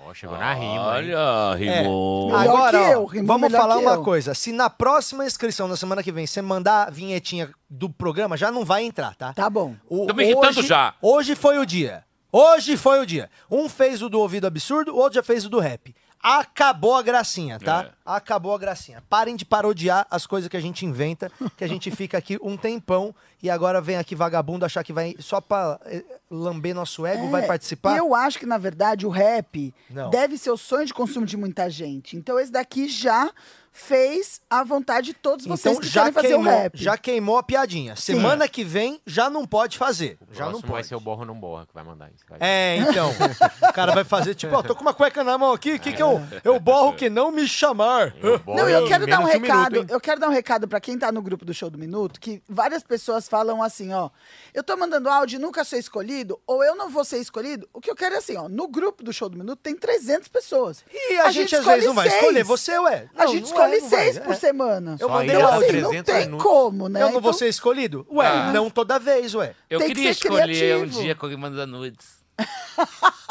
Ó, 0.07 0.13
chegou 0.13 0.37
na 0.37 0.53
rima? 0.53 0.81
Olha, 0.83 1.55
rimou. 1.55 2.27
Melhor 2.31 2.41
Agora, 2.55 2.77
eu, 2.91 3.05
rimou 3.05 3.27
vamos 3.27 3.51
falar 3.51 3.77
uma 3.77 3.93
eu. 3.93 4.03
coisa. 4.03 4.33
Se 4.35 4.51
na 4.51 4.69
próxima 4.69 5.25
inscrição, 5.25 5.67
na 5.67 5.75
semana 5.75 6.01
que 6.03 6.11
vem, 6.11 6.25
você 6.27 6.41
mandar 6.41 6.87
a 6.87 6.91
vinhetinha 6.91 7.51
do 7.69 7.87
programa, 7.89 8.35
já 8.37 8.51
não 8.51 8.63
vai 8.65 8.83
entrar, 8.83 9.15
tá? 9.15 9.33
Tá 9.33 9.49
bom. 9.49 9.75
O- 9.89 10.05
Tô 10.07 10.13
me 10.13 10.23
irritando 10.23 10.59
hoje- 10.59 10.67
já. 10.67 10.93
Hoje 11.01 11.35
foi 11.35 11.57
o 11.59 11.65
dia. 11.65 12.03
Hoje 12.31 12.77
foi 12.77 12.99
o 12.99 13.05
dia. 13.05 13.29
Um 13.49 13.67
fez 13.67 14.01
o 14.01 14.09
do 14.09 14.19
ouvido 14.19 14.47
absurdo, 14.47 14.93
o 14.93 14.97
outro 14.97 15.15
já 15.15 15.23
fez 15.23 15.45
o 15.45 15.49
do 15.49 15.59
rap. 15.59 15.93
Acabou 16.23 16.93
a 16.95 17.01
gracinha, 17.01 17.59
tá? 17.59 17.85
É. 17.85 17.91
Acabou 18.05 18.53
a 18.53 18.57
gracinha. 18.59 19.03
Parem 19.09 19.35
de 19.35 19.43
parodiar 19.43 20.05
as 20.09 20.27
coisas 20.27 20.47
que 20.47 20.55
a 20.55 20.61
gente 20.61 20.85
inventa, 20.85 21.31
que 21.57 21.63
a 21.63 21.67
gente 21.67 21.89
fica 21.95 22.15
aqui 22.15 22.37
um 22.43 22.55
tempão 22.55 23.13
e 23.41 23.49
agora 23.49 23.81
vem 23.81 23.97
aqui 23.97 24.13
vagabundo 24.13 24.63
achar 24.63 24.83
que 24.83 24.93
vai 24.93 25.15
só 25.17 25.41
pra 25.41 25.79
eh, 25.85 26.03
lamber 26.29 26.75
nosso 26.75 27.07
ego, 27.07 27.27
vai 27.31 27.43
É, 27.43 27.47
participar. 27.47 27.97
Eu 27.97 28.13
acho 28.13 28.37
que, 28.37 28.45
na 28.45 28.59
verdade, 28.59 29.07
o 29.07 29.09
rap 29.09 29.73
Não. 29.89 30.11
deve 30.11 30.37
ser 30.37 30.51
o 30.51 30.57
sonho 30.57 30.85
de 30.85 30.93
consumo 30.93 31.25
de 31.25 31.35
muita 31.35 31.67
gente. 31.71 32.15
Então, 32.15 32.39
esse 32.39 32.51
daqui 32.51 32.87
já 32.87 33.31
fez 33.71 34.41
a 34.49 34.63
vontade 34.63 35.07
de 35.07 35.13
todos 35.13 35.45
vocês 35.45 35.77
Então 35.77 35.81
que 35.81 35.87
já 35.87 36.01
querem 36.01 36.13
fazer 36.13 36.27
queimou, 36.27 36.45
o 36.53 36.55
rap. 36.57 36.77
já 36.83 36.97
queimou 36.97 37.37
a 37.37 37.43
piadinha. 37.43 37.95
Semana 37.95 38.47
que 38.47 38.63
vem 38.63 39.01
já 39.05 39.29
não 39.29 39.45
pode 39.45 39.77
fazer. 39.77 40.17
Já 40.31 40.45
não 40.45 40.51
Próximo 40.51 40.61
vai 40.61 40.71
pode. 40.81 40.87
ser 40.87 40.95
o 40.95 40.99
Borro 40.99 41.25
Não 41.25 41.35
Borra 41.39 41.65
que 41.65 41.73
vai 41.73 41.83
mandar 41.83 42.09
isso. 42.13 42.23
Vai. 42.29 42.37
É, 42.41 42.77
então. 42.77 43.09
o 43.69 43.73
cara 43.73 43.93
vai 43.93 44.03
fazer 44.03 44.35
tipo, 44.35 44.53
ó, 44.55 44.61
tô 44.61 44.75
com 44.75 44.81
uma 44.81 44.93
cueca 44.93 45.23
na 45.23 45.37
mão 45.37 45.53
aqui, 45.53 45.73
o 45.75 45.79
que 45.79 45.93
que 45.93 46.03
eu, 46.03 46.21
eu 46.43 46.59
borro 46.59 46.93
que 46.93 47.09
não 47.09 47.31
me 47.31 47.47
chamar? 47.47 48.13
Eu 48.21 48.41
Não, 48.45 48.67
eu 48.69 48.87
quero 48.87 49.07
dar 49.07 49.19
um 49.19 49.23
recado. 49.25 49.71
minuto, 49.73 49.91
eu 49.91 49.99
quero 50.01 50.19
dar 50.19 50.27
um 50.27 50.31
recado 50.31 50.67
pra 50.67 50.79
quem 50.81 50.97
tá 50.97 51.11
no 51.11 51.21
grupo 51.21 51.45
do 51.45 51.53
Show 51.53 51.69
do 51.69 51.77
Minuto, 51.77 52.19
que 52.19 52.43
várias 52.49 52.83
pessoas 52.83 53.27
falam 53.27 53.63
assim, 53.63 53.93
ó. 53.93 54.09
Eu 54.53 54.63
tô 54.63 54.75
mandando 54.75 55.07
áudio 55.09 55.37
e 55.37 55.41
nunca 55.41 55.63
sou 55.63 55.79
escolhido, 55.79 56.39
ou 56.45 56.63
eu 56.63 56.75
não 56.75 56.89
vou 56.89 57.05
ser 57.05 57.19
escolhido. 57.19 57.67
O 57.73 57.79
que 57.79 57.89
eu 57.89 57.95
quero 57.95 58.15
é 58.15 58.17
assim, 58.17 58.35
ó. 58.35 58.49
No 58.49 58.67
grupo 58.67 59.03
do 59.03 59.13
Show 59.13 59.29
do 59.29 59.37
Minuto 59.37 59.59
tem 59.59 59.75
300 59.75 60.27
pessoas. 60.27 60.83
E 60.93 61.17
a, 61.19 61.31
gente, 61.31 61.55
às 61.55 61.65
vezes 61.65 61.85
não 61.85 61.93
vai 61.93 62.09
seis. 62.09 62.21
escolher 62.21 62.43
você, 62.43 62.77
ué. 62.79 63.07
a 63.15 63.25
Não, 63.25 63.31
gente 63.31 63.49
não 63.49 63.60
escolhe 63.65 63.75
é, 63.77 63.81
não 63.81 63.89
vai, 63.89 63.99
seis 64.03 64.17
é. 64.17 64.19
por 64.19 64.35
semana. 64.35 64.95
Eu 64.99 65.07
Só 65.07 65.13
mandei 65.13 65.35
áudio. 65.41 65.49
assim, 65.49 65.81
não 65.81 65.89
300 65.89 66.13
tem 66.13 66.25
minutos. 66.25 66.45
como, 66.45 66.89
né? 66.89 67.01
Eu 67.01 67.05
não 67.05 67.11
vou 67.13 67.19
Então, 67.21 67.33
ser 67.33 67.47
escolhido? 67.49 68.05
Ué, 68.11 68.27
Ah. 68.27 68.51
não 68.53 68.69
toda 68.69 68.99
vez, 68.99 69.33
ué. 69.35 69.53
Eu 69.69 69.79
Tem 69.79 69.87
que 69.89 69.95
queria 69.95 70.13
ser 70.13 70.19
escolher 70.27 70.43
um 70.75 70.79
criativo. 70.81 71.01
dia 71.01 71.15
com 71.15 71.25
alguém 71.25 71.37
manda 71.39 71.65
nudes. 71.67 72.21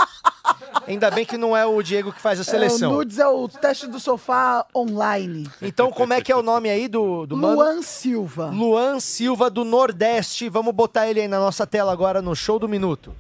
Ainda 0.87 1.11
bem 1.11 1.25
que 1.25 1.37
não 1.39 1.57
é 1.57 1.65
o 1.65 1.81
Diego 1.83 2.13
que 2.13 2.21
faz 2.21 2.39
a 2.39 2.43
é, 2.43 2.45
o 2.45 2.45
seleção. 2.45 2.93
Nudes 2.93 3.19
é 3.19 3.27
o 3.29 3.47
teste 3.49 3.87
do 3.87 4.01
sofá 4.01 4.67
online. 4.75 5.49
Então, 5.63 5.91
como 5.91 6.13
é 6.13 6.21
que 6.21 6.33
é 6.33 6.37
o 6.37 6.43
nome 6.43 6.69
aí 6.69 6.89
do, 6.89 7.27
do 7.27 7.37
mano? 7.37 7.55
Luan 7.57 7.83
Silva. 7.83 8.47
Luan 8.47 8.99
Silva 8.99 9.49
do 9.49 9.65
Nordeste. 9.65 10.49
Vamos 10.49 10.75
botar 10.75 11.09
ele 11.09 11.21
aí 11.21 11.29
na 11.29 11.39
nossa 11.39 11.67
tela 11.67 11.93
agora 11.93 12.21
no 12.21 12.35
show 12.35 12.59
do 12.59 12.69
minuto. 12.69 13.15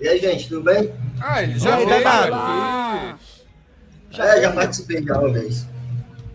E 0.00 0.06
aí, 0.08 0.20
gente, 0.20 0.48
tudo 0.48 0.62
bem? 0.62 0.94
Ah, 1.20 1.42
ele 1.42 1.54
E 1.54 1.58
já 1.58 1.74
aí, 1.74 1.84
veio 1.86 2.04
danado? 2.04 3.18
Aqui. 4.10 4.20
É, 4.20 4.42
já 4.42 4.52
participei 4.52 5.02
já 5.02 5.18
uma 5.18 5.32
vez. 5.32 5.66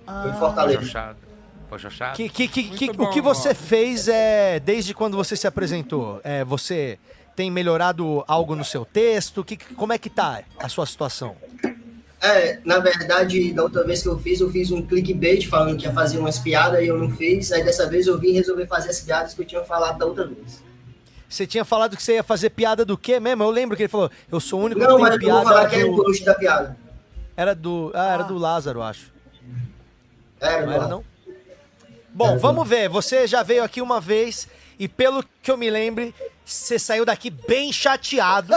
Foi 0.06 0.32
em 0.32 0.34
Fortaleza. 0.34 0.80
Que, 2.16 2.30
que, 2.30 2.48
que, 2.48 2.64
que- 2.70 2.94
bom, 2.94 3.06
o 3.06 3.10
que 3.10 3.20
você 3.22 3.54
fez 3.56 4.08
é 4.08 4.60
desde 4.60 4.94
quando 4.94 5.18
você 5.18 5.36
se 5.36 5.48
apresentou? 5.48 6.22
É, 6.24 6.44
você 6.44 7.00
tem 7.36 7.50
melhorado 7.50 8.24
algo 8.28 8.56
no 8.56 8.64
seu 8.64 8.86
texto? 8.86 9.44
Que, 9.44 9.58
como 9.58 9.92
é 9.92 9.98
que 9.98 10.10
tá 10.10 10.44
a 10.60 10.70
sua 10.70 10.86
situação? 10.86 11.36
É, 12.22 12.60
na 12.64 12.78
verdade, 12.80 13.52
da 13.54 13.64
outra 13.64 13.84
vez 13.84 14.04
que 14.04 14.08
eu 14.08 14.20
fiz, 14.20 14.40
eu 14.40 14.50
fiz 14.52 14.72
um 14.72 14.82
clickbait 14.84 15.48
falando 15.48 15.76
que 15.76 15.86
ia 15.86 15.92
fazer 15.92 16.20
umas 16.20 16.38
piadas 16.38 16.82
e 16.84 16.88
eu 16.88 16.98
não 16.98 17.10
fiz. 17.10 17.52
Aí 17.52 17.64
dessa 17.64 17.90
vez 17.90 18.06
eu 18.08 18.20
vim 18.20 18.34
resolver 18.34 18.68
fazer 18.68 18.90
as 18.92 19.02
piadas 19.02 19.34
que 19.34 19.42
eu 19.42 19.46
tinha 19.46 19.64
falado 19.64 19.98
da 19.98 20.06
outra 20.06 20.28
vez. 20.28 20.64
Você 21.28 21.48
tinha 21.48 21.66
falado 21.66 21.98
que 21.98 22.04
você 22.04 22.14
ia 22.14 22.24
fazer 22.24 22.52
piada 22.52 22.86
do 22.86 22.96
quê 22.98 23.20
mesmo? 23.20 23.44
Eu 23.44 23.50
lembro 23.50 23.76
que 23.76 23.82
ele 23.84 23.90
falou, 23.90 24.12
eu 24.32 24.40
sou 24.40 24.62
o 24.62 24.64
único 24.66 24.80
Não, 24.80 24.96
que 24.98 25.02
mas 25.02 25.18
tem 25.18 25.28
eu 25.28 25.34
vou 25.34 25.44
falar 25.44 25.60
piada 25.62 25.70
que 25.76 25.82
é 25.82 25.86
o 25.86 25.96
do... 25.96 26.04
ghost 26.04 26.24
da 26.24 26.36
piada. 26.36 26.78
Era 27.36 27.54
do... 27.56 27.92
Ah, 27.94 28.14
era 28.14 28.24
do 28.24 28.38
Lázaro, 28.38 28.82
acho. 28.82 29.12
Era, 30.40 30.66
Não 30.66 30.74
era, 30.74 30.88
não? 30.88 31.04
Bom, 32.14 32.38
vamos 32.38 32.68
ver. 32.68 32.90
Você 32.90 33.26
já 33.26 33.42
veio 33.42 33.64
aqui 33.64 33.82
uma 33.82 34.00
vez 34.00 34.48
e 34.78 34.88
pelo 34.88 35.24
que 35.42 35.50
eu 35.50 35.58
me 35.58 35.70
lembre, 35.70 36.14
você 36.46 36.78
saiu 36.78 37.06
daqui 37.06 37.30
bem 37.30 37.72
chateado. 37.74 38.54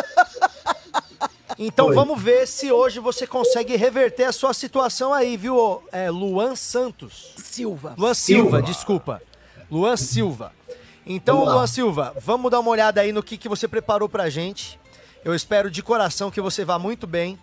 Então 1.59 1.87
Oi. 1.87 1.95
vamos 1.95 2.21
ver 2.21 2.47
se 2.47 2.71
hoje 2.71 3.01
você 3.01 3.27
consegue 3.27 3.77
reverter 3.77 4.25
a 4.25 4.33
sua 4.33 4.53
situação 4.53 5.15
aí, 5.15 5.37
viu? 5.37 5.83
É, 5.91 6.11
Luan 6.11 6.55
Santos. 6.55 7.33
Silva. 7.39 7.95
Luan 7.97 8.13
Silva, 8.13 8.43
Silva. 8.43 8.63
desculpa. 8.63 9.23
Luan 9.71 9.97
Silva. 9.97 10.53
Então, 11.07 11.37
Vamos 11.37 11.49
lá. 11.49 11.55
Luan 11.55 11.67
Silva, 11.67 12.15
vamos 12.21 12.51
dar 12.51 12.61
uma 12.61 12.71
olhada 12.71 13.01
aí 13.01 13.13
no 13.13 13.23
que, 13.23 13.39
que 13.39 13.49
você 13.49 13.67
preparou 13.67 14.09
pra 14.09 14.29
gente. 14.29 14.79
Eu 15.25 15.35
espero 15.35 15.71
de 15.71 15.83
coração 15.83 16.31
que 16.31 16.41
você 16.41 16.65
vá 16.65 16.79
muito 16.79 17.07
bem. 17.07 17.39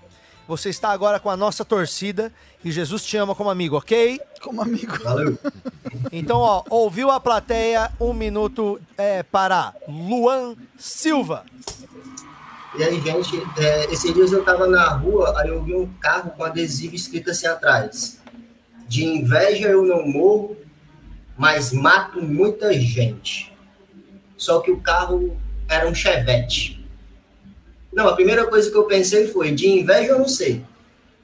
Você 0.47 0.69
está 0.69 0.89
agora 0.89 1.19
com 1.19 1.29
a 1.29 1.37
nossa 1.37 1.63
torcida 1.63 2.31
e 2.63 2.71
Jesus 2.71 3.03
te 3.05 3.15
ama 3.15 3.33
como 3.33 3.49
amigo, 3.49 3.77
ok? 3.77 4.19
Como 4.41 4.61
amigo. 4.61 5.01
Valeu. 5.03 5.37
Então, 6.11 6.39
ó, 6.39 6.63
ouviu 6.69 7.09
a 7.09 7.19
plateia, 7.19 7.91
um 7.99 8.13
minuto 8.13 8.79
é, 8.97 9.23
para 9.23 9.73
Luan 9.87 10.55
Silva. 10.77 11.45
E 12.77 12.83
aí, 12.83 12.99
gente, 13.01 13.41
é, 13.57 13.85
esses 13.93 14.13
dias 14.13 14.31
eu 14.31 14.43
tava 14.43 14.67
na 14.67 14.89
rua, 14.89 15.33
aí 15.39 15.49
eu 15.49 15.63
vi 15.63 15.75
um 15.75 15.87
carro 15.99 16.31
com 16.31 16.43
adesivo 16.43 16.95
escrito 16.95 17.31
assim 17.31 17.47
atrás. 17.47 18.19
De 18.87 19.05
inveja 19.05 19.69
eu 19.69 19.85
não 19.85 20.05
morro, 20.05 20.57
mas 21.37 21.71
mato 21.71 22.21
muita 22.21 22.73
gente. 22.73 23.53
Só 24.35 24.59
que 24.59 24.71
o 24.71 24.81
carro 24.81 25.37
era 25.69 25.87
um 25.87 25.95
chevette. 25.95 26.82
Não, 27.93 28.07
a 28.07 28.15
primeira 28.15 28.45
coisa 28.47 28.71
que 28.71 28.77
eu 28.77 28.85
pensei 28.85 29.27
foi, 29.27 29.51
de 29.51 29.67
inveja 29.67 30.11
eu 30.11 30.19
não 30.19 30.27
sei. 30.27 30.63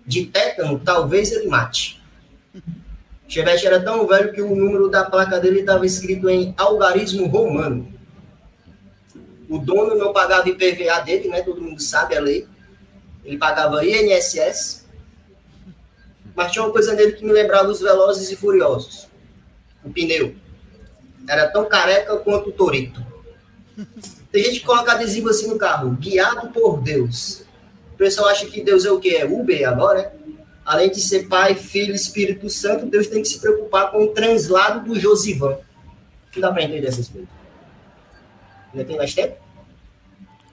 De 0.06 0.26
tétano, 0.26 0.80
talvez 0.80 1.32
ele 1.32 1.48
mate. 1.48 2.02
Chevette 3.28 3.68
era 3.68 3.80
tão 3.80 4.08
velho 4.08 4.34
que 4.34 4.42
o 4.42 4.56
número 4.56 4.90
da 4.90 5.04
placa 5.04 5.40
dele 5.40 5.60
estava 5.60 5.86
escrito 5.86 6.30
em 6.30 6.54
algarismo 6.58 7.28
romano. 7.28 7.94
O 9.48 9.58
dono 9.58 9.96
não 9.96 10.14
pagava 10.14 10.50
IPVA 10.50 11.00
dele, 11.02 11.30
né? 11.30 11.42
Todo 11.42 11.62
mundo 11.62 11.82
sabe 11.82 12.16
a 12.16 12.22
lei. 12.22 12.48
Ele 13.24 13.38
pagava 13.38 13.86
INSS. 13.86 14.88
Mas 16.36 16.52
tinha 16.52 16.64
uma 16.64 16.72
coisa 16.72 16.94
nele 16.94 17.14
que 17.14 17.26
me 17.26 17.32
lembrava 17.32 17.70
os 17.70 17.82
Velozes 17.82 18.32
e 18.32 18.36
Furiosos. 18.36 19.08
O 19.84 19.90
pneu. 19.92 20.36
Era 21.28 21.48
tão 21.48 21.66
careca 21.66 22.18
quanto 22.18 22.50
o 22.50 22.54
Torito. 22.54 23.04
Tem 24.32 24.44
gente 24.44 24.60
que 24.60 24.66
coloca 24.66 24.92
adesivo 24.92 25.30
assim 25.30 25.48
no 25.48 25.58
carro. 25.58 25.92
Guiado 26.00 26.50
por 26.50 26.80
Deus. 26.82 27.42
O 27.94 27.98
pessoal 27.98 28.30
acha 28.30 28.46
que 28.46 28.62
Deus 28.64 28.86
é 28.86 28.92
o 28.92 29.00
quê? 29.00 29.18
É 29.20 29.26
Uber 29.26 29.68
agora, 29.68 30.04
né? 30.04 30.12
Além 30.66 30.92
de 30.92 31.02
ser 31.02 31.28
Pai, 31.28 31.56
Filho 31.56 31.96
Espírito 31.96 32.48
Santo, 32.50 32.86
Deus 32.86 33.08
tem 33.08 33.24
que 33.24 33.28
se 33.28 33.40
preocupar 33.40 33.90
com 33.92 34.04
o 34.04 34.08
translado 34.10 34.88
do 34.88 35.00
Josivan. 35.00 35.58
Não 36.36 36.42
dá 36.42 36.52
pra 36.52 36.62
entender 36.64 36.88
essas 36.88 37.10
coisas. 37.10 37.28
Ainda 38.72 38.86
tem 38.86 38.98
mais 38.98 39.14
tempo? 39.16 39.36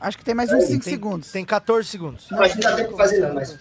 Acho 0.00 0.16
que 0.18 0.24
tem 0.24 0.34
mais 0.34 0.50
uns 0.50 0.60
Tem- 0.64 0.68
5 0.68 0.84
segundos. 0.84 1.30
Tem 1.30 1.44
14 1.44 1.86
segundos. 1.88 2.26
Não, 2.30 2.40
acho 2.42 2.56
que 2.56 2.64
não 2.64 2.70
dá 2.70 2.76
tempo 2.76 2.88
pra 2.96 3.04
fazer, 3.04 3.20
não, 3.20 3.34
mas. 3.34 3.58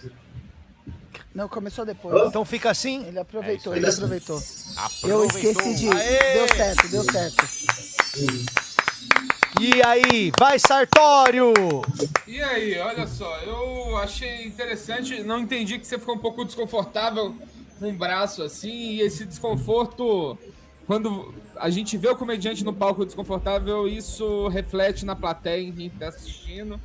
Não, 1.34 1.48
começou 1.48 1.84
depois. 1.84 2.28
Então 2.28 2.42
fica 2.46 2.70
assim? 2.70 3.04
Ele 3.06 3.18
aproveitou, 3.18 3.74
É 3.74 3.76
ele 3.76 3.86
aproveitou. 3.86 4.42
Aproveitou. 4.76 5.10
Eu 5.10 5.24
esqueci 5.26 5.74
de. 5.74 5.88
Aê! 5.90 6.32
Deu 6.34 6.48
certo, 6.56 6.88
deu 6.88 7.04
certo. 7.04 7.46
E 9.58 9.82
aí, 9.82 10.30
vai 10.38 10.58
Sartório! 10.58 11.52
E 12.26 12.42
aí, 12.42 12.78
olha 12.78 13.06
só, 13.06 13.38
eu 13.38 13.96
achei 13.96 14.44
interessante, 14.44 15.22
não 15.22 15.40
entendi 15.40 15.78
que 15.78 15.86
você 15.86 15.98
ficou 15.98 16.14
um 16.14 16.18
pouco 16.18 16.44
desconfortável 16.44 17.34
com 17.78 17.88
o 17.88 17.92
braço 17.92 18.42
assim, 18.42 18.92
e 18.92 19.00
esse 19.00 19.24
desconforto, 19.24 20.36
quando 20.86 21.34
a 21.56 21.70
gente 21.70 21.96
vê 21.96 22.08
o 22.08 22.16
comediante 22.16 22.62
no 22.64 22.72
palco 22.72 23.06
desconfortável, 23.06 23.88
isso 23.88 24.48
reflete 24.48 25.06
na 25.06 25.16
plateia, 25.16 25.62
em 25.66 25.72
quem 25.72 25.88
tá 25.88 26.08
assistindo. 26.08 26.78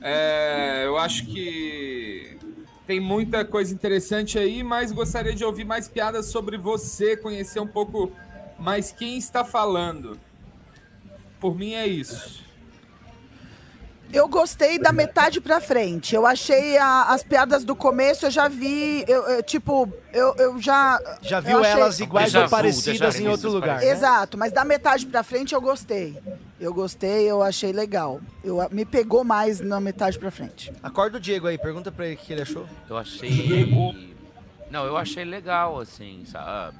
É, 0.00 0.84
eu 0.86 0.96
acho 0.96 1.26
que 1.26 2.38
tem 2.86 3.00
muita 3.00 3.44
coisa 3.44 3.74
interessante 3.74 4.38
aí, 4.38 4.62
mas 4.62 4.92
gostaria 4.92 5.34
de 5.34 5.44
ouvir 5.44 5.64
mais 5.64 5.88
piadas 5.88 6.26
sobre 6.26 6.56
você, 6.56 7.18
conhecer 7.18 7.60
um 7.60 7.66
pouco 7.66 8.10
mais 8.58 8.90
quem 8.92 9.18
está 9.18 9.44
falando. 9.44 10.18
Por 11.40 11.56
mim 11.56 11.74
é 11.74 11.86
isso. 11.86 12.46
Eu 14.10 14.26
gostei 14.26 14.78
da 14.78 14.90
metade 14.90 15.38
pra 15.38 15.60
frente. 15.60 16.14
Eu 16.14 16.26
achei 16.26 16.78
a- 16.78 17.08
as 17.10 17.22
piadas 17.22 17.62
do 17.62 17.76
começo, 17.76 18.24
eu 18.24 18.30
já 18.30 18.48
vi. 18.48 19.04
Eu, 19.06 19.22
eu, 19.28 19.42
tipo, 19.42 19.92
eu, 20.14 20.34
eu 20.36 20.58
já. 20.62 20.98
Já 21.20 21.38
eu 21.38 21.42
viu 21.42 21.58
achei- 21.58 21.72
elas 21.72 22.00
iguais 22.00 22.34
ou 22.34 22.48
parecidas 22.48 23.20
em 23.20 23.28
outro 23.28 23.50
lugar? 23.50 23.80
né? 23.80 23.90
Exato, 23.90 24.38
mas 24.38 24.50
da 24.50 24.64
metade 24.64 25.04
pra 25.04 25.22
frente 25.22 25.54
eu 25.54 25.60
gostei. 25.60 26.18
Eu 26.58 26.72
gostei, 26.72 27.30
eu 27.30 27.42
achei 27.42 27.70
legal. 27.70 28.18
Eu, 28.42 28.66
me 28.72 28.86
pegou 28.86 29.24
mais 29.24 29.60
na 29.60 29.78
metade 29.78 30.18
pra 30.18 30.30
frente. 30.30 30.72
Acorda 30.82 31.18
o 31.18 31.20
Diego 31.20 31.46
aí, 31.46 31.58
pergunta 31.58 31.92
pra 31.92 32.06
ele 32.06 32.14
o 32.14 32.18
que 32.18 32.32
ele 32.32 32.42
achou. 32.42 32.66
Eu 32.88 32.96
achei. 32.96 33.68
Não, 34.70 34.84
eu 34.84 34.96
achei 34.96 35.24
legal, 35.24 35.80
assim, 35.80 36.24
sabe? 36.26 36.76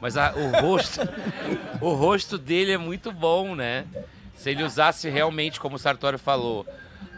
Mas 0.00 0.16
a- 0.16 0.32
o 0.36 0.60
rosto. 0.60 1.00
o 1.80 1.92
rosto 1.92 2.38
dele 2.38 2.72
é 2.72 2.78
muito 2.78 3.10
bom, 3.12 3.54
né? 3.54 3.84
Se 4.36 4.50
ele 4.50 4.62
usasse 4.62 5.08
realmente, 5.08 5.58
como 5.60 5.76
o 5.76 5.78
Sartori 5.78 6.18
falou. 6.18 6.66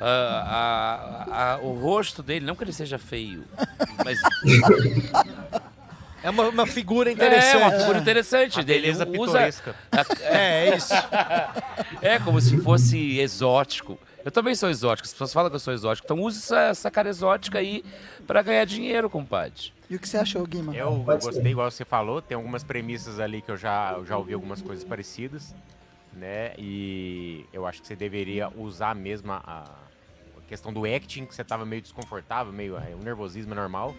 ah, 0.01 1.27
a- 1.31 1.53
a- 1.55 1.59
o 1.59 1.73
rosto 1.79 2.23
dele, 2.23 2.45
não 2.45 2.55
que 2.57 2.65
ele 2.65 2.73
seja 2.73 2.99
feio, 2.99 3.45
mas 4.05 4.19
É 6.23 6.31
uma, 6.31 6.45
uma 6.49 6.67
figura 6.67 7.11
interessante. 7.13 7.55
é 7.55 7.57
uma 7.67 7.71
figura 7.79 7.99
interessante 7.99 8.61
A 8.61 8.63
dele. 8.63 8.81
beleza 8.81 9.07
usa, 9.07 9.13
pitoresca. 9.39 9.75
É, 10.23 10.69
é 10.71 10.77
isso. 10.77 10.95
É 12.01 12.19
como 12.19 12.41
se 12.41 12.57
fosse 12.63 13.19
exótico. 13.19 13.99
Eu 14.25 14.31
também 14.31 14.55
sou 14.55 14.71
exótico. 14.71 15.05
As 15.07 15.13
pessoas 15.13 15.33
falam 15.35 15.51
que 15.51 15.57
eu 15.57 15.61
sou 15.61 15.75
exótico. 15.75 16.07
Então 16.07 16.19
use 16.25 16.39
essa, 16.39 16.61
essa 16.61 16.91
cara 16.91 17.11
exótica 17.11 17.59
aí 17.59 17.85
pra 18.27 18.41
ganhar 18.41 18.65
dinheiro, 18.65 19.11
compadre. 19.11 19.71
E 19.89 19.97
o 19.97 19.99
que 19.99 20.09
você 20.09 20.17
achou, 20.17 20.47
Guima? 20.47 20.75
Eu 20.75 21.05
ser. 21.21 21.27
gostei, 21.27 21.53
igual 21.53 21.71
você 21.71 21.85
falou, 21.85 22.23
tem 22.23 22.37
algumas 22.37 22.65
premissas 22.65 23.21
ali 23.21 23.43
que 23.43 23.51
eu 23.51 23.57
já, 23.57 23.93
eu 23.93 24.07
já 24.07 24.17
ouvi 24.17 24.33
algumas 24.33 24.63
coisas 24.63 24.85
parecidas, 24.85 25.55
né? 26.13 26.55
E 26.59 27.45
eu 27.53 27.67
acho 27.67 27.83
que 27.83 27.89
você 27.89 27.97
deveria 27.97 28.49
usar 28.57 28.95
mesmo 28.95 29.33
a, 29.33 29.37
a 29.37 30.41
questão 30.49 30.73
do 30.73 30.85
acting, 30.85 31.27
que 31.27 31.35
você 31.35 31.45
tava 31.45 31.67
meio 31.67 31.83
desconfortável, 31.83 32.53
meio 32.53 32.77
é, 32.77 32.95
um 32.95 33.03
nervosismo 33.03 33.53
é 33.53 33.57
normal. 33.57 33.95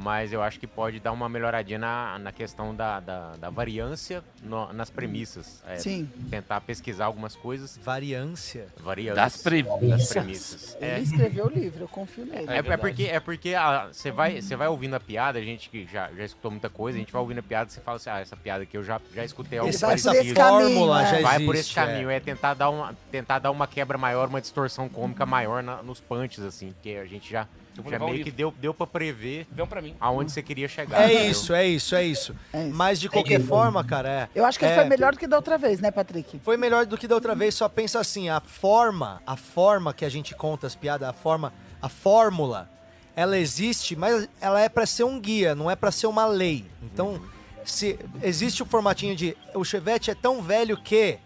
Mas 0.00 0.32
eu 0.32 0.40
acho 0.40 0.60
que 0.60 0.66
pode 0.66 1.00
dar 1.00 1.10
uma 1.10 1.28
melhoradinha 1.28 1.78
na, 1.78 2.18
na 2.20 2.30
questão 2.30 2.72
da, 2.72 3.00
da, 3.00 3.32
da 3.36 3.50
variância 3.50 4.22
no- 4.44 4.72
nas 4.72 4.88
premissas. 4.90 5.60
É, 5.66 5.76
Sim. 5.78 6.08
Tentar 6.30 6.60
pesquisar 6.60 7.06
algumas 7.06 7.34
coisas. 7.34 7.76
Variância. 7.82 8.66
Variância. 8.78 9.16
Das 9.16 9.36
premissas. 9.42 9.88
Das 9.88 10.08
premissas. 10.08 10.76
Ele 10.80 10.90
É, 10.90 11.00
escreveu 11.00 11.46
o 11.46 11.50
livro, 11.50 11.82
eu 11.82 11.88
confio 11.88 12.24
nele. 12.24 12.46
é, 12.48 12.58
é 12.58 12.76
porque, 12.76 13.02
é 13.04 13.18
porque 13.18 13.54
ah, 13.54 13.88
você 13.92 14.12
vai, 14.12 14.40
você 14.40 14.54
vai 14.54 14.68
ouvindo 14.68 14.94
a 14.94 15.00
piada, 15.00 15.38
a 15.38 15.42
gente 15.42 15.68
que 15.68 15.84
já, 15.86 16.08
já 16.16 16.24
escutou 16.24 16.52
muita 16.52 16.70
coisa, 16.70 16.96
a 16.96 17.00
gente 17.00 17.12
vai 17.12 17.20
ouvindo 17.20 17.38
a 17.38 17.42
piada 17.42 17.68
e 17.68 17.72
você 17.74 17.80
fala 17.80 17.96
assim, 17.96 18.10
ah, 18.10 18.20
essa 18.20 18.36
piada 18.36 18.62
aqui 18.62 18.76
eu 18.76 18.84
já, 18.84 19.00
já 19.12 19.24
escutei 19.24 19.58
algo 19.58 19.68
Esse, 19.68 19.80
vai 19.80 19.90
por 19.90 19.94
essa 19.96 20.10
esse 20.10 20.32
parecido. 20.34 20.40
fórmula 20.40 20.96
caminho, 21.02 21.10
já 21.10 21.18
é. 21.18 21.22
Vai 21.22 21.34
existe. 21.34 21.46
por 21.46 21.54
esse 21.56 21.74
caminho, 21.74 22.10
é. 22.10 22.16
é, 22.16 22.20
tentar, 22.20 22.54
dar 22.54 22.70
uma, 22.70 22.94
tentar 23.10 23.40
dar 23.40 23.50
uma 23.50 23.66
quebra 23.66 23.98
maior, 23.98 24.28
uma 24.28 24.40
distorção 24.40 24.88
cômica 24.88 25.26
maior 25.26 25.60
na- 25.60 25.82
nos 25.82 25.98
punches, 26.00 26.44
assim, 26.44 26.70
porque 26.72 26.90
a 26.90 27.04
gente 27.04 27.28
já, 27.28 27.48
já 27.88 28.04
um 28.04 28.10
meio 28.10 28.24
que 28.24 28.30
deu, 28.30 28.52
deu 28.58 28.72
pra 28.74 28.86
prever 28.86 29.46
Vem 29.50 29.66
pra 29.66 29.82
mim. 29.82 29.94
aonde 30.00 30.32
você 30.32 30.42
queria 30.42 30.68
chegar. 30.68 31.02
É 31.02 31.06
entendeu? 31.12 31.30
isso, 31.30 31.52
é 31.54 31.66
isso, 31.66 31.94
é 31.94 32.04
isso. 32.04 32.36
É 32.52 32.64
isso. 32.66 32.74
Mas 32.74 33.00
de 33.00 33.08
qualquer 33.08 33.40
forma, 33.40 33.84
cara, 33.84 34.08
é. 34.08 34.28
Eu 34.34 34.44
acho 34.44 34.58
que 34.58 34.64
é, 34.64 34.74
foi 34.74 34.84
melhor 34.84 35.12
do 35.12 35.18
que 35.18 35.26
da 35.26 35.36
outra 35.36 35.58
vez, 35.58 35.80
né, 35.80 35.90
Patrick? 35.90 36.38
Foi 36.40 36.56
melhor 36.56 36.86
do 36.86 36.96
que 36.96 37.06
da 37.06 37.14
outra 37.14 37.34
vez, 37.34 37.54
só 37.54 37.68
pensa 37.68 38.00
assim, 38.00 38.28
a 38.28 38.40
forma, 38.40 39.22
a 39.26 39.36
forma 39.36 39.92
que 39.92 40.04
a 40.04 40.08
gente 40.08 40.34
conta 40.34 40.66
as 40.66 40.74
piadas, 40.74 41.08
a 41.08 41.12
forma, 41.12 41.52
a 41.80 41.88
fórmula, 41.88 42.68
ela 43.14 43.36
existe, 43.36 43.96
mas 43.96 44.28
ela 44.40 44.60
é 44.60 44.68
pra 44.68 44.86
ser 44.86 45.04
um 45.04 45.18
guia, 45.20 45.54
não 45.54 45.70
é 45.70 45.74
pra 45.74 45.90
ser 45.90 46.06
uma 46.06 46.26
lei. 46.26 46.64
Então, 46.82 47.20
se 47.64 47.98
existe 48.22 48.62
o 48.62 48.66
formatinho 48.66 49.14
de 49.16 49.36
o 49.54 49.64
Chevette 49.64 50.10
é 50.10 50.14
tão 50.14 50.40
velho 50.40 50.76
que 50.76 51.18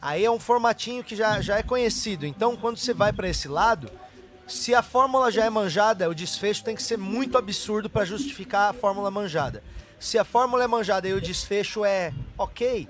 aí 0.00 0.24
é 0.24 0.30
um 0.30 0.38
formatinho 0.38 1.04
que 1.04 1.14
já, 1.14 1.40
já 1.40 1.58
é 1.58 1.62
conhecido. 1.62 2.24
Então, 2.26 2.56
quando 2.56 2.78
você 2.78 2.94
vai 2.94 3.12
pra 3.12 3.28
esse 3.28 3.48
lado, 3.48 3.90
se 4.48 4.74
a 4.74 4.82
fórmula 4.82 5.30
já 5.30 5.44
é 5.44 5.50
manjada, 5.50 6.08
o 6.08 6.14
desfecho 6.14 6.64
tem 6.64 6.74
que 6.74 6.82
ser 6.82 6.96
muito 6.96 7.36
absurdo 7.36 7.88
pra 7.90 8.04
justificar 8.04 8.70
a 8.70 8.72
fórmula 8.72 9.10
manjada. 9.10 9.62
Se 10.00 10.18
a 10.18 10.24
fórmula 10.24 10.64
é 10.64 10.66
manjada 10.66 11.06
e 11.06 11.12
o 11.12 11.20
desfecho 11.20 11.84
é 11.84 12.12
ok, 12.36 12.88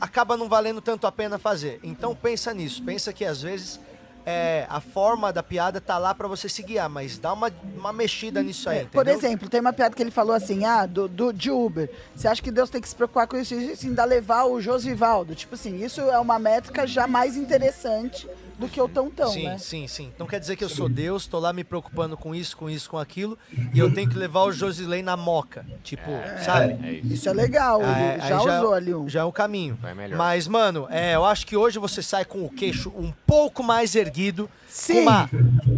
acaba 0.00 0.36
não 0.36 0.48
valendo 0.48 0.80
tanto 0.80 1.06
a 1.06 1.12
pena 1.12 1.38
fazer. 1.38 1.78
Então 1.82 2.14
pensa 2.14 2.54
nisso, 2.54 2.82
pensa 2.82 3.12
que 3.12 3.24
às 3.24 3.42
vezes 3.42 3.78
é, 4.24 4.66
a 4.70 4.80
forma 4.80 5.30
da 5.32 5.42
piada 5.42 5.80
tá 5.80 5.98
lá 5.98 6.14
pra 6.14 6.26
você 6.26 6.48
se 6.48 6.62
guiar, 6.62 6.88
mas 6.88 7.18
dá 7.18 7.32
uma, 7.32 7.52
uma 7.76 7.92
mexida 7.92 8.42
nisso 8.42 8.70
aí, 8.70 8.78
É, 8.78 8.84
Por 8.84 9.02
entendeu? 9.02 9.18
exemplo, 9.18 9.48
tem 9.50 9.60
uma 9.60 9.72
piada 9.72 9.94
que 9.94 10.02
ele 10.02 10.10
falou 10.10 10.34
assim, 10.34 10.64
ah, 10.64 10.86
do, 10.86 11.06
do, 11.06 11.32
de 11.32 11.50
Uber. 11.50 11.90
Você 12.16 12.26
acha 12.26 12.40
que 12.40 12.50
Deus 12.50 12.70
tem 12.70 12.80
que 12.80 12.88
se 12.88 12.94
preocupar 12.94 13.26
com 13.26 13.36
isso 13.36 13.54
e 13.54 13.72
isso, 13.72 13.86
ainda 13.86 14.04
levar 14.04 14.44
o 14.44 14.60
Josivaldo? 14.60 15.34
Tipo 15.34 15.54
assim, 15.54 15.84
isso 15.84 16.00
é 16.00 16.18
uma 16.18 16.38
métrica 16.38 16.86
já 16.86 17.06
mais 17.06 17.36
interessante 17.36 18.26
do 18.58 18.68
que 18.68 18.80
o 18.80 18.88
tão-tão, 18.88 19.30
sim, 19.30 19.44
né? 19.44 19.58
sim, 19.58 19.86
sim. 19.86 20.12
Então 20.14 20.26
quer 20.26 20.38
dizer 20.40 20.56
que 20.56 20.64
eu 20.64 20.68
sou 20.68 20.88
Deus, 20.88 21.26
tô 21.26 21.38
lá 21.38 21.52
me 21.52 21.64
preocupando 21.64 22.16
com 22.16 22.34
isso, 22.34 22.56
com 22.56 22.70
isso, 22.70 22.88
com 22.88 22.98
aquilo, 22.98 23.38
e 23.72 23.78
eu 23.78 23.92
tenho 23.92 24.08
que 24.08 24.16
levar 24.16 24.42
o 24.42 24.52
Josilei 24.52 25.02
na 25.02 25.16
moca. 25.16 25.66
Tipo, 25.82 26.10
sabe? 26.44 26.76
É 26.86 26.92
isso. 26.92 27.14
Isso 27.14 27.28
é 27.28 27.32
legal, 27.32 27.80
ele 27.80 27.90
Ah, 27.90 28.18
já 28.28 28.40
aí 28.40 28.46
usou 28.58 28.74
ali 28.74 28.94
um. 28.94 29.08
Já 29.08 29.20
é 29.20 29.24
um 29.24 29.32
caminho. 29.32 29.78
Melhor. 29.96 30.16
Mas, 30.16 30.46
mano, 30.46 30.86
é, 30.90 31.14
eu 31.14 31.24
acho 31.24 31.46
que 31.46 31.56
hoje 31.56 31.78
você 31.78 32.02
sai 32.02 32.24
com 32.24 32.44
o 32.44 32.50
queixo 32.50 32.90
um 32.96 33.12
pouco 33.26 33.62
mais 33.62 33.94
erguido. 33.94 34.48
Com 34.86 34.92
uma 35.00 35.28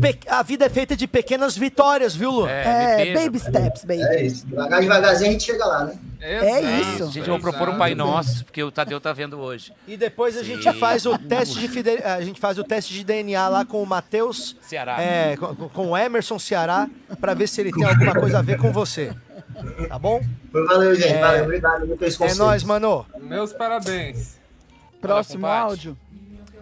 pe- 0.01 0.18
A 0.28 0.43
vida 0.43 0.64
é 0.66 0.68
feita 0.70 0.97
de 0.97 1.06
pequenas 1.06 1.56
vitórias, 1.56 2.14
viu, 2.16 2.31
Lu? 2.31 2.47
É, 2.48 3.12
baby 3.14 3.39
steps, 3.39 3.85
baby. 3.85 4.02
É 4.02 4.23
isso. 4.24 4.47
Devagar, 4.47 4.81
devagarzinho 4.81 5.28
a 5.28 5.32
gente 5.32 5.44
chega 5.44 5.64
lá, 5.66 5.85
né? 5.85 5.98
É 6.18 6.60
isso. 6.81 7.06
Gente, 7.12 7.28
eu 7.28 7.39
vou 7.39 7.39
propor 7.40 7.68
um 7.68 7.77
Pai 7.78 7.94
Nosso, 7.94 8.44
porque 8.47 8.62
o 8.62 8.70
Tadeu 8.70 8.98
tá 9.01 9.12
vendo 9.12 9.39
hoje. 9.39 9.73
E 9.86 9.97
depois 9.97 10.36
a 10.36 10.43
gente 10.43 10.73
faz 10.73 11.05
o 11.06 11.16
teste 11.18 11.59
de 11.59 11.68
fide- 11.68 12.02
a 12.02 12.20
gente 12.23 12.40
faz 12.40 12.59
o 12.59 12.64
teste 12.64 12.94
de 12.94 13.05
DNA 13.05 13.48
lá 13.48 13.64
com 13.64 13.82
o 13.82 13.86
Matheus 13.86 14.56
Ceará. 14.62 15.01
é, 15.01 15.36
com, 15.36 15.55
com 15.68 15.86
o 15.90 15.97
Emerson 15.97 16.39
Ceará 16.39 16.89
pra 17.20 17.35
ver 17.35 17.47
se 17.48 17.60
ele 17.60 17.70
tem 17.73 17.85
alguma 17.85 18.14
coisa 18.14 18.39
a 18.39 18.43
ver 18.43 18.59
com 18.59 18.73
você. 18.73 19.12
Tá 19.89 19.98
bom? 19.98 20.20
Valeu, 20.52 20.94
gente. 20.94 21.12
É. 21.12 21.20
Valeu, 21.20 21.44
obrigado 21.44 21.85
É 22.23 22.35
nóis, 22.35 22.64
mano. 22.64 23.06
Meus 23.20 23.52
parabéns. 23.52 24.36
Próximo 25.01 25.47
áudio. 25.47 25.97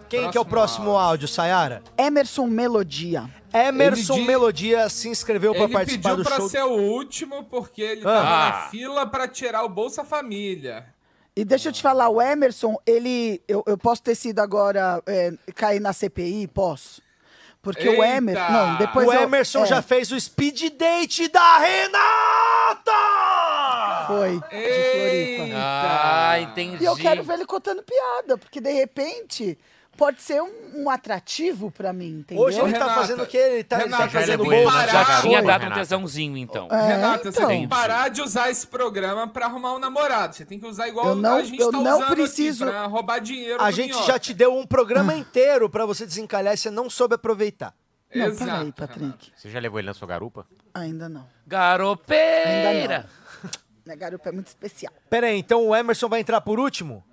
Quem 0.09 0.29
que 0.31 0.37
é 0.37 0.41
o 0.41 0.45
próximo 0.45 0.91
áudio, 0.97 1.27
Sayara? 1.27 1.81
Emerson 1.97 2.45
Melodia. 2.47 3.29
Emerson 3.53 4.13
Ele 4.15 4.21
di- 4.21 4.27
Melodia 4.27 4.89
se 4.89 5.09
inscreveu 5.09 5.53
pra 5.53 5.63
Ele 5.63 5.73
participar 5.73 6.09
pediu 6.09 6.23
do 6.23 6.27
pra 6.29 6.37
show. 6.37 6.49
ser 6.49 6.63
o 6.63 6.73
último 6.77 7.43
porque 7.45 7.81
ele 7.81 8.01
Ah. 8.01 8.03
tava 8.03 8.29
na 8.49 8.53
fila 8.69 9.05
pra 9.07 9.27
tirar 9.27 9.63
o 9.63 9.69
Bolsa 9.69 10.03
Família. 10.03 10.85
E 11.35 11.43
deixa 11.43 11.69
eu 11.69 11.73
te 11.73 11.81
falar, 11.81 12.07
o 12.09 12.21
Emerson, 12.21 12.75
ele. 12.85 13.41
Eu, 13.47 13.63
eu 13.67 13.77
posso 13.77 14.01
ter 14.03 14.15
sido 14.15 14.39
agora. 14.39 15.01
é, 15.05 15.33
cair 15.53 15.79
na 15.81 15.91
CPI? 15.91 16.47
Posso. 16.47 17.01
Porque 17.61 17.89
o 17.89 17.93
Eita! 18.03 18.07
Emerson. 18.17 18.51
Não, 18.51 18.75
depois 18.77 19.07
o 19.07 19.11
eu- 19.13 19.21
Emerson 19.23 19.63
é, 19.63 19.65
já 19.65 19.81
fez 19.81 20.11
o 20.11 20.19
speed 20.19 20.69
date 20.77 21.27
da 21.29 21.57
Renata! 21.57 22.91
Foi. 24.07 24.33
De 24.33 24.39
Floripa. 24.39 25.57
Ah, 25.57 26.39
entendi. 26.41 26.83
E 26.83 26.85
eu 26.85 26.95
quero 26.95 27.23
ver 27.23 27.33
ele 27.33 27.45
contando 27.45 27.81
piada, 27.83 28.37
porque 28.37 28.61
de 28.61 28.71
repente 28.71 29.57
pode 29.97 30.21
ser 30.21 30.41
um, 30.41 30.51
um 30.83 30.89
atrativo 30.89 31.71
pra 31.71 31.91
mim, 31.93 32.19
entendeu? 32.19 32.43
Hoje 32.43 32.59
ele 32.59 32.73
tá 32.73 32.93
fazendo 32.93 33.23
o 33.23 33.25
quê? 33.27 33.37
Ele 33.37 33.63
tá, 33.63 33.81
ele 33.81 33.89
tá 33.89 33.97
Renata, 33.97 34.11
fazendo 34.11 34.43
você 34.43 34.49
que 34.55 34.61
bolsa. 34.63 34.77
parar. 34.77 34.91
Já 35.05 35.21
tinha 35.21 35.41
dado 35.41 35.61
um 35.61 35.63
Renata. 35.63 35.81
tesãozinho, 35.81 36.37
então. 36.37 36.67
É, 36.71 36.87
Renata, 36.87 37.31
você 37.31 37.37
então. 37.37 37.47
tem 37.49 37.61
que 37.63 37.67
parar 37.67 38.09
de 38.09 38.21
usar 38.21 38.49
esse 38.49 38.67
programa 38.67 39.27
pra 39.27 39.45
arrumar 39.45 39.73
um 39.75 39.79
namorado. 39.79 40.35
Você 40.35 40.45
tem 40.45 40.59
que 40.59 40.65
usar 40.65 40.87
igual 40.87 41.07
Eu 41.07 41.15
não- 41.15 41.35
a 41.37 41.43
gente 41.43 41.61
eu 41.61 41.71
tá 41.71 41.79
não 41.79 41.97
usando 41.99 42.09
preciso- 42.15 42.63
aqui 42.65 42.73
pra 42.73 42.85
roubar 42.87 43.19
dinheiro 43.19 43.61
A 43.61 43.71
gente 43.71 43.89
Minhoca. 43.91 44.07
já 44.07 44.19
te 44.19 44.33
deu 44.33 44.53
um 44.55 44.65
programa 44.65 45.15
inteiro 45.15 45.69
pra 45.69 45.85
você 45.85 46.05
desencalhar 46.05 46.53
e 46.53 46.57
você 46.57 46.69
não 46.69 46.89
soube 46.89 47.15
aproveitar. 47.15 47.73
Não, 48.13 48.27
Exato. 48.27 48.49
peraí, 48.51 48.71
Patrick. 48.71 49.31
Você 49.35 49.49
já 49.49 49.59
levou 49.59 49.79
ele 49.79 49.87
na 49.87 49.93
sua 49.93 50.07
garupa? 50.07 50.45
Ainda 50.73 51.09
não. 51.09 51.25
Garopeira! 51.45 52.69
Ainda 52.69 53.09
Minha 53.85 53.95
garupa 53.97 54.29
é 54.29 54.31
muito 54.31 54.47
especial. 54.47 54.91
Pera 55.09 55.27
aí, 55.27 55.37
então 55.37 55.67
o 55.67 55.75
Emerson 55.75 56.07
vai 56.09 56.19
entrar 56.19 56.41
por 56.41 56.59
último? 56.59 57.03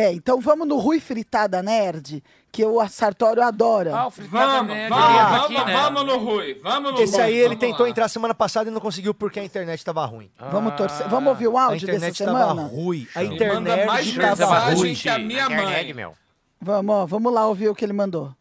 É, 0.00 0.12
então 0.12 0.40
vamos 0.40 0.68
no 0.68 0.76
Rui 0.78 1.00
Fritada 1.00 1.60
Nerd, 1.60 2.22
que 2.52 2.64
o 2.64 2.86
Sartório 2.88 3.42
adora. 3.42 3.90
Ah, 3.96 4.08
Vamos, 4.08 4.30
vamos, 4.30 4.76
vamos, 4.88 5.72
vamos 5.72 6.04
no 6.06 6.18
Rui. 6.18 6.54
Vamos 6.62 6.92
no 6.92 7.00
Esse 7.00 7.16
Rui. 7.16 7.22
aí 7.24 7.34
ele 7.34 7.48
vamos 7.48 7.60
tentou 7.60 7.84
lá. 7.84 7.90
entrar 7.90 8.08
semana 8.08 8.32
passada 8.32 8.70
e 8.70 8.72
não 8.72 8.80
conseguiu 8.80 9.12
porque 9.12 9.40
a 9.40 9.44
internet 9.44 9.84
tava 9.84 10.04
ruim. 10.06 10.30
Vamos 10.52 10.74
torcer. 10.76 11.08
Vamos 11.08 11.30
ouvir 11.30 11.48
o 11.48 11.58
A 11.58 11.64
áudio 11.64 11.88
internet 11.88 12.12
dessa 12.12 12.24
semana? 12.24 12.62
ruim. 12.62 13.08
A 13.14 13.24
internet 13.24 14.14
tava 14.16 14.36
mensagem 14.36 14.76
ruim. 14.76 14.94
que 14.94 15.08
a 15.08 15.18
minha 15.18 15.50
mãe. 15.50 16.14
Vamos, 16.60 16.94
ó, 16.94 17.06
vamos 17.06 17.32
lá 17.32 17.46
ouvir 17.48 17.68
o 17.68 17.74
que 17.74 17.84
ele 17.84 17.92
mandou. 17.92 18.32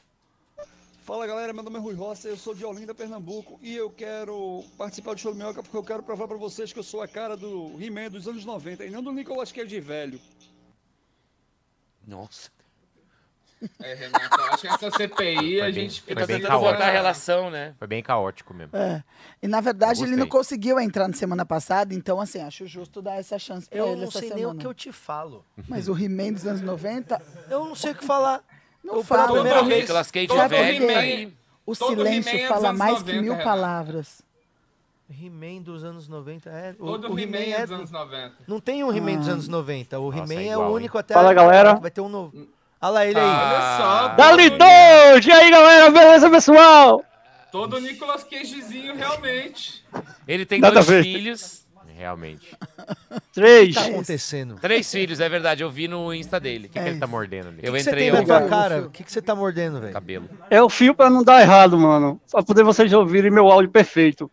Fala 1.05 1.25
galera, 1.25 1.53
meu 1.53 1.63
nome 1.63 1.77
é 1.77 1.79
Rui 1.79 1.95
Rossi, 1.95 2.27
eu 2.27 2.35
sou 2.37 2.53
de 2.53 2.65
Olinda, 2.65 2.93
Pernambuco 2.93 3.57
e 3.63 3.75
eu 3.75 3.89
quero 3.89 4.63
participar 4.77 5.13
do 5.15 5.19
show 5.21 5.31
do 5.31 5.37
Minhoca 5.37 5.63
porque 5.63 5.77
eu 5.77 5.83
quero 5.83 6.03
provar 6.03 6.27
pra 6.27 6.35
vocês 6.37 6.73
que 6.73 6.77
eu 6.79 6.83
sou 6.83 7.01
a 7.01 7.07
cara 7.07 7.37
do 7.37 7.71
He-Man 7.81 8.09
dos 8.09 8.27
anos 8.27 8.43
90 8.43 8.85
e 8.85 8.89
não 8.91 9.01
do 9.01 9.11
Nicolas 9.13 9.51
Cage 9.51 9.67
de 9.69 9.79
velho. 9.79 10.19
Nossa. 12.07 12.49
É, 13.81 13.95
Renato, 13.95 14.39
eu 14.39 14.45
acho 14.53 14.61
que 14.61 14.67
essa 14.67 14.91
CPI 14.91 15.61
a 15.61 15.63
bem- 15.65 15.73
gente 15.73 16.01
fica 16.03 16.27
tentando 16.27 16.59
botar 16.59 16.87
a 16.87 16.91
relação, 16.91 17.49
né? 17.49 17.73
Foi 17.79 17.87
bem 17.87 18.03
caótico 18.03 18.53
mesmo. 18.53 18.77
É. 18.77 19.03
E 19.41 19.47
na 19.47 19.59
verdade 19.59 20.01
Eu 20.01 20.07
ele 20.07 20.15
não 20.15 20.27
conseguiu 20.27 20.79
entrar 20.79 21.07
na 21.07 21.13
semana 21.15 21.43
passada, 21.43 21.91
então 21.91 22.21
assim, 22.21 22.39
acho 22.39 22.67
justo 22.67 23.01
dar 23.01 23.15
essa 23.15 23.39
chance 23.39 23.67
pra 23.67 23.79
Eu 23.79 23.87
ele 23.87 23.95
não 24.01 24.03
essa 24.09 24.19
sei 24.19 24.29
semana. 24.29 24.45
nem 24.47 24.55
o 24.55 24.59
que 24.59 24.67
eu 24.67 24.73
te 24.75 24.91
falo. 24.91 25.43
Mas 25.67 25.87
o 25.89 25.97
He-Man 25.97 26.33
dos 26.33 26.45
anos 26.45 26.61
90, 26.61 27.19
Eu 27.49 27.65
não 27.65 27.73
sei 27.73 27.93
o 27.93 27.95
que 27.95 28.05
falar. 28.05 28.43
não 28.83 28.97
Eu, 28.97 29.03
fala. 29.03 29.33
primeira 29.33 29.57
Todo 29.59 29.67
vez- 29.69 29.81
Nicolas 29.81 30.11
Cage 30.11 30.27
velho. 30.27 31.33
O 31.65 31.75
Todo 31.75 31.89
silêncio 31.97 32.37
é 32.37 32.47
fala 32.47 32.71
mais 32.71 32.97
que 32.97 32.99
90, 33.05 33.21
mil 33.23 33.31
Renato. 33.33 33.49
palavras. 33.49 34.21
He-Man 35.09 35.61
dos 35.61 35.83
anos 35.83 36.07
90. 36.07 36.49
É, 36.49 36.75
o, 36.79 36.85
Todo 36.85 37.13
o 37.13 37.19
He-Man 37.19 37.37
He-Man 37.37 37.55
é 37.55 37.61
é 37.61 37.61
dos 37.65 37.71
anos 37.71 37.91
90. 37.91 38.33
Não 38.47 38.59
tem 38.59 38.83
um 38.83 38.93
He-Man 38.95 39.17
dos 39.17 39.29
Ah. 39.29 39.33
anos 39.33 39.47
90. 39.47 39.99
O 39.99 40.11
Nossa, 40.11 40.33
He-Man 40.33 40.41
é 40.41 40.47
é, 40.49 40.57
o 40.57 40.67
hein? 40.67 40.73
único 40.75 40.97
até. 40.97 41.13
Fala, 41.13 41.33
galera. 41.33 41.75
Vai 41.75 41.91
ter 41.91 42.01
um 42.01 42.09
novo. 42.09 42.47
Olha 42.81 42.91
lá 42.91 43.05
ele 43.05 43.19
aí. 43.19 43.25
Olha 43.25 43.77
só. 43.77 44.07
Dali 44.15 44.49
dois! 44.51 45.25
E 45.25 45.31
aí, 45.31 45.49
galera, 45.49 45.89
beleza, 45.89 46.29
pessoal? 46.29 47.03
Todo 47.51 47.79
Nicolas 47.79 48.23
Cagezinho, 48.23 48.95
realmente. 48.95 49.83
Ele 50.27 50.45
tem 50.45 50.59
Nada 50.59 50.81
dois 50.83 51.03
filhos. 51.05 51.65
Realmente. 51.97 52.55
Três. 53.33 53.75
O 53.75 53.79
que 53.79 53.85
tá 53.85 53.91
acontecendo? 53.91 54.55
Três 54.61 54.91
filhos, 54.91 55.19
é 55.19 55.27
verdade. 55.27 55.63
Eu 55.63 55.69
vi 55.71 55.87
no 55.87 56.13
Insta 56.13 56.39
dele. 56.39 56.67
O 56.67 56.69
que, 56.69 56.79
que 56.79 56.87
ele 56.87 56.99
tá 56.99 57.07
mordendo 57.07 57.47
ali? 57.47 57.59
Eu 57.63 57.73
O 57.73 57.75
que 57.75 57.81
você 57.83 57.89
entrei 57.89 58.11
tem 58.11 58.19
na 58.19 58.23
tua 58.25 58.37
ontem. 58.37 58.49
cara? 58.49 58.81
O 58.83 58.89
que 58.91 59.03
que 59.03 59.11
você 59.11 59.19
tá 59.19 59.33
mordendo, 59.33 59.79
velho? 59.81 59.93
Cabelo. 59.93 60.29
É 60.51 60.61
o 60.61 60.69
fio 60.69 60.93
pra 60.93 61.09
não 61.09 61.23
dar 61.23 61.41
errado, 61.41 61.75
mano. 61.75 62.21
Pra 62.29 62.43
poder 62.43 62.63
vocês 62.63 62.93
ouvirem 62.93 63.31
meu 63.31 63.47
áudio 63.51 63.71
perfeito. 63.71 64.29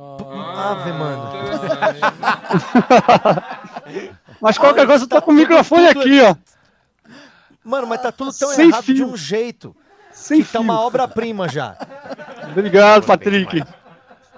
Ave, 0.00 0.92
mano. 0.92 1.28
Mas 4.40 4.56
qualquer 4.58 4.86
coisa, 4.86 5.04
eu 5.04 5.08
tô 5.08 5.20
com 5.22 5.30
o 5.32 5.34
microfone 5.34 5.88
tudo- 5.88 6.00
aqui, 6.00 6.20
ó. 6.20 6.34
Mano, 7.64 7.86
mas 7.86 8.00
tá 8.00 8.10
tudo 8.10 8.32
tão 8.32 8.48
Sem 8.50 8.68
errado 8.68 8.84
de 8.84 8.94
fio. 8.94 9.06
um 9.08 9.16
jeito. 9.16 9.76
Sem 10.12 10.42
que 10.42 10.50
tá 10.50 10.60
uma 10.60 10.80
obra-prima 10.80 11.48
já. 11.48 11.76
Obrigado, 12.50 13.04
Patrick. 13.04 13.56
demais. 13.56 13.74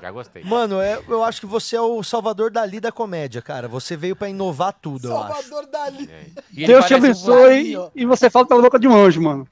Já 0.02 0.10
gostei. 0.10 0.42
Mano, 0.42 0.80
é- 0.80 0.98
eu 1.06 1.22
acho 1.22 1.40
que 1.40 1.46
você 1.46 1.76
é 1.76 1.80
o 1.80 2.02
salvador 2.02 2.50
dali 2.50 2.80
da 2.80 2.90
comédia, 2.90 3.42
cara. 3.42 3.68
Você 3.68 3.96
veio 3.96 4.16
pra 4.16 4.28
inovar 4.30 4.72
tudo, 4.72 5.08
eu 5.08 5.16
acho. 5.22 5.42
Salvador 5.48 5.70
Dali. 5.70 6.10
Ele 6.56 6.66
Deus 6.66 6.86
te 6.86 6.88
parece 6.88 6.94
um- 6.94 6.96
abençoe 7.34 7.90
e 7.94 8.06
você 8.06 8.30
fala 8.30 8.46
pela 8.46 8.62
boca 8.62 8.78
de 8.80 8.88
um 8.88 8.96
anjo, 8.96 9.20
mano. 9.20 9.46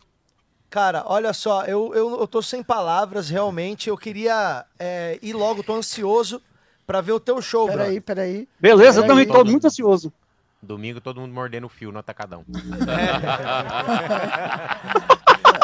Cara, 0.70 1.03
olha 1.07 1.32
só, 1.32 1.65
eu, 1.65 1.95
eu, 1.95 2.20
eu 2.20 2.27
tô 2.27 2.43
sem 2.43 2.62
palavras, 2.62 3.31
realmente. 3.31 3.89
Eu 3.89 3.97
queria 3.97 4.65
é, 4.78 5.19
ir 5.23 5.32
logo, 5.32 5.62
tô 5.62 5.74
ansioso 5.74 6.43
pra 6.86 7.01
ver 7.01 7.12
o 7.12 7.20
teu 7.20 7.40
show, 7.40 7.66
bro. 7.66 7.78
Peraí, 7.78 8.01
peraí. 8.01 8.49
Beleza, 8.61 9.01
eu 9.01 9.05
Peraí. 9.07 9.27
também 9.27 9.27
tô 9.27 9.45
muito 9.45 9.66
ansioso. 9.66 10.12
Domingo 10.61 11.01
todo 11.01 11.20
mundo 11.20 11.32
mordendo 11.32 11.65
o 11.66 11.69
fio 11.70 11.90
no 11.93 11.99
atacadão. 11.99 12.45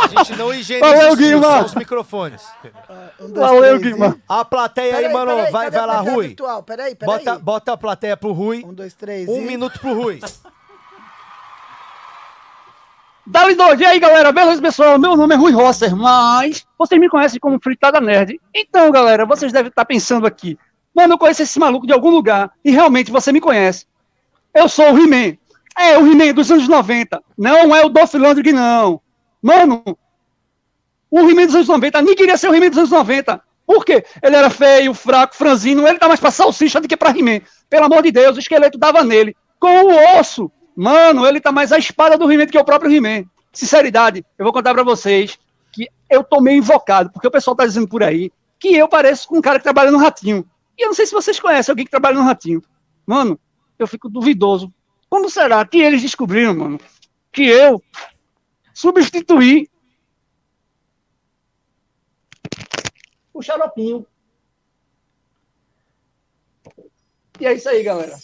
A 0.05 0.07
gente 0.09 0.37
não 0.37 0.53
higieniza 0.55 0.87
Valeu, 0.87 1.13
os 1.13 1.19
fios, 1.19 1.67
os 1.67 1.75
microfones. 1.75 2.43
Um, 3.21 3.31
dois, 3.31 3.51
Valeu, 3.51 3.79
três, 3.81 3.95
Guima. 3.95 4.17
e- 4.17 4.23
A 4.29 4.45
plateia 4.45 4.93
Peraí, 4.93 5.07
aí, 5.07 5.13
mano, 5.13 5.35
peraí, 5.35 5.53
vai, 5.53 5.65
cadê 5.65 5.77
vai 5.79 5.87
lá, 5.87 6.01
Rui. 6.01 6.27
virtual? 6.29 6.63
Peraí, 6.63 6.95
peraí. 6.95 7.19
Bota, 7.25 7.39
bota 7.39 7.73
a 7.73 7.77
plateia 7.77 8.17
pro 8.17 8.33
Rui. 8.33 8.63
Um, 8.65 8.73
dois, 8.75 8.95
três 8.95 9.29
Um 9.29 9.41
e... 9.41 9.45
minuto 9.47 9.81
pro 9.81 9.95
Rui. 9.95 10.21
Dali 13.27 13.55
dois, 13.55 13.81
e 13.81 13.85
aí 13.87 13.99
galera, 13.99 14.31
beleza 14.33 14.61
pessoal? 14.61 14.99
Meu 14.99 15.17
nome 15.17 15.35
é 15.35 15.39
Rui 15.39 15.51
Rosser, 15.51 15.97
mas 15.97 16.67
vocês 16.77 17.01
me 17.01 17.09
conhecem 17.09 17.41
como 17.41 17.59
Fritada 17.59 17.99
Nerd. 17.99 18.39
Então, 18.55 18.91
galera, 18.91 19.25
vocês 19.25 19.51
devem 19.51 19.71
estar 19.71 19.87
pensando 19.87 20.27
aqui, 20.27 20.59
mano, 20.95 21.15
eu 21.15 21.19
conheço 21.19 21.43
esse 21.43 21.59
maluco 21.59 21.87
de 21.87 21.95
algum 21.95 22.11
lugar, 22.11 22.51
e 22.63 22.71
realmente 22.71 23.11
você 23.11 23.33
me 23.33 23.41
conhece. 23.41 23.87
Eu 24.53 24.69
sou 24.69 24.93
o 24.93 24.99
He-Man. 24.99 25.39
É, 25.75 25.97
o 25.99 26.07
He-Man 26.07 26.35
dos 26.35 26.51
anos 26.51 26.69
90. 26.69 27.23
Não 27.37 27.75
é 27.75 27.83
o 27.83 27.89
Dolph 27.89 28.13
Lundgren, 28.13 28.53
não. 28.53 29.01
Mano, 29.41 29.83
o 31.11 31.21
He-Man 31.21 31.47
dos 31.47 31.55
anos 31.55 31.69
90, 31.69 32.03
nem 32.03 32.15
queria 32.15 32.37
ser 32.37 32.51
o 32.51 32.55
He-Man 32.55 32.69
dos 32.69 32.79
anos 32.79 32.91
90. 32.91 33.41
Por 33.67 33.87
quê? 33.87 34.05
Ele 34.23 34.37
era 34.37 34.51
feio, 34.51 34.93
fraco, 34.93 35.35
franzino, 35.35 35.89
ele 35.89 35.99
tá 35.99 36.09
mais 36.09 36.21
pra 36.21 36.31
salsicha 36.31 36.79
do 36.79 36.87
que 36.87 36.97
pra 36.97 37.11
He-Man. 37.11 37.41
Pelo 37.71 37.87
amor 37.87 38.03
de 38.03 38.13
Deus, 38.13 38.37
o 38.37 38.41
esqueleto 38.41 38.77
dava 38.77 39.03
nele. 39.03 39.35
Com 39.59 39.85
o 39.85 40.21
osso. 40.21 40.51
Mano, 40.77 41.27
ele 41.27 41.41
tá 41.41 41.53
mais 41.53 41.73
a 41.73 41.79
espada 41.79 42.19
do 42.19 42.31
He-Man 42.31 42.47
que 42.47 42.59
o 42.59 42.65
próprio 42.65 42.93
He-Man. 42.93 43.25
Sinceridade, 43.53 44.25
eu 44.37 44.45
vou 44.45 44.53
contar 44.53 44.75
pra 44.75 44.83
vocês 44.83 45.39
que 45.73 45.89
eu 46.11 46.25
tô 46.25 46.41
meio 46.41 46.59
invocado, 46.59 47.11
porque 47.11 47.29
o 47.29 47.31
pessoal 47.31 47.55
tá 47.55 47.65
dizendo 47.65 47.89
por 47.89 48.03
aí 48.03 48.33
que 48.59 48.75
eu 48.75 48.89
pareço 48.89 49.29
com 49.29 49.39
um 49.39 49.41
cara 49.41 49.59
que 49.59 49.65
trabalha 49.65 49.91
no 49.91 49.99
Ratinho. 49.99 50.49
E 50.77 50.83
eu 50.83 50.89
não 50.89 50.95
sei 50.95 51.07
se 51.07 51.13
vocês 51.13 51.39
conhecem 51.39 51.73
alguém 51.73 51.85
que 51.85 51.91
trabalha 51.91 52.17
no 52.17 52.25
Ratinho. 52.25 52.63
Mano, 53.07 53.39
eu 53.79 53.87
fico 53.87 54.09
duvidoso. 54.09 54.73
Como 55.09 55.31
será 55.31 55.65
que 55.65 55.79
eles 55.79 56.03
descobriram, 56.03 56.55
mano, 56.55 56.81
que 57.31 57.45
eu 57.45 57.81
substituí 58.73 59.71
o 63.33 63.43
xaropinho? 63.43 64.07
E 67.39 67.47
é 67.47 67.53
isso 67.53 67.69
aí, 67.69 67.83
galera. 67.83 68.17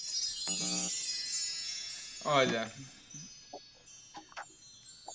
Olha. 2.25 2.71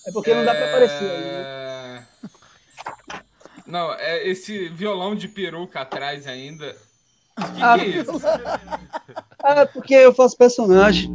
É 0.06 0.12
porque 0.12 0.34
não 0.34 0.44
dá 0.44 0.54
pra 0.54 0.68
aparecer 0.68 1.10
aí, 1.10 1.20
né? 1.24 1.42
É... 1.42 2.02
Não, 3.66 3.92
é 3.94 4.28
esse 4.28 4.68
violão 4.68 5.16
de 5.16 5.26
peruca 5.26 5.80
atrás 5.80 6.26
ainda. 6.26 6.76
O 7.38 7.52
que, 7.52 7.62
Ah, 7.62 7.78
que 7.78 7.84
é 7.84 7.88
isso? 7.88 8.12
Ah, 9.42 9.64
porque 9.66 9.94
eu 9.94 10.12
faço 10.12 10.36
personagem. 10.36 11.14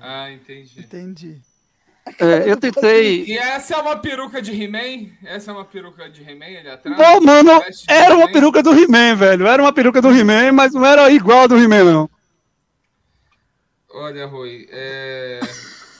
Ah, 0.00 0.30
entendi. 0.32 0.80
Entendi. 0.80 1.40
É, 2.18 2.50
eu 2.50 2.56
tentei. 2.56 3.24
E 3.24 3.38
essa 3.38 3.74
é 3.74 3.78
uma 3.78 3.96
peruca 3.96 4.42
de 4.42 4.50
He-Man? 4.50 5.10
Essa 5.24 5.52
é 5.52 5.54
uma 5.54 5.64
peruca 5.64 6.10
de 6.10 6.22
He-Man 6.22 6.58
ali 6.58 6.68
atrás? 6.68 6.96
Pô, 6.96 7.20
mano, 7.20 7.62
era 7.88 8.16
uma 8.16 8.30
peruca 8.32 8.60
do 8.62 8.72
He-Man, 8.72 9.14
velho. 9.14 9.46
Era 9.46 9.62
uma 9.62 9.72
peruca 9.72 10.02
do 10.02 10.10
He-Man, 10.10 10.50
mas 10.52 10.72
não 10.74 10.84
era 10.84 11.08
igual 11.12 11.42
a 11.42 11.46
do 11.46 11.56
He-Man, 11.56 11.84
não. 11.84 12.10
Olha, 13.94 14.26
Rui, 14.26 14.66
é... 14.70 15.40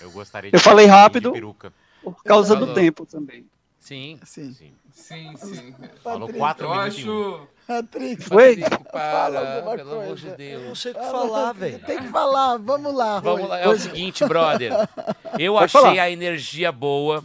Eu 0.01 0.11
gostaria 0.11 0.51
Eu 0.53 0.59
falei 0.61 0.87
rápido. 0.87 1.33
peruca. 1.33 1.73
Por 2.03 2.23
causa 2.25 2.55
do 2.57 2.63
Falou. 2.67 2.75
tempo 2.75 3.07
também. 3.07 3.47
Sim. 3.79 4.19
Sim. 4.25 4.55
Sim, 4.93 5.35
sim. 5.37 5.75
Falou 6.03 6.21
Patrick, 6.29 6.39
quatro 6.39 6.67
Eu 6.67 6.75
minutos. 6.75 6.99
acho... 6.99 7.49
Patrick, 7.67 8.23
Foi? 8.25 8.57
Patrick, 8.57 8.91
Fala 8.91 9.41
para, 9.41 9.57
alguma 9.57 9.77
pelo 9.77 9.91
amor 9.93 10.03
de 10.17 10.23
coisa. 10.27 10.43
Eu 10.43 10.59
não 10.59 10.65
Deus. 10.67 10.81
sei 10.81 10.93
o 10.93 10.95
que 10.95 11.01
Fala, 11.01 11.13
falar, 11.29 11.53
velho. 11.53 11.79
Tem 11.81 11.99
que 11.99 12.09
falar, 12.09 12.57
vamos 12.59 12.95
lá, 12.95 13.19
Rui. 13.19 13.23
Vamos 13.23 13.49
lá, 13.49 13.59
é 13.61 13.69
o 13.69 13.79
seguinte, 13.79 14.25
brother. 14.27 14.73
Eu 15.39 15.53
Pode 15.55 15.65
achei 15.65 15.81
falar. 15.81 16.03
a 16.03 16.11
energia 16.11 16.73
boa. 16.73 17.25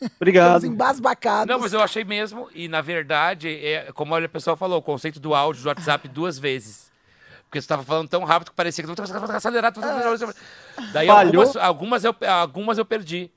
Estamos 0.00 0.16
Obrigado. 0.16 0.66
embasbacados. 0.66 1.46
Não, 1.46 1.60
mas 1.60 1.72
eu 1.72 1.80
achei 1.80 2.02
mesmo, 2.02 2.48
e 2.54 2.66
na 2.66 2.80
verdade, 2.80 3.48
é, 3.64 3.92
como 3.92 4.12
olha, 4.14 4.26
o 4.26 4.28
pessoal 4.28 4.56
falou, 4.56 4.78
o 4.78 4.82
conceito 4.82 5.20
do 5.20 5.32
áudio 5.32 5.62
do 5.62 5.68
WhatsApp 5.68 6.08
duas 6.08 6.38
vezes. 6.40 6.90
Porque 7.52 7.60
você 7.60 7.64
estava 7.66 7.82
falando 7.82 8.08
tão 8.08 8.24
rápido 8.24 8.48
que 8.48 8.56
parecia 8.56 8.82
que 8.82 8.90
estava 8.90 9.36
acelerado. 9.36 9.78
Daí 10.90 11.06
Falhou. 11.06 11.42
algumas, 11.42 11.56
algumas, 11.56 12.04
eu, 12.04 12.16
algumas 12.26 12.78
eu 12.78 12.84
perdi. 12.86 13.30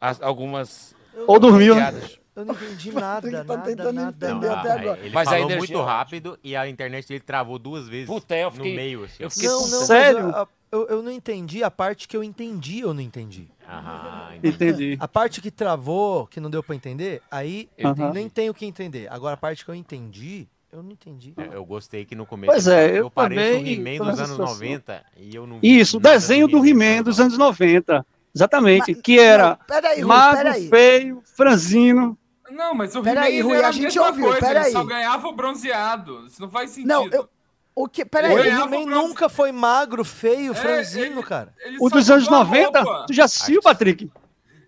As- 0.00 0.22
algumas. 0.22 0.94
Ou 1.26 1.38
dormiu, 1.38 1.74
né? 1.74 1.82
piadas. 1.92 2.18
Eu 2.34 2.46
não 2.46 2.54
entendi 2.54 2.90
nada, 2.90 3.20
Patrick 3.20 3.44
tá 3.46 3.54
nada, 3.56 3.68
tentando 3.68 3.92
nada. 3.92 4.26
entender 4.30 4.46
Não, 4.48 4.54
até 4.56 4.70
ah, 4.70 4.74
agora. 4.76 4.98
Ele 5.00 5.10
Mas 5.10 5.28
falou 5.28 5.40
energia 5.44 5.58
muito 5.58 5.82
rápido 5.82 6.38
e 6.42 6.56
a 6.56 6.66
internet 6.66 7.06
dele 7.06 7.20
travou 7.20 7.58
duas 7.58 7.86
vezes 7.86 8.06
Puta, 8.06 8.34
eu 8.34 8.48
no 8.48 8.56
fiquei- 8.56 8.74
meio. 8.76 9.04
Assim, 9.04 9.22
eu 9.22 9.30
fiquei 9.30 9.48
Não, 9.50 9.60
não, 9.68 9.84
Sério? 9.84 10.34
eu, 10.72 10.86
eu 10.88 11.02
não 11.02 11.10
entendi 11.12 11.62
a 11.62 11.70
parte 11.70 12.08
que 12.08 12.16
eu 12.16 12.24
entendi, 12.24 12.80
eu 12.80 12.94
não 12.94 13.02
entendi. 13.02 13.46
Ah, 13.68 14.30
entendi. 14.42 14.54
Entendi. 14.54 14.96
A 14.98 15.06
parte 15.06 15.42
que 15.42 15.50
travou, 15.50 16.26
que 16.28 16.40
não 16.40 16.48
deu 16.48 16.62
pra 16.62 16.74
entender, 16.74 17.20
aí 17.30 17.68
eu 17.76 17.90
Aham. 17.90 18.12
nem 18.14 18.26
tenho 18.26 18.52
o 18.52 18.54
que 18.54 18.64
entender. 18.64 19.06
Agora 19.12 19.34
a 19.34 19.36
parte 19.36 19.62
que 19.62 19.70
eu 19.70 19.74
entendi, 19.74 20.48
eu 20.72 20.82
não 20.82 20.92
entendi. 20.92 21.34
É, 21.36 21.54
Eu 21.56 21.64
gostei 21.64 22.04
que 22.04 22.14
no 22.14 22.24
começo. 22.26 22.52
Pois 22.52 22.66
é, 22.66 22.90
eu 22.90 22.96
eu 22.96 23.10
pareço 23.10 23.54
o 23.54 23.58
também 23.58 23.74
He-Man 23.74 24.04
dos 24.04 24.18
anos 24.18 24.30
situação. 24.30 24.54
90 24.54 25.04
e 25.16 25.34
eu 25.34 25.46
não 25.46 25.58
vi 25.60 25.78
Isso, 25.80 25.96
o 25.96 26.00
desenho 26.00 26.46
do 26.48 26.64
He-Man 26.66 27.02
dos 27.02 27.18
anos 27.20 27.36
90. 27.36 28.04
Exatamente. 28.34 28.92
Mas- 28.92 29.02
que 29.02 29.18
era 29.18 29.48
Não, 29.50 29.56
peraí, 29.66 29.96
Rui, 30.00 30.04
magro, 30.08 30.36
peraí. 30.44 30.68
feio, 30.68 31.22
franzino. 31.36 32.16
Não, 32.50 32.74
mas 32.74 32.94
o 32.94 32.98
He-Man 33.00 33.42
Rui, 33.42 33.56
era 33.56 33.66
a 33.66 33.68
a 33.70 33.72
gente 33.72 33.84
mesma 33.84 34.06
ouviu, 34.08 34.24
coisa, 34.26 34.40
peraí. 34.40 34.62
ele 34.64 34.72
só 34.72 34.84
ganhava 34.84 35.28
o 35.28 35.32
bronzeado. 35.32 36.26
Isso 36.26 36.40
não 36.40 36.48
faz 36.50 36.70
sentido. 36.70 36.88
Não, 36.88 37.06
eu. 37.08 37.28
O 37.74 37.88
que? 37.88 38.02
O 38.02 38.06
Peraí. 38.06 38.34
Oi, 38.34 38.48
He-Man 38.48 38.86
nunca 38.86 39.28
foi 39.28 39.52
magro, 39.52 40.04
feio, 40.04 40.52
É, 40.52 40.54
franzino, 40.54 41.20
ele- 41.20 41.22
cara. 41.22 41.54
ele 41.64 41.76
O 41.80 41.88
dos 41.88 42.10
anos 42.10 42.24
mudou 42.24 42.38
a 42.40 42.44
90, 42.44 42.80
roupa. 42.82 43.04
tu 43.06 43.12
já 43.12 43.24
assistiu, 43.24 43.60
Patrick? 43.62 44.10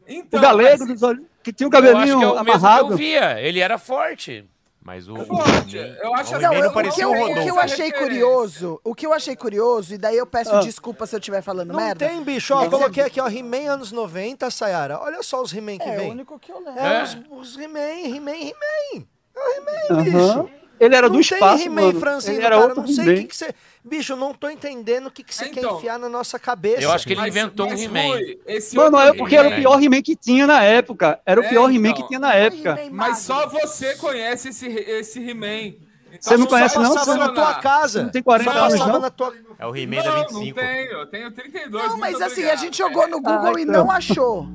Então, 0.06 0.38
o 0.38 0.42
galego, 0.42 0.80
mas- 0.80 0.88
dos 0.88 1.02
olhos- 1.02 1.24
que 1.42 1.52
tinha 1.52 1.68
o 1.68 1.72
Eu 1.72 1.78
acho 1.78 1.86
cabelinho 1.92 2.18
que 2.18 2.24
é 2.24 2.26
o 2.28 2.30
mesmo 2.30 2.44
que 2.44 2.50
amarrado. 2.52 2.92
eu 2.92 2.96
via. 2.96 3.40
Ele 3.40 3.58
era 3.60 3.76
forte. 3.78 4.44
Mas 4.84 5.08
o. 5.08 5.14
Forte, 5.16 5.76
o 5.76 5.80
He-Man- 5.80 5.96
eu 6.02 6.14
acho 6.14 6.32
o 6.32 6.36
assim, 6.36 6.44
Não, 6.44 6.52
He-Man 6.54 6.56
eu- 6.66 6.72
não 6.72 6.80
o, 6.90 6.92
que 6.92 7.00
eu, 7.04 7.08
o 7.08 7.12
o 7.12 7.14
que 7.14 7.20
Rodolfo. 7.22 7.48
eu 7.48 7.58
achei 7.60 7.86
Referência. 7.86 7.98
curioso, 8.00 8.80
o 8.82 8.94
que 8.96 9.06
eu 9.06 9.12
achei 9.12 9.36
curioso, 9.36 9.94
e 9.94 9.98
daí 9.98 10.16
eu 10.16 10.26
peço 10.26 10.54
Ah. 10.56 10.60
desculpa 10.60 11.06
se 11.06 11.14
eu 11.14 11.18
estiver 11.20 11.40
falando 11.40 11.68
Não 11.68 11.76
merda. 11.76 12.08
tem, 12.08 12.20
bicho. 12.22 12.52
Ó, 12.52 12.68
coloquei 12.68 13.02
é- 13.02 13.06
aqui, 13.06 13.20
ó, 13.20 13.28
He-Man 13.28 13.70
anos 13.72 13.92
90, 13.92 14.50
Sayara. 14.50 14.98
Olha 15.00 15.22
só 15.22 15.40
os 15.40 15.52
He-Man 15.54 15.78
que 15.78 15.88
É 15.88 15.92
o 15.94 15.96
vem. 16.00 16.10
único 16.10 16.36
que 16.38 16.50
eu 16.50 16.58
lembro. 16.58 16.80
É, 16.80 16.98
É. 17.00 17.02
os, 17.04 17.16
os 17.30 17.56
He-Man, 17.58 17.78
He-Man, 18.16 18.32
He-Man. 18.32 19.04
É 19.34 19.38
o 19.38 19.52
He-Man, 19.52 19.72
Aham. 19.90 20.02
bicho. 20.02 20.50
Ele 20.84 20.96
era 20.96 21.06
não 21.08 21.14
do 21.14 21.20
espaço, 21.20 21.58
tem 21.58 21.66
He-Man 21.66 21.92
mano. 21.92 22.20
Ele 22.26 22.36
era 22.36 22.42
cara. 22.50 22.58
outro 22.58 22.80
Não 22.80 22.86
sei 22.88 23.04
o 23.04 23.08
He-Man. 23.10 23.20
que, 23.22 23.28
que 23.28 23.36
você... 23.36 23.54
Bicho, 23.84 24.12
eu 24.12 24.16
não 24.16 24.32
tô 24.34 24.48
entendendo 24.50 25.06
o 25.06 25.10
que, 25.10 25.22
que 25.22 25.34
você 25.34 25.48
quer 25.48 25.60
Então. 25.60 25.76
enfiar 25.78 25.98
na 25.98 26.08
nossa 26.08 26.38
cabeça. 26.38 26.82
Eu 26.82 26.92
acho 26.92 27.06
que 27.06 27.12
ele 27.12 27.20
Mas- 27.20 27.28
inventou 27.36 27.66
um 27.66 27.70
mas, 27.70 27.82
He-Man. 27.82 28.06
Rui, 28.08 28.38
esse 28.46 28.76
Mano, 28.76 28.98
é 28.98 29.12
porque 29.12 29.36
era 29.36 29.48
o 29.48 29.50
He-Man- 29.52 29.60
pior 29.60 29.82
He-Man 29.82 30.02
que 30.02 30.16
tinha 30.16 30.46
na 30.46 30.62
época. 30.62 31.20
Era 31.26 31.40
o 31.40 31.44
É, 31.44 31.48
pior 31.48 31.70
He-Man 31.72 31.88
então. 31.88 32.02
que 32.02 32.08
tinha 32.08 32.20
na 32.20 32.34
época. 32.34 32.78
Mas 32.90 33.18
só 33.18 33.46
você 33.48 33.94
conhece 33.96 34.48
esse, 34.50 34.66
esse 34.68 35.18
He-Man. 35.20 35.74
Então, 36.14 36.20
Você 36.20 36.36
não 36.36 36.46
conhece, 36.46 36.78
não? 36.78 36.92
Você 36.94 37.14
na 37.14 37.28
tua 37.30 37.54
casa. 37.54 38.02
Não 38.02 38.10
tem 38.10 38.22
40 38.22 38.52
Só 38.52 38.58
anos, 38.58 38.78
não? 38.80 39.00
na 39.00 39.10
tua... 39.10 39.32
É 39.58 39.66
o 39.66 39.74
He-Man 39.74 40.02
da 40.02 40.10
Não, 40.10 40.18
25. 40.28 40.60
não 40.60 40.66
tenho. 40.66 40.90
Eu 40.92 41.06
tenho 41.06 41.30
32. 41.32 41.88
Não, 41.88 41.96
mas 41.96 42.14
assim, 42.20 42.22
a 42.24 42.26
obrigado. 42.26 42.58
gente 42.60 42.76
jogou 42.78 43.08
no 43.08 43.20
Google 43.20 43.54
Ah, 43.56 43.60
e 43.60 43.62
então. 43.62 43.84
não 43.84 43.90
achou. 43.90 44.46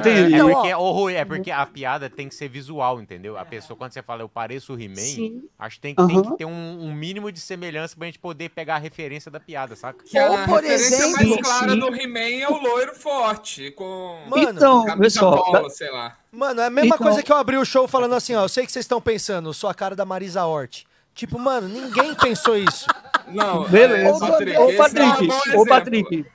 Entendi. 0.00 0.34
É 0.34 0.36
Então, 0.36 0.50
porque, 0.52 0.74
ó. 0.74 0.78
ô, 0.80 0.92
Rui, 0.92 1.14
é 1.14 1.24
porque 1.24 1.50
a 1.50 1.64
piada 1.66 2.08
tem 2.10 2.28
que 2.28 2.34
ser 2.34 2.48
visual, 2.48 3.00
entendeu? 3.00 3.36
A 3.38 3.44
pessoa, 3.44 3.76
quando 3.76 3.92
você 3.92 4.02
fala 4.02 4.22
eu 4.22 4.28
pareço 4.28 4.74
o 4.74 4.80
He-Man, 4.80 5.42
acho 5.58 5.76
que 5.76 5.80
tem, 5.82 5.94
tem 5.94 6.22
que 6.22 6.36
ter 6.36 6.44
um, 6.44 6.80
um 6.82 6.92
mínimo 6.92 7.30
de 7.32 7.40
semelhança 7.40 7.96
pra 7.96 8.06
gente 8.06 8.18
poder 8.18 8.48
pegar 8.50 8.76
a 8.76 8.78
referência 8.78 9.30
da 9.30 9.38
piada, 9.40 9.74
saca? 9.76 10.04
Que 10.04 10.18
a 10.18 10.30
Ou, 10.30 10.38
por 10.44 10.62
referência 10.62 10.94
exemplo- 11.04 11.28
mais 11.30 11.40
clara 11.42 11.72
Sim. 11.72 11.78
do 11.78 11.94
He-Man 11.94 12.40
é 12.42 12.48
o 12.48 12.56
loiro 12.60 12.94
forte, 12.94 13.70
com 13.72 14.18
Mano, 14.28 14.50
Então, 14.50 14.84
só. 15.10 15.42
polo, 15.42 15.70
sei 15.70 15.90
lá. 15.90 16.16
Mano, 16.30 16.60
é 16.60 16.66
a 16.66 16.70
mesma 16.70 16.94
Então- 16.94 17.06
coisa 17.06 17.22
que 17.22 17.32
eu 17.32 17.36
abri 17.36 17.56
o 17.56 17.64
show 17.64 17.88
falando 17.88 18.14
assim, 18.14 18.34
ó. 18.34 18.42
Eu 18.44 18.48
sei 18.48 18.64
que 18.66 18.72
vocês 18.72 18.84
estão 18.84 19.00
pensando, 19.00 19.52
sou 19.54 19.68
a 19.68 19.74
cara 19.74 19.96
da 19.96 20.04
Marisa 20.04 20.44
Hort. 20.44 20.84
Tipo, 21.14 21.36
mano, 21.36 21.68
ninguém 21.68 22.14
pensou 22.14 22.56
isso. 22.56 22.86
Não, 23.26 23.64
Beleza. 23.68 24.06
é, 24.06 24.12
Ô, 24.12 24.18
Patrick, 24.20 24.56
Ô, 24.58 24.70
é 24.70 24.76
Patrick. 24.76 25.28
Ô. 25.56 25.66
Patrick. 25.66 26.26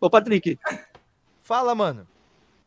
Ô, 0.00 0.08
Patrick. 0.10 0.58
Fala, 1.42 1.74
mano. 1.74 2.07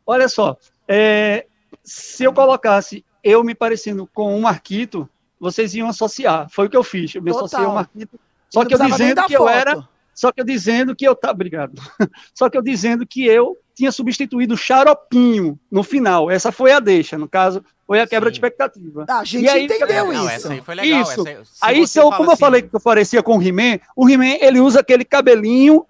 Olha 0.06 0.28
só. 0.28 0.56
é, 0.88 1.46
se 1.84 2.24
eu 2.24 2.32
colocasse 2.32 3.04
eu 3.24 3.42
me 3.44 3.54
parecendo 3.54 4.08
com 4.12 4.36
um 4.36 4.40
Marquito, 4.40 5.08
vocês 5.38 5.74
iam 5.74 5.88
associar. 5.88 6.48
Foi 6.50 6.66
o 6.66 6.70
que 6.70 6.76
eu 6.76 6.82
fiz. 6.82 7.14
Eu 7.14 7.22
me 7.22 7.30
Total. 7.30 7.44
associei 7.46 7.66
ao 7.66 7.74
Marquito. 7.74 8.18
Só 8.50 8.64
que 8.64 8.74
eu 8.74 8.78
dizendo 8.78 9.24
que 9.24 9.34
eu 9.34 9.38
foto. 9.38 9.48
era. 9.50 9.88
Só 10.14 10.30
que 10.30 10.40
eu 10.40 10.44
dizendo 10.44 10.94
que 10.94 11.06
eu 11.06 11.14
tá, 11.16 11.30
obrigado. 11.30 11.80
Só 12.34 12.50
que 12.50 12.58
eu 12.58 12.62
dizendo 12.62 13.06
que 13.06 13.24
eu 13.24 13.56
tinha 13.74 13.90
substituído 13.90 14.54
o 14.54 14.56
Xaropinho 14.58 15.58
no 15.70 15.82
final. 15.82 16.30
Essa 16.30 16.52
foi 16.52 16.72
a 16.72 16.78
deixa, 16.80 17.16
no 17.16 17.26
caso, 17.28 17.64
foi 17.86 18.00
a 18.00 18.06
quebra 18.06 18.28
Sim. 18.28 18.32
de 18.32 18.36
expectativa. 18.38 19.06
Ah, 19.08 19.20
a 19.20 19.24
gente 19.24 19.44
E 19.44 19.48
aí, 19.48 19.64
entendeu 19.64 20.06
Não, 20.12 20.12
isso. 20.12 20.28
essa 20.28 20.52
aí 20.52 20.60
foi 20.60 20.74
legal. 20.74 21.00
Isso. 21.00 21.12
essa 21.12 21.22
aí- 21.30 21.44
se 21.46 21.58
Aí, 21.62 21.88
se 21.88 21.98
eu, 21.98 22.10
como 22.10 22.24
eu 22.28 22.32
assim, 22.32 22.40
falei 22.40 22.62
que 22.62 22.74
eu 22.76 22.80
parecia 22.80 23.22
com 23.22 23.38
o 23.38 23.42
He-Man, 23.42 23.78
o 23.96 24.08
He-Man, 24.08 24.36
ele 24.40 24.60
usa 24.60 24.80
aquele 24.80 25.04
cabelinho 25.04 25.86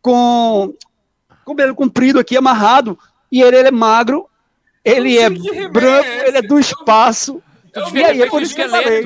com 0.00 0.72
cabelo 1.44 1.74
comprido 1.74 2.18
aqui, 2.20 2.36
amarrado, 2.36 2.98
e 3.36 3.42
ele, 3.42 3.58
ele 3.58 3.68
é 3.68 3.70
magro, 3.70 4.30
ele 4.82 5.18
é 5.18 5.28
branco, 5.28 6.06
é 6.06 6.28
ele 6.28 6.38
é 6.38 6.42
do 6.42 6.58
espaço. 6.58 7.42
Eu 7.74 7.94
E 7.94 8.02
aí, 8.02 8.22
é 8.22 8.26
por 8.30 8.40
isso 8.40 8.54
que 8.54 8.62
eu 8.62 8.70
falei. 8.70 9.04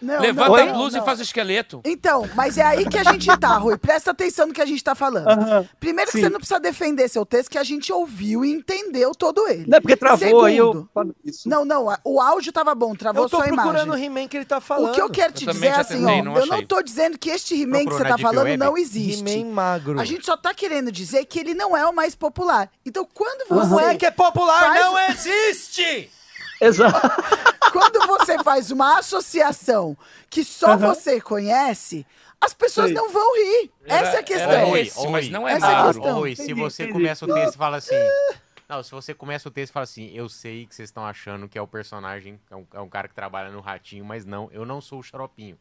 Não, 0.00 0.20
Levanta 0.20 0.50
Oi? 0.52 0.62
a 0.68 0.72
blusa 0.72 0.96
não. 0.98 1.02
e 1.02 1.06
faz 1.06 1.18
o 1.18 1.22
esqueleto. 1.22 1.80
Então, 1.84 2.28
mas 2.34 2.56
é 2.58 2.62
aí 2.62 2.88
que 2.88 2.98
a 2.98 3.04
gente 3.04 3.26
tá, 3.38 3.56
Rui. 3.56 3.76
Presta 3.78 4.10
atenção 4.10 4.46
no 4.46 4.52
que 4.54 4.60
a 4.62 4.66
gente 4.66 4.82
tá 4.82 4.94
falando. 4.94 5.28
Aham. 5.28 5.68
Primeiro 5.80 6.10
que 6.10 6.16
Sim. 6.18 6.24
você 6.24 6.28
não 6.30 6.38
precisa 6.38 6.60
defender 6.60 7.08
seu 7.08 7.24
texto, 7.26 7.50
que 7.50 7.58
a 7.58 7.64
gente 7.64 7.92
ouviu 7.92 8.44
e 8.44 8.52
entendeu 8.52 9.12
todo 9.14 9.46
ele. 9.48 9.64
Não 9.66 9.78
é 9.78 9.80
porque 9.80 9.96
travou, 9.96 10.44
aí 10.44 10.56
eu 10.56 10.66
Segundo. 10.72 10.90
falo 10.94 11.14
isso. 11.24 11.48
Não, 11.48 11.64
não, 11.64 11.86
o 12.04 12.20
áudio 12.20 12.52
tava 12.52 12.74
bom, 12.74 12.94
travou 12.94 13.24
Eu 13.24 13.28
tô 13.28 13.36
só 13.38 13.42
a 13.42 13.46
procurando 13.46 13.90
o 13.90 13.96
imagem. 13.96 14.04
He-Man 14.06 14.28
que 14.28 14.36
ele 14.36 14.44
tá 14.46 14.60
falando. 14.60 14.90
O 14.90 14.94
que 14.94 15.00
eu 15.00 15.10
quero 15.10 15.32
te 15.32 15.46
Eu 15.46 15.52
dizer 15.52 15.66
é 15.66 15.70
assim, 15.76 16.04
ó, 16.04 16.22
não 16.22 16.36
eu 16.36 16.46
não 16.46 16.64
tô 16.64 16.80
dizendo 16.82 17.18
que 17.18 17.30
este 17.30 17.60
He-Man 17.60 17.84
que 17.86 17.92
você 17.94 18.04
tá 18.04 18.18
falando 18.18 18.44
Web? 18.44 18.56
não 18.56 18.76
existe. 18.78 19.22
He-Man 19.28 19.52
magro. 19.52 19.98
A 20.00 20.04
gente 20.04 20.24
só 20.24 20.36
tá 20.36 20.54
querendo 20.54 20.90
dizer 20.92 21.24
que 21.24 21.38
ele 21.38 21.54
não 21.54 21.76
é 21.76 21.84
o 21.86 21.92
mais 21.94 22.14
popular. 22.14 22.70
Então, 22.84 23.06
quando 23.12 23.48
você. 23.48 23.70
Não 23.70 23.80
é 23.80 23.96
que 23.96 24.06
é 24.06 24.10
popular, 24.10 24.60
Faz- 24.60 24.80
não 24.80 24.98
existe! 24.98 26.10
Exato. 26.60 27.00
Quando 27.72 28.06
você 28.06 28.42
faz 28.42 28.70
uma 28.70 28.98
associação 28.98 29.96
que 30.30 30.42
só 30.42 30.68
Aham. 30.72 30.78
você 30.94 31.20
conhece, 31.20 32.06
as 32.40 32.54
pessoas 32.54 32.86
Sei. 32.88 32.94
não 32.96 33.10
vão 33.10 33.34
rir. 33.36 33.70
Essa 33.86 34.16
é 34.16 34.18
a 34.20 34.22
questão. 34.22 35.04
ô, 35.04 35.10
mas 35.10 35.28
não 35.28 35.46
é 35.46 35.52
Essa 35.52 35.66
é 35.66 35.68
a 35.68 35.72
magro. 35.84 35.94
questão. 36.00 36.16
Ô, 36.16 36.20
Rui, 36.20 36.34
se 36.36 36.42
Entendi, 36.44 36.60
você 36.60 36.82
entendi. 36.84 36.98
começa 36.98 37.24
o 37.24 37.34
texto 37.34 37.54
e 37.54 37.58
fala 37.58 37.76
assim. 37.76 37.94
Não, 38.68 38.82
se 38.82 38.90
você 38.90 39.14
começa 39.14 39.48
o 39.48 39.50
texto 39.50 39.70
e 39.70 39.72
fala 39.72 39.84
assim, 39.84 40.10
eu 40.14 40.28
sei 40.28 40.66
que 40.66 40.74
vocês 40.74 40.90
estão 40.90 41.02
achando 41.06 41.48
que 41.48 41.56
é 41.56 41.62
o 41.62 41.66
personagem, 41.66 42.38
é 42.50 42.54
um, 42.54 42.66
é 42.74 42.78
um 42.80 42.88
cara 42.88 43.08
que 43.08 43.14
trabalha 43.14 43.50
no 43.50 43.60
ratinho, 43.60 44.04
mas 44.04 44.26
não, 44.26 44.50
eu 44.52 44.66
não 44.66 44.78
sou 44.78 44.98
o 44.98 45.02
xaropinho. 45.02 45.56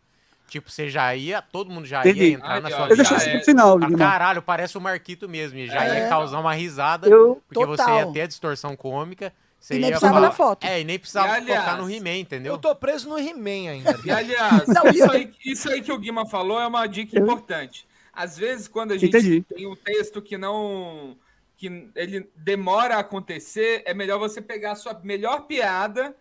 Tipo, 0.50 0.70
você 0.70 0.90
já 0.90 1.16
ia, 1.16 1.42
todo 1.42 1.70
mundo 1.72 1.86
já 1.86 2.02
Entendi. 2.02 2.26
ia 2.26 2.34
entrar 2.34 2.60
na 2.62 2.68
Aí, 2.68 2.74
sua 2.74 2.84
ó, 2.84 2.88
Eu 2.90 2.98
deixei 2.98 3.16
isso 3.18 3.30
é- 3.30 3.38
no 3.38 3.44
final, 3.46 3.78
Ah, 3.82 3.98
caralho, 3.98 4.42
parece 4.42 4.78
o 4.78 4.82
Marquito 4.82 5.30
mesmo. 5.30 5.58
E 5.58 5.68
já 5.68 5.86
ia 5.88 6.00
É. 6.04 6.10
causar 6.10 6.38
uma 6.42 6.54
risada, 6.54 7.08
Eu- 7.08 7.42
porque 7.48 7.66
você 7.66 7.82
Total. 7.82 7.98
ia 8.00 8.12
ter 8.12 8.22
a 8.24 8.28
distorção 8.28 8.76
cômica. 8.76 9.34
Você 9.68 9.76
E 9.76 9.80
nem 9.80 9.90
precisava 9.90 10.14
falar- 10.14 10.28
da 10.30 10.34
foto. 10.34 10.66
É, 10.66 10.80
e 10.80 10.84
nem 10.86 10.98
precisava 10.98 11.28
E, 11.28 11.32
aliás, 11.32 11.60
tocar 11.66 11.78
no 11.82 11.92
He-Man, 11.92 12.16
entendeu? 12.20 12.54
Eu 12.54 12.58
tô 12.58 12.74
preso 12.74 13.10
no 13.10 13.20
He-Man 13.20 13.70
ainda. 13.70 14.00
E 14.06 14.10
aliás, 14.10 14.66
Não, 14.66 14.88
isso, 14.88 15.12
aí, 15.12 15.34
isso 15.44 15.70
aí 15.70 15.82
que 15.82 15.92
o 15.92 15.98
Guima 15.98 16.26
falou 16.26 16.58
é 16.58 16.66
uma 16.66 16.88
dica 16.88 17.20
importante. 17.20 17.86
Às 18.14 18.38
vezes, 18.38 18.70
quando 18.70 18.94
a 18.94 18.98
gente 18.98 19.10
Entendi. 19.18 19.42
tem 19.42 19.68
um 19.68 19.76
texto 19.76 20.22
que 20.22 20.38
não. 20.38 21.18
que 21.58 21.90
ele 21.96 22.30
demora 22.34 22.96
a 22.96 23.00
acontecer, 23.00 23.82
é 23.86 23.94
melhor 23.94 24.18
você 24.20 24.42
pegar 24.42 24.72
a 24.72 24.76
sua 24.76 24.98
melhor 25.04 25.42
piada 25.48 26.16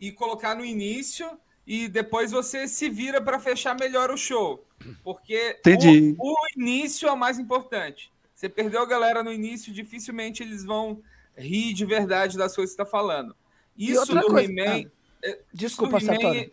e 0.00 0.10
colocar 0.10 0.54
no 0.54 0.64
início 0.64 1.28
e 1.66 1.88
depois 1.88 2.30
você 2.32 2.66
se 2.66 2.88
vira 2.88 3.20
para 3.20 3.38
fechar 3.38 3.76
melhor 3.78 4.10
o 4.10 4.16
show. 4.16 4.64
Porque 5.04 5.56
Entendi. 5.58 6.16
o, 6.18 6.32
o 6.32 6.46
início 6.56 7.06
é 7.08 7.12
o 7.12 7.16
mais 7.16 7.38
importante. 7.38 8.10
Você 8.34 8.48
perdeu 8.48 8.80
a 8.80 8.86
galera 8.86 9.22
no 9.22 9.30
início, 9.32 9.70
dificilmente 9.70 10.42
eles 10.42 10.64
vão 10.64 11.02
rir 11.36 11.72
de 11.74 11.84
verdade 11.84 12.36
das 12.38 12.54
coisas 12.54 12.74
que 12.74 12.76
você 12.76 12.82
está 12.82 12.86
falando. 12.90 13.34
E 13.76 13.90
Isso 13.90 14.00
outra 14.00 14.20
do 14.20 14.26
coisa- 14.28 14.50
He-Man. 14.50 14.90
é, 15.22 15.38
Desculpa, 15.52 15.98
do 15.98 16.04
Sartori. 16.06 16.52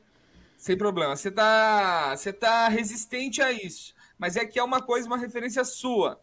sem 0.58 0.78
problema. 0.78 1.16
Você 1.16 1.32
tá, 1.32 2.16
você 2.16 2.34
tá 2.34 2.68
resistente 2.68 3.42
a 3.42 3.52
isso. 3.52 3.94
Mas 4.18 4.36
é 4.36 4.46
que 4.46 4.60
é 4.60 4.64
uma 4.64 4.82
coisa, 4.82 5.08
uma 5.08 5.18
referência 5.18 5.64
sua. 5.64 6.20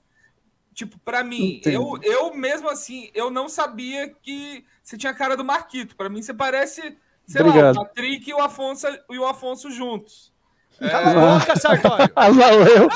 Tipo, 0.72 0.98
pra 1.00 1.24
mim, 1.24 1.60
eu, 1.64 1.98
eu 2.02 2.32
mesmo 2.34 2.68
assim, 2.70 3.10
eu 3.14 3.30
não 3.30 3.48
sabia 3.48 4.08
que 4.22 4.64
você 4.82 4.96
tinha 4.96 5.10
a 5.10 5.14
cara 5.14 5.36
do 5.36 5.44
Marquito. 5.44 5.96
Pra 5.96 6.08
mim, 6.08 6.22
você 6.22 6.32
parece, 6.32 6.96
sei 7.26 7.42
lá, 7.42 7.48
Obrigado. 7.48 7.76
o 7.76 7.84
Patrick 7.84 8.30
e 8.30 8.34
o 8.34 8.38
Afonso, 8.40 8.86
e 9.10 9.18
o 9.18 9.26
Afonso 9.26 9.70
juntos. 9.70 10.32
Cala 10.78 11.10
a 11.34 11.38
boca, 11.38 11.56
Sartório. 11.58 12.10
Ah, 12.16 12.30
valeu. 12.30 12.88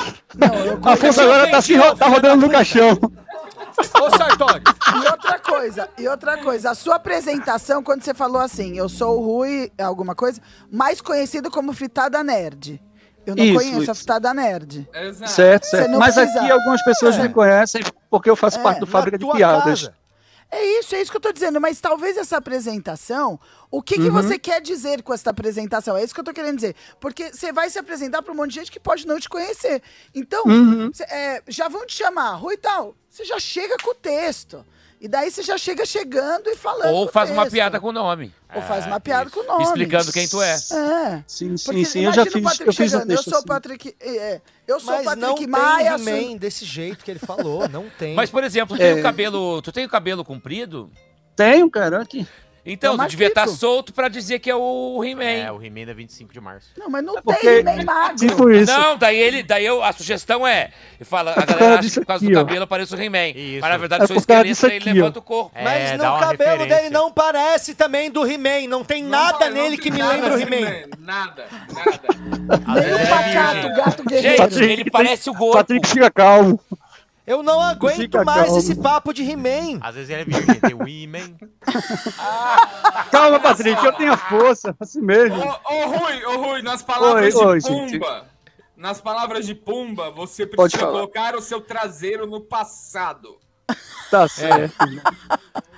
Afonso 0.85 1.21
agora 1.21 1.51
tá, 1.51 1.61
se 1.61 1.75
ro- 1.75 1.95
tá 1.97 2.07
rodando 2.07 2.47
no 2.47 2.51
caixão. 2.53 2.99
Ô, 4.01 4.17
Sartório. 4.17 4.63
E 5.03 5.07
outra 5.11 5.39
coisa, 5.39 5.89
e 5.99 6.09
outra 6.09 6.39
coisa, 6.39 6.71
a 6.71 6.75
sua 6.75 6.97
apresentação, 6.97 7.83
quando 7.83 8.03
você 8.03 8.15
falou 8.15 8.41
assim, 8.41 8.77
eu 8.77 8.89
sou 8.89 9.19
o 9.19 9.25
Rui, 9.25 9.71
alguma 9.79 10.15
coisa, 10.15 10.41
mais 10.71 11.01
conhecido 11.01 11.51
como 11.51 11.73
Fritada 11.73 12.23
Nerd. 12.23 12.81
Eu 13.27 13.35
não 13.35 13.43
Isso, 13.45 13.55
conheço 13.55 13.79
a 13.79 13.83
isso. 13.83 13.95
Fritada 13.95 14.35
Nerd. 14.35 14.89
Certo, 15.27 15.65
Você 15.65 15.71
certo. 15.79 15.91
não 15.91 15.99
Mas 15.99 16.15
precisa- 16.15 16.41
aqui 16.41 16.51
algumas 16.51 16.85
pessoas 16.85 17.17
É. 17.17 17.23
me 17.23 17.29
conhecem 17.31 17.83
porque 18.11 18.29
eu 18.29 18.37
faço 18.37 18.59
É, 18.59 18.63
parte 18.63 18.81
do 18.81 18.87
na 18.87 18.93
Fábrica 18.93 19.17
de 19.19 19.27
Piadas. 19.27 19.65
casa. 19.87 19.95
É 20.51 20.79
isso, 20.79 20.95
é 20.95 21.01
isso 21.03 21.11
que 21.11 21.17
eu 21.17 21.21
tô 21.21 21.33
dizendo. 21.33 21.61
Mas 21.61 21.81
talvez 21.81 22.17
essa 22.17 22.37
apresentação, 22.37 23.39
o 23.71 23.83
que, 23.83 23.97
que 23.97 24.03
Uhum. 24.03 24.13
você 24.13 24.39
quer 24.39 24.61
dizer 24.61 25.03
com 25.03 25.13
essa 25.13 25.31
apresentação? 25.31 25.97
É 25.97 26.05
isso 26.05 26.15
que 26.15 26.21
eu 26.21 26.25
tô 26.25 26.33
querendo 26.33 26.57
dizer. 26.57 26.77
Porque 27.01 27.33
você 27.33 27.53
vai 27.53 27.69
se 27.71 27.79
apresentar 27.79 28.23
para 28.23 28.33
um 28.33 28.37
monte 28.37 28.51
de 28.51 28.57
gente 28.61 28.71
que 28.71 28.79
pode 28.81 29.07
não 29.07 29.19
te 29.19 29.29
conhecer. 29.29 29.83
Então, 30.15 30.45
Uhum. 30.47 30.91
cê- 30.93 31.05
é, 31.05 31.43
já 31.49 31.69
vão 31.69 31.85
te 31.87 31.95
chamar, 31.95 32.35
Rui 32.37 32.57
tal. 32.57 32.95
Você 33.11 33.25
já 33.25 33.39
chega 33.41 33.77
com 33.83 33.91
o 33.91 33.95
texto. 33.95 34.65
E 35.01 35.09
daí 35.09 35.31
você 35.31 35.43
já 35.43 35.59
chega 35.59 35.85
chegando 35.85 36.49
e 36.49 36.57
falando. 36.57 36.95
Ou 36.95 37.05
o 37.07 37.09
faz 37.09 37.29
uma 37.31 37.43
texto. 37.43 37.53
piada 37.55 37.79
com 37.79 37.89
o 37.89 37.93
nome. 37.93 38.33
Ou 38.55 38.63
faz 38.63 38.87
uma 38.87 38.99
piada 38.99 39.29
com 39.29 39.41
o 39.41 39.45
nome. 39.45 39.65
Explicando 39.65 40.11
quem 40.13 40.27
tu 40.27 40.41
é. 40.41 40.55
É. 40.55 41.25
Sim, 41.27 41.57
sim, 41.59 41.65
Porque 41.65 41.85
sim. 41.85 42.05
Eu 42.07 42.13
já 42.13 42.23
o 42.23 42.27
fiz, 42.27 42.43
eu 42.43 42.51
fiz 42.51 42.69
um 42.69 42.73
chegando, 42.73 43.11
Eu 43.11 43.17
texto 43.17 43.25
sou 43.25 43.35
o 43.35 43.37
assim. 43.39 43.47
Patrick. 43.47 43.95
é, 44.01 44.41
eu 44.67 44.81
sou 44.81 44.93
o 44.93 44.97
Mas 44.97 45.05
Patrick 45.05 45.21
não 45.27 45.35
tem 45.37 45.47
Maia. 45.47 45.97
He-Man 45.97 46.37
desse 46.37 46.65
jeito 46.65 47.05
que 47.05 47.11
ele 47.11 47.19
falou, 47.21 47.69
não 47.69 47.87
tem. 47.99 48.15
Mas, 48.15 48.31
por 48.31 48.43
exemplo, 48.45 48.77
tu 48.77 48.81
tem 48.81 48.91
É. 48.91 48.95
o 48.95 49.03
cabelo. 49.03 49.61
Tu 49.63 49.73
tem 49.73 49.85
o 49.85 49.89
cabelo 49.89 50.25
comprido? 50.25 50.91
Tenho, 51.37 51.69
cara, 51.71 52.01
aqui. 52.03 52.27
Então, 52.67 52.93
É 52.93 52.95
o 52.95 52.99
tu 52.99 53.09
devia 53.11 53.27
estar 53.29 53.43
Marquito. 53.43 53.59
solto 53.61 53.93
pra 53.93 54.09
dizer 54.09 54.39
que 54.39 54.51
é 54.51 54.57
o 54.57 55.03
He-Man. 55.05 55.23
É, 55.25 55.53
o 55.53 55.63
He-Man 55.63 55.85
da 55.85 55.93
25 55.93 56.33
de 56.33 56.41
março. 56.41 56.69
Não, 56.79 56.89
mas 56.89 57.05
não 57.05 57.21
porque- 57.21 57.63
tem 57.63 57.63
nem 57.63 57.85
magro. 57.85 58.17
Tipo 58.17 58.51
isso. 58.51 58.73
Não, 58.73 58.97
daí 58.97 59.19
ele, 59.19 59.43
daí 59.43 59.67
eu, 59.67 59.83
a 59.83 59.93
sugestão 59.93 60.47
é, 60.47 60.71
fala, 61.03 61.33
a 61.33 61.45
galera 61.45 61.67
acha 61.75 61.77
que 61.77 61.85
disso 61.85 62.01
por 62.01 62.07
causa 62.07 62.25
aqui, 62.25 62.33
do 62.33 62.41
ó. 62.41 62.45
cabelo 62.45 62.67
parece 62.67 62.95
o 62.95 62.99
He-Man. 63.03 63.29
Isso. 63.37 63.61
Mas 63.61 63.71
na 63.71 63.77
verdade 63.77 64.03
É 64.03 64.05
o 64.05 64.09
seu 64.09 64.17
esqueleto 64.17 64.67
ele 64.67 64.91
ó. 64.91 64.95
levanta 64.95 65.19
o 65.19 65.23
corpo. 65.23 65.51
Mas 65.55 65.91
É, 65.91 65.93
no 65.93 66.03
dá 66.05 66.11
uma 66.13 66.21
cabelo 66.21 66.51
referência. 66.53 66.77
dele 66.79 66.91
não 66.91 67.13
parece 67.13 67.75
também 67.75 68.11
do 68.11 68.25
He-Man. 68.27 68.67
Não 68.69 68.83
tem 68.83 69.03
nada 69.05 69.39
vai, 69.41 69.49
não 69.51 69.57
nele 69.57 69.77
tem 69.77 69.79
que 69.85 69.91
me 69.91 69.99
nada 69.99 70.13
lembra 70.15 70.35
o 70.35 70.37
de 70.39 70.43
He-Man. 70.43 70.71
Nada, 71.01 71.45
nada. 71.75 72.01
Nem 72.67 72.77
o 72.77 72.97
ele 72.97 73.03
é 73.03 73.07
pacato, 73.07 73.69
gato 73.77 74.05
guerreiro. 74.05 74.51
Gente, 74.55 74.65
ele 74.65 74.91
parece 74.91 75.29
o 75.29 75.35
corpo. 75.35 75.59
Patrick 75.59 75.87
fica 75.87 76.11
calmo. 76.11 76.59
Eu 77.27 77.43
não 77.43 77.59
aguento 77.61 77.97
Fica 77.97 78.23
mais 78.23 78.55
esse 78.55 78.75
papo 78.75 79.13
de 79.15 79.23
He-Man. 79.23 79.79
Às 79.81 79.95
vezes 79.95 80.11
ele 80.11 80.23
é 80.23 80.25
virgem. 80.25 80.61
Tem 80.61 80.75
o 80.75 80.87
He-Man. 80.87 81.35
Calma, 83.11 83.41
Patrick, 83.41 83.83
eu 83.85 83.93
tenho 83.95 84.13
a 84.13 84.17
força, 84.17 84.77
assim 84.79 85.01
mesmo. 85.01 85.37
Ô, 85.43 85.75
ô, 85.75 85.87
Rui, 85.87 86.25
ô, 86.27 86.37
Rui, 86.43 86.63
nas 86.63 86.83
palavras 86.83 87.35
Oi, 87.35 87.45
oi, 87.47 87.59
de 87.61 87.67
gente. 87.67 87.99
Pumba, 87.99 88.27
nas 88.77 89.01
palavras 89.01 89.47
de 89.47 89.55
Pumba, 89.55 90.11
você 90.11 90.47
precisa 90.47 90.87
colocar 90.87 91.35
o 91.35 91.41
seu 91.41 91.61
traseiro 91.63 92.27
no 92.27 92.41
passado. 92.43 93.39
Tá 94.11 94.29
certo. 94.29 94.77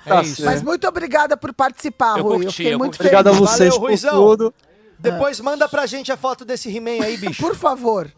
Tá 0.03 0.21
isso. 0.21 0.43
Mas 0.43 0.55
certo. 0.55 0.65
muito 0.65 0.85
obrigada 0.87 1.37
por 1.37 1.53
participar, 1.53 2.17
Eu 2.17 2.23
Rui. 2.25 2.35
eu 2.35 2.39
curti, 2.41 2.57
fiquei 2.57 2.73
eu 2.73 2.77
muito 2.77 2.97
curti. 2.97 3.01
Obrigado 3.03 3.27
a 3.27 3.33
feliz. 3.33 3.49
vocês 3.49 3.69
Valeu, 3.69 3.79
por 3.79 3.87
Ruizão. 3.87 4.11
tudo. 4.27 4.53
Depois 4.99 5.39
manda 5.39 5.69
pra 5.69 5.85
gente 5.85 6.11
a 6.11 6.17
foto 6.17 6.43
desse 6.43 6.75
He-Man 6.75 7.03
aí, 7.03 7.17
bicho. 7.17 7.41
Por 7.41 7.55
favor. 7.55 8.11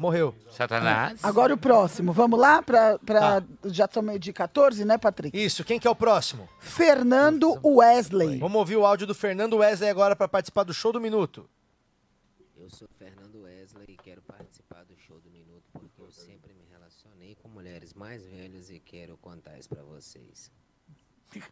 Morreu. 0.00 0.34
Satanás. 0.50 1.22
Agora 1.22 1.52
o 1.52 1.58
próximo. 1.58 2.10
Vamos 2.10 2.40
lá? 2.40 2.62
Pra, 2.62 2.98
pra... 2.98 3.42
Tá. 3.42 3.46
Já 3.66 3.86
tomei 3.86 4.18
de 4.18 4.32
14, 4.32 4.82
né, 4.82 4.96
Patrick? 4.96 5.38
Isso, 5.38 5.62
quem 5.62 5.78
que 5.78 5.86
é 5.86 5.90
o 5.90 5.94
próximo? 5.94 6.48
Fernando 6.58 7.60
Wesley. 7.62 8.38
Vamos 8.38 8.58
ouvir 8.58 8.76
o 8.76 8.86
áudio 8.86 9.06
do 9.06 9.14
Fernando 9.14 9.58
Wesley 9.58 9.90
agora 9.90 10.16
pra 10.16 10.26
participar 10.26 10.64
do 10.64 10.72
show 10.72 10.90
do 10.90 10.98
minuto. 10.98 11.46
Eu 12.56 12.70
sou 12.70 12.88
Fernando 12.98 13.42
Wesley 13.42 13.88
e 13.90 13.96
quero 13.96 14.22
participar 14.22 14.84
do 14.84 14.96
show 14.96 15.20
do 15.20 15.30
Minuto 15.30 15.64
porque 15.70 16.00
eu 16.00 16.10
sempre 16.10 16.54
me 16.54 16.64
relacionei 16.72 17.34
com 17.34 17.48
mulheres 17.48 17.92
mais 17.92 18.24
velhas 18.24 18.70
e 18.70 18.80
quero 18.80 19.18
contar 19.18 19.58
isso 19.58 19.68
pra 19.68 19.82
vocês. 19.82 20.50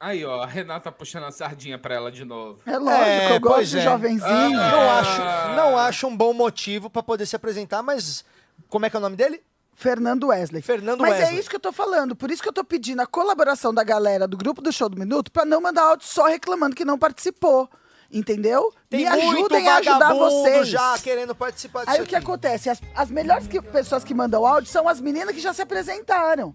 Aí, 0.01 0.25
ó, 0.25 0.43
a 0.43 0.47
Renata 0.47 0.91
puxando 0.91 1.25
a 1.25 1.31
sardinha 1.31 1.79
pra 1.79 1.95
ela 1.95 2.11
de 2.11 2.25
novo. 2.25 2.61
É 2.67 2.77
lógico, 2.77 3.33
eu 3.35 3.41
gosto 3.41 3.71
de 3.71 3.79
é. 3.79 3.83
jovenzinho. 3.83 4.51
Não 4.51 4.91
acho, 4.91 5.21
não 5.55 5.79
acho 5.79 6.07
um 6.07 6.17
bom 6.17 6.33
motivo 6.33 6.91
pra 6.91 7.03
poder 7.03 7.27
se 7.27 7.37
apresentar, 7.37 7.83
mas 7.83 8.25
como 8.69 8.87
é 8.87 8.91
que 8.91 8.97
é 8.97 8.99
o 8.99 9.03
nome 9.03 9.17
dele? 9.17 9.43
Fernando 9.75 10.29
Wesley. 10.29 10.61
Fernando 10.61 11.01
Mas 11.03 11.13
Wesley. 11.13 11.37
é 11.37 11.41
isso 11.41 11.49
que 11.49 11.55
eu 11.57 11.61
tô 11.61 11.71
falando. 11.73 12.17
Por 12.17 12.31
isso 12.31 12.43
que 12.43 12.49
eu 12.49 12.53
tô 12.53 12.65
pedindo 12.65 13.01
a 13.01 13.07
colaboração 13.07 13.73
da 13.73 13.85
galera 13.85 14.27
do 14.27 14.37
grupo 14.37 14.61
do 14.61 14.73
Show 14.73 14.89
do 14.89 14.99
Minuto 14.99 15.31
pra 15.31 15.45
não 15.45 15.61
mandar 15.61 15.83
áudio 15.85 16.07
só 16.09 16.27
reclamando 16.27 16.75
que 16.75 16.85
não 16.85 16.99
participou. 16.99 17.69
Entendeu? 18.11 18.73
Tem 18.89 19.01
Me 19.01 19.07
ajudem 19.07 19.69
a 19.69 19.77
ajudar 19.77 20.15
vocês. 20.15 20.69
já 20.69 20.99
querendo 20.99 21.35
participar 21.35 21.81
disso 21.85 21.91
Aí 21.97 22.03
o 22.03 22.07
que 22.07 22.17
aqui. 22.17 22.25
acontece? 22.25 22.71
As, 22.71 22.81
as 22.97 23.11
melhores 23.11 23.47
que- 23.47 23.61
pessoas 23.61 24.03
que 24.03 24.15
mandam 24.15 24.47
áudio 24.47 24.71
são 24.71 24.89
as 24.89 24.99
meninas 25.01 25.35
que 25.35 25.41
já 25.41 25.53
se 25.53 25.61
apresentaram. 25.63 26.55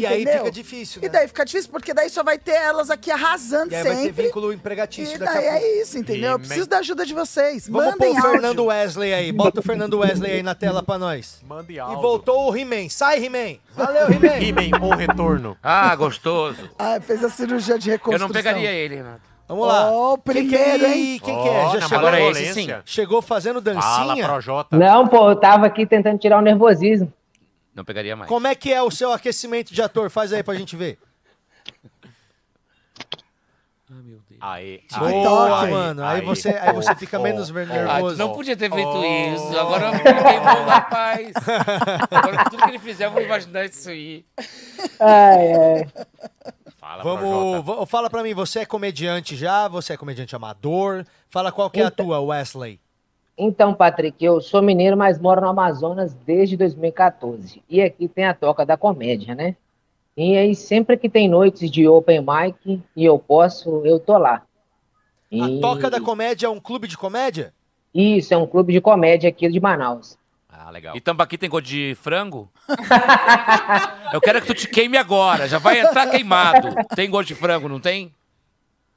E 0.00 0.06
aí 0.06 0.22
entendeu? 0.22 0.38
fica 0.40 0.50
difícil, 0.52 1.02
E 1.02 1.06
né? 1.06 1.08
daí 1.12 1.26
fica 1.28 1.44
difícil, 1.44 1.70
porque 1.70 1.92
daí 1.94 2.08
só 2.10 2.22
vai 2.22 2.38
ter 2.38 2.52
elas 2.52 2.90
aqui 2.90 3.10
arrasando 3.10 3.72
E 3.72 3.76
aí 3.76 3.82
vai 3.82 3.96
ter 3.96 4.02
sempre. 4.04 4.24
vínculo 4.24 4.52
empregatício 4.52 5.16
E 5.16 5.18
daqui 5.18 5.34
daí 5.34 5.48
a 5.48 5.50
pouco. 5.52 5.64
é 5.66 5.80
isso, 5.82 5.98
entendeu? 5.98 6.32
Eu 6.32 6.38
preciso 6.38 6.68
da 6.68 6.78
ajuda 6.78 7.04
de 7.06 7.14
vocês. 7.14 7.68
Vamos 7.68 7.86
Mandem 7.92 7.98
pôr 7.98 8.06
o 8.06 8.16
áudio. 8.16 8.30
Fernando 8.30 8.64
Wesley 8.66 9.12
aí. 9.14 9.32
Bota 9.32 9.60
o 9.60 9.62
Fernando 9.62 9.98
Wesley 9.98 10.32
aí 10.32 10.42
na 10.42 10.54
tela 10.54 10.82
pra 10.82 10.98
nós. 10.98 11.40
Mande 11.46 11.72
E 11.74 11.78
áudio. 11.78 12.00
voltou 12.00 12.50
o 12.52 12.56
He-Man. 12.56 12.88
Sai, 12.88 13.24
He-Man. 13.24 13.56
Valeu, 13.74 14.10
He-Man. 14.12 14.36
He-Man, 14.68 14.86
o 14.86 14.94
retorno. 14.94 15.56
Ah, 15.62 15.94
gostoso. 15.96 16.68
Ah, 16.78 17.00
fez 17.00 17.22
a 17.24 17.28
cirurgia 17.28 17.78
de 17.78 17.88
Eu 17.90 17.92
reconstrução. 17.94 18.28
não 18.28 18.32
pegaria 18.34 18.70
ele, 18.70 18.96
Renato. 18.96 19.20
Vamos 19.48 19.66
lá. 19.66 19.90
Ó, 19.90 20.14
o 20.14 20.18
Quem 20.18 20.46
que 20.46 20.54
é 20.54 20.58
primeiro, 20.72 20.86
aí? 20.86 21.12
hein? 21.14 21.20
Quem 21.24 21.42
que 21.42 21.48
é? 21.48 21.80
Já 21.80 21.88
chegou, 21.88 22.10
esse 22.30 22.52
sim. 22.54 22.68
chegou 22.84 23.22
fazendo 23.22 23.62
Fala, 23.62 24.06
dancinha? 24.08 24.26
Projota. 24.26 24.76
Não, 24.76 25.08
pô, 25.08 25.30
eu 25.30 25.36
tava 25.36 25.66
aqui 25.66 25.86
tentando 25.86 26.18
tirar 26.18 26.38
o 26.38 26.42
nervosismo. 26.42 27.10
Não 27.78 27.84
pegaria 27.84 28.16
mais. 28.16 28.28
Como 28.28 28.44
é 28.48 28.56
que 28.56 28.72
é 28.72 28.82
o 28.82 28.90
seu 28.90 29.12
aquecimento 29.12 29.72
de 29.72 29.80
ator? 29.80 30.10
Faz 30.10 30.32
aí 30.32 30.42
pra 30.42 30.54
gente 30.56 30.74
ver. 30.74 30.98
Aê, 34.40 34.80
Boa, 34.98 35.62
aê, 35.62 35.70
mano. 35.70 36.04
Aí 36.04 36.20
aê. 36.20 36.24
você, 36.26 36.48
aí 36.50 36.72
você 36.72 36.94
fica 36.96 37.18
Ó, 37.18 37.22
menos 37.22 37.50
Ah, 37.50 37.64
nervoso. 37.64 38.16
não 38.18 38.32
podia 38.32 38.56
ter 38.56 38.68
feito 38.70 38.88
Oh. 38.88 39.04
isso. 39.34 39.58
Agora 39.58 39.92
queimou 39.98 40.62
o 40.62 40.66
rapaz. 40.66 41.32
Agora 42.10 42.44
tudo 42.50 42.62
que 42.64 42.68
ele 42.70 42.78
fizer, 42.80 43.06
eu 43.06 43.10
vou 43.12 43.22
imaginar 43.22 43.64
isso 43.64 43.88
aí. 43.88 44.24
Ai, 45.00 45.52
ai. 45.52 45.88
Fala, 46.78 47.02
Vamos, 47.04 47.64
vo- 47.64 47.86
fala 47.86 48.10
pra 48.10 48.22
mim, 48.22 48.34
você 48.34 48.60
é 48.60 48.66
comediante 48.66 49.36
já? 49.36 49.66
Você 49.68 49.92
é 49.92 49.96
comediante 49.96 50.34
amador? 50.36 51.04
Fala 51.28 51.50
qual 51.52 51.70
que 51.70 51.80
é 51.80 51.84
a 51.84 51.88
Então- 51.88 52.06
tua, 52.06 52.20
Wesley. 52.20 52.80
Então, 53.38 53.72
Patrick, 53.72 54.22
eu 54.24 54.40
sou 54.40 54.60
mineiro, 54.60 54.96
mas 54.96 55.18
moro 55.20 55.40
no 55.40 55.48
Amazonas 55.48 56.12
desde 56.26 56.56
2014. 56.56 57.62
E 57.70 57.80
aqui 57.80 58.08
tem 58.08 58.24
a 58.24 58.34
Toca 58.34 58.66
da 58.66 58.76
Comédia, 58.76 59.34
né? 59.34 59.54
E 60.16 60.36
aí, 60.36 60.56
sempre 60.56 60.96
que 60.96 61.08
tem 61.08 61.28
noites 61.28 61.70
de 61.70 61.86
open 61.86 62.20
mic 62.20 62.82
e 62.96 63.04
eu 63.04 63.16
posso, 63.16 63.82
eu 63.86 64.00
tô 64.00 64.18
lá. 64.18 64.42
A 65.32 65.46
E- 65.46 65.60
Toca 65.60 65.88
da 65.88 66.00
Comédia 66.00 66.46
é 66.48 66.50
um 66.50 66.58
clube 66.58 66.88
de 66.88 66.98
comédia? 66.98 67.54
Isso, 67.94 68.34
é 68.34 68.36
um 68.36 68.46
clube 68.46 68.72
de 68.72 68.80
comédia 68.80 69.28
aqui 69.28 69.48
de 69.48 69.60
Manaus. 69.60 70.18
Ah, 70.48 70.70
legal. 70.70 70.96
E 70.96 71.00
tambaqui 71.00 71.38
tem 71.38 71.48
gosto 71.48 71.66
de 71.66 71.94
frango? 71.94 72.50
Eu 74.12 74.20
quero 74.20 74.40
que 74.40 74.48
tu 74.48 74.54
te 74.54 74.66
queime 74.68 74.96
agora. 74.96 75.46
Já 75.46 75.58
vai 75.58 75.78
entrar 75.80 76.06
queimado. 76.10 76.76
Tem 76.96 77.08
gosto 77.08 77.28
de 77.28 77.34
frango, 77.36 77.68
não 77.68 77.78
tem? 77.78 78.12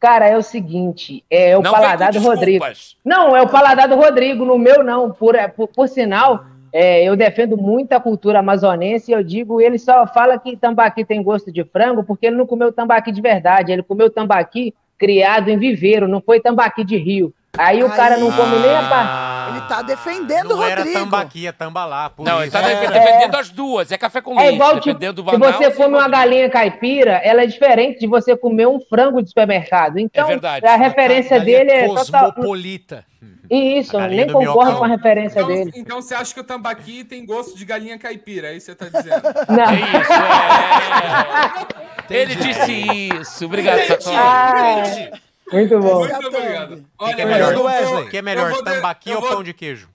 Cara, 0.02 0.28
é 0.28 0.36
o 0.36 0.42
seguinte, 0.42 1.24
é 1.30 1.56
o 1.56 1.62
Não 1.62 1.72
paladar 1.72 2.12
do 2.12 2.20
Rodrigo. 2.20 2.66
Não, 3.06 3.38
é 3.38 3.42
o 3.44 3.48
paladar 3.48 3.88
do 3.88 3.96
Rodrigo, 3.96 4.44
no 4.44 4.58
meu 4.58 4.84
não. 4.84 5.12
Por, 5.12 5.36
é, 5.36 5.48
por, 5.48 5.68
por 5.68 5.88
sinal, 5.88 6.44
é, 6.74 7.04
eu 7.04 7.16
defendo 7.16 7.56
muito 7.56 7.94
a 7.94 8.00
cultura 8.00 8.40
amazonense 8.40 9.12
e 9.12 9.14
eu 9.14 9.24
digo, 9.24 9.62
ele 9.62 9.78
só 9.78 10.08
fala 10.08 10.40
que 10.40 10.58
tambaqui 10.58 11.06
tem 11.06 11.22
gosto 11.22 11.52
de 11.52 11.64
frango 11.66 12.04
porque 12.04 12.26
ele 12.26 12.36
não 12.36 12.48
comeu 12.48 12.74
tambaqui 12.74 13.12
de 13.12 13.22
verdade, 13.22 13.72
ele 13.72 13.84
comeu 13.84 14.10
tambaqui 14.10 14.74
criado 14.98 15.50
em 15.50 15.58
viveiro, 15.60 16.08
não 16.08 16.20
foi 16.20 16.40
tambaqui 16.40 16.84
de 16.84 16.98
rio. 16.98 17.32
Aí 17.56 17.84
o 17.84 17.90
cara 17.90 18.18
não 18.18 18.32
come 18.32 18.58
nem 18.58 18.76
a 18.76 18.90
parte. 18.90 19.41
Ele 19.72 19.80
tá 19.80 19.82
defendendo 19.82 20.52
o 20.52 20.56
Não 20.58 20.64
era 20.64 20.82
Rodrigo. 20.82 21.00
tambaqui, 21.00 21.48
é 21.48 21.52
tambalá. 21.52 22.10
Por 22.10 22.26
Não, 22.26 22.38
ele 22.40 22.48
isso. 22.48 22.58
tá 22.58 22.62
defe- 22.62 22.88
defendendo 22.88 23.36
as 23.36 23.50
duas. 23.50 23.92
É 23.92 23.98
café 23.98 24.22
com 24.22 24.40
É 24.40 24.44
leite. 24.44 24.56
igual, 24.56 24.80
tipo, 24.80 25.00
defendendo 25.00 25.20
o 25.20 25.30
se 25.30 25.38
Manaus 25.38 25.56
você 25.58 25.64
e 25.66 25.72
come 25.72 25.90
uma 25.96 26.04
Rodrigo. 26.04 26.12
galinha 26.18 26.50
caipira, 26.50 27.12
ela 27.24 27.44
é 27.44 27.48
diferente 27.48 28.00
de 28.00 28.08
você 28.08 28.36
comer 28.36 28.68
um 28.68 28.80
frango 28.80 29.22
de 29.22 29.30
supermercado. 29.30 29.98
Então, 29.98 30.28
verdade. 30.28 30.66
a 30.66 30.76
referência 30.76 31.38
Galinha 31.38 31.60
dele 31.66 31.72
é 31.72 31.88
total... 31.88 32.32
Cosmopolita. 32.34 33.06
Isso, 33.50 33.98
A 33.98 34.00
eu 34.00 34.04
galinha 34.04 34.26
nem 34.26 34.34
do 34.34 34.40
concordo 34.40 34.78
com 34.78 34.86
a 34.86 34.88
referência 34.88 35.40
Então, 35.42 35.54
dele. 35.54 35.72
então 35.76 36.02
você 36.02 36.16
acha 36.16 36.34
que 36.34 36.40
o 36.40 36.44
tambaqui 36.44 37.04
tem 37.04 37.26
gosto 37.26 37.58
de 37.58 37.66
galinha 37.66 37.98
caipira? 38.00 38.48
É 38.48 38.56
isso 38.56 38.74
que 38.74 38.84
você 38.84 38.90
tá 38.90 39.00
dizendo? 39.02 39.22
Não. 39.50 39.66
É 39.66 40.02
isso, 40.02 40.14
é. 42.14 42.22
Ele 42.22 42.36
disse 42.36 42.72
isso. 43.20 43.46
Obrigado, 43.46 43.80
Satori. 43.88 44.16
Ah, 44.18 44.84
muito 45.52 45.80
bom. 45.80 46.00
Muito 46.00 46.28
obrigado. 46.28 46.74
O 47.00 47.06
que 47.06 47.22
é 47.22 47.26
Olha, 47.26 47.26
melhor, 47.26 47.58
Wesley. 47.66 48.10
que 48.10 48.18
é 48.18 48.22
melhor 48.22 48.54
tambaqui 48.64 49.14
ou 49.14 49.22
vou- 49.22 49.30
pão 49.30 49.44
de 49.44 49.54
queijo? 49.54 49.90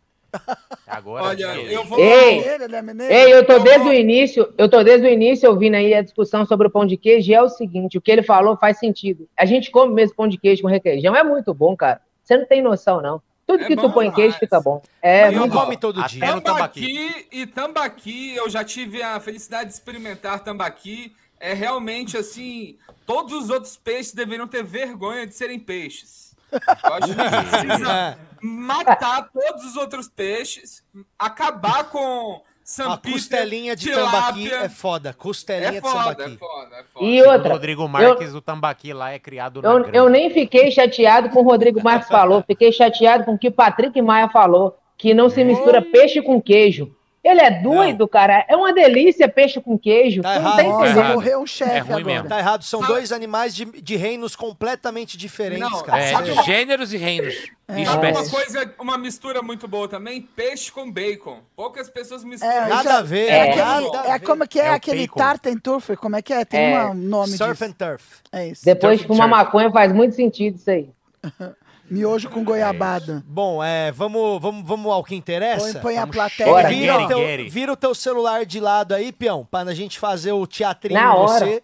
Agora, 0.86 1.24
Olha, 1.26 1.52
tio. 1.54 1.62
eu 1.66 1.84
vou. 1.84 1.98
Ei, 1.98 2.38
Ele 2.40 2.76
é 2.76 3.24
ei, 3.24 3.32
eu 3.32 3.46
tô 3.46 3.58
desde 3.58 3.88
o 3.88 3.92
início, 3.92 4.52
eu 4.58 4.68
tô 4.68 4.82
desde 4.84 5.06
o 5.06 5.10
início 5.10 5.48
ouvindo 5.48 5.74
aí 5.76 5.94
a 5.94 6.02
discussão 6.02 6.44
sobre 6.44 6.66
o 6.66 6.70
pão 6.70 6.84
de 6.84 6.96
queijo 6.96 7.30
e 7.30 7.34
é 7.34 7.40
o 7.42 7.48
seguinte, 7.48 7.96
o 7.96 8.00
que 8.02 8.10
ele 8.10 8.22
falou 8.22 8.56
faz 8.56 8.78
sentido. 8.78 9.26
A 9.36 9.46
gente 9.46 9.70
come 9.70 9.94
mesmo 9.94 10.14
pão 10.14 10.28
de 10.28 10.36
queijo 10.36 10.62
com 10.62 10.68
requeijão, 10.68 11.16
é 11.16 11.24
muito 11.24 11.54
bom, 11.54 11.74
cara. 11.76 12.00
Você 12.22 12.36
não 12.36 12.46
tem 12.46 12.60
noção, 12.60 13.00
não. 13.00 13.22
Tudo 13.46 13.62
É 13.62 13.66
que 13.68 13.76
tu 13.76 13.88
põe 13.90 14.10
queijo 14.10 14.36
fica 14.38 14.60
bom. 14.60 14.82
É, 15.00 15.28
ó, 15.28 15.46
bom. 15.46 15.74
todo 15.76 16.00
no 16.34 16.40
tambaqui. 16.40 16.80
Tambaqui 16.82 17.26
e 17.32 17.46
tambaqui, 17.46 18.34
eu 18.34 18.50
já 18.50 18.64
tive 18.64 19.02
a 19.02 19.18
felicidade 19.20 19.68
de 19.68 19.74
experimentar 19.74 20.40
tambaqui. 20.40 21.14
É 21.46 21.52
realmente 21.54 22.16
assim, 22.16 22.76
todos 23.06 23.32
os 23.32 23.50
outros 23.50 23.76
peixes 23.76 24.12
deveriam 24.12 24.48
ter 24.48 24.64
vergonha 24.64 25.26
de 25.26 25.34
serem 25.34 25.60
peixes. 25.60 26.34
Eu 26.52 26.94
acho 26.94 27.14
que 27.14 27.20
a 27.20 27.30
gente 27.30 27.50
precisa 27.50 28.18
matar 28.40 29.28
todos 29.32 29.64
os 29.64 29.76
outros 29.76 30.08
peixes, 30.08 30.82
acabar 31.18 31.84
com 31.84 32.40
A 32.80 32.96
costelinha 32.96 33.76
de 33.76 33.84
tilápia. 33.84 34.10
tambaqui 34.10 34.52
é 34.52 34.68
foda. 34.68 35.12
Costelinha 35.12 35.68
É 35.68 35.72
de 35.74 35.80
foda, 35.80 36.14
tambaqui. 36.16 36.22
é 36.34 36.36
foda, 36.36 36.76
é 36.76 36.84
foda. 36.92 37.04
E 37.04 37.22
outra, 37.22 37.48
o 37.48 37.52
Rodrigo 37.52 37.88
Marques, 37.88 38.34
o 38.34 38.40
tambaqui 38.40 38.92
lá 38.92 39.12
é 39.12 39.18
criado 39.20 39.62
na 39.62 39.68
Eu, 39.70 39.84
eu 39.92 40.08
nem 40.08 40.30
fiquei 40.30 40.70
chateado 40.72 41.28
com 41.30 41.40
o 41.40 41.44
Rodrigo 41.44 41.80
Marques 41.80 42.08
falou, 42.08 42.42
fiquei 42.44 42.72
chateado 42.72 43.24
com 43.24 43.34
o 43.34 43.38
que 43.38 43.48
o 43.48 43.52
Patrick 43.52 44.00
Maia 44.02 44.28
falou, 44.28 44.76
que 44.98 45.14
não 45.14 45.28
se 45.30 45.44
mistura 45.44 45.80
peixe 45.80 46.20
com 46.20 46.42
queijo. 46.42 46.95
Ele 47.26 47.40
é 47.40 47.50
doido, 47.62 48.06
cara. 48.06 48.44
É 48.48 48.54
uma 48.56 48.72
delícia 48.72 49.28
peixe 49.28 49.60
com 49.60 49.78
queijo. 49.78 50.22
Tá 50.22 50.38
não 50.38 50.40
errado. 50.40 50.56
tem 50.56 50.70
Tá 50.72 50.86
errado. 50.86 51.14
Morreu 51.14 51.40
um 51.40 51.46
chefe 51.46 51.70
É 51.72 51.78
ruim 51.80 51.90
agora. 52.00 52.04
mesmo. 52.04 52.28
Tá 52.28 52.38
errado, 52.38 52.62
são 52.62 52.80
dois 52.82 53.10
animais 53.12 53.54
de, 53.54 53.64
de 53.64 53.96
reinos 53.96 54.36
completamente 54.36 55.16
diferentes, 55.16 55.70
Não, 55.70 55.82
cara. 55.82 56.02
É, 56.02 56.22
de 56.22 56.42
gêneros 56.44 56.92
e 56.92 56.96
reinos. 56.96 57.34
E 57.68 57.84
Sabe 57.84 58.10
uma 58.12 58.20
espécies. 58.22 58.30
coisa, 58.30 58.74
uma 58.78 58.96
mistura 58.96 59.42
muito 59.42 59.66
boa 59.66 59.88
também? 59.88 60.22
Peixe 60.22 60.70
com 60.70 60.88
bacon. 60.90 61.40
Poucas 61.56 61.90
pessoas 61.90 62.22
misturam. 62.22 62.52
É, 62.52 62.68
Nada 62.68 62.80
isso 62.80 62.88
a 62.90 63.02
ver, 63.02 63.26
É, 63.28 63.56
nada 63.56 63.74
aquele, 63.88 63.96
a 63.96 64.14
é 64.14 64.18
ver. 64.18 64.24
como 64.24 64.46
que 64.48 64.60
é, 64.60 64.66
É 64.66 64.70
o 64.70 64.74
aquele 64.74 65.00
bacon. 65.08 65.18
Tartenturf, 65.18 65.96
como 65.96 66.14
é 66.16 66.22
que 66.22 66.32
é? 66.32 66.44
Tem 66.44 66.74
É, 66.74 66.84
um 66.86 66.94
nome 66.94 67.32
Surf 67.36 67.52
disso. 67.52 67.64
and 67.64 67.72
turf. 67.72 68.04
É 68.30 68.46
isso. 68.48 68.64
Depois 68.64 68.98
Turf 69.00 69.10
de 69.12 69.18
Turf. 69.18 69.28
maconha 69.30 69.70
faz 69.72 69.92
muito 69.92 70.14
sentido 70.14 70.54
isso 70.54 70.70
aí. 70.70 70.88
Miojo 71.90 72.28
com 72.30 72.42
goiabada. 72.42 73.22
Bom, 73.26 73.62
é, 73.62 73.92
vamos, 73.92 74.40
vamos, 74.40 74.66
vamos 74.66 74.92
ao 74.92 75.04
que 75.04 75.10
Põe, 75.10 75.18
interessa? 75.18 75.78
põe 75.78 75.96
a 75.96 76.00
Vamos 76.00 76.16
plateia. 76.16 76.48
Bora. 76.50 76.68
Vira, 76.68 76.98
o 77.00 77.08
teu, 77.08 77.20
Gary. 77.20 77.48
vira 77.48 77.72
o 77.72 77.76
teu 77.76 77.94
celular 77.94 78.44
de 78.44 78.58
lado 78.60 78.92
aí, 78.94 79.12
peão, 79.12 79.46
pra 79.50 79.72
gente 79.74 79.98
fazer 79.98 80.32
o 80.32 80.46
teatrinho 80.46 81.00
Na 81.00 81.12
em 81.14 81.16
você. 81.16 81.62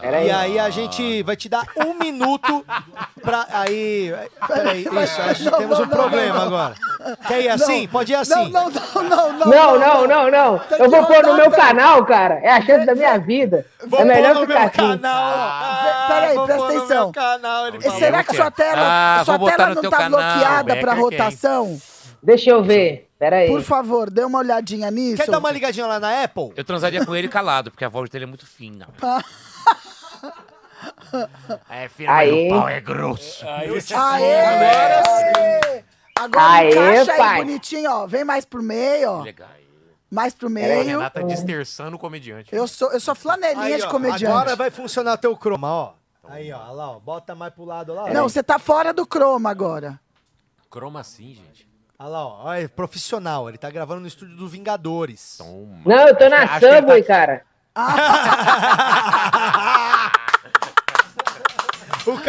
E 0.00 0.30
aí 0.30 0.58
a 0.58 0.70
gente 0.70 1.22
vai 1.22 1.36
te 1.36 1.48
dar 1.48 1.64
um 1.76 1.94
minuto 1.94 2.64
pra. 3.22 3.46
Aí. 3.52 4.12
Peraí, 4.48 4.82
isso, 4.84 5.20
acho 5.22 5.44
que 5.44 5.50
temos 5.56 5.78
não, 5.78 5.84
um 5.84 5.88
não, 5.88 5.88
problema 5.88 6.34
não. 6.38 6.42
agora. 6.46 6.74
Quer 7.28 7.42
ir 7.42 7.48
assim? 7.50 7.86
Pode 7.86 8.10
ir 8.12 8.16
assim. 8.16 8.50
Não, 8.50 8.70
não, 8.70 8.70
não, 8.70 9.02
não, 9.02 9.32
não. 9.32 9.78
Não, 9.78 10.06
não, 10.08 10.30
não, 10.30 10.60
Eu 10.78 10.90
vou 10.90 11.06
pôr 11.06 11.22
no 11.24 11.34
meu 11.34 11.50
canal, 11.50 12.04
cara. 12.06 12.40
É 12.42 12.50
a 12.50 12.62
chance 12.62 12.86
da 12.86 12.94
minha 12.94 13.18
vida. 13.18 13.66
Vou 13.86 14.00
É 14.00 14.04
melhor 14.04 14.34
pôr 14.34 14.40
no 14.40 14.46
ficar 14.46 14.58
meu 14.60 14.68
assim. 14.68 14.76
canal. 15.00 15.22
Ah, 15.36 16.04
Peraí, 16.08 16.34
vou 16.36 16.46
presta 16.46 16.62
pôr 16.64 16.72
no 16.72 16.78
atenção. 16.78 17.04
meu 17.04 17.12
canal, 17.12 17.66
ele 17.68 17.80
falou. 17.80 17.98
Será 17.98 18.24
que 18.24 18.36
sua 18.36 18.50
tela, 18.50 18.82
Ah, 18.82 19.22
sua 19.24 19.38
tela 19.38 19.74
não 19.74 19.82
tá 19.82 19.96
canal. 19.98 20.20
bloqueada 20.20 20.76
pra 20.76 20.92
quem? 20.94 21.02
rotação? 21.02 21.80
Deixa 22.22 22.50
eu 22.50 22.62
ver. 22.62 23.08
Pera 23.18 23.36
aí. 23.36 23.48
Por 23.48 23.62
favor, 23.62 24.10
dê 24.10 24.24
uma 24.24 24.38
olhadinha 24.38 24.90
nisso. 24.90 25.22
Quer 25.22 25.30
dar 25.30 25.38
uma 25.38 25.52
ligadinha 25.52 25.86
lá 25.86 26.00
na 26.00 26.24
Apple? 26.24 26.52
Eu 26.56 26.64
transaria 26.64 27.04
com 27.04 27.14
ele 27.14 27.28
calado, 27.28 27.70
porque 27.70 27.84
a 27.84 27.88
voz 27.88 28.08
dele 28.10 28.24
é 28.24 28.26
muito 28.26 28.46
fina. 28.46 28.88
É, 31.70 31.88
mas 31.98 32.08
Aê. 32.08 32.46
o 32.46 32.50
pau 32.50 32.68
é 32.68 32.80
grosso. 32.80 33.46
Aê! 33.46 33.78
Agora, 36.18 36.18
Agora 36.18 36.52
Aê, 36.52 36.70
encaixa 36.70 37.12
aí 37.12 37.18
pai. 37.18 37.36
bonitinho, 37.44 37.90
ó. 37.90 38.06
Vem 38.06 38.24
mais 38.24 38.44
pro 38.44 38.62
meio, 38.62 39.10
ó. 39.10 39.22
Legal. 39.22 39.48
Mais 40.10 40.34
pro 40.34 40.48
A 40.48 40.50
meio. 40.50 40.84
Renata 40.84 41.22
desterçando 41.22 41.96
o 41.96 41.98
comediante. 41.98 42.54
Eu 42.54 42.68
sou, 42.68 42.92
eu 42.92 43.00
sou 43.00 43.14
flanelinha 43.14 43.64
Aí, 43.64 43.76
de 43.78 43.82
ó, 43.84 43.88
comediante. 43.90 44.26
Agora 44.26 44.54
vai 44.54 44.70
funcionar 44.70 45.16
teu 45.16 45.34
croma, 45.36 45.68
ó. 45.72 45.92
Aí, 46.28 46.52
ó, 46.52 46.58
olha 46.58 46.72
lá, 46.72 46.90
ó. 46.92 47.00
Bota 47.00 47.34
mais 47.34 47.52
pro 47.54 47.64
lado 47.64 47.94
lá. 47.94 48.10
Não, 48.12 48.28
você 48.28 48.42
tá 48.42 48.58
fora 48.58 48.92
do 48.92 49.06
croma 49.06 49.50
agora. 49.50 49.98
Croma 50.70 51.00
assim, 51.00 51.34
gente. 51.34 51.66
Olha 51.98 52.08
lá, 52.10 52.26
ó. 52.26 52.52
É 52.52 52.68
profissional. 52.68 53.48
Ele 53.48 53.56
tá 53.58 53.70
gravando 53.70 54.02
no 54.02 54.06
estúdio 54.06 54.36
do 54.36 54.46
Vingadores. 54.48 55.36
Toma. 55.38 55.80
Não, 55.84 56.08
eu 56.08 56.16
tô 56.16 56.28
na 56.28 56.42
ele 56.42 56.60
Subway, 56.76 57.02
tá- 57.02 57.08
cara. 57.08 57.42
o 57.74 57.74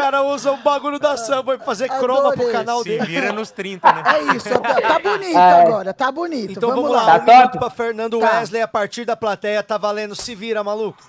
cara 0.03 0.23
usa 0.23 0.51
o 0.51 0.57
bagulho 0.57 0.99
da 0.99 1.15
Subway 1.17 1.57
pra 1.57 1.65
fazer 1.65 1.87
croma 1.89 2.33
pro 2.33 2.51
canal 2.51 2.79
Se 2.79 2.89
dele. 2.89 3.05
vira 3.05 3.31
nos 3.31 3.51
30, 3.51 3.91
né? 3.91 4.03
É 4.05 4.35
isso, 4.35 4.49
tá, 4.59 4.81
tá 4.81 4.99
bonito 5.03 5.37
Ah, 5.37 5.57
é. 5.57 5.61
agora, 5.63 5.93
tá 5.93 6.11
bonito. 6.11 6.51
Então 6.51 6.69
vamos, 6.69 6.91
lá, 6.91 7.05
Tá 7.19 7.23
um 7.23 7.25
minuto 7.37 7.51
top? 7.51 7.59
pra 7.59 7.69
Fernando 7.69 8.19
Tá. 8.19 8.25
Wesley 8.39 8.61
a 8.61 8.67
partir 8.67 9.05
da 9.05 9.15
plateia. 9.15 9.63
Tá 9.63 9.77
valendo, 9.77 10.15
se 10.15 10.35
vira, 10.35 10.63
maluco. 10.63 11.01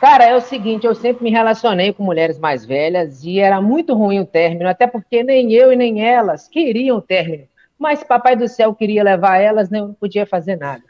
Cara, 0.00 0.24
é 0.24 0.36
o 0.36 0.40
seguinte, 0.42 0.86
eu 0.86 0.94
sempre 0.94 1.24
me 1.24 1.30
relacionei 1.30 1.90
com 1.92 2.02
mulheres 2.02 2.38
mais 2.38 2.66
velhas 2.66 3.24
e 3.24 3.38
era 3.40 3.62
muito 3.62 3.94
ruim 3.94 4.20
o 4.20 4.26
término, 4.26 4.68
até 4.68 4.86
porque 4.86 5.22
nem 5.22 5.50
eu 5.52 5.72
e 5.72 5.76
nem 5.76 6.06
elas 6.06 6.46
queriam 6.48 6.98
o 6.98 7.02
término. 7.02 7.44
Mas 7.78 8.04
Papai 8.04 8.36
do 8.36 8.46
Céu 8.46 8.74
queria 8.74 9.02
levar 9.02 9.38
elas, 9.38 9.70
né, 9.70 9.78
eu 9.80 9.88
não 9.88 9.94
podia 9.94 10.26
fazer 10.26 10.56
nada. 10.56 10.82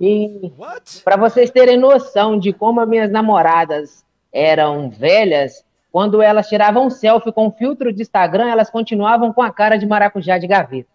E 0.00 0.50
What? 0.56 1.02
para 1.04 1.16
vocês 1.18 1.50
terem 1.50 1.76
noção 1.78 2.38
de 2.38 2.50
como 2.52 2.80
as 2.80 2.88
minhas 2.88 3.10
namoradas 3.10 4.02
eram 4.32 4.88
velhas, 4.88 5.62
quando 5.90 6.20
elas 6.20 6.48
tiravam 6.48 6.86
um 6.86 6.90
selfie 6.90 7.32
com 7.32 7.50
filtro 7.50 7.92
de 7.92 8.02
Instagram, 8.02 8.48
elas 8.48 8.70
continuavam 8.70 9.32
com 9.32 9.42
a 9.42 9.50
cara 9.50 9.76
de 9.76 9.86
maracujá 9.86 10.38
de 10.38 10.46
gaveta. 10.46 10.90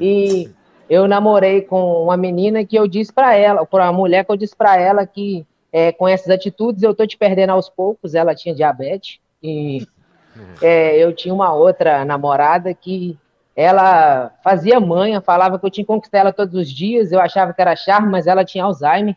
E 0.00 0.50
eu 0.88 1.06
namorei 1.06 1.62
com 1.62 2.04
uma 2.04 2.16
menina 2.16 2.64
que 2.64 2.76
eu 2.76 2.86
disse 2.86 3.12
para 3.12 3.34
ela, 3.34 3.66
para 3.66 3.84
uma 3.84 3.92
mulher 3.92 4.24
que 4.24 4.32
eu 4.32 4.36
disse 4.36 4.56
para 4.56 4.78
ela 4.78 5.06
que 5.06 5.46
é, 5.72 5.92
com 5.92 6.08
essas 6.08 6.30
atitudes 6.30 6.82
eu 6.82 6.94
tô 6.94 7.06
te 7.06 7.16
perdendo 7.16 7.50
aos 7.50 7.68
poucos. 7.68 8.14
Ela 8.14 8.34
tinha 8.34 8.54
diabetes 8.54 9.20
e 9.42 9.86
é, 10.62 10.96
eu 10.96 11.12
tinha 11.12 11.34
uma 11.34 11.52
outra 11.52 12.04
namorada 12.04 12.72
que 12.72 13.18
ela 13.54 14.30
fazia 14.42 14.78
manha, 14.78 15.20
falava 15.20 15.58
que 15.58 15.66
eu 15.66 15.70
tinha 15.70 15.84
que 15.84 15.92
conquistar 15.92 16.18
ela 16.18 16.32
todos 16.32 16.54
os 16.54 16.70
dias. 16.70 17.12
Eu 17.12 17.20
achava 17.20 17.52
que 17.52 17.60
era 17.60 17.74
charme, 17.76 18.08
mas 18.08 18.26
ela 18.26 18.44
tinha 18.44 18.64
Alzheimer. 18.64 19.16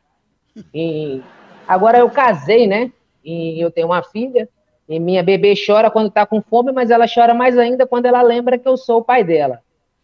E 0.73 1.21
agora 1.67 1.99
eu 1.99 2.09
casei, 2.09 2.67
né? 2.67 2.91
E 3.23 3.63
eu 3.63 3.69
tenho 3.69 3.87
uma 3.87 4.01
filha. 4.01 4.49
E 4.91 4.99
minha 4.99 5.23
bebê 5.23 5.53
chora 5.55 5.89
quando 5.89 6.11
tá 6.11 6.25
com 6.25 6.41
fome, 6.41 6.73
mas 6.73 6.91
ela 6.91 7.05
chora 7.07 7.33
mais 7.33 7.57
ainda 7.57 7.87
quando 7.87 8.07
ela 8.07 8.21
lembra 8.21 8.57
que 8.57 8.67
eu 8.67 8.75
sou 8.75 8.99
o 8.99 9.03
pai 9.03 9.23
dela. 9.23 9.61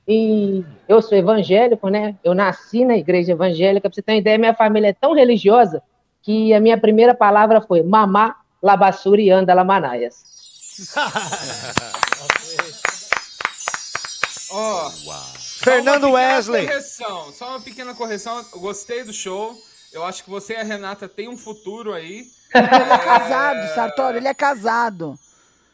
E 0.07 0.64
eu 0.88 1.01
sou 1.01 1.18
evangélico, 1.18 1.89
né? 1.89 2.15
Eu 2.23 2.34
nasci 2.34 2.85
na 2.85 2.95
igreja 2.95 3.34
evangélica. 3.34 3.89
Pra 3.89 3.93
você 3.93 4.01
ter 4.01 4.14
uma 4.14 4.18
ideia, 4.19 4.38
minha 4.38 4.53
família 4.53 4.88
é 4.88 4.93
tão 4.93 5.14
religiosa 5.14 5.84
que 6.22 6.53
a 6.53 6.61
minha 6.61 6.77
primeira 6.77 7.14
palavra 7.14 7.59
foi 7.59 7.84
mamá, 7.84 8.38
labassura 8.64 9.19
e 9.19 9.30
anda 9.30 9.53
lamanaias. 9.53 10.23
Ó, 14.49 14.89
Fernando 15.59 16.05
uma 16.05 16.18
pequena 16.18 16.30
Wesley. 16.31 16.65
Correção, 16.65 17.34
só 17.34 17.49
uma 17.49 17.59
pequena 17.59 17.93
correção. 17.93 18.45
Eu 18.53 18.61
gostei 18.61 19.03
do 19.03 19.11
show. 19.11 19.53
Eu 19.91 20.05
acho 20.05 20.23
que 20.23 20.30
você 20.30 20.53
e 20.53 20.55
a 20.57 20.64
Renata 20.64 21.09
têm 21.09 21.27
um 21.27 21.35
futuro 21.35 21.91
aí. 21.91 22.36
Ele 22.53 22.91
é 22.94 22.98
casado, 22.98 23.76
Sartori, 23.76 24.18
ele 24.18 24.28
é 24.28 24.34
casado. 24.34 25.18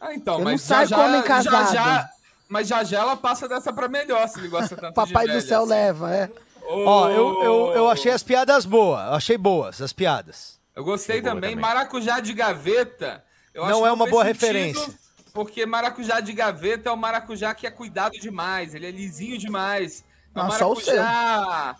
Ah, 0.00 0.14
então, 0.14 0.34
Eu 0.34 0.38
não 0.40 0.52
mas 0.52 0.62
saio 0.62 0.86
já, 0.88 0.96
com 0.96 1.02
homem 1.02 1.20
já, 1.20 1.26
casado. 1.26 1.66
já, 1.66 1.72
já, 1.72 2.08
mas 2.48 2.68
já 2.68 2.84
já 2.84 3.00
ela 3.00 3.16
passa 3.16 3.48
dessa 3.48 3.72
pra 3.72 3.88
melhor, 3.88 4.28
se 4.28 4.38
ele 4.38 4.48
gosta 4.48 4.76
tanto 4.76 4.94
Papai 4.94 5.26
de 5.26 5.32
do 5.32 5.38
velha, 5.38 5.40
céu 5.40 5.60
assim. 5.60 5.70
leva, 5.70 6.14
é. 6.14 6.30
Ó, 6.66 7.08
eu, 7.10 7.42
eu, 7.42 7.72
eu 7.74 7.90
achei 7.90 8.10
as 8.10 8.22
piadas 8.22 8.64
boas. 8.64 9.00
Eu 9.06 9.14
achei 9.14 9.36
boas 9.38 9.80
as 9.82 9.92
piadas. 9.92 10.58
Eu 10.74 10.82
gostei 10.82 11.20
também. 11.22 11.50
também. 11.52 11.56
Maracujá 11.56 12.20
de 12.20 12.32
gaveta. 12.32 13.22
eu 13.52 13.66
Não 13.66 13.86
é 13.86 13.92
uma 13.92 14.06
boa 14.06 14.24
sentido, 14.24 14.40
referência. 14.42 14.94
Porque 15.32 15.66
maracujá 15.66 16.20
de 16.20 16.32
gaveta 16.32 16.88
é 16.88 16.92
o 16.92 16.96
maracujá 16.96 17.54
que 17.54 17.66
é 17.66 17.70
cuidado 17.70 18.12
demais. 18.12 18.74
Ele 18.74 18.86
é 18.86 18.90
lisinho 18.90 19.36
demais. 19.38 20.04
É 20.34 20.40
o 20.40 20.42
Não, 20.44 20.50
só 20.50 20.72
o 20.72 20.74
maracujá. 20.74 21.76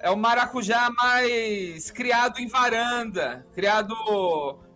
É 0.00 0.10
o 0.10 0.16
maracujá 0.16 0.90
mais 0.90 1.90
criado 1.90 2.38
em 2.38 2.46
varanda. 2.48 3.46
Criado. 3.54 3.94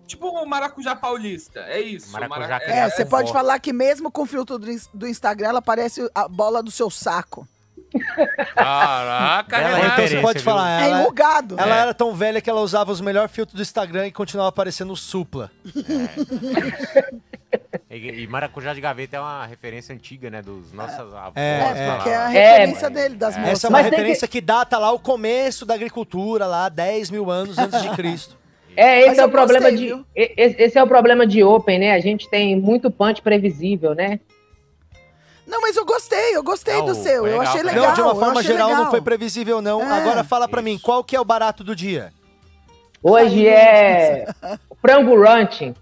Tipo 0.07 0.29
o 0.29 0.45
maracujá 0.47 0.95
paulista. 0.97 1.61
É 1.61 1.81
isso. 1.81 2.11
Maracujá 2.13 2.41
mara- 2.41 2.61
criado 2.61 2.77
É, 2.77 2.81
É, 2.87 2.91
você 2.91 3.05
com 3.05 3.11
pode 3.11 3.29
vó. 3.29 3.33
falar 3.35 3.59
que 3.61 3.73
mesmo 3.73 4.11
com 4.11 4.23
o 4.23 4.27
filtro 4.27 4.59
do 4.93 5.07
Instagram, 5.07 5.49
ela 5.49 5.63
parece 5.63 6.09
a 6.15 6.29
bola 6.29 6.63
do 6.63 6.71
seu 6.71 6.91
saco. 6.91 7.47
Caraca, 8.55 9.59
Renato. 9.59 9.85
Então 9.87 10.09
você 10.09 10.21
pode 10.21 10.39
viu? 10.39 10.45
falar. 10.45 10.83
É 10.83 10.85
Ela, 10.87 11.01
enrugado. 11.01 11.57
ela 11.59 11.77
É. 11.77 11.81
era 11.81 11.95
tão 11.95 12.15
velha 12.15 12.41
que 12.41 12.49
ela 12.49 12.61
usava 12.61 12.91
os 12.93 13.01
melhores 13.01 13.31
filtros 13.33 13.57
do 13.57 13.63
Instagram 13.63 14.07
e 14.07 14.13
continuava 14.13 14.49
aparecendo 14.49 14.95
supla. 14.97 15.51
E, 17.91 18.23
e 18.23 18.27
maracujá 18.27 18.73
de 18.73 18.81
gaveta 18.81 19.19
é 19.19 19.21
uma 19.21 19.45
referência 19.45 19.95
antiga, 19.95 20.31
né? 20.31 20.41
Dos 20.41 20.73
nossos 20.73 21.13
avós. 21.13 21.33
É, 21.37 21.61
É, 21.77 21.91
porque 21.95 22.09
é 22.09 22.17
a 22.17 22.29
referência 22.29 22.89
dele, 22.89 23.15
das 23.17 23.37
moças. 23.37 23.53
Essa 23.53 23.67
é 23.67 23.69
uma 23.69 23.83
Mas 23.83 23.91
referência 23.91 24.27
que... 24.27 24.41
data 24.41 24.79
lá 24.79 24.91
o 24.93 24.99
começo 24.99 25.67
da 25.67 25.75
agricultura, 25.75 26.47
lá 26.47 26.71
10 26.71 27.11
mil 27.11 27.31
anos 27.31 27.59
antes 27.59 27.83
de 27.83 27.91
Cristo. 27.95 28.39
É, 28.75 29.01
Mas 29.03 29.13
esse 29.13 29.21
é 29.21 29.25
eu 29.25 29.29
o 29.29 29.31
problema 29.31 29.69
gostei, 29.71 29.77
de. 29.79 29.87
viu? 29.95 30.07
esse 30.17 30.79
é 30.79 30.83
o 30.83 30.87
problema 30.87 31.27
de 31.27 31.45
Open, 31.45 31.79
né? 31.79 31.93
A 31.93 32.01
gente 32.01 32.31
tem 32.31 32.59
muito 32.59 32.91
punch 32.91 33.21
previsível, 33.21 33.95
né? 33.95 34.19
Não, 35.53 35.61
mas 35.61 35.77
eu 35.77 35.85
gostei, 35.85 36.35
eu 36.35 36.43
gostei 36.43 36.81
do 36.81 36.95
seu. 36.95 37.27
Eu 37.27 37.43
achei 37.43 37.63
legal. 37.63 37.89
Não, 37.89 37.95
de 37.95 38.01
uma 38.01 38.15
forma 38.15 38.43
geral 38.43 38.69
legal. 38.69 38.85
não 38.85 38.91
foi 38.91 39.03
previsível, 39.03 39.61
não. 39.61 39.83
É. 39.83 40.01
Agora 40.01 40.25
fala 40.25 40.49
pra 40.49 40.63
mim, 40.63 40.79
qual 40.79 41.05
que 41.05 41.15
é 41.15 41.21
o 41.21 41.25
barato 41.27 41.63
do 41.63 41.77
dia? 41.77 42.11
Hoje 43.03 43.47
é 43.47 44.27
frango 44.81 45.21
ranching. 45.21 45.75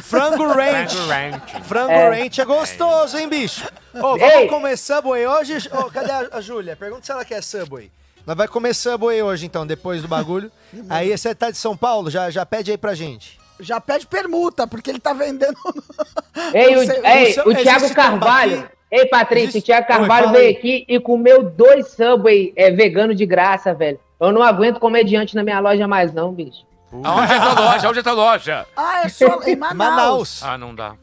Frango 0.00 0.46
ranch. 0.46 0.94
Frango 0.96 1.08
ranch. 1.10 1.62
Frango 1.64 1.90
É. 1.92 2.08
ranch 2.22 2.40
é 2.40 2.44
gostoso, 2.46 3.18
hein, 3.18 3.28
bicho? 3.28 3.68
Ô, 3.94 4.16
vamos 4.16 4.22
Ei. 4.22 4.48
comer 4.48 4.78
Subway 4.78 5.26
hoje? 5.26 5.68
Ô, 5.70 5.90
cadê 5.90 6.10
a, 6.12 6.28
a 6.32 6.40
Júlia? 6.40 6.74
Pergunta 6.74 7.04
se 7.04 7.12
ela 7.12 7.24
quer 7.26 7.42
Subway. 7.42 7.92
Nós 8.26 8.36
vai 8.36 8.48
comer 8.48 8.72
Subway 8.74 9.22
hoje, 9.22 9.44
então, 9.44 9.66
depois 9.66 10.00
do 10.00 10.08
bagulho. 10.08 10.50
aí 10.88 11.14
você 11.16 11.34
tá 11.34 11.50
de 11.50 11.58
São 11.58 11.76
Paulo, 11.76 12.08
já, 12.08 12.30
já 12.30 12.46
pede 12.46 12.70
aí 12.70 12.78
pra 12.78 12.94
gente. 12.94 13.38
Já 13.58 13.78
pede 13.78 14.06
permuta, 14.06 14.66
porque 14.66 14.88
ele 14.88 15.00
tá 15.00 15.12
vendendo. 15.12 15.58
Ei, 16.54 16.74
o, 16.76 17.06
ei, 17.06 17.32
seu- 17.34 17.46
o 17.46 17.54
Thiago 17.54 17.92
Carvalho. 17.92 18.56
tambaqui? 18.56 18.79
Ei, 18.90 19.06
Patrícia, 19.06 19.44
Existe- 19.58 19.58
o 19.58 19.62
Thiago 19.62 19.86
Oi, 19.86 19.96
Carvalho 19.98 20.24
fala 20.26 20.36
veio 20.38 20.48
aí. 20.48 20.56
aqui 20.56 20.84
e 20.88 20.98
comeu 21.00 21.42
dois 21.42 21.88
Subway 21.92 22.52
é, 22.56 22.70
vegano 22.70 23.14
de 23.14 23.24
graça, 23.24 23.72
velho. 23.72 24.00
Eu 24.18 24.32
não 24.32 24.42
aguento 24.42 24.80
comediante 24.80 25.34
na 25.36 25.42
minha 25.44 25.60
loja 25.60 25.86
mais, 25.86 26.12
não, 26.12 26.32
bicho. 26.32 26.66
Aonde 27.04 27.32
é 27.32 27.38
tua 27.40 27.60
loja? 27.60 27.88
Onde 27.88 27.98
é 27.98 28.02
tua 28.02 28.12
loja? 28.12 28.66
Ah, 28.76 29.02
é 29.04 29.08
só 29.08 29.40
em 29.46 29.54
Manaus. 29.56 29.76
Manaus. 29.76 30.42
Ah, 30.42 30.58
não 30.58 30.74
dá. 30.74 30.94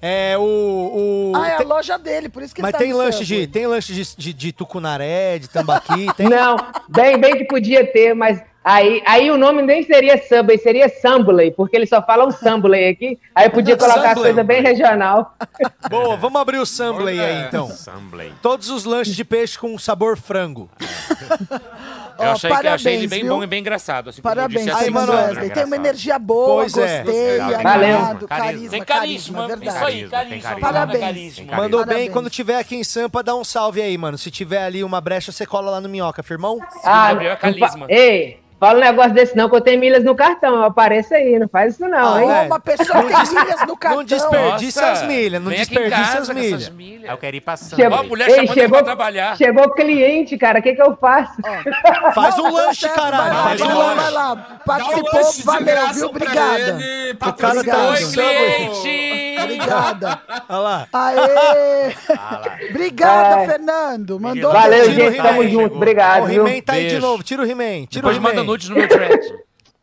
É 0.00 0.36
o. 0.38 0.42
o 0.42 1.32
Ah, 1.36 1.48
é 1.48 1.54
a 1.54 1.56
tem- 1.58 1.66
loja 1.66 1.98
dele, 1.98 2.28
por 2.28 2.42
isso 2.42 2.54
que 2.54 2.60
mas 2.60 2.70
ele 2.70 2.72
tá 2.72 2.78
tem 2.78 2.92
lanche, 2.92 3.24
de, 3.24 3.46
tem 3.46 3.66
lanche 3.66 3.92
de, 3.92 4.16
de, 4.16 4.32
de 4.32 4.52
tucunaré, 4.52 5.38
de 5.38 5.48
tambaqui, 5.48 6.08
tem? 6.16 6.28
Não, 6.30 6.56
bem, 6.88 7.18
bem 7.18 7.36
que 7.36 7.44
podia 7.44 7.86
ter, 7.90 8.14
mas 8.14 8.42
aí, 8.64 9.02
aí 9.06 9.30
o 9.30 9.36
nome 9.36 9.62
nem 9.62 9.82
seria 9.82 10.16
Subway, 10.16 10.58
seria 10.58 10.88
Sambley, 10.88 11.50
porque 11.50 11.76
eles 11.76 11.88
só 11.88 12.02
falam 12.02 12.30
Sambley 12.30 12.88
aqui. 12.88 13.18
Aí 13.34 13.48
podia 13.48 13.76
colocar 13.76 14.14
coisas 14.14 14.46
bem 14.46 14.62
regional. 14.62 15.34
Boa, 15.88 16.16
vamos 16.16 16.40
abrir 16.40 16.58
o 16.58 16.66
Sambley 16.66 17.20
aí, 17.20 17.46
então. 17.46 17.68
Sambley. 17.68 18.32
Todos 18.42 18.70
os 18.70 18.84
lanches 18.84 19.14
de 19.14 19.24
peixe 19.24 19.58
com 19.58 19.78
sabor 19.78 20.16
frango. 20.16 20.70
Eu 22.24 22.30
achei, 22.32 22.50
que, 22.50 22.66
eu 22.66 22.72
achei 22.72 22.92
ele 22.94 22.98
parabéns, 23.02 23.10
bem 23.10 23.20
viu? 23.24 23.34
bom 23.36 23.42
e 23.42 23.46
bem 23.46 23.60
engraçado. 23.60 24.10
Assim, 24.10 24.22
Parabéns, 24.22 24.66
disse, 24.66 24.84
Aí, 24.84 24.90
mano. 24.90 25.12
Wesley. 25.12 25.50
Tem 25.50 25.64
uma 25.64 25.76
energia 25.76 26.18
boa, 26.18 26.54
Pois 26.62 26.76
é. 26.76 27.02
gostei, 27.02 27.38
Valeu. 27.38 27.96
animado, 27.98 28.28
carisma, 28.28 28.70
Tem 28.70 28.82
carisma, 28.82 28.86
carisma, 28.86 29.46
verdade. 29.48 29.68
isso 29.76 29.84
aí, 29.84 30.08
carisma. 30.08 30.56
Parabéns. 30.60 31.00
carisma. 31.00 31.56
Mandou 31.56 31.80
Parabéns. 31.80 32.04
bem, 32.06 32.10
quando 32.12 32.30
tiver 32.30 32.58
aqui 32.58 32.76
em 32.76 32.84
Sampa, 32.84 33.22
dá 33.22 33.34
um 33.34 33.44
salve 33.44 33.80
aí, 33.82 33.96
mano. 33.98 34.16
Se 34.18 34.30
tiver 34.30 34.64
ali 34.64 34.82
uma 34.84 35.00
brecha, 35.00 35.32
você 35.32 35.44
cola 35.46 35.70
lá 35.70 35.80
no 35.80 35.88
Minhoca, 35.88 36.22
firmão? 36.22 36.58
Ah, 36.84 37.08
Gabriel 37.08 37.32
é 37.32 37.36
carisma. 37.36 37.86
Ei, 37.88 38.40
fala 38.60 38.78
um 38.78 38.80
negócio 38.82 39.12
desse 39.12 39.36
não, 39.36 39.48
que 39.50 39.56
eu 39.56 39.60
tenho 39.60 39.80
milhas 39.80 40.04
no 40.04 40.14
cartão. 40.14 40.54
Eu 40.54 40.62
apareço 40.64 41.12
aí, 41.14 41.36
não 41.38 41.48
faz 41.48 41.74
isso 41.74 41.88
não, 41.88 42.14
Ah, 42.14 42.22
hein? 42.22 42.46
Uma 42.46 42.60
pessoa 42.60 43.02
tem 43.02 43.08
milhas 43.42 43.66
no 43.66 43.76
cartão. 43.76 43.98
Não 43.98 44.04
desperdice 44.04 44.80
Nossa, 44.80 44.92
as 44.92 45.02
milhas, 45.02 45.42
não 45.42 45.50
casa 45.90 46.18
as 46.20 46.28
milhas. 46.30 46.68
milhas. 46.70 47.10
Eu 47.10 47.18
quero 47.18 47.36
ir 47.36 47.40
pra 47.40 47.56
Chegou- 47.56 47.98
Ó, 47.98 48.00
a 48.00 48.02
mulher 48.04 48.28
Ei, 48.28 48.34
chamando 48.36 48.50
ele 48.52 48.60
chegou- 48.60 48.78
pra 48.78 48.84
trabalhar. 48.84 49.36
Chegou 49.36 49.70
cliente, 49.70 50.38
cara, 50.38 50.60
o 50.60 50.62
que 50.62 50.74
que 50.74 50.82
eu 50.82 50.96
faço? 50.96 51.32
Faz 52.14 52.38
um 52.38 52.42
tá 52.44 52.50
lanche, 52.50 52.88
caralho. 52.88 53.34
vai 53.34 53.42
Faz 53.42 53.60
lá, 53.60 53.66
um 53.66 53.68
vai 53.68 53.76
lá, 53.78 53.84
lanche. 53.84 54.02
vai 54.02 54.10
lá. 54.12 54.32
Um 54.32 54.58
Participou, 54.64 55.44
valeu, 55.44 55.88
viu? 55.94 56.06
Obrigada. 56.08 56.78
O 57.26 57.32
cara 57.34 57.64
tá. 57.64 57.88
Oi, 57.90 57.96
cliente! 58.12 59.36
Obrigada. 59.42 60.22
Olha 60.48 60.58
lá. 60.58 60.86
Aê! 60.92 61.94
Obrigada, 62.70 63.42
É. 63.42 63.46
Fernando. 63.46 64.20
Mandou 64.20 64.52
Valeu, 64.52 64.90
gente, 64.92 65.16
tamo 65.16 65.42
He-Man. 65.42 65.50
junto, 65.50 65.74
obrigado, 65.76 66.24
o? 66.24 66.30
He-Man 66.30 66.60
tá 66.62 66.72
aí 66.74 66.88
de 66.88 66.98
novo. 66.98 67.22
Tira 67.22 67.42
o 67.42 67.46
He-Man. 67.46 67.86
Tira 67.86 68.06
o 68.06 68.10
Depois 68.10 68.18
manda 68.18 68.34
He-Man. 68.36 68.44
nudes 68.44 68.68
no 68.68 68.76
meu 68.76 68.86
direct. 68.86 69.32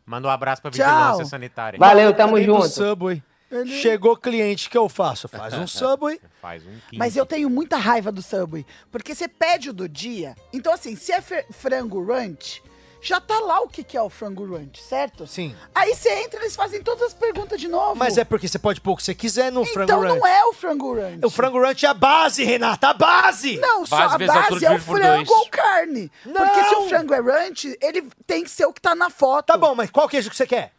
Manda 0.06 0.26
um 0.28 0.30
abraço 0.30 0.60
pra. 0.62 0.70
Vigilância 0.70 1.24
Sanitária. 1.24 1.78
Valeu, 1.78 2.12
tamo 2.12 2.40
junto. 2.42 2.68
Subway. 2.68 3.22
Ele- 3.50 3.80
Chegou 3.80 4.16
cliente, 4.16 4.68
o 4.68 4.70
que 4.70 4.78
eu 4.78 4.88
faço? 4.88 5.26
Faz 5.28 5.54
um 5.54 5.66
Subway. 5.68 6.20
Faz 6.40 6.62
um 6.64 6.70
15. 6.70 6.96
Mas 6.96 7.16
eu 7.16 7.26
tenho 7.26 7.50
muita 7.50 7.76
raiva 7.76 8.12
do 8.12 8.22
Subway, 8.22 8.64
porque 8.90 9.14
você 9.14 9.26
pede 9.28 9.70
o 9.70 9.72
do 9.72 9.88
dia. 9.88 10.34
Então, 10.52 10.72
assim, 10.72 10.94
se 10.96 11.12
é 11.12 11.20
fr- 11.20 11.44
frango 11.52 12.04
ranch, 12.04 12.62
já 13.02 13.18
tá 13.18 13.38
lá 13.40 13.60
o 13.62 13.66
que, 13.68 13.82
que 13.82 13.96
é 13.96 14.02
o 14.02 14.10
frango 14.10 14.44
ranch, 14.44 14.78
certo? 14.82 15.26
Sim. 15.26 15.56
Aí 15.74 15.94
você 15.94 16.10
entra 16.22 16.38
e 16.38 16.42
eles 16.42 16.54
fazem 16.54 16.82
todas 16.82 17.02
as 17.08 17.14
perguntas 17.14 17.58
de 17.58 17.66
novo. 17.66 17.96
Mas 17.96 18.18
é 18.18 18.24
porque 18.24 18.46
você 18.46 18.58
pode 18.58 18.80
pôr 18.80 18.92
o 18.92 18.96
que 18.96 19.02
você 19.02 19.14
quiser 19.14 19.50
no 19.50 19.64
frango 19.64 19.84
Então 19.90 20.00
ranch. 20.02 20.18
não 20.18 20.26
é 20.26 20.44
o 20.44 20.52
frango 20.52 20.94
ranch. 20.94 21.24
O 21.24 21.30
frango 21.30 21.58
ranch 21.60 21.82
é 21.84 21.88
a 21.88 21.94
base, 21.94 22.44
Renata, 22.44 22.88
a 22.88 22.92
base! 22.94 23.56
Não, 23.56 23.86
só 23.86 23.96
Base 23.96 24.14
a 24.14 24.18
base 24.28 24.64
é 24.66 24.70
o 24.70 24.78
frango 24.78 25.06
dois. 25.24 25.28
ou 25.30 25.48
carne. 25.48 26.12
Não! 26.26 26.34
Porque 26.46 26.64
se 26.64 26.74
o 26.74 26.88
frango 26.90 27.14
é 27.14 27.20
ranch, 27.20 27.76
ele 27.80 28.06
tem 28.26 28.44
que 28.44 28.50
ser 28.50 28.66
o 28.66 28.72
que 28.72 28.80
tá 28.82 28.94
na 28.94 29.08
foto. 29.08 29.46
Tá 29.46 29.56
bom, 29.56 29.74
mas 29.74 29.90
qual 29.90 30.06
queijo 30.08 30.28
que 30.28 30.36
você 30.36 30.46
quer? 30.46 30.72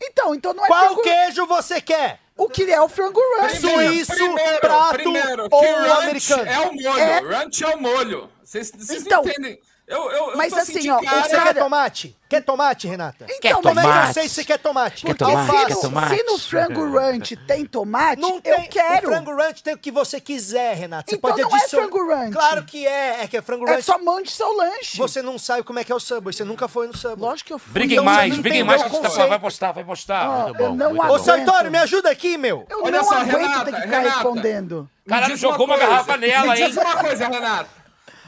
Então, 0.00 0.34
então 0.34 0.54
não 0.54 0.64
é 0.64 0.68
Qual 0.68 0.86
frango... 0.86 1.02
queijo 1.02 1.46
você 1.46 1.80
quer? 1.80 2.20
O 2.36 2.48
que 2.48 2.70
é 2.70 2.80
o 2.80 2.88
frango 2.88 3.20
ranch? 3.40 3.60
Suíço, 3.60 4.14
primeiro, 4.14 4.60
prato 4.60 4.94
primeiro, 4.94 5.48
ou 5.50 5.60
ranch 5.60 6.02
americano? 6.02 6.46
É 6.48 6.58
o 6.60 6.72
molho, 6.72 6.98
É. 7.00 7.18
ranch 7.20 7.62
é 7.64 7.68
o 7.68 7.80
molho. 7.80 8.30
Vocês 8.44 8.70
vocês 8.70 9.04
Então, 9.04 9.22
não 9.24 9.30
entendem. 9.30 9.60
Eu, 9.88 10.10
eu, 10.10 10.30
eu 10.32 10.36
mas 10.36 10.52
tô 10.52 10.58
assim, 10.60 10.90
ó, 10.90 11.00
cara- 11.00 11.22
Você 11.22 11.40
quer 11.40 11.54
tomate? 11.54 12.16
Quer 12.28 12.42
tomate, 12.42 12.86
Renata? 12.86 13.24
Então, 13.26 13.62
Como 13.62 13.80
é 13.80 13.82
que 13.82 13.88
eu 13.88 13.92
tomate? 13.92 14.12
sei 14.12 14.28
se 14.28 14.34
você 14.34 14.44
quer 14.44 14.58
tomate? 14.58 15.06
Quer 15.06 15.14
Porque 15.14 15.24
tomate? 15.24 15.46
se, 15.50 15.64
Quer 15.66 15.74
no, 15.74 15.80
tomate? 15.80 16.14
se 16.16 16.22
no 16.24 16.38
frango 16.38 16.92
ranch 16.92 17.36
tem 17.46 17.64
tomate, 17.64 18.20
Não 18.20 18.34
eu 18.44 18.56
tem, 18.56 18.68
quero. 18.68 19.08
O 19.08 19.10
frango 19.12 19.34
ranch 19.34 19.62
tem 19.62 19.72
o 19.72 19.78
que 19.78 19.90
você 19.90 20.20
quiser, 20.20 20.74
Renata. 20.76 21.10
Você 21.10 21.16
Então 21.16 21.30
pode 21.30 21.40
não 21.40 21.50
é 21.50 21.54
adicionar. 21.60 21.88
frango 21.88 22.06
ranch. 22.06 22.32
Claro 22.34 22.64
que 22.64 22.86
é. 22.86 23.22
É 23.22 23.26
que 23.26 23.38
é 23.38 23.40
frango 23.40 23.66
É 23.66 23.72
ranch. 23.76 23.84
só 23.86 23.98
mande 23.98 24.30
seu 24.30 24.54
lanche. 24.54 24.98
Você 24.98 25.22
não 25.22 25.38
sabe 25.38 25.62
como 25.62 25.78
é 25.78 25.84
que 25.84 25.90
é 25.90 25.94
o 25.94 25.98
Subway. 26.00 26.34
Você 26.34 26.44
nunca 26.44 26.68
foi 26.68 26.86
no 26.86 26.94
Subway. 26.94 27.30
Lógico 27.30 27.46
que 27.46 27.52
eu 27.54 27.58
fui. 27.58 27.72
Briguem 27.72 27.96
Então 27.96 28.04
você 28.04 28.14
mais, 28.16 28.34
não 28.34 28.42
briguem 28.42 28.64
mais 28.64 28.82
que 28.82 28.88
a 28.88 28.92
gente 28.92 29.16
tá- 29.16 29.26
vai 29.26 29.38
postar, 29.38 29.72
vai 29.72 29.84
postar. 29.84 30.28
Ó, 30.28 30.42
Muito 30.44 30.58
bom, 30.58 30.64
eu 30.64 30.74
não 30.74 30.94
muito 30.94 31.12
Ô. 31.14 31.18
Sartório, 31.18 31.70
me 31.70 31.78
ajuda 31.78 32.10
aqui, 32.10 32.36
meu. 32.36 32.66
Eu 32.68 32.82
Olha 32.84 32.98
não 32.98 33.04
só, 33.04 33.14
aguento 33.14 33.38
Renata, 33.38 33.64
ter 33.64 33.72
que 33.74 33.80
ficar 33.80 33.98
Renata. 34.00 34.14
respondendo. 34.16 34.90
Caralho, 35.08 35.36
jogou 35.38 35.64
uma 35.64 35.78
garrafa 35.78 36.18
nela, 36.18 36.54
Me 36.54 36.62
diz 36.66 36.76
hein? 36.76 36.82
uma 36.84 36.96
coisa, 36.96 37.26
Renato. 37.28 37.70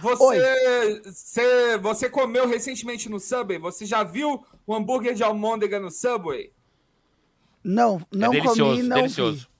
Você, 0.00 1.02
você, 1.04 1.78
você 1.78 2.10
comeu 2.10 2.46
recentemente 2.46 3.08
no 3.08 3.20
Subway? 3.20 3.58
Você 3.58 3.84
já 3.84 4.02
viu 4.02 4.44
o 4.66 4.74
hambúrguer 4.74 5.14
de 5.14 5.22
almôndega 5.22 5.78
no 5.78 5.90
Subway? 5.90 6.52
Não, 7.62 8.00
não 8.10 8.32
é 8.32 8.40
comi, 8.40 8.82
não 8.82 8.96
delicioso. 8.96 9.40
vi. 9.40 9.50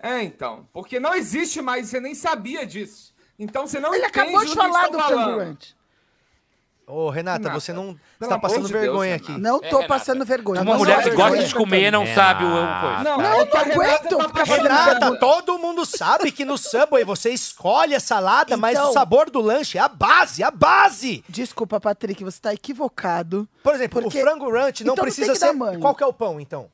É, 0.00 0.22
então. 0.22 0.68
Porque 0.72 0.98
não 0.98 1.14
existe 1.14 1.62
mais, 1.62 1.88
você 1.88 2.00
nem 2.00 2.14
sabia 2.14 2.66
disso. 2.66 3.14
Então 3.38 3.66
você 3.66 3.78
não 3.78 3.94
Ele 3.94 4.04
acabou 4.04 4.44
de 4.44 4.54
falar 4.54 4.88
do 4.88 4.98
ranch. 4.98 5.76
Ô, 6.90 7.10
Renata, 7.10 7.38
Renata, 7.38 7.60
você 7.60 7.72
não 7.72 7.94
está 8.20 8.38
passando 8.38 8.66
de 8.66 8.72
Deus, 8.72 8.82
vergonha 8.84 9.12
Renata. 9.16 9.32
aqui. 9.32 9.40
Não 9.40 9.56
É, 9.56 9.60
tô 9.68 9.76
Renata. 9.76 9.88
passando 9.88 10.24
vergonha. 10.24 10.62
Uma 10.62 10.72
Não 10.72 10.78
mulher 10.78 11.02
que 11.02 11.10
gosta 11.10 11.44
de 11.44 11.54
comer 11.54 11.90
não 11.90 12.06
sabe 12.14 12.44
o 12.44 12.48
coisa. 12.48 13.02
Não, 13.04 13.18
Não, 13.18 13.22
é 13.22 13.40
eu 13.42 13.46
não 13.46 13.60
aguento 13.60 13.78
Renata 13.78 14.18
tá 14.18 14.28
ficar 14.28 14.44
Renata, 14.44 15.16
todo 15.18 15.58
mundo 15.58 15.84
sabe 15.84 16.32
que 16.32 16.44
no 16.46 16.56
Subway 16.56 17.04
você 17.04 17.30
escolhe 17.30 17.94
a 17.94 18.00
salada, 18.00 18.56
mas 18.56 18.78
Então- 18.78 18.88
o 18.88 18.92
sabor 18.94 19.28
do 19.30 19.40
lanche 19.40 19.76
é 19.76 19.80
a 19.82 19.88
base, 19.88 20.42
a 20.42 20.50
base. 20.50 21.22
Desculpa, 21.28 21.78
Patrick, 21.78 22.24
você 22.24 22.40
tá 22.40 22.54
equivocado. 22.54 23.46
Por 23.62 23.74
exemplo, 23.74 24.00
Porque- 24.02 24.18
o 24.18 24.22
frango 24.22 24.50
ranch 24.50 24.82
não 24.82 24.92
Então 24.94 24.96
não 24.96 25.12
precisa 25.12 25.34
dar 25.34 25.52
ser... 25.72 25.78
Qual 25.78 25.94
que 25.94 26.02
é 26.02 26.06
o 26.06 26.12
pão, 26.12 26.40
então? 26.40 26.70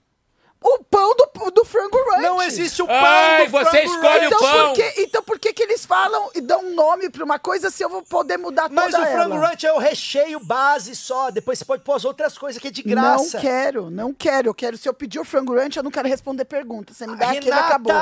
O 0.67 0.83
pão 0.83 1.15
do, 1.15 1.51
do 1.51 1.65
frango 1.67 1.99
ranch. 2.11 2.23
Não 2.23 2.43
existe 2.43 2.81
o 2.81 2.87
pão 2.87 2.97
Ai, 2.97 3.45
do 3.45 3.51
você 3.51 3.71
frango 3.71 3.95
escolhe 3.95 4.21
ranch. 4.21 4.23
o 4.23 4.27
então, 4.27 4.39
pão. 4.41 4.67
Por 4.69 4.75
que, 4.75 5.03
então 5.03 5.23
por 5.23 5.39
que, 5.39 5.53
que 5.53 5.63
eles 5.63 5.85
falam 5.85 6.31
e 6.35 6.41
dão 6.41 6.65
um 6.65 6.75
nome 6.75 7.11
pra 7.11 7.23
uma 7.23 7.39
coisa 7.39 7.71
se 7.71 7.83
eu 7.85 7.91
vou 7.91 8.03
poder 8.03 8.39
mudar 8.39 8.71
Mas 8.71 8.93
toda 8.93 9.05
o 9.05 9.07
frango 9.13 9.35
ela? 9.35 9.49
ranch 9.49 9.67
é 9.67 9.73
o 9.75 9.79
recheio 9.79 10.41
base 10.41 10.97
só. 10.97 11.31
Depois 11.31 11.59
você 11.59 11.67
pode 11.67 11.83
pôr 11.83 11.93
as 11.97 12.05
outras 12.07 12.39
coisas 12.39 12.61
que 12.61 12.69
é 12.69 12.71
de 12.71 12.83
graça. 12.83 13.37
Não 13.37 13.43
quero, 13.43 13.91
não 13.91 14.15
quero. 14.15 14.49
Eu 14.49 14.55
quero. 14.55 14.79
Se 14.79 14.89
eu 14.89 14.95
pedir 14.95 15.21
o 15.21 15.25
frango 15.25 15.55
ranch, 15.55 15.77
eu 15.77 15.83
não 15.83 15.91
quero 15.91 16.09
responder 16.09 16.47
pergunta. 16.47 16.95
Você 16.95 17.07
me 17.07 17.15
dá 17.17 17.27
Renata! 17.31 17.57
acabou. 17.67 17.93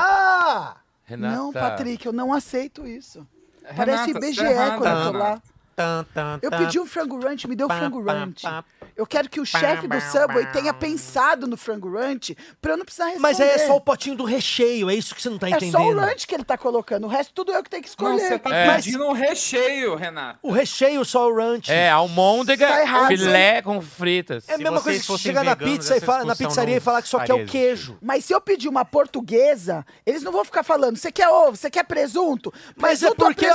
Renata. 1.03 1.35
Não, 1.35 1.51
Patrick, 1.51 2.05
eu 2.05 2.13
não 2.13 2.33
aceito 2.33 2.87
isso. 2.87 3.27
Parece 3.75 4.07
Renata, 4.07 4.25
IBGE 4.25 4.35
você 4.35 4.43
tá 4.43 4.51
errada, 4.51 4.77
quando 4.77 4.97
eu 5.05 5.11
tô 5.11 5.17
lá. 5.17 5.41
Renata. 5.75 5.75
Tan, 5.75 6.05
tan, 6.13 6.39
Eu 6.41 6.51
pedi 6.51 6.79
um 6.79 6.85
frango 6.85 7.19
ranch, 7.19 7.47
me 7.47 7.55
deu 7.55 7.67
Pam, 7.67 7.77
frango 7.77 8.01
ranch. 8.03 8.41
pam. 8.43 8.63
Eu 8.95 9.07
quero 9.07 9.27
que 9.27 9.39
o 9.39 9.45
chefe 9.45 9.87
do 9.87 9.99
Subway 10.01 10.45
tenha 10.51 10.71
pensado 10.73 11.47
no 11.47 11.57
frango 11.57 11.91
ranch 11.91 12.35
pra 12.61 12.73
eu 12.73 12.77
não 12.77 12.85
precisar 12.85 13.05
responder. 13.05 13.21
Mas 13.23 13.41
aí 13.41 13.49
é 13.49 13.57
só 13.65 13.75
o 13.75 13.81
potinho 13.81 14.15
do 14.15 14.23
recheio, 14.23 14.87
é 14.89 14.93
isso 14.93 15.15
que 15.15 15.21
você 15.21 15.29
não 15.29 15.39
tá 15.39 15.47
É 15.47 15.51
entendendo. 15.51 15.71
só 15.71 15.81
o 15.83 15.93
ranch 15.95 16.27
que 16.27 16.35
ele 16.35 16.43
tá 16.43 16.57
colocando. 16.57 17.05
O 17.05 17.07
resto 17.07 17.33
tudo 17.33 17.51
eu 17.51 17.63
que 17.63 17.69
tenho 17.71 17.81
que 17.81 17.89
Não, 17.89 18.15
escolher. 18.15 18.27
você 18.27 18.37
tá 18.39 18.55
É. 18.55 18.75
pedindo 18.75 19.03
um 19.07 19.11
recheio, 19.13 19.95
Renato. 19.95 20.37
O 20.43 20.51
recheio 20.51 21.03
só 21.03 21.27
o 21.27 21.35
ranch. 21.35 21.71
É, 21.71 21.89
almôndega, 21.89 22.67
Tá 22.67 23.07
filé 23.07 23.61
com 23.63 23.81
fritas. 23.81 24.47
É 24.47 24.53
a 24.53 24.57
mesma 24.57 24.79
coisa 24.81 24.99
que 24.99 25.05
fossem 25.05 25.23
chegar 25.31 25.43
na 25.43 25.55
pizza 25.55 25.97
e 25.97 25.99
fala, 26.01 26.23
na 26.23 26.35
pizzaria 26.35 26.71
não 26.75 26.77
e 26.77 26.79
falar 26.79 27.01
que 27.01 27.07
só 27.07 27.19
quer 27.19 27.33
o 27.33 27.45
queijo. 27.45 27.97
Mas 28.01 28.25
se 28.25 28.33
eu 28.33 28.39
pedir 28.41 28.67
uma 28.69 28.85
portuguesa, 28.85 29.85
eles 30.05 30.21
não 30.21 30.31
vão 30.31 30.45
ficar 30.45 30.61
falando, 30.63 30.97
você 30.97 31.11
quer 31.11 31.29
ovo, 31.29 31.55
você 31.57 31.69
quer 31.69 31.83
presunto? 31.83 32.53
Mas 32.75 33.01
é 33.01 33.07
Presunto 33.11 33.23
ou 33.23 33.27
porque 33.29 33.47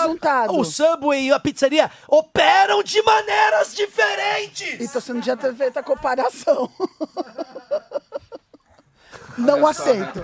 o 0.51 0.65
Subway 0.65 1.27
e 1.29 1.33
a 1.33 1.39
pizzaria 1.39 1.91
operam 2.09 2.83
de 2.83 3.03
maneiras 3.03 3.75
diferentes. 3.75 4.81
Então 4.81 5.01
você 5.01 5.13
não 5.13 5.21
devia 5.21 5.37
ter 5.37 5.55
feito 5.55 5.79
a 5.79 5.83
comparação. 5.83 6.71
Não 9.39 9.63
Olha 9.63 9.73
só. 9.75 9.83
aceito. 9.83 10.21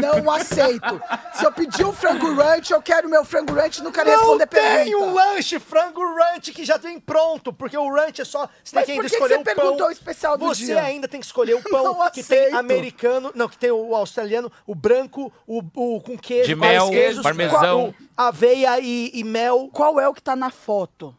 Não 0.00 0.30
aceito. 0.30 1.02
Se 1.34 1.44
eu 1.44 1.52
pedir 1.52 1.84
um 1.84 1.92
frango 1.92 2.34
ranch, 2.34 2.70
eu 2.72 2.80
quero 2.80 3.08
meu 3.08 3.24
frango 3.24 3.52
ranch, 3.54 3.82
não 3.82 3.92
quero 3.92 4.10
Não 4.10 4.16
responder 4.18 4.46
tem 4.46 4.60
pergunta. 4.62 4.96
um 5.06 5.14
lanche 5.14 5.58
frango 5.60 6.00
ranch 6.14 6.52
que 6.52 6.64
já 6.64 6.76
vem 6.76 6.98
pronto, 6.98 7.52
porque 7.52 7.76
o 7.76 7.92
ranch 7.94 8.20
é 8.20 8.24
só... 8.24 8.48
Você 8.64 8.74
tem 8.76 8.84
que 8.84 8.92
ainda 8.92 9.06
escolher 9.06 9.34
você 9.34 9.40
o 9.40 9.44
pão. 9.44 9.54
perguntou 9.54 9.86
o 9.88 9.90
especial 9.90 10.38
do 10.38 10.46
Você 10.46 10.64
dia? 10.66 10.82
ainda 10.82 11.06
tem 11.06 11.20
que 11.20 11.26
escolher 11.26 11.54
o 11.54 11.62
pão 11.68 11.84
Não 11.98 12.10
que 12.10 12.22
tem 12.22 12.38
aceito. 12.40 12.56
americano, 12.56 13.32
não, 13.34 13.48
que 13.48 13.58
tem 13.58 13.70
o 13.70 13.94
australiano, 13.94 14.50
o 14.66 14.74
branco, 14.74 15.32
o, 15.46 15.58
o 15.74 16.00
com 16.00 16.16
queijo, 16.16 16.46
De 16.48 16.54
mel, 16.54 16.88
queijos, 16.90 17.22
parmesão. 17.22 17.88
o- 17.90 17.94
aveia 18.16 18.80
e, 18.80 19.10
e 19.12 19.22
mel. 19.22 19.68
Qual 19.72 20.00
é 20.00 20.08
o 20.08 20.14
que 20.14 20.22
tá 20.22 20.34
na 20.34 20.50
foto? 20.50 21.14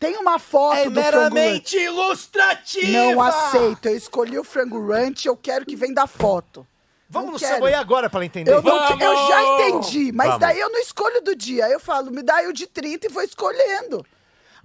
Tem 0.00 0.16
uma 0.16 0.40
foto 0.40 0.78
É 0.78 0.90
do 0.90 1.00
frango 1.00 1.16
ranch. 1.16 1.32
meramente 1.32 1.76
ilustrativa! 1.78 2.90
Não 2.90 3.20
aceito. 3.22 3.86
Eu 3.86 3.96
escolhi 3.96 4.36
o 4.38 4.42
frango 4.42 4.84
ranch, 4.90 5.26
eu 5.26 5.36
quero 5.36 5.64
que 5.64 5.76
venha 5.76 5.94
da 5.94 6.06
foto. 6.08 6.66
Vamos 7.12 7.26
Não 7.26 7.32
no 7.34 7.38
quero. 7.38 7.54
Subway 7.56 7.74
agora 7.74 8.08
pra 8.08 8.18
ela 8.18 8.24
entender. 8.24 8.50
Eu, 8.50 8.62
não 8.62 8.86
que- 8.96 9.04
eu 9.04 9.16
já 9.28 9.42
entendi, 9.42 10.10
mas 10.12 10.26
Vamos. 10.28 10.40
daí 10.40 10.58
eu 10.58 10.70
não 10.70 10.80
escolho 10.80 11.20
do 11.22 11.36
dia. 11.36 11.68
Eu 11.68 11.78
falo, 11.78 12.10
me 12.10 12.22
dá 12.22 12.36
aí 12.36 12.46
o 12.48 12.52
de 12.52 12.66
30 12.66 13.06
e 13.06 13.10
vou 13.10 13.22
escolhendo. 13.22 14.04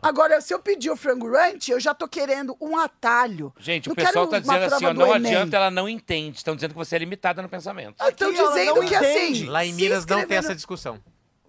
Agora, 0.02 0.40
se 0.41 0.53
eu 0.53 0.60
pedir 0.60 0.91
o 0.91 0.95
frango 0.95 1.28
ranch, 1.30 1.69
eu 1.72 1.80
já 1.80 1.91
tô 1.94 2.07
querendo 2.07 2.56
um 2.61 2.78
atalho. 2.78 3.52
Gente, 3.60 3.88
Não 3.88 3.94
o 3.94 3.95
pessoal 3.95 4.28
quero 4.28 4.30
tá 4.30 4.38
uma 4.38 4.40
dizendo 4.60 4.74
assim, 4.76 4.86
prova 4.86 4.88
ó, 4.88 4.94
do 4.94 4.99
não 4.99 5.15
Enem. 5.15 5.36
adianta, 5.36 5.57
ela 5.57 5.72
não 5.72 5.90
entende. 5.90 6.38
Estão 6.38 6.56
dizendo 6.56 6.72
que 6.72 6.78
você 6.78 6.95
é 6.95 6.99
limitada 6.99 7.41
no 7.41 7.49
pensamento. 7.49 7.95
Estão 8.07 8.30
Aqui 8.30 8.40
ela 8.40 8.49
dizendo 8.52 8.76
não 8.80 8.88
que 8.88 8.95
entende. 8.95 9.41
assim. 9.41 9.45
Lá 9.48 9.65
em 9.65 9.74
se 9.74 9.82
Minas 9.82 10.06
não 10.06 10.06
tem 10.06 10.18
inscrever 10.19 10.38
essa 10.38 10.49
no- 10.49 10.56
discussão. 10.56 10.99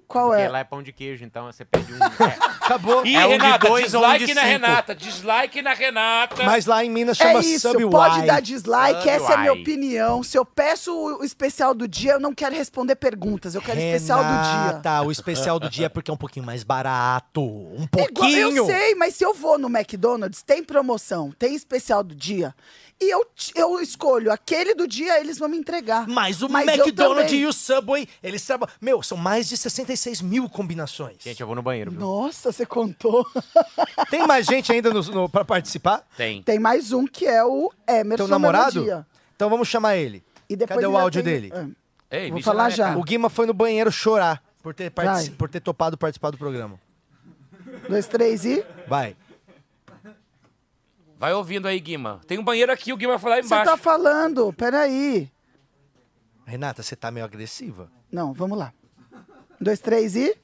Qual 0.09 0.28
Porque 0.28 0.43
é? 0.43 0.48
lá 0.48 0.59
é 0.60 0.64
pão 0.64 0.82
de 0.82 0.90
queijo, 0.90 1.22
então 1.22 1.44
você 1.52 1.66
pede 1.66 1.93
um. 1.93 1.97
É, 1.97 2.09
Acabou. 2.64 3.05
Ih, 3.05 3.14
É 3.14 3.26
um 3.26 3.36
de 3.36 3.44
Renata, 3.44 3.68
dois 3.68 3.93
ou 3.94 4.01
um 4.01 4.05
dislike 4.05 4.26
de 4.26 4.35
na 4.35 4.40
cinco. 4.40 4.52
Renata, 4.52 4.94
dislike 4.94 5.62
na 5.62 5.72
Renata. 5.74 6.43
Mas 6.44 6.64
lá 6.66 6.82
em 6.85 6.90
Minas 6.90 7.16
chama 7.18 7.40
É 7.40 7.43
isso, 7.43 7.68
Subway. 7.70 7.90
pode 7.90 8.22
dar 8.26 8.40
dislike, 8.40 9.06
essa 9.09 9.32
é 9.32 9.35
a 9.35 9.39
minha 9.39 9.52
opinião. 9.52 10.22
Se 10.22 10.39
eu 10.39 10.44
peço 10.47 10.93
o 10.94 11.22
especial 11.22 11.74
do 11.74 11.86
dia, 11.86 12.12
eu 12.12 12.20
não 12.20 12.32
quero 12.35 12.55
responder 12.55 12.97
perguntas, 12.97 13.55
eu 13.55 13.60
quero 13.60 13.78
o 13.78 13.82
especial 13.82 14.18
do 14.24 14.30
dia. 14.30 14.66
Renata, 14.66 15.02
o 15.02 15.12
especial 15.12 15.60
do 15.60 15.68
dia 15.68 15.86
é 15.86 15.89
porque 15.90 16.10
é 16.10 16.14
um 16.14 16.18
pouquinho 16.18 16.44
mais 16.47 16.62
barato. 16.64 17.43
Um 17.43 17.82
É 17.97 18.05
igual- 18.05 18.06
pouquinho. 18.14 18.56
eu 18.56 18.66
sei, 18.66 18.94
mas 18.94 19.14
se 19.14 19.24
eu 19.24 19.35
vou 19.35 19.59
no 19.59 19.68
McDonald's, 19.68 20.43
tem 20.43 20.64
promoção, 20.64 21.30
tem 21.39 21.55
especial 21.55 22.02
do 22.02 22.14
dia, 22.14 22.55
e 23.01 23.11
eu, 23.12 23.25
eu 23.55 23.81
escolho 23.81 24.33
aquele 24.33 24.75
do 24.75 24.87
dia, 24.87 25.20
eles 25.20 25.39
vão 25.39 25.49
me 25.49 25.57
entregar. 25.57 26.09
Mas 26.09 26.43
o 26.43 26.49
Mas 26.49 26.66
McDonald's 26.69 27.33
e 27.33 27.47
o 27.47 27.53
Subway, 27.53 28.09
eles 28.23 28.45
trabalham. 28.45 28.73
Meu, 28.81 29.03
são 29.03 29.16
mais 29.16 29.49
de 29.49 29.57
66 29.57 30.20
mil 30.20 30.49
combinações. 30.49 31.16
Gente, 31.20 31.41
eu 31.41 31.47
vou 31.47 31.55
no 31.55 31.62
banheiro, 31.62 31.93
viu? 31.93 32.01
Nossa, 32.01 32.51
você 32.51 32.66
contou. 32.66 33.25
Tem 34.11 34.27
mais 34.27 34.47
gente 34.47 34.73
ainda 34.73 34.93
no, 34.93 35.01
no, 35.03 35.29
pra 35.29 35.45
participar? 35.45 36.05
Tem. 36.16 36.43
Tem 36.43 36.59
mais 36.59 36.93
um 36.93 37.07
que 37.07 37.27
é 37.27 37.45
o 37.45 37.73
Emerson 37.87 38.25
Teu 38.25 38.29
namorado? 38.29 38.75
Melodia. 38.81 39.07
Então 39.37 39.49
vamos 39.49 39.69
chamar 39.69 39.97
ele. 39.97 40.25
E 40.49 40.57
depois 40.57 40.81
Cadê 40.81 40.87
o 40.87 40.97
áudio 40.99 41.23
tem- 41.23 41.33
dele? 41.33 41.53
Ah, 41.55 41.66
Ei, 42.11 42.31
Vou 42.31 42.43
falar 42.43 42.65
minha 42.65 42.77
já. 42.77 42.97
O 42.97 43.05
Guima 43.05 43.29
foi 43.31 43.47
no 43.47 43.55
banheiro 43.55 43.93
chorar 43.93 44.43
por 44.62 44.75
ter, 44.75 44.91
por 45.37 45.49
ter 45.49 45.61
topado 45.61 45.97
participar 45.97 46.31
do 46.31 46.39
programa. 46.39 46.81
Dois, 47.89 48.07
três 48.07 48.45
e. 48.45 48.65
Vai. 48.87 49.15
Vai 51.19 51.35
ouvindo 51.35 51.66
aí, 51.66 51.81
Guima. 51.81 52.20
Tem 52.27 52.39
um 52.39 52.45
banheiro 52.45 52.70
aqui, 52.73 52.93
o 52.93 52.97
Guima 52.97 53.19
foi 53.19 53.31
lá 53.31 53.36
Você 53.43 53.47
embaixo. 53.47 53.65
tá 53.73 53.77
falando, 53.77 54.53
peraí. 54.53 55.28
Renata, 56.47 56.82
você 56.82 56.95
tá 56.95 57.11
meio 57.11 57.27
agressiva. 57.27 57.90
Não, 58.11 58.32
vamos 58.32 58.57
lá. 58.57 58.73
Dois, 59.61 59.81
três 59.81 60.15
e. 60.15 60.39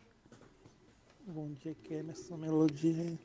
Bom 1.27 1.53
dia, 1.53 1.77
é 1.91 1.95
Emerson 1.95 2.37
Melodia. 2.37 3.17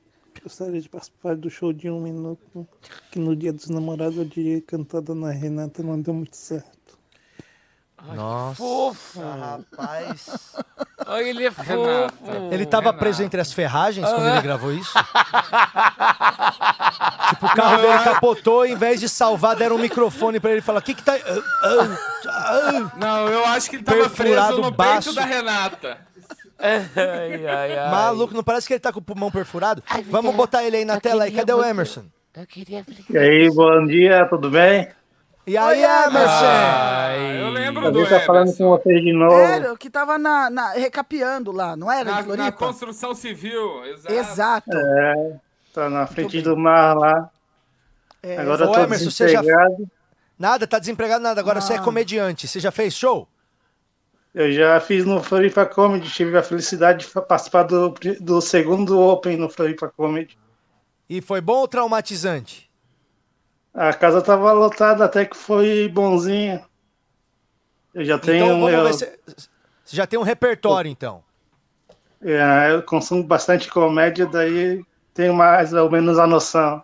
Gostaria 0.43 0.79
de 0.79 0.87
participar 0.87 1.35
do 1.35 1.49
show 1.49 1.73
de 1.73 1.89
um 1.89 1.99
minuto, 1.99 2.67
que 3.11 3.19
no 3.19 3.35
dia 3.35 3.51
dos 3.51 3.67
namorados 3.67 4.17
eu 4.17 4.23
diria 4.25 4.61
cantada 4.61 5.13
na 5.13 5.31
Renata 5.31 5.83
não 5.83 5.99
deu 5.99 6.13
muito 6.13 6.37
certo. 6.37 6.78
Nossa, 8.13 8.55
Fofo. 8.55 9.19
rapaz. 9.21 10.55
Ai, 11.07 11.29
ele 11.29 11.45
é 11.45 11.51
fofo. 11.51 11.73
Ele 12.51 12.65
tava 12.65 12.87
Renata. 12.87 12.99
preso 12.99 13.23
entre 13.23 13.39
as 13.41 13.51
ferragens 13.53 14.07
quando 14.07 14.27
ele 14.27 14.41
gravou 14.41 14.71
isso? 14.71 14.91
tipo, 17.29 17.45
o 17.45 17.49
carro 17.55 17.77
dele 17.81 17.99
capotou, 18.03 18.65
em 18.65 18.75
vez 18.75 18.99
de 18.99 19.07
salvar, 19.09 19.55
deram 19.55 19.77
um 19.77 19.79
microfone 19.79 20.39
pra 20.39 20.51
ele 20.51 20.59
e 20.59 20.61
falaram: 20.61 20.81
o 20.81 20.85
que 20.85 20.93
que 20.93 21.01
tá... 21.03 21.13
Ah, 21.13 21.41
ah, 21.63 21.97
ah." 22.27 22.91
Não, 22.97 23.27
eu 23.27 23.45
acho 23.45 23.69
que 23.69 23.77
ele 23.77 23.83
tava 23.83 23.97
Perfurado 23.97 24.47
preso 24.55 24.61
no 24.61 24.71
baço. 24.71 25.13
peito 25.13 25.19
da 25.19 25.25
Renata. 25.25 25.97
Ai, 26.59 26.89
ai, 27.47 27.77
ai. 27.77 27.91
Maluco, 27.91 28.33
não 28.33 28.43
parece 28.43 28.67
que 28.67 28.73
ele 28.73 28.79
tá 28.81 28.91
com 28.91 28.99
o 28.99 29.03
pulmão 29.03 29.31
perfurado? 29.31 29.81
Vamos 30.07 30.35
botar 30.35 30.63
ele 30.63 30.77
aí 30.77 30.85
na 30.85 30.99
tela 30.99 31.23
aí. 31.23 31.31
Cadê 31.31 31.53
o 31.53 31.63
Emerson? 31.63 32.03
Eu 32.35 32.45
queria 32.45 32.85
E 33.09 33.17
aí, 33.17 33.49
bom 33.49 33.85
dia, 33.85 34.25
tudo 34.29 34.49
bem? 34.51 34.89
E 35.49 35.57
aí, 35.57 35.81
Emerson? 35.83 36.45
Ai. 36.45 37.41
Eu 37.41 37.49
lembro 37.49 37.87
A 37.87 37.89
do 37.89 38.07
tá 38.07 38.19
falando 38.19 38.55
com 38.55 38.69
vocês 38.69 39.01
de 39.01 39.11
novo. 39.13 39.33
Era 39.39 39.73
o 39.73 39.77
que 39.77 39.89
tava 39.89 40.17
na, 40.19 40.47
na- 40.49 40.73
recapeando 40.73 41.51
lá, 41.51 41.75
não 41.75 41.91
era? 41.91 42.21
Na, 42.21 42.35
na 42.35 42.51
construção 42.51 43.15
civil, 43.15 43.83
exato. 43.85 44.13
Exato. 44.13 44.77
É, 44.77 45.39
tá 45.73 45.89
na 45.89 46.05
frente 46.05 46.39
do 46.41 46.55
mar 46.55 46.95
lá. 46.95 47.31
É, 48.21 48.37
Agora 48.37 48.65
eu 48.65 48.71
tô 48.71 48.79
Emerson, 48.79 49.09
você 49.09 49.27
já- 49.29 49.41
desempregado. 49.41 49.89
Nada, 50.37 50.67
tá 50.67 50.77
desempregado 50.77 51.23
nada. 51.23 51.41
Agora 51.41 51.59
você 51.61 51.73
é 51.73 51.77
Ah. 51.77 51.81
comediante. 51.81 52.47
Você 52.47 52.59
já 52.59 52.69
fez 52.71 52.93
show? 52.93 53.27
Eu 54.35 54.51
já 54.51 54.79
fiz 54.79 55.03
no 55.03 55.23
Floripa 55.23 55.65
Comedy, 55.65 56.11
tive 56.11 56.37
a 56.37 56.43
felicidade 56.43 57.07
de 57.07 57.11
participar 57.21 57.63
do, 57.63 57.89
do 58.21 58.39
segundo 58.39 58.99
Open 58.99 59.35
no 59.35 59.49
Floripa 59.49 59.89
Comedy. 59.89 60.37
E 61.09 61.19
foi 61.21 61.41
bom 61.41 61.57
ou 61.61 61.67
traumatizante? 61.67 62.68
A 63.81 63.93
casa 63.93 64.21
tava 64.21 64.51
lotada, 64.51 65.05
até 65.05 65.23
que 65.23 65.37
foi 65.37 65.87
bonzinha. 65.87 66.61
Eu 67.93 68.03
já 68.03 68.19
tenho. 68.19 68.43
então 68.45 68.59
vamos 68.59 68.73
eu, 68.73 68.83
ver 68.83 68.93
se... 68.93 69.19
Você 69.85 69.95
já 69.95 70.05
tem 70.05 70.19
um 70.19 70.23
repertório, 70.23 70.91
então. 70.91 71.23
é, 72.21 72.71
eu 72.73 72.83
consumo 72.83 73.23
bastante 73.23 73.69
comédia, 73.69 74.25
daí 74.25 74.83
tenho 75.13 75.33
mais 75.33 75.71
ou 75.71 75.89
menos 75.89 76.19
a 76.19 76.27
noção. 76.27 76.83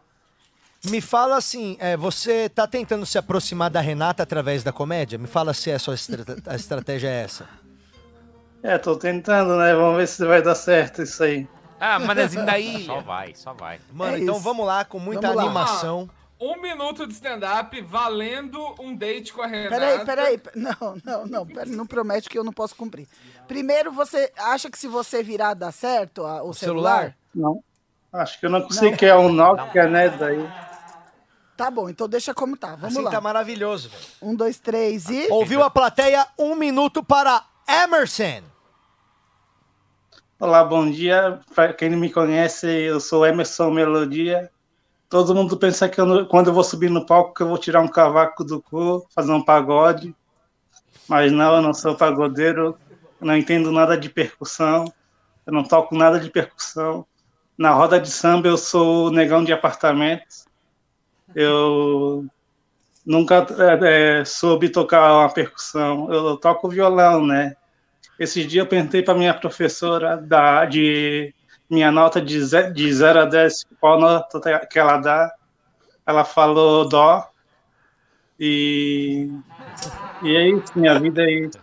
Me 0.86 1.02
fala 1.02 1.36
assim, 1.36 1.76
é, 1.82 1.98
você 1.98 2.48
tá 2.48 2.66
tentando 2.66 3.06
se 3.06 3.18
aproximar 3.18 3.70
da 3.70 3.82
Renata 3.82 4.24
através 4.24 4.64
da 4.64 4.72
comédia? 4.72 5.18
Me 5.20 5.28
fala 5.28 5.54
se 5.54 5.70
a 5.72 5.78
sua 5.80 5.96
estra- 5.96 6.24
a 6.48 6.56
estratégia 6.56 7.10
é 7.10 7.24
essa. 7.24 7.46
É, 8.64 8.78
tô 8.78 8.96
tentando, 8.96 9.58
né? 9.58 9.76
Vamos 9.76 9.98
ver 9.98 10.08
se 10.08 10.26
vai 10.26 10.42
dar 10.42 10.56
certo 10.56 11.02
isso 11.02 11.22
aí. 11.24 11.46
Ah, 11.78 12.00
manezinho 12.00 12.46
daí. 12.46 12.86
Só 12.88 13.02
vai, 13.02 13.36
só 13.36 13.54
vai. 13.54 13.80
Mano, 13.92 14.16
É 14.16 14.20
então 14.22 14.36
isso. 14.36 14.44
vamos 14.44 14.66
lá, 14.66 14.86
com 14.86 14.98
muita 14.98 15.28
Vamos 15.34 15.44
lá. 15.44 15.52
Um 16.40 16.62
minuto 16.62 17.08
de 17.08 17.14
stand-up 17.14 17.80
valendo 17.82 18.60
um 18.80 18.94
date 18.96 19.32
com 19.32 19.42
a 19.42 19.48
Renata. 19.48 19.70
Peraí, 19.76 20.06
peraí. 20.06 20.38
pe- 20.38 20.52
Não, 20.56 20.76
não, 21.04 21.26
não. 21.26 21.46
Pera, 21.46 21.66
não 21.66 21.86
promete 21.88 22.28
que 22.30 22.38
eu 22.38 22.44
não 22.44 22.52
posso 22.52 22.76
cumprir. 22.76 23.08
Primeiro, 23.48 23.92
você 23.92 24.32
acha 24.38 24.70
que 24.70 24.78
se 24.78 24.88
você 24.88 25.24
virar 25.24 25.54
dá 25.54 25.72
certo 25.72 26.26
a- 26.26 26.44
o, 26.44 26.54
celular? 26.54 27.16
celular? 27.16 27.18
Não. 27.34 27.64
Acho 28.12 28.40
que 28.40 28.46
eu 28.46 28.50
não 28.50 28.62
consigo, 28.62 28.98
que 28.98 29.06
é 29.06 29.16
um 29.16 29.32
Nokia, 29.32 29.88
né? 29.88 30.10
Daí. 30.10 30.46
Tá 31.58 31.72
bom, 31.72 31.90
então 31.90 32.08
deixa 32.08 32.34
como 32.34 32.58
tá. 32.58 32.76
Vamos 32.76 32.96
assim 32.96 33.02
lá. 33.06 33.12
tá 33.12 33.22
maravilhoso, 33.22 33.90
velho. 33.90 34.04
Um, 34.22 34.36
dois, 34.36 34.60
três 34.60 35.10
e. 35.10 35.28
Ouviu 35.32 35.64
a 35.64 35.70
plateia? 35.70 36.28
Um 36.38 36.54
minuto 36.56 37.02
para 37.04 37.46
Emerson. 37.68 38.42
Olá, 40.38 40.64
bom 40.66 40.90
dia. 40.92 41.40
Pra 41.54 41.74
quem 41.74 41.90
não 41.90 41.98
me 41.98 42.12
conhece, 42.12 42.68
eu 42.68 43.00
sou 43.00 43.26
Emerson 43.26 43.72
Melodia. 43.72 44.52
Todo 45.10 45.36
mundo 45.36 45.58
pensa 45.58 45.88
que 45.88 46.00
eu 46.00 46.06
não- 46.06 46.26
quando 46.26 46.48
eu 46.48 46.54
vou 46.54 46.64
subir 46.64 46.90
no 46.90 47.06
palco 47.06 47.34
que 47.34 47.44
eu 47.44 47.48
vou 47.48 47.58
tirar 47.58 47.82
um 47.82 47.88
cavaco 47.88 48.44
do 48.44 48.62
cu, 48.62 49.08
fazer 49.14 49.32
um 49.32 49.44
pagode. 49.44 50.16
Mas 51.08 51.32
não, 51.32 51.56
eu 51.56 51.62
não 51.62 51.74
sou 51.74 51.96
pagodeiro. 51.96 52.78
Não 53.22 53.38
entendo 53.38 53.72
nada 53.72 53.98
de 53.98 54.10
percussão. 54.10 54.86
Eu 55.46 55.54
não 55.54 55.64
toco 55.64 55.96
nada 55.96 56.20
de 56.20 56.30
percussão. 56.30 57.06
Na 57.58 57.72
roda 57.72 58.00
de 58.00 58.10
samba 58.10 58.48
eu 58.48 58.58
sou 58.58 59.12
negão 59.12 59.44
de 59.44 59.54
apartamentos. 59.54 60.46
Eu 61.34 62.26
nunca 63.06 63.46
é, 63.84 64.20
é, 64.20 64.26
soube 64.26 64.70
tocar 64.70 65.20
uma 65.20 65.34
percussão. 65.34 66.12
Eu 66.12 66.38
toco 66.38 66.70
violão, 66.70 67.26
né? 67.26 67.56
Esses 68.20 68.48
dias 68.48 68.64
eu 68.64 68.70
perguntei 68.70 69.04
para 69.04 69.14
minha 69.14 69.34
professora 69.34 70.18
da, 70.18 70.66
de 70.66 71.34
minha 71.70 71.92
nota 71.92 72.22
de 72.22 72.42
0 72.42 72.74
de 72.74 72.94
zero 72.94 73.20
a 73.20 73.26
10, 73.26 73.66
qual 73.80 74.00
nota 74.00 74.40
que 74.68 74.80
ela 74.80 74.98
dá. 74.98 75.34
Ela 76.06 76.24
falou 76.24 76.88
dó. 76.88 77.28
E, 78.40 79.30
e 80.22 80.36
é 80.36 80.50
isso, 80.50 80.72
minha 80.76 81.00
vida 81.00 81.24
é 81.24 81.32
isso. 81.32 81.60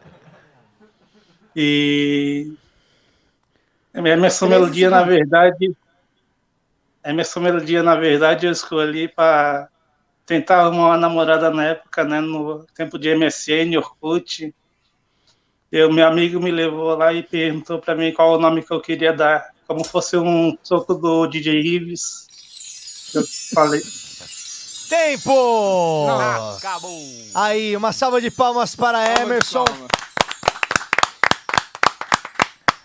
E 1.55 2.53
Emerson 3.95 4.47
13 4.47 4.61
Melodia, 4.61 4.91
na 4.91 5.03
verdade, 5.03 5.77
Emerson 7.05 7.41
Melodia, 7.41 7.83
na 7.83 7.95
verdade, 7.95 8.47
eu 8.47 8.53
escolhi 8.53 9.09
para 9.09 9.69
tentar 10.25 10.61
arrumar 10.61 10.87
uma 10.87 10.97
namorada 10.97 11.51
na 11.51 11.65
época, 11.67 12.05
né, 12.05 12.21
no 12.21 12.65
tempo 12.75 12.99
de 12.99 13.15
MSN, 13.15 13.77
Orkut. 13.77 14.55
Eu, 15.71 15.93
meu 15.93 16.07
amigo 16.07 16.41
me 16.41 16.51
levou 16.51 16.97
lá 16.97 17.13
e 17.13 17.23
perguntou 17.23 17.79
para 17.79 17.95
mim 17.95 18.13
qual 18.13 18.35
o 18.35 18.39
nome 18.39 18.63
que 18.63 18.73
eu 18.73 18.81
queria 18.81 19.13
dar, 19.13 19.51
como 19.73 19.85
fosse 19.85 20.19
um 20.19 20.57
soco 20.63 20.95
do 20.95 21.27
DJ 21.27 21.59
Ives. 21.61 22.27
Eu 23.15 23.25
falei, 23.55 23.83
Tempo! 24.89 26.07
Acabou. 26.59 27.01
Aí, 27.35 27.75
uma 27.75 27.93
salva 27.93 28.21
de 28.21 28.31
palmas 28.31 28.77
para 28.77 29.23
Emerson. 29.23 29.65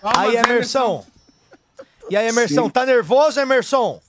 Aí, 0.02 0.38
Emerson. 0.38 1.06
E 2.10 2.16
aí, 2.16 2.28
Emerson, 2.30 2.64
Sim. 2.64 2.70
tá 2.70 2.86
nervoso, 2.86 3.38
Emerson? 3.42 4.00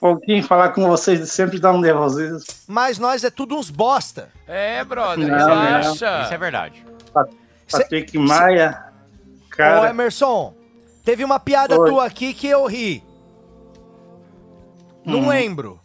Um 0.00 0.14
pouquinho 0.14 0.42
falar 0.42 0.70
com 0.70 0.88
vocês 0.88 1.30
sempre 1.30 1.58
dá 1.58 1.70
um 1.70 1.80
nervosismo. 1.80 2.40
Mas 2.66 2.98
nós 2.98 3.22
é 3.22 3.30
tudo 3.30 3.54
uns 3.56 3.68
bosta. 3.68 4.30
É, 4.46 4.82
brother, 4.82 5.28
Não, 5.28 5.36
relaxa. 5.36 6.22
Isso 6.22 6.32
é 6.32 6.38
verdade. 6.38 6.86
Patrick 7.70 8.16
Maia, 8.16 8.84
Ô, 9.46 9.50
cara. 9.50 9.90
Emerson, 9.90 10.54
teve 11.08 11.24
uma 11.24 11.40
piada 11.40 11.80
Oi. 11.80 11.88
tua 11.88 12.04
aqui 12.04 12.34
que 12.34 12.46
eu 12.46 12.66
ri. 12.66 13.02
Não 15.06 15.20
Hum. 15.20 15.28
lembro. 15.28 15.80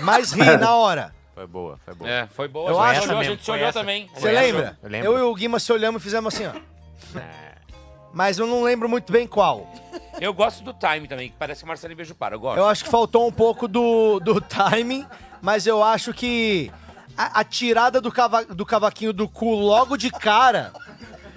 Mas 0.00 0.32
ri 0.32 0.44
na 0.58 0.74
hora. 0.74 1.14
Foi 1.32 1.46
boa, 1.46 1.78
foi 1.84 1.94
boa. 1.94 2.10
É, 2.10 2.26
foi 2.26 2.48
boa. 2.48 2.68
Eu 2.68 2.80
a 2.80 2.88
acho 2.88 3.00
gente 3.02 3.08
olhou, 3.10 3.20
a 3.20 3.24
gente 3.24 3.44
foi 3.44 3.54
olhou 3.54 3.68
essa. 3.68 3.78
também. 3.78 4.08
Você 4.12 4.20
Foi 4.22 4.32
lembra? 4.32 4.76
Eu 4.82 4.88
lembro. 4.90 5.06
Eu 5.12 5.18
e 5.18 5.22
o 5.22 5.34
Guima 5.36 5.60
se 5.60 5.72
olhamos 5.72 6.02
e 6.02 6.04
fizemos 6.04 6.34
assim, 6.34 6.46
ó. 6.48 7.16
É. 7.16 7.54
Mas 8.12 8.40
eu 8.40 8.46
não 8.48 8.64
lembro 8.64 8.88
muito 8.88 9.12
bem 9.12 9.24
qual. 9.24 9.72
Eu 10.20 10.34
gosto 10.34 10.64
do 10.64 10.72
time 10.74 11.06
também, 11.06 11.28
que 11.28 11.36
parece 11.38 11.62
que 11.62 11.68
Marcelo 11.68 11.94
Beijo 11.94 12.16
para. 12.16 12.34
Eu 12.34 12.40
gosto. 12.40 12.58
Eu 12.58 12.66
acho 12.66 12.82
que 12.82 12.90
faltou 12.90 13.28
um 13.28 13.32
pouco 13.32 13.68
do, 13.68 14.18
do 14.18 14.40
timing, 14.40 15.06
mas 15.40 15.64
eu 15.64 15.80
acho 15.80 16.12
que 16.12 16.72
a, 17.16 17.38
a 17.38 17.44
tirada 17.44 18.00
do, 18.00 18.10
cava, 18.10 18.44
do 18.46 18.66
cavaquinho 18.66 19.12
do 19.12 19.28
cu 19.28 19.54
logo 19.54 19.96
de 19.96 20.10
cara. 20.10 20.72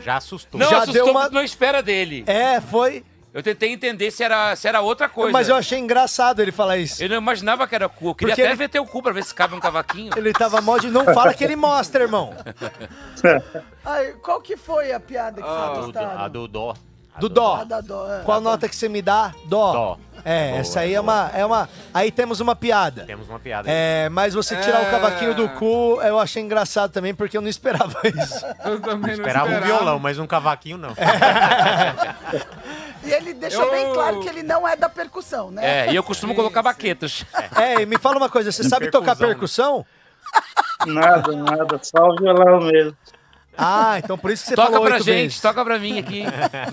Já 0.03 0.17
assustou. 0.17 0.59
Não, 0.59 0.69
já 0.69 0.77
assustou 0.79 1.05
deu 1.05 1.11
uma- 1.13 1.29
não 1.29 1.41
espera 1.43 1.81
dele. 1.81 2.23
É, 2.27 2.59
foi. 2.61 3.03
Eu 3.33 3.41
tentei 3.41 3.71
entender 3.73 4.11
se 4.11 4.23
era, 4.23 4.55
se 4.55 4.67
era 4.67 4.79
outra 4.81 5.09
coisa. 5.09 5.31
Mas 5.31 5.49
eu 5.49 5.55
achei 5.55 5.79
engraçado 5.79 6.39
ele 6.39 6.51
falar 6.51 6.77
isso. 6.77 7.01
Eu 7.01 7.09
não 7.09 7.15
imaginava 7.17 7.67
que 7.67 7.73
era 7.73 7.89
cu. 7.89 8.09
Eu 8.09 8.13
queria 8.15 8.33
Porque 8.35 8.41
até 8.43 8.51
ele- 8.51 8.57
ver 8.57 8.69
teu 8.69 8.85
cu 8.85 9.01
pra 9.01 9.11
ver 9.11 9.23
se 9.23 9.33
cabe 9.33 9.55
um 9.55 9.59
cavaquinho. 9.59 10.11
Ele 10.15 10.31
tava 10.31 10.61
mó 10.61 10.77
de. 10.77 10.87
Não 10.91 11.03
fala 11.05 11.33
que 11.33 11.43
ele 11.43 11.55
mostra, 11.55 12.03
irmão. 12.03 12.31
Ai, 13.83 14.13
qual 14.21 14.39
que 14.41 14.55
foi 14.55 14.91
a 14.91 14.99
piada 14.99 15.41
que 15.41 15.47
A 15.47 15.51
vocês 15.51 15.77
do, 15.77 15.83
gostaram? 15.85 16.19
a 16.21 16.27
do 16.27 16.47
dó. 16.47 16.75
Do 17.19 17.29
dó. 17.29 17.57
A 17.57 17.63
da 17.63 17.79
dó, 17.81 18.11
é. 18.11 18.23
Qual 18.23 18.41
nota 18.41 18.67
que 18.67 18.75
você 18.75 18.89
me 18.89 19.01
dá? 19.01 19.33
Dó. 19.45 19.71
Dó. 19.71 19.97
É, 20.25 20.49
Boa, 20.49 20.59
essa 20.61 20.79
aí 20.79 20.93
é 20.95 21.01
uma, 21.01 21.29
é 21.33 21.45
uma. 21.45 21.69
Aí 21.93 22.09
temos 22.11 22.39
uma 22.39 22.55
piada. 22.55 23.03
Temos 23.05 23.27
uma 23.29 23.39
piada 23.39 23.69
aí. 23.69 23.75
É, 23.77 24.09
mas 24.09 24.33
você 24.33 24.55
tirar 24.55 24.81
o 24.81 24.85
É. 24.87 24.89
cavaquinho 24.91 25.35
do 25.35 25.49
cu, 25.49 25.99
eu 26.01 26.17
achei 26.17 26.41
engraçado 26.41 26.91
também, 26.91 27.13
porque 27.13 27.35
eu 27.37 27.41
não 27.41 27.49
esperava 27.49 27.99
isso. 28.07 28.45
Eu 28.65 28.79
também 28.81 29.11
não 29.17 29.19
Esperava 29.25 29.49
um 29.51 29.61
violão, 29.61 29.99
mas 29.99 30.17
um 30.19 30.25
cavaquinho 30.25 30.77
não. 30.77 30.91
E 33.03 33.11
ele 33.11 33.33
deixou 33.33 33.63
Eu- 33.65 33.71
bem 33.71 33.93
claro 33.93 34.19
que 34.21 34.29
ele 34.29 34.43
não 34.43 34.67
é 34.67 34.75
da 34.75 34.87
percussão, 34.89 35.51
né? 35.51 35.87
É, 35.87 35.91
e 35.91 35.95
eu 35.95 36.03
costumo 36.03 36.33
colocar 36.33 36.61
baquetas. 36.63 37.25
É, 37.55 37.81
e 37.81 37.85
me 37.85 37.97
fala 37.97 38.17
uma 38.17 38.29
coisa, 38.29 38.51
você 38.51 38.63
sabe 38.63 38.89
tocar 38.89 39.15
percussão? 39.15 39.85
Nada, 40.85 41.35
nada, 41.35 41.79
só 41.83 42.07
o 42.07 42.15
violão 42.15 42.61
mesmo. 42.61 42.95
Ah, 43.57 43.99
então 43.99 44.17
por 44.17 44.31
isso 44.31 44.43
que 44.43 44.49
você 44.49 44.55
toca 44.55 44.71
falou 44.71 44.85
pra 44.87 44.97
gente, 44.97 45.05
vezes. 45.05 45.39
toca 45.41 45.63
pra 45.63 45.77
mim 45.79 45.99
aqui. 45.99 46.23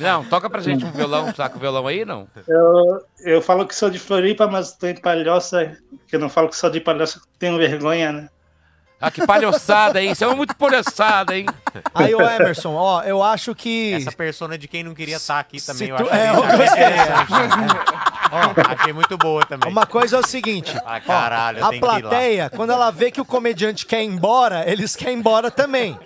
Não, 0.01 0.24
toca 0.24 0.48
pra 0.48 0.61
gente 0.62 0.85
um 0.85 0.90
violão. 0.90 1.32
Tá 1.32 1.48
com 1.48 1.57
o 1.59 1.61
violão 1.61 1.86
aí, 1.86 2.05
não? 2.05 2.27
Eu, 2.48 3.05
eu 3.20 3.43
falo 3.43 3.66
que 3.66 3.74
sou 3.74 3.90
de 3.90 3.98
Floripa, 3.98 4.47
mas 4.47 4.73
tô 4.73 4.86
em 4.86 4.94
Palhoça, 4.97 5.77
que 6.09 6.16
eu 6.16 6.20
não 6.20 6.28
falo 6.31 6.48
que 6.48 6.57
sou 6.57 6.70
de 6.70 6.81
Palhoça, 6.81 7.20
tenho 7.39 7.59
vergonha, 7.59 8.12
né? 8.12 8.28
Ah, 9.02 9.11
que 9.11 9.27
palhaçada, 9.27 9.98
hein? 10.02 10.15
Você 10.15 10.24
é 10.27 10.35
muito 10.35 10.55
palhaçada, 10.55 11.35
hein? 11.35 11.47
Aí, 11.94 12.15
ô 12.15 12.20
Emerson, 12.20 12.74
ó, 12.74 13.02
eu 13.02 13.23
acho 13.23 13.55
que. 13.55 13.94
Essa 13.94 14.12
persona 14.12 14.59
de 14.59 14.69
quem 14.69 14.85
não 14.85 14.93
queria 14.93 15.16
estar 15.16 15.39
aqui 15.39 15.59
também, 15.65 15.86
Se 15.86 15.89
eu 15.89 15.97
tu- 15.97 16.02
acho 16.02 16.15
é, 16.15 16.32
bem- 16.32 16.36
eu 16.36 16.59
gostei. 16.59 16.85
interessante. 16.85 17.32
Ó, 18.32 18.73
achei 18.73 18.93
muito 18.93 19.16
boa 19.19 19.44
também. 19.44 19.70
Uma 19.70 19.86
coisa 19.86 20.16
é 20.16 20.20
o 20.20 20.27
seguinte, 20.27 20.77
Ah, 20.85 20.97
ó, 20.97 21.01
caralho, 21.01 21.59
eu 21.59 21.66
a 21.66 21.73
plateia, 21.78 22.51
quando 22.51 22.70
ela 22.70 22.90
vê 22.90 23.11
que 23.11 23.20
o 23.20 23.24
comediante 23.24 23.85
quer 23.85 24.02
ir 24.02 24.07
embora, 24.07 24.70
eles 24.70 24.94
querem 24.94 25.15
ir 25.15 25.19
embora 25.19 25.51
também. 25.51 25.98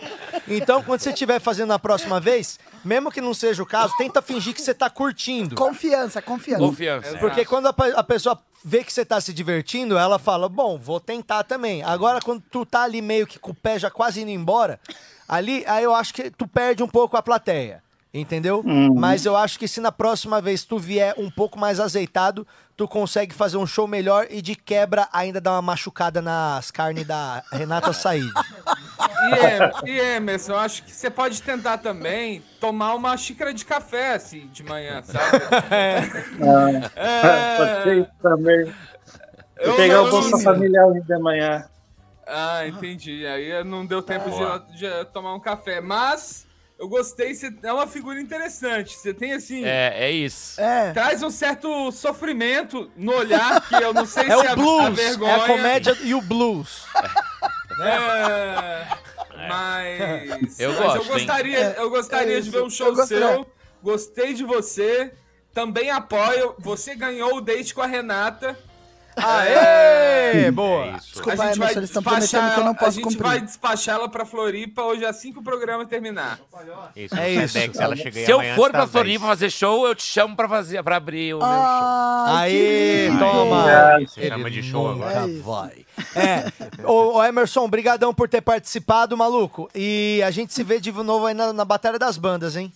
Então, 0.49 0.83
quando 0.83 1.01
você 1.01 1.11
estiver 1.11 1.41
fazendo 1.41 1.73
a 1.73 1.79
próxima 1.79 2.19
vez, 2.19 2.59
mesmo 2.85 3.11
que 3.11 3.21
não 3.21 3.35
seja 3.35 3.63
o 3.63 3.67
caso, 3.67 3.95
tenta 3.97 4.23
fingir 4.23 4.55
que 4.55 4.61
você 4.63 4.75
tá 4.75 4.89
curtindo. 4.91 5.55
Confiança, 5.55 6.21
confiança. 6.23 6.65
Confiança. 6.65 7.19
Porque 7.19 7.45
quando 7.45 7.67
a, 7.67 7.75
a 7.97 8.03
pessoa 8.03 8.39
vê 8.65 8.83
que 8.83 8.93
você 8.93 9.05
tá 9.05 9.21
se 9.21 9.33
divertindo, 9.33 9.99
ela 9.99 10.19
fala, 10.19 10.49
bom, 10.49 10.79
vou 10.79 10.99
tentar 10.99 11.45
também. 11.45 11.83
Agora, 11.83 12.21
quando 12.21 12.43
tu 12.51 12.65
tá 12.65 12.83
ali 12.83 13.03
meio 13.03 13.27
que 13.27 13.39
com 13.39 13.51
o 13.51 13.55
pé 13.55 13.79
já 13.79 13.91
quase 13.91 14.23
indo 14.23 14.31
embora, 14.31 14.81
ali, 15.29 15.63
aí 15.67 15.85
eu 15.85 15.95
acho 15.95 16.15
que 16.15 16.31
tu 16.31 16.49
perde 16.49 16.83
um 16.83 16.89
pouco 16.89 17.17
a 17.17 17.23
plateia. 17.23 17.84
Entendeu? 18.16 18.62
Uhum. 18.65 18.95
Mas 18.95 19.27
eu 19.27 19.36
acho 19.36 19.59
que 19.59 19.66
se 19.66 19.81
na 19.81 19.91
próxima 19.91 20.41
vez 20.41 20.62
tu 20.65 20.78
vier 20.78 21.15
um 21.19 21.28
pouco 21.28 21.59
mais 21.59 21.81
azeitado, 21.81 22.47
tu 22.77 22.86
consegue 22.86 23.35
fazer 23.35 23.57
um 23.57 23.66
show 23.66 23.89
melhor 23.89 24.28
e 24.31 24.41
de 24.41 24.55
quebra 24.55 25.09
ainda 25.12 25.41
dar 25.41 25.51
uma 25.53 25.62
machucada 25.62 26.23
nas 26.23 26.70
carnes 26.70 27.05
da 27.05 27.43
Renata 27.53 27.93
Said. 27.93 28.24
E, 28.24 29.32
é, 29.35 29.70
e 29.86 29.99
Emerson, 30.16 30.53
eu 30.53 30.59
acho 30.59 30.85
que 30.85 30.93
você 30.93 31.11
pode 31.11 31.43
tentar 31.43 31.78
também 31.78 32.41
tomar 32.61 32.95
uma 32.95 33.16
xícara 33.16 33.53
de 33.53 33.65
café, 33.65 34.15
assim, 34.15 34.47
de 34.53 34.62
manhã, 34.62 35.03
sabe? 35.03 35.41
Pode 36.39 37.82
ser 37.82 37.97
isso 37.99 38.11
também. 38.23 38.73
Eu- 39.59 39.70
Eu 39.70 39.77
pegar 39.77 40.03
o 40.03 40.11
Bolsa 40.11 40.31
não- 40.31 40.41
Familiar 40.41 40.86
hoje 40.86 41.01
de 41.03 41.19
manhã. 41.19 41.65
Ah, 42.27 42.66
entendi. 42.66 43.27
Aí 43.27 43.62
não 43.65 43.85
deu 43.85 44.03
tempo 44.03 44.31
de, 44.31 44.78
de 44.78 45.05
tomar 45.07 45.35
um 45.35 45.41
café. 45.41 45.81
Mas 45.81 46.47
eu 46.79 46.89
gostei, 46.89 47.35
você 47.35 47.53
é 47.63 47.73
uma 47.73 47.87
figura 47.87 48.21
interessante. 48.21 48.97
Você 48.97 49.15
tem 49.15 49.33
assim. 49.33 49.65
É, 49.65 49.95
é 49.97 50.11
isso. 50.11 50.61
É. 50.61 50.93
Traz 50.93 51.23
um 51.23 51.31
certo 51.31 51.91
sofrimento 51.93 52.91
no 52.97 53.13
olhar, 53.15 53.61
que 53.69 53.75
eu 53.75 53.93
não 53.95 54.05
sei 54.07 54.25
É 54.25 54.27
se 54.27 54.33
é 54.33 54.37
o 54.37 54.41
a- 54.49 54.53
a 54.53 54.57
blues, 54.57 54.97
vergonha. 54.97 55.33
é 55.33 55.37
a 55.37 55.47
comédia 55.47 55.97
e 56.03 56.15
o 56.15 56.21
blues. 56.21 56.85
É, 57.81 58.87
mas. 59.49 60.61
Eu 60.61 60.73
mas 60.73 60.79
gosto, 60.81 60.97
eu 60.97 61.03
hein? 61.03 61.09
gostaria, 61.09 61.59
eu 61.77 61.91
gostaria 61.91 62.39
É 62.39 62.41
de 62.41 62.51
ver 62.51 62.63
um 62.63 62.71
show 62.71 62.89
eu 62.89 62.95
gostaria. 62.95 63.27
seu. 63.29 63.47
Gostei 63.83 64.35
de 64.35 64.45
você. 64.45 65.13
Também 65.53 65.91
apoio. 65.91 66.55
Você 66.59 66.95
ganhou 66.97 67.37
o 67.37 67.41
date 67.41 67.75
com 67.75 67.81
a 67.83 67.87
Renata. 67.87 68.59
Aê! 69.16 70.51
Boa! 70.51 70.93
Desculpa, 70.93 71.31
a 71.32 71.36
gente 71.36 71.59
vai 71.59 71.69
Emerson, 71.73 71.78
eles 71.78 71.91
estão 71.91 72.03
despachar 72.03 72.28
prometendo 72.41 72.55
que 72.55 72.61
eu 72.61 72.65
não 72.65 72.70
ela- 72.70 72.74
posso 72.78 72.89
A 72.91 72.93
gente 72.93 73.03
cumprir. 73.05 73.23
vai 73.23 73.41
despachar 73.41 73.95
ela 73.97 74.09
pra 74.09 74.24
Floripa 74.27 74.82
hoje 74.82 75.05
assim 75.05 75.32
que 75.32 75.39
o 75.39 75.43
programa 75.43 75.86
terminar. 75.86 76.39
Isso, 76.97 77.15
É 77.16 77.31
isso. 77.32 77.59
Ela 77.81 77.97
chega 77.97 78.19
aí 78.19 78.24
Se 78.24 78.31
eu 78.31 78.36
amanhã 78.41 78.55
for 78.57 78.70
pra 78.70 78.81
das 78.81 78.91
Floripa 78.91 79.20
10. 79.27 79.28
fazer 79.31 79.51
show, 79.51 79.86
eu 79.86 79.95
te 79.95 80.03
chamo 80.03 80.35
pra, 80.36 80.49
fazer, 80.49 80.82
pra 80.82 80.97
abrir 80.97 81.35
o 81.35 81.39
meu 81.39 81.47
show. 81.47 81.57
Ah, 81.57 82.39
Aê, 82.41 83.09
que 83.11 83.19
toma! 83.19 83.66
Ele 83.99 84.28
chama 84.28 84.51
de 84.51 84.62
show 84.62 84.93
nunca 84.95 85.07
agora. 85.09 85.32
vai. 85.43 85.85
É, 86.16 86.53
ô, 86.85 87.19
ô 87.19 87.24
Emerson, 87.24 87.69
brigadão 87.69 88.12
por 88.12 88.28
ter 88.28 88.41
participado, 88.41 89.16
maluco. 89.16 89.70
E 89.74 90.20
a 90.24 90.31
gente 90.31 90.53
se 90.53 90.62
vê 90.65 90.81
de 90.81 90.91
novo 90.91 91.27
aí 91.27 91.35
na, 91.35 91.53
na 91.53 91.65
Batalha 91.65 91.99
das 91.99 92.19
Bandas, 92.19 92.57
hein? 92.57 92.73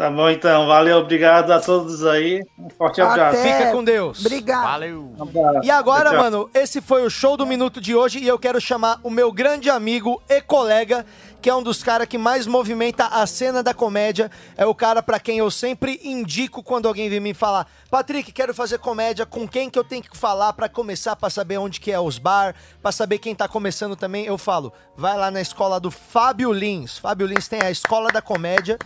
Tá 0.00 0.08
bom, 0.10 0.30
então. 0.30 0.66
Valeu, 0.66 0.96
obrigado 0.96 1.50
a 1.50 1.60
todos 1.60 2.06
aí. 2.06 2.42
Um 2.58 2.70
forte 2.70 3.02
abraço. 3.02 3.38
Até. 3.38 3.58
Fica 3.58 3.70
com 3.70 3.84
Deus. 3.84 4.24
Obrigado. 4.24 4.62
Valeu. 4.62 5.12
Um. 5.18 5.62
E 5.62 5.70
agora, 5.70 6.04
Tchau, 6.04 6.12
tchau. 6.12 6.22
mano, 6.22 6.50
esse 6.54 6.80
foi 6.80 7.04
o 7.04 7.10
show 7.10 7.36
do 7.36 7.44
Minuto 7.44 7.82
de 7.82 7.94
hoje 7.94 8.18
e 8.18 8.26
eu 8.26 8.38
quero 8.38 8.58
chamar 8.58 8.98
o 9.02 9.10
meu 9.10 9.30
grande 9.30 9.68
amigo 9.68 10.22
e 10.26 10.40
colega, 10.40 11.04
que 11.42 11.50
é 11.50 11.54
um 11.54 11.62
dos 11.62 11.82
caras 11.82 12.08
que 12.08 12.16
mais 12.16 12.46
movimenta 12.46 13.08
a 13.08 13.26
cena 13.26 13.62
da 13.62 13.74
comédia. 13.74 14.30
É 14.56 14.64
o 14.64 14.74
cara 14.74 15.02
pra 15.02 15.20
quem 15.20 15.36
eu 15.36 15.50
sempre 15.50 16.00
indico 16.02 16.62
quando 16.62 16.88
alguém 16.88 17.10
vem 17.10 17.20
me 17.20 17.34
falar: 17.34 17.66
Patrick, 17.90 18.32
quero 18.32 18.54
fazer 18.54 18.78
comédia, 18.78 19.26
com 19.26 19.46
quem 19.46 19.68
que 19.68 19.78
eu 19.78 19.84
tenho 19.84 20.02
que 20.02 20.16
falar 20.16 20.54
pra 20.54 20.66
começar, 20.66 21.14
pra 21.14 21.28
saber 21.28 21.58
onde 21.58 21.78
que 21.78 21.92
é 21.92 22.00
os 22.00 22.16
bar, 22.16 22.54
pra 22.80 22.90
saber 22.90 23.18
quem 23.18 23.34
tá 23.34 23.46
começando 23.46 23.94
também. 23.94 24.24
Eu 24.24 24.38
falo: 24.38 24.72
vai 24.96 25.18
lá 25.18 25.30
na 25.30 25.42
escola 25.42 25.78
do 25.78 25.90
Fábio 25.90 26.54
Lins. 26.54 26.96
Fábio 26.96 27.26
Lins 27.26 27.48
tem 27.48 27.60
a 27.60 27.70
Escola 27.70 28.08
da 28.10 28.22
Comédia 28.22 28.78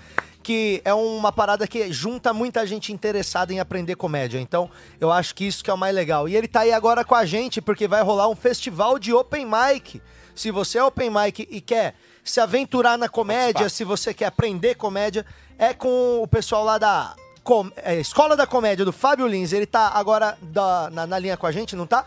que 0.45 0.81
é 0.85 0.93
uma 0.95 1.33
parada 1.33 1.67
que 1.67 1.91
junta 1.93 2.33
muita 2.33 2.65
gente 2.67 2.93
interessada 2.93 3.53
em 3.53 3.59
aprender 3.59 3.97
comédia. 3.97 4.39
Então, 4.39 4.71
eu 5.01 5.11
acho 5.11 5.35
que 5.35 5.45
isso 5.47 5.65
que 5.65 5.71
é 5.71 5.75
o 5.75 5.79
mais 5.79 5.95
legal. 5.95 6.29
E 6.29 6.37
ele 6.37 6.47
tá 6.47 6.61
aí 6.61 6.73
agora 6.73 7.05
com 7.05 7.15
a 7.15 7.25
gente 7.25 7.61
porque 7.63 7.89
vai 7.89 8.03
rolar 8.03 8.29
um 8.29 8.37
festival 8.37 8.99
de 8.99 9.13
open 9.13 9.47
mic. 9.47 10.01
Se 10.35 10.51
você 10.51 10.79
é 10.79 10.85
open 10.85 11.11
mic 11.11 11.49
e 11.51 11.61
quer 11.61 11.95
se 12.23 12.41
aventurar 12.41 12.99
na 12.99 13.09
comédia, 13.09 13.69
se 13.71 13.83
você 13.85 14.13
quer 14.13 14.27
aprender 14.27 14.75
comédia, 14.75 15.25
é 15.59 15.73
com 15.73 16.21
o 16.23 16.29
pessoal 16.29 16.63
lá 16.63 16.77
da 16.79 17.17
Com- 17.43 17.71
é, 17.77 17.99
Escola 18.01 18.37
da 18.37 18.47
Comédia 18.47 18.85
do 18.85 18.93
Fábio 18.93 19.27
Lins. 19.27 19.53
Ele 19.53 19.67
tá 19.67 19.89
agora 19.95 20.37
da- 20.43 20.89
na, 20.91 21.07
na 21.07 21.19
linha 21.19 21.37
com 21.37 21.47
a 21.47 21.53
gente, 21.53 21.75
não 21.77 21.87
tá? 21.87 22.05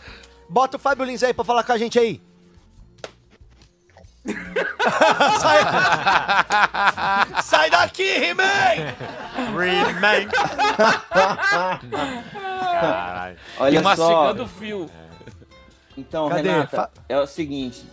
Bota 0.49 0.77
o 0.77 0.79
Fábio 0.79 1.05
Lins 1.05 1.21
aí 1.23 1.33
pra 1.33 1.43
falar 1.45 1.63
com 1.63 1.71
a 1.73 1.77
gente 1.77 1.99
aí. 1.99 2.21
Sai, 5.39 5.59
Sai 7.43 7.69
daqui, 7.69 8.03
He-Man! 8.03 8.93
Remain. 9.57 10.27
Caralho. 12.79 13.37
Olha 13.59 13.79
e 13.79 13.81
só. 13.81 13.83
mastigando 13.83 14.43
o 14.43 14.47
fio. 14.47 14.89
Então, 15.97 16.29
Cadê? 16.29 16.49
Renata, 16.49 16.77
Fa- 16.77 16.89
é 17.09 17.19
o 17.19 17.25
seguinte: 17.27 17.87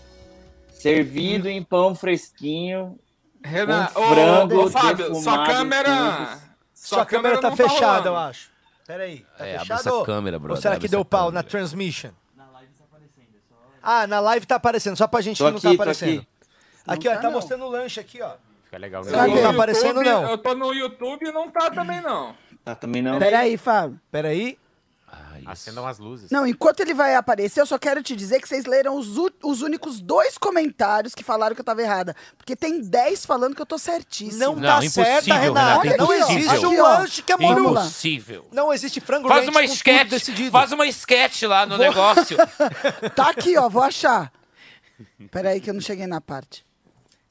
servido 0.71 1.49
em 1.49 1.63
pão 1.63 1.95
fresquinho, 1.95 2.99
Renato, 3.43 3.95
com 3.95 4.09
frango 4.15 4.57
ô, 4.57 4.65
ô, 4.65 4.71
Fábio, 4.71 5.15
sua 5.17 5.47
câmera. 5.47 5.91
cubos. 6.17 6.45
Sua, 6.75 7.07
câmera, 7.07 7.41
tá 7.41 7.49
não 7.49 7.57
fechada, 7.57 8.09
eu 8.09 8.13
rolando. 8.13 8.29
acho. 8.31 8.51
Pera 8.87 9.05
aí, 9.05 9.25
tá 9.39 9.47
É, 9.47 9.55
abre 9.55 9.61
fechado? 9.61 9.81
essa 9.81 9.93
ou- 9.95 10.05
câmera, 10.05 10.37
Ou 10.37 10.41
brother, 10.41 10.61
será 10.63 10.75
abre 10.75 10.87
que 10.87 10.91
deu 10.91 11.01
essa 11.01 11.09
pau 11.09 11.27
câmera. 11.29 11.43
na 11.43 11.49
transmission? 11.49 12.11
Ah, 13.87 14.07
na 14.07 14.19
live 14.21 14.47
tá 14.47 14.57
aparecendo, 14.57 14.97
só 14.97 15.07
pra 15.07 15.21
gente 15.21 15.37
Tô 15.39 15.45
que 15.45 15.51
não 15.51 15.59
aqui, 15.59 15.67
tá 15.69 15.75
aparecendo. 15.75 16.19
aqui. 16.19 16.29
Aqui, 16.87 17.09
ó, 17.09 17.11
Não 17.11 17.17
tá 17.17 17.23
tá, 17.23 17.29
não. 17.29 17.35
mostrando 17.35 17.65
o 17.65 17.69
lanche 17.69 18.01
aqui, 18.01 18.23
ó. 18.23 18.33
Fica 18.65 18.79
legal. 18.79 19.05
Não 19.05 19.13
tá 19.43 19.51
aparecendo, 19.51 20.03
YouTube, 20.03 20.05
não. 20.05 20.31
Eu 20.31 20.39
tô 20.39 20.55
no 20.55 20.73
YouTube 20.73 21.27
e 21.27 21.33
não 21.33 21.51
tá 21.51 21.71
também, 21.71 22.01
não. 22.01 22.35
Tá, 22.65 22.75
também 22.75 23.03
não. 23.03 23.19
Peraí, 23.19 23.57
Fábio. 23.59 24.01
Peraí. 24.11 24.59
Acendam 25.47 25.87
as 25.87 25.99
luzes. 25.99 26.31
Não, 26.31 26.47
enquanto 26.47 26.81
ele 26.81 26.95
vai 26.95 27.15
aparecer, 27.15 27.61
eu 27.61 27.67
só 27.67 27.79
quero 27.79 28.03
te 28.03 28.15
dizer 28.17 28.41
que 28.41 28.49
vocês 28.49 28.65
leram 28.65 28.97
os, 28.97 29.09
os 29.43 29.63
únicos 29.63 30.01
dois 30.01 30.37
comentários 30.39 31.15
que 31.15 31.23
falaram 31.25 31.55
que 31.55 31.61
eu 31.61 31.65
tava 31.65 31.83
errada. 31.83 32.15
Porque 32.37 32.57
tem 32.57 32.81
10 32.81 33.27
falando 33.27 33.55
que 33.55 33.63
eu 33.63 33.67
tô 33.67 33.79
certíssima. 33.79 34.45
Não, 34.47 34.61
tá 34.61 34.81
certa, 34.83 35.35
Renata. 35.35 35.81
Olha 35.81 35.97
Não 35.97 36.13
existe 36.13 36.67
um 36.67 36.83
lanche 36.83 37.23
que 37.23 37.33
é 37.33 37.37
lá. 37.37 37.83
Impossível. 37.83 38.47
Não 38.53 38.73
existe 38.73 39.01
frango 39.01 39.29
Faz 39.29 39.49
uma 39.49 39.63
sketch, 39.65 40.09
decidido. 40.09 40.51
faz 40.51 40.73
uma 40.73 40.87
sketch 40.87 41.43
lá 41.43 41.67
no 41.67 41.77
Vou- 41.77 41.87
negócio. 41.87 42.37
Tá 43.15 43.31
aqui, 43.31 43.57
ó, 43.57 43.69
vou 43.69 43.83
achar. 43.83 44.33
Peraí 45.31 45.61
que 45.61 45.71
eu 45.71 45.75
não 45.75 45.81
cheguei 45.81 46.07
na 46.07 46.21
parte. 46.21 46.65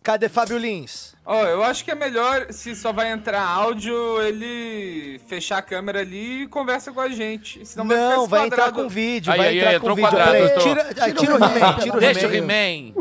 Cadê 0.03 0.27
Fábio 0.27 0.57
Lins? 0.57 1.13
Ó, 1.25 1.45
eu 1.45 1.63
acho 1.63 1.85
que 1.85 1.91
é 1.91 1.95
melhor, 1.95 2.47
se 2.49 2.75
só 2.75 2.91
vai 2.91 3.09
entrar 3.09 3.41
áudio, 3.41 4.21
ele 4.21 5.17
fechar 5.27 5.59
a 5.59 5.61
câmera 5.61 6.01
ali 6.01 6.43
e 6.43 6.47
conversa 6.47 6.91
com 6.91 6.99
a 6.99 7.07
gente. 7.07 7.65
Senão 7.65 7.87
vai 7.87 7.97
ficar 7.97 8.09
Não, 8.17 8.27
vai 8.27 8.45
entrar 8.47 8.71
com 8.73 8.89
vídeo, 8.89 9.31
Aí, 9.31 9.37
vai 9.37 9.47
aí, 9.47 9.57
entrar 9.59 9.69
aí, 9.69 9.79
com 9.79 9.95
vídeo. 9.95 10.09
quadrado, 10.09 10.35
entrou. 10.35 10.59
tira, 10.59 10.89
ah, 10.89 11.11
tira 11.11 11.31
o 11.31 11.35
He-Man, 11.37 11.77
tira 11.79 11.95
o 11.95 11.99
Deixa 12.01 12.27
o 12.27 12.33
He-Man. 12.33 12.93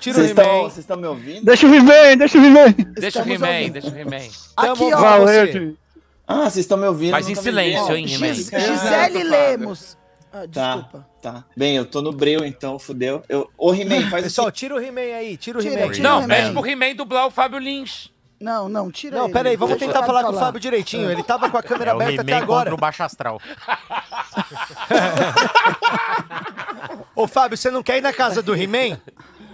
Tira 0.00 0.18
o 0.18 0.24
He-Man. 0.24 0.62
vocês 0.62 0.78
estão 0.78 0.96
me 0.96 1.06
ouvindo? 1.06 1.44
Deixa 1.44 1.66
o 1.66 1.74
He-Man, 1.74 2.16
deixa 2.16 2.38
o 2.38 2.44
He-Man. 2.44 2.74
Deixa 2.94 3.22
o 3.22 3.30
He-Man, 3.30 3.70
deixa 3.72 3.90
o 3.90 3.98
He-Man. 3.98 4.28
Aqui, 4.56 4.94
ó. 4.94 4.98
Valente. 4.98 5.76
Ah, 6.26 6.44
vocês 6.44 6.56
estão 6.64 6.78
me 6.78 6.86
ouvindo? 6.86 7.12
Mas 7.12 7.28
em 7.28 7.34
silêncio, 7.34 7.94
hein, 7.94 8.06
He-Man. 8.14 8.32
Gisele 8.34 9.24
Lemos. 9.24 9.98
Ah, 10.42 10.46
Tá, 10.52 10.74
desculpa. 10.74 11.06
tá. 11.22 11.44
Bem, 11.56 11.76
eu 11.76 11.84
tô 11.86 12.02
no 12.02 12.12
breu, 12.12 12.44
então, 12.44 12.78
fudeu. 12.78 13.22
Eu... 13.28 13.48
Ô, 13.56 13.72
He-Man, 13.74 14.08
faz 14.10 14.24
Pessoal, 14.24 14.50
tira 14.50 14.74
o 14.74 14.80
He-Man 14.80 15.16
aí, 15.16 15.36
tira 15.36 15.58
o 15.58 15.62
He-Man. 15.62 15.92
Não, 16.00 16.18
He-Man. 16.22 16.28
pede 16.28 16.52
pro 16.52 16.66
He-Man 16.66 16.94
dublar 16.94 17.26
o 17.26 17.30
Fábio 17.30 17.58
Lins. 17.58 18.10
Não, 18.38 18.68
não, 18.68 18.90
tira 18.90 19.16
Não, 19.16 19.24
ele. 19.24 19.32
peraí, 19.32 19.56
vamos 19.56 19.78
tentar 19.78 20.00
ele 20.00 20.06
falar 20.06 20.22
com 20.24 20.30
o 20.32 20.38
Fábio 20.38 20.60
direitinho. 20.60 21.10
Ele 21.10 21.22
tava 21.22 21.48
com 21.48 21.56
a 21.56 21.62
câmera 21.62 21.92
É 21.92 21.94
o 21.94 21.96
aberta 21.96 22.20
até 22.20 22.34
agora. 22.34 22.74
o 22.74 22.76
Baixo 22.76 23.02
Astral. 23.02 23.40
Ô, 27.14 27.26
Fábio, 27.26 27.56
você 27.56 27.70
não 27.70 27.82
quer 27.82 27.96
ir 27.98 28.02
na 28.02 28.12
casa 28.12 28.42
do 28.42 28.54
He-Man? 28.54 28.98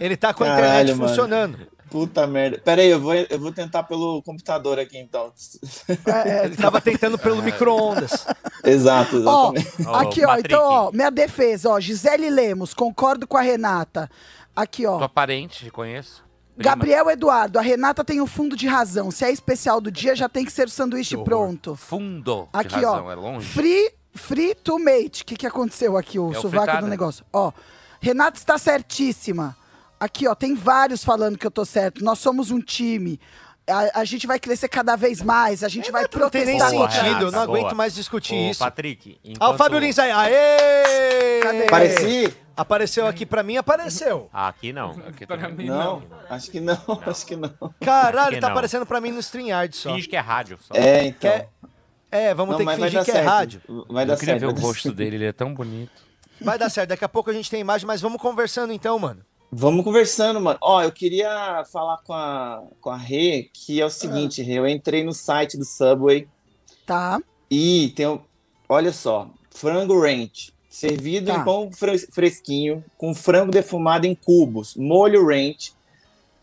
Ele 0.01 0.17
tá 0.17 0.35
com 0.35 0.43
a 0.43 0.49
internet 0.49 0.71
Caralho, 0.73 0.97
mano. 0.97 1.09
funcionando. 1.09 1.59
Puta 1.93 2.27
merda. 2.27 2.59
Pera 2.59 2.81
aí, 2.82 2.89
eu 2.89 2.98
vou, 3.01 3.14
eu 3.14 3.39
vou 3.39 3.52
tentar 3.52 3.82
pelo 3.85 4.23
computador 4.23 4.78
aqui, 4.78 4.98
então. 4.98 5.31
É, 6.27 6.47
Ele 6.47 6.56
tava 6.59 6.81
tentando 6.81 7.19
pelo 7.19 7.43
micro-ondas. 7.43 8.27
Exato, 8.64 9.23
Ó, 9.27 9.52
exatamente. 9.55 10.06
aqui, 10.09 10.24
ó, 10.24 10.36
então, 10.39 10.62
ó, 10.64 10.90
minha 10.90 11.10
defesa, 11.10 11.69
ó, 11.70 11.78
Gisele 11.78 12.31
Lemos, 12.31 12.73
concordo 12.73 13.27
com 13.27 13.36
a 13.36 13.43
Renata. 13.43 14.10
Aqui, 14.56 14.86
ó. 14.86 14.97
Tua 14.98 15.09
parente, 15.09 15.70
conheço. 15.70 16.24
Prima. 16.56 16.70
Gabriel 16.70 17.10
Eduardo, 17.10 17.59
a 17.59 17.62
Renata 17.62 18.05
tem 18.05 18.20
um 18.20 18.27
fundo 18.27 18.56
de 18.56 18.66
razão. 18.66 19.10
Se 19.10 19.24
é 19.24 19.31
especial 19.31 19.81
do 19.81 19.90
dia, 19.90 20.14
já 20.14 20.28
tem 20.28 20.44
que 20.44 20.52
ser 20.52 20.66
o 20.66 20.70
sanduíche 20.70 21.16
pronto. 21.16 21.74
Fundo 21.77 22.48
de 22.52 22.59
Aqui, 22.59 22.74
razão, 22.74 23.06
ó. 23.06 23.12
é 23.12 23.14
longe. 23.14 23.47
Free, 23.48 23.90
free 24.14 24.55
to 24.55 24.78
mate. 24.78 25.23
O 25.23 25.27
que, 25.27 25.36
que 25.36 25.47
aconteceu 25.47 25.97
aqui, 25.97 26.19
o 26.19 26.31
É 26.32 26.35
sovaco 26.40 26.81
do 26.81 26.86
negócio? 26.89 27.24
Ó, 27.32 27.52
Renata 28.01 28.39
está 28.39 28.59
certíssima. 28.59 29.56
Aqui, 30.05 30.27
ó, 30.27 30.35
tem 30.35 30.55
vários 30.55 31.05
falando 31.05 31.39
que 31.39 31.47
eu 31.47 31.51
tô 31.51 31.65
certo. 31.65 32.03
Nós 32.05 32.19
somos 32.19 32.51
um 32.51 32.61
time. 32.61 33.20
A, 33.70 34.01
a 34.01 34.05
gente 34.05 34.27
vai 34.27 34.41
crescer 34.41 34.69
cada 34.69 34.97
vez 34.97 35.23
mais. 35.23 35.62
A 35.62 35.69
gente 35.69 35.93
vai 35.93 36.05
Não 36.19 36.29
tem 36.29 36.45
nem 36.45 36.59
sentido, 36.59 37.31
não 37.31 37.47
boa. 37.47 37.59
aguento 37.59 37.77
mais 37.77 37.95
discutir 37.95 38.35
Ô, 38.35 38.51
isso. 38.51 38.59
Patrick, 38.59 39.12
Ah, 39.16 39.29
o 39.29 39.31
enquanto- 39.31 39.57
Fábio 39.59 39.79
Lins 39.79 39.99
aí. 40.01 40.11
Aê! 40.11 41.41
Cadê? 41.41 41.66
Pareci? 41.66 42.35
Apareceu 42.57 43.07
aqui 43.07 43.24
pra 43.24 43.45
mim, 43.45 43.57
apareceu. 43.57 44.29
Ah, 44.33 44.49
Aqui 44.49 44.73
não. 44.73 44.91
Aqui 45.09 45.24
Pra 45.24 45.49
mim, 45.49 45.66
Não, 45.66 46.01
não. 46.01 46.03
acho 46.29 46.51
que 46.51 46.61
não, 46.61 46.77
acho 47.07 47.24
que 47.24 47.37
não. 47.37 47.53
Caralho, 47.81 48.35
que 48.35 48.41
tá 48.41 48.49
não. 48.49 48.53
aparecendo 48.55 48.85
pra 48.85 49.01
mim 49.01 49.12
no 49.12 49.20
StreamYard 49.20 49.74
só. 49.77 49.95
Finge 49.95 50.09
que 50.09 50.16
é 50.16 50.20
rádio. 50.20 50.59
Só. 50.61 50.74
É, 50.74 51.05
então. 51.07 51.31
Quer- 51.31 51.49
É, 52.11 52.35
vamos 52.35 52.53
Não, 52.53 52.59
ter 52.59 52.66
que 52.66 52.74
fingir 52.83 53.05
que 53.05 53.11
é 53.11 53.15
certo. 53.15 53.27
rádio. 53.29 53.62
Vai 53.89 54.05
dar 54.05 54.15
Eu 54.15 54.19
queria 54.19 54.39
certo. 54.39 54.55
ver 54.55 54.61
o 54.61 54.66
rosto 54.66 54.93
dele, 54.93 55.16
ele 55.16 55.24
é 55.27 55.33
tão 55.33 55.55
bonito. 55.55 56.03
Vai 56.43 56.59
dar 56.59 56.69
certo, 56.69 56.91
daqui 56.91 57.05
a 57.05 57.09
pouco 57.09 57.31
a 57.31 57.33
gente 57.33 57.49
tem 57.49 57.61
imagem, 57.61 57.87
mas 57.87 58.01
vamos 58.03 58.20
conversando 58.20 58.73
então, 58.73 58.99
mano. 58.99 59.24
Vamos 59.55 59.85
conversando, 59.85 60.41
mano. 60.41 60.59
Ó, 60.62 60.83
eu 60.83 60.91
queria 60.91 61.62
falar 61.70 61.99
com 61.99 62.15
a, 62.15 62.62
com 62.81 62.89
a 62.89 62.97
Rê, 62.97 63.51
que 63.53 63.81
é 63.81 63.85
o 63.85 63.91
seguinte, 63.91 64.41
Rê, 64.43 64.55
eu 64.59 64.66
entrei 64.66 65.05
no 65.05 65.12
site 65.12 65.59
do 65.59 65.65
Subway 65.65 66.27
Tá. 66.87 67.20
e 67.51 67.93
tem, 67.95 68.19
olha 68.69 68.93
só, 68.93 69.29
frango 69.51 70.01
ranch, 70.01 70.53
servido 70.70 71.27
Tá. 71.31 71.39
em 71.41 71.45
pão 71.45 71.70
fres- 71.70 72.07
fresquinho, 72.11 72.83
com 72.97 73.15
frango 73.15 73.53
defumado 73.53 74.07
em 74.07 74.15
cubos, 74.15 74.74
molho 74.74 75.27
ranch 75.27 75.74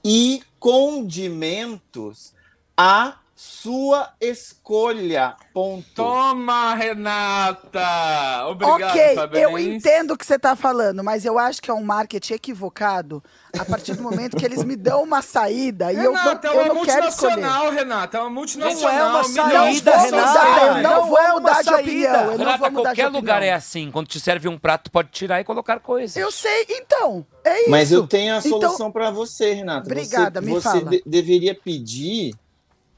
e 0.05 0.43
condimentos 0.59 2.33
à 2.77 3.17
sua 3.41 4.09
escolha. 4.19 5.33
Ponto. 5.53 5.85
Toma, 5.95 6.75
Renata! 6.75 8.47
Obrigado, 8.49 8.83
ok, 8.91 9.15
Fábio 9.15 9.39
eu 9.39 9.57
entendo 9.57 10.11
o 10.11 10.17
que 10.17 10.25
você 10.25 10.37
tá 10.37 10.57
falando, 10.57 11.01
mas 11.03 11.23
eu 11.23 11.39
acho 11.39 11.61
que 11.61 11.71
é 11.71 11.73
um 11.73 11.81
marketing 11.83 12.33
equivocado 12.33 13.23
a 13.57 13.63
partir 13.63 13.93
do 13.95 14.03
momento 14.03 14.35
que 14.35 14.43
eles 14.45 14.61
me 14.65 14.75
dão 14.75 15.03
uma 15.03 15.21
saída 15.21 15.91
e 15.93 15.95
eu 15.95 16.11
não, 16.11 16.21
Renata, 16.21 16.47
é 16.47 16.51
eu 16.51 16.55
uma 16.65 16.73
não 16.73 16.85
quero 16.85 17.07
escolher. 17.07 17.35
multinacional, 17.37 17.71
Renata. 17.71 18.17
É 18.17 18.21
uma 18.21 18.29
multinacional. 18.29 18.81
Não 18.81 18.99
é 18.99 19.03
uma 19.09 19.21
de 19.23 19.29
saída, 19.29 19.97
Renata. 19.97 20.39
eu 20.61 20.73
não, 20.73 20.81
Não 20.81 21.07
vou 21.07 21.19
é 21.19 21.31
mudar 21.31 21.59
de 21.59 21.63
saída. 21.63 21.81
opinião. 21.81 22.13
Eu 22.13 22.25
não 22.31 22.37
Renata, 22.37 22.57
vou 22.57 22.71
mudar 22.71 22.79
de 22.79 22.83
qualquer 22.83 23.05
opinião. 23.05 23.21
lugar 23.21 23.41
é 23.43 23.53
assim. 23.53 23.89
Quando 23.89 24.07
te 24.07 24.19
serve 24.19 24.49
um 24.49 24.57
prato, 24.59 24.91
pode 24.91 25.09
tirar 25.11 25.39
e 25.39 25.45
colocar 25.45 25.79
coisas. 25.79 26.17
Eu 26.17 26.29
sei, 26.29 26.65
então. 26.69 27.25
É 27.45 27.61
isso. 27.61 27.71
Mas 27.71 27.89
eu 27.91 28.05
tenho 28.05 28.35
a 28.35 28.39
Então- 28.39 28.59
solução 28.59 28.91
pra 28.91 29.09
você, 29.11 29.53
Renata. 29.53 29.85
Obrigada, 29.87 30.41
você, 30.41 30.45
me 30.45 30.51
você 30.53 30.61
fala. 30.61 30.85
de- 30.89 31.03
deveria 31.05 31.55
pedir 31.55 32.33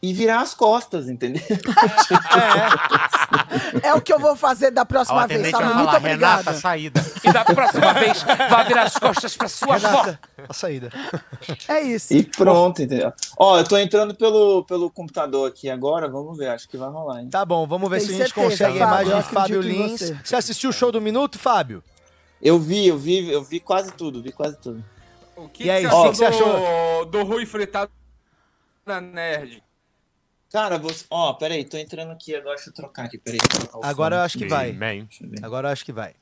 e 0.01 0.13
virar 0.13 0.41
as 0.41 0.53
costas, 0.53 1.07
entendeu? 1.09 1.41
É 3.83 3.93
o 3.93 4.01
que 4.01 4.11
eu 4.11 4.19
vou 4.19 4.35
fazer 4.35 4.71
da 4.71 4.81
Ó, 4.81 4.85
próxima 4.85 5.27
vez, 5.27 5.49
Fábio. 5.51 5.67
vai 5.67 5.75
Muito 5.75 5.85
falar, 5.85 5.97
obrigada. 5.97 6.37
Renata, 6.41 6.53
saída. 6.59 7.05
E 7.23 7.31
da 7.31 7.43
próxima 7.45 7.93
vez, 7.93 8.23
vá 8.23 8.63
virar 8.63 8.83
as 8.83 8.97
costas 8.97 9.35
pra 9.35 9.47
sua 9.47 9.75
avó. 9.75 9.87
Renata, 10.01 10.19
a 10.47 10.53
saída. 10.53 10.89
É 11.67 11.81
isso. 11.81 12.13
E 12.13 12.23
pronto, 12.23 12.81
entendeu? 12.81 13.11
Ó, 13.37 13.57
eu 13.57 13.63
tô 13.63 13.77
entrando 13.77 14.15
pelo, 14.15 14.63
pelo 14.65 14.89
computador 14.89 15.47
aqui 15.49 15.69
agora, 15.69 16.07
vamos 16.09 16.37
ver, 16.37 16.47
acho 16.49 16.67
que 16.67 16.77
vai 16.77 16.89
rolar, 16.89 17.21
hein? 17.21 17.29
Tá 17.29 17.43
bom, 17.45 17.67
vamos 17.67 17.89
ver 17.89 17.97
Tem 17.99 18.07
se 18.07 18.13
a 18.13 18.17
gente 18.17 18.33
certeza, 18.33 18.49
consegue 18.49 18.81
a 18.81 18.87
Fábio, 18.87 19.01
imagem 19.05 19.11
eu 19.11 19.23
de 19.23 19.29
Fábio 19.29 19.61
Lins. 19.61 19.99
você. 20.01 20.17
Você 20.23 20.35
assistiu 20.35 20.69
o 20.69 20.73
show 20.73 20.91
do 20.91 21.01
Minuto, 21.01 21.37
Fábio? 21.37 21.83
Eu 22.41 22.57
vi, 22.59 22.87
eu 22.87 22.97
vi, 22.97 23.29
eu 23.31 23.43
vi 23.43 23.59
quase 23.59 23.91
tudo, 23.91 24.21
vi 24.21 24.31
quase 24.31 24.57
tudo. 24.57 24.83
O 25.35 25.47
que, 25.47 25.65
E 25.65 25.69
aí, 25.71 25.87
que 25.87 25.93
o 25.93 26.01
que 26.03 26.07
você 26.07 26.09
que 26.09 26.15
você 26.17 26.25
achou 26.25 27.05
do, 27.05 27.11
do 27.11 27.23
Rui 27.23 27.45
Fritado 27.45 27.91
da 28.85 28.99
Nerd? 29.01 29.61
Cara, 30.51 30.77
você. 30.77 31.05
Ó, 31.09 31.33
peraí, 31.33 31.63
tô 31.63 31.77
entrando 31.77 32.11
aqui 32.11 32.35
agora, 32.35 32.55
deixa 32.55 32.69
eu 32.69 32.73
trocar 32.73 33.05
aqui, 33.05 33.17
peraí. 33.17 33.39
eu 33.73 33.81
Agora 33.83 34.17
eu 34.17 34.21
acho 34.21 34.37
que 34.37 34.47
vai. 34.47 34.71
Ver. 34.73 35.07
Agora 35.41 35.67
eu 35.69 35.71
acho 35.71 35.85
que 35.85 35.93
vai. 35.93 36.13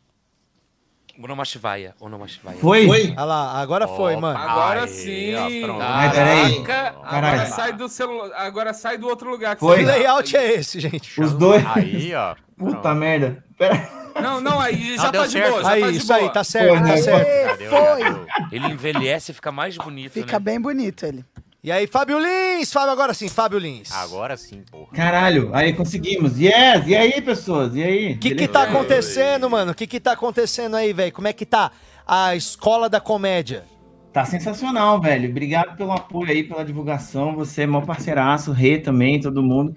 Onomashivaya, 1.22 1.94
Onomashivaya. 2.00 2.58
Foi? 2.60 2.86
Foi? 2.88 3.10
Olha 3.12 3.24
lá, 3.26 3.60
agora 3.60 3.88
foi, 3.90 4.14
Opa. 4.14 4.22
mano. 4.22 4.40
Agora 4.40 4.84
Aí, 4.84 4.88
sim. 4.88 5.62
pronto. 5.64 5.82
Ai, 5.82 6.12
peraí. 6.14 6.64
Caraca, 6.64 7.00
Agora 7.04 7.46
sai 7.48 7.74
do 7.74 7.90
celular. 7.90 8.32
Agora 8.38 8.74
sai 8.74 8.98
do 8.98 9.06
outro 9.08 9.30
lugar. 9.30 9.56
Que 9.56 9.60
Foi. 9.60 9.80
Que 9.80 9.86
tá. 9.86 9.92
layout 9.92 10.38
é 10.38 10.54
esse, 10.54 10.80
gente? 10.80 11.20
Os 11.20 11.34
dois. 11.34 11.62
Aí, 11.76 12.14
ó. 12.16 12.36
Puta 12.58 12.94
merda. 12.96 13.44
Pera. 13.58 13.90
Não, 14.22 14.40
não, 14.40 14.60
aí 14.62 14.96
já 14.96 15.04
Não, 15.06 15.12
deu 15.12 15.22
tá 15.22 15.28
de 15.28 15.34
certo. 15.34 15.50
boa. 15.52 15.64
Já 15.64 15.70
Aí, 15.72 15.82
tá 15.82 15.92
de 15.92 15.98
isso 15.98 16.08
boa. 16.08 16.20
aí, 16.20 16.30
tá 16.34 16.44
certo, 16.44 16.80
tá 16.80 16.88
Foi. 16.88 16.98
certo. 16.98 17.58
Foi. 17.70 18.26
cadê? 18.26 18.56
Ele 18.56 18.68
envelhece 18.68 19.32
e 19.32 19.36
fica 19.36 19.52
mais 19.52 19.76
bonito, 19.78 20.14
Fica 20.14 20.34
né? 20.34 20.40
bem 20.40 20.60
bonito 20.60 21.06
ele. 21.06 21.26
E 21.62 21.74
aí, 21.74 21.88
Fábio 21.88 22.18
Lins? 22.18 22.72
Fábio, 22.72 22.92
agora 22.92 23.14
sim, 23.14 23.28
Fábio 23.28 23.60
Lins. 23.60 23.92
Agora 23.92 24.38
sim, 24.38 24.64
porra. 24.72 24.94
Caralho, 24.94 25.54
aí 25.54 25.74
conseguimos. 25.74 26.40
Yes! 26.40 26.88
E 26.88 26.96
aí, 26.96 27.22
pessoas? 27.22 27.76
E 27.76 27.84
aí? 27.84 28.14
O 28.14 28.18
que 28.18 28.34
que 28.34 28.48
tá 28.48 28.64
acontecendo, 28.64 29.50
mano? 29.50 29.74
O 29.74 29.76
que 29.76 29.86
que 29.86 30.00
tá 30.00 30.14
acontecendo 30.14 30.78
aí, 30.78 30.94
velho? 30.94 31.12
Como 31.12 31.28
é 31.28 31.34
que 31.34 31.46
tá 31.46 31.74
a 32.08 32.34
escola 32.34 32.88
da 32.88 33.02
comédia? 33.02 33.66
Tá 34.14 34.24
sensacional, 34.24 35.02
velho. 35.02 35.30
Obrigado 35.30 35.76
pelo 35.76 35.92
apoio 35.92 36.32
aí, 36.32 36.44
pela 36.46 36.64
divulgação. 36.64 37.36
Você 37.36 37.64
é 37.64 37.68
mó 37.68 37.82
parceiraço, 37.82 38.54
Rê 38.54 38.78
também, 38.78 39.20
todo 39.20 39.44
mundo. 39.44 39.76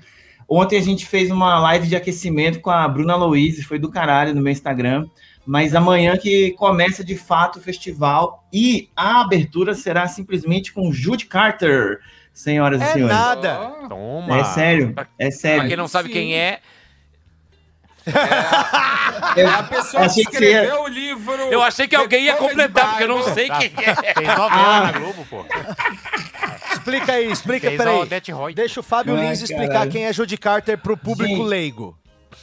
Ontem 0.48 0.78
a 0.78 0.82
gente 0.82 1.06
fez 1.06 1.30
uma 1.30 1.58
live 1.60 1.86
de 1.88 1.96
aquecimento 1.96 2.60
com 2.60 2.70
a 2.70 2.86
Bruna 2.88 3.16
Louise, 3.16 3.62
foi 3.62 3.78
do 3.78 3.90
caralho 3.90 4.34
no 4.34 4.42
meu 4.42 4.52
Instagram. 4.52 5.06
Mas 5.44 5.74
amanhã 5.74 6.16
que 6.16 6.52
começa 6.52 7.02
de 7.04 7.16
fato 7.16 7.58
o 7.58 7.62
festival 7.62 8.44
e 8.52 8.88
a 8.94 9.22
abertura 9.22 9.74
será 9.74 10.06
simplesmente 10.06 10.72
com 10.72 10.92
Jude 10.92 11.26
Carter, 11.26 11.98
senhoras 12.32 12.80
e 12.80 12.84
É 12.84 12.92
senhores. 12.92 13.16
nada. 13.16 13.60
Ó, 13.82 13.88
Toma. 13.88 14.38
É 14.38 14.44
sério, 14.44 14.90
é 14.90 14.92
Pra 14.92 15.30
sério. 15.32 15.66
quem 15.68 15.76
não 15.76 15.88
sabe 15.88 16.08
Sim. 16.08 16.14
quem 16.14 16.34
é, 16.36 16.60
É 19.36 19.44
a 19.44 19.62
pessoa 19.62 20.02
que 20.02 20.10
achei 20.10 20.24
que 20.24 20.32
ia- 20.44 20.62
escreveu 20.62 20.82
o 20.82 20.88
livro. 20.88 21.32
eu 21.52 21.62
achei 21.62 21.86
que 21.86 21.94
alguém 21.96 22.24
ia 22.24 22.34
completar, 22.36 22.88
porque 22.90 23.04
eu 23.04 23.08
não 23.08 23.22
sei 23.34 23.48
quem 23.48 23.72
é. 23.84 23.94
Fez 24.14 24.28
novela 24.28 24.48
Ah. 24.50 24.80
na 24.80 24.92
Globo, 24.98 25.26
pô. 25.30 25.44
Explica 26.82 27.12
aí, 27.12 27.30
explica, 27.30 27.68
Fez 27.68 27.78
peraí. 27.78 28.08
Deixa 28.54 28.80
o 28.80 28.82
Fábio 28.82 29.14
Ai, 29.14 29.28
Lins 29.28 29.40
explicar 29.40 29.68
caralho. 29.68 29.92
quem 29.92 30.04
é 30.04 30.12
Judy 30.12 30.36
Carter 30.36 30.76
pro 30.76 30.96
público 30.96 31.36
Gente. 31.36 31.46
leigo. 31.48 31.96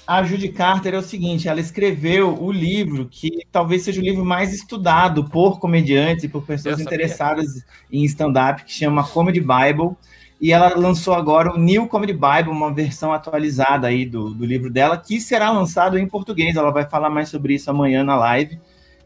a 0.08 0.24
Judy 0.24 0.50
Carter 0.50 0.94
é 0.94 0.98
o 0.98 1.02
seguinte: 1.02 1.50
ela 1.50 1.60
escreveu 1.60 2.42
o 2.42 2.50
livro 2.50 3.06
que 3.10 3.46
talvez 3.52 3.84
seja 3.84 4.00
o 4.00 4.04
livro 4.04 4.24
mais 4.24 4.54
estudado 4.54 5.26
por 5.26 5.60
comediantes 5.60 6.24
e 6.24 6.30
por 6.30 6.44
pessoas 6.46 6.80
interessadas 6.80 7.66
em 7.92 8.06
stand-up, 8.06 8.64
que 8.64 8.72
chama 8.72 9.04
Comedy 9.04 9.42
Bible. 9.42 9.96
E 10.42 10.54
ela 10.54 10.74
lançou 10.74 11.14
agora 11.14 11.54
o 11.54 11.60
New 11.60 11.88
Comedy 11.88 12.14
Bible, 12.14 12.50
uma 12.50 12.74
versão 12.74 13.12
atualizada 13.12 13.88
aí 13.88 14.06
do, 14.06 14.34
do 14.34 14.46
livro 14.46 14.70
dela, 14.72 14.96
que 14.98 15.20
será 15.20 15.52
lançado 15.52 16.00
em 16.00 16.08
português. 16.08 16.56
Ela 16.56 16.72
vai 16.72 16.88
falar 16.88 17.10
mais 17.10 17.28
sobre 17.28 17.56
isso 17.56 17.70
amanhã 17.70 18.06
na 18.06 18.16
live. 18.16 18.58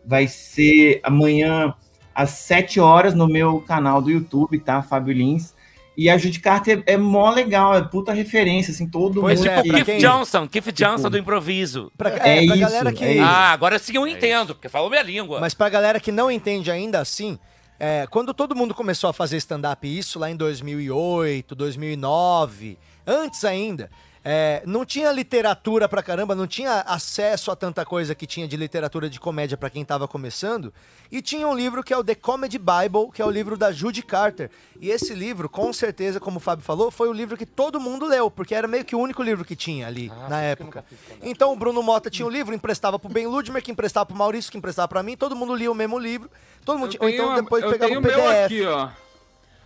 Vai 0.06 0.28
ser 0.28 1.00
amanhã 1.02 1.74
às 2.16 2.32
7 2.32 2.80
horas 2.80 3.14
no 3.14 3.28
meu 3.28 3.60
canal 3.62 4.02
do 4.02 4.10
YouTube, 4.12 4.60
tá? 4.60 4.82
Fábio 4.82 5.14
Lins. 5.14 5.54
E 5.96 6.10
a 6.10 6.18
Judy 6.18 6.40
Carter 6.40 6.82
é 6.88 6.98
mó 6.98 7.30
legal, 7.30 7.76
é 7.76 7.82
puta 7.84 8.12
referência, 8.12 8.72
assim, 8.72 8.88
todo 8.90 9.22
Pois 9.22 9.40
mundo. 9.40 9.50
é, 9.50 9.62
que- 9.62 9.84
Keith 9.84 10.00
Johnson, 10.02 10.48
Keith 10.48 10.72
Johnson 10.74 11.08
do 11.10 11.20
improviso. 11.20 11.92
Pra, 11.96 12.10
É 12.10 12.14
é, 12.14 12.18
pra 12.48 12.56
isso, 12.56 12.60
galera 12.60 12.92
que. 12.92 13.04
é 13.06 13.14
isso. 13.14 13.24
Ah, 13.24 13.52
agora 13.52 13.78
sim 13.78 13.96
eu 13.96 14.08
entendo, 14.08 14.56
porque 14.56 14.68
falou 14.70 14.90
minha 14.90 15.04
língua. 15.04 15.40
Mas 15.40 15.54
pra 15.54 15.70
galera 15.70 16.00
que 16.00 16.12
não 16.12 16.32
entende 16.32 16.72
ainda 16.72 17.00
assim, 17.00 17.38
é, 17.80 18.08
quando 18.10 18.34
todo 18.34 18.56
mundo 18.56 18.74
começou 18.74 19.08
a 19.08 19.14
fazer 19.14 19.38
stand-up, 19.38 19.86
isso 19.88 20.18
lá 20.18 20.32
em 20.32 20.36
2008, 20.36 21.54
2009, 21.54 22.78
antes 23.06 23.46
ainda, 23.46 23.92
é, 24.26 24.64
não 24.66 24.86
tinha 24.86 25.12
literatura 25.12 25.90
pra 25.90 26.02
caramba, 26.02 26.34
não 26.34 26.48
tinha 26.48 26.82
acesso 26.88 27.52
a 27.52 27.56
tanta 27.56 27.86
coisa 27.86 28.16
que 28.16 28.26
tinha 28.26 28.48
de 28.48 28.56
literatura 28.56 29.10
de 29.10 29.20
comédia 29.20 29.58
pra 29.58 29.70
quem 29.70 29.84
tava 29.84 30.08
começando. 30.08 30.74
E 31.12 31.22
tinha 31.22 31.48
um 31.48 31.54
livro 31.56 31.84
que 31.84 31.94
é 31.94 31.98
o 31.98 32.04
The 32.04 32.16
Comedy 32.16 32.58
Bible, 32.58 33.12
que 33.14 33.22
é 33.22 33.26
o 33.26 33.30
livro 33.30 33.58
da 33.58 33.72
Judy 33.72 34.02
Carter. 34.02 34.50
E 34.80 34.90
esse 34.90 35.14
livro, 35.14 35.50
com 35.50 35.72
certeza, 35.74 36.20
como 36.20 36.38
o 36.38 36.40
Fábio 36.40 36.64
falou, 36.64 36.90
foi 36.90 37.10
o 37.10 37.14
livro 37.14 37.36
que 37.38 37.46
todo 37.46 37.80
mundo 37.80 38.06
leu, 38.06 38.32
porque 38.32 38.56
era 38.56 38.68
meio 38.68 38.86
que 38.86 38.96
o 38.96 39.00
único 39.00 39.22
livro 39.22 39.44
que 39.44 39.56
tinha 39.56 39.86
ali 39.88 40.12
na 40.30 40.40
época. 40.42 40.86
Então 41.22 41.52
o 41.52 41.56
Bruno 41.56 41.84
Mota 41.84 42.10
tinha 42.10 42.26
o 42.26 42.30
livro, 42.30 42.56
emprestava 42.56 42.98
pro 42.98 43.10
Ben 43.10 43.28
Ludmer, 43.28 43.62
que 43.62 43.72
emprestava 43.72 44.06
pro 44.06 44.16
Maurício, 44.16 44.52
que 44.52 44.58
emprestava 44.58 44.88
pra 44.88 45.04
mim, 45.04 45.18
todo 45.18 45.36
mundo 45.36 45.54
lia 45.54 45.72
o 45.72 45.76
mesmo 45.76 46.00
livro. 46.00 46.30
Todo 46.66 46.80
mundo 46.80 46.92
tinha, 46.92 47.04
ou 47.04 47.10
então 47.10 47.26
uma- 47.28 47.42
depois 47.42 47.64
pegava 47.66 47.92
o 47.92 48.02
meu 48.02 48.12
PDF. 48.12 48.46
aqui, 48.46 48.66
ó. 48.66 48.90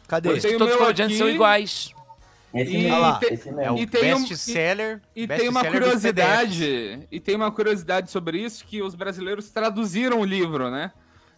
Cadê? 0.08 0.30
Eu 0.32 0.42
tenho 0.42 0.56
o 0.56 0.58
Todos 0.58 0.74
os 0.74 0.78
meu 0.80 0.86
comediantes 0.88 1.16
aqui. 1.16 1.24
são 1.26 1.30
iguais. 1.34 1.94
E, 2.54 2.86
Olha 2.86 2.98
lá. 2.98 3.20
te- 3.20 3.34
Esse 3.34 3.50
É 3.50 3.72
o 3.72 3.78
e 3.78 3.86
tem 3.86 4.14
um- 4.14 4.22
best-seller. 4.22 5.02
E, 5.16 5.24
e 5.24 5.28
best 5.28 5.42
tem 5.42 5.50
uma 5.50 5.62
seller 5.62 5.80
curiosidade, 5.82 7.08
e 7.12 7.20
tem 7.20 7.36
uma 7.36 7.52
curiosidade 7.52 8.10
sobre 8.10 8.40
isso 8.40 8.66
que 8.66 8.82
os 8.82 8.96
brasileiros 8.96 9.50
traduziram 9.50 10.22
o 10.22 10.26
livro, 10.26 10.72
né? 10.72 10.92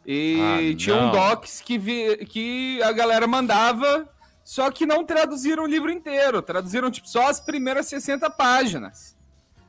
E 0.05 0.37
Ah, 0.39 0.75
tinha 0.77 0.95
um 0.95 1.05
não. 1.07 1.11
docs 1.11 1.61
que, 1.61 1.77
vi- 1.77 2.17
que 2.25 2.81
a 2.83 2.91
galera 2.91 3.27
mandava, 3.27 4.07
só 4.43 4.71
que 4.71 4.85
não 4.85 5.03
traduziram 5.03 5.63
o 5.63 5.67
livro 5.67 5.91
inteiro, 5.91 6.41
traduziram 6.41 6.89
tipo 6.89 7.07
só 7.09 7.27
as 7.27 7.39
primeiras 7.39 7.87
60 7.87 8.29
páginas. 8.29 9.15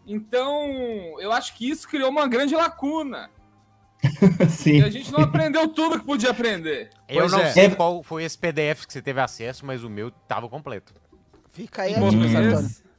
Então, 0.07 1.17
eu 1.21 1.33
acho 1.33 1.55
que 1.57 1.69
isso 1.69 1.89
criou 1.89 2.11
uma 2.11 2.27
grande 2.29 2.55
lacuna. 2.55 3.31
Sim. 4.49 4.79
E 4.79 4.83
a 4.83 4.91
gente 4.91 5.13
não 5.13 5.21
aprendeu 5.21 5.69
tudo 5.69 5.99
que 5.99 6.05
podia 6.07 6.31
aprender. 6.31 6.91
Eu 7.09 7.21
Pois 7.21 7.33
não 7.33 7.41
é. 7.41 7.53
sei 7.53 7.71
qual 7.71 8.03
foi 8.03 8.25
esse 8.25 8.37
PDF 8.39 8.87
que 8.87 8.93
você 8.93 9.03
teve 9.03 9.21
acesso, 9.21 9.65
mas 9.67 9.85
o 9.85 9.91
meu 9.91 10.11
tava 10.11 10.49
completo. 10.49 10.95
Fica 11.53 11.83
aí 11.83 11.95
a 11.95 11.99
Em 11.99 12.11
dica. 12.11 12.29
Sartori. 12.33 12.91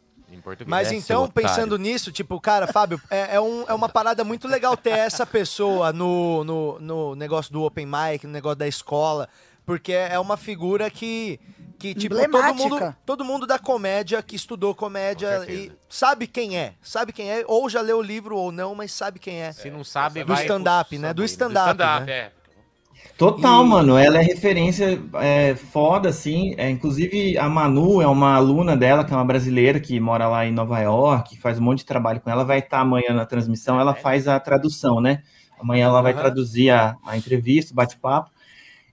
Português. 0.41 0.69
Mas 0.69 0.87
seu 0.87 0.97
então, 0.97 1.23
otário. 1.25 1.49
pensando 1.49 1.77
nisso, 1.77 2.11
tipo, 2.11 2.39
cara, 2.41 2.65
Fábio, 2.65 2.99
é, 3.11 3.35
é 3.35 3.41
um- 3.41 3.63
é 3.67 3.73
uma 3.73 3.87
parada 3.87 4.23
muito 4.23 4.47
legal 4.47 4.75
ter 4.75 4.91
essa 4.91 5.25
pessoa 5.25 5.93
no, 5.93 6.43
no, 6.43 6.79
no 6.79 7.15
negócio 7.15 7.51
do 7.53 7.61
Open 7.63 7.85
Mic, 7.85 8.25
no 8.25 8.31
negócio 8.33 8.55
da 8.57 8.67
escola, 8.67 9.29
porque 9.65 9.91
é 9.93 10.17
uma 10.17 10.37
figura 10.37 10.89
que, 10.89 11.39
que 11.77 11.93
tipo, 11.93 12.15
todo 12.15 12.53
mundo, 12.55 12.95
todo 13.05 13.25
mundo 13.25 13.45
da 13.45 13.59
comédia, 13.59 14.23
que 14.23 14.35
estudou 14.35 14.73
comédia 14.73 15.45
e 15.47 15.71
sabe 15.87 16.25
quem 16.25 16.57
é, 16.57 16.73
sabe 16.81 17.13
quem 17.13 17.29
é, 17.29 17.43
ou 17.47 17.69
já 17.69 17.81
leu 17.81 17.99
o 17.99 18.01
livro 18.01 18.35
ou 18.35 18.51
não, 18.51 18.73
mas 18.73 18.91
sabe 18.91 19.19
quem 19.19 19.41
é. 19.43 19.51
Se 19.51 19.69
não 19.69 19.83
sabe, 19.83 20.23
Do 20.23 20.33
vai 20.33 20.41
stand-up, 20.43 20.97
né? 20.97 21.13
Do 21.13 21.23
stand-up, 21.23 21.69
Stand-up, 21.71 22.05
né? 22.07 22.11
é. 22.13 22.31
Total, 23.17 23.63
E- 23.63 23.67
mano. 23.67 23.97
Ela 23.97 24.19
é 24.19 24.21
referência 24.21 24.99
é, 25.15 25.55
foda, 25.55 26.09
assim. 26.09 26.55
É, 26.57 26.69
inclusive, 26.69 27.37
a 27.37 27.47
Manu 27.47 28.01
é 28.01 28.07
uma 28.07 28.33
aluna 28.33 28.75
dela, 28.75 29.05
que 29.05 29.13
é 29.13 29.15
uma 29.15 29.25
brasileira 29.25 29.79
que 29.79 29.99
mora 29.99 30.27
lá 30.27 30.45
em 30.45 30.51
Nova 30.51 30.79
York, 30.79 31.37
faz 31.39 31.59
um 31.59 31.61
monte 31.63 31.79
de 31.79 31.85
trabalho 31.85 32.19
com 32.19 32.29
ela. 32.29 32.43
Vai 32.43 32.59
estar 32.59 32.79
amanhã 32.79 33.13
na 33.13 33.25
transmissão, 33.25 33.79
ela 33.79 33.93
faz 33.93 34.27
a 34.27 34.39
tradução, 34.39 34.99
né? 34.99 35.21
Amanhã 35.59 35.85
ela 35.85 36.01
vai 36.01 36.13
traduzir 36.13 36.71
a, 36.71 36.97
a 37.05 37.15
entrevista, 37.15 37.73
o 37.73 37.75
bate-papo. 37.75 38.31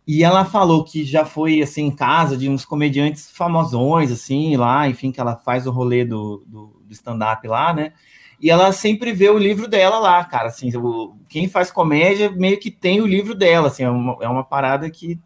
E 0.06 0.24
ela 0.24 0.44
falou 0.44 0.84
que 0.84 1.04
já 1.04 1.24
foi, 1.24 1.60
assim, 1.60 1.84
em 1.84 1.90
casa 1.90 2.36
de 2.36 2.48
uns 2.48 2.64
comediantes 2.64 3.30
famosões, 3.30 4.10
assim, 4.10 4.56
lá, 4.56 4.88
enfim, 4.88 5.10
que 5.10 5.20
ela 5.20 5.36
faz 5.36 5.66
o 5.66 5.70
rolê 5.70 6.04
do, 6.04 6.42
do, 6.46 6.82
do 6.82 6.92
stand-up 6.92 7.46
lá, 7.46 7.74
né? 7.74 7.92
E 8.40 8.50
ela 8.50 8.72
sempre 8.72 9.12
vê 9.12 9.28
o 9.28 9.38
livro 9.38 9.66
dela 9.68 9.98
lá, 9.98 10.24
cara. 10.24 10.48
Assim, 10.48 10.74
o- 10.76 11.16
quem 11.28 11.48
faz 11.48 11.70
comédia 11.70 12.30
meio 12.30 12.58
que 12.58 12.70
tem 12.70 13.00
o 13.00 13.06
livro 13.06 13.34
dela, 13.34 13.68
assim, 13.68 13.82
é 13.84 13.90
uma, 13.90 14.16
é 14.22 14.28
uma 14.28 14.44
parada 14.44 14.88
que 14.90 15.18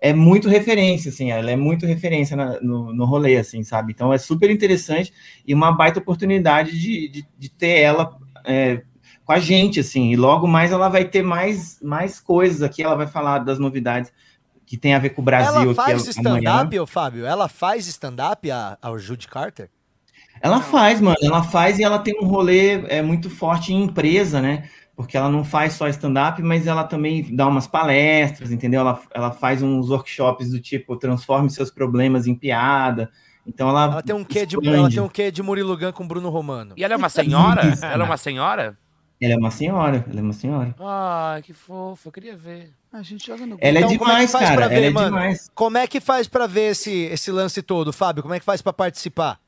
é 0.00 0.12
muito 0.12 0.48
referência, 0.48 1.10
assim, 1.10 1.30
ela 1.30 1.50
é 1.50 1.56
muito 1.56 1.86
referência 1.86 2.36
na- 2.36 2.60
no, 2.60 2.92
no 2.92 3.04
rolê, 3.04 3.36
assim, 3.36 3.62
sabe? 3.62 3.92
Então 3.92 4.12
é 4.12 4.18
super 4.18 4.50
interessante 4.50 5.12
e 5.46 5.54
uma 5.54 5.72
baita 5.72 6.00
oportunidade 6.00 6.78
de, 6.78 7.08
de, 7.08 7.26
de 7.38 7.48
ter 7.50 7.80
ela 7.80 8.18
é, 8.44 8.82
com 9.24 9.32
a 9.32 9.38
gente, 9.38 9.78
assim, 9.80 10.10
e 10.10 10.16
logo 10.16 10.46
mais 10.48 10.72
ela 10.72 10.88
vai 10.88 11.04
ter 11.04 11.22
mais, 11.22 11.80
mais 11.80 12.18
coisas 12.20 12.62
aqui, 12.62 12.82
ela 12.82 12.96
vai 12.96 13.06
falar 13.06 13.38
das 13.40 13.58
novidades 13.60 14.12
que 14.66 14.76
tem 14.76 14.94
a 14.94 14.98
ver 14.98 15.10
com 15.10 15.22
o 15.22 15.24
Brasil 15.24 15.62
Ela 15.62 15.74
faz 15.74 16.06
stand-up, 16.08 16.86
Fábio? 16.86 17.26
Ela 17.26 17.48
faz 17.48 17.86
stand-up, 17.86 18.50
a, 18.50 18.78
a 18.82 18.98
Judy 18.98 19.28
Carter? 19.28 19.70
Ela 20.42 20.60
faz, 20.60 21.00
mano, 21.00 21.16
ela 21.22 21.42
faz 21.44 21.78
e 21.78 21.84
ela 21.84 22.00
tem 22.00 22.18
um 22.20 22.26
rolê 22.26 22.84
é, 22.88 23.00
muito 23.00 23.30
forte 23.30 23.72
em 23.72 23.84
empresa, 23.84 24.42
né? 24.42 24.68
Porque 24.96 25.16
ela 25.16 25.30
não 25.30 25.44
faz 25.44 25.74
só 25.74 25.86
stand-up, 25.88 26.42
mas 26.42 26.66
ela 26.66 26.82
também 26.82 27.34
dá 27.34 27.46
umas 27.46 27.68
palestras, 27.68 28.50
entendeu? 28.50 28.80
Ela, 28.80 29.00
ela 29.14 29.30
faz 29.30 29.62
uns 29.62 29.88
workshops 29.88 30.50
do 30.50 30.60
tipo 30.60 30.96
transforme 30.96 31.48
seus 31.48 31.70
problemas 31.70 32.26
em 32.26 32.34
piada. 32.34 33.08
Então 33.46 33.68
ela. 33.68 33.84
Ela 33.84 34.02
tem 34.02 34.14
um 34.14 34.24
quê 34.24 34.44
de, 34.44 34.56
ela 34.66 34.90
tem 34.90 35.00
um 35.00 35.08
quê 35.08 35.30
de 35.30 35.42
Murilo 35.42 35.76
Gun 35.78 35.92
com 35.92 36.06
Bruno 36.06 36.28
Romano. 36.28 36.74
E 36.76 36.82
ela 36.82 36.94
é 36.94 36.96
uma 36.96 37.08
senhora? 37.08 37.68
Isso. 37.68 37.84
ela 37.84 38.02
é 38.02 38.06
uma 38.06 38.16
senhora? 38.16 38.76
Ela 39.20 39.34
é 39.34 39.36
uma 39.36 39.50
senhora, 39.52 40.04
ela 40.10 40.18
é 40.18 40.22
uma 40.22 40.32
senhora. 40.32 40.74
Ai, 40.80 41.42
que 41.42 41.52
fofo, 41.52 42.08
eu 42.08 42.12
queria 42.12 42.36
ver. 42.36 42.72
A 42.92 43.02
gente 43.02 43.24
joga 43.24 43.46
no 43.46 43.56
Ela 43.60 43.78
é 43.78 43.82
Então, 43.82 43.96
como 43.96 44.10
é 44.10 44.14
que 44.14 44.26
demais, 44.26 44.32
faz 44.32 44.44
cara. 44.46 44.56
pra 44.56 44.68
ver, 44.68 44.76
ela 44.78 44.86
é 44.86 44.90
mano? 44.90 45.06
demais. 45.06 45.50
Como 45.54 45.78
é 45.78 45.86
que 45.86 46.00
faz 46.00 46.26
pra 46.26 46.48
ver 46.48 46.72
esse, 46.72 46.90
esse 47.04 47.30
lance 47.30 47.62
todo, 47.62 47.92
Fábio? 47.92 48.22
Como 48.22 48.34
é 48.34 48.40
que 48.40 48.44
faz 48.44 48.60
pra 48.60 48.72
participar? 48.72 49.38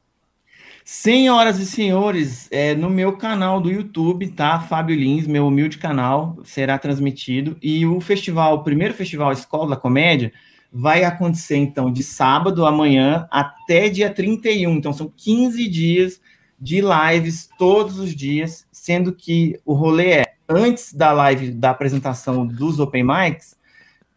Senhoras 0.86 1.58
e 1.58 1.64
senhores, 1.64 2.46
é, 2.50 2.74
no 2.74 2.90
meu 2.90 3.16
canal 3.16 3.58
do 3.58 3.70
YouTube, 3.70 4.28
tá? 4.28 4.60
Fábio 4.60 4.94
Lins, 4.94 5.26
meu 5.26 5.46
humilde 5.46 5.78
canal, 5.78 6.36
será 6.44 6.78
transmitido. 6.78 7.56
E 7.62 7.86
o 7.86 8.02
festival, 8.02 8.56
o 8.56 8.62
primeiro 8.62 8.92
festival 8.92 9.32
Escola 9.32 9.70
da 9.70 9.76
Comédia, 9.76 10.30
vai 10.70 11.02
acontecer, 11.02 11.56
então, 11.56 11.90
de 11.90 12.02
sábado 12.02 12.66
amanhã 12.66 13.26
até 13.30 13.88
dia 13.88 14.12
31. 14.12 14.72
Então, 14.72 14.92
são 14.92 15.10
15 15.16 15.66
dias 15.70 16.20
de 16.60 16.82
lives 16.82 17.48
todos 17.58 17.98
os 17.98 18.14
dias, 18.14 18.66
sendo 18.70 19.14
que 19.14 19.58
o 19.64 19.72
rolê 19.72 20.10
é, 20.10 20.34
antes 20.46 20.92
da 20.92 21.12
live 21.12 21.50
da 21.50 21.70
apresentação 21.70 22.46
dos 22.46 22.78
Open 22.78 23.04
Mics, 23.04 23.56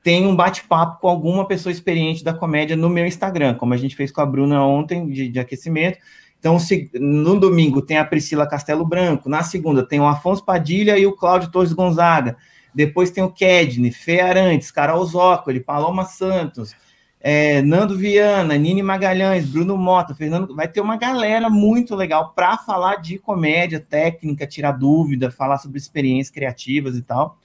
tem 0.03 0.27
um 0.27 0.35
bate-papo 0.35 0.99
com 0.99 1.07
alguma 1.07 1.48
pessoa 1.48 1.72
experiente 1.72 2.26
da 2.26 2.34
comédia 2.34 2.76
no 2.76 2.89
meu 2.89 3.06
Instagram, 3.06 3.53
como 3.53 3.73
a 3.73 3.77
gente 3.77 3.95
fez 3.95 4.11
com 4.11 4.19
a 4.19 4.26
Bruna 4.26 4.61
ontem, 4.65 5.07
de, 5.10 5.30
de 5.30 5.39
aquecimento. 5.39 5.98
Então, 6.40 6.60
se- 6.60 6.90
no 6.94 7.40
domingo 7.40 7.82
tem 7.82 7.98
a 7.98 8.06
Priscila 8.06 8.48
Castelo 8.48 8.86
Branco, 8.86 9.28
na 9.30 9.44
segunda 9.44 9.84
tem 9.86 10.00
o 10.00 10.06
Afonso 10.08 10.44
Padilha 10.44 10.98
e 10.98 11.06
o 11.06 11.14
Cláudio 11.16 11.52
Torres 11.52 11.74
Gonzaga, 11.74 12.38
depois 12.74 13.10
tem 13.10 13.24
o 13.24 13.32
Kedney, 13.32 13.92
Fê 13.92 14.20
Arantes, 14.22 14.70
Carol 14.70 15.04
Zócoli, 15.04 15.60
Paloma 15.60 16.06
Santos, 16.06 16.76
é, 17.20 17.62
Nando 17.64 17.98
Viana, 17.98 18.56
Nini 18.56 18.84
Magalhães, 18.84 19.48
Bruno 19.48 19.76
Mota, 19.76 20.14
Fernando. 20.14 20.56
Vai 20.56 20.68
ter 20.68 20.80
uma 20.80 20.96
galera 20.96 21.50
muito 21.50 21.96
legal 21.96 22.34
para 22.36 22.58
falar 22.60 22.98
de 22.98 23.18
comédia, 23.18 23.80
técnica, 23.80 24.46
tirar 24.46 24.74
dúvida, 24.74 25.32
falar 25.32 25.58
sobre 25.58 25.80
experiências 25.80 26.34
criativas 26.34 26.96
e 26.96 27.02
tal. 27.02 27.40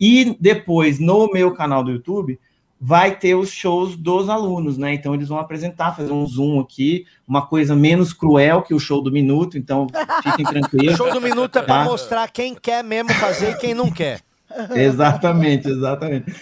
E 0.00 0.36
depois, 0.38 1.00
no 1.00 1.28
meu 1.32 1.52
canal 1.52 1.82
do 1.82 1.90
YouTube, 1.90 2.38
vai 2.80 3.16
ter 3.16 3.34
os 3.34 3.50
shows 3.50 3.96
dos 3.96 4.28
alunos, 4.28 4.76
né? 4.76 4.92
Então 4.94 5.14
eles 5.14 5.28
vão 5.28 5.38
apresentar, 5.38 5.96
fazer 5.96 6.12
um 6.12 6.26
zoom 6.26 6.60
aqui, 6.60 7.06
uma 7.26 7.46
coisa 7.46 7.74
menos 7.74 8.12
cruel 8.12 8.62
que 8.62 8.74
o 8.74 8.78
show 8.78 9.02
do 9.02 9.10
minuto, 9.10 9.56
então 9.56 9.86
fiquem 10.22 10.44
tranquilos. 10.46 10.96
Show 10.96 11.12
do 11.12 11.20
minuto 11.20 11.58
é 11.58 11.62
pra 11.62 11.78
Tá? 11.78 11.84
mostrar 11.84 12.30
quem 12.30 12.54
quer 12.54 12.84
mesmo 12.84 13.12
fazer 13.14 13.52
e 13.52 13.54
quem 13.56 13.74
não 13.74 13.90
quer. 13.90 14.20
Exatamente, 14.74 15.68
exatamente. 15.68 16.34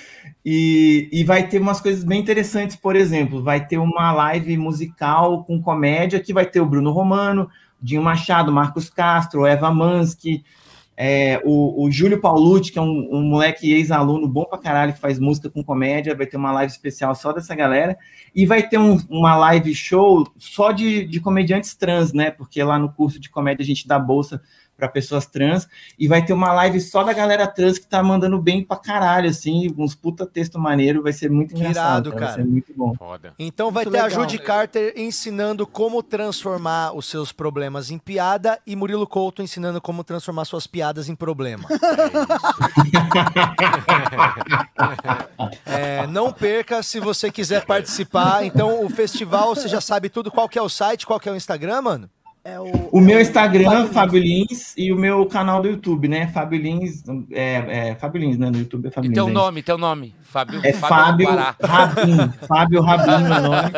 E, 0.44 1.08
e 1.10 1.24
vai 1.24 1.48
ter 1.48 1.58
umas 1.58 1.80
coisas 1.80 2.04
bem 2.04 2.20
interessantes, 2.20 2.76
por 2.76 2.94
exemplo, 2.96 3.42
vai 3.42 3.66
ter 3.66 3.78
uma 3.78 4.12
live 4.12 4.56
musical 4.58 5.42
com 5.44 5.60
comédia 5.62 6.20
que 6.20 6.32
vai 6.34 6.44
ter 6.44 6.60
o 6.60 6.66
Bruno 6.66 6.90
Romano, 6.92 7.48
Dinho 7.80 8.02
Machado, 8.02 8.52
Marcos 8.52 8.90
Castro, 8.90 9.46
Eva 9.46 9.70
Mansky, 9.72 10.44
É, 10.96 11.40
o, 11.44 11.84
o 11.84 11.90
Júlio 11.90 12.20
Paulucci, 12.20 12.70
que 12.72 12.78
é 12.78 12.82
um, 12.82 13.08
um 13.10 13.22
moleque 13.22 13.72
ex-aluno 13.72 14.28
bom 14.28 14.44
pra 14.44 14.58
caralho, 14.58 14.92
que 14.92 15.00
faz 15.00 15.18
música 15.18 15.50
com 15.50 15.62
comédia, 15.64 16.14
vai 16.14 16.26
ter 16.26 16.36
uma 16.36 16.52
live 16.52 16.70
especial 16.72 17.14
só 17.14 17.32
dessa 17.32 17.54
galera. 17.54 17.96
E 18.34 18.46
vai 18.46 18.62
ter 18.68 18.78
um- 18.78 18.98
uma 19.10 19.36
live 19.36 19.74
show 19.74 20.26
só 20.38 20.70
de, 20.70 21.04
de 21.06 21.20
comediantes 21.20 21.74
trans, 21.74 22.12
né? 22.12 22.30
Porque 22.30 22.62
lá 22.62 22.78
no 22.78 22.92
curso 22.92 23.18
de 23.18 23.28
comédia 23.28 23.62
a 23.62 23.66
gente 23.66 23.88
dá 23.88 23.98
bolsa 23.98 24.40
para 24.76 24.88
pessoas 24.88 25.26
trans. 25.26 25.68
E 25.98 26.08
vai 26.08 26.24
ter 26.24 26.32
uma 26.32 26.52
live 26.52 26.80
só 26.80 27.04
da 27.04 27.12
galera 27.12 27.46
trans 27.46 27.78
que 27.78 27.86
tá 27.86 28.02
mandando 28.02 28.40
bem 28.40 28.64
pra 28.64 28.76
caralho, 28.76 29.28
assim, 29.28 29.72
uns 29.76 29.94
puta 29.94 30.26
texto 30.26 30.58
maneiro. 30.58 31.02
Vai 31.02 31.12
ser 31.12 31.30
muito 31.30 31.54
Que 31.54 31.60
engraçado, 31.60 32.08
irado, 32.08 32.12
cara. 32.12 32.26
Vai 32.26 32.42
ser 32.42 32.44
muito 32.44 32.72
bom. 32.76 32.94
Então 33.38 33.70
vai 33.70 33.84
Muito 33.84 33.94
ter 33.94 34.00
a 34.00 34.06
legal. 34.06 34.20
Judy 34.22 34.38
Carter 34.38 34.92
ensinando 34.96 35.66
como 35.66 36.02
transformar 36.02 36.92
os 36.94 37.06
seus 37.06 37.32
problemas 37.32 37.90
em 37.90 37.98
piada 37.98 38.58
e 38.66 38.76
Murilo 38.76 39.06
Couto 39.06 39.42
ensinando 39.42 39.80
como 39.80 40.04
transformar 40.04 40.44
suas 40.44 40.66
piadas 40.66 41.08
em 41.08 41.14
problema. 41.14 41.64
É, 45.66 46.06
não 46.06 46.32
perca 46.32 46.82
se 46.82 47.00
você 47.00 47.30
quiser 47.30 47.64
participar. 47.64 48.44
Então 48.44 48.84
o 48.84 48.90
festival, 48.90 49.54
você 49.54 49.68
já 49.68 49.80
sabe 49.80 50.08
tudo. 50.08 50.30
Qual 50.30 50.48
que 50.48 50.58
é 50.58 50.62
o 50.62 50.68
site, 50.68 51.06
qual 51.06 51.20
que 51.20 51.28
é 51.28 51.32
o 51.32 51.36
Instagram, 51.36 51.82
mano? 51.82 52.10
É 52.46 52.60
o, 52.60 52.66
O 52.92 53.00
meu 53.00 53.18
Instagram, 53.20 53.86
Fábio 53.88 54.20
Lins, 54.20 54.74
e 54.76 54.92
o 54.92 54.96
meu 54.96 55.24
canal 55.24 55.62
do 55.62 55.68
YouTube, 55.68 56.08
né? 56.08 56.26
Fábio 56.28 56.60
Lins, 56.60 57.02
é, 57.30 57.88
é 57.90 57.94
Fábio 57.94 58.20
Lins, 58.20 58.36
né? 58.36 58.50
No 58.50 58.58
YouTube 58.58 58.86
é 58.88 58.90
Fábio 58.90 59.08
E 59.08 59.08
Lins. 59.08 59.14
teu 59.14 59.28
é 59.28 59.32
nome, 59.32 59.62
teu 59.62 59.78
nome. 59.78 60.14
Fábio, 60.22 60.60
É 60.62 60.72
Fábio 60.74 61.26
Guará. 61.26 61.56
Rabin. 61.62 62.28
Fábio 62.46 62.82
Rabin, 62.82 63.24
meu 63.24 63.42
nome. 63.42 63.72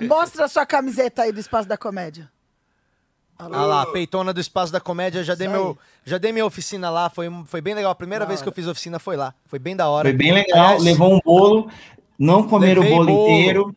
Mostra 0.08 0.46
a 0.46 0.48
sua 0.48 0.66
camiseta 0.66 1.22
aí 1.22 1.30
do 1.30 1.38
Espaço 1.38 1.68
da 1.68 1.76
Comédia. 1.76 2.28
Ah 3.38 3.48
lá, 3.48 3.86
peitona 3.86 4.32
do 4.32 4.40
Espaço 4.40 4.72
da 4.72 4.80
Comédia, 4.80 5.22
já 5.24 5.34
dei, 5.34 5.48
meu, 5.48 5.76
já 6.04 6.18
dei 6.18 6.32
minha 6.32 6.46
oficina 6.46 6.88
lá, 6.88 7.10
foi, 7.10 7.28
foi 7.46 7.60
bem 7.60 7.74
legal. 7.74 7.90
A 7.90 7.94
primeira 7.94 8.24
vez 8.24 8.40
que 8.40 8.48
eu 8.48 8.52
fiz 8.52 8.66
oficina 8.66 8.98
foi 8.98 9.16
lá, 9.16 9.34
foi 9.46 9.58
bem 9.58 9.74
da 9.74 9.88
hora. 9.88 10.08
Foi 10.08 10.16
bem 10.16 10.32
legal, 10.32 10.64
Aliás, 10.66 10.82
levou 10.84 11.14
um 11.14 11.20
bolo, 11.24 11.68
não 12.18 12.44
comeram 12.44 12.82
o 12.82 12.88
bolo, 12.88 13.06
bolo. 13.06 13.28
inteiro, 13.28 13.76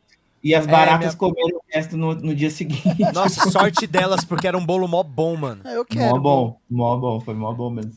e 0.50 0.56
as 0.56 0.66
É, 0.68 0.72
baratas 0.72 1.16
minha- 1.16 1.18
comeram 1.18 1.58
o 1.58 1.62
resto 1.72 1.98
no, 1.98 2.16
no 2.16 2.36
dia 2.36 2.50
seguinte. 2.50 2.84
Nossa, 3.14 3.50
sorte 3.50 3.86
delas, 3.88 4.24
porque 4.26 4.48
era 4.48 4.58
um 4.58 4.66
bolo 4.66 4.88
mó 4.88 5.04
bom, 5.04 5.36
mano. 5.36 5.62
Eu 5.66 5.86
Mó 5.96 6.20
bom, 6.20 6.60
mó 6.70 6.96
bom, 6.98 7.20
foi 7.20 7.34
mó 7.34 7.52
bom 7.54 7.70
mesmo. 7.70 7.92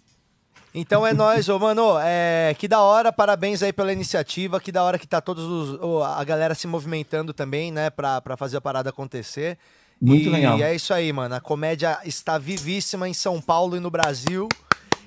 Então 0.72 1.04
é 1.06 1.12
nóis, 1.12 1.48
ô, 1.48 1.58
mano. 1.58 1.96
É, 2.00 2.54
que 2.56 2.68
da 2.68 2.80
hora, 2.80 3.12
parabéns 3.12 3.60
aí 3.62 3.72
pela 3.72 3.92
iniciativa. 3.92 4.60
Que 4.60 4.70
da 4.70 4.84
hora 4.84 4.98
que 4.98 5.06
tá 5.06 5.20
todos 5.20 5.44
os. 5.44 5.80
ô, 5.82 6.02
a 6.02 6.22
galera 6.22 6.54
se 6.54 6.66
movimentando 6.68 7.32
também, 7.32 7.72
né, 7.72 7.90
pra, 7.90 8.20
pra 8.20 8.36
fazer 8.36 8.58
a 8.58 8.60
parada 8.60 8.90
acontecer. 8.90 9.58
Muito 10.00 10.28
e 10.28 10.30
legal. 10.30 10.58
é 10.62 10.74
isso 10.74 10.94
aí, 10.94 11.12
mano. 11.12 11.34
A 11.34 11.40
comédia 11.40 11.98
está 12.04 12.38
vivíssima 12.38 13.08
em 13.08 13.12
São 13.12 13.40
Paulo 13.40 13.76
e 13.76 13.80
no 13.80 13.90
Brasil. 13.90 14.48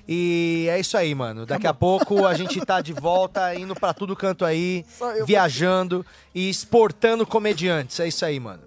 E 0.06 0.66
é 0.70 0.78
isso 0.78 0.96
aí, 0.96 1.14
mano. 1.14 1.46
Daqui 1.46 1.66
a 1.66 1.72
pouco 1.74 2.26
a 2.26 2.34
gente 2.34 2.60
tá 2.66 2.80
de 2.80 2.92
volta, 2.92 3.54
indo 3.54 3.74
pra 3.74 3.94
tudo 3.94 4.14
canto 4.14 4.44
aí, 4.44 4.84
viajando 5.26 6.04
e 6.34 6.48
exportando 6.50 7.26
comediantes. 7.26 7.98
É 8.00 8.08
isso 8.08 8.24
aí, 8.24 8.38
mano. 8.38 8.60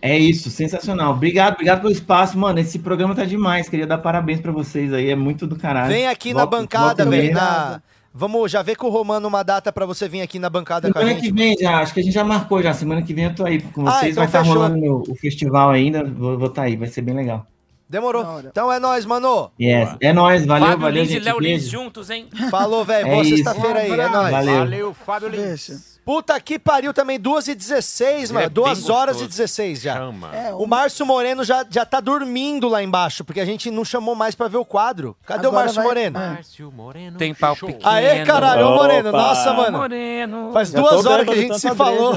É 0.00 0.18
isso, 0.18 0.50
sensacional. 0.50 1.12
Obrigado, 1.12 1.54
obrigado 1.54 1.80
pelo 1.80 1.92
espaço, 1.92 2.36
mano. 2.38 2.58
Esse 2.58 2.78
programa 2.78 3.14
tá 3.14 3.24
demais. 3.24 3.68
Queria 3.68 3.86
dar 3.86 3.98
parabéns 3.98 4.40
pra 4.40 4.52
vocês 4.52 4.92
aí, 4.92 5.10
é 5.10 5.16
muito 5.16 5.46
do 5.46 5.56
caralho. 5.56 5.88
Vem 5.88 6.06
aqui 6.08 6.34
na 6.34 6.40
Volta- 6.40 6.56
bancada, 6.58 7.04
volta 7.04 7.16
e 7.16 7.20
velho. 7.20 7.34
na- 7.34 7.82
Vamos 8.16 8.48
já 8.52 8.62
ver 8.62 8.76
com 8.76 8.86
o 8.86 8.90
Romano 8.90 9.26
uma 9.26 9.42
data 9.42 9.72
pra 9.72 9.84
você 9.84 10.08
vir 10.08 10.20
aqui 10.20 10.38
na 10.38 10.48
bancada 10.48 10.92
com 10.92 10.96
a 10.98 11.02
Semana 11.02 11.18
gente. 11.20 11.28
que 11.32 11.36
vem 11.36 11.56
já, 11.58 11.80
acho 11.80 11.92
que 11.92 11.98
a 11.98 12.02
gente 12.02 12.12
já 12.12 12.22
marcou 12.22 12.62
já. 12.62 12.72
Semana 12.72 13.02
que 13.02 13.12
vem 13.12 13.24
eu 13.24 13.34
tô 13.34 13.44
aí 13.44 13.60
com 13.60 13.88
Ah, 13.88 13.92
vocês. 13.98 14.12
então 14.12 14.20
vai 14.22 14.26
estar 14.26 14.38
fechou. 14.44 14.54
rolando 14.54 14.84
o, 15.08 15.12
o 15.12 15.14
festival 15.16 15.70
ainda. 15.70 16.04
Vou 16.04 16.46
estar 16.46 16.62
aí, 16.62 16.76
vai 16.76 16.86
ser 16.86 17.02
bem 17.02 17.14
legal. 17.14 17.44
Demorou. 17.88 18.40
Então 18.40 18.72
é 18.72 18.78
nóis, 18.80 19.04
mano. 19.04 19.50
Yes. 19.60 19.96
É 20.00 20.12
nóis, 20.12 20.44
valeu, 20.46 20.66
Fábio 20.68 20.80
valeu, 20.82 21.02
Lins 21.02 21.12
e. 21.12 21.18
Léo 21.20 21.38
Lins 21.38 21.64
juntos, 21.68 22.10
hein? 22.10 22.28
Falou, 22.50 22.84
velho. 22.84 23.06
É 23.06 23.10
Boa 23.10 23.22
isso. 23.22 23.36
sexta-feira 23.36 23.80
aí. 23.80 23.90
É 23.92 24.08
nóis. 24.08 24.30
Valeu. 24.30 24.58
Valeu, 24.58 24.94
Fábio 24.94 25.28
Lins. 25.28 25.94
Puta 26.04 26.38
que 26.38 26.58
pariu 26.58 26.92
também, 26.92 27.18
2 27.18 27.48
e 27.48 27.54
16, 27.54 28.24
Ele 28.24 28.32
mano. 28.34 28.46
é 28.46 28.48
2 28.50 28.82
bem 28.82 28.92
horas 28.92 29.14
gostoso. 29.16 29.24
e 29.24 29.28
16 29.28 29.80
já. 29.80 29.94
Chama. 29.94 30.36
É, 30.36 30.52
O 30.52 30.66
Márcio 30.66 31.06
Moreno 31.06 31.42
já, 31.44 31.64
já 31.70 31.86
tá 31.86 31.98
dormindo 31.98 32.68
lá 32.68 32.82
embaixo, 32.82 33.24
porque 33.24 33.40
a 33.40 33.44
gente 33.46 33.70
não 33.70 33.86
chamou 33.86 34.14
mais 34.14 34.34
pra 34.34 34.46
ver 34.46 34.58
o 34.58 34.66
quadro. 34.66 35.16
Cadê 35.24 35.46
o 35.46 35.48
Agora 35.50 35.64
Márcio 35.64 35.76
vai- 35.76 35.84
Moreno? 35.86 36.18
é. 36.18 36.28
Márcio 36.28 36.70
Moreno. 36.72 37.16
Tem 37.16 37.34
pau 37.34 37.56
Show. 37.56 37.68
pequeno. 37.68 37.88
Aê, 37.90 38.22
caralho, 38.24 38.66
ô 38.68 38.74
Moreno. 38.74 39.08
Opa. 39.10 39.18
Nossa, 39.18 39.52
mano. 39.54 39.78
Moreno. 39.78 40.50
Faz 40.52 40.70
Já 40.70 40.78
duas 40.80 41.06
horas 41.06 41.26
que 41.26 41.32
a 41.32 41.36
gente 41.36 41.54
se 41.56 41.62
tanta 41.62 41.74
falou. 41.74 42.12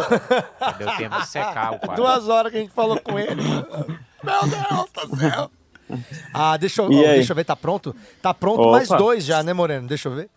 Deu 0.77 0.91
tempo 0.97 1.19
de 1.21 1.27
secar 1.27 1.73
o 1.73 1.79
quadro. 1.79 1.95
duas 2.03 2.27
horas 2.27 2.51
que 2.51 2.57
a 2.57 2.61
gente 2.61 2.73
falou 2.73 2.99
com 2.99 3.17
ele. 3.17 3.41
Meu 3.41 4.41
Deus 4.41 5.09
do 5.09 5.15
céu. 5.17 5.49
Ah, 6.33 6.57
deixa 6.57 6.81
eu, 6.81 6.89
deixa 6.89 7.31
eu 7.31 7.35
ver, 7.35 7.43
tá 7.45 7.55
pronto? 7.55 7.95
Tá 8.21 8.33
pronto 8.33 8.61
Opa. 8.61 8.71
mais 8.71 8.87
dois 8.89 9.23
já, 9.25 9.41
né, 9.43 9.53
Moreno? 9.53 9.87
Deixa 9.87 10.09
eu 10.09 10.15
ver. 10.15 10.29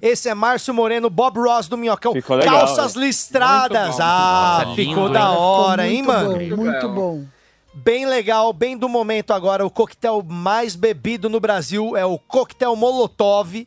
Esse 0.00 0.28
é 0.28 0.34
Márcio 0.34 0.74
Moreno, 0.74 1.08
Bob 1.08 1.38
Ross 1.38 1.68
do 1.68 1.76
Minhocão. 1.76 2.12
Ficou 2.12 2.36
legal, 2.36 2.58
Calças 2.66 2.94
velho. 2.94 3.06
listradas. 3.06 3.98
Ah, 3.98 4.62
Nossa, 4.64 4.74
ficou 4.76 4.94
lindo, 5.06 5.12
da 5.14 5.20
hein? 5.30 5.36
hora, 5.38 5.82
Ficou 5.84 5.96
hein, 5.96 6.02
mano? 6.02 6.32
Bom, 6.56 6.56
muito 6.56 6.88
bom. 6.90 7.24
Bem 7.72 8.06
legal, 8.06 8.52
bem 8.52 8.76
do 8.76 8.88
momento 8.88 9.32
agora. 9.32 9.64
O 9.64 9.70
coquetel 9.70 10.22
mais 10.22 10.74
bebido 10.76 11.28
no 11.30 11.40
Brasil 11.40 11.96
é 11.96 12.04
o 12.04 12.18
coquetel 12.18 12.76
Molotov. 12.76 13.66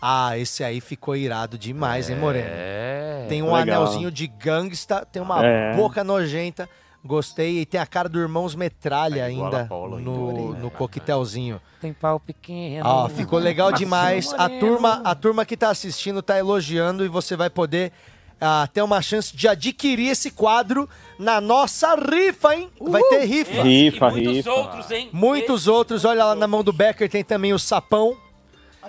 Ah, 0.00 0.36
esse 0.36 0.62
aí 0.62 0.80
ficou 0.80 1.16
irado 1.16 1.56
demais, 1.56 2.10
hein, 2.10 2.16
Moreno? 2.16 2.48
É. 2.50 3.24
Tem 3.28 3.42
um 3.42 3.52
Legal. 3.54 3.82
anelzinho 3.82 4.10
de 4.10 4.26
gangsta, 4.26 5.06
tem 5.10 5.22
uma 5.22 5.44
É. 5.44 5.74
boca 5.74 6.04
nojenta. 6.04 6.68
Gostei. 7.06 7.60
E 7.60 7.66
tem 7.66 7.80
a 7.80 7.86
cara 7.86 8.08
do 8.08 8.18
Irmãos 8.18 8.54
Metralha 8.54 9.20
É 9.20 9.24
ainda 9.24 9.64
Paula 9.66 9.98
no, 9.98 10.52
no 10.54 10.70
coquetelzinho. 10.70 11.60
Tem 11.80 11.92
pau 11.92 12.18
pequeno. 12.20 12.84
Ó, 12.86 13.08
ficou 13.08 13.38
legal 13.38 13.72
demais. 13.72 14.32
A 14.34 14.48
turma, 14.48 15.00
a 15.04 15.14
turma 15.14 15.44
que 15.46 15.56
tá 15.56 15.70
assistindo 15.70 16.20
tá 16.22 16.38
elogiando 16.38 17.04
e 17.04 17.08
você 17.08 17.36
vai 17.36 17.48
poder 17.50 17.92
ah, 18.40 18.68
ter 18.72 18.82
uma 18.82 19.00
chance 19.00 19.34
de 19.34 19.48
adquirir 19.48 20.10
esse 20.10 20.30
quadro 20.30 20.88
na 21.18 21.40
nossa 21.40 21.94
rifa, 21.94 22.54
hein? 22.54 22.70
Vai 22.80 23.02
ter 23.04 23.24
rifa. 23.24 23.50
Esse 23.52 23.62
Rifa, 23.62 24.08
e 24.08 24.12
muitos 24.12 24.36
rifa. 24.36 24.50
outros, 24.52 24.90
hein? 24.90 25.08
Muitos 25.12 25.60
Esse- 25.62 25.70
outros, 25.70 26.04
olha 26.04 26.24
lá 26.24 26.34
na 26.34 26.46
mão 26.46 26.62
do 26.62 26.72
Becker, 26.72 27.08
tem 27.08 27.24
também 27.24 27.52
o 27.54 27.58
sapão. 27.58 28.16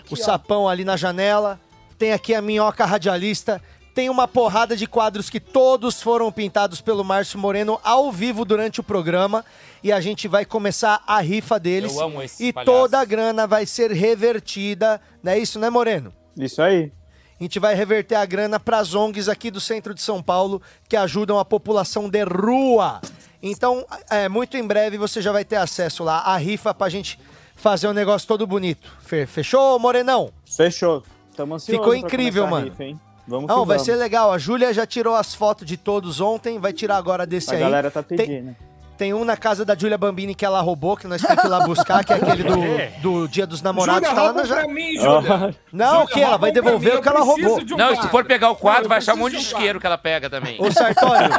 o 0.10 0.16
sapão 0.16 0.68
ali 0.68 0.84
na 0.84 0.98
janela. 0.98 1.60
Tem 1.98 2.14
aqui 2.14 2.36
a 2.36 2.42
minhoca 2.42 2.86
radialista. 2.86 3.62
Tem 3.98 4.12
uma 4.12 4.28
porrada 4.28 4.78
de 4.78 4.86
quadros 4.86 5.28
que 5.28 5.40
todos 5.40 6.00
foram 6.04 6.32
pintados 6.32 6.80
pelo 6.82 7.04
Márcio 7.04 7.40
Moreno 7.40 7.80
ao 7.84 8.12
vivo 8.12 8.46
durante 8.46 8.80
o 8.80 8.84
programa. 8.84 9.44
E 9.84 9.92
a 9.92 10.00
gente 10.00 10.28
vai 10.28 10.46
começar 10.46 11.02
a 11.08 11.20
rifa 11.20 11.60
deles. 11.60 11.96
Eu 11.96 12.04
amo 12.04 12.22
esses 12.22 12.40
e 12.40 12.54
palhaços. 12.54 12.80
toda 12.80 13.00
a 13.00 13.04
grana 13.04 13.48
vai 13.48 13.66
ser 13.66 13.90
revertida. 13.92 15.02
Não 15.24 15.32
é 15.32 15.40
isso, 15.40 15.58
né, 15.58 15.72
Moreno? 15.72 16.14
Isso 16.38 16.62
aí. 16.62 16.92
A 17.40 17.44
gente 17.44 17.58
vai 17.58 17.74
reverter 17.74 18.14
a 18.14 18.24
grana 18.24 18.60
para 18.60 18.78
as 18.78 18.94
ONGs 18.94 19.28
aqui 19.28 19.50
do 19.50 19.60
centro 19.60 19.96
de 19.96 20.02
São 20.04 20.22
Paulo 20.22 20.62
que 20.88 20.96
ajudam 20.96 21.40
a 21.40 21.44
população 21.44 22.08
de 22.08 22.24
rua. 22.24 23.02
Então, 23.42 23.84
é, 24.12 24.30
muito 24.30 24.56
em 24.58 24.64
breve 24.68 25.00
você 25.00 25.24
já 25.24 25.32
vai 25.32 25.44
ter 25.44 25.56
acesso 25.56 26.04
lá 26.04 26.20
à 26.20 26.38
rifa 26.38 26.72
pra 26.72 26.88
gente 26.88 27.20
fazer 27.56 27.88
um 27.88 27.94
negócio 27.94 28.28
todo 28.28 28.46
bonito. 28.46 28.96
Fe- 29.02 29.26
Fechou, 29.26 29.80
Morenão? 29.80 30.32
Fechou. 30.46 31.02
Tamo 31.36 31.56
ansioso 31.56 31.80
Ficou 31.80 31.96
incrível, 31.96 32.46
a 32.46 32.48
mano. 32.48 32.66
rifa, 32.68 32.84
hein? 32.84 33.00
Vamos 33.28 33.48
Não, 33.48 33.66
vai 33.66 33.78
vamos. 33.78 33.84
ser 33.84 33.96
legal. 33.96 34.32
A 34.32 34.38
Júlia 34.38 34.74
já 34.74 34.86
tirou 34.86 35.16
as 35.16 35.36
fotos 35.36 35.68
de 35.68 35.76
todos 35.78 36.22
ontem, 36.22 36.60
vai 36.60 36.72
tirar 36.72 36.98
agora 36.98 37.26
desse 37.26 37.52
A 37.52 37.54
aí. 37.56 37.60
galera 37.60 37.92
tá 37.92 38.02
Tem- 38.02 38.18
pedindo. 38.18 38.56
Tem 38.98 39.14
um 39.14 39.24
na 39.24 39.38
casa 39.38 39.64
da 39.64 39.76
Júlia 39.78 39.96
Bambini 39.96 40.34
que 40.34 40.44
ela 40.44 40.60
roubou, 40.60 40.98
que 40.98 41.06
nós 41.06 41.22
temos 41.22 41.40
que 41.40 41.46
ir 41.46 41.50
lá 41.52 41.60
buscar, 41.64 42.04
que 42.04 42.12
é 42.12 42.16
aquele 42.16 42.44
do, 42.44 42.56
do 43.04 43.28
Dia 43.28 43.46
dos 43.46 43.62
Namorados. 43.62 44.10
Júlia, 44.10 44.16
tá 44.16 44.24
lá 44.24 44.34
na 44.34 44.42
pra 44.44 44.68
mim, 44.68 44.96
Júlia. 44.96 45.56
Não, 45.72 45.88
Júlia, 45.92 46.04
o 46.04 46.08
que? 46.08 46.20
Ela 46.20 46.38
vai 46.38 46.52
devolver 46.52 46.94
mim, 46.94 46.98
o 47.00 47.02
que 47.04 47.08
ela 47.08 47.20
roubou. 47.20 47.60
um 47.62 47.78
Não, 47.78 48.02
se 48.02 48.08
for 48.08 48.26
pegar 48.26 48.50
o 48.50 48.56
quadro, 48.56 48.90
vai 48.90 48.98
achar 48.98 49.14
um 49.14 49.18
monte 49.18 49.34
de 49.34 49.44
isqueiro 49.44 49.80
que 49.80 49.86
ela 49.86 50.00
pega 50.00 50.32
também. 50.32 50.58
Ô, 50.60 50.72
Sartório, 50.72 51.30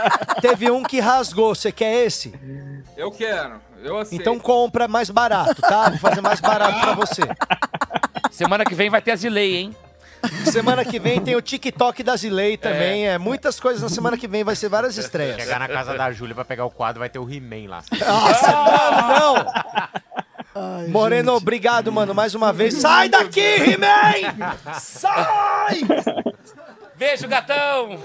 teve 0.40 0.70
um 0.70 0.85
que 0.85 1.01
rasgou. 1.01 1.52
Você 1.52 1.73
quer 1.73 2.06
esse? 2.06 2.32
Eu 2.97 3.10
quero. 3.10 3.55
Eu 3.82 3.98
aceito. 3.98 4.20
Então 4.20 4.39
compra 4.39 4.86
mais 4.86 5.10
barato, 5.10 5.60
tá? 5.60 5.89
Vou 5.90 5.98
fazer 5.98 6.20
mais 6.20 6.40
barato 6.40 6.78
pra 6.81 6.93
você. 6.94 7.23
Semana 8.31 8.65
que 8.65 8.74
vem 8.74 8.89
vai 8.89 9.02
ter 9.02 9.10
a 9.12 9.16
Zilei, 9.16 9.56
hein? 9.56 9.77
Semana 10.51 10.85
que 10.85 10.99
vem 10.99 11.20
tem 11.20 11.36
o 11.36 11.43
TikTok 11.43 12.03
da 12.03 12.16
Zilei 12.16 12.57
também. 12.57 13.09
É. 13.09 13.19
muitas 13.19 13.61
coisas 13.61 13.82
na 13.82 13.89
semana 13.89 14.16
que 14.16 14.27
vem, 14.28 14.45
vai 14.45 14.57
ser 14.57 14.69
várias 14.69 14.97
estreias. 14.97 15.36
Chegar 15.36 15.59
na 15.59 15.69
casa 15.69 15.95
da 15.95 16.11
Júlia 16.12 16.35
pra 16.35 16.45
pegar 16.45 16.65
o 16.65 16.70
quadro, 16.70 17.01
vai 17.01 17.09
ter 17.09 17.19
o 17.19 17.31
He-Man 17.31 17.69
lá. 17.69 17.82
Nossa, 18.07 18.53
mano, 18.53 19.47
não! 20.55 20.89
Moreno, 20.89 21.35
obrigado, 21.35 21.93
mano, 21.93 22.15
mais 22.15 22.35
uma 22.35 22.53
vez. 22.53 22.74
Sai 22.74 23.09
daqui, 23.09 23.40
He-Man! 23.40 24.55
Sai! 24.81 25.81
Beijo, 26.98 27.28
gatão! 27.28 27.98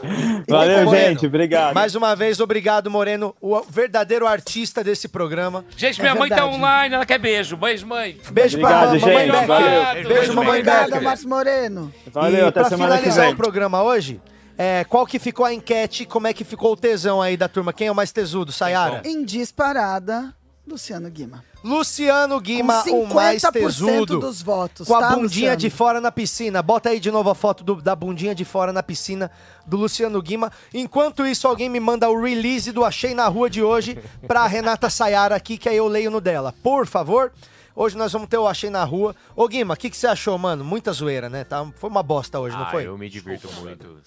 Valeu, 0.47 0.85
Moreno, 0.85 0.91
gente. 0.91 1.25
Obrigado. 1.25 1.73
Mais 1.73 1.95
uma 1.95 2.15
vez, 2.15 2.39
obrigado, 2.39 2.91
Moreno, 2.91 3.35
o 3.41 3.59
verdadeiro 3.61 4.27
artista 4.27 4.83
desse 4.83 5.07
programa. 5.07 5.65
Gente, 5.75 5.99
minha 5.99 6.13
É 6.13 6.17
mãe 6.17 6.29
tá 6.29 6.35
verdade. 6.35 6.55
online, 6.55 6.95
ela 6.95 7.05
quer 7.05 7.17
beijo. 7.17 7.57
Beijo, 7.57 7.87
mãe. 7.87 8.17
Beijo 8.31 8.57
Obrigado, 8.57 8.99
pra 8.99 9.07
mamãe 9.07 9.25
gente. 9.31 9.45
Valeu. 9.47 10.07
Beijo, 10.07 10.33
mamãe 10.33 10.49
Obrigada. 10.59 11.01
Márcio 11.01 11.27
Moreno. 11.29 11.93
Valeu, 12.11 12.45
e 12.45 12.47
até 12.47 12.59
pra 12.59 12.69
semana 12.69 12.93
que 12.95 12.99
finalizar 13.01 13.25
vem. 13.25 13.33
o 13.33 13.37
programa 13.37 13.81
hoje, 13.81 14.21
é, 14.57 14.83
qual 14.83 15.05
que 15.07 15.17
ficou 15.17 15.45
a 15.45 15.53
enquete? 15.53 16.05
Como 16.05 16.27
é 16.27 16.33
que 16.33 16.43
ficou 16.43 16.73
o 16.73 16.77
tesão 16.77 17.21
aí 17.21 17.35
da 17.35 17.47
turma? 17.47 17.73
Quem 17.73 17.87
é 17.87 17.91
o 17.91 17.95
mais 17.95 18.11
tesudo, 18.11 18.51
Sayara? 18.51 19.01
Em 19.05 19.25
disparada, 19.25 20.33
Luciano 20.67 21.09
Guima. 21.09 21.43
Luciano 21.64 22.40
Guima, 22.41 22.84
Com 22.84 23.03
o 23.03 23.14
mais 23.14 23.41
50% 23.41 23.52
tesudo. 23.53 24.19
dos 24.19 24.41
votos, 24.41 24.88
Com 24.88 24.95
a 24.95 24.99
tá, 24.99 25.07
bundinha 25.11 25.52
Luciano? 25.52 25.57
de 25.57 25.69
fora 25.69 26.02
na 26.02 26.11
piscina. 26.11 26.61
Bota 26.61 26.90
aí 26.90 26.99
de 26.99 27.10
novo 27.10 27.30
a 27.30 27.35
foto 27.35 27.64
do- 27.64 27.81
da 27.81 27.95
bundinha 27.95 28.35
de 28.35 28.44
fora 28.44 28.73
na 28.73 28.84
piscina 28.84 29.31
do 29.65 29.77
Luciano 29.77 30.22
Guima. 30.22 30.52
Enquanto 30.73 31.26
isso, 31.26 31.48
alguém 31.48 31.69
me 31.69 31.80
manda 31.80 32.10
o 32.10 32.22
release 32.22 32.72
do 32.72 32.84
Achei 32.84 33.14
na 33.15 33.27
Rua 33.27 33.49
de 33.49 33.64
hoje 33.64 33.98
pra 34.27 34.45
Renata 34.45 34.90
Sayara 34.90 35.35
aqui, 35.35 35.57
que 35.57 35.69
aí 35.69 35.77
eu 35.77 35.88
leio 35.88 36.11
no 36.11 36.19
dela. 36.19 36.53
Por 36.61 36.85
favor. 36.85 37.31
Hoje 37.76 37.98
nós 37.98 38.11
vamos 38.11 38.27
ter 38.27 38.38
o 38.38 38.48
Achei 38.48 38.69
na 38.69 38.84
Rua. 38.84 39.15
Ô 39.35 39.48
Guima, 39.48 39.73
o 39.73 39.77
que, 39.77 39.90
que 39.90 39.98
você 39.98 40.06
achou, 40.06 40.38
mano? 40.38 40.64
Muita 40.64 40.91
zoeira, 40.91 41.27
né? 41.30 41.44
Tá, 41.44 41.65
foi 41.77 41.90
uma 41.90 42.03
bosta 42.03 42.40
hoje, 42.40 42.56
não 42.56 42.64
Ah, 42.65 42.72
foi? 42.72 42.85
eu 42.85 42.98
me 42.98 43.10
divirto 43.10 43.49
muito. 43.61 43.98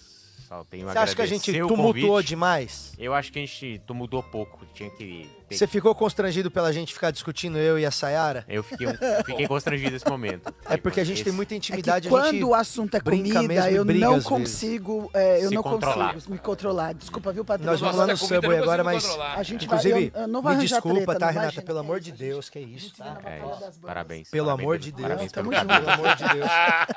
Só 0.46 0.62
tenho 0.70 0.86
Você 0.86 0.96
acha 0.98 1.16
que 1.16 1.22
a 1.22 1.26
gente 1.26 1.52
tumultuou 1.66 2.10
convite. 2.12 2.28
demais? 2.28 2.92
Eu 2.96 3.12
acho 3.12 3.32
que 3.32 3.40
a 3.40 3.42
gente 3.42 3.80
tumultuou 3.84 4.22
pouco. 4.22 4.60
Tinha 4.72 4.88
que. 4.90 5.28
Você 5.50 5.66
ficou 5.66 5.94
constrangido 5.94 6.50
pela 6.50 6.72
gente 6.72 6.92
ficar 6.92 7.10
discutindo 7.10 7.56
eu 7.58 7.78
e 7.78 7.86
a 7.86 7.90
Sayara? 7.90 8.44
Eu 8.48 8.62
fiquei, 8.62 8.86
um- 8.86 8.96
fiquei 9.24 9.46
constrangido 9.46 9.92
nesse 9.92 10.08
momento. 10.08 10.52
É 10.68 10.76
porque 10.76 11.00
a 11.00 11.04
gente 11.04 11.22
tem 11.22 11.32
muita 11.32 11.54
É 11.54 11.54
que 11.54 11.58
intimidade, 11.58 12.08
a 12.08 12.10
gente 12.10 12.20
quando 12.20 12.48
o 12.48 12.54
assunto 12.54 12.94
é 12.96 13.00
comida, 13.00 13.70
eu 13.70 13.84
não 13.84 14.20
consigo, 14.20 15.10
é, 15.14 15.44
eu 15.44 15.48
Se 15.48 15.54
não 15.54 15.62
controlar. 15.62 16.14
consigo 16.14 16.32
me 16.32 16.38
controlar. 16.38 16.94
Desculpa, 16.94 17.32
viu, 17.32 17.44
Patrícia? 17.44 17.70
Nós 17.70 17.80
vamos 17.80 17.96
lá 17.96 18.06
no 18.06 18.16
Subway 18.16 18.58
agora, 18.58 18.82
mas. 18.82 19.04
A 19.36 19.42
gente 19.42 19.66
Inclusive, 19.66 19.92
vai, 20.10 20.12
eu, 20.14 20.22
eu 20.22 20.28
não 20.28 20.42
vai 20.42 20.56
me 20.56 20.62
desculpa, 20.66 20.94
treta, 21.14 21.18
tá, 21.18 21.30
Renata? 21.30 21.62
Pelo 21.62 21.78
amor 21.78 22.00
de 22.00 22.12
Deus, 22.12 22.48
que 22.48 22.58
é 22.58 22.62
isso, 22.62 22.92
tá? 22.96 23.18
É 23.24 23.38
isso. 23.38 23.80
Parabéns. 23.80 24.30
Pelo 24.30 24.50
amor 24.50 24.78
de 24.78 24.90
Deus, 24.92 25.02
Parabéns 25.08 25.32
pelo 25.32 25.54
amor 25.54 26.16
de 26.16 26.24
Deus. 26.24 26.50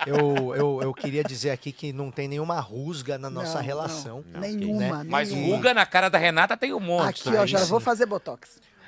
Eu, 0.06 0.56
eu, 0.56 0.80
eu 0.84 0.94
queria 0.94 1.24
dizer 1.24 1.52
aqui 1.52 1.72
que 1.72 1.92
não 1.94 2.12
tem 2.12 2.28
nenhuma 2.28 2.60
rusga 2.60 3.18
na 3.18 3.30
nossa 3.30 3.60
relação. 3.62 4.24
não. 4.32 4.40
Nenhuma, 4.42 5.04
né? 5.04 5.10
Mas 5.10 5.32
ruga 5.32 5.74
na 5.74 5.86
cara 5.86 6.10
da 6.10 6.18
Renata 6.18 6.56
tem 6.58 6.74
um 6.74 6.80
monte. 6.80 7.28
Aqui, 7.28 7.38
ó, 7.38 7.46
já 7.46 7.64
vou 7.66 7.80
fazer 7.80 8.06
botox. 8.06 8.39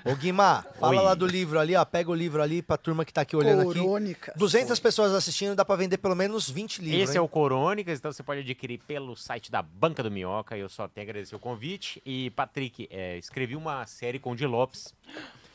Ô 0.04 0.16
Guimar, 0.16 0.66
fala 0.80 0.98
Oi. 0.98 1.06
lá 1.06 1.14
do 1.14 1.28
livro 1.28 1.60
ali, 1.60 1.76
ó. 1.76 1.86
Pega 1.86 2.10
o 2.10 2.16
livro 2.16 2.42
ali 2.42 2.62
pra 2.64 2.76
turma 2.76 3.06
que 3.06 3.14
tá 3.14 3.22
aqui 3.22 3.36
olhando 3.36 3.64
Corônicas. 3.66 4.30
aqui. 4.30 4.40
200 4.40 4.80
pessoas 4.80 5.14
assistindo, 5.14 5.56
dá 5.56 5.64
pra 5.64 5.76
vender 5.76 5.98
pelo 6.00 6.16
menos 6.16 6.50
20 6.50 6.80
livros. 6.82 7.02
Esse 7.02 7.12
hein? 7.14 7.18
é 7.20 7.22
o 7.22 7.28
Corônicas, 7.28 8.00
então 8.00 8.12
você 8.12 8.24
pode 8.24 8.40
adquirir 8.42 8.80
pelo 8.80 9.16
site 9.16 9.52
da 9.52 9.62
Banca 9.62 10.02
do 10.02 10.10
Minhoca. 10.10 10.58
Eu 10.58 10.70
só 10.70 10.88
tenho 10.88 11.06
a 11.06 11.10
agradecer 11.10 11.36
o 11.36 11.40
convite. 11.40 12.02
E, 12.04 12.32
Patrick, 12.32 12.88
é, 12.90 13.18
escrevi 13.20 13.56
uma 13.56 13.86
série 13.86 14.18
com 14.18 14.32
o 14.32 14.36
Di 14.36 14.48
Lopes 14.48 14.92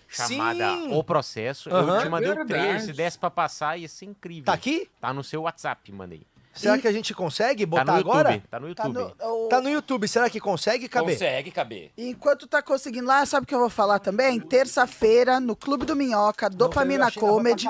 chamada 0.09 0.77
Sim! 0.77 0.95
O 0.95 1.03
Processo. 1.03 1.69
Aham. 1.69 1.97
Eu 1.97 2.03
te 2.03 2.09
mandei 2.09 2.31
o 2.31 2.35
Verdade. 2.37 2.61
trailer, 2.61 2.81
se 2.83 2.93
desse 2.93 3.19
pra 3.19 3.31
passar, 3.31 3.77
ia 3.77 3.89
ser 3.89 4.05
incrível. 4.05 4.45
Tá 4.45 4.53
aqui? 4.53 4.89
Tá 5.01 5.13
no 5.13 5.25
seu 5.25 5.43
WhatsApp, 5.43 5.91
mandei. 5.91 6.23
Será 6.57 6.79
que 6.79 6.89
a 6.89 6.93
gente 6.93 7.15
consegue 7.15 7.65
botar 7.67 7.85
tá 7.85 7.93
no 7.93 7.99
agora? 7.99 8.31
YouTube, 8.33 8.49
tá 8.49 8.59
no 8.61 8.75
Tá 8.75 8.85
YouTube. 8.87 9.15
no, 9.21 9.45
o- 9.45 9.49
Tá 9.49 9.61
no 9.61 9.69
YouTube, 9.71 10.09
será 10.09 10.29
que 10.31 10.41
consegue 10.41 10.89
caber? 10.89 11.15
Consegue 11.15 11.51
caber. 11.51 11.93
Enquanto 11.97 12.47
tá 12.47 12.63
conseguindo 12.63 13.07
lá, 13.07 13.25
sabe 13.27 13.45
o 13.45 13.47
que 13.47 13.55
eu 13.55 13.59
vou 13.61 13.71
falar 13.71 13.99
também? 13.99 14.41
Terça-feira, 14.41 15.39
no 15.39 15.55
Clube 15.55 15.85
do 15.87 15.95
Minhoca, 15.95 16.51
Dopamina 16.51 17.11
Comedy, 17.13 17.69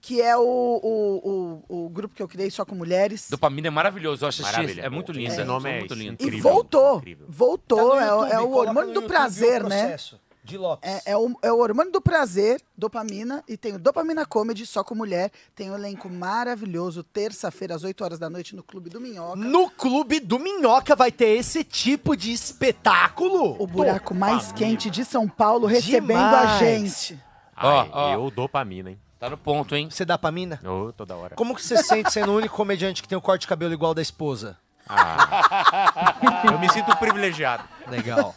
que 0.00 0.22
é 0.22 0.34
o, 0.36 0.40
o, 0.42 1.62
o, 1.68 1.84
o 1.86 1.88
grupo 1.90 2.14
que 2.14 2.22
eu 2.22 2.28
criei 2.28 2.50
só 2.50 2.64
com 2.64 2.74
mulheres. 2.74 3.28
Dopamina 3.28 3.68
é 3.68 3.70
maravilhoso. 3.70 4.24
Eu 4.24 4.28
acho 4.28 4.40
Maravilha. 4.42 4.82
é 4.82 4.88
muito 4.88 5.12
lindo. 5.12 5.30
Esse 5.30 5.44
nome 5.44 5.68
é 5.70 5.76
é 5.76 5.78
muito 5.80 5.94
lindo. 5.94 6.12
E 6.22 6.26
incrível, 6.26 6.42
voltou, 6.50 6.96
incrível. 6.98 7.26
voltou, 7.28 7.90
Tá 7.90 8.02
é, 8.04 8.08
YouTube, 8.08 8.32
é 8.32 8.38
o 8.40 8.42
coloca 8.48 8.68
hormônio 8.68 8.88
do 8.88 8.94
YouTube 8.94 9.08
prazer, 9.12 9.62
o 9.64 9.68
né? 9.68 9.80
processo. 9.82 10.20
De 10.42 10.56
Lopes. 10.56 10.88
É, 10.88 11.12
é 11.12 11.16
o, 11.16 11.36
é 11.42 11.52
o 11.52 11.58
hormônio 11.58 11.92
do 11.92 12.00
prazer, 12.00 12.60
dopamina, 12.76 13.44
e 13.46 13.56
tem 13.56 13.74
o 13.74 13.78
Dopamina 13.78 14.24
Comedy, 14.24 14.66
só 14.66 14.82
com 14.82 14.94
mulher. 14.94 15.30
Tem 15.54 15.70
um 15.70 15.74
elenco 15.74 16.08
maravilhoso, 16.08 17.02
terça-feira, 17.02 17.74
às 17.74 17.84
8 17.84 18.02
horas 18.02 18.18
da 18.18 18.30
noite, 18.30 18.56
no 18.56 18.62
Clube 18.62 18.88
do 18.88 19.00
Minhoca. 19.00 19.36
No 19.36 19.70
Clube 19.70 20.18
do 20.18 20.38
Minhoca 20.38 20.96
vai 20.96 21.12
ter 21.12 21.36
esse 21.36 21.62
tipo 21.62 22.16
de 22.16 22.32
espetáculo. 22.32 23.56
O 23.62 23.66
buraco 23.66 24.14
mais 24.14 24.50
quente 24.52 24.90
de 24.90 25.04
São 25.04 25.28
Paulo 25.28 25.66
recebendo 25.66 26.18
a 26.18 26.40
Demais. 26.40 26.58
gente. 26.58 27.22
Ó, 27.56 27.80
Ai, 27.80 27.90
ó. 27.92 28.14
Eu 28.14 28.30
dopamina, 28.30 28.90
hein? 28.90 28.98
Tá 29.18 29.28
no 29.28 29.36
ponto, 29.36 29.76
hein? 29.76 29.90
Você 29.90 30.02
dá 30.06 30.16
pra 30.16 30.32
mina? 30.32 30.58
Ô, 30.64 30.92
toda 30.94 31.14
hora. 31.14 31.36
Como 31.36 31.54
que 31.54 31.62
você 31.62 31.76
se 31.76 31.84
sente 31.84 32.10
sendo 32.10 32.32
o 32.32 32.36
único 32.36 32.56
comediante 32.56 33.02
que 33.02 33.08
tem 33.08 33.18
o 33.18 33.20
corte 33.20 33.42
de 33.42 33.48
cabelo 33.48 33.74
igual 33.74 33.92
da 33.92 34.00
esposa? 34.00 34.56
Ah. 34.88 36.42
eu 36.50 36.58
me 36.58 36.68
sinto 36.72 36.96
privilegiado. 36.96 37.62
Legal. 37.88 38.34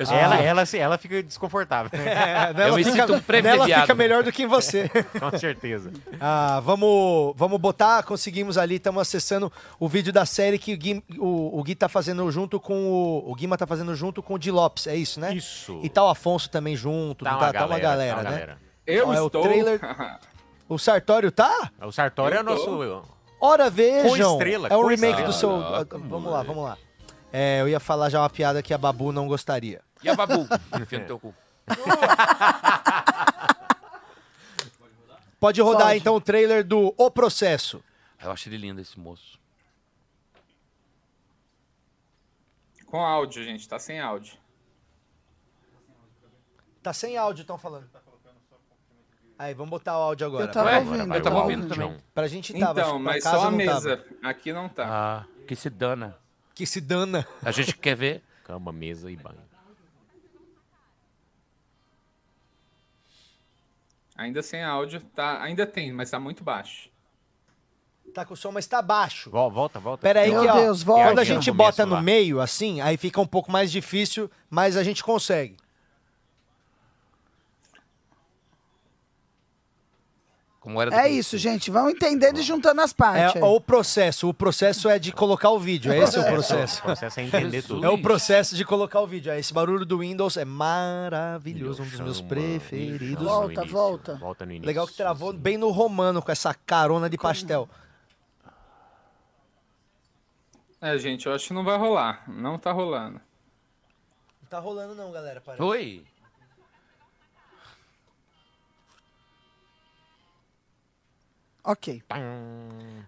Eu 0.00 0.06
sou- 0.06 0.16
Ela, 0.16 0.36
ela, 0.38 0.64
se- 0.66 0.78
ela 0.78 0.96
fica 0.98 1.22
desconfortável. 1.22 1.90
É, 2.00 2.68
Eu 2.68 2.74
me 2.76 2.82
fica, 2.84 3.06
sinto 3.06 3.22
privilegiado. 3.22 3.68
nela 3.68 3.80
fica 3.82 3.94
melhor 3.94 4.22
do 4.24 4.32
que 4.32 4.42
em 4.44 4.46
você. 4.46 4.88
Com 5.20 5.38
certeza. 5.38 5.92
Ah, 6.18 6.60
vamos, 6.64 7.34
vamos 7.36 7.60
botar, 7.60 8.02
conseguimos 8.02 8.56
ali, 8.56 8.76
estamos 8.76 9.00
acessando 9.02 9.52
o 9.78 9.86
vídeo 9.88 10.12
da 10.12 10.24
série 10.24 10.58
que 10.58 10.72
o 10.74 10.76
Gui, 10.78 11.04
o, 11.18 11.58
o 11.58 11.62
Gui 11.62 11.74
tá 11.74 11.88
fazendo 11.88 12.30
junto 12.30 12.58
com 12.58 12.74
o. 12.90 13.30
O 13.30 13.34
Guima 13.34 13.56
tá 13.58 13.66
fazendo 13.66 13.94
junto 13.94 14.22
com 14.22 14.34
o 14.34 14.38
Di 14.38 14.50
Lopes, 14.50 14.86
é 14.86 14.96
isso, 14.96 15.20
né? 15.20 15.34
Isso. 15.34 15.78
E 15.82 15.88
tá 15.88 16.02
o 16.04 16.08
Afonso 16.08 16.48
também 16.50 16.74
junto, 16.74 17.24
Tá 17.24 17.32
tá, 17.32 17.36
uma 17.36 17.52
tá 17.52 17.66
uma 17.66 17.78
galera, 17.78 17.82
galera, 17.82 18.14
tá 18.14 18.16
uma 18.16 18.22
né? 18.22 18.30
galera. 18.30 18.58
Eu 18.86 19.08
Ó, 19.08 19.14
é 19.14 19.20
o 19.20 19.26
estou. 19.26 19.42
trailer- 19.42 19.80
O 20.68 20.78
Sartório 20.78 21.30
tá? 21.32 21.70
O 21.82 21.90
Sartório 21.92 22.36
é 22.36 22.42
o 22.42 22.48
Eu 22.48 22.56
tô. 22.64 22.70
nosso. 22.86 23.02
Ora 23.40 23.68
vejam! 23.68 24.32
estrela, 24.34 24.68
é 24.68 24.76
um 24.76 24.86
remake 24.86 25.20
estrela. 25.20 25.26
do 25.26 25.32
seu. 25.32 25.98
Vamos 26.08 26.30
lá, 26.32 26.42
vamos 26.42 26.64
lá. 26.64 26.78
É, 27.32 27.60
eu 27.60 27.68
ia 27.68 27.78
falar 27.80 28.08
já 28.08 28.20
uma 28.20 28.30
piada 28.30 28.62
que 28.62 28.72
a 28.74 28.78
Babu 28.78 29.12
não 29.12 29.26
gostaria. 29.28 29.80
E 30.02 30.08
a 30.08 30.14
Babu? 30.14 30.46
Enfia 30.80 30.98
no 31.00 31.06
teu 31.06 31.18
cu. 31.18 31.34
Pode 35.38 35.60
rodar 35.60 35.88
Pode. 35.88 35.98
então 36.00 36.14
o 36.14 36.20
trailer 36.20 36.64
do 36.64 36.94
O 36.96 37.10
Processo. 37.10 37.82
Eu 38.22 38.30
acho 38.30 38.48
ele 38.48 38.58
lindo, 38.58 38.80
esse 38.80 38.98
moço. 38.98 39.38
Com 42.86 43.00
áudio, 43.04 43.42
gente, 43.44 43.66
tá 43.68 43.78
sem 43.78 44.00
áudio. 44.00 44.34
Tá 46.82 46.92
sem 46.92 47.16
áudio, 47.16 47.42
estão 47.42 47.56
falando. 47.56 47.88
Aí, 49.38 49.54
vamos 49.54 49.70
botar 49.70 49.98
o 49.98 50.02
áudio 50.02 50.26
agora. 50.26 50.44
Eu 50.44 50.50
tava 50.52 50.68
Ué, 50.68 50.78
ouvindo. 50.80 51.14
eu 51.14 51.22
tava 51.22 51.38
ouvindo 51.40 51.68
também. 51.68 51.98
Pra 52.12 52.26
gente 52.28 52.52
tava, 52.58 52.80
acho 52.80 52.90
Então, 52.90 52.98
mas 52.98 53.22
só 53.22 53.30
a 53.30 53.32
tava. 53.44 53.50
mesa. 53.52 54.04
Aqui 54.22 54.52
não 54.52 54.68
tá. 54.68 54.86
Ah, 54.86 55.44
que 55.46 55.56
se 55.56 55.70
dana. 55.70 56.18
Que 56.54 56.66
se 56.66 56.78
dana. 56.80 57.26
A 57.42 57.50
gente 57.50 57.74
quer 57.74 57.96
ver. 57.96 58.22
Cama, 58.44 58.70
mesa 58.72 59.10
e 59.10 59.16
banho. 59.16 59.40
Ainda 64.20 64.42
sem 64.42 64.62
áudio, 64.62 65.00
tá. 65.16 65.42
Ainda 65.42 65.64
tem, 65.66 65.94
mas 65.94 66.10
tá 66.10 66.20
muito 66.20 66.44
baixo. 66.44 66.90
Tá 68.12 68.22
com 68.22 68.34
o 68.34 68.36
som, 68.36 68.52
mas 68.52 68.66
tá 68.66 68.82
baixo. 68.82 69.30
Vol- 69.30 69.50
Volta, 69.50 69.80
volta. 69.80 70.02
Pera 70.02 70.20
aí 70.20 70.30
Meu 70.30 70.42
que, 70.42 70.48
ó, 70.48 70.52
Deus, 70.52 70.82
volta. 70.82 71.04
quando 71.04 71.18
a 71.20 71.24
gente 71.24 71.50
bota 71.50 71.86
no 71.86 72.02
meio, 72.02 72.38
assim, 72.38 72.82
aí 72.82 72.98
fica 72.98 73.18
um 73.18 73.26
pouco 73.26 73.50
mais 73.50 73.72
difícil, 73.72 74.30
mas 74.50 74.76
a 74.76 74.82
gente 74.82 75.02
consegue. 75.02 75.56
Como 80.70 80.80
era 80.80 80.90
do 80.90 80.96
É 80.96 81.08
isso, 81.08 81.36
gente. 81.36 81.70
Vão 81.70 81.90
entendendo 81.90 82.38
e 82.38 82.42
juntando 82.42 82.80
as 82.80 82.92
partes. 82.92 83.34
É 83.34 83.38
aí. 83.38 83.42
o 83.44 83.60
processo. 83.60 84.28
O 84.28 84.34
processo 84.34 84.88
é 84.88 84.98
de 85.00 85.12
colocar 85.12 85.50
o 85.50 85.58
vídeo. 85.58 85.92
É 85.92 85.98
esse 85.98 86.18
o 86.18 86.24
processo. 86.24 86.78
O 86.78 86.82
processo 86.82 87.18
é 87.18 87.22
entender 87.24 87.62
tudo. 87.62 87.84
É 87.84 87.88
o 87.88 88.00
processo 88.00 88.54
de 88.54 88.64
colocar 88.64 89.00
o 89.00 89.06
vídeo. 89.06 89.32
Esse 89.32 89.52
barulho 89.52 89.84
do 89.84 89.98
Windows 89.98 90.36
é 90.36 90.44
maravilhoso, 90.44 91.82
um 91.82 91.88
dos 91.88 92.00
meus 92.00 92.20
preferidos. 92.20 93.24
Volta, 93.24 93.64
volta. 93.64 94.14
Volta 94.16 94.46
no 94.46 94.52
início. 94.52 94.66
Legal 94.66 94.86
que 94.86 94.94
travou 94.94 95.32
bem 95.32 95.58
no 95.58 95.70
romano 95.70 96.22
com 96.22 96.30
essa 96.30 96.54
carona 96.54 97.10
de 97.10 97.18
pastel. 97.18 97.68
É, 100.80 100.96
gente, 100.98 101.26
eu 101.26 101.34
acho 101.34 101.48
que 101.48 101.52
não 101.52 101.64
vai 101.64 101.76
rolar. 101.76 102.22
Não 102.28 102.56
tá 102.56 102.70
rolando. 102.70 103.20
Não 104.40 104.48
tá 104.48 104.60
rolando 104.60 104.94
não, 104.94 105.10
galera. 105.10 105.40
Parece. 105.40 105.62
Oi. 105.62 106.04
Ok. 111.64 112.02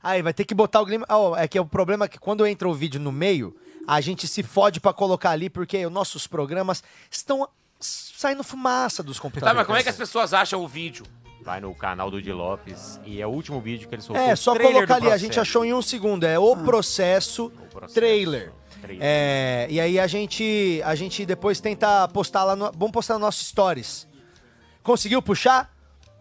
Aí, 0.02 0.22
vai 0.22 0.32
ter 0.34 0.44
que 0.44 0.54
botar 0.54 0.80
o 0.80 0.86
Glim. 0.86 1.02
Ó, 1.08 1.36
é 1.36 1.46
que 1.48 1.58
o 1.58 1.64
problema 1.66 2.04
é 2.04 2.08
que 2.08 2.18
quando 2.18 2.46
entra 2.46 2.68
o 2.68 2.74
vídeo 2.74 3.00
no 3.00 3.10
meio, 3.12 3.56
a 3.86 4.00
gente 4.00 4.26
se 4.28 4.42
fode 4.42 4.80
pra 4.80 4.92
colocar 4.92 5.30
ali, 5.30 5.48
porque 5.48 5.84
os 5.86 5.92
nossos 5.92 6.26
programas 6.26 6.82
estão 7.10 7.48
saindo 7.80 8.44
fumaça 8.44 9.02
dos 9.02 9.16
Tá, 9.16 9.22
computadores. 9.22 9.56
mas 9.56 9.66
como 9.66 9.78
é 9.78 9.82
que 9.82 9.88
as 9.88 9.96
pessoas 9.96 10.32
acham 10.32 10.62
o 10.62 10.68
vídeo? 10.68 11.04
Vai 11.42 11.60
no 11.60 11.74
canal 11.74 12.08
do 12.08 12.22
Di 12.22 12.32
Lopes 12.32 13.00
e 13.04 13.20
é 13.20 13.26
o 13.26 13.30
último 13.30 13.60
vídeo 13.60 13.88
que 13.88 13.94
ele 13.94 14.02
soltou. 14.02 14.24
É, 14.24 14.32
o 14.32 14.36
só 14.36 14.56
colocar 14.56 14.94
ali, 14.96 15.10
a 15.10 15.16
gente 15.16 15.40
achou 15.40 15.64
em 15.64 15.74
um 15.74 15.82
segundo. 15.82 16.22
É 16.24 16.38
o 16.38 16.54
processo, 16.56 17.50
processo, 17.72 17.94
trailer. 17.94 18.52
trailer. 18.80 18.98
É, 19.04 19.66
e 19.68 19.80
aí 19.80 19.98
a 19.98 20.06
gente, 20.06 20.80
a 20.84 20.94
gente 20.94 21.26
depois 21.26 21.58
tenta 21.60 22.06
postar 22.08 22.44
lá 22.44 22.54
no. 22.54 22.70
Vamos 22.72 22.92
postar 22.92 23.14
nos 23.14 23.22
nossos 23.22 23.48
stories. 23.48 24.06
Conseguiu 24.84 25.20
puxar? 25.20 25.71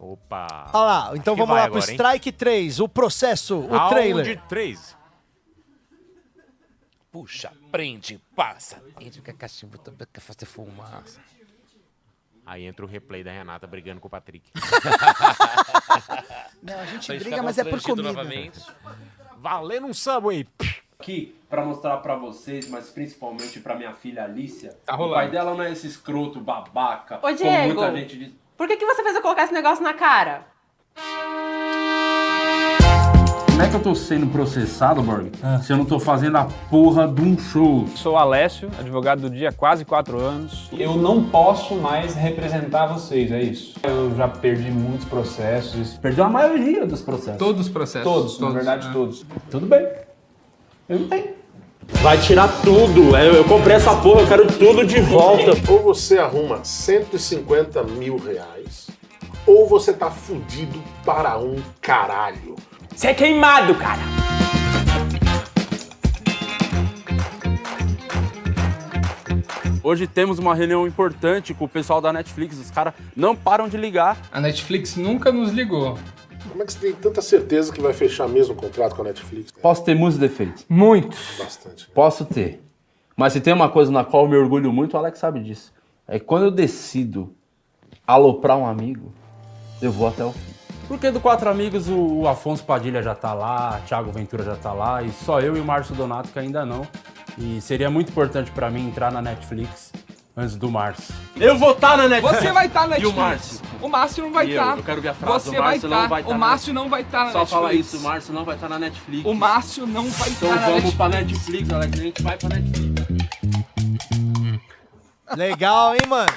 Opa! 0.03 0.71
Olha 0.73 0.83
lá, 0.83 1.11
então 1.15 1.35
vamos 1.35 1.53
lá 1.53 1.65
agora, 1.65 1.80
pro 1.80 1.91
hein? 1.91 1.95
Strike 1.95 2.31
3, 2.31 2.80
o 2.80 2.89
processo, 2.89 3.59
o 3.59 3.67
Round 3.67 3.93
trailer. 3.93 4.41
3. 4.49 4.97
Puxa, 7.11 7.53
prende, 7.71 8.19
passa. 8.35 8.81
Entra 8.99 9.21
com 9.21 9.30
a 9.30 9.33
cachimbo 9.35 9.77
também 9.77 10.07
quer 10.11 10.21
fazer 10.21 10.45
fumaça. 10.45 11.19
Aí 12.43 12.65
entra 12.65 12.83
o 12.83 12.88
replay 12.88 13.23
da 13.23 13.31
Renata 13.31 13.67
brigando 13.67 14.01
com 14.01 14.07
o 14.07 14.09
Patrick. 14.09 14.49
Não, 16.63 16.80
a 16.80 16.85
gente 16.85 17.19
briga, 17.19 17.43
mas 17.43 17.59
é 17.59 17.63
por 17.63 17.80
comida. 17.80 18.01
novamente. 18.01 18.59
Valendo 19.38 19.85
um 19.85 19.93
Subway! 19.93 20.47
Aqui, 20.99 21.35
pra 21.47 21.63
mostrar 21.63 21.97
pra 21.97 22.15
vocês, 22.15 22.67
mas 22.69 22.89
principalmente 22.89 23.59
pra 23.59 23.75
minha 23.75 23.93
filha 23.93 24.23
Alicia. 24.23 24.75
Tá 24.83 24.95
o 24.95 24.97
rolando. 24.97 25.15
pai 25.15 25.30
dela 25.30 25.53
não 25.53 25.63
é 25.63 25.71
esse 25.71 25.85
escroto 25.85 26.39
babaca. 26.39 27.19
Ô, 27.21 27.31
Diego. 27.31 27.75
muita 27.75 27.95
gente 27.95 28.17
diz. 28.17 28.40
Por 28.61 28.67
que, 28.67 28.77
que 28.77 28.85
você 28.85 29.01
fez 29.01 29.15
eu 29.15 29.23
colocar 29.23 29.45
esse 29.45 29.53
negócio 29.56 29.83
na 29.83 29.91
cara? 29.91 30.45
Como 33.49 33.59
é 33.59 33.67
que 33.67 33.75
eu 33.75 33.81
tô 33.81 33.95
sendo 33.95 34.27
processado, 34.27 35.01
Borg, 35.01 35.31
se 35.64 35.73
eu 35.73 35.77
não 35.77 35.83
tô 35.83 35.99
fazendo 35.99 36.38
a 36.38 36.48
porra 36.69 37.07
de 37.07 37.23
um 37.23 37.35
show? 37.40 37.88
Sou 37.95 38.15
Alessio, 38.15 38.69
advogado 38.80 39.22
do 39.22 39.31
dia 39.31 39.49
há 39.49 39.51
quase 39.51 39.83
quatro 39.83 40.19
anos. 40.19 40.69
Eu 40.77 40.95
não 40.95 41.23
posso 41.23 41.73
mais 41.73 42.14
representar 42.14 42.85
vocês, 42.85 43.31
é 43.31 43.41
isso. 43.41 43.80
Eu 43.81 44.15
já 44.15 44.27
perdi 44.27 44.69
muitos 44.69 45.07
processos. 45.07 45.95
Perdeu 45.95 46.25
a 46.25 46.30
maioria 46.30 46.85
dos 46.85 47.01
processos. 47.01 47.40
Todos 47.40 47.61
os 47.61 47.69
processos. 47.69 48.03
Todos, 48.03 48.33
na 48.33 48.45
Todos, 48.45 48.53
verdade, 48.53 48.88
é. 48.90 48.93
todos. 48.93 49.25
Tudo 49.49 49.65
bem. 49.65 49.88
Eu 50.88 50.99
não 50.99 51.07
tenho. 51.07 51.40
Vai 51.99 52.17
tirar 52.19 52.47
tudo. 52.63 53.15
Eu, 53.15 53.33
eu 53.33 53.43
comprei 53.45 53.75
essa 53.75 53.95
porra, 53.95 54.21
eu 54.21 54.27
quero 54.27 54.47
tudo 54.47 54.85
de 54.85 54.99
volta. 55.01 55.51
Ou 55.71 55.79
você 55.83 56.17
arruma 56.17 56.63
150 56.63 57.83
mil 57.83 58.17
reais, 58.17 58.87
ou 59.45 59.67
você 59.67 59.93
tá 59.93 60.09
fudido 60.09 60.81
para 61.05 61.37
um 61.37 61.57
caralho. 61.81 62.55
Você 62.95 63.07
é 63.07 63.13
queimado, 63.13 63.75
cara. 63.75 64.01
Hoje 69.83 70.05
temos 70.05 70.37
uma 70.37 70.53
reunião 70.53 70.85
importante 70.85 71.53
com 71.53 71.65
o 71.65 71.69
pessoal 71.69 71.99
da 71.99 72.13
Netflix. 72.13 72.57
Os 72.59 72.69
caras 72.69 72.93
não 73.15 73.35
param 73.35 73.67
de 73.67 73.77
ligar. 73.77 74.15
A 74.31 74.39
Netflix 74.39 74.95
nunca 74.95 75.31
nos 75.31 75.51
ligou. 75.51 75.97
Como 76.61 76.65
é 76.65 76.67
que 76.67 76.73
você 76.73 76.91
tem 76.91 76.93
tanta 76.93 77.23
certeza 77.23 77.73
que 77.73 77.81
vai 77.81 77.91
fechar 77.91 78.27
mesmo 78.27 78.53
o 78.53 78.56
contrato 78.56 78.95
com 78.95 79.01
a 79.01 79.06
Netflix? 79.06 79.51
Posso 79.51 79.83
ter 79.83 79.95
muitos 79.95 80.19
defeitos? 80.19 80.64
Muitos. 80.69 81.17
Bastante. 81.40 81.90
Posso 81.90 82.23
ter. 82.23 82.61
Mas 83.17 83.33
se 83.33 83.41
tem 83.41 83.51
uma 83.51 83.67
coisa 83.67 83.91
na 83.91 84.03
qual 84.03 84.25
eu 84.25 84.30
me 84.30 84.38
orgulho 84.38 84.72
muito, 84.72 84.93
o 84.93 84.98
Alex 84.98 85.17
sabe 85.17 85.40
disso. 85.40 85.73
É 86.07 86.19
que 86.19 86.25
quando 86.25 86.45
eu 86.45 86.51
decido 86.51 87.33
aloprar 88.06 88.59
um 88.59 88.67
amigo, 88.67 89.11
eu 89.81 89.91
vou 89.91 90.07
até 90.07 90.23
o 90.23 90.31
fim. 90.31 90.53
Porque 90.88 91.09
do 91.09 91.19
Quatro 91.19 91.49
Amigos 91.49 91.90
o 91.90 92.22
o 92.22 92.27
Afonso 92.27 92.64
Padilha 92.64 93.01
já 93.01 93.15
tá 93.15 93.33
lá, 93.33 93.81
Thiago 93.88 94.11
Ventura 94.11 94.43
já 94.43 94.56
tá 94.56 94.72
lá, 94.72 95.01
e 95.01 95.11
só 95.11 95.40
eu 95.40 95.57
e 95.57 95.59
o 95.59 95.65
Márcio 95.65 95.95
Donato 95.95 96.30
que 96.30 96.38
ainda 96.38 96.64
não. 96.64 96.88
E 97.40 97.59
seria 97.59 97.90
muito 97.90 98.09
importante 98.09 98.51
pra 98.51 98.69
mim 98.69 98.88
entrar 98.88 99.11
na 99.11 99.19
Netflix 99.19 99.91
antes 100.35 100.55
do 100.55 100.69
Márcio. 100.71 101.13
Eu 101.35 101.57
vou 101.57 101.71
estar 101.71 101.97
na 101.97 102.07
Netflix! 102.07 102.39
Você 102.39 102.51
vai 102.51 102.65
estar 102.67 102.87
na 102.87 102.97
E 102.99 103.05
o 103.05 103.11
Netflix. 103.11 103.15
Márcio? 103.17 103.61
O 103.81 103.89
Márcio 103.89 104.23
não 104.23 104.31
vai 104.31 104.47
E 104.47 104.51
eu? 104.51 104.61
estar. 104.61 104.77
Eu 104.77 104.83
quero 104.83 105.01
ver 105.01 105.07
a 105.09 105.13
frase, 105.13 105.33
Você 105.49 105.57
o 105.57 105.61
Márcio 105.61 105.89
vai 105.89 105.99
não 106.01 106.09
vai 106.09 106.19
estar. 106.21 106.29
tá 106.29 106.35
O 106.35 106.39
na 106.39 106.45
Márcio 106.47 106.73
não 106.73 106.89
vai 106.89 107.01
estar 107.01 107.25
na 107.25 107.31
Só 107.31 107.39
Netflix. 107.39 107.51
fala 107.51 107.73
isso, 107.73 107.97
o 107.97 108.01
Márcio 108.01 108.33
não 108.33 108.45
vai 108.45 108.55
estar 108.55 108.69
na 108.69 108.79
Netflix. 108.79 109.25
O 109.25 109.33
Márcio 109.33 109.87
não 109.87 110.03
vai 110.09 110.29
estar 110.29 110.45
Então 110.47 110.49
na 110.49 110.55
vamos 110.67 110.73
Netflix. 110.83 110.97
pra 110.97 111.09
Netflix, 111.09 111.69
Alex. 111.73 111.99
A 111.99 112.03
gente 112.03 112.21
vai 112.23 112.37
pra 112.37 112.49
Netflix. 112.49 112.91
Legal, 115.35 115.93
hein, 115.95 116.01
mano? 116.07 116.31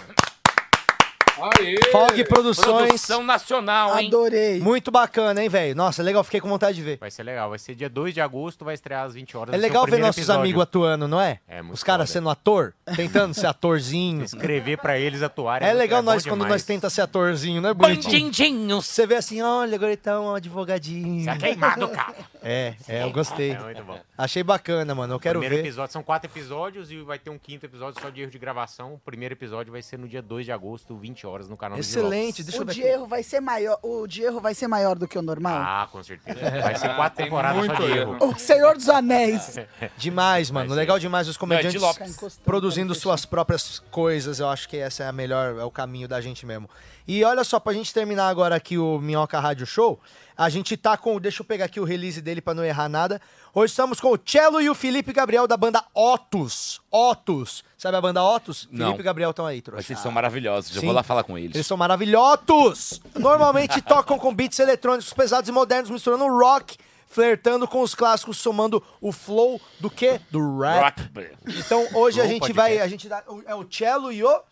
Aê! 1.40 1.76
Fog 1.90 2.24
Produções. 2.24 2.86
Produção 2.88 3.22
nacional, 3.24 3.98
hein? 3.98 4.08
Adorei. 4.08 4.60
Muito 4.60 4.90
bacana, 4.90 5.42
hein, 5.42 5.48
velho? 5.48 5.74
Nossa, 5.74 6.02
legal, 6.02 6.22
fiquei 6.22 6.40
com 6.40 6.48
vontade 6.48 6.76
de 6.76 6.82
ver. 6.82 6.98
Vai 6.98 7.10
ser 7.10 7.22
legal. 7.22 7.50
Vai 7.50 7.58
ser 7.58 7.74
dia 7.74 7.88
2 7.88 8.14
de 8.14 8.20
agosto, 8.20 8.64
vai 8.64 8.74
estrear 8.74 9.04
às 9.04 9.14
20 9.14 9.36
horas. 9.36 9.54
É 9.54 9.58
legal 9.58 9.82
ver 9.82 9.90
primeiro 9.92 10.06
nossos 10.06 10.18
episódio. 10.18 10.40
amigos 10.42 10.62
atuando, 10.62 11.08
não 11.08 11.20
é? 11.20 11.40
É, 11.48 11.60
muito 11.62 11.74
Os 11.74 11.82
caras 11.82 12.08
sendo 12.10 12.28
ator, 12.30 12.72
tentando 12.96 13.34
ser 13.34 13.46
atorzinho. 13.46 14.22
Escrever 14.24 14.78
pra 14.78 14.98
eles 14.98 15.22
atuarem. 15.22 15.66
É 15.66 15.70
muito- 15.70 15.80
legal 15.80 16.02
bom 16.02 16.10
nós 16.12 16.22
quando 16.24 16.34
demais. 16.42 16.52
nós 16.52 16.62
tenta 16.64 16.88
ser 16.90 17.00
atorzinho, 17.02 17.60
não 17.60 17.70
é 17.70 17.74
bonitinho? 17.74 18.12
Bandidinhos. 18.24 18.86
Você 18.86 19.06
vê 19.06 19.16
assim, 19.16 19.42
olha, 19.42 19.74
agora 19.74 19.90
ele 19.90 19.96
tá 19.96 20.20
um 20.20 20.34
advogadinho. 20.34 21.24
Você 21.24 21.30
é 21.30 21.36
queimado, 21.36 21.88
cara. 21.88 22.14
É, 22.46 22.74
é, 22.86 23.02
eu 23.04 23.10
gostei. 23.10 23.52
É 23.52 23.58
muito 23.58 23.82
bom. 23.84 23.98
Achei 24.18 24.42
bacana, 24.42 24.94
mano. 24.94 25.14
Eu 25.14 25.18
quero 25.18 25.38
primeiro 25.40 25.62
ver. 25.62 25.66
episódio, 25.66 25.94
são 25.94 26.02
quatro 26.02 26.30
episódios 26.30 26.92
e 26.92 26.98
vai 27.00 27.18
ter 27.18 27.30
um 27.30 27.38
quinto 27.38 27.64
episódio 27.64 27.98
só 28.02 28.10
de 28.10 28.20
erro 28.20 28.30
de 28.30 28.38
gravação. 28.38 28.92
O 28.92 28.98
primeiro 28.98 29.32
episódio 29.32 29.72
vai 29.72 29.80
ser 29.80 29.98
no 29.98 30.06
dia 30.06 30.20
2 30.20 30.44
de 30.44 30.52
agosto, 30.52 30.94
20 30.94 31.23
horas, 31.24 31.48
no 31.48 31.56
canal 31.56 31.78
Excelente, 31.78 32.42
do 32.42 32.46
deixa 32.46 32.58
eu 32.58 32.62
o 32.62 32.66
ver 32.66 32.74
de 32.74 32.80
aqui. 32.82 32.88
erro 32.90 33.06
vai 33.06 33.22
ser 33.22 33.40
maior. 33.40 33.78
O 33.82 34.06
de 34.06 34.22
erro 34.22 34.40
vai 34.40 34.54
ser 34.54 34.66
maior 34.68 34.98
do 34.98 35.06
que 35.08 35.18
o 35.18 35.22
normal? 35.22 35.56
Ah, 35.60 35.88
com 35.90 36.02
certeza. 36.02 36.38
Vai 36.62 36.76
ser 36.76 36.94
quatro 36.94 37.16
Tem 37.16 37.26
temporadas 37.26 37.64
só 37.66 37.72
muito 37.74 37.82
de 37.86 37.98
erro. 37.98 38.14
erro. 38.20 38.26
O 38.32 38.38
Senhor 38.38 38.74
dos 38.76 38.88
Anéis. 38.88 39.56
Demais, 39.96 40.50
mano. 40.50 40.74
Legal 40.74 40.98
demais 40.98 41.28
os 41.28 41.36
comediantes 41.36 41.80
Não, 41.80 41.88
é 41.88 41.92
de 41.92 42.00
Lopes. 42.00 42.38
produzindo 42.44 42.94
suas 42.94 43.24
próprias 43.24 43.78
coisas. 43.90 44.38
Eu 44.40 44.48
acho 44.48 44.68
que 44.68 44.76
essa 44.76 45.04
é 45.04 45.08
a 45.08 45.12
melhor, 45.12 45.58
é 45.58 45.64
o 45.64 45.70
caminho 45.70 46.06
da 46.08 46.20
gente 46.20 46.44
mesmo. 46.46 46.68
E 47.06 47.22
olha 47.22 47.44
só, 47.44 47.60
pra 47.60 47.74
gente 47.74 47.92
terminar 47.92 48.28
agora 48.28 48.56
aqui 48.56 48.78
o 48.78 48.98
Minhoca 48.98 49.38
Rádio 49.38 49.66
Show, 49.66 50.00
a 50.36 50.48
gente 50.48 50.74
tá 50.74 50.96
com. 50.96 51.20
Deixa 51.20 51.42
eu 51.42 51.44
pegar 51.44 51.66
aqui 51.66 51.78
o 51.78 51.84
release 51.84 52.22
dele 52.22 52.40
pra 52.40 52.54
não 52.54 52.64
errar 52.64 52.88
nada. 52.88 53.20
Hoje 53.52 53.72
estamos 53.72 54.00
com 54.00 54.08
o 54.08 54.18
Cello 54.24 54.60
e 54.60 54.70
o 54.70 54.74
Felipe 54.74 55.12
Gabriel 55.12 55.46
da 55.46 55.56
banda 55.56 55.84
Otus. 55.94 56.80
Otus. 56.90 57.62
Sabe 57.76 57.98
a 57.98 58.00
banda 58.00 58.22
Otus? 58.22 58.66
Não. 58.70 58.86
Felipe 58.86 59.02
e 59.02 59.04
Gabriel 59.04 59.30
estão 59.30 59.44
aí, 59.44 59.60
trouxa. 59.60 59.82
Mas 59.82 59.90
eles 59.90 60.02
são 60.02 60.10
maravilhosos. 60.10 60.72
Sim. 60.72 60.86
vou 60.86 60.94
lá 60.94 61.02
falar 61.02 61.24
com 61.24 61.36
eles. 61.36 61.54
Eles 61.54 61.66
são 61.66 61.76
maravilhosos! 61.76 63.02
Normalmente 63.14 63.80
tocam 63.84 64.18
com 64.18 64.34
beats 64.34 64.58
eletrônicos 64.58 65.12
pesados 65.12 65.48
e 65.48 65.52
modernos, 65.52 65.90
misturando 65.90 66.26
rock, 66.26 66.78
flertando 67.06 67.68
com 67.68 67.82
os 67.82 67.94
clássicos, 67.94 68.38
somando 68.38 68.82
o 68.98 69.12
flow 69.12 69.60
do 69.78 69.90
quê? 69.90 70.20
Do 70.30 70.58
rap. 70.58 71.02
Rock. 71.12 71.30
Então 71.58 71.86
hoje 71.92 72.18
a 72.18 72.26
gente 72.26 72.50
vai. 72.50 72.78
A 72.78 72.88
gente 72.88 73.10
dá, 73.10 73.22
é 73.46 73.54
o 73.54 73.66
cello 73.70 74.10
e 74.10 74.24
o. 74.24 74.42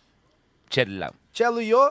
Tchela. 0.68 1.14
Cello 1.32 1.62
e 1.62 1.74
o. 1.74 1.90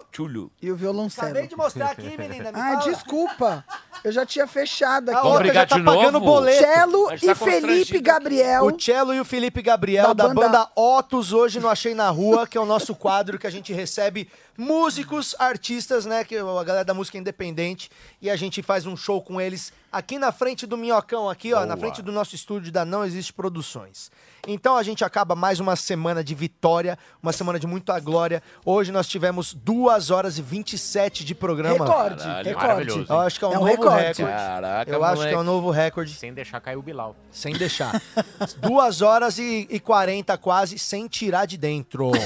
E 0.62 0.72
o 0.72 0.76
violoncelo. 0.76 1.28
Acabei 1.30 1.48
de 1.48 1.56
mostrar 1.56 1.92
aqui, 1.92 2.16
menina. 2.18 2.52
Me 2.52 2.60
Ah, 2.60 2.80
fala. 2.80 2.92
desculpa. 2.92 3.66
Eu 4.04 4.12
já 4.12 4.26
tinha 4.26 4.46
fechado 4.48 5.10
aqui. 5.10 5.18
A 5.20 5.24
outra 5.24 5.54
já 5.54 5.66
tá 5.66 5.78
de 5.78 5.84
pagando 5.84 6.14
novo? 6.14 6.26
boleto. 6.26 6.60
Cello 6.64 7.10
gente 7.12 7.24
e 7.24 7.28
tá 7.28 7.36
Felipe. 7.36 8.00
Gabriel. 8.00 8.66
O 8.66 8.80
Cello 8.80 9.14
e 9.14 9.20
o 9.20 9.26
Felipe 9.26 9.62
Gabriel 9.62 10.08
Da 10.08 10.14
da, 10.14 10.28
banda- 10.34 10.42
banda... 10.48 10.70
Otus 10.76 11.34
hoje 11.34 11.60
no 11.60 11.68
Achei 11.70 11.94
na 11.96 12.10
Rua, 12.10 12.46
que 12.48 12.58
é 12.58 12.62
o 12.62 12.66
nosso 12.66 12.96
quadro 12.96 13.38
que 13.40 13.46
a 13.48 13.52
gente 13.52 13.74
recebe 13.74 14.28
músicos, 14.58 15.36
artistas, 15.40 16.06
né, 16.06 16.24
que 16.24 16.36
é 16.36 16.40
a 16.42 16.64
galera 16.64 16.86
da 16.86 16.94
música 16.94 17.18
independente, 17.18 17.90
e 18.22 18.30
a 18.30 18.36
gente 18.36 18.62
faz 18.62 18.86
um 18.86 18.96
show 18.96 19.20
com 19.22 19.42
eles 19.42 19.74
aqui 19.92 20.20
na 20.20 20.32
frente 20.32 20.68
do 20.68 20.78
Minhocão, 20.78 21.28
aqui, 21.30 21.52
ó, 21.54 21.66
na 21.66 21.76
frente 21.76 22.02
do 22.02 22.12
nosso 22.12 22.36
estúdio 22.36 22.72
da 22.72 22.86
Não 22.86 23.04
Existe 23.04 23.34
Produções. 23.34 24.12
Então 24.48 24.76
a 24.78 24.84
gente 24.84 25.04
acaba 25.04 25.36
mais 25.36 25.60
uma 25.60 25.76
semana 25.76 26.24
de 26.24 26.34
vitória, 26.36 26.98
uma 27.22 27.32
semana 27.34 27.60
de 27.60 27.66
muita 27.68 28.00
glória. 28.00 28.42
Hoje 28.66 28.92
nós 28.92 29.08
tivemos 29.08 29.31
2 29.32 30.12
horas 30.12 30.38
e 30.38 30.42
27 30.42 31.24
de 31.26 31.34
programa. 31.36 31.86
Recorde, 31.86 32.24
Caralho, 32.24 32.46
recorde. 32.86 33.06
Eu 33.10 33.20
acho 33.20 33.40
que 33.40 33.46
é 33.46 33.48
um, 33.48 33.52
É 33.54 33.58
um 33.58 33.60
novo 33.60 33.72
recorde. 33.72 33.98
recorde. 34.22 34.24
Caraca, 34.24 34.92
Eu 34.92 35.04
acho 35.04 35.22
que 35.22 35.28
é 35.28 35.30
um 35.30 35.32
moleque. 35.32 35.46
novo 35.46 35.72
recorde. 35.72 36.14
Sem 36.14 36.34
deixar 36.34 36.60
cair 36.60 36.76
o 36.78 36.82
Bilal. 36.82 37.16
Sem 37.32 37.54
deixar. 37.54 38.02
Duas 38.62 39.02
horas 39.02 39.38
e, 39.38 39.68
e 39.70 39.80
40 39.80 40.38
quase, 40.38 40.78
sem 40.80 41.08
tirar 41.08 41.46
de 41.46 41.58
dentro. 41.58 42.12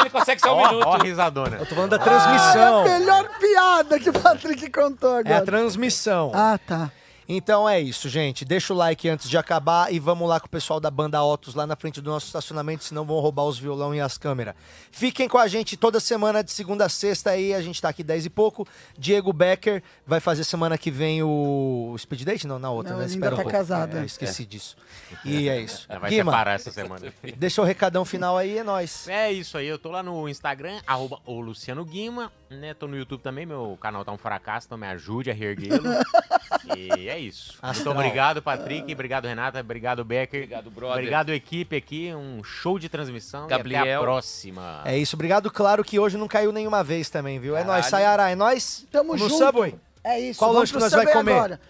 Ele 0.00 0.10
consegue 0.10 0.40
ser 0.40 0.48
um 0.48 0.52
Ó, 0.52 0.66
minuto. 0.68 0.86
ó 0.88 0.94
a 0.94 0.98
risadona. 1.02 1.56
Eu 1.58 1.66
tô 1.66 1.74
falando 1.76 1.90
da 1.90 1.96
Ah, 1.96 2.00
transmissão. 2.00 2.80
a 2.80 2.84
melhor 2.84 3.28
piada 3.38 4.00
que 4.00 4.10
o 4.10 4.12
Patrick 4.12 4.70
contou 4.70 5.10
É 5.10 5.16
a 5.16 5.20
agora. 5.20 5.44
transmissão. 5.44 6.32
Ah, 6.34 6.58
tá. 6.66 6.90
Então 7.28 7.68
é 7.68 7.80
isso, 7.80 8.08
gente. 8.08 8.44
Deixa 8.44 8.72
o 8.72 8.76
like 8.76 9.08
antes 9.08 9.28
de 9.28 9.38
acabar 9.38 9.92
e 9.92 9.98
vamos 9.98 10.28
lá 10.28 10.38
com 10.38 10.46
o 10.46 10.50
pessoal 10.50 10.78
da 10.78 10.90
banda 10.90 11.22
Otus 11.22 11.54
lá 11.54 11.66
na 11.66 11.76
frente 11.76 12.00
do 12.00 12.10
nosso 12.10 12.26
estacionamento, 12.26 12.84
senão 12.84 13.04
vão 13.04 13.18
roubar 13.20 13.44
os 13.44 13.58
violão 13.58 13.94
e 13.94 14.00
as 14.00 14.18
câmeras. 14.18 14.54
Fiquem 14.90 15.28
com 15.28 15.38
a 15.38 15.48
gente 15.48 15.76
toda 15.76 16.00
semana, 16.00 16.42
de 16.44 16.52
segunda 16.52 16.84
a 16.84 16.88
sexta 16.88 17.30
aí. 17.30 17.54
A 17.54 17.62
gente 17.62 17.80
tá 17.80 17.88
aqui 17.88 18.02
10 18.02 18.26
e 18.26 18.30
pouco. 18.30 18.66
Diego 18.98 19.32
Becker 19.32 19.82
vai 20.06 20.20
fazer 20.20 20.44
semana 20.44 20.76
que 20.76 20.90
vem 20.90 21.22
o 21.22 21.94
Speed 21.98 22.22
Date? 22.24 22.46
Não, 22.46 22.58
na 22.58 22.70
outra, 22.70 22.92
Não, 22.92 23.00
né? 23.00 23.06
Espera 23.06 23.26
ainda 23.30 23.34
um 23.34 23.38
tá 23.38 23.42
pouco. 23.42 23.56
casado, 23.58 23.96
É, 23.96 24.02
é. 24.02 24.04
esqueci 24.04 24.44
disso. 24.44 24.76
E 25.24 25.48
é 25.48 25.60
isso. 25.60 25.86
Ela 25.88 26.00
vai 26.00 26.10
Guima, 26.10 26.30
separar 26.32 26.54
essa 26.54 26.70
semana. 26.70 27.12
deixa 27.36 27.60
o 27.62 27.64
recadão 27.64 28.04
final 28.04 28.36
aí, 28.36 28.58
é 28.58 28.64
nóis. 28.64 29.08
É 29.08 29.32
isso 29.32 29.56
aí, 29.56 29.66
eu 29.66 29.78
tô 29.78 29.90
lá 29.90 30.02
no 30.02 30.28
Instagram, 30.28 30.80
arroba 30.86 31.18
o 31.24 31.40
Luciano 31.40 31.84
Guima, 31.84 32.30
né? 32.50 32.74
Tô 32.74 32.86
no 32.86 32.96
YouTube 32.96 33.20
também, 33.22 33.46
meu 33.46 33.78
canal 33.80 34.04
tá 34.04 34.12
um 34.12 34.18
fracasso, 34.18 34.66
então 34.66 34.76
me 34.78 34.86
ajude 34.86 35.30
a 35.30 35.34
reerguê-lo. 35.34 35.82
e 36.76 37.08
é 37.08 37.13
isso. 37.18 37.54
Astral. 37.62 37.94
Muito 37.94 38.06
obrigado, 38.06 38.42
Patrick, 38.42 38.92
obrigado, 38.92 39.26
Renata, 39.26 39.60
obrigado, 39.60 40.04
Becker. 40.04 40.42
Obrigado, 40.44 40.70
brother. 40.70 40.96
Obrigado, 40.98 41.30
equipe 41.32 41.76
aqui, 41.76 42.12
um 42.14 42.42
show 42.44 42.78
de 42.78 42.88
transmissão 42.88 43.42
e 43.42 43.44
até 43.46 43.54
a 43.54 43.58
Gabriel. 43.58 44.02
próxima. 44.02 44.80
É 44.84 44.96
isso. 44.98 45.16
Obrigado, 45.16 45.50
claro 45.50 45.82
que 45.84 45.98
hoje 45.98 46.16
não 46.16 46.28
caiu 46.28 46.52
nenhuma 46.52 46.82
vez 46.84 47.08
também, 47.10 47.38
viu? 47.38 47.54
É 47.56 47.60
Caralho. 47.60 47.72
nóis, 47.80 47.86
Sayara, 47.86 48.30
é 48.30 48.34
nóis. 48.34 48.86
Tamo 48.90 49.12
no 49.12 49.18
junto. 49.18 49.36
Subway. 49.38 49.74
É 50.02 50.20
isso. 50.20 50.38
Qual 50.38 50.52
vamos 50.52 50.70
lanche 50.70 50.72
que 50.74 50.78
nós 50.80 50.92
vai 50.92 51.12
comer? 51.12 51.32
Agora. 51.32 51.60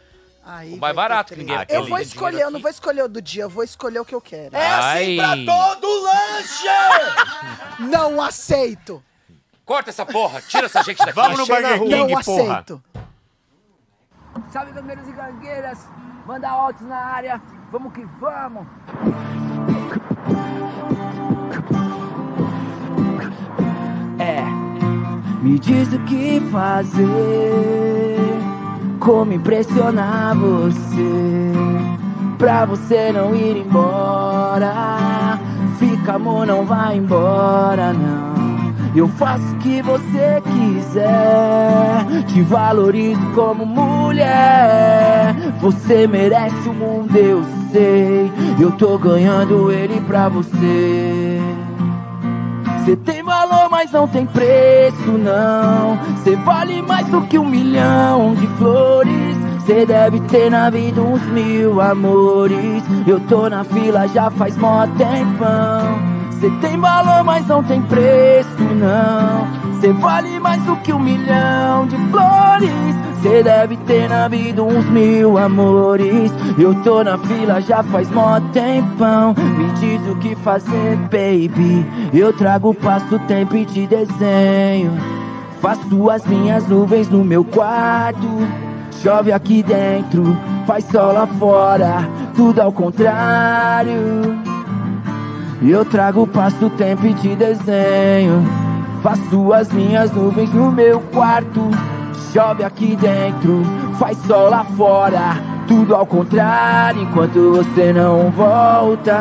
Aí 0.46 0.74
O 0.74 0.76
mais 0.76 0.94
barato, 0.94 1.32
três. 1.32 1.46
ninguém- 1.48 1.64
Eu 1.70 1.86
vou 1.86 1.98
escolher, 1.98 2.42
eu 2.42 2.50
não 2.50 2.60
vou 2.60 2.70
escolher 2.70 3.02
o 3.04 3.08
do 3.08 3.22
dia, 3.22 3.44
eu 3.44 3.48
vou 3.48 3.64
escolher 3.64 3.98
o 4.00 4.04
que 4.04 4.14
eu 4.14 4.20
quero. 4.20 4.54
É 4.54 4.66
assim 4.68 5.16
pra 5.16 5.36
todo 5.36 6.02
lanche! 6.02 6.68
Não 7.80 8.20
aceito. 8.20 9.02
Corta 9.64 9.88
essa 9.90 10.04
porra, 10.04 10.42
tira 10.42 10.66
essa 10.66 10.82
gente 10.82 10.98
daqui. 10.98 11.12
Vamos 11.12 11.38
no 11.38 11.46
Burger. 11.46 11.78
King, 11.78 11.90
Não 11.90 12.22
porra. 12.22 12.56
aceito. 12.58 12.82
Salve 14.50 14.72
gangueiros 14.72 15.08
e 15.08 15.12
gangueiras, 15.12 15.88
manda 16.26 16.48
altos 16.48 16.86
na 16.86 16.96
área, 16.96 17.40
vamos 17.70 17.92
que 17.92 18.06
vamos. 18.20 18.66
É, 24.18 24.42
me 25.42 25.58
diz 25.58 25.92
o 25.92 25.98
que 26.00 26.40
fazer, 26.52 27.06
como 29.00 29.32
impressionar 29.32 30.36
você, 30.36 31.52
pra 32.38 32.64
você 32.64 33.12
não 33.12 33.34
ir 33.34 33.58
embora. 33.58 35.38
Fica 35.78 36.14
amor, 36.14 36.46
não 36.46 36.64
vai 36.64 36.96
embora 36.96 37.92
não. 37.92 38.33
Eu 38.94 39.08
faço 39.08 39.44
o 39.44 39.58
que 39.58 39.82
você 39.82 40.40
quiser. 40.52 42.24
Te 42.28 42.42
valorizo 42.42 43.20
como 43.34 43.66
mulher. 43.66 45.34
Você 45.60 46.06
merece 46.06 46.68
o 46.68 46.72
mundo, 46.72 47.16
eu 47.16 47.42
sei. 47.72 48.30
Eu 48.60 48.70
tô 48.72 48.96
ganhando 48.96 49.72
ele 49.72 50.00
pra 50.02 50.28
você. 50.28 51.40
Cê 52.84 52.94
tem 52.96 53.22
valor, 53.22 53.68
mas 53.68 53.90
não 53.90 54.06
tem 54.06 54.26
preço, 54.26 55.10
não. 55.10 55.98
Cê 56.22 56.36
vale 56.36 56.80
mais 56.82 57.08
do 57.08 57.22
que 57.22 57.38
um 57.38 57.48
milhão 57.48 58.34
de 58.34 58.46
flores. 58.58 59.36
Cê 59.66 59.84
deve 59.86 60.20
ter 60.20 60.50
na 60.50 60.70
vida 60.70 61.00
uns 61.00 61.22
mil 61.32 61.80
amores. 61.80 62.84
Eu 63.06 63.18
tô 63.20 63.48
na 63.48 63.64
fila 63.64 64.06
já 64.06 64.30
faz 64.30 64.56
mó 64.56 64.86
tempão. 64.86 66.23
Cê 66.40 66.50
tem 66.60 66.78
valor, 66.78 67.24
mas 67.24 67.46
não 67.46 67.62
tem 67.62 67.80
preço, 67.82 68.62
não. 68.62 69.80
Cê 69.80 69.92
vale 69.92 70.38
mais 70.40 70.62
do 70.62 70.76
que 70.76 70.92
um 70.92 70.98
milhão 70.98 71.86
de 71.86 71.96
flores. 72.10 73.14
Cê 73.22 73.42
deve 73.42 73.76
ter 73.78 74.08
na 74.08 74.28
vida 74.28 74.62
uns 74.62 74.84
mil 74.86 75.38
amores. 75.38 76.32
Eu 76.58 76.74
tô 76.82 77.02
na 77.02 77.16
fila 77.18 77.60
já 77.60 77.82
faz 77.82 78.10
mó 78.10 78.38
tempão. 78.52 79.34
Me 79.36 79.70
diz 79.80 80.06
o 80.08 80.16
que 80.16 80.34
fazer, 80.36 80.96
baby. 81.10 81.86
Eu 82.12 82.32
trago 82.32 82.74
passo 82.74 83.18
tempo 83.20 83.56
e 83.56 83.64
te 83.64 83.86
desenho. 83.86 84.92
Faço 85.60 86.10
as 86.10 86.26
minhas 86.26 86.68
nuvens 86.68 87.08
no 87.08 87.24
meu 87.24 87.42
quarto. 87.42 88.28
Chove 89.02 89.32
aqui 89.32 89.62
dentro, 89.62 90.36
faz 90.66 90.84
sol 90.84 91.12
lá 91.12 91.26
fora. 91.26 92.08
Tudo 92.34 92.60
ao 92.60 92.72
contrário. 92.72 94.53
Eu 95.66 95.82
trago 95.82 96.26
passo 96.26 96.68
tempo 96.68 97.06
e 97.06 97.14
te 97.14 97.34
desenho. 97.34 98.44
Faço 99.02 99.50
as 99.54 99.72
minhas 99.72 100.12
nuvens 100.12 100.52
no 100.52 100.70
meu 100.70 101.00
quarto. 101.00 101.70
Chove 102.34 102.62
aqui 102.62 102.94
dentro, 102.96 103.62
faz 103.98 104.18
sol 104.26 104.50
lá 104.50 104.62
fora. 104.62 105.40
Tudo 105.66 105.94
ao 105.94 106.04
contrário, 106.04 107.02
enquanto 107.02 107.52
você 107.52 107.94
não 107.94 108.30
volta. 108.30 109.16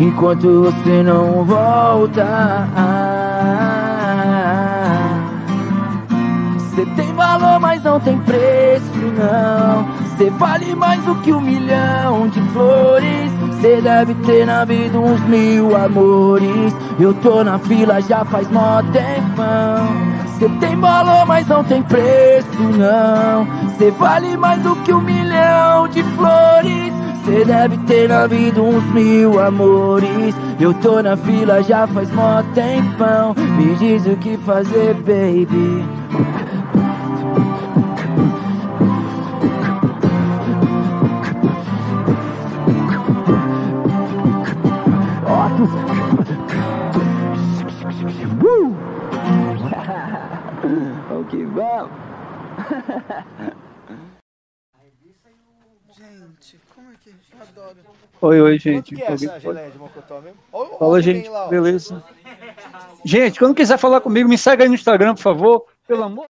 Enquanto 0.00 0.62
você 0.62 1.02
não 1.04 1.44
volta. 1.44 2.26
Você 6.58 6.84
tem 6.96 7.12
valor, 7.14 7.60
mas 7.60 7.84
não 7.84 8.00
tem 8.00 8.18
preço, 8.18 8.98
não. 9.16 10.01
Você 10.22 10.30
vale 10.30 10.72
mais 10.76 11.02
do 11.02 11.16
que 11.16 11.32
um 11.32 11.40
milhão 11.40 12.28
de 12.28 12.40
flores. 12.52 13.32
Você 13.48 13.80
deve 13.80 14.14
ter 14.24 14.46
na 14.46 14.64
vida 14.64 14.96
uns 14.96 15.20
mil 15.22 15.76
amores. 15.76 16.72
Eu 17.00 17.12
tô 17.14 17.42
na 17.42 17.58
fila 17.58 18.00
já 18.00 18.24
faz 18.24 18.48
mó 18.48 18.80
tempão. 18.92 19.84
Você 20.26 20.48
tem 20.60 20.76
valor, 20.76 21.26
mas 21.26 21.48
não 21.48 21.64
tem 21.64 21.82
preço, 21.82 22.62
não. 22.78 23.44
Você 23.70 23.90
vale 23.90 24.36
mais 24.36 24.62
do 24.62 24.76
que 24.76 24.92
um 24.92 25.00
milhão 25.00 25.88
de 25.88 26.04
flores. 26.04 26.92
Você 27.24 27.44
deve 27.44 27.76
ter 27.78 28.08
na 28.08 28.24
vida 28.28 28.62
uns 28.62 28.84
mil 28.94 29.40
amores. 29.40 30.36
Eu 30.60 30.72
tô 30.74 31.02
na 31.02 31.16
fila 31.16 31.64
já 31.64 31.84
faz 31.88 32.08
mó 32.12 32.44
tempão. 32.54 33.34
Me 33.56 33.74
diz 33.74 34.06
o 34.06 34.16
que 34.16 34.36
fazer, 34.36 34.94
baby. 34.94 35.84
Que 51.32 51.44
vamos. 51.46 51.90
Gente, 55.96 56.60
como 56.74 56.90
é 56.90 56.94
que. 57.02 57.10
Eu 57.10 57.42
adoro. 57.42 57.76
Oi, 58.20 58.40
oi, 58.40 58.58
gente. 58.58 58.94
Quanto 58.94 58.98
que 58.98 59.02
é 59.02 59.12
essa 59.14 59.40
geleia 59.40 59.70
de 59.70 59.78
mocotó 59.78 60.20
mesmo? 60.20 60.38
Ó, 60.52 60.78
Fala, 60.78 61.00
gente. 61.00 61.28
lá. 61.28 61.48
Beleza. 61.48 62.04
Gente, 63.04 63.38
quando 63.38 63.54
quiser 63.54 63.78
falar 63.78 64.00
comigo, 64.02 64.28
me 64.28 64.36
segue 64.36 64.62
aí 64.62 64.68
no 64.68 64.74
Instagram, 64.74 65.14
por 65.14 65.22
favor. 65.22 65.64
Pelo 65.88 66.02
amor 66.04 66.20